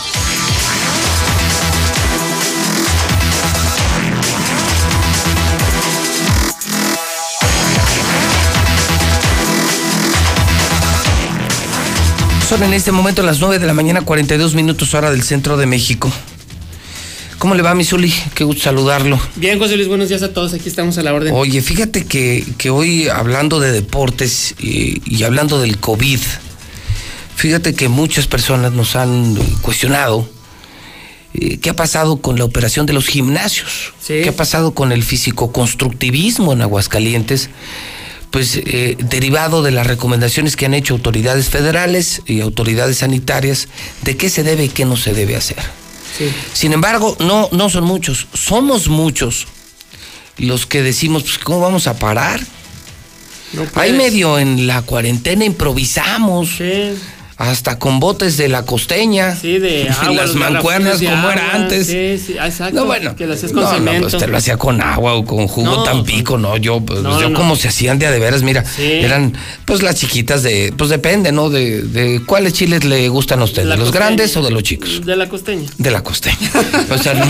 Son 12.52 12.62
en 12.64 12.74
este 12.74 12.92
momento 12.92 13.22
las 13.22 13.40
9 13.40 13.58
de 13.60 13.66
la 13.66 13.72
mañana, 13.72 14.02
42 14.02 14.54
minutos 14.54 14.92
hora 14.92 15.10
del 15.10 15.22
centro 15.22 15.56
de 15.56 15.64
México. 15.64 16.12
¿Cómo 17.38 17.54
le 17.54 17.62
va, 17.62 17.74
Misuli? 17.74 18.12
Qué 18.34 18.44
gusto 18.44 18.64
saludarlo. 18.64 19.18
Bien, 19.36 19.58
José 19.58 19.76
Luis, 19.76 19.88
buenos 19.88 20.10
días 20.10 20.22
a 20.22 20.34
todos. 20.34 20.52
Aquí 20.52 20.68
estamos 20.68 20.98
a 20.98 21.02
la 21.02 21.14
orden. 21.14 21.32
Oye, 21.34 21.62
fíjate 21.62 22.04
que, 22.04 22.44
que 22.58 22.68
hoy 22.68 23.08
hablando 23.08 23.58
de 23.58 23.72
deportes 23.72 24.54
y, 24.60 25.00
y 25.06 25.22
hablando 25.22 25.62
del 25.62 25.78
COVID, 25.78 26.20
fíjate 27.36 27.72
que 27.72 27.88
muchas 27.88 28.26
personas 28.26 28.72
nos 28.72 28.96
han 28.96 29.34
cuestionado 29.62 30.28
eh, 31.32 31.56
qué 31.56 31.70
ha 31.70 31.74
pasado 31.74 32.18
con 32.18 32.36
la 32.36 32.44
operación 32.44 32.84
de 32.84 32.92
los 32.92 33.06
gimnasios, 33.06 33.94
qué 34.06 34.28
ha 34.28 34.36
pasado 34.36 34.74
con 34.74 34.92
el 34.92 35.02
físico-constructivismo 35.02 36.52
en 36.52 36.60
Aguascalientes, 36.60 37.48
pues 38.32 38.56
eh, 38.56 38.96
derivado 38.98 39.62
de 39.62 39.70
las 39.70 39.86
recomendaciones 39.86 40.56
que 40.56 40.66
han 40.66 40.74
hecho 40.74 40.94
autoridades 40.94 41.50
federales 41.50 42.22
y 42.26 42.40
autoridades 42.40 42.98
sanitarias 42.98 43.68
de 44.02 44.16
qué 44.16 44.30
se 44.30 44.42
debe 44.42 44.64
y 44.64 44.68
qué 44.70 44.84
no 44.84 44.96
se 44.96 45.12
debe 45.12 45.36
hacer. 45.36 45.58
Sin 46.52 46.72
embargo, 46.72 47.16
no, 47.20 47.48
no 47.52 47.68
son 47.68 47.84
muchos, 47.84 48.26
somos 48.32 48.88
muchos 48.88 49.46
los 50.38 50.66
que 50.66 50.82
decimos, 50.82 51.24
pues, 51.24 51.38
¿cómo 51.38 51.60
vamos 51.60 51.86
a 51.86 51.98
parar? 51.98 52.40
Ahí 53.74 53.92
medio 53.92 54.38
en 54.38 54.66
la 54.66 54.82
cuarentena 54.82 55.44
improvisamos. 55.44 56.58
Hasta 57.42 57.76
con 57.76 57.98
botes 57.98 58.36
de 58.36 58.48
la 58.48 58.64
costeña. 58.64 59.34
Sí, 59.34 59.58
de 59.58 59.88
agua. 60.00 60.12
Las 60.14 60.34
mancuernas 60.36 61.00
de 61.00 61.06
como 61.06 61.28
era 61.28 61.54
antes. 61.56 61.88
Sí, 61.88 62.16
sí, 62.24 62.34
exacto. 62.40 62.76
No, 62.76 62.84
bueno. 62.86 63.16
Que 63.16 63.26
lo 63.26 63.34
hacías 63.34 63.50
con 63.50 63.64
no, 63.64 63.80
no, 63.80 64.00
pues 64.02 64.16
te 64.16 64.28
lo 64.28 64.36
hacía 64.36 64.56
con 64.56 64.80
agua 64.80 65.14
o 65.14 65.24
con 65.24 65.48
jugo 65.48 65.66
No, 65.78 65.82
tampico, 65.82 66.38
no, 66.38 66.56
yo, 66.56 66.80
pues, 66.80 67.00
yo 67.02 67.32
como 67.34 67.56
se 67.56 67.66
hacían 67.66 67.98
de 67.98 68.06
a 68.06 68.12
de 68.12 68.20
veras, 68.20 68.44
mira, 68.44 68.64
Sí. 68.64 68.84
eran 68.84 69.36
pues 69.64 69.82
las 69.82 69.96
chiquitas 69.96 70.44
de, 70.44 70.72
pues 70.78 70.88
depende, 70.88 71.32
¿no? 71.32 71.50
De, 71.50 71.82
de 71.82 72.22
cuáles 72.24 72.52
chiles 72.52 72.84
le 72.84 73.08
gustan 73.08 73.40
a 73.40 73.44
ustedes, 73.44 73.68
¿de 73.68 73.76
los 73.76 73.86
costeña. 73.88 74.04
grandes 74.06 74.36
o 74.36 74.42
de 74.42 74.50
los 74.52 74.62
chicos? 74.62 75.04
De 75.04 75.16
la 75.16 75.28
costeña. 75.28 75.68
De 75.78 75.90
la 75.90 76.02
costeña. 76.04 76.36
O 76.90 76.98
sea, 76.98 77.14
no, 77.14 77.24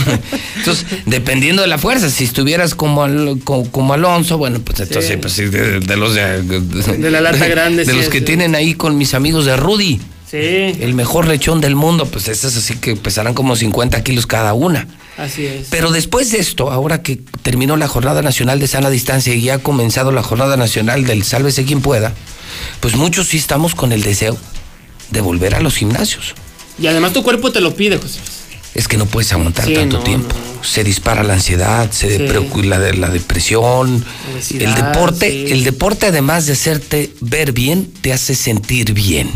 entonces, 0.58 0.84
dependiendo 1.06 1.62
de 1.62 1.68
la 1.68 1.78
fuerza, 1.78 2.10
si 2.10 2.24
estuvieras 2.24 2.74
como, 2.74 3.02
al- 3.04 3.38
co- 3.44 3.64
como, 3.70 3.94
Alonso, 3.94 4.36
bueno, 4.36 4.60
pues 4.62 4.78
entonces, 4.80 5.10
Sí. 5.12 5.16
pues 5.16 5.36
de, 5.36 5.80
de 5.80 5.96
los 5.96 6.14
de, 6.14 6.42
De 6.42 7.10
la 7.10 7.20
lata 7.22 7.46
grande, 7.46 7.84
De 7.86 7.92
sí, 7.92 7.96
los 7.98 8.10
que 8.10 8.20
tienen 8.20 8.54
ahí 8.54 8.74
con 8.74 8.98
mis 8.98 9.14
amigos 9.14 9.46
de 9.46 9.56
Rudy. 9.56 10.00
Sí, 10.32 10.38
El 10.82 10.94
mejor 10.94 11.28
lechón 11.28 11.60
del 11.60 11.76
mundo, 11.76 12.06
pues 12.06 12.26
esas 12.28 12.56
así 12.56 12.74
que 12.76 12.96
pesarán 12.96 13.34
como 13.34 13.54
50 13.54 14.02
kilos 14.02 14.26
cada 14.26 14.54
una. 14.54 14.88
así 15.18 15.44
es. 15.46 15.66
Pero 15.70 15.90
después 15.92 16.32
de 16.32 16.38
esto, 16.38 16.70
ahora 16.72 17.02
que 17.02 17.20
terminó 17.42 17.76
la 17.76 17.86
Jornada 17.86 18.22
Nacional 18.22 18.58
de 18.58 18.66
Sana 18.66 18.88
Distancia 18.88 19.34
y 19.34 19.42
ya 19.42 19.54
ha 19.54 19.58
comenzado 19.58 20.10
la 20.10 20.22
Jornada 20.22 20.56
Nacional 20.56 21.04
del 21.04 21.22
Sálvese 21.22 21.64
quien 21.64 21.82
pueda, 21.82 22.14
pues 22.80 22.96
muchos 22.96 23.28
sí 23.28 23.36
estamos 23.36 23.74
con 23.74 23.92
el 23.92 24.02
deseo 24.02 24.36
de 25.10 25.20
volver 25.20 25.54
a 25.54 25.60
los 25.60 25.74
gimnasios. 25.76 26.34
Y 26.78 26.86
además 26.86 27.12
tu 27.12 27.22
cuerpo 27.22 27.52
te 27.52 27.60
lo 27.60 27.74
pide, 27.74 27.98
José. 27.98 28.18
Es 28.74 28.88
que 28.88 28.96
no 28.96 29.04
puedes 29.04 29.30
aguantar 29.34 29.66
Sí, 29.66 29.74
tanto 29.74 29.98
no, 29.98 30.02
tiempo. 30.04 30.34
Se 30.62 30.82
dispara 30.82 31.22
la 31.22 31.34
ansiedad, 31.34 31.90
se 31.90 32.16
Sí. 32.16 32.22
preocupa 32.26 32.64
la, 32.64 32.78
de- 32.78 32.94
la 32.94 33.10
depresión. 33.10 34.02
Obesidad, 34.32 34.62
el 34.62 34.74
deporte, 34.82 35.52
el 35.52 35.62
deporte 35.64 36.06
además 36.06 36.46
de 36.46 36.54
hacerte 36.54 37.12
ver 37.20 37.52
bien, 37.52 37.92
te 38.00 38.14
hace 38.14 38.34
sentir 38.34 38.94
bien. 38.94 39.30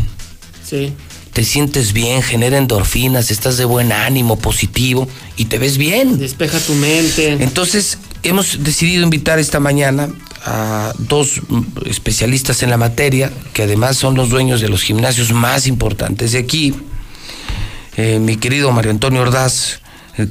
Sí. 0.67 0.93
Te 1.33 1.43
sientes 1.43 1.93
bien, 1.93 2.23
genera 2.23 2.57
endorfinas, 2.57 3.29
estás 3.29 3.57
de 3.57 3.65
buen 3.65 3.91
ánimo, 3.91 4.39
positivo 4.39 5.07
y 5.35 5.45
te 5.45 5.59
ves 5.59 5.77
bien. 5.77 6.17
Despeja 6.17 6.59
tu 6.59 6.73
mente. 6.73 7.33
Entonces, 7.33 7.99
hemos 8.23 8.63
decidido 8.63 9.03
invitar 9.03 9.37
esta 9.37 9.59
mañana 9.59 10.09
a 10.45 10.93
dos 10.97 11.41
especialistas 11.85 12.63
en 12.63 12.69
la 12.69 12.77
materia, 12.77 13.31
que 13.53 13.63
además 13.63 13.97
son 13.97 14.15
los 14.15 14.29
dueños 14.29 14.61
de 14.61 14.69
los 14.69 14.81
gimnasios 14.81 15.31
más 15.31 15.67
importantes 15.67 16.31
de 16.31 16.39
aquí. 16.39 16.73
Eh, 17.97 18.19
mi 18.19 18.37
querido 18.37 18.71
Mario 18.71 18.91
Antonio 18.91 19.21
Ordaz, 19.21 19.81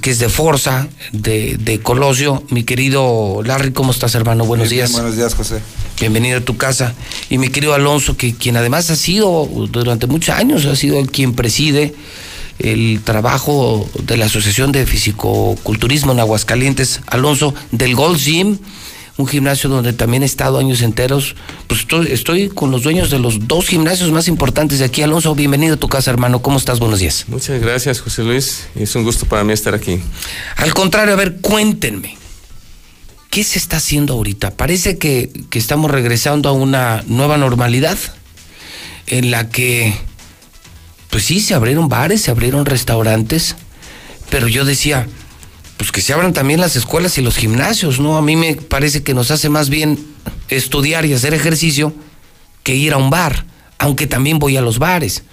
que 0.00 0.10
es 0.10 0.18
de 0.18 0.28
Forza, 0.28 0.89
de, 1.12 1.56
de 1.58 1.81
Colosio. 1.81 2.42
Mi 2.50 2.65
querido 2.65 3.40
Larry, 3.44 3.73
¿cómo 3.73 3.92
estás, 3.92 4.15
hermano? 4.15 4.44
Buenos 4.44 4.68
Bien, 4.68 4.81
días. 4.81 4.92
Buenos 4.92 5.16
días, 5.16 5.34
José. 5.34 5.60
Bienvenido 6.00 6.39
a 6.39 6.40
tu 6.40 6.56
casa. 6.56 6.94
Y 7.31 7.39
mi 7.39 7.48
querido 7.48 7.73
Alonso, 7.73 8.16
que 8.16 8.34
quien 8.34 8.56
además 8.56 8.90
ha 8.90 8.97
sido 8.97 9.48
durante 9.70 10.06
muchos 10.06 10.34
años, 10.34 10.65
ha 10.66 10.76
sido 10.76 10.98
el 10.98 11.10
quien 11.10 11.34
preside 11.34 11.94
el 12.58 13.00
trabajo 13.05 13.89
de 14.02 14.16
la 14.16 14.26
Asociación 14.26 14.73
de 14.73 14.86
Fisicoculturismo 14.86 16.12
en 16.12 16.20
Aguascalientes. 16.20 17.00
Alonso, 17.06 17.55
del 17.70 17.94
Gold 17.94 18.18
Gym, 18.18 18.58
un 19.17 19.27
gimnasio 19.27 19.70
donde 19.70 19.93
también 19.93 20.23
he 20.23 20.27
estado 20.27 20.59
años 20.59 20.83
enteros. 20.83 21.36
Pues 21.67 21.81
estoy, 21.81 22.09
estoy 22.12 22.49
con 22.49 22.70
los 22.70 22.83
dueños 22.83 23.11
de 23.11 23.19
los 23.19 23.49
dos 23.49 23.67
gimnasios 23.67 24.11
más 24.11 24.28
importantes 24.28 24.78
de 24.78 24.85
aquí. 24.85 25.03
Alonso, 25.03 25.35
bienvenido 25.35 25.75
a 25.75 25.77
tu 25.78 25.89
casa, 25.89 26.11
hermano. 26.11 26.43
¿Cómo 26.43 26.59
estás? 26.59 26.78
Buenos 26.78 26.99
días. 26.99 27.25
Muchas 27.28 27.61
gracias, 27.61 28.01
José 28.01 28.23
Luis. 28.23 28.69
Es 28.75 28.95
un 28.95 29.05
gusto 29.05 29.27
para 29.27 29.45
mí 29.45 29.53
estar 29.53 29.75
aquí. 29.75 30.01
Al 30.57 30.75
contrario, 30.75 31.15
a 31.15 31.17
ver, 31.17 31.36
cuéntenme. 31.41 32.17
¿Qué 33.31 33.43
se 33.43 33.59
está 33.59 33.78
haciendo 33.78 34.15
ahorita? 34.15 34.53
Parece 34.53 34.99
que, 34.99 35.31
que 35.51 35.59
estamos 35.59 35.91
regresando 35.91 36.49
a 36.49 36.53
una 36.53 37.03
nueva 37.07 37.36
normalidad 37.36 37.99
en 39.07 39.31
la 39.31 39.49
que, 39.49 39.95
pues 41.11 41.25
sí, 41.25 41.41
se 41.41 41.55
abrieron 41.55 41.89
bares, 41.89 42.23
se 42.23 42.31
abrieron 42.31 42.65
restaurantes, 42.65 43.57
pero 44.31 44.49
yo 44.49 44.65
decía, 44.65 45.07
pues 45.76 45.92
que 45.92 46.00
se 46.00 46.12
abran 46.12 46.32
también 46.32 46.60
las 46.60 46.76
escuelas 46.76 47.18
y 47.18 47.22
los 47.22 47.36
gimnasios, 47.36 48.00
¿no? 48.00 48.16
A 48.16 48.22
mí 48.22 48.36
me 48.36 48.55
parece 48.56 49.02
que 49.02 49.14
nos 49.14 49.30
hace 49.30 49.48
más 49.48 49.68
bien 49.68 49.98
estudiar 50.48 51.05
y 51.05 51.12
hacer 51.12 51.34
ejercicio 51.34 51.92
que 52.62 52.74
ir 52.74 52.92
a 52.92 52.96
un 52.96 53.10
bar, 53.10 53.44
aunque 53.78 54.06
también 54.06 54.38
voy 54.38 54.56
a 54.56 54.62
los 54.62 54.78
bares. 54.78 55.24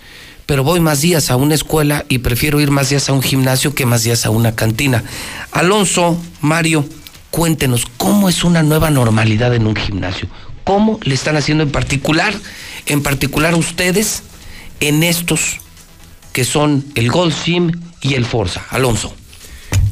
Pero 0.45 0.63
voy 0.63 0.81
más 0.81 1.01
días 1.01 1.31
a 1.31 1.37
una 1.37 1.55
escuela 1.55 2.05
y 2.09 2.17
prefiero 2.17 2.59
ir 2.59 2.71
más 2.71 2.89
días 2.89 3.07
a 3.07 3.13
un 3.13 3.21
gimnasio 3.21 3.73
que 3.73 3.85
más 3.85 4.03
días 4.03 4.25
a 4.25 4.29
una 4.29 4.53
cantina. 4.55 5.03
Alonso, 5.51 6.21
Mario, 6.41 6.85
cuéntenos, 7.31 7.85
¿cómo 7.97 8.27
es 8.27 8.43
una 8.43 8.61
nueva 8.61 8.89
normalidad 8.89 9.53
en 9.55 9.65
un 9.65 9.75
gimnasio? 9.75 10.27
¿Cómo 10.65 10.99
le 11.03 11.15
están 11.15 11.37
haciendo 11.37 11.63
en 11.63 11.71
particular, 11.71 12.33
en 12.85 13.01
particular 13.01 13.55
ustedes, 13.55 14.23
en 14.81 15.03
estos 15.03 15.59
que 16.33 16.43
son 16.43 16.85
el 16.95 17.09
Gold 17.09 17.33
Gym 17.45 17.71
y 18.01 18.15
el 18.15 18.25
Forza? 18.25 18.65
Alonso. 18.69 19.15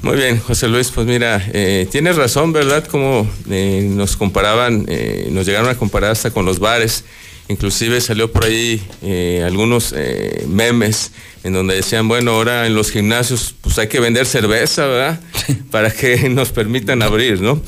Muy 0.01 0.17
bien, 0.17 0.39
José 0.39 0.67
Luis, 0.67 0.89
pues 0.89 1.05
mira, 1.05 1.47
eh, 1.53 1.88
tienes 1.91 2.15
razón, 2.15 2.51
¿verdad? 2.53 2.83
Como 2.88 3.30
eh, 3.51 3.88
nos 3.88 4.17
comparaban, 4.17 4.85
eh, 4.88 5.27
nos 5.31 5.45
llegaron 5.45 5.69
a 5.69 5.75
comparar 5.75 6.09
hasta 6.09 6.31
con 6.31 6.43
los 6.43 6.57
bares. 6.57 7.03
Inclusive 7.49 8.01
salió 8.01 8.31
por 8.31 8.45
ahí 8.45 8.81
eh, 9.03 9.43
algunos 9.45 9.93
eh, 9.95 10.43
memes 10.47 11.11
en 11.43 11.53
donde 11.53 11.75
decían, 11.75 12.07
bueno, 12.07 12.31
ahora 12.31 12.65
en 12.65 12.73
los 12.73 12.89
gimnasios 12.89 13.53
pues 13.61 13.77
hay 13.77 13.89
que 13.89 13.99
vender 13.99 14.25
cerveza, 14.25 14.88
¿verdad? 14.88 15.19
Para 15.71 15.91
que 15.91 16.30
nos 16.30 16.49
permitan 16.51 17.03
abrir, 17.03 17.39
¿no? 17.39 17.61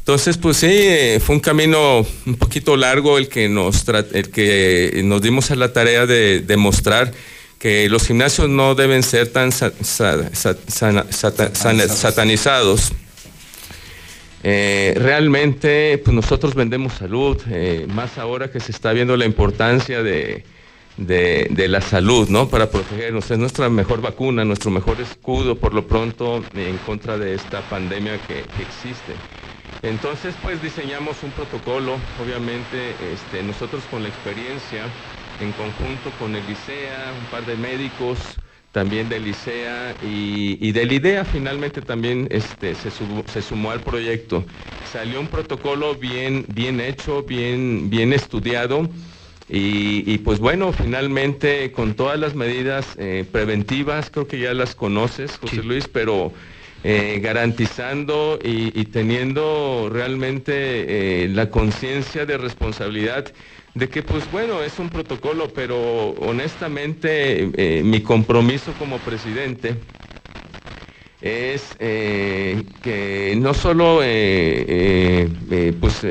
Entonces, 0.00 0.36
pues 0.36 0.58
sí, 0.58 0.66
eh, 0.70 1.20
fue 1.24 1.36
un 1.36 1.40
camino 1.40 2.04
un 2.26 2.34
poquito 2.34 2.76
largo 2.76 3.16
el 3.16 3.28
que 3.28 3.48
nos, 3.48 3.86
el 4.12 4.30
que 4.30 5.00
nos 5.04 5.22
dimos 5.22 5.50
a 5.50 5.56
la 5.56 5.72
tarea 5.72 6.04
de 6.04 6.40
demostrar 6.40 7.12
que 7.58 7.88
los 7.88 8.06
gimnasios 8.06 8.48
no 8.48 8.74
deben 8.74 9.02
ser 9.02 9.28
tan 9.32 9.50
sa- 9.52 9.72
satanizados. 11.88 12.92
Eh, 14.44 14.94
realmente, 14.96 15.98
pues 16.04 16.14
nosotros 16.14 16.54
vendemos 16.54 16.92
salud, 16.94 17.36
eh, 17.50 17.86
más 17.88 18.18
ahora 18.18 18.50
que 18.50 18.60
se 18.60 18.70
está 18.70 18.92
viendo 18.92 19.16
la 19.16 19.24
importancia 19.24 20.02
de, 20.02 20.44
de- 20.96 21.48
de 21.50 21.68
la 21.68 21.80
salud, 21.80 22.28
¿no? 22.28 22.48
Para 22.48 22.70
protegernos. 22.70 23.28
Es 23.30 23.38
nuestra 23.38 23.68
mejor 23.68 24.00
vacuna, 24.00 24.44
nuestro 24.44 24.70
mejor 24.70 25.00
escudo, 25.00 25.56
por 25.56 25.74
lo 25.74 25.86
pronto, 25.88 26.44
en 26.54 26.76
contra 26.78 27.18
de 27.18 27.34
esta 27.34 27.62
pandemia 27.62 28.18
que, 28.28 28.34
que 28.34 28.62
existe. 28.62 29.14
Entonces, 29.82 30.34
pues 30.42 30.62
diseñamos 30.62 31.16
un 31.24 31.30
protocolo, 31.32 31.96
obviamente, 32.24 32.94
este, 33.12 33.42
nosotros 33.42 33.82
con 33.90 34.02
la 34.04 34.08
experiencia, 34.08 34.84
en 35.38 35.52
conjunto 35.52 36.16
con 36.16 36.34
el 36.36 36.48
ICEA, 36.50 37.14
un 37.14 37.26
par 37.28 37.44
de 37.44 37.56
médicos, 37.56 38.40
también 38.72 39.08
del 39.08 39.26
ICEA 39.26 39.96
y, 40.00 40.58
y 40.60 40.72
del 40.72 40.92
IDEA 40.92 41.24
finalmente 41.24 41.82
también 41.82 42.28
este, 42.30 42.74
se, 42.74 42.90
subo- 42.90 43.26
se 43.26 43.42
sumó 43.42 43.70
al 43.70 43.82
proyecto. 43.82 44.46
Salió 44.82 45.20
un 45.20 45.28
protocolo 45.28 45.96
bien, 45.96 46.44
bien 46.48 46.80
hecho, 46.80 47.22
bien, 47.24 47.90
bien 47.90 48.12
estudiado 48.12 48.90
Y, 49.50 50.04
y, 50.06 50.18
pues 50.18 50.40
bueno, 50.40 50.72
finalmente 50.72 51.72
con 51.72 51.94
todas 51.94 52.18
las 52.18 52.34
medidas 52.34 52.96
eh, 52.98 53.24
preventivas, 53.30 54.10
creo 54.10 54.28
que 54.28 54.38
ya 54.38 54.52
las 54.52 54.74
conoces, 54.74 55.38
José 55.38 55.62
Luis, 55.62 55.88
pero 55.88 56.34
eh, 56.82 57.20
garantizando 57.22 58.38
y, 58.42 58.78
y 58.78 58.84
teniendo 58.86 59.88
realmente 59.90 61.24
eh, 61.24 61.28
la 61.28 61.50
conciencia 61.50 62.26
de 62.26 62.36
responsabilidad 62.36 63.32
de 63.78 63.88
que 63.88 64.02
pues 64.02 64.28
bueno, 64.28 64.62
es 64.64 64.78
un 64.80 64.90
protocolo, 64.90 65.54
pero 65.54 66.10
honestamente 66.10 67.50
eh, 67.54 67.82
mi 67.84 68.02
compromiso 68.02 68.76
como 68.76 69.04
presidente 69.04 69.76
es 71.20 71.76
eh, 71.78 72.64
que 72.82 73.38
no 73.40 73.54
solo 73.54 74.00
eh, 74.02 75.28
pues 75.80 76.04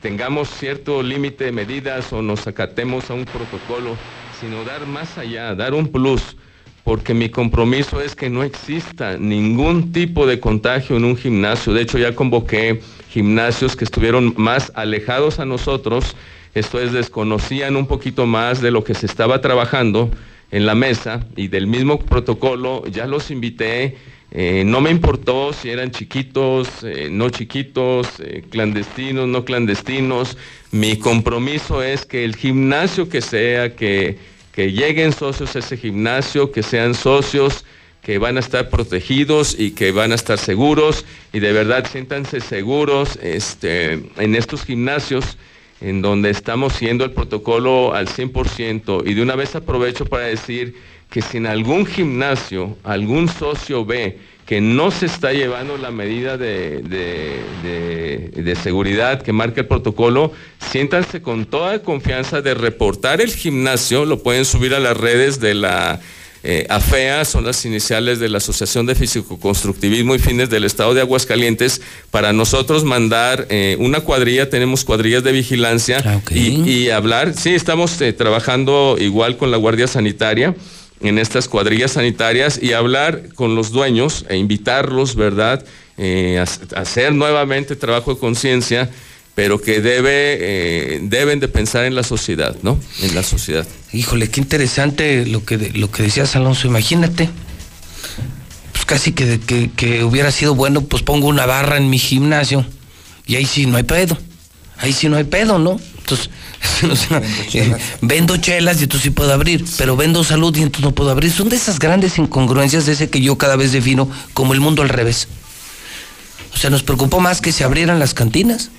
tengamos 0.00 0.48
cierto 0.48 1.00
límite 1.00 1.44
de 1.44 1.52
medidas 1.52 2.12
o 2.12 2.22
nos 2.22 2.48
acatemos 2.48 3.08
a 3.08 3.14
un 3.14 3.26
protocolo, 3.26 4.00
sino 4.28 4.64
dar 4.64 4.86
más 4.86 5.16
allá, 5.16 5.54
dar 5.54 5.74
un 5.74 5.86
plus, 5.92 6.36
porque 6.82 7.14
mi 7.14 7.28
compromiso 7.28 8.00
es 8.00 8.16
que 8.16 8.30
no 8.30 8.42
exista 8.42 9.16
ningún 9.16 9.92
tipo 9.92 10.26
de 10.26 10.40
contagio 10.40 10.96
en 10.96 11.04
un 11.04 11.16
gimnasio. 11.16 11.72
De 11.72 11.82
hecho, 11.82 11.98
ya 11.98 12.16
convoqué 12.16 12.80
gimnasios 13.08 13.76
que 13.76 13.84
estuvieron 13.84 14.34
más 14.36 14.72
alejados 14.74 15.38
a 15.38 15.44
nosotros, 15.44 16.16
esto 16.54 16.80
es, 16.80 16.92
desconocían 16.92 17.76
un 17.76 17.86
poquito 17.86 18.26
más 18.26 18.60
de 18.60 18.70
lo 18.70 18.84
que 18.84 18.94
se 18.94 19.06
estaba 19.06 19.40
trabajando 19.40 20.10
en 20.50 20.66
la 20.66 20.74
mesa 20.74 21.26
y 21.34 21.48
del 21.48 21.66
mismo 21.66 21.98
protocolo, 21.98 22.84
ya 22.86 23.06
los 23.06 23.30
invité. 23.30 23.96
Eh, 24.30 24.62
no 24.64 24.80
me 24.80 24.90
importó 24.90 25.52
si 25.52 25.70
eran 25.70 25.90
chiquitos, 25.90 26.68
eh, 26.82 27.08
no 27.10 27.30
chiquitos, 27.30 28.08
eh, 28.20 28.44
clandestinos, 28.50 29.28
no 29.28 29.44
clandestinos. 29.44 30.36
Mi 30.70 30.98
compromiso 30.98 31.82
es 31.82 32.04
que 32.04 32.24
el 32.24 32.36
gimnasio 32.36 33.08
que 33.08 33.22
sea, 33.22 33.74
que, 33.74 34.18
que 34.52 34.72
lleguen 34.72 35.12
socios 35.12 35.56
a 35.56 35.58
ese 35.60 35.76
gimnasio, 35.76 36.52
que 36.52 36.62
sean 36.62 36.94
socios 36.94 37.64
que 38.02 38.18
van 38.18 38.36
a 38.36 38.40
estar 38.40 38.68
protegidos 38.68 39.58
y 39.58 39.70
que 39.70 39.92
van 39.92 40.12
a 40.12 40.16
estar 40.16 40.36
seguros 40.36 41.04
y 41.32 41.38
de 41.38 41.52
verdad 41.52 41.86
siéntanse 41.90 42.40
seguros 42.40 43.16
este, 43.22 43.92
en 43.92 44.34
estos 44.34 44.64
gimnasios 44.64 45.38
en 45.82 46.00
donde 46.00 46.30
estamos 46.30 46.74
siguiendo 46.74 47.04
el 47.04 47.10
protocolo 47.10 47.94
al 47.94 48.06
100% 48.06 49.02
y 49.06 49.14
de 49.14 49.22
una 49.22 49.34
vez 49.34 49.54
aprovecho 49.54 50.06
para 50.06 50.24
decir 50.24 50.74
que 51.10 51.20
si 51.20 51.36
en 51.38 51.46
algún 51.46 51.84
gimnasio 51.84 52.76
algún 52.84 53.28
socio 53.28 53.84
ve 53.84 54.18
que 54.46 54.60
no 54.60 54.90
se 54.90 55.06
está 55.06 55.32
llevando 55.32 55.76
la 55.76 55.90
medida 55.90 56.36
de, 56.36 56.82
de, 56.82 57.40
de, 57.62 58.42
de, 58.42 58.56
seguridad 58.56 59.22
que 59.22 59.32
marca 59.32 59.60
el 59.60 59.66
protocolo, 59.66 60.32
siéntanse 60.58 61.22
con 61.22 61.46
toda 61.46 61.82
confianza 61.82 62.42
de 62.42 62.54
reportar 62.54 63.20
el 63.20 63.32
gimnasio, 63.32 64.04
lo 64.04 64.22
pueden 64.22 64.44
subir 64.44 64.74
a 64.74 64.80
las 64.80 64.96
redes 64.96 65.38
de 65.40 65.54
la 65.54 66.00
eh, 66.44 66.66
AFEA, 66.68 67.24
son 67.24 67.44
las 67.44 67.64
iniciales 67.64 68.18
de 68.18 68.28
la 68.28 68.38
Asociación 68.38 68.84
de 68.86 68.94
Físico-Constructivismo 68.94 70.14
y 70.14 70.18
Fines 70.18 70.50
del 70.50 70.64
Estado 70.64 70.92
de 70.92 71.00
Aguascalientes, 71.00 71.80
para 72.10 72.32
nosotros 72.32 72.84
mandar 72.84 73.46
eh, 73.48 73.76
una 73.78 74.00
cuadrilla, 74.00 74.50
tenemos 74.50 74.84
cuadrillas 74.84 75.22
de 75.22 75.32
vigilancia 75.32 76.02
Ah, 76.04 76.20
y, 76.30 76.68
y, 76.68 76.90
hablar, 76.90 77.34
sí, 77.34 77.54
estamos 77.54 78.00
eh, 78.00 78.12
trabajando 78.12 78.96
igual 78.98 79.36
con 79.36 79.50
la 79.50 79.56
Guardia 79.56 79.86
Sanitaria 79.86 80.54
en 81.00 81.18
estas 81.18 81.48
cuadrillas 81.48 81.92
sanitarias 81.92 82.60
y 82.62 82.72
hablar 82.72 83.22
con 83.34 83.54
los 83.54 83.70
dueños 83.70 84.24
e 84.28 84.36
invitarlos, 84.36 85.14
¿verdad?, 85.16 85.64
a, 85.98 86.76
a 86.76 86.80
hacer 86.80 87.12
nuevamente 87.12 87.76
trabajo 87.76 88.14
de 88.14 88.20
conciencia 88.20 88.90
pero 89.34 89.60
que 89.60 89.80
debe, 89.80 90.36
eh, 90.40 91.00
deben 91.02 91.40
de 91.40 91.48
pensar 91.48 91.84
en 91.84 91.94
la 91.94 92.02
sociedad, 92.02 92.56
¿no? 92.62 92.78
En 93.00 93.14
la 93.14 93.22
sociedad. 93.22 93.66
Híjole, 93.92 94.28
qué 94.28 94.40
interesante 94.40 95.24
lo 95.26 95.44
que, 95.44 95.56
lo 95.74 95.90
que 95.90 96.02
decías, 96.02 96.36
Alonso. 96.36 96.66
Imagínate, 96.66 97.30
pues 98.72 98.84
casi 98.84 99.12
que, 99.12 99.40
que, 99.40 99.70
que, 99.70 100.04
hubiera 100.04 100.30
sido 100.30 100.54
bueno, 100.54 100.82
pues 100.82 101.02
pongo 101.02 101.28
una 101.28 101.46
barra 101.46 101.78
en 101.78 101.88
mi 101.88 101.98
gimnasio 101.98 102.66
y 103.26 103.36
ahí 103.36 103.46
sí 103.46 103.66
no 103.66 103.78
hay 103.78 103.84
pedo. 103.84 104.18
Ahí 104.78 104.92
sí 104.92 105.08
no 105.08 105.16
hay 105.16 105.24
pedo, 105.24 105.58
¿no? 105.58 105.80
Entonces, 105.98 106.28
o 106.90 106.96
sea, 106.96 107.20
vendo, 107.20 107.44
chelas. 107.48 107.80
Eh, 107.80 107.84
vendo 108.02 108.36
chelas 108.36 108.80
y 108.80 108.82
entonces 108.84 109.04
sí 109.04 109.10
puedo 109.10 109.32
abrir, 109.32 109.64
pero 109.78 109.96
vendo 109.96 110.24
salud 110.24 110.54
y 110.56 110.62
entonces 110.62 110.84
no 110.84 110.92
puedo 110.92 111.10
abrir. 111.10 111.32
Son 111.32 111.48
de 111.48 111.56
esas 111.56 111.78
grandes 111.78 112.18
incongruencias 112.18 112.84
de 112.84 112.92
ese 112.92 113.08
que 113.08 113.22
yo 113.22 113.38
cada 113.38 113.56
vez 113.56 113.72
defino 113.72 114.10
como 114.34 114.52
el 114.52 114.60
mundo 114.60 114.82
al 114.82 114.90
revés. 114.90 115.28
O 116.52 116.58
sea, 116.58 116.68
nos 116.68 116.82
preocupó 116.82 117.20
más 117.20 117.40
que 117.40 117.52
se 117.52 117.64
abrieran 117.64 117.98
las 117.98 118.12
cantinas 118.12 118.70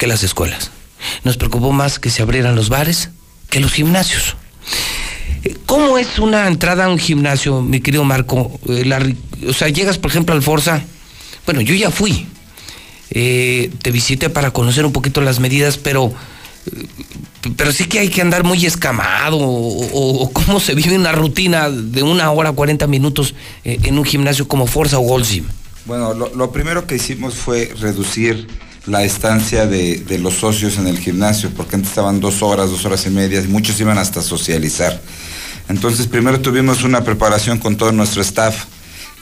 que 0.00 0.06
las 0.06 0.24
escuelas. 0.24 0.70
Nos 1.24 1.36
preocupó 1.36 1.72
más 1.72 1.98
que 1.98 2.08
se 2.08 2.22
abrieran 2.22 2.56
los 2.56 2.70
bares 2.70 3.10
que 3.50 3.60
los 3.60 3.72
gimnasios. 3.72 4.34
¿Cómo 5.66 5.98
es 5.98 6.18
una 6.18 6.48
entrada 6.48 6.86
a 6.86 6.88
un 6.88 6.98
gimnasio, 6.98 7.60
mi 7.60 7.80
querido 7.80 8.02
Marco? 8.04 8.58
Eh, 8.68 8.84
la, 8.86 9.06
o 9.46 9.52
sea, 9.52 9.68
llegas, 9.68 9.98
por 9.98 10.10
ejemplo, 10.10 10.34
al 10.34 10.42
Forza. 10.42 10.82
Bueno, 11.44 11.60
yo 11.60 11.74
ya 11.74 11.90
fui. 11.90 12.26
Eh, 13.10 13.70
te 13.82 13.90
visité 13.90 14.30
para 14.30 14.52
conocer 14.52 14.86
un 14.86 14.92
poquito 14.92 15.20
las 15.20 15.38
medidas, 15.38 15.76
pero, 15.76 16.12
pero 17.56 17.70
sí 17.70 17.84
que 17.84 17.98
hay 17.98 18.08
que 18.08 18.22
andar 18.22 18.42
muy 18.42 18.64
escamado. 18.64 19.36
O, 19.38 20.30
cómo 20.32 20.60
se 20.60 20.74
vive 20.74 20.96
una 20.96 21.12
rutina 21.12 21.68
de 21.68 22.02
una 22.02 22.30
hora, 22.30 22.52
40 22.52 22.86
minutos 22.86 23.34
eh, 23.64 23.78
en 23.82 23.98
un 23.98 24.04
gimnasio 24.06 24.48
como 24.48 24.66
Forza 24.66 24.98
o 24.98 25.02
Gold. 25.02 25.44
Bueno, 25.84 26.14
lo 26.14 26.52
primero 26.52 26.86
que 26.86 26.94
hicimos 26.94 27.34
fue 27.34 27.74
reducir 27.78 28.46
la 28.90 29.04
estancia 29.04 29.66
de, 29.66 29.98
de, 29.98 30.18
los 30.18 30.34
socios 30.34 30.76
en 30.76 30.88
el 30.88 30.98
gimnasio, 30.98 31.50
porque 31.50 31.76
antes 31.76 31.90
estaban 31.90 32.18
dos 32.18 32.42
horas, 32.42 32.70
dos 32.70 32.84
horas 32.84 33.06
y 33.06 33.10
media, 33.10 33.40
y 33.40 33.46
muchos 33.46 33.80
iban 33.80 33.98
hasta 33.98 34.20
socializar. 34.20 35.00
Entonces, 35.68 36.08
primero 36.08 36.40
tuvimos 36.40 36.82
una 36.82 37.04
preparación 37.04 37.58
con 37.58 37.76
todo 37.76 37.92
nuestro 37.92 38.20
staff, 38.22 38.64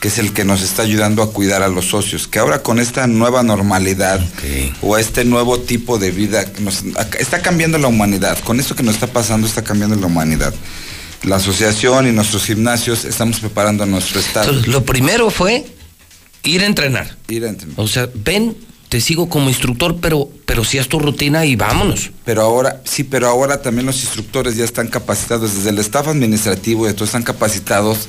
que 0.00 0.08
es 0.08 0.18
el 0.18 0.32
que 0.32 0.44
nos 0.44 0.62
está 0.62 0.82
ayudando 0.82 1.22
a 1.22 1.32
cuidar 1.32 1.62
a 1.62 1.68
los 1.68 1.86
socios, 1.86 2.26
que 2.26 2.38
ahora 2.38 2.62
con 2.62 2.78
esta 2.78 3.06
nueva 3.06 3.42
normalidad 3.42 4.24
okay. 4.38 4.72
o 4.80 4.96
este 4.96 5.26
nuevo 5.26 5.60
tipo 5.60 5.98
de 5.98 6.12
vida, 6.12 6.46
nos, 6.60 6.84
está 7.18 7.42
cambiando 7.42 7.76
la 7.76 7.88
humanidad, 7.88 8.38
con 8.44 8.60
esto 8.60 8.74
que 8.74 8.82
nos 8.82 8.94
está 8.94 9.08
pasando 9.08 9.46
está 9.46 9.62
cambiando 9.62 9.96
la 9.96 10.06
humanidad. 10.06 10.54
La 11.24 11.36
asociación 11.36 12.08
y 12.08 12.12
nuestros 12.12 12.44
gimnasios 12.44 13.04
estamos 13.04 13.40
preparando 13.40 13.82
a 13.82 13.86
nuestro 13.86 14.20
staff. 14.20 14.46
Entonces, 14.46 14.72
lo 14.72 14.84
primero 14.84 15.30
fue 15.30 15.66
ir 16.44 16.62
a 16.62 16.66
entrenar. 16.66 17.16
Ir 17.28 17.44
a 17.44 17.48
entrenar. 17.48 17.74
O 17.76 17.88
sea, 17.88 18.08
ven, 18.14 18.56
te 18.88 19.00
sigo 19.00 19.28
como 19.28 19.48
instructor, 19.48 19.96
pero, 20.00 20.28
pero 20.46 20.64
si 20.64 20.78
es 20.78 20.88
tu 20.88 20.98
rutina 20.98 21.44
y 21.44 21.56
vámonos. 21.56 22.10
Pero 22.24 22.42
ahora, 22.42 22.80
sí, 22.84 23.04
pero 23.04 23.28
ahora 23.28 23.60
también 23.60 23.86
los 23.86 24.02
instructores 24.02 24.56
ya 24.56 24.64
están 24.64 24.88
capacitados, 24.88 25.54
desde 25.54 25.70
el 25.70 25.78
staff 25.78 26.08
administrativo 26.08 26.88
y 26.88 26.92
todos 26.94 27.08
están 27.08 27.22
capacitados 27.22 28.08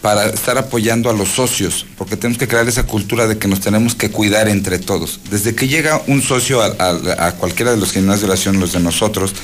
para 0.00 0.26
estar 0.26 0.56
apoyando 0.56 1.10
a 1.10 1.12
los 1.12 1.28
socios, 1.28 1.84
porque 1.98 2.16
tenemos 2.16 2.38
que 2.38 2.48
crear 2.48 2.66
esa 2.66 2.84
cultura 2.84 3.26
de 3.26 3.36
que 3.36 3.48
nos 3.48 3.60
tenemos 3.60 3.94
que 3.94 4.10
cuidar 4.10 4.48
entre 4.48 4.78
todos. 4.78 5.20
Desde 5.30 5.54
que 5.54 5.68
llega 5.68 6.00
un 6.06 6.22
socio 6.22 6.62
a, 6.62 6.74
a, 6.78 7.26
a 7.26 7.32
cualquiera 7.32 7.72
de 7.72 7.76
los 7.76 7.92
gimnasios 7.92 8.22
de 8.22 8.26
oración, 8.28 8.60
los 8.60 8.72
de 8.72 8.80
nosotros, 8.80 9.34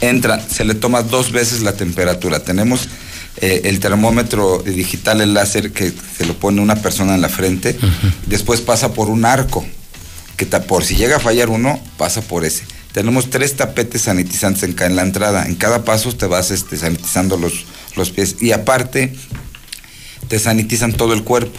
entra, 0.00 0.40
se 0.40 0.64
le 0.64 0.74
toma 0.74 1.02
dos 1.02 1.32
veces 1.32 1.62
la 1.62 1.72
temperatura. 1.72 2.44
Tenemos 2.44 2.88
eh, 3.40 3.62
el 3.64 3.80
termómetro 3.80 4.62
digital, 4.64 5.20
el 5.20 5.34
láser, 5.34 5.72
que 5.72 5.92
se 6.16 6.26
lo 6.26 6.34
pone 6.34 6.60
una 6.60 6.76
persona 6.76 7.16
en 7.16 7.20
la 7.20 7.28
frente, 7.28 7.76
uh 7.80 7.84
-huh. 7.84 8.12
después 8.26 8.60
pasa 8.60 8.92
por 8.92 9.08
un 9.08 9.24
arco 9.24 9.64
que 10.36 10.46
por 10.46 10.84
si 10.84 10.96
llega 10.96 11.16
a 11.16 11.20
fallar 11.20 11.48
uno, 11.48 11.80
pasa 11.96 12.20
por 12.22 12.44
ese. 12.44 12.64
Tenemos 12.92 13.30
tres 13.30 13.56
tapetes 13.56 14.02
sanitizantes 14.02 14.62
en, 14.62 14.80
en 14.80 14.96
la 14.96 15.02
entrada. 15.02 15.46
En 15.46 15.56
cada 15.56 15.84
paso 15.84 16.12
te 16.14 16.26
vas 16.26 16.50
este, 16.50 16.76
sanitizando 16.76 17.36
los, 17.36 17.64
los 17.96 18.10
pies. 18.10 18.36
Y 18.40 18.52
aparte, 18.52 19.14
te 20.28 20.38
sanitizan 20.38 20.92
todo 20.92 21.12
el 21.12 21.24
cuerpo. 21.24 21.58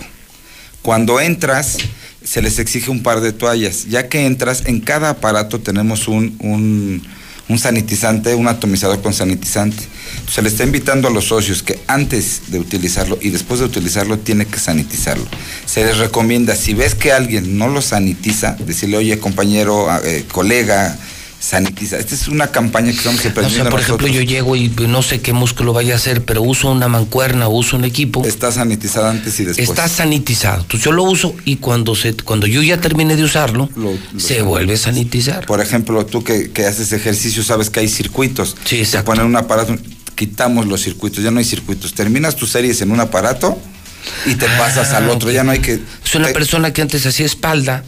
Cuando 0.82 1.20
entras, 1.20 1.78
se 2.24 2.42
les 2.42 2.60
exige 2.60 2.90
un 2.90 3.04
par 3.04 3.22
de 3.22 3.34
toallas. 3.34 3.86
Ya 3.86 4.08
que 4.08 4.26
entras, 4.26 4.64
en 4.66 4.82
cada 4.82 5.10
aparato 5.10 5.60
tenemos 5.60 6.08
un, 6.08 6.36
un, 6.40 7.04
un 7.48 7.60
sanitizante, 7.60 8.34
un 8.34 8.48
atomizador 8.48 9.02
con 9.02 9.14
sanitizante. 9.14 9.84
Se 10.30 10.42
le 10.42 10.50
está 10.50 10.64
invitando 10.64 11.08
a 11.08 11.12
los 11.12 11.26
socios 11.26 11.62
que 11.62 11.80
antes 11.88 12.44
de 12.48 12.60
utilizarlo 12.60 13.18
y 13.22 13.30
después 13.30 13.60
de 13.60 13.68
utilizarlo 13.68 14.18
tiene 14.18 14.46
que 14.46 14.60
sanitizarlo. 14.60 15.26
Se 15.66 15.86
les 15.86 15.98
recomienda, 15.98 16.56
si 16.56 16.74
ves 16.74 16.96
que 16.96 17.12
alguien 17.12 17.58
no 17.58 17.68
lo 17.68 17.82
sanitiza, 17.82 18.58
decirle, 18.66 18.98
oye 18.98 19.20
compañero, 19.20 19.88
eh, 20.04 20.26
colega, 20.32 20.98
sanitiza. 21.46 21.98
Esta 21.98 22.16
es 22.16 22.28
una 22.28 22.48
campaña 22.48 22.92
que 22.92 22.98
estamos 22.98 23.24
emprendiendo. 23.24 23.62
O 23.62 23.64
sea, 23.66 23.72
por 23.72 23.80
ejemplo, 23.80 24.08
yo 24.08 24.22
llego 24.22 24.56
y 24.56 24.70
no 24.70 25.02
sé 25.04 25.22
qué 25.22 25.32
músculo 25.32 25.74
vaya 25.74 25.94
a 25.94 25.98
hacer, 25.98 26.26
pero 26.26 26.42
uso 26.42 26.72
una 26.72 26.88
mancuerna 26.88 27.48
o 27.48 27.56
uso 27.56 27.78
un 27.78 27.86
equipo. 27.86 28.26
Está 28.26 28.52
sanitizado 28.52 29.08
antes 29.08 29.40
y 29.40 29.46
después. 29.46 29.70
Está 29.70 29.88
sanitizado. 29.88 30.62
Entonces 30.62 30.84
yo 30.84 30.92
lo 30.92 31.04
uso 31.04 31.36
y 31.46 31.58
cuando 31.58 31.96
se, 31.96 32.16
cuando 32.16 32.48
yo 32.48 32.64
ya 32.64 32.82
termine 32.82 33.16
de 33.16 33.24
usarlo, 33.24 33.70
lo, 33.76 33.92
lo 33.92 34.20
se 34.20 34.42
vuelve 34.42 34.74
a 34.74 34.78
sanitizar. 34.78 35.46
Por 35.46 35.62
ejemplo, 35.62 36.06
tú 36.06 36.24
que, 36.24 36.52
que, 36.52 36.66
haces 36.66 36.92
ejercicio 36.92 37.44
sabes 37.44 37.70
que 37.70 37.82
hay 37.82 37.90
circuitos. 37.90 38.56
Sí, 38.66 38.80
exacto. 38.80 39.12
Se 39.12 39.18
ponen 39.18 39.26
un 39.28 39.36
aparato, 39.36 39.76
quitamos 40.16 40.66
los 40.66 40.82
circuitos, 40.82 41.24
ya 41.24 41.30
no 41.30 41.38
hay 41.38 41.46
circuitos. 41.46 41.94
Terminas 41.94 42.36
tus 42.36 42.50
series 42.50 42.82
en 42.82 42.92
un 42.92 43.00
aparato 43.00 43.56
y 44.26 44.34
te 44.34 44.48
ah, 44.48 44.58
pasas 44.58 44.94
al 44.94 45.10
otro, 45.10 45.30
ya 45.30 45.44
no 45.44 45.52
hay 45.52 45.60
que. 45.60 45.80
Es 46.04 46.16
una 46.16 46.28
te... 46.28 46.34
persona 46.34 46.74
que 46.74 46.82
antes 46.82 47.06
hacía 47.06 47.28
espalda 47.28 47.84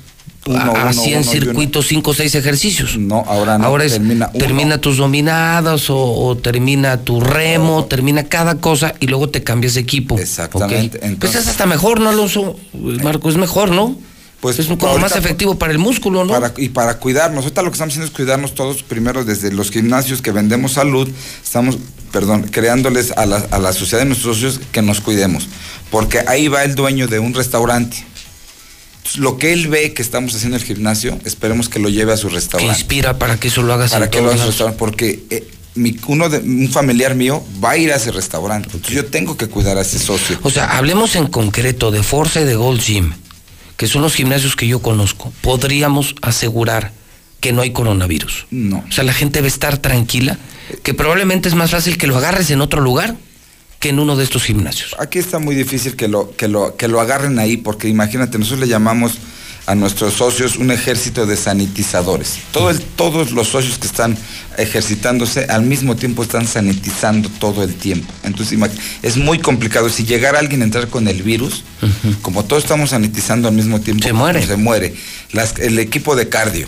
uno, 0.47 0.71
uno, 0.71 0.83
hacían 0.87 1.21
uno 1.21 1.31
uno. 1.31 1.31
circuitos 1.31 1.87
5 1.87 2.11
o 2.11 2.13
6 2.13 2.35
ejercicios. 2.35 2.97
No, 2.97 3.23
ahora 3.27 3.57
no. 3.57 3.65
Ahora 3.65 3.85
es, 3.85 3.99
termina 4.37 4.79
tus 4.79 4.97
dominadas 4.97 5.89
o, 5.89 5.97
o 5.97 6.37
termina 6.37 6.97
tu 6.97 7.19
remo, 7.21 7.85
termina 7.85 8.23
cada 8.23 8.55
cosa 8.59 8.93
y 8.99 9.07
luego 9.07 9.29
te 9.29 9.43
cambias 9.43 9.73
de 9.75 9.81
equipo. 9.81 10.17
Exactamente. 10.17 10.99
Pues 10.99 11.11
Entonces- 11.11 11.41
es 11.41 11.47
hasta 11.47 11.65
mejor, 11.65 11.99
¿no, 11.99 12.09
Alonso? 12.09 12.57
Marco, 13.03 13.29
es 13.29 13.37
mejor, 13.37 13.71
¿no? 13.71 13.97
Pues 14.39 14.59
es 14.59 14.67
como 14.67 14.87
ahorita, 14.87 15.01
más 15.09 15.15
efectivo 15.15 15.57
para 15.57 15.71
el 15.71 15.79
músculo, 15.79 16.23
¿no? 16.23 16.31
Para- 16.31 16.53
y 16.57 16.69
para 16.69 16.99
cuidarnos. 16.99 17.43
Ahorita 17.43 17.63
lo 17.63 17.71
que 17.71 17.73
estamos 17.73 17.93
haciendo 17.93 18.05
es 18.07 18.15
cuidarnos 18.15 18.53
todos, 18.53 18.83
primero 18.83 19.25
desde 19.25 19.51
los 19.51 19.71
gimnasios 19.71 20.21
que 20.21 20.31
vendemos 20.31 20.73
salud, 20.73 21.09
estamos, 21.43 21.79
perdón, 22.11 22.43
creándoles 22.51 23.11
a 23.17 23.25
la, 23.25 23.37
a 23.49 23.57
la 23.57 23.73
sociedad 23.73 23.99
de 24.03 24.05
nuestros 24.05 24.35
socios 24.37 24.61
que 24.71 24.83
nos 24.83 25.01
cuidemos. 25.01 25.47
Porque 25.89 26.19
ahí 26.27 26.49
va 26.49 26.63
el 26.63 26.75
dueño 26.75 27.07
de 27.07 27.17
un 27.17 27.33
restaurante. 27.33 27.97
Lo 29.15 29.37
que 29.37 29.53
él 29.53 29.67
ve 29.67 29.93
que 29.93 30.01
estamos 30.01 30.35
haciendo 30.35 30.57
en 30.57 30.61
el 30.61 30.67
gimnasio, 30.67 31.17
esperemos 31.25 31.69
que 31.69 31.79
lo 31.79 31.89
lleve 31.89 32.13
a 32.13 32.17
su 32.17 32.27
que 32.27 32.35
restaurante. 32.35 32.73
inspira 32.73 33.17
para 33.17 33.39
que 33.39 33.47
eso 33.47 33.61
lo 33.63 33.73
hagas 33.73 33.91
Para 33.91 34.05
en 34.05 34.11
que 34.11 34.21
lo 34.21 34.27
haga 34.27 34.35
a 34.35 34.39
su 34.39 34.47
restaurante. 34.47 34.77
Porque 34.79 35.23
eh, 35.29 35.47
mi- 35.75 35.95
uno 36.07 36.29
de, 36.29 36.39
un 36.39 36.69
familiar 36.69 37.15
mío 37.15 37.43
va 37.63 37.71
a 37.71 37.77
ir 37.77 37.91
a 37.93 37.95
ese 37.95 38.11
restaurante. 38.11 38.67
Entonces 38.73 38.95
yo 38.95 39.05
tengo 39.05 39.37
que 39.37 39.47
cuidar 39.47 39.77
a 39.77 39.81
ese 39.81 39.99
socio. 39.99 40.39
O 40.43 40.49
sea, 40.49 40.77
hablemos 40.77 41.15
en 41.15 41.27
concreto 41.27 41.91
de 41.91 42.03
Forza 42.03 42.41
y 42.41 42.45
de 42.45 42.55
Gold 42.55 42.81
Gym, 42.81 43.13
que 43.77 43.87
son 43.87 44.01
los 44.01 44.13
gimnasios 44.15 44.55
que 44.55 44.67
yo 44.67 44.81
conozco. 44.81 45.31
Podríamos 45.41 46.15
asegurar 46.21 46.91
que 47.39 47.53
no 47.53 47.61
hay 47.61 47.71
coronavirus. 47.71 48.47
No. 48.51 48.83
O 48.89 48.91
sea, 48.91 49.03
la 49.03 49.13
gente 49.13 49.37
debe 49.39 49.47
estar 49.47 49.77
tranquila, 49.77 50.37
que 50.83 50.93
probablemente 50.95 51.47
es 51.47 51.55
más 51.55 51.69
fácil 51.71 51.97
que 51.97 52.07
lo 52.07 52.17
agarres 52.17 52.49
en 52.49 52.61
otro 52.61 52.81
lugar 52.81 53.15
que 53.87 53.91
en 53.91 53.99
uno 53.99 54.15
de 54.15 54.23
estos 54.23 54.43
gimnasios. 54.43 54.95
Aquí 54.99 55.17
está 55.19 55.39
muy 55.39 55.55
difícil 55.55 55.95
que 55.95 56.07
lo, 56.07 56.35
que 56.35 56.47
lo, 56.47 56.75
que 56.75 56.87
lo 56.87 56.99
agarren 56.99 57.39
ahí, 57.39 57.57
porque 57.57 57.87
imagínate, 57.87 58.37
nosotros 58.37 58.59
le 58.61 58.67
llamamos 58.67 59.13
a 59.65 59.75
nuestros 59.75 60.13
socios 60.13 60.55
un 60.57 60.71
ejército 60.71 61.25
de 61.25 61.35
sanitizadores. 61.35 62.39
Todo 62.51 62.69
el, 62.69 62.79
todos 62.79 63.31
los 63.31 63.49
socios 63.49 63.77
que 63.77 63.87
están 63.87 64.17
ejercitándose 64.57 65.45
al 65.49 65.63
mismo 65.63 65.95
tiempo 65.95 66.23
están 66.23 66.47
sanitizando 66.47 67.29
todo 67.29 67.63
el 67.63 67.75
tiempo. 67.75 68.11
Entonces 68.23 68.57
es 69.03 69.17
muy 69.17 69.39
complicado. 69.39 69.89
Si 69.89 70.05
llegara 70.05 70.39
alguien 70.39 70.61
a 70.61 70.65
entrar 70.65 70.87
con 70.87 71.07
el 71.07 71.21
virus, 71.23 71.63
como 72.21 72.45
todos 72.45 72.63
estamos 72.63 72.91
sanitizando 72.91 73.47
al 73.47 73.53
mismo 73.55 73.79
tiempo, 73.81 74.03
Se 74.03 74.13
muere. 74.13 74.45
Se 74.45 74.55
muere. 74.57 74.93
Las- 75.31 75.57
el 75.59 75.79
equipo 75.79 76.15
de 76.15 76.29
cardio. 76.29 76.67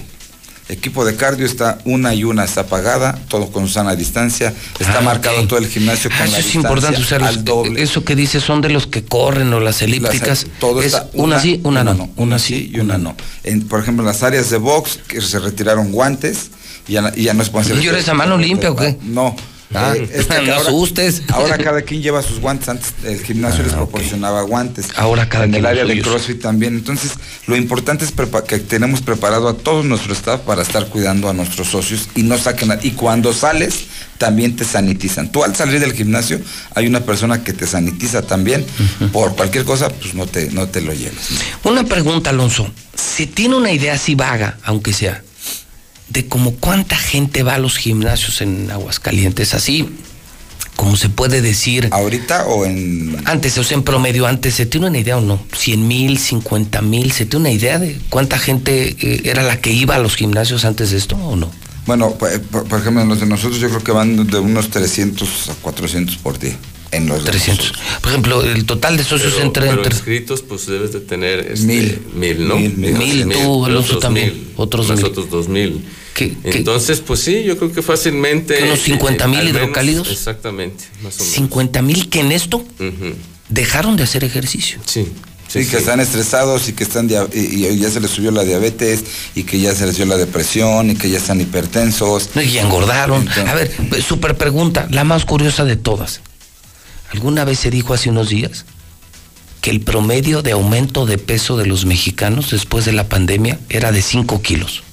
Equipo 0.69 1.03
de 1.03 1.15
cardio 1.15 1.47
está 1.47 1.79
una 1.83 2.13
y 2.13 2.23
una 2.23 2.43
está 2.45 2.61
apagada, 2.61 3.17
todo 3.27 3.51
con 3.51 3.67
sana 3.67 3.95
distancia, 3.95 4.53
está 4.79 4.99
Ah, 4.99 5.01
marcado 5.01 5.47
todo 5.47 5.57
el 5.57 5.67
gimnasio 5.67 6.11
con 6.11 6.19
Ah, 6.19 6.27
la 6.27 6.37
eso 6.37 6.37
es 6.37 6.45
distancia 6.45 6.59
importante, 6.69 6.99
los- 6.99 7.11
al 7.37 7.43
doble. 7.43 7.81
eso 7.81 8.03
que 8.05 8.15
dices 8.15 8.43
son 8.43 8.61
de 8.61 8.69
los 8.69 8.85
que 8.85 9.03
corren 9.03 9.51
o 9.51 9.59
las 9.59 9.81
elípticas. 9.81 10.43
Las- 10.43 10.59
todo 10.59 10.79
es 10.81 10.87
está- 10.93 11.09
una, 11.13 11.39
sí, 11.39 11.59
una, 11.63 11.83
no. 11.83 12.11
Una 12.17 12.37
sí 12.37 12.69
y 12.71 12.79
una 12.79 12.99
no. 12.99 13.15
En- 13.43 13.67
por 13.67 13.81
ejemplo, 13.81 14.03
en 14.03 14.07
las 14.07 14.21
áreas 14.21 14.51
de 14.51 14.57
box 14.57 14.99
que 15.07 15.21
se 15.21 15.39
retiraron 15.39 15.91
guantes 15.91 16.51
y 16.87 16.93
ya, 16.93 17.11
y 17.15 17.23
ya 17.23 17.33
no 17.33 17.43
pueden 17.45 17.71
hacer. 17.71 17.83
¿Y 17.83 17.87
eres 17.87 18.07
a 18.07 18.13
mano 18.13 18.37
limpia 18.37 18.69
o 18.71 18.75
qué? 18.75 18.95
No. 19.01 19.35
Ah, 19.73 19.93
Eh, 19.95 20.09
es 20.11 20.25
que 20.27 20.41
no 20.41 20.53
ahora, 20.55 20.69
asustes. 20.69 21.21
ahora 21.29 21.57
cada 21.57 21.81
quien 21.83 22.01
lleva 22.01 22.21
sus 22.23 22.39
guantes. 22.39 22.69
Antes 22.69 22.93
el 23.03 23.23
gimnasio 23.23 23.63
les 23.63 23.73
proporcionaba 23.73 24.41
guantes. 24.41 24.87
Ah, 24.95 25.01
Ahora 25.03 25.29
cada 25.29 25.45
en 25.45 25.51
quien 25.51 25.63
el 25.63 25.69
área 25.69 25.85
de. 25.85 26.01
CrossFit 26.01 26.41
también. 26.41 26.75
Entonces, 26.75 27.11
lo 27.47 27.55
importante 27.55 28.05
es 28.05 28.11
que 28.47 28.59
tenemos 28.59 29.01
preparado 29.01 29.47
a 29.47 29.53
todo 29.57 29.83
nuestro 29.83 30.13
staff 30.13 30.41
para 30.41 30.61
estar 30.63 30.87
cuidando 30.87 31.29
a 31.29 31.33
nuestros 31.33 31.67
socios 31.67 32.09
y 32.15 32.23
no 32.23 32.37
saquen. 32.37 32.71
a- 32.71 32.79
y 32.81 32.91
cuando 32.91 33.31
sales, 33.33 33.85
también 34.17 34.55
te 34.55 34.65
sanitizan. 34.65 35.31
Tú 35.31 35.43
al 35.43 35.55
salir 35.55 35.79
del 35.79 35.93
gimnasio, 35.93 36.41
hay 36.75 36.87
una 36.87 37.01
persona 37.01 37.43
que 37.43 37.53
te 37.53 37.67
sanitiza 37.67 38.21
también. 38.23 38.65
Por 39.13 39.35
cualquier 39.35 39.65
cosa, 39.65 39.89
pues 39.89 40.13
no 40.15 40.25
te, 40.25 40.49
no 40.51 40.67
te 40.67 40.81
lo 40.81 40.93
lleves. 40.93 41.29
Una 41.63 41.83
pregunta, 41.85 42.31
Alonso. 42.31 42.69
¿Se 42.95 43.27
tiene 43.27 43.55
una 43.55 43.71
idea 43.71 43.93
así 43.93 44.15
vaga, 44.15 44.57
aunque 44.63 44.91
sea, 44.93 45.23
de 46.09 46.27
cómo 46.27 46.53
cuánta 46.55 46.95
gente 46.97 47.43
va 47.43 47.55
a 47.55 47.59
los 47.59 47.77
gimnasios 47.77 48.41
en 48.41 48.69
Aguascalientes? 48.71 49.53
Así, 49.53 49.87
como 50.75 50.95
se 50.95 51.09
puede 51.09 51.41
decir. 51.41 51.89
¿Ahorita 51.91 52.47
o 52.47 52.65
en.? 52.65 53.17
Antes, 53.25 53.57
o 53.57 53.63
sea, 53.63 53.75
en 53.77 53.83
promedio, 53.83 54.25
antes, 54.27 54.55
¿se 54.55 54.65
tiene 54.65 54.87
una 54.87 54.97
idea 54.99 55.17
o 55.17 55.21
no? 55.21 55.39
¿100 55.51 55.77
mil, 55.77 56.17
50 56.17 56.81
mil? 56.81 57.11
¿Se 57.11 57.25
tiene 57.25 57.41
una 57.49 57.51
idea 57.51 57.79
de 57.79 57.99
cuánta 58.09 58.37
gente 58.39 58.95
eh, 58.99 59.21
era 59.25 59.43
la 59.43 59.59
que 59.61 59.71
iba 59.71 59.95
a 59.95 59.99
los 59.99 60.15
gimnasios 60.15 60.65
antes 60.65 60.91
de 60.91 60.97
esto 60.97 61.15
o 61.17 61.35
no? 61.35 61.51
Bueno, 61.85 62.11
por, 62.15 62.39
por- 62.41 62.79
ejemplo, 62.79 63.01
en 63.01 63.09
los 63.09 63.19
de 63.19 63.25
nosotros 63.25 63.59
yo 63.59 63.67
creo 63.69 63.83
que 63.83 63.91
van 63.91 64.27
de 64.27 64.37
unos 64.39 64.69
300 64.69 65.49
a 65.49 65.53
400 65.55 66.17
por 66.17 66.37
día. 66.39 66.55
En 66.91 67.07
los 67.07 67.23
de 67.23 67.29
300. 67.31 67.73
Por 68.01 68.09
ejemplo, 68.11 68.43
el 68.43 68.65
total 68.65 68.97
de 68.97 69.03
socios 69.03 69.33
Pero, 69.33 69.45
entre. 69.45 69.63
pero 69.67 69.77
entre 69.77 69.93
inscritos, 69.93 70.41
pues 70.41 70.65
debes 70.65 70.91
de 70.93 70.99
tener 71.01 71.39
este, 71.51 71.65
Mil. 71.67 72.01
mil, 72.15 72.47
¿no? 72.47 72.55
Mil, 72.57 72.75
mil. 72.77 72.93
Mil, 72.97 73.29
tú, 73.29 73.65
Alonso, 73.65 73.87
otros 73.89 73.99
también. 74.01 74.29
mil, 74.33 74.47
Otros 74.55 74.87
más 74.87 74.97
mil. 74.97 75.05
otros 75.05 75.29
dos 75.29 75.47
mil. 75.49 75.85
¿Qué- 76.19 76.35
qué? 76.51 76.57
Entonces, 76.59 76.99
pues 76.99 77.21
sí, 77.21 77.43
yo 77.43 77.57
creo 77.57 77.71
que 77.71 77.81
fácilmente. 77.81 78.57
¿Que 78.57 78.63
unos 78.65 78.79
50 78.79 79.27
mil 79.27 79.47
hidrocálidos? 79.49 80.11
Exactamente, 80.11 80.83
más 81.03 81.15
o 81.15 81.19
menos. 81.23 81.33
50 81.35 81.81
mil 81.81 82.09
que 82.09 82.19
en 82.19 82.31
esto 82.31 82.65
dejaron 83.47 83.95
de 83.95 84.03
hacer 84.03 84.23
ejercicio. 84.23 84.79
Sí. 84.85 85.07
Sí, 85.47 85.65
que 85.65 85.77
están 85.77 85.99
estresados 85.99 86.69
y 86.69 86.73
que 86.73 86.83
están 86.83 87.09
y, 87.33 87.39
y 87.39 87.79
ya 87.79 87.89
se 87.89 87.99
les 87.99 88.11
subió 88.11 88.29
la 88.29 88.43
diabetes 88.43 89.03
y 89.33 89.43
que 89.45 89.59
ya 89.59 89.73
se 89.73 89.87
les 89.87 89.95
dio 89.97 90.05
la 90.05 90.15
depresión 90.15 90.91
y 90.91 90.95
que 90.95 91.09
ya 91.09 91.17
están 91.17 91.41
hipertensos. 91.41 92.29
No, 92.35 92.41
y 92.43 92.51
ya 92.51 92.61
engordaron. 92.61 93.21
Entonces- 93.21 93.47
A 93.47 93.55
ver, 93.55 93.71
super 94.07 94.37
pregunta, 94.37 94.87
la 94.91 95.03
más 95.03 95.25
curiosa 95.25 95.65
de 95.65 95.75
todas. 95.75 96.21
¿Alguna 97.11 97.45
vez 97.45 97.57
se 97.57 97.71
dijo 97.71 97.95
hace 97.95 98.11
unos 98.11 98.29
días 98.29 98.65
que 99.61 99.71
el 99.71 99.81
promedio 99.81 100.43
de 100.43 100.51
aumento 100.51 101.07
de 101.07 101.17
peso 101.17 101.57
de 101.57 101.65
los 101.65 101.85
mexicanos 101.85 102.51
después 102.51 102.85
de 102.85 102.91
la 102.91 103.09
pandemia 103.09 103.59
era 103.69 103.91
de 103.91 104.03
5 104.03 104.43
kilos? 104.43 104.83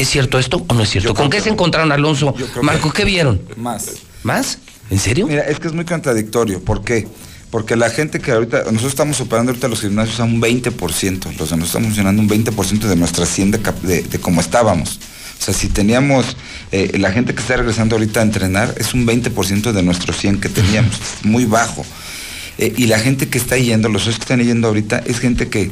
¿Es 0.00 0.08
cierto 0.08 0.38
esto 0.38 0.64
o 0.66 0.74
no 0.74 0.82
es 0.82 0.88
cierto? 0.90 1.10
Yo 1.10 1.14
¿Con 1.14 1.28
qué 1.28 1.36
que- 1.38 1.44
se 1.44 1.50
encontraron, 1.50 1.92
Alonso? 1.92 2.34
Marco, 2.62 2.90
que- 2.90 2.98
¿qué 2.98 3.04
vieron? 3.04 3.42
Más. 3.56 3.86
¿Más? 4.22 4.58
¿En 4.90 4.98
serio? 4.98 5.26
Mira, 5.26 5.42
es 5.42 5.58
que 5.60 5.68
es 5.68 5.74
muy 5.74 5.84
contradictorio. 5.84 6.62
¿Por 6.64 6.82
qué? 6.82 7.06
Porque 7.50 7.76
la 7.76 7.90
gente 7.90 8.18
que 8.20 8.30
ahorita, 8.32 8.62
nosotros 8.64 8.92
estamos 8.92 9.20
operando 9.20 9.50
ahorita 9.50 9.68
los 9.68 9.80
gimnasios 9.82 10.18
a 10.20 10.24
un 10.24 10.40
20%, 10.40 11.26
los 11.38 11.50
de 11.50 11.56
nosotros 11.56 11.66
estamos 11.68 11.88
funcionando 11.88 12.22
un 12.22 12.28
20% 12.28 12.88
de 12.88 12.96
nuestra 12.96 13.26
100 13.26 13.50
de, 13.50 14.02
de, 14.02 14.18
como 14.20 14.40
estábamos. 14.40 14.98
O 15.38 15.42
sea, 15.42 15.52
si 15.52 15.68
teníamos, 15.68 16.36
eh, 16.72 16.96
la 16.98 17.12
gente 17.12 17.34
que 17.34 17.40
está 17.40 17.56
regresando 17.56 17.96
ahorita 17.96 18.20
a 18.20 18.22
entrenar 18.22 18.74
es 18.78 18.94
un 18.94 19.04
20% 19.06 19.72
de 19.72 19.82
nuestros 19.82 20.16
100 20.16 20.40
que 20.40 20.48
teníamos, 20.48 20.94
es 21.18 21.24
muy 21.24 21.44
bajo. 21.44 21.84
Eh, 22.58 22.72
y 22.76 22.86
la 22.86 22.98
gente 23.00 23.28
que 23.28 23.36
está 23.38 23.56
yendo, 23.58 23.88
los 23.90 24.04
que 24.04 24.10
están 24.10 24.40
yendo 24.42 24.68
ahorita, 24.68 25.02
es 25.06 25.18
gente 25.18 25.48
que, 25.48 25.70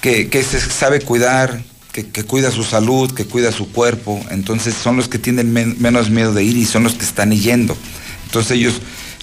que, 0.00 0.28
que 0.28 0.42
se 0.44 0.60
sabe 0.60 1.00
cuidar, 1.00 1.60
que, 2.04 2.06
que 2.10 2.22
cuida 2.24 2.50
su 2.50 2.62
salud, 2.64 3.10
que 3.12 3.24
cuida 3.24 3.50
su 3.52 3.70
cuerpo. 3.72 4.20
Entonces 4.30 4.74
son 4.74 4.96
los 4.96 5.08
que 5.08 5.18
tienen 5.18 5.52
men- 5.52 5.76
menos 5.80 6.10
miedo 6.10 6.32
de 6.32 6.44
ir 6.44 6.56
y 6.56 6.64
son 6.64 6.84
los 6.84 6.94
que 6.94 7.04
están 7.04 7.32
yendo. 7.32 7.76
Entonces 8.26 8.52
ellos 8.52 8.74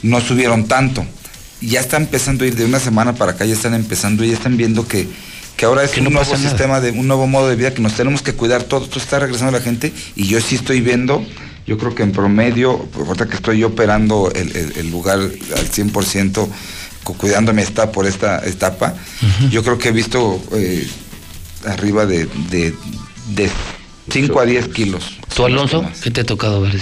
no 0.03 0.19
subieron 0.21 0.67
tanto. 0.67 1.05
Ya 1.61 1.79
están 1.79 2.03
empezando 2.03 2.43
a 2.43 2.47
ir 2.47 2.55
de 2.55 2.65
una 2.65 2.79
semana 2.79 3.15
para 3.15 3.31
acá, 3.31 3.45
ya 3.45 3.53
están 3.53 3.73
empezando 3.73 4.23
y 4.23 4.29
ya 4.29 4.33
están 4.33 4.57
viendo 4.57 4.87
que, 4.87 5.07
que 5.55 5.65
ahora 5.65 5.83
es 5.83 5.91
Que 5.91 5.99
un 6.01 6.05
no 6.05 6.09
nuevo 6.11 6.25
sistema, 6.49 6.81
de 6.81 6.91
un 6.91 7.07
nuevo 7.07 7.27
modo 7.27 7.47
de 7.47 7.55
vida 7.55 7.73
que 7.73 7.81
nos 7.81 7.93
tenemos 7.93 8.21
que 8.21 8.33
cuidar 8.33 8.63
todos. 8.63 8.83
Esto 8.85 8.99
está 8.99 9.19
regresando 9.19 9.51
la 9.57 9.63
gente 9.63 9.93
y 10.17 10.27
yo 10.27 10.41
sí 10.41 10.55
estoy 10.55 10.81
viendo, 10.81 11.25
yo 11.65 11.77
creo 11.77 11.95
que 11.95 12.03
en 12.03 12.11
promedio, 12.11 12.87
ahorita 12.95 13.27
que 13.27 13.35
estoy 13.37 13.59
yo 13.59 13.67
operando 13.67 14.31
el, 14.35 14.55
el- 14.55 14.73
el 14.77 14.91
lugar 14.91 15.19
al 15.19 15.71
100%, 15.71 16.47
cu- 17.03 17.13
cuidando 17.17 17.53
mi 17.53 17.61
etapa 17.61 17.91
por 17.91 18.05
esta 18.05 18.45
etapa, 18.45 18.93
yo 19.49 19.63
creo 19.63 19.77
que 19.77 19.89
he 19.89 19.91
visto 19.93 20.41
eh, 20.53 20.85
arriba 21.65 22.05
de, 22.05 22.27
de, 22.49 23.49
5 24.09 24.39
a 24.39 24.45
10 24.45 24.67
kilos. 24.69 25.17
¿Tú, 25.35 25.45
Alonso? 25.45 25.85
¿Qué 26.03 26.11
te 26.11 26.21
ha 26.21 26.23
tocado 26.23 26.61
ver? 26.61 26.75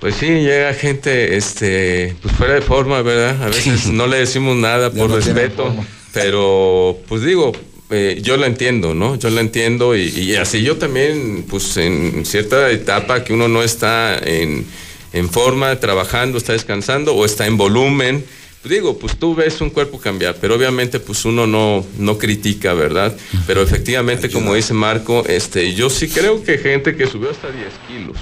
Pues 0.00 0.14
sí, 0.14 0.26
llega 0.26 0.72
gente, 0.74 1.36
este, 1.36 2.14
pues 2.22 2.34
fuera 2.34 2.54
de 2.54 2.62
forma, 2.62 3.02
¿verdad? 3.02 3.42
A 3.42 3.48
veces 3.48 3.86
no 3.86 4.06
le 4.06 4.18
decimos 4.18 4.56
nada 4.56 4.90
por 4.90 5.10
no 5.10 5.16
respeto, 5.16 5.74
pero 6.12 6.98
pues 7.08 7.22
digo, 7.22 7.52
eh, 7.90 8.20
yo 8.22 8.36
la 8.36 8.46
entiendo, 8.46 8.94
¿no? 8.94 9.16
Yo 9.16 9.30
la 9.30 9.40
entiendo 9.40 9.96
y, 9.96 10.08
y 10.08 10.36
así 10.36 10.62
yo 10.62 10.76
también, 10.76 11.44
pues 11.48 11.76
en 11.78 12.24
cierta 12.26 12.70
etapa 12.70 13.24
que 13.24 13.32
uno 13.32 13.48
no 13.48 13.62
está 13.62 14.16
en, 14.18 14.66
en 15.12 15.30
forma, 15.30 15.74
trabajando, 15.80 16.38
está 16.38 16.52
descansando 16.52 17.14
o 17.14 17.24
está 17.24 17.46
en 17.46 17.56
volumen, 17.56 18.24
digo, 18.64 18.98
pues 18.98 19.16
tú 19.18 19.34
ves 19.34 19.60
un 19.60 19.70
cuerpo 19.70 19.98
cambiar, 19.98 20.36
pero 20.40 20.54
obviamente 20.56 21.00
pues 21.00 21.24
uno 21.24 21.46
no, 21.46 21.84
no 21.98 22.18
critica, 22.18 22.74
¿verdad? 22.74 23.16
Pero 23.46 23.62
efectivamente, 23.62 24.30
como 24.30 24.54
dice 24.54 24.74
Marco, 24.74 25.24
este, 25.26 25.74
yo 25.74 25.88
sí 25.90 26.08
creo 26.08 26.42
que 26.42 26.58
gente 26.58 26.96
que 26.96 27.06
subió 27.06 27.30
hasta 27.30 27.48
10 27.50 27.66
kilos. 27.88 28.16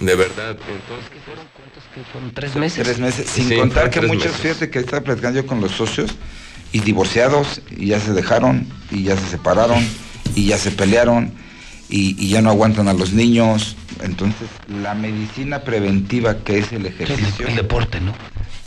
De 0.00 0.14
verdad, 0.16 0.50
entonces... 0.50 1.10
Fueron 2.12 2.32
tres 2.34 2.56
meses. 2.56 2.82
Tres 2.82 2.98
meses, 2.98 3.26
sin 3.30 3.48
Sí, 3.48 3.54
contar 3.56 3.84
fueron 3.84 3.90
que 3.92 4.06
muchos, 4.16 4.32
meses. 4.32 4.40
fíjate 4.40 4.70
que 4.70 4.80
estaba 4.80 5.02
platicando 5.04 5.40
yo 5.40 5.46
con 5.46 5.60
los 5.60 5.70
socios 5.70 6.10
y 6.72 6.80
divorciados 6.80 7.60
y 7.76 7.86
ya 7.86 8.00
se 8.00 8.12
dejaron 8.12 8.66
y 8.90 9.04
ya 9.04 9.16
se 9.16 9.28
separaron 9.28 9.78
y 10.34 10.46
ya 10.46 10.58
se 10.58 10.72
pelearon 10.72 11.32
y, 11.88 12.16
y 12.18 12.30
ya 12.30 12.42
no 12.42 12.50
aguantan 12.50 12.88
a 12.88 12.94
los 12.94 13.12
niños. 13.12 13.76
Entonces, 14.02 14.48
la 14.82 14.94
medicina 14.96 15.60
preventiva 15.62 16.38
que 16.42 16.58
es 16.58 16.72
el 16.72 16.86
ejercicio. 16.86 17.46
El 17.46 17.54
deporte, 17.54 18.00
¿no? 18.00 18.12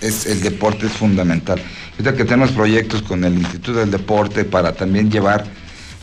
Es, 0.01 0.25
el 0.25 0.41
deporte 0.41 0.85
es 0.85 0.91
fundamental. 0.91 1.61
Ahorita 1.93 2.15
que 2.15 2.25
tenemos 2.25 2.51
proyectos 2.51 3.01
con 3.01 3.23
el 3.23 3.33
Instituto 3.33 3.79
del 3.79 3.89
Deporte 3.89 4.45
para 4.45 4.73
también 4.73 5.09
llevar 5.09 5.45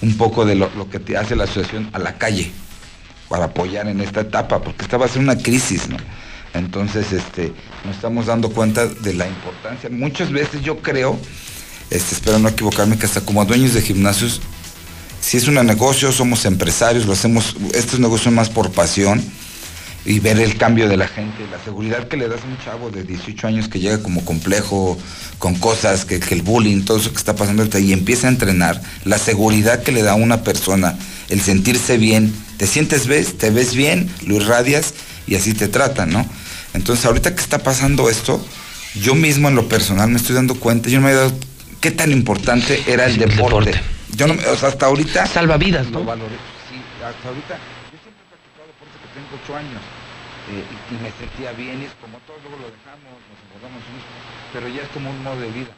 un 0.02 0.16
poco 0.16 0.44
de 0.44 0.56
lo, 0.56 0.90
que 0.90 0.98
te 0.98 1.16
hace 1.16 1.36
la 1.36 1.44
asociación 1.44 1.89
a 1.92 1.98
la 1.98 2.18
calle 2.18 2.50
para 3.28 3.47
apoyar 3.47 3.89
en 3.89 4.00
esta 4.00 4.20
etapa, 4.20 4.60
porque 4.60 4.82
esta 4.82 4.97
va 4.97 5.06
a 5.06 5.08
ser 5.08 5.23
una 5.23 5.39
crisis, 5.39 5.89
¿no? 5.89 5.97
Entonces, 6.52 7.12
este, 7.12 7.52
nos 7.84 7.97
estamos 7.97 8.26
dando 8.26 8.50
cuenta 8.50 8.86
de 8.86 9.14
la 9.14 9.26
importancia. 9.26 9.89
Muchas 9.90 10.31
veces 10.31 10.62
yo 10.62 10.78
creo, 10.78 11.18
este, 11.90 12.14
espero 12.14 12.39
no 12.39 12.48
equivocarme, 12.48 12.98
que 12.98 13.06
hasta 13.06 13.23
como 13.23 13.44
dueños 13.44 13.74
de 13.74 13.82
gimnasios, 13.82 14.40
si 15.20 15.39
es 15.39 15.48
un 15.48 15.55
negocio, 15.55 16.12
somos 16.12 16.44
empresarios, 16.44 17.06
lo 17.06 17.14
hacemos, 17.14 17.56
estos 17.73 17.98
negocios 17.98 18.32
más 18.32 18.50
por 18.50 18.70
pasión 18.70 19.24
y 20.05 20.18
ver 20.18 20.39
el 20.39 20.57
cambio 20.57 20.89
de 20.89 20.97
la 20.97 21.08
gente, 21.08 21.47
la 21.50 21.58
seguridad 21.65 22.08
que 22.08 22.16
le 22.16 22.28
das 22.28 22.42
a 22.42 22.47
un 22.47 22.58
chavo 22.58 22.91
de 22.91 23.05
18 23.05 23.47
años 23.47 23.68
que 23.68 23.81
llega 23.81 24.02
como 24.02 24.24
complejo, 24.24 24.99
con 25.39 25.55
cosas, 25.55 26.05
que, 26.05 26.20
que 26.20 26.34
el 26.34 26.42
bullying, 26.42 26.83
todo 26.84 26.99
eso 26.99 27.10
que 27.10 27.16
está 27.16 27.34
pasando 27.34 27.66
y 27.78 27.92
empieza 27.92 28.26
a 28.26 28.31
entrenar, 28.31 28.83
la 29.05 29.18
seguridad 29.18 29.83
que 29.83 29.92
le 29.92 30.02
da 30.02 30.12
a 30.12 30.16
una 30.16 30.42
persona, 30.42 30.99
el 31.31 31.41
sentirse 31.41 31.97
bien, 31.97 32.34
te 32.58 32.66
sientes 32.66 33.07
ves, 33.07 33.39
te 33.39 33.50
ves 33.50 33.74
bien, 33.74 34.10
lo 34.26 34.36
irradias 34.36 34.94
y 35.26 35.36
así 35.36 35.55
te 35.55 35.68
tratan, 35.68 36.10
¿no? 36.10 36.26
Entonces 36.74 37.07
ahorita 37.07 37.34
que 37.34 37.41
está 37.41 37.58
pasando 37.58 38.10
esto, 38.10 38.44
yo 39.00 39.15
mismo 39.15 39.49
en 39.49 39.55
lo 39.55 39.68
personal 39.68 40.10
me 40.10 40.16
estoy 40.16 40.34
dando 40.34 40.55
cuenta, 40.57 40.89
yo 40.89 41.00
no 41.00 41.07
me 41.07 41.12
he 41.12 41.16
dado 41.16 41.33
qué 41.81 41.91
tan 41.91 42.12
importante 42.12 42.83
era 42.86 43.07
el, 43.07 43.16
deporte. 43.16 43.73
Yo 44.16 44.26
no, 44.26 44.34
o 44.34 44.57
sea, 44.57 44.68
hasta 44.68 44.86
ahorita... 44.86 45.26
Salva 45.26 45.57
vidas, 45.57 45.86
¿no? 45.91 46.00
Lo 46.00 46.05
valoré, 46.05 46.36
sí, 46.70 46.76
hasta 47.05 47.28
ahorita. 47.28 47.55
Yo 47.92 47.99
siempre 48.00 48.23
he 48.23 48.28
practicado 48.31 48.73
8 49.34 49.56
años 49.56 49.82
eh, 50.52 50.62
y, 50.62 50.94
me 51.02 51.10
sentía 51.16 51.52
bien 51.56 51.82
y 51.82 51.86
es 51.88 51.94
como 51.98 52.20
todos 52.28 52.38
luego 52.44 52.60
lo 52.60 52.68
dejamos, 52.68 53.10
nos 53.32 53.38
engordamos, 53.48 53.80
pero 54.52 54.68
ya 54.68 54.82
es 54.84 54.90
como 54.92 55.10
un 55.10 55.20
modo 55.24 55.40
de 55.40 55.50
vida. 55.50 55.72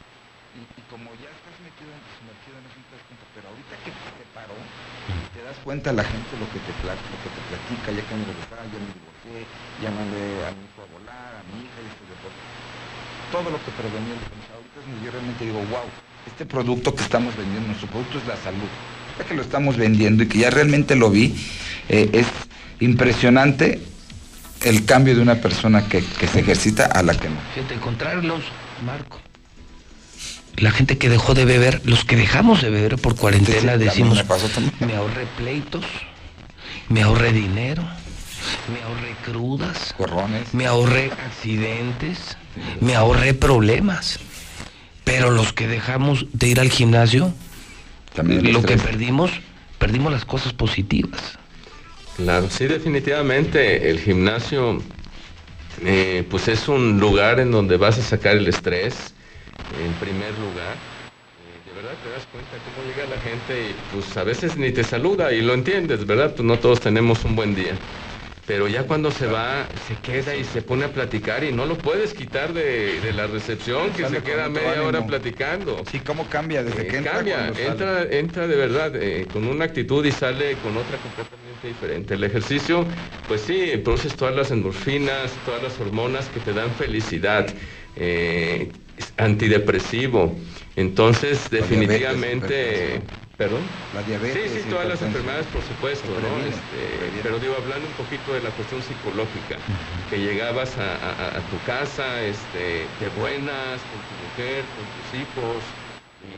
Y, 0.57 0.61
como 0.91 1.11
ya 1.21 1.29
estás 1.31 1.55
metido 1.63 1.89
en, 1.93 2.01
sumergido 2.19 2.55
en 2.57 2.63
no 2.65 2.71
te 2.73 2.93
das 2.97 3.03
cuenta, 3.07 3.25
pero 3.35 3.45
ahorita 3.49 3.73
que 3.83 3.91
te 3.93 4.23
paró, 4.35 4.55
te 5.33 5.39
das 5.43 5.57
cuenta 5.63 5.93
la 5.93 6.03
gente 6.03 6.31
lo 6.37 6.47
que 6.51 6.59
te, 6.63 6.73
pla- 6.83 6.97
lo 6.97 7.17
que 7.23 7.29
te 7.31 7.41
platica, 7.47 7.87
ya 7.95 8.03
que 8.05 8.13
me 8.17 8.25
regresaba, 8.27 8.63
ya 8.67 8.79
me 8.81 8.89
divorcié, 8.91 9.37
ya 9.81 9.89
mandé 9.93 10.23
a 10.45 10.49
mi 10.51 10.61
hijo 10.67 10.79
a 10.83 10.87
volar, 10.97 11.31
a 11.37 11.43
mi 11.47 11.63
hija 11.63 11.77
y 11.81 11.87
este 11.87 12.03
deporte. 12.11 12.41
Todo 13.31 13.47
lo 13.51 13.59
que 13.63 13.71
prevenía 13.75 14.15
el 14.15 14.23
ahorita 14.51 14.77
es 14.83 14.87
yo 15.03 15.09
realmente 15.11 15.41
digo, 15.45 15.59
wow, 15.71 15.87
este 16.25 16.45
producto 16.45 16.95
que 16.95 17.03
estamos 17.03 17.35
vendiendo, 17.35 17.67
nuestro 17.67 17.87
producto 17.89 18.17
es 18.19 18.27
la 18.27 18.37
salud. 18.37 18.69
Ya 19.19 19.25
que 19.25 19.33
lo 19.35 19.41
estamos 19.41 19.75
vendiendo 19.77 20.23
y 20.23 20.27
que 20.27 20.39
ya 20.39 20.49
realmente 20.49 20.95
lo 20.95 21.09
vi, 21.09 21.35
eh, 21.89 22.09
es 22.13 22.27
impresionante 22.79 23.81
el 24.63 24.85
cambio 24.85 25.15
de 25.15 25.21
una 25.21 25.35
persona 25.35 25.87
que, 25.87 26.03
que 26.03 26.27
se 26.27 26.39
ejercita 26.39 26.85
a 26.85 27.03
la 27.03 27.15
que 27.15 27.29
no. 27.29 27.35
Fíjate, 27.53 27.75
encontrarlos, 27.75 28.43
Marco. 28.85 29.19
La 30.57 30.71
gente 30.71 30.97
que 30.97 31.09
dejó 31.09 31.35
de 31.35 31.45
beber, 31.45 31.81
los 31.85 32.03
que 32.03 32.15
dejamos 32.15 32.61
de 32.63 32.71
beber 32.71 32.97
por 32.97 33.15
cuarentena, 33.15 33.73
Sí, 33.73 33.79
sí, 33.79 33.85
decimos, 33.85 34.23
me 34.79 34.87
me 34.87 34.95
ahorré 34.95 35.27
pleitos, 35.37 35.85
me 36.89 37.03
ahorré 37.03 37.31
dinero, 37.31 37.83
me 38.73 38.81
ahorré 38.81 39.15
crudas, 39.23 39.93
me 40.53 40.65
ahorré 40.65 41.11
accidentes, 41.11 42.37
me 42.81 42.95
ahorré 42.95 43.35
problemas. 43.35 44.19
Pero 45.03 45.31
los 45.31 45.53
que 45.53 45.67
dejamos 45.67 46.25
de 46.33 46.47
ir 46.47 46.59
al 46.59 46.69
gimnasio, 46.69 47.33
También 48.15 48.51
lo 48.51 48.63
que 48.63 48.77
perdimos, 48.77 49.31
perdimos 49.77 50.11
las 50.11 50.25
cosas 50.25 50.53
positivas. 50.53 51.37
Claro, 52.17 52.49
sí, 52.49 52.65
definitivamente 52.67 53.89
el 53.89 53.99
gimnasio 53.99 54.81
eh, 55.85 56.25
pues 56.29 56.47
es 56.47 56.67
un 56.67 56.99
lugar 56.99 57.39
en 57.39 57.51
donde 57.51 57.77
vas 57.77 57.99
a 57.99 58.01
sacar 58.01 58.37
el 58.37 58.47
estrés 58.47 59.13
en 59.69 59.93
primer 59.99 60.37
lugar. 60.37 60.77
Eh, 61.37 61.61
de 61.63 61.73
verdad 61.73 61.99
te 62.01 62.09
das 62.09 62.25
cuenta 62.27 62.57
cómo 62.63 62.83
llega 62.83 63.05
la 63.05 63.19
gente 63.19 63.69
y 63.69 63.73
pues 63.91 64.17
a 64.17 64.23
veces 64.23 64.57
ni 64.57 64.71
te 64.71 64.83
saluda 64.83 65.31
y 65.31 65.41
lo 65.41 65.53
entiendes, 65.53 66.05
¿verdad? 66.07 66.33
Pues 66.35 66.43
no 66.45 66.57
todos 66.59 66.79
tenemos 66.79 67.23
un 67.23 67.35
buen 67.35 67.53
día. 67.53 67.77
Pero 68.47 68.67
ya 68.69 68.83
cuando 68.83 69.11
se 69.11 69.27
va, 69.27 69.67
se 69.87 69.97
queda 69.97 70.33
y 70.35 70.45
se 70.45 70.61
pone 70.61 70.85
a 70.85 70.93
platicar 70.93 71.43
y 71.43 71.51
no 71.51 71.65
lo 71.65 71.77
puedes 71.77 72.13
quitar 72.13 72.53
de, 72.53 73.01
de 73.01 73.11
la 73.11 73.27
recepción, 73.27 73.91
que 73.91 74.07
se 74.07 74.23
queda 74.23 74.47
media 74.47 74.81
hora 74.83 75.05
platicando. 75.05 75.83
Sí, 75.91 75.99
cómo 75.99 76.23
cambia 76.29 76.63
desde 76.63 76.83
Eh, 76.83 76.87
que 76.87 76.97
entra. 76.97 77.11
cambia, 77.13 77.47
entra, 77.49 78.03
entra 78.09 78.47
de 78.47 78.55
verdad 78.55 78.95
eh, 78.95 79.27
con 79.33 79.45
una 79.47 79.65
actitud 79.65 80.05
y 80.05 80.13
sale 80.13 80.57
con 80.59 80.77
otra 80.77 80.97
completamente 80.97 81.46
diferente. 81.65 82.13
El 82.13 82.23
ejercicio, 82.23 82.87
pues 83.25 83.41
sí, 83.45 83.71
produces 83.83 84.15
todas 84.15 84.35
las 84.35 84.51
endorfinas, 84.51 85.41
todas 85.43 85.61
las 85.61 85.79
hormonas 85.79 86.29
que 86.29 86.39
te 86.39 86.53
dan 86.53 86.75
felicidad, 86.75 87.55
eh, 87.95 88.73
es 88.95 89.13
antidepresivo. 89.17 90.35
Entonces, 90.75 91.49
definitivamente, 91.49 93.09
perdón. 93.37 93.87
La 93.91 94.03
diabetes. 94.03 94.51
Sí, 94.51 94.59
sí, 94.63 94.67
todas 94.67 94.87
las 94.87 95.01
enfermedades, 95.01 95.47
por 95.47 95.63
supuesto, 95.63 96.19
¿no? 96.19 96.43
Este, 96.43 97.13
pero 97.21 97.39
digo, 97.39 97.55
hablando 97.55 97.87
un 97.87 97.95
poquito 97.95 98.33
de 98.33 98.41
la 98.41 98.51
cuestión 98.55 98.81
psicológica, 98.83 99.63
que 100.05 100.19
llegabas 100.19 100.77
a, 100.77 100.95
a- 100.95 101.37
a 101.37 101.49
tu 101.49 101.63
casa 101.63 102.23
este, 102.23 102.95
de 102.99 103.09
buenas, 103.09 103.85
con 103.85 104.05
tu 104.05 104.15
mujer, 104.15 104.71
con 104.73 104.91
tus 104.91 105.13
hijos, 105.13 105.76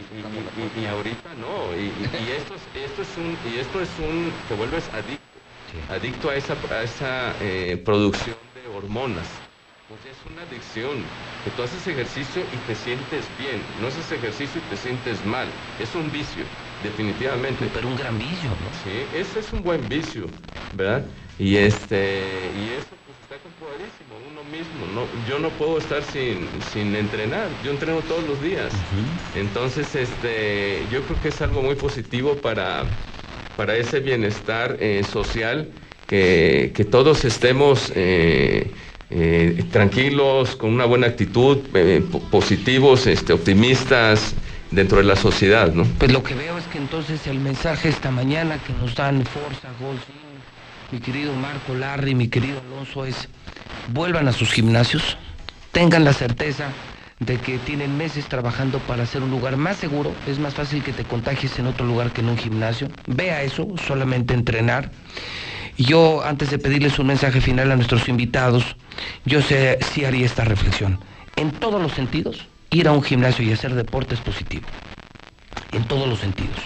y, 0.10 0.16
y- 0.20 0.52
y- 0.76 0.80
y 0.82 0.86
ahorita 0.88 1.36
no, 1.36 1.76
y, 1.76 2.10
y- 2.14 2.32
esto, 2.32 2.56
es, 2.56 2.70
esto 2.74 3.02
es 3.02 3.18
un, 3.18 3.40
y 3.44 3.58
esto 3.58 3.82
es 3.82 4.00
un, 4.00 4.46
te 4.48 4.54
vuelves 4.54 4.90
adicto, 4.94 5.40
adicto 5.88 6.30
a 6.30 6.36
esa, 6.36 6.60
a 6.70 6.84
esa 6.84 7.38
eh, 7.40 7.82
producción 7.86 8.38
de 8.54 8.68
hormonas. 8.68 9.44
Pues 9.88 10.06
es 10.06 10.24
una 10.26 10.44
adicción, 10.44 11.12
que 11.42 11.50
tú 11.52 11.64
haces 11.64 11.88
ejercicio 11.88 12.48
y 12.52 12.60
te 12.60 12.76
sientes 12.76 13.36
bien, 13.36 13.74
no 13.76 13.88
haces 13.88 14.12
ejercicio 14.12 14.62
y 14.62 14.64
te 14.66 14.78
sientes 14.78 15.24
mal, 15.24 15.60
es 15.80 15.96
un 15.96 16.12
vicio, 16.12 16.48
definitivamente. 16.80 17.70
Pero 17.70 17.88
un 17.88 17.96
gran 17.96 18.18
vicio, 18.20 18.56
¿no? 18.56 18.72
Sí, 18.72 19.08
ese 19.12 19.40
es 19.40 19.52
un 19.52 19.64
buen 19.64 19.88
vicio, 19.90 20.32
¿verdad? 20.72 21.10
Y 21.38 21.56
este, 21.58 22.52
y 22.54 22.70
eso 22.70 22.98
pues 23.04 23.18
está 23.20 23.40
comprobadísimo, 23.42 24.09
mismo, 24.50 24.88
no, 24.88 25.10
yo 25.24 25.40
no 25.40 25.56
puedo 25.58 25.78
estar 25.78 26.04
sin, 26.04 26.62
sin 26.62 26.96
entrenar, 26.96 27.60
yo 27.62 27.72
entreno 27.72 28.04
todos 28.04 28.24
los 28.24 28.42
días. 28.42 28.86
Entonces, 29.34 29.96
este, 29.96 30.88
yo 30.90 31.04
creo 31.06 31.20
que 31.20 31.30
es 31.30 31.42
algo 31.42 31.62
muy 31.62 31.76
positivo 31.76 32.42
para, 32.42 32.88
para 33.56 33.78
ese 33.78 34.00
bienestar 34.00 34.78
eh, 34.80 35.04
social, 35.04 35.72
que, 36.08 36.72
que 36.76 36.86
todos 36.86 37.26
estemos 37.26 37.92
eh, 37.96 38.74
eh, 39.12 39.64
tranquilos, 39.72 40.56
con 40.56 40.72
una 40.74 40.86
buena 40.86 41.08
actitud, 41.08 41.68
eh, 41.76 42.02
po- 42.12 42.20
positivos, 42.30 43.06
este, 43.08 43.34
optimistas 43.34 44.36
dentro 44.72 44.98
de 45.00 45.04
la 45.04 45.16
sociedad, 45.16 45.74
¿no? 45.74 45.84
Pues 45.98 46.12
lo 46.12 46.24
que 46.24 46.36
veo 46.36 46.58
es 46.58 46.68
que 46.68 46.78
entonces 46.78 47.28
el 47.28 47.40
mensaje 47.40 47.90
esta 47.90 48.12
mañana 48.12 48.64
que 48.64 48.74
nos 48.74 48.96
dan 48.96 49.26
Forza, 49.26 49.72
Golfin, 49.72 50.44
mi 50.90 51.00
querido 51.02 51.36
Marco 51.36 51.76
Larry, 51.76 52.16
mi 52.16 52.28
querido 52.30 52.62
Alonso, 52.62 53.06
es 53.06 53.30
vuelvan 53.88 54.28
a 54.28 54.34
sus 54.34 54.52
gimnasios, 54.52 55.18
tengan 55.72 56.04
la 56.04 56.14
certeza 56.14 56.72
de 57.20 57.38
que 57.38 57.60
tienen 57.60 57.98
meses 57.98 58.28
trabajando 58.28 58.80
para 58.80 59.04
hacer 59.04 59.24
un 59.24 59.30
lugar 59.30 59.58
más 59.58 59.78
seguro, 59.78 60.16
es 60.26 60.40
más 60.40 60.54
fácil 60.54 60.84
que 60.84 60.94
te 60.94 61.06
contagies 61.06 61.60
en 61.60 61.68
otro 61.68 61.86
lugar 61.86 62.12
que 62.12 62.22
en 62.22 62.30
un 62.30 62.38
gimnasio. 62.38 62.90
Vea 63.08 63.44
eso, 63.44 63.68
solamente 63.86 64.34
entrenar. 64.34 64.92
Yo, 65.78 66.24
antes 66.24 66.50
de 66.50 66.60
pedirles 66.60 67.00
un 67.00 67.08
mensaje 67.08 67.42
final 67.42 67.72
a 67.72 67.76
nuestros 67.76 68.08
invitados, 68.10 68.76
yo 69.26 69.42
sí 69.42 70.06
haría 70.06 70.26
esta 70.26 70.44
reflexión. 70.44 71.00
En 71.36 71.52
todos 71.52 71.82
los 71.82 71.94
sentidos, 71.94 72.48
ir 72.70 72.88
a 72.88 72.92
un 72.92 73.04
gimnasio 73.04 73.46
y 73.46 73.52
hacer 73.52 73.74
deporte 73.76 74.16
es 74.16 74.22
positivo 74.22 74.68
en 75.72 75.84
todos 75.86 76.08
los 76.08 76.20
sentidos. 76.20 76.60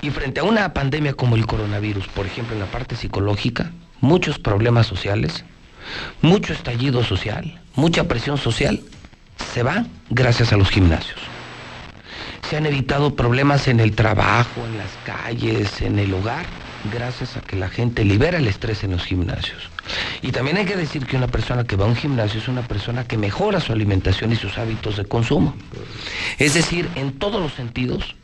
Y 0.00 0.10
frente 0.10 0.40
a 0.40 0.44
una 0.44 0.72
pandemia 0.74 1.14
como 1.14 1.36
el 1.36 1.46
coronavirus, 1.46 2.08
por 2.08 2.26
ejemplo, 2.26 2.54
en 2.54 2.60
la 2.60 2.66
parte 2.66 2.96
psicológica, 2.96 3.70
muchos 4.00 4.38
problemas 4.38 4.86
sociales, 4.86 5.44
mucho 6.20 6.52
estallido 6.52 7.04
social, 7.04 7.60
mucha 7.74 8.04
presión 8.04 8.38
social, 8.38 8.80
se 9.52 9.62
va 9.62 9.86
gracias 10.10 10.52
a 10.52 10.56
los 10.56 10.70
gimnasios. 10.70 11.18
Se 12.48 12.56
han 12.56 12.66
evitado 12.66 13.14
problemas 13.14 13.68
en 13.68 13.80
el 13.80 13.94
trabajo, 13.94 14.64
en 14.66 14.78
las 14.78 14.90
calles, 15.04 15.80
en 15.80 15.98
el 15.98 16.12
hogar, 16.12 16.44
gracias 16.92 17.36
a 17.36 17.40
que 17.40 17.56
la 17.56 17.68
gente 17.68 18.04
libera 18.04 18.38
el 18.38 18.48
estrés 18.48 18.84
en 18.84 18.92
los 18.92 19.04
gimnasios. 19.04 19.70
Y 20.20 20.32
también 20.32 20.56
hay 20.56 20.64
que 20.64 20.76
decir 20.76 21.06
que 21.06 21.16
una 21.16 21.28
persona 21.28 21.64
que 21.64 21.76
va 21.76 21.86
a 21.86 21.88
un 21.88 21.96
gimnasio 21.96 22.40
es 22.40 22.48
una 22.48 22.62
persona 22.62 23.04
que 23.04 23.16
mejora 23.16 23.60
su 23.60 23.72
alimentación 23.72 24.32
y 24.32 24.36
sus 24.36 24.58
hábitos 24.58 24.96
de 24.96 25.04
consumo. 25.04 25.54
Es 26.38 26.54
decir, 26.54 26.88
en 26.94 27.12
todos 27.18 27.40
los 27.40 27.54
sentidos, 27.54 28.16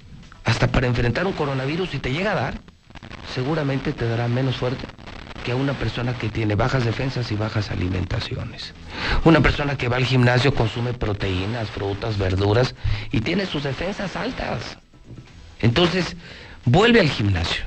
hasta 0.44 0.68
para 0.68 0.86
enfrentar 0.86 1.26
un 1.26 1.32
coronavirus, 1.32 1.90
si 1.90 1.98
te 1.98 2.12
llega 2.12 2.32
a 2.32 2.34
dar, 2.34 2.54
seguramente 3.34 3.92
te 3.92 4.06
dará 4.08 4.28
menos 4.28 4.56
fuerte 4.56 4.84
a 5.50 5.56
una 5.56 5.72
persona 5.74 6.14
que 6.14 6.28
tiene 6.28 6.54
bajas 6.54 6.84
defensas 6.84 7.30
y 7.32 7.36
bajas 7.36 7.70
alimentaciones. 7.70 8.74
Una 9.24 9.40
persona 9.40 9.76
que 9.76 9.88
va 9.88 9.96
al 9.96 10.04
gimnasio 10.04 10.54
consume 10.54 10.92
proteínas, 10.92 11.70
frutas, 11.70 12.18
verduras 12.18 12.74
y 13.12 13.20
tiene 13.20 13.46
sus 13.46 13.62
defensas 13.62 14.16
altas. 14.16 14.78
Entonces, 15.60 16.16
vuelve 16.64 17.00
al 17.00 17.08
gimnasio. 17.08 17.64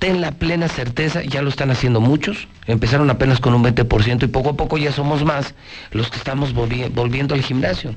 Ten 0.00 0.20
la 0.20 0.32
plena 0.32 0.66
certeza, 0.66 1.22
ya 1.22 1.42
lo 1.42 1.50
están 1.50 1.70
haciendo 1.70 2.00
muchos, 2.00 2.48
empezaron 2.66 3.10
apenas 3.10 3.38
con 3.38 3.54
un 3.54 3.62
20% 3.62 4.24
y 4.24 4.26
poco 4.26 4.48
a 4.50 4.54
poco 4.56 4.76
ya 4.78 4.90
somos 4.92 5.24
más 5.24 5.54
los 5.92 6.10
que 6.10 6.16
estamos 6.16 6.54
volvi- 6.54 6.90
volviendo 6.92 7.34
al 7.34 7.42
gimnasio 7.42 7.94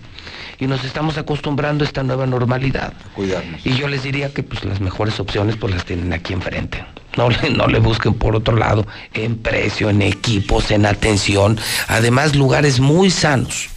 y 0.60 0.68
nos 0.68 0.84
estamos 0.84 1.18
acostumbrando 1.18 1.84
a 1.84 1.88
esta 1.88 2.04
nueva 2.04 2.28
normalidad. 2.28 2.94
Cuidarnos. 3.16 3.66
Y 3.66 3.74
yo 3.76 3.88
les 3.88 4.04
diría 4.04 4.32
que 4.34 4.44
pues 4.44 4.64
las 4.66 4.80
mejores 4.82 5.20
opciones 5.20 5.56
pues 5.56 5.74
las 5.74 5.86
tienen 5.86 6.14
aquí 6.14 6.34
enfrente. 6.34 6.86
No 7.18 7.30
le, 7.30 7.50
no 7.50 7.68
le 7.68 7.80
busquen 7.80 8.14
por 8.16 8.36
otro 8.36 8.56
lado, 8.58 8.86
en 9.14 9.38
precio, 9.38 9.90
en 9.90 10.02
equipos, 10.02 10.72
en 10.72 10.86
atención, 10.86 11.58
además 11.88 12.36
lugares 12.36 12.80
muy 12.80 13.10
sanos. 13.12 13.70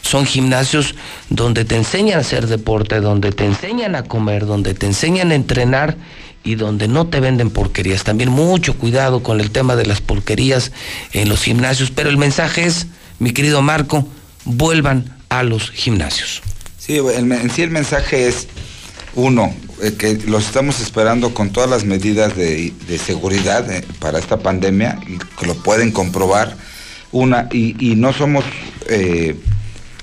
Son 0.00 0.24
gimnasios 0.24 0.94
donde 1.28 1.66
te 1.66 1.76
enseñan 1.76 2.16
a 2.16 2.20
hacer 2.22 2.46
deporte, 2.46 3.00
donde 3.00 3.32
te 3.32 3.44
enseñan 3.44 3.94
a 3.94 4.04
comer, 4.04 4.46
donde 4.46 4.72
te 4.72 4.86
enseñan 4.86 5.30
a 5.32 5.34
entrenar 5.34 5.96
y 6.46 6.54
donde 6.54 6.88
no 6.88 7.08
te 7.08 7.20
venden 7.20 7.50
porquerías. 7.50 8.04
También 8.04 8.30
mucho 8.30 8.78
cuidado 8.78 9.22
con 9.22 9.40
el 9.40 9.50
tema 9.50 9.76
de 9.76 9.84
las 9.84 10.00
porquerías 10.00 10.72
en 11.12 11.28
los 11.28 11.42
gimnasios. 11.42 11.90
Pero 11.90 12.08
el 12.08 12.16
mensaje 12.16 12.64
es, 12.64 12.86
mi 13.18 13.32
querido 13.32 13.60
Marco, 13.62 14.08
vuelvan 14.44 15.16
a 15.28 15.42
los 15.42 15.70
gimnasios. 15.70 16.40
Sí, 16.78 16.96
el 16.96 17.32
en 17.32 17.50
sí 17.50 17.62
el 17.62 17.70
mensaje 17.70 18.28
es, 18.28 18.46
uno, 19.16 19.52
eh, 19.82 19.94
que 19.98 20.14
los 20.26 20.46
estamos 20.46 20.80
esperando 20.80 21.34
con 21.34 21.50
todas 21.50 21.68
las 21.68 21.84
medidas 21.84 22.36
de, 22.36 22.72
de 22.86 22.98
seguridad 22.98 23.68
eh, 23.70 23.84
para 23.98 24.20
esta 24.20 24.38
pandemia, 24.38 25.00
y 25.08 25.18
que 25.38 25.46
lo 25.46 25.54
pueden 25.56 25.90
comprobar. 25.90 26.56
Una, 27.10 27.48
y, 27.50 27.74
y 27.80 27.96
no 27.96 28.12
somos 28.12 28.44
eh, 28.88 29.34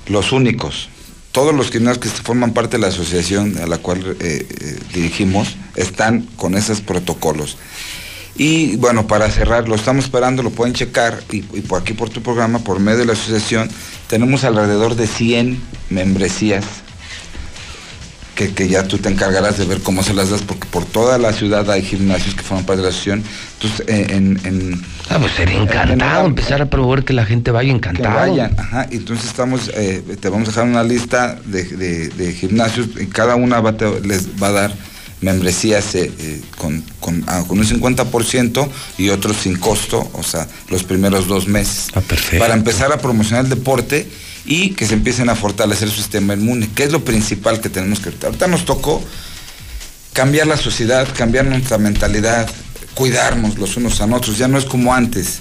los 0.08 0.32
únicos. 0.32 0.90
Todos 1.34 1.52
los 1.52 1.72
gimnasios 1.72 2.14
que 2.14 2.22
forman 2.22 2.52
parte 2.52 2.76
de 2.76 2.82
la 2.82 2.86
asociación 2.86 3.58
a 3.58 3.66
la 3.66 3.78
cual 3.78 4.16
eh, 4.20 4.46
eh, 4.48 4.78
dirigimos 4.94 5.56
están 5.74 6.28
con 6.36 6.54
esos 6.54 6.80
protocolos. 6.80 7.56
Y 8.36 8.76
bueno, 8.76 9.08
para 9.08 9.28
cerrar, 9.28 9.68
lo 9.68 9.74
estamos 9.74 10.04
esperando, 10.04 10.44
lo 10.44 10.50
pueden 10.50 10.74
checar 10.74 11.24
y, 11.32 11.38
y 11.38 11.62
por 11.62 11.82
aquí 11.82 11.92
por 11.92 12.08
tu 12.08 12.22
programa, 12.22 12.60
por 12.60 12.78
medio 12.78 12.98
de 12.98 13.06
la 13.06 13.14
asociación, 13.14 13.68
tenemos 14.06 14.44
alrededor 14.44 14.94
de 14.94 15.08
100 15.08 15.60
membresías 15.90 16.83
que, 18.34 18.52
que 18.52 18.68
ya 18.68 18.82
tú 18.88 18.98
te 18.98 19.08
encargarás 19.08 19.58
de 19.58 19.64
ver 19.64 19.80
cómo 19.80 20.02
se 20.02 20.12
las 20.14 20.30
das, 20.30 20.42
porque 20.42 20.66
por 20.66 20.84
toda 20.84 21.18
la 21.18 21.32
ciudad 21.32 21.70
hay 21.70 21.82
gimnasios 21.82 22.34
que 22.34 22.42
forman 22.42 22.64
parte 22.66 22.78
de 22.82 22.88
la 22.88 22.88
asociación. 22.88 23.22
Entonces, 23.60 23.86
eh, 23.88 24.06
en... 24.10 24.40
en 24.44 24.82
Ah, 25.10 25.18
pues 25.20 25.32
sería 25.32 25.56
en- 25.56 25.62
encantado 25.62 26.20
en- 26.22 26.26
empezar 26.26 26.60
a 26.62 26.66
promover 26.70 27.04
que 27.04 27.12
la 27.12 27.24
gente 27.26 27.50
vaya 27.50 27.68
que 27.70 27.76
encantado. 27.76 28.14
vayan, 28.14 28.54
ajá, 28.58 28.86
entonces 28.90 29.26
estamos, 29.26 29.70
eh, 29.74 30.02
te 30.20 30.28
vamos 30.28 30.48
a 30.48 30.50
dejar 30.50 30.64
una 30.66 30.82
lista 30.82 31.38
de, 31.44 31.62
de- 31.64 32.08
de 32.08 32.32
gimnasios 32.32 32.88
y 33.00 33.06
cada 33.06 33.36
una 33.36 33.60
va 33.60 33.76
te- 33.76 34.00
les 34.00 34.26
va 34.42 34.48
a 34.48 34.52
dar 34.52 34.74
membresías 35.20 35.94
eh, 35.94 36.10
eh, 36.18 36.40
con, 36.58 36.82
con, 37.00 37.24
ah, 37.28 37.44
con 37.46 37.58
un 37.58 37.64
50% 37.66 38.68
y 38.98 39.08
otros 39.10 39.36
sin 39.38 39.56
costo, 39.56 40.10
o 40.12 40.22
sea, 40.22 40.46
los 40.70 40.82
primeros 40.84 41.26
dos 41.28 41.46
meses. 41.48 41.88
Para 42.38 42.54
empezar 42.54 42.92
a 42.92 42.98
promocionar 42.98 43.44
el 43.44 43.50
deporte 43.50 44.06
y 44.44 44.70
que 44.70 44.86
se 44.86 44.94
empiecen 44.94 45.28
a 45.30 45.34
fortalecer 45.34 45.88
su 45.88 45.96
sistema 45.96 46.34
inmune, 46.34 46.68
que 46.74 46.84
es 46.84 46.92
lo 46.92 47.04
principal 47.04 47.60
que 47.60 47.68
tenemos 47.68 48.00
que 48.00 48.06
ahorita. 48.06 48.26
Ahorita 48.26 48.46
nos 48.46 48.64
tocó 48.64 49.02
cambiar 50.12 50.46
la 50.46 50.56
sociedad, 50.56 51.08
cambiar 51.16 51.46
nuestra 51.46 51.78
mentalidad, 51.78 52.48
cuidarnos 52.94 53.58
los 53.58 53.76
unos 53.76 54.00
a 54.00 54.06
otros, 54.06 54.38
ya 54.38 54.48
no 54.48 54.58
es 54.58 54.64
como 54.64 54.94
antes. 54.94 55.40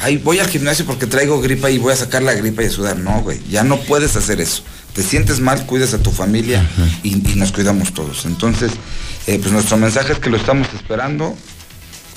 Ay, 0.00 0.16
voy 0.16 0.38
al 0.38 0.48
gimnasio 0.48 0.86
porque 0.86 1.06
traigo 1.06 1.40
gripa 1.40 1.70
y 1.70 1.78
voy 1.78 1.92
a 1.92 1.96
sacar 1.96 2.22
la 2.22 2.32
gripa 2.34 2.62
y 2.62 2.66
a 2.66 2.70
sudar. 2.70 2.98
No, 2.98 3.20
güey, 3.22 3.40
ya 3.50 3.64
no 3.64 3.80
puedes 3.80 4.14
hacer 4.14 4.40
eso. 4.40 4.62
Te 4.94 5.02
sientes 5.02 5.40
mal, 5.40 5.66
cuidas 5.66 5.92
a 5.92 5.98
tu 5.98 6.12
familia 6.12 6.64
y, 7.02 7.14
y 7.30 7.34
nos 7.34 7.50
cuidamos 7.50 7.92
todos. 7.92 8.24
Entonces, 8.24 8.72
eh, 9.26 9.38
pues 9.40 9.52
nuestro 9.52 9.76
mensaje 9.76 10.12
es 10.12 10.20
que 10.20 10.30
lo 10.30 10.36
estamos 10.36 10.68
esperando 10.74 11.36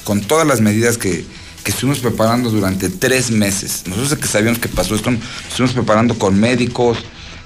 con 0.04 0.22
todas 0.22 0.48
las 0.48 0.62
medidas 0.62 0.98
que, 0.98 1.26
que 1.64 1.72
estuvimos 1.72 2.00
preparando 2.00 2.50
durante 2.50 2.90
tres 2.90 3.32
meses. 3.32 3.84
Nosotros 3.88 4.16
que 4.20 4.28
sabíamos 4.28 4.60
que 4.60 4.68
pasó 4.70 4.96
esto, 4.96 5.12
estuvimos 5.48 5.74
preparando 5.74 6.18
con 6.18 6.40
médicos, 6.40 6.98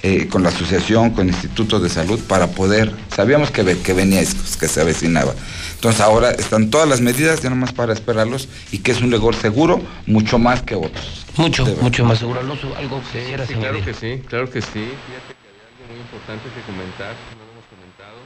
eh, 0.03 0.27
con 0.27 0.43
la 0.43 0.49
asociación, 0.49 1.11
con 1.11 1.27
institutos 1.27 1.81
de 1.81 1.89
salud, 1.89 2.19
para 2.27 2.47
poder, 2.47 2.93
sabíamos 3.15 3.49
que, 3.51 3.63
que 3.79 3.93
venía 3.93 4.21
esto, 4.21 4.41
que 4.59 4.67
se 4.67 4.81
avecinaba. 4.81 5.33
Entonces 5.75 5.99
ahora 6.01 6.31
están 6.31 6.69
todas 6.69 6.87
las 6.87 7.01
medidas, 7.01 7.41
ya 7.41 7.49
nomás 7.49 7.73
para 7.73 7.93
esperarlos, 7.93 8.47
y 8.71 8.79
que 8.79 8.91
es 8.91 9.01
un 9.01 9.09
legor 9.09 9.35
seguro, 9.35 9.81
mucho 10.05 10.37
más 10.37 10.61
que 10.61 10.75
otros. 10.75 11.25
Mucho, 11.37 11.65
mucho 11.81 12.05
más 12.05 12.19
seguro. 12.19 12.39
Alonso, 12.39 12.73
algo 12.77 13.01
que 13.11 13.19
Sí, 13.19 13.25
quieras 13.27 13.47
sí, 13.47 13.55
claro 13.55 13.83
que 13.83 13.93
sí, 13.93 14.21
claro 14.29 14.49
que 14.49 14.61
sí. 14.61 14.85
Fíjate 14.85 15.31
que 15.35 15.47
había 15.49 15.65
algo 15.73 15.83
muy 15.89 15.99
importante 15.99 16.45
que 16.53 16.61
comentar, 16.69 17.13
no 17.35 17.41
lo 17.43 17.51
hemos 17.51 17.65
comentado. 17.67 18.19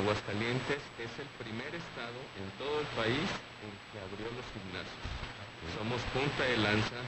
Aguascalientes 0.00 0.80
es 0.98 1.12
el 1.22 1.28
primer 1.38 1.70
estado 1.76 2.18
en 2.40 2.46
todo 2.56 2.80
el 2.80 2.88
país 2.96 3.28
en 3.62 3.70
que 3.92 3.96
abrió 4.00 4.26
los 4.32 4.46
gimnasios. 4.56 5.04
Somos 5.78 6.02
punta 6.12 6.42
de 6.42 6.56
lanza, 6.56 6.98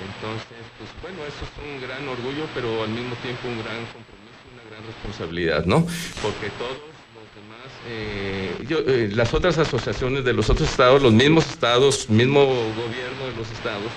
entonces, 0.00 0.64
pues 0.78 0.88
bueno, 1.02 1.18
eso 1.28 1.44
es 1.44 1.52
un 1.60 1.80
gran 1.80 2.08
orgullo, 2.08 2.48
pero 2.54 2.82
al 2.82 2.88
mismo 2.88 3.14
tiempo 3.16 3.46
un 3.46 3.58
gran 3.60 3.84
compromiso, 3.92 4.40
una 4.52 4.64
gran 4.70 4.82
responsabilidad, 4.86 5.66
¿no? 5.66 5.86
Porque 6.22 6.48
todos 6.56 6.80
los 7.12 7.28
demás, 7.36 7.68
eh, 7.86 8.64
yo, 8.66 8.78
eh, 8.78 9.10
las 9.12 9.34
otras 9.34 9.58
asociaciones 9.58 10.24
de 10.24 10.32
los 10.32 10.48
otros 10.48 10.70
estados, 10.70 11.02
los 11.02 11.12
mismos 11.12 11.46
estados, 11.46 12.08
mismo 12.08 12.46
gobierno 12.46 13.26
de 13.28 13.36
los 13.36 13.50
estados, 13.52 13.92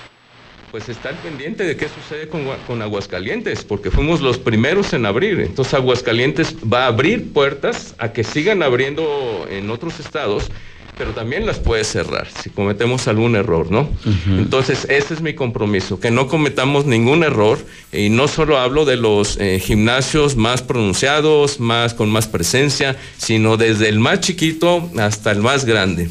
pues 0.70 0.90
está 0.90 1.08
al 1.08 1.16
pendiente 1.16 1.64
de 1.64 1.76
qué 1.76 1.88
sucede 1.88 2.28
con, 2.28 2.44
con 2.66 2.82
Aguascalientes, 2.82 3.64
porque 3.64 3.90
fuimos 3.90 4.20
los 4.20 4.38
primeros 4.38 4.92
en 4.92 5.06
abrir. 5.06 5.40
Entonces 5.40 5.72
Aguascalientes 5.72 6.54
va 6.70 6.84
a 6.84 6.88
abrir 6.88 7.32
puertas 7.32 7.94
a 7.98 8.12
que 8.12 8.22
sigan 8.22 8.62
abriendo 8.62 9.46
en 9.50 9.70
otros 9.70 9.98
estados, 9.98 10.50
pero 10.98 11.12
también 11.12 11.46
las 11.46 11.60
puede 11.60 11.84
cerrar 11.84 12.26
si 12.42 12.50
cometemos 12.50 13.06
algún 13.06 13.36
error, 13.36 13.70
¿no? 13.70 13.88
Entonces 14.26 14.86
ese 14.90 15.14
es 15.14 15.22
mi 15.22 15.34
compromiso, 15.34 16.00
que 16.00 16.10
no 16.10 16.26
cometamos 16.26 16.84
ningún 16.84 17.22
error 17.22 17.58
y 17.92 18.10
no 18.10 18.26
solo 18.26 18.58
hablo 18.58 18.84
de 18.84 18.96
los 18.96 19.38
eh, 19.38 19.60
gimnasios 19.60 20.36
más 20.36 20.60
pronunciados, 20.62 21.60
más 21.60 21.94
con 21.94 22.10
más 22.10 22.26
presencia, 22.26 22.96
sino 23.16 23.56
desde 23.56 23.88
el 23.88 24.00
más 24.00 24.20
chiquito 24.20 24.90
hasta 24.98 25.30
el 25.30 25.38
más 25.38 25.64
grande. 25.64 26.10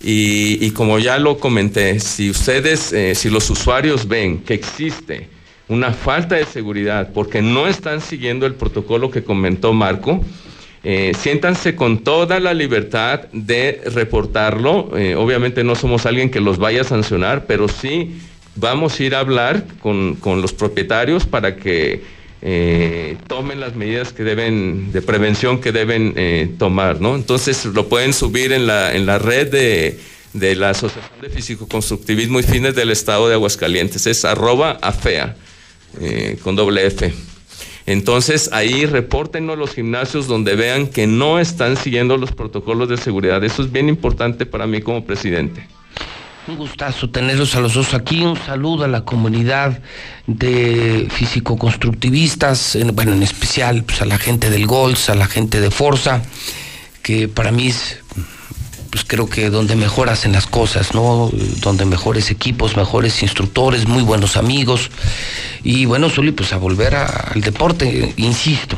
Y, 0.00 0.64
y 0.64 0.70
como 0.70 0.98
ya 0.98 1.18
lo 1.18 1.38
comenté, 1.38 2.00
si 2.00 2.30
ustedes, 2.30 2.92
eh, 2.92 3.14
si 3.14 3.28
los 3.28 3.50
usuarios 3.50 4.06
ven 4.06 4.38
que 4.38 4.54
existe 4.54 5.28
una 5.68 5.92
falta 5.92 6.36
de 6.36 6.44
seguridad 6.44 7.10
porque 7.12 7.42
no 7.42 7.66
están 7.66 8.00
siguiendo 8.00 8.46
el 8.46 8.54
protocolo 8.54 9.10
que 9.10 9.24
comentó 9.24 9.72
Marco, 9.72 10.24
eh, 10.84 11.12
siéntanse 11.16 11.76
con 11.76 12.02
toda 12.02 12.40
la 12.40 12.54
libertad 12.54 13.20
de 13.32 13.80
reportarlo. 13.86 14.96
Eh, 14.98 15.14
obviamente 15.14 15.62
no 15.62 15.76
somos 15.76 16.06
alguien 16.06 16.30
que 16.30 16.40
los 16.40 16.58
vaya 16.58 16.80
a 16.80 16.84
sancionar, 16.84 17.46
pero 17.46 17.68
sí 17.68 18.16
vamos 18.56 18.98
a 18.98 19.02
ir 19.04 19.14
a 19.14 19.20
hablar 19.20 19.64
con, 19.80 20.16
con 20.16 20.42
los 20.42 20.52
propietarios 20.52 21.24
para 21.24 21.54
que 21.54 22.02
eh, 22.42 23.16
tomen 23.28 23.60
las 23.60 23.76
medidas 23.76 24.12
que 24.12 24.24
deben, 24.24 24.90
de 24.90 25.02
prevención 25.02 25.60
que 25.60 25.70
deben 25.70 26.14
eh, 26.16 26.50
tomar, 26.58 27.00
¿no? 27.00 27.14
Entonces 27.14 27.64
lo 27.66 27.88
pueden 27.88 28.12
subir 28.12 28.52
en 28.52 28.66
la, 28.66 28.92
en 28.92 29.06
la 29.06 29.20
red 29.20 29.48
de, 29.52 30.00
de 30.32 30.56
la 30.56 30.70
Asociación 30.70 31.20
de 31.20 31.30
Físico-Constructivismo 31.30 32.40
y 32.40 32.42
Fines 32.42 32.74
del 32.74 32.90
Estado 32.90 33.28
de 33.28 33.34
Aguascalientes, 33.34 34.08
es 34.08 34.24
arroba 34.24 34.72
afea, 34.82 35.36
con 36.42 36.56
doble 36.56 36.86
F. 36.86 37.12
Entonces 37.86 38.50
ahí 38.52 38.86
repórtenos 38.86 39.58
los 39.58 39.74
gimnasios 39.74 40.26
donde 40.28 40.54
vean 40.54 40.86
que 40.86 41.06
no 41.06 41.38
están 41.40 41.76
siguiendo 41.76 42.16
los 42.16 42.32
protocolos 42.32 42.88
de 42.88 42.96
seguridad. 42.96 43.42
Eso 43.44 43.62
es 43.62 43.72
bien 43.72 43.88
importante 43.88 44.46
para 44.46 44.66
mí 44.66 44.80
como 44.80 45.04
presidente. 45.04 45.66
Un 46.48 46.56
gustazo 46.56 47.08
tenerlos 47.08 47.54
a 47.54 47.60
los 47.60 47.74
dos 47.74 47.94
aquí. 47.94 48.22
Un 48.22 48.36
saludo 48.36 48.84
a 48.84 48.88
la 48.88 49.04
comunidad 49.04 49.80
de 50.26 51.06
físico-constructivistas, 51.10 52.74
en- 52.76 52.94
bueno, 52.94 53.12
en 53.12 53.22
especial 53.22 53.84
pues, 53.84 54.02
a 54.02 54.06
la 54.06 54.18
gente 54.18 54.50
del 54.50 54.66
GOLS, 54.66 55.08
a 55.10 55.14
la 55.14 55.26
gente 55.26 55.60
de 55.60 55.70
Forza, 55.70 56.22
que 57.02 57.28
para 57.28 57.52
mí 57.52 57.68
es, 57.68 57.98
pues 58.92 59.04
creo 59.06 59.26
que 59.26 59.48
donde 59.48 59.74
mejor 59.74 60.10
hacen 60.10 60.32
las 60.32 60.46
cosas, 60.46 60.92
¿no? 60.92 61.30
Donde 61.62 61.86
mejores 61.86 62.30
equipos, 62.30 62.76
mejores 62.76 63.22
instructores, 63.22 63.88
muy 63.88 64.02
buenos 64.02 64.36
amigos. 64.36 64.90
Y 65.64 65.86
bueno, 65.86 66.10
Zuli, 66.10 66.30
pues 66.30 66.52
a 66.52 66.58
volver 66.58 66.94
a- 66.94 67.06
al 67.06 67.40
deporte, 67.40 68.12
insisto. 68.18 68.76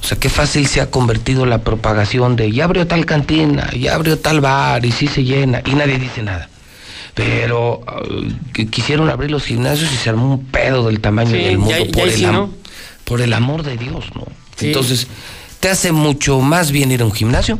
O 0.00 0.06
sea, 0.06 0.16
qué 0.20 0.28
fácil 0.30 0.68
se 0.68 0.80
ha 0.80 0.88
convertido 0.88 1.46
la 1.46 1.58
propagación 1.62 2.36
de 2.36 2.52
ya 2.52 2.62
abrió 2.64 2.86
tal 2.86 3.04
cantina, 3.06 3.68
ya 3.72 3.96
abrió 3.96 4.16
tal 4.20 4.40
bar 4.40 4.86
y 4.86 4.92
sí 4.92 5.08
se 5.08 5.24
llena 5.24 5.62
y 5.66 5.72
nadie 5.74 5.98
dice 5.98 6.22
nada. 6.22 6.48
Pero 7.14 7.80
uh, 7.80 8.52
que 8.52 8.68
quisieron 8.68 9.10
abrir 9.10 9.32
los 9.32 9.42
gimnasios 9.42 9.92
y 9.92 9.96
se 9.96 10.10
armó 10.10 10.34
un 10.34 10.44
pedo 10.46 10.86
del 10.86 11.00
tamaño 11.00 11.32
Sí, 11.32 11.38
del 11.38 11.58
mundo 11.58 11.84
ya- 11.84 11.90
por, 11.92 12.08
el 12.08 12.14
sí, 12.14 12.24
por 13.04 13.20
el 13.20 13.32
amor 13.32 13.64
de 13.64 13.76
Dios, 13.76 14.04
¿no? 14.14 14.26
Sí. 14.56 14.68
Entonces, 14.68 15.08
te 15.58 15.68
hace 15.68 15.90
mucho 15.90 16.40
más 16.40 16.70
bien 16.70 16.92
ir 16.92 17.02
a 17.02 17.04
un 17.04 17.12
gimnasio 17.12 17.58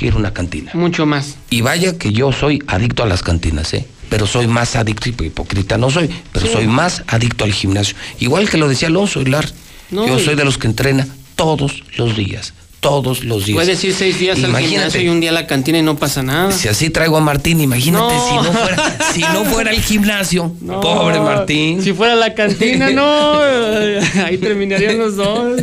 que 0.00 0.06
ir 0.06 0.14
a 0.14 0.16
una 0.16 0.32
cantina. 0.32 0.70
Mucho 0.72 1.04
más. 1.04 1.36
Y 1.50 1.60
vaya 1.60 1.98
que 1.98 2.10
yo 2.12 2.32
soy 2.32 2.62
adicto 2.66 3.02
a 3.02 3.06
las 3.06 3.22
cantinas, 3.22 3.74
¿eh? 3.74 3.86
Pero 4.08 4.26
soy 4.26 4.46
más 4.46 4.74
adicto, 4.74 5.10
y 5.22 5.26
hipócrita 5.26 5.76
no 5.76 5.90
soy, 5.90 6.08
pero 6.32 6.46
Sí. 6.46 6.52
soy 6.54 6.66
más 6.66 7.04
adicto 7.06 7.44
al 7.44 7.52
gimnasio. 7.52 7.94
Igual 8.18 8.48
que 8.48 8.56
lo 8.56 8.66
decía 8.66 8.88
Alonso 8.88 9.20
Hilar, 9.20 9.46
No, 9.90 10.06
yo 10.06 10.18
soy 10.18 10.36
de 10.36 10.44
los 10.44 10.56
que 10.56 10.68
entrena 10.68 11.06
todos 11.36 11.82
los 11.98 12.16
días, 12.16 12.54
todos 12.80 13.24
los 13.24 13.44
días. 13.46 13.56
Puedes 13.56 13.84
ir 13.84 13.94
seis 13.94 14.18
días 14.18 14.42
al 14.42 14.56
gimnasio 14.56 15.00
y 15.00 15.08
un 15.08 15.20
día 15.20 15.30
a 15.30 15.34
la 15.34 15.46
cantina 15.46 15.78
y 15.78 15.82
no 15.82 15.96
pasa 15.96 16.22
nada. 16.22 16.50
Si 16.50 16.66
así 16.68 16.90
traigo 16.90 17.16
a 17.18 17.20
Martín, 17.20 17.60
imagínate 17.60 18.14
No. 18.14 18.28
si 18.28 18.34
no 18.34 18.52
fuera, 18.52 18.98
si 19.12 19.20
no 19.20 19.44
fuera 19.44 19.70
el 19.70 19.80
gimnasio. 19.82 20.52
Pobre 20.66 21.20
Martín. 21.20 21.82
Si 21.82 21.92
fuera 21.92 22.16
la 22.16 22.34
cantina, 22.34 22.90
no. 22.90 23.38
Ahí 24.24 24.38
terminarían 24.38 24.98
los 24.98 25.16
dos. 25.16 25.60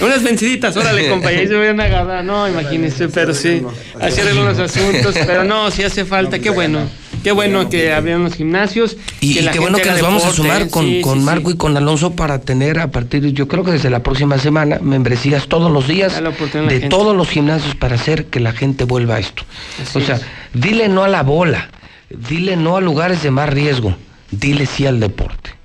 Unas 0.00 0.22
venciditas, 0.22 0.76
órale, 0.76 1.08
compa, 1.08 1.32
y 1.32 1.36
ahí 1.36 1.48
se 1.48 1.54
van 1.54 1.80
a 1.80 1.84
agarrar. 1.84 2.24
No, 2.24 2.48
imagínese, 2.48 3.08
pero 3.08 3.34
sí. 3.34 3.62
Así 4.00 4.20
arreglan 4.20 4.46
los 4.46 4.58
asuntos. 4.58 5.14
Pero 5.26 5.44
no, 5.44 5.70
sí 5.70 5.82
hace 5.82 6.04
falta. 6.04 6.38
Qué 6.38 6.50
bueno. 6.50 6.80
Qué 7.22 7.32
bueno 7.32 7.68
que 7.68 7.92
abrieron 7.92 8.24
los 8.24 8.34
gimnasios. 8.34 8.96
Y, 9.20 9.34
que 9.34 9.40
y 9.40 9.42
la 9.42 9.52
qué 9.52 9.58
bueno 9.58 9.78
que 9.78 9.90
nos 9.90 10.00
vamos 10.00 10.24
a 10.24 10.32
sumar 10.32 10.70
con, 10.70 10.84
Sí, 10.84 11.00
con 11.00 11.18
sí, 11.18 11.24
Marco 11.24 11.50
y 11.50 11.56
con 11.56 11.76
Alonso 11.76 12.12
para 12.12 12.40
tener 12.40 12.78
a 12.78 12.90
partir, 12.90 13.24
yo 13.32 13.48
creo 13.48 13.64
que 13.64 13.72
desde 13.72 13.90
la 13.90 14.02
próxima 14.02 14.38
semana, 14.38 14.78
membresías 14.80 15.48
todos 15.48 15.70
los 15.70 15.88
días 15.88 16.22
de 16.68 16.80
todos 16.88 17.16
los 17.16 17.28
gimnasios 17.28 17.74
para 17.74 17.96
hacer 17.96 18.26
que 18.26 18.40
la 18.40 18.52
gente 18.52 18.84
vuelva 18.84 19.16
a 19.16 19.18
esto. 19.18 19.42
Así 19.82 19.98
o 19.98 20.00
sea, 20.00 20.16
es. 20.16 20.22
dile 20.54 20.88
no 20.88 21.04
a 21.04 21.08
la 21.08 21.22
bola, 21.22 21.70
dile 22.10 22.56
no 22.56 22.76
a 22.76 22.80
lugares 22.80 23.22
de 23.22 23.30
más 23.30 23.48
riesgo, 23.48 23.96
dile 24.30 24.66
sí 24.66 24.86
al 24.86 25.00
deporte. 25.00 25.56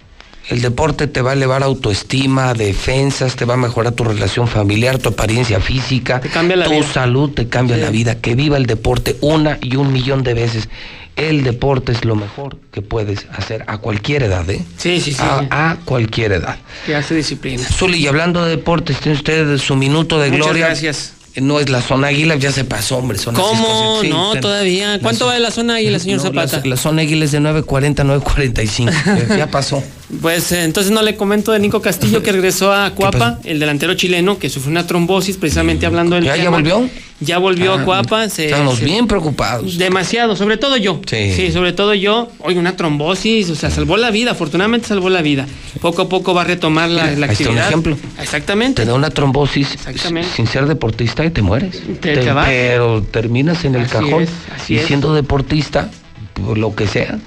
El 0.50 0.62
deporte 0.62 1.08
te 1.08 1.22
va 1.22 1.32
a 1.32 1.34
elevar 1.34 1.64
autoestima, 1.64 2.54
defensas, 2.54 3.38
te 3.38 3.46
va 3.46 3.54
a 3.54 3.58
mejorar 3.58 3.94
tu 3.94 4.04
relación 4.04 4.50
familiar, 4.50 4.98
tu 4.98 5.08
apariencia 5.10 5.62
física, 5.62 6.20
tu 6.20 6.30
vida. 6.30 6.84
salud, 6.84 7.32
te 7.32 7.48
cambia 7.48 7.78
la 7.78 7.90
vida. 7.90 8.20
Que 8.20 8.36
viva 8.36 8.58
el 8.58 8.66
deporte 8.66 9.16
una 9.22 9.60
y 9.62 9.78
un 9.78 9.94
millón 9.94 10.24
de 10.24 10.34
veces. 10.34 10.68
El 11.16 11.44
deporte 11.44 11.92
es 11.92 12.06
lo 12.06 12.16
mejor 12.16 12.58
que 12.72 12.82
puedes 12.82 13.26
hacer 13.34 13.64
a 13.68 13.78
cualquier 13.80 14.24
edad, 14.24 14.50
¿eh? 14.50 14.64
Sí, 14.78 15.00
sí, 15.02 15.12
sí. 15.14 15.22
A, 15.22 15.72
a 15.72 15.76
cualquier 15.84 16.32
edad. 16.32 16.58
Que 16.86 16.96
hace 16.96 17.14
disciplina. 17.16 17.64
Zuli, 17.68 17.98
y 18.00 18.08
hablando 18.08 18.44
de 18.46 18.52
deportes, 18.52 18.98
tiene 19.00 19.18
usted 19.18 19.58
su 19.58 19.76
minuto 19.76 20.20
de 20.20 20.30
Muchas 20.32 20.46
gloria. 20.46 20.66
gracias. 20.68 21.14
No 21.36 21.60
es 21.62 21.70
la 21.70 21.82
zona 21.82 22.08
águila, 22.08 22.36
ya 22.36 22.52
se 22.52 22.66
pasó, 22.66 22.98
hombre. 22.98 23.18
Son 23.18 23.36
¿Cómo? 23.36 24.00
6:40. 24.00 24.02
Sí, 24.02 24.10
no, 24.10 24.36
todavía. 24.42 25.00
¿Cuánto 25.02 25.28
va 25.28 25.34
de 25.34 25.40
la 25.40 25.52
zona 25.52 25.76
águila, 25.76 25.98
señor 26.00 26.18
No, 26.24 26.32
la- 26.32 26.48
Zapata? 26.48 26.68
La, 26.68 26.76
zona 26.78 27.02
águila 27.04 27.24
es 27.26 27.32
de 27.32 27.40
9.40 27.40 28.00
a 28.00 28.04
9.45. 28.04 29.28
Ya- 29.30 29.38
ya 29.38 29.48
pasó. 29.48 29.82
Pues 30.22 30.52
eh, 30.52 30.64
entonces 30.64 30.92
no 30.92 31.02
le 31.02 31.16
comento 31.16 31.52
de 31.54 31.60
Nico 31.60 31.82
Castillo 31.82 32.22
que 32.22 32.32
regresó 32.34 32.74
a 32.74 32.90
Cuapa, 32.92 33.40
el 33.46 33.60
delantero 33.60 33.94
chileno 33.94 34.38
que 34.40 34.50
sufrió 34.50 34.72
una 34.72 34.86
trombosis, 34.86 35.38
precisamente 35.38 35.86
hablando 35.86 36.16
del 36.16 36.26
¿Ya- 36.26 36.36
ya 36.36 36.44
tema. 36.44 36.58
volvió? 36.58 36.90
Ya 37.22 37.38
volvió 37.38 37.74
Ah, 37.74 37.82
a 37.82 37.86
Cuapa. 37.86 38.30
se- 38.30 38.46
Estamos 38.46 38.80
se- 38.80 38.86
bien 38.86 39.08
preocupados. 39.08 39.78
Demasiado, 39.78 40.36
sobre 40.36 40.58
todo 40.58 40.76
yo. 40.76 41.00
Sí. 41.08 41.52
sobre 41.52 41.72
todo 41.72 41.94
yo. 41.94 42.30
Oye, 42.40 42.58
una 42.60 42.76
trombosis, 42.76 43.50
o 43.52 43.56
sea, 43.56 43.70
salvó 43.70 43.96
la 43.96 44.12
vida, 44.12 44.32
afortunadamente 44.32 44.88
salvó 44.88 45.10
la 45.10 45.22
vida. 45.22 45.46
Poco 45.80 46.02
a 46.02 46.10
poco 46.10 46.34
va 46.34 46.42
a 46.42 46.46
retomar 46.46 46.90
la, 46.90 47.04
la 47.04 47.04
Ahí 47.06 47.12
está 47.14 47.26
un 47.26 47.30
actividad. 47.32 47.68
ejemplo. 47.68 47.98
Exactamente. 48.20 48.82
Te 48.82 48.88
da 48.90 48.96
una 48.96 49.12
trombosis 49.12 49.72
Exactamente. 49.74 50.30
sin 50.36 50.48
ser 50.48 50.66
deportista 50.66 51.24
y 51.24 51.30
te 51.30 51.42
mueres. 51.42 51.82
Te- 52.02 52.18
te 52.18 52.32
vas. 52.34 52.48
Pero 52.50 53.02
terminas 53.04 53.64
en 53.66 53.76
el 53.76 53.84
Así 53.84 53.92
cajón 53.92 54.24
es, 54.24 54.30
y 54.68 54.76
es. 54.78 54.88
siendo 54.88 55.14
deportista, 55.14 55.90
por 56.34 56.58
lo 56.58 56.76
que 56.76 56.88
sea, 56.88 57.20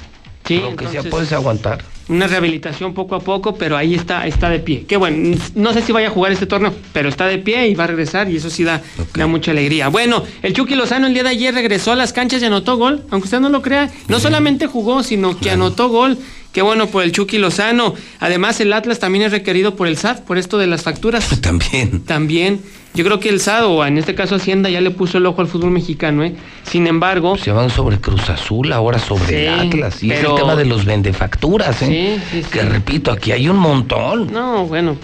Sí, 0.47 0.57
lo 0.59 0.77
que 0.77 0.89
sea 0.89 1.03
puedes 1.05 1.33
aguantar. 1.33 1.83
Una 2.08 2.26
rehabilitación 2.26 2.92
poco 2.92 3.15
a 3.15 3.20
poco, 3.20 3.55
pero 3.55 3.76
ahí 3.76 3.94
está, 3.94 4.26
está 4.26 4.50
de 4.50 4.58
pie. 4.58 4.84
Qué 4.86 4.97
bueno, 4.97 5.39
no 5.55 5.73
sé 5.73 5.81
si 5.81 5.92
vaya 5.92 6.08
a 6.08 6.10
jugar 6.10 6.33
este 6.33 6.44
torneo, 6.47 6.74
pero 6.92 7.08
está 7.08 7.26
de 7.26 7.39
pie 7.39 7.68
y 7.68 7.74
va 7.74 7.84
a 7.84 7.86
regresar 7.86 8.31
y 8.31 8.36
eso 8.36 8.50
sí 8.50 8.62
da, 8.62 8.83
da 9.15 9.26
mucha 9.26 9.52
alegría. 9.52 9.89
Bueno, 9.89 10.23
el 10.42 10.52
Chucky 10.52 10.74
Lozano 10.74 11.07
el 11.07 11.15
día 11.15 11.23
de 11.23 11.31
ayer 11.31 11.55
regresó 11.55 11.92
a 11.92 11.97
las 11.97 12.12
canchas 12.12 12.42
y 12.42 12.44
anotó 12.44 12.76
gol, 12.76 13.05
aunque 13.10 13.26
usted 13.26 13.41
no 13.41 13.49
lo 13.49 13.62
crea. 13.62 13.91
No 14.08 14.20
solamente 14.20 14.66
jugó, 14.66 15.02
sino 15.02 15.39
que 15.39 15.50
anotó 15.50 15.89
gol. 15.89 16.18
Qué 16.55 16.62
bueno 16.62 16.86
por 16.86 17.02
el 17.05 17.12
Chucky 17.12 17.36
Lozano. 17.39 17.94
Además, 18.20 18.60
el 18.60 18.73
Atlas 18.73 18.99
también 19.00 19.24
es 19.24 19.33
requerido 19.33 19.74
por 19.76 19.89
el 19.89 19.97
SAT, 19.99 20.20
por 20.24 20.39
esto 20.39 20.57
de 20.57 20.66
las 20.68 20.83
facturas. 20.83 21.28
También. 21.42 22.05
También. 22.05 22.60
Yo 22.94 23.05
creo 23.05 23.18
que 23.18 23.28
el 23.28 23.41
SAT, 23.41 23.65
o 23.65 23.84
en 23.84 23.99
este 23.99 24.15
caso 24.15 24.36
Hacienda, 24.36 24.70
ya 24.70 24.81
le 24.81 24.91
puso 24.92 25.18
el 25.18 25.26
ojo 25.26 25.41
al 25.41 25.49
fútbol 25.49 25.73
mexicano, 25.73 26.23
¿eh? 26.23 26.36
Sin 26.62 26.86
embargo, 26.86 27.36
Se 27.36 27.50
van 27.50 27.68
sobre 27.70 27.99
Cruz 27.99 28.31
Azul, 28.31 28.73
ahora 28.73 29.00
sobre 29.00 29.26
Sí, 29.26 29.34
el 29.34 29.49
Atlas. 29.68 30.00
Y 30.05 30.12
es 30.12 30.18
pero- 30.20 30.36
el 30.36 30.41
tema 30.42 30.55
de 30.55 30.65
los 30.65 30.84
vendefacturas, 30.84 31.83
¿eh? 31.83 32.20
Sí, 32.31 32.42
sí, 32.44 32.49
Que 32.52 32.62
repito, 32.62 33.10
aquí 33.10 33.33
hay 33.33 33.49
un 33.49 33.57
montón. 33.57 34.33
No, 34.33 34.65
bueno, 34.66 34.97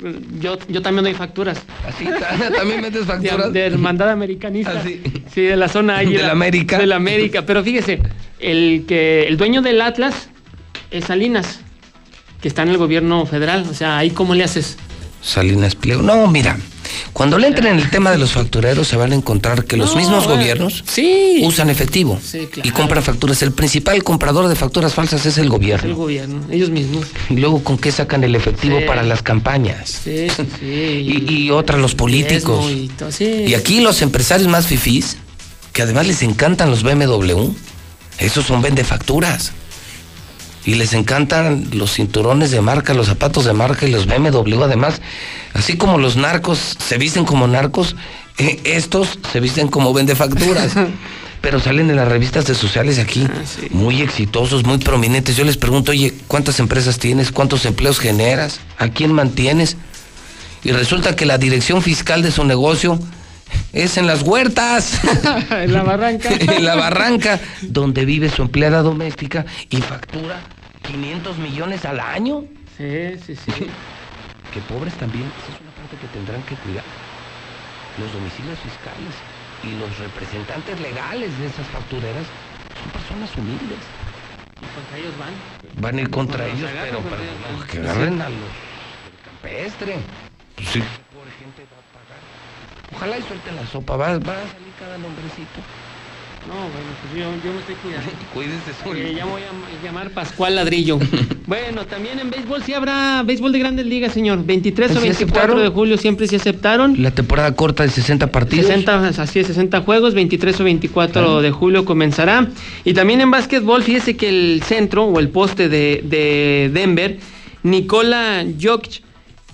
pues, 0.00 0.14
yo, 0.38 0.56
yo 0.68 0.80
también 0.80 1.02
doy 1.02 1.14
facturas. 1.14 1.60
¿Así? 1.88 2.04
¿También 2.56 2.80
metes 2.82 3.04
facturas? 3.06 3.52
De, 3.52 3.58
de 3.60 3.66
hermandad 3.66 4.10
americanista. 4.10 4.74
¿Ah, 4.76 4.88
sí? 5.34 5.40
De 5.42 5.56
la 5.56 5.68
zona 5.68 5.98
águila. 5.98 6.20
¿De 6.20 6.26
la 6.26 6.32
América? 6.32 6.78
De 6.78 6.86
la 6.86 6.96
América. 6.96 7.44
Pero 7.44 7.64
fíjese, 7.64 8.00
el 8.38 8.84
que 8.86 9.24
el 9.26 9.36
dueño 9.36 9.60
del 9.60 9.80
Atlas 9.80 10.14
es 10.14 10.28
Salinas, 11.00 11.60
que 12.40 12.48
está 12.48 12.62
en 12.62 12.68
el 12.70 12.76
gobierno 12.78 13.24
federal. 13.24 13.66
O 13.70 13.74
sea, 13.74 13.96
ahí 13.98 14.10
cómo 14.10 14.34
le 14.34 14.44
haces. 14.44 14.76
Salinas 15.22 15.76
Pliego. 15.76 16.02
No, 16.02 16.26
mira, 16.26 16.58
cuando 17.12 17.38
le 17.38 17.46
entren 17.46 17.74
en 17.74 17.78
el 17.78 17.88
tema 17.90 18.10
de 18.10 18.18
los 18.18 18.32
factureros 18.32 18.88
se 18.88 18.96
van 18.96 19.12
a 19.12 19.14
encontrar 19.14 19.64
que 19.66 19.76
los 19.76 19.90
No, 19.92 19.96
mismos 20.00 20.24
bueno, 20.24 20.40
gobiernos 20.40 20.82
sí. 20.84 21.40
usan 21.44 21.70
efectivo 21.70 22.18
Sí, 22.20 22.48
claro. 22.50 22.68
y 22.68 22.72
compran 22.72 23.04
facturas. 23.04 23.40
El 23.42 23.52
principal 23.52 24.02
comprador 24.02 24.48
de 24.48 24.56
facturas 24.56 24.92
falsas 24.94 25.20
es 25.20 25.26
el 25.26 25.30
Es 25.30 25.38
el 25.38 25.48
gobierno. 25.48 25.94
gobierno, 25.94 26.42
ellos 26.50 26.70
mismos. 26.70 27.06
Y 27.30 27.36
luego, 27.36 27.62
¿con 27.62 27.78
qué 27.78 27.92
sacan 27.92 28.24
el 28.24 28.34
efectivo 28.34 28.80
Sí. 28.80 28.84
para 28.84 29.04
las 29.04 29.22
campañas? 29.22 30.00
Sí, 30.02 30.26
sí, 30.28 30.42
sí. 30.58 30.66
Y, 30.66 31.32
y 31.44 31.50
otra, 31.50 31.78
los 31.78 31.94
políticos. 31.94 32.66
y 33.20 33.54
aquí 33.54 33.80
los 33.80 34.02
empresarios 34.02 34.48
más 34.48 34.66
fifís, 34.66 35.18
que 35.72 35.82
además 35.82 36.08
les 36.08 36.20
encantan 36.22 36.68
los 36.68 36.82
BMW, 36.82 37.52
esos 38.18 38.44
son 38.44 38.60
vendefacturas. 38.60 39.52
Y 40.64 40.74
les 40.74 40.92
encantan 40.92 41.68
los 41.72 41.94
cinturones 41.94 42.50
de 42.50 42.60
marca, 42.60 42.94
los 42.94 43.08
zapatos 43.08 43.44
de 43.44 43.52
marca 43.52 43.86
y 43.86 43.90
los 43.90 44.06
BMW. 44.06 44.62
Además, 44.62 45.00
así 45.54 45.76
como 45.76 45.98
los 45.98 46.16
narcos 46.16 46.76
se 46.78 46.98
visten 46.98 47.24
como 47.24 47.48
narcos, 47.48 47.96
eh, 48.38 48.60
estos 48.64 49.18
se 49.32 49.40
visten 49.40 49.68
como 49.68 49.92
vendefacturas. 49.92 50.74
Pero 51.40 51.58
salen 51.58 51.90
en 51.90 51.96
las 51.96 52.06
revistas 52.06 52.46
de 52.46 52.54
sociales 52.54 53.00
aquí, 53.00 53.26
muy 53.70 54.00
exitosos, 54.00 54.64
muy 54.64 54.78
prominentes. 54.78 55.36
Yo 55.36 55.44
les 55.44 55.56
pregunto, 55.56 55.90
oye, 55.90 56.14
¿cuántas 56.28 56.60
empresas 56.60 57.00
tienes? 57.00 57.32
¿Cuántos 57.32 57.66
empleos 57.66 57.98
generas? 57.98 58.60
¿A 58.78 58.88
quién 58.90 59.12
mantienes? 59.12 59.76
Y 60.62 60.70
resulta 60.70 61.16
que 61.16 61.26
la 61.26 61.38
dirección 61.38 61.82
fiscal 61.82 62.22
de 62.22 62.30
su 62.30 62.44
negocio 62.44 63.00
es 63.72 63.96
en 63.96 64.06
las 64.06 64.22
huertas. 64.22 65.00
en 65.50 65.72
la 65.72 65.82
barranca. 65.82 66.30
en 66.38 66.64
la 66.64 66.74
barranca, 66.76 67.40
donde 67.62 68.04
vive 68.04 68.28
su 68.28 68.42
empleada 68.42 68.82
doméstica 68.82 69.44
y 69.70 69.76
factura 69.78 70.40
500 70.82 71.38
millones 71.38 71.84
al 71.84 72.00
año. 72.00 72.44
Sí, 72.76 73.16
sí, 73.26 73.36
sí. 73.36 73.52
Que 74.52 74.60
pobres 74.68 74.92
también, 75.00 75.24
esa 75.24 75.54
es 75.56 75.60
una 75.62 75.70
parte 75.72 75.96
que 75.96 76.06
tendrán 76.08 76.42
que 76.42 76.54
cuidar. 76.56 76.84
Los 77.96 78.12
domicilios 78.12 78.58
fiscales 78.60 79.14
y 79.64 79.72
los 79.80 79.88
representantes 79.98 80.78
legales 80.78 81.32
de 81.38 81.46
esas 81.46 81.66
factureras 81.68 82.26
son 82.76 82.90
personas 82.92 83.30
humildes. 83.38 83.80
Y 84.60 84.66
contra 84.76 84.98
ellos 85.00 85.14
van. 85.16 85.32
Van 85.80 85.96
a 85.96 86.00
ir 86.02 86.10
contra 86.10 86.46
ellos, 86.46 86.68
los 86.68 86.70
pero, 86.84 87.00
pero 87.00 87.22
ellos. 87.24 87.64
que 87.64 87.72
Sí. 87.72 87.78
agarren 87.80 88.20
a 88.20 88.28
los 88.28 88.44
del 88.44 89.18
campestre. 89.24 89.96
Pues 90.56 90.68
sí. 90.68 90.80
Pobre 91.16 91.32
gente 91.40 91.64
va 91.72 91.80
a 91.80 91.86
pagar. 91.96 92.20
Ojalá 92.94 93.18
y 93.18 93.22
suelten 93.22 93.56
la 93.56 93.66
sopa, 93.66 93.96
va, 93.96 94.06
va 94.06 94.14
a 94.14 94.18
salir 94.18 94.72
cada 94.78 94.98
nombrecito. 94.98 95.60
No, 96.48 96.54
bueno, 96.54 96.90
pues 97.00 97.14
yo, 97.22 97.30
yo 97.48 97.52
me 97.54 97.60
estoy 97.60 97.76
cuidando. 97.76 98.10
Cuídese, 98.34 99.10
Eh, 99.10 99.14
ya 99.16 99.24
voy 99.26 99.42
a 99.42 99.52
ma- 99.52 99.68
llamar 99.84 100.10
Pascual 100.10 100.56
Ladrillo. 100.56 100.98
bueno, 101.46 101.86
también 101.86 102.18
en 102.18 102.30
béisbol 102.30 102.64
sí 102.64 102.74
habrá 102.74 103.22
béisbol 103.22 103.52
de 103.52 103.60
grandes 103.60 103.86
ligas, 103.86 104.12
señor. 104.12 104.44
23 104.44 104.90
o 104.90 104.94
¿Sí 104.94 105.00
24 105.02 105.38
aceptaron? 105.40 105.62
de 105.62 105.68
julio 105.68 105.96
siempre 105.98 106.26
sí 106.26 106.34
aceptaron. 106.34 107.00
La 107.00 107.12
temporada 107.12 107.54
corta 107.54 107.84
de 107.84 107.90
60 107.90 108.26
partidos. 108.32 108.66
60, 108.66 109.08
así 109.22 109.38
es, 109.38 109.46
60 109.46 109.82
juegos, 109.82 110.14
23 110.14 110.60
o 110.60 110.64
24 110.64 111.38
Ah. 111.38 111.42
de 111.42 111.50
julio 111.52 111.84
comenzará. 111.84 112.48
Y 112.84 112.92
también 112.92 113.20
en 113.20 113.30
básquetbol, 113.30 113.84
fíjese 113.84 114.16
que 114.16 114.28
el 114.28 114.62
centro 114.64 115.04
o 115.04 115.20
el 115.20 115.28
poste 115.28 115.68
de, 115.68 116.02
de 116.04 116.70
Denver, 116.74 117.18
Nikola 117.62 118.44
Jokic, 118.60 119.02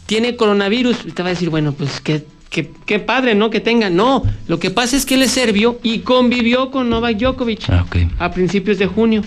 tiene 0.07 0.37
coronavirus. 0.37 1.05
Usted 1.05 1.23
va 1.23 1.27
a 1.27 1.31
decir, 1.31 1.51
bueno, 1.51 1.73
pues 1.73 2.01
qué, 2.01 2.25
qué, 2.51 2.71
qué 2.87 2.99
padre, 2.99 3.35
¿no? 3.35 3.51
Que 3.51 3.61
tenga. 3.61 3.91
No, 3.91 4.23
lo 4.47 4.59
que 4.59 4.71
pasa 4.71 4.97
es 4.97 5.05
que 5.07 5.15
él 5.15 5.23
es 5.23 5.31
serbio 5.33 5.79
y 5.83 6.01
convivió 6.01 6.71
con 6.71 6.89
Novak 6.91 7.17
Djokovic 7.19 7.69
Ah, 7.71 7.85
a 8.19 8.31
principios 8.31 8.79
de 8.79 8.87
junio. 8.87 9.23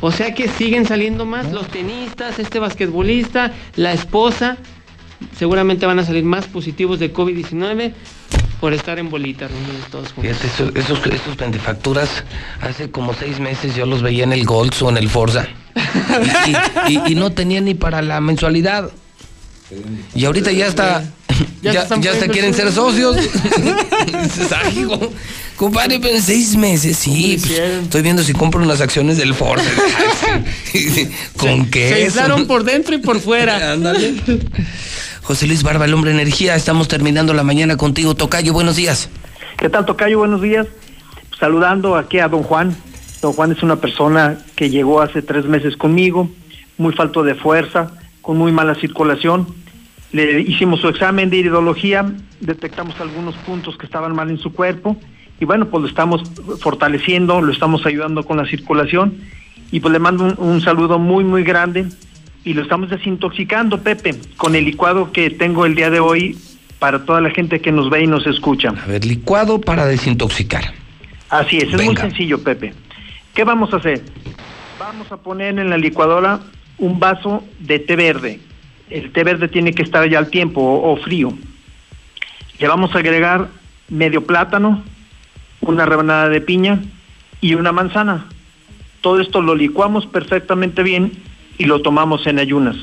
O 0.00 0.12
sea 0.12 0.34
que 0.34 0.48
siguen 0.48 0.86
saliendo 0.86 1.24
más 1.24 1.50
los 1.52 1.66
tenistas, 1.68 2.38
este 2.38 2.58
basquetbolista, 2.58 3.52
la 3.76 3.92
esposa. 3.92 4.58
Seguramente 5.38 5.86
van 5.86 5.98
a 5.98 6.04
salir 6.04 6.24
más 6.24 6.46
positivos 6.46 6.98
de 6.98 7.12
COVID-19 7.12 7.92
por 8.60 8.74
estar 8.74 8.98
en 8.98 9.08
bolita 9.08 9.48
reunidos 9.48 9.86
todos 9.90 10.12
juntos. 10.12 10.36
Fíjate, 10.38 10.74
esos, 10.82 11.06
esos 11.06 11.36
vendefacturas, 11.36 12.24
hace 12.60 12.90
como 12.90 13.14
seis 13.14 13.40
meses 13.40 13.74
yo 13.74 13.86
los 13.86 14.02
veía 14.02 14.24
en 14.24 14.32
el 14.32 14.44
Golds 14.44 14.82
o 14.82 14.90
en 14.90 14.96
el 14.98 15.08
Forza. 15.08 15.46
Y, 16.88 16.92
y- 16.92 17.12
y 17.12 17.14
no 17.14 17.32
tenía 17.32 17.60
ni 17.60 17.74
para 17.74 18.02
la 18.02 18.20
mensualidad. 18.20 18.90
Y 20.14 20.24
ahorita 20.24 20.52
ya 20.52 20.66
está. 20.66 21.02
Ya 21.02 21.08
Ya, 21.62 21.88
ya 22.00 22.12
hasta 22.12 22.28
quieren 22.28 22.54
ser 22.54 22.70
socios. 22.70 23.16
Dices, 23.16 24.52
"Ay, 24.52 24.80
hijo, 24.80 25.00
Compadre, 25.56 25.98
pero 25.98 26.14
en 26.14 26.22
seis 26.22 26.56
meses, 26.56 26.96
sí. 26.96 27.38
pues, 27.40 27.58
estoy 27.58 28.02
viendo 28.02 28.22
si 28.22 28.32
compro 28.32 28.62
unas 28.62 28.80
acciones 28.80 29.16
del 29.18 29.34
Forza. 29.34 29.64
¿Con 31.36 31.66
qué? 31.70 31.88
Se 31.90 32.04
inflaron 32.06 32.46
por 32.46 32.64
dentro 32.64 32.94
y 32.94 32.98
por 32.98 33.20
fuera. 33.20 33.72
Ándale. 33.72 34.14
José 35.22 35.46
Luis 35.46 35.62
Barba, 35.62 35.84
el 35.84 35.94
hombre 35.94 36.10
energía. 36.10 36.56
Estamos 36.56 36.88
terminando 36.88 37.34
la 37.34 37.44
mañana 37.44 37.76
contigo. 37.76 38.14
Tocayo, 38.14 38.52
buenos 38.52 38.76
días. 38.76 39.08
¿Qué 39.56 39.68
tal, 39.68 39.86
Tocayo? 39.86 40.18
Buenos 40.18 40.42
días. 40.42 40.66
Saludando 41.38 41.96
aquí 41.96 42.18
a 42.18 42.28
don 42.28 42.42
Juan. 42.42 42.76
Don 43.22 43.32
Juan 43.32 43.52
es 43.52 43.62
una 43.62 43.76
persona 43.76 44.38
que 44.56 44.70
llegó 44.70 45.00
hace 45.00 45.22
tres 45.22 45.46
meses 45.46 45.76
conmigo, 45.76 46.28
muy 46.78 46.92
falto 46.92 47.22
de 47.22 47.34
fuerza, 47.36 47.92
con 48.24 48.38
muy 48.38 48.50
mala 48.50 48.74
circulación. 48.74 49.46
Le 50.10 50.40
hicimos 50.40 50.80
su 50.80 50.88
examen 50.88 51.30
de 51.30 51.36
iridología, 51.36 52.12
detectamos 52.40 52.98
algunos 53.00 53.36
puntos 53.36 53.76
que 53.76 53.86
estaban 53.86 54.14
mal 54.14 54.30
en 54.30 54.38
su 54.38 54.52
cuerpo 54.52 54.96
y 55.38 55.44
bueno, 55.44 55.68
pues 55.68 55.82
lo 55.82 55.88
estamos 55.88 56.22
fortaleciendo, 56.60 57.40
lo 57.40 57.52
estamos 57.52 57.84
ayudando 57.84 58.24
con 58.24 58.36
la 58.36 58.46
circulación 58.46 59.18
y 59.70 59.80
pues 59.80 59.92
le 59.92 59.98
mando 59.98 60.24
un, 60.24 60.34
un 60.38 60.60
saludo 60.60 60.98
muy, 60.98 61.24
muy 61.24 61.42
grande 61.42 61.86
y 62.44 62.54
lo 62.54 62.62
estamos 62.62 62.90
desintoxicando, 62.90 63.82
Pepe, 63.82 64.14
con 64.36 64.54
el 64.54 64.64
licuado 64.64 65.12
que 65.12 65.30
tengo 65.30 65.66
el 65.66 65.74
día 65.74 65.90
de 65.90 66.00
hoy 66.00 66.38
para 66.78 67.04
toda 67.04 67.20
la 67.20 67.30
gente 67.30 67.60
que 67.60 67.72
nos 67.72 67.90
ve 67.90 68.04
y 68.04 68.06
nos 68.06 68.26
escucha. 68.26 68.68
A 68.68 68.86
ver, 68.86 69.04
licuado 69.04 69.60
para 69.60 69.86
desintoxicar. 69.86 70.72
Así 71.28 71.58
es, 71.58 71.74
es 71.74 71.84
muy 71.84 71.96
sencillo, 71.96 72.42
Pepe. 72.42 72.72
¿Qué 73.34 73.44
vamos 73.44 73.72
a 73.74 73.78
hacer? 73.78 74.02
Vamos 74.78 75.10
a 75.10 75.16
poner 75.16 75.58
en 75.58 75.70
la 75.70 75.76
licuadora 75.76 76.40
un 76.78 76.98
vaso 76.98 77.44
de 77.60 77.78
té 77.78 77.96
verde. 77.96 78.40
El 78.90 79.12
té 79.12 79.24
verde 79.24 79.48
tiene 79.48 79.72
que 79.72 79.82
estar 79.82 80.08
ya 80.08 80.18
al 80.18 80.28
tiempo 80.28 80.60
o, 80.60 80.92
o 80.92 80.96
frío. 80.96 81.32
Le 82.58 82.68
vamos 82.68 82.94
a 82.94 82.98
agregar 82.98 83.48
medio 83.88 84.24
plátano, 84.24 84.82
una 85.60 85.86
rebanada 85.86 86.28
de 86.28 86.40
piña 86.40 86.80
y 87.40 87.54
una 87.54 87.72
manzana. 87.72 88.26
Todo 89.00 89.20
esto 89.20 89.42
lo 89.42 89.54
licuamos 89.54 90.06
perfectamente 90.06 90.82
bien 90.82 91.12
y 91.58 91.64
lo 91.64 91.82
tomamos 91.82 92.26
en 92.26 92.38
ayunas. 92.38 92.76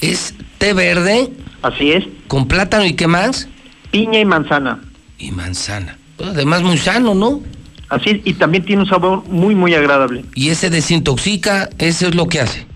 ¿Es 0.00 0.34
té 0.58 0.72
verde? 0.72 1.30
Así 1.62 1.92
es. 1.92 2.04
¿Con 2.26 2.48
plátano 2.48 2.84
y 2.84 2.94
qué 2.94 3.06
más? 3.06 3.48
Piña 3.90 4.18
y 4.20 4.24
manzana. 4.24 4.80
Y 5.18 5.30
manzana. 5.30 5.96
Pues 6.16 6.30
además 6.30 6.62
muy 6.62 6.76
sano, 6.76 7.14
¿no? 7.14 7.40
Así 7.88 8.22
y 8.24 8.34
también 8.34 8.64
tiene 8.64 8.82
un 8.82 8.88
sabor 8.88 9.24
muy, 9.28 9.54
muy 9.54 9.74
agradable. 9.74 10.24
Y 10.34 10.48
ese 10.48 10.70
desintoxica, 10.70 11.68
eso 11.78 12.08
es 12.08 12.14
lo 12.14 12.26
que 12.28 12.40
hace. 12.40 12.66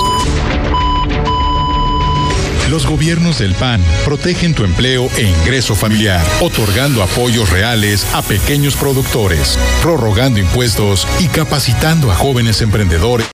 Los 2.69 2.87
gobiernos 2.87 3.37
del 3.37 3.53
PAN 3.53 3.79
protegen 4.05 4.55
tu 4.55 4.63
empleo 4.63 5.07
e 5.17 5.21
ingreso 5.21 5.75
familiar, 5.75 6.25
otorgando 6.41 7.03
apoyos 7.03 7.51
reales 7.51 8.07
a 8.13 8.23
pequeños 8.23 8.75
productores, 8.75 9.59
prorrogando 9.83 10.39
impuestos 10.39 11.07
y 11.19 11.27
capacitando 11.27 12.11
a 12.11 12.15
jóvenes 12.15 12.61
emprendedores. 12.61 13.23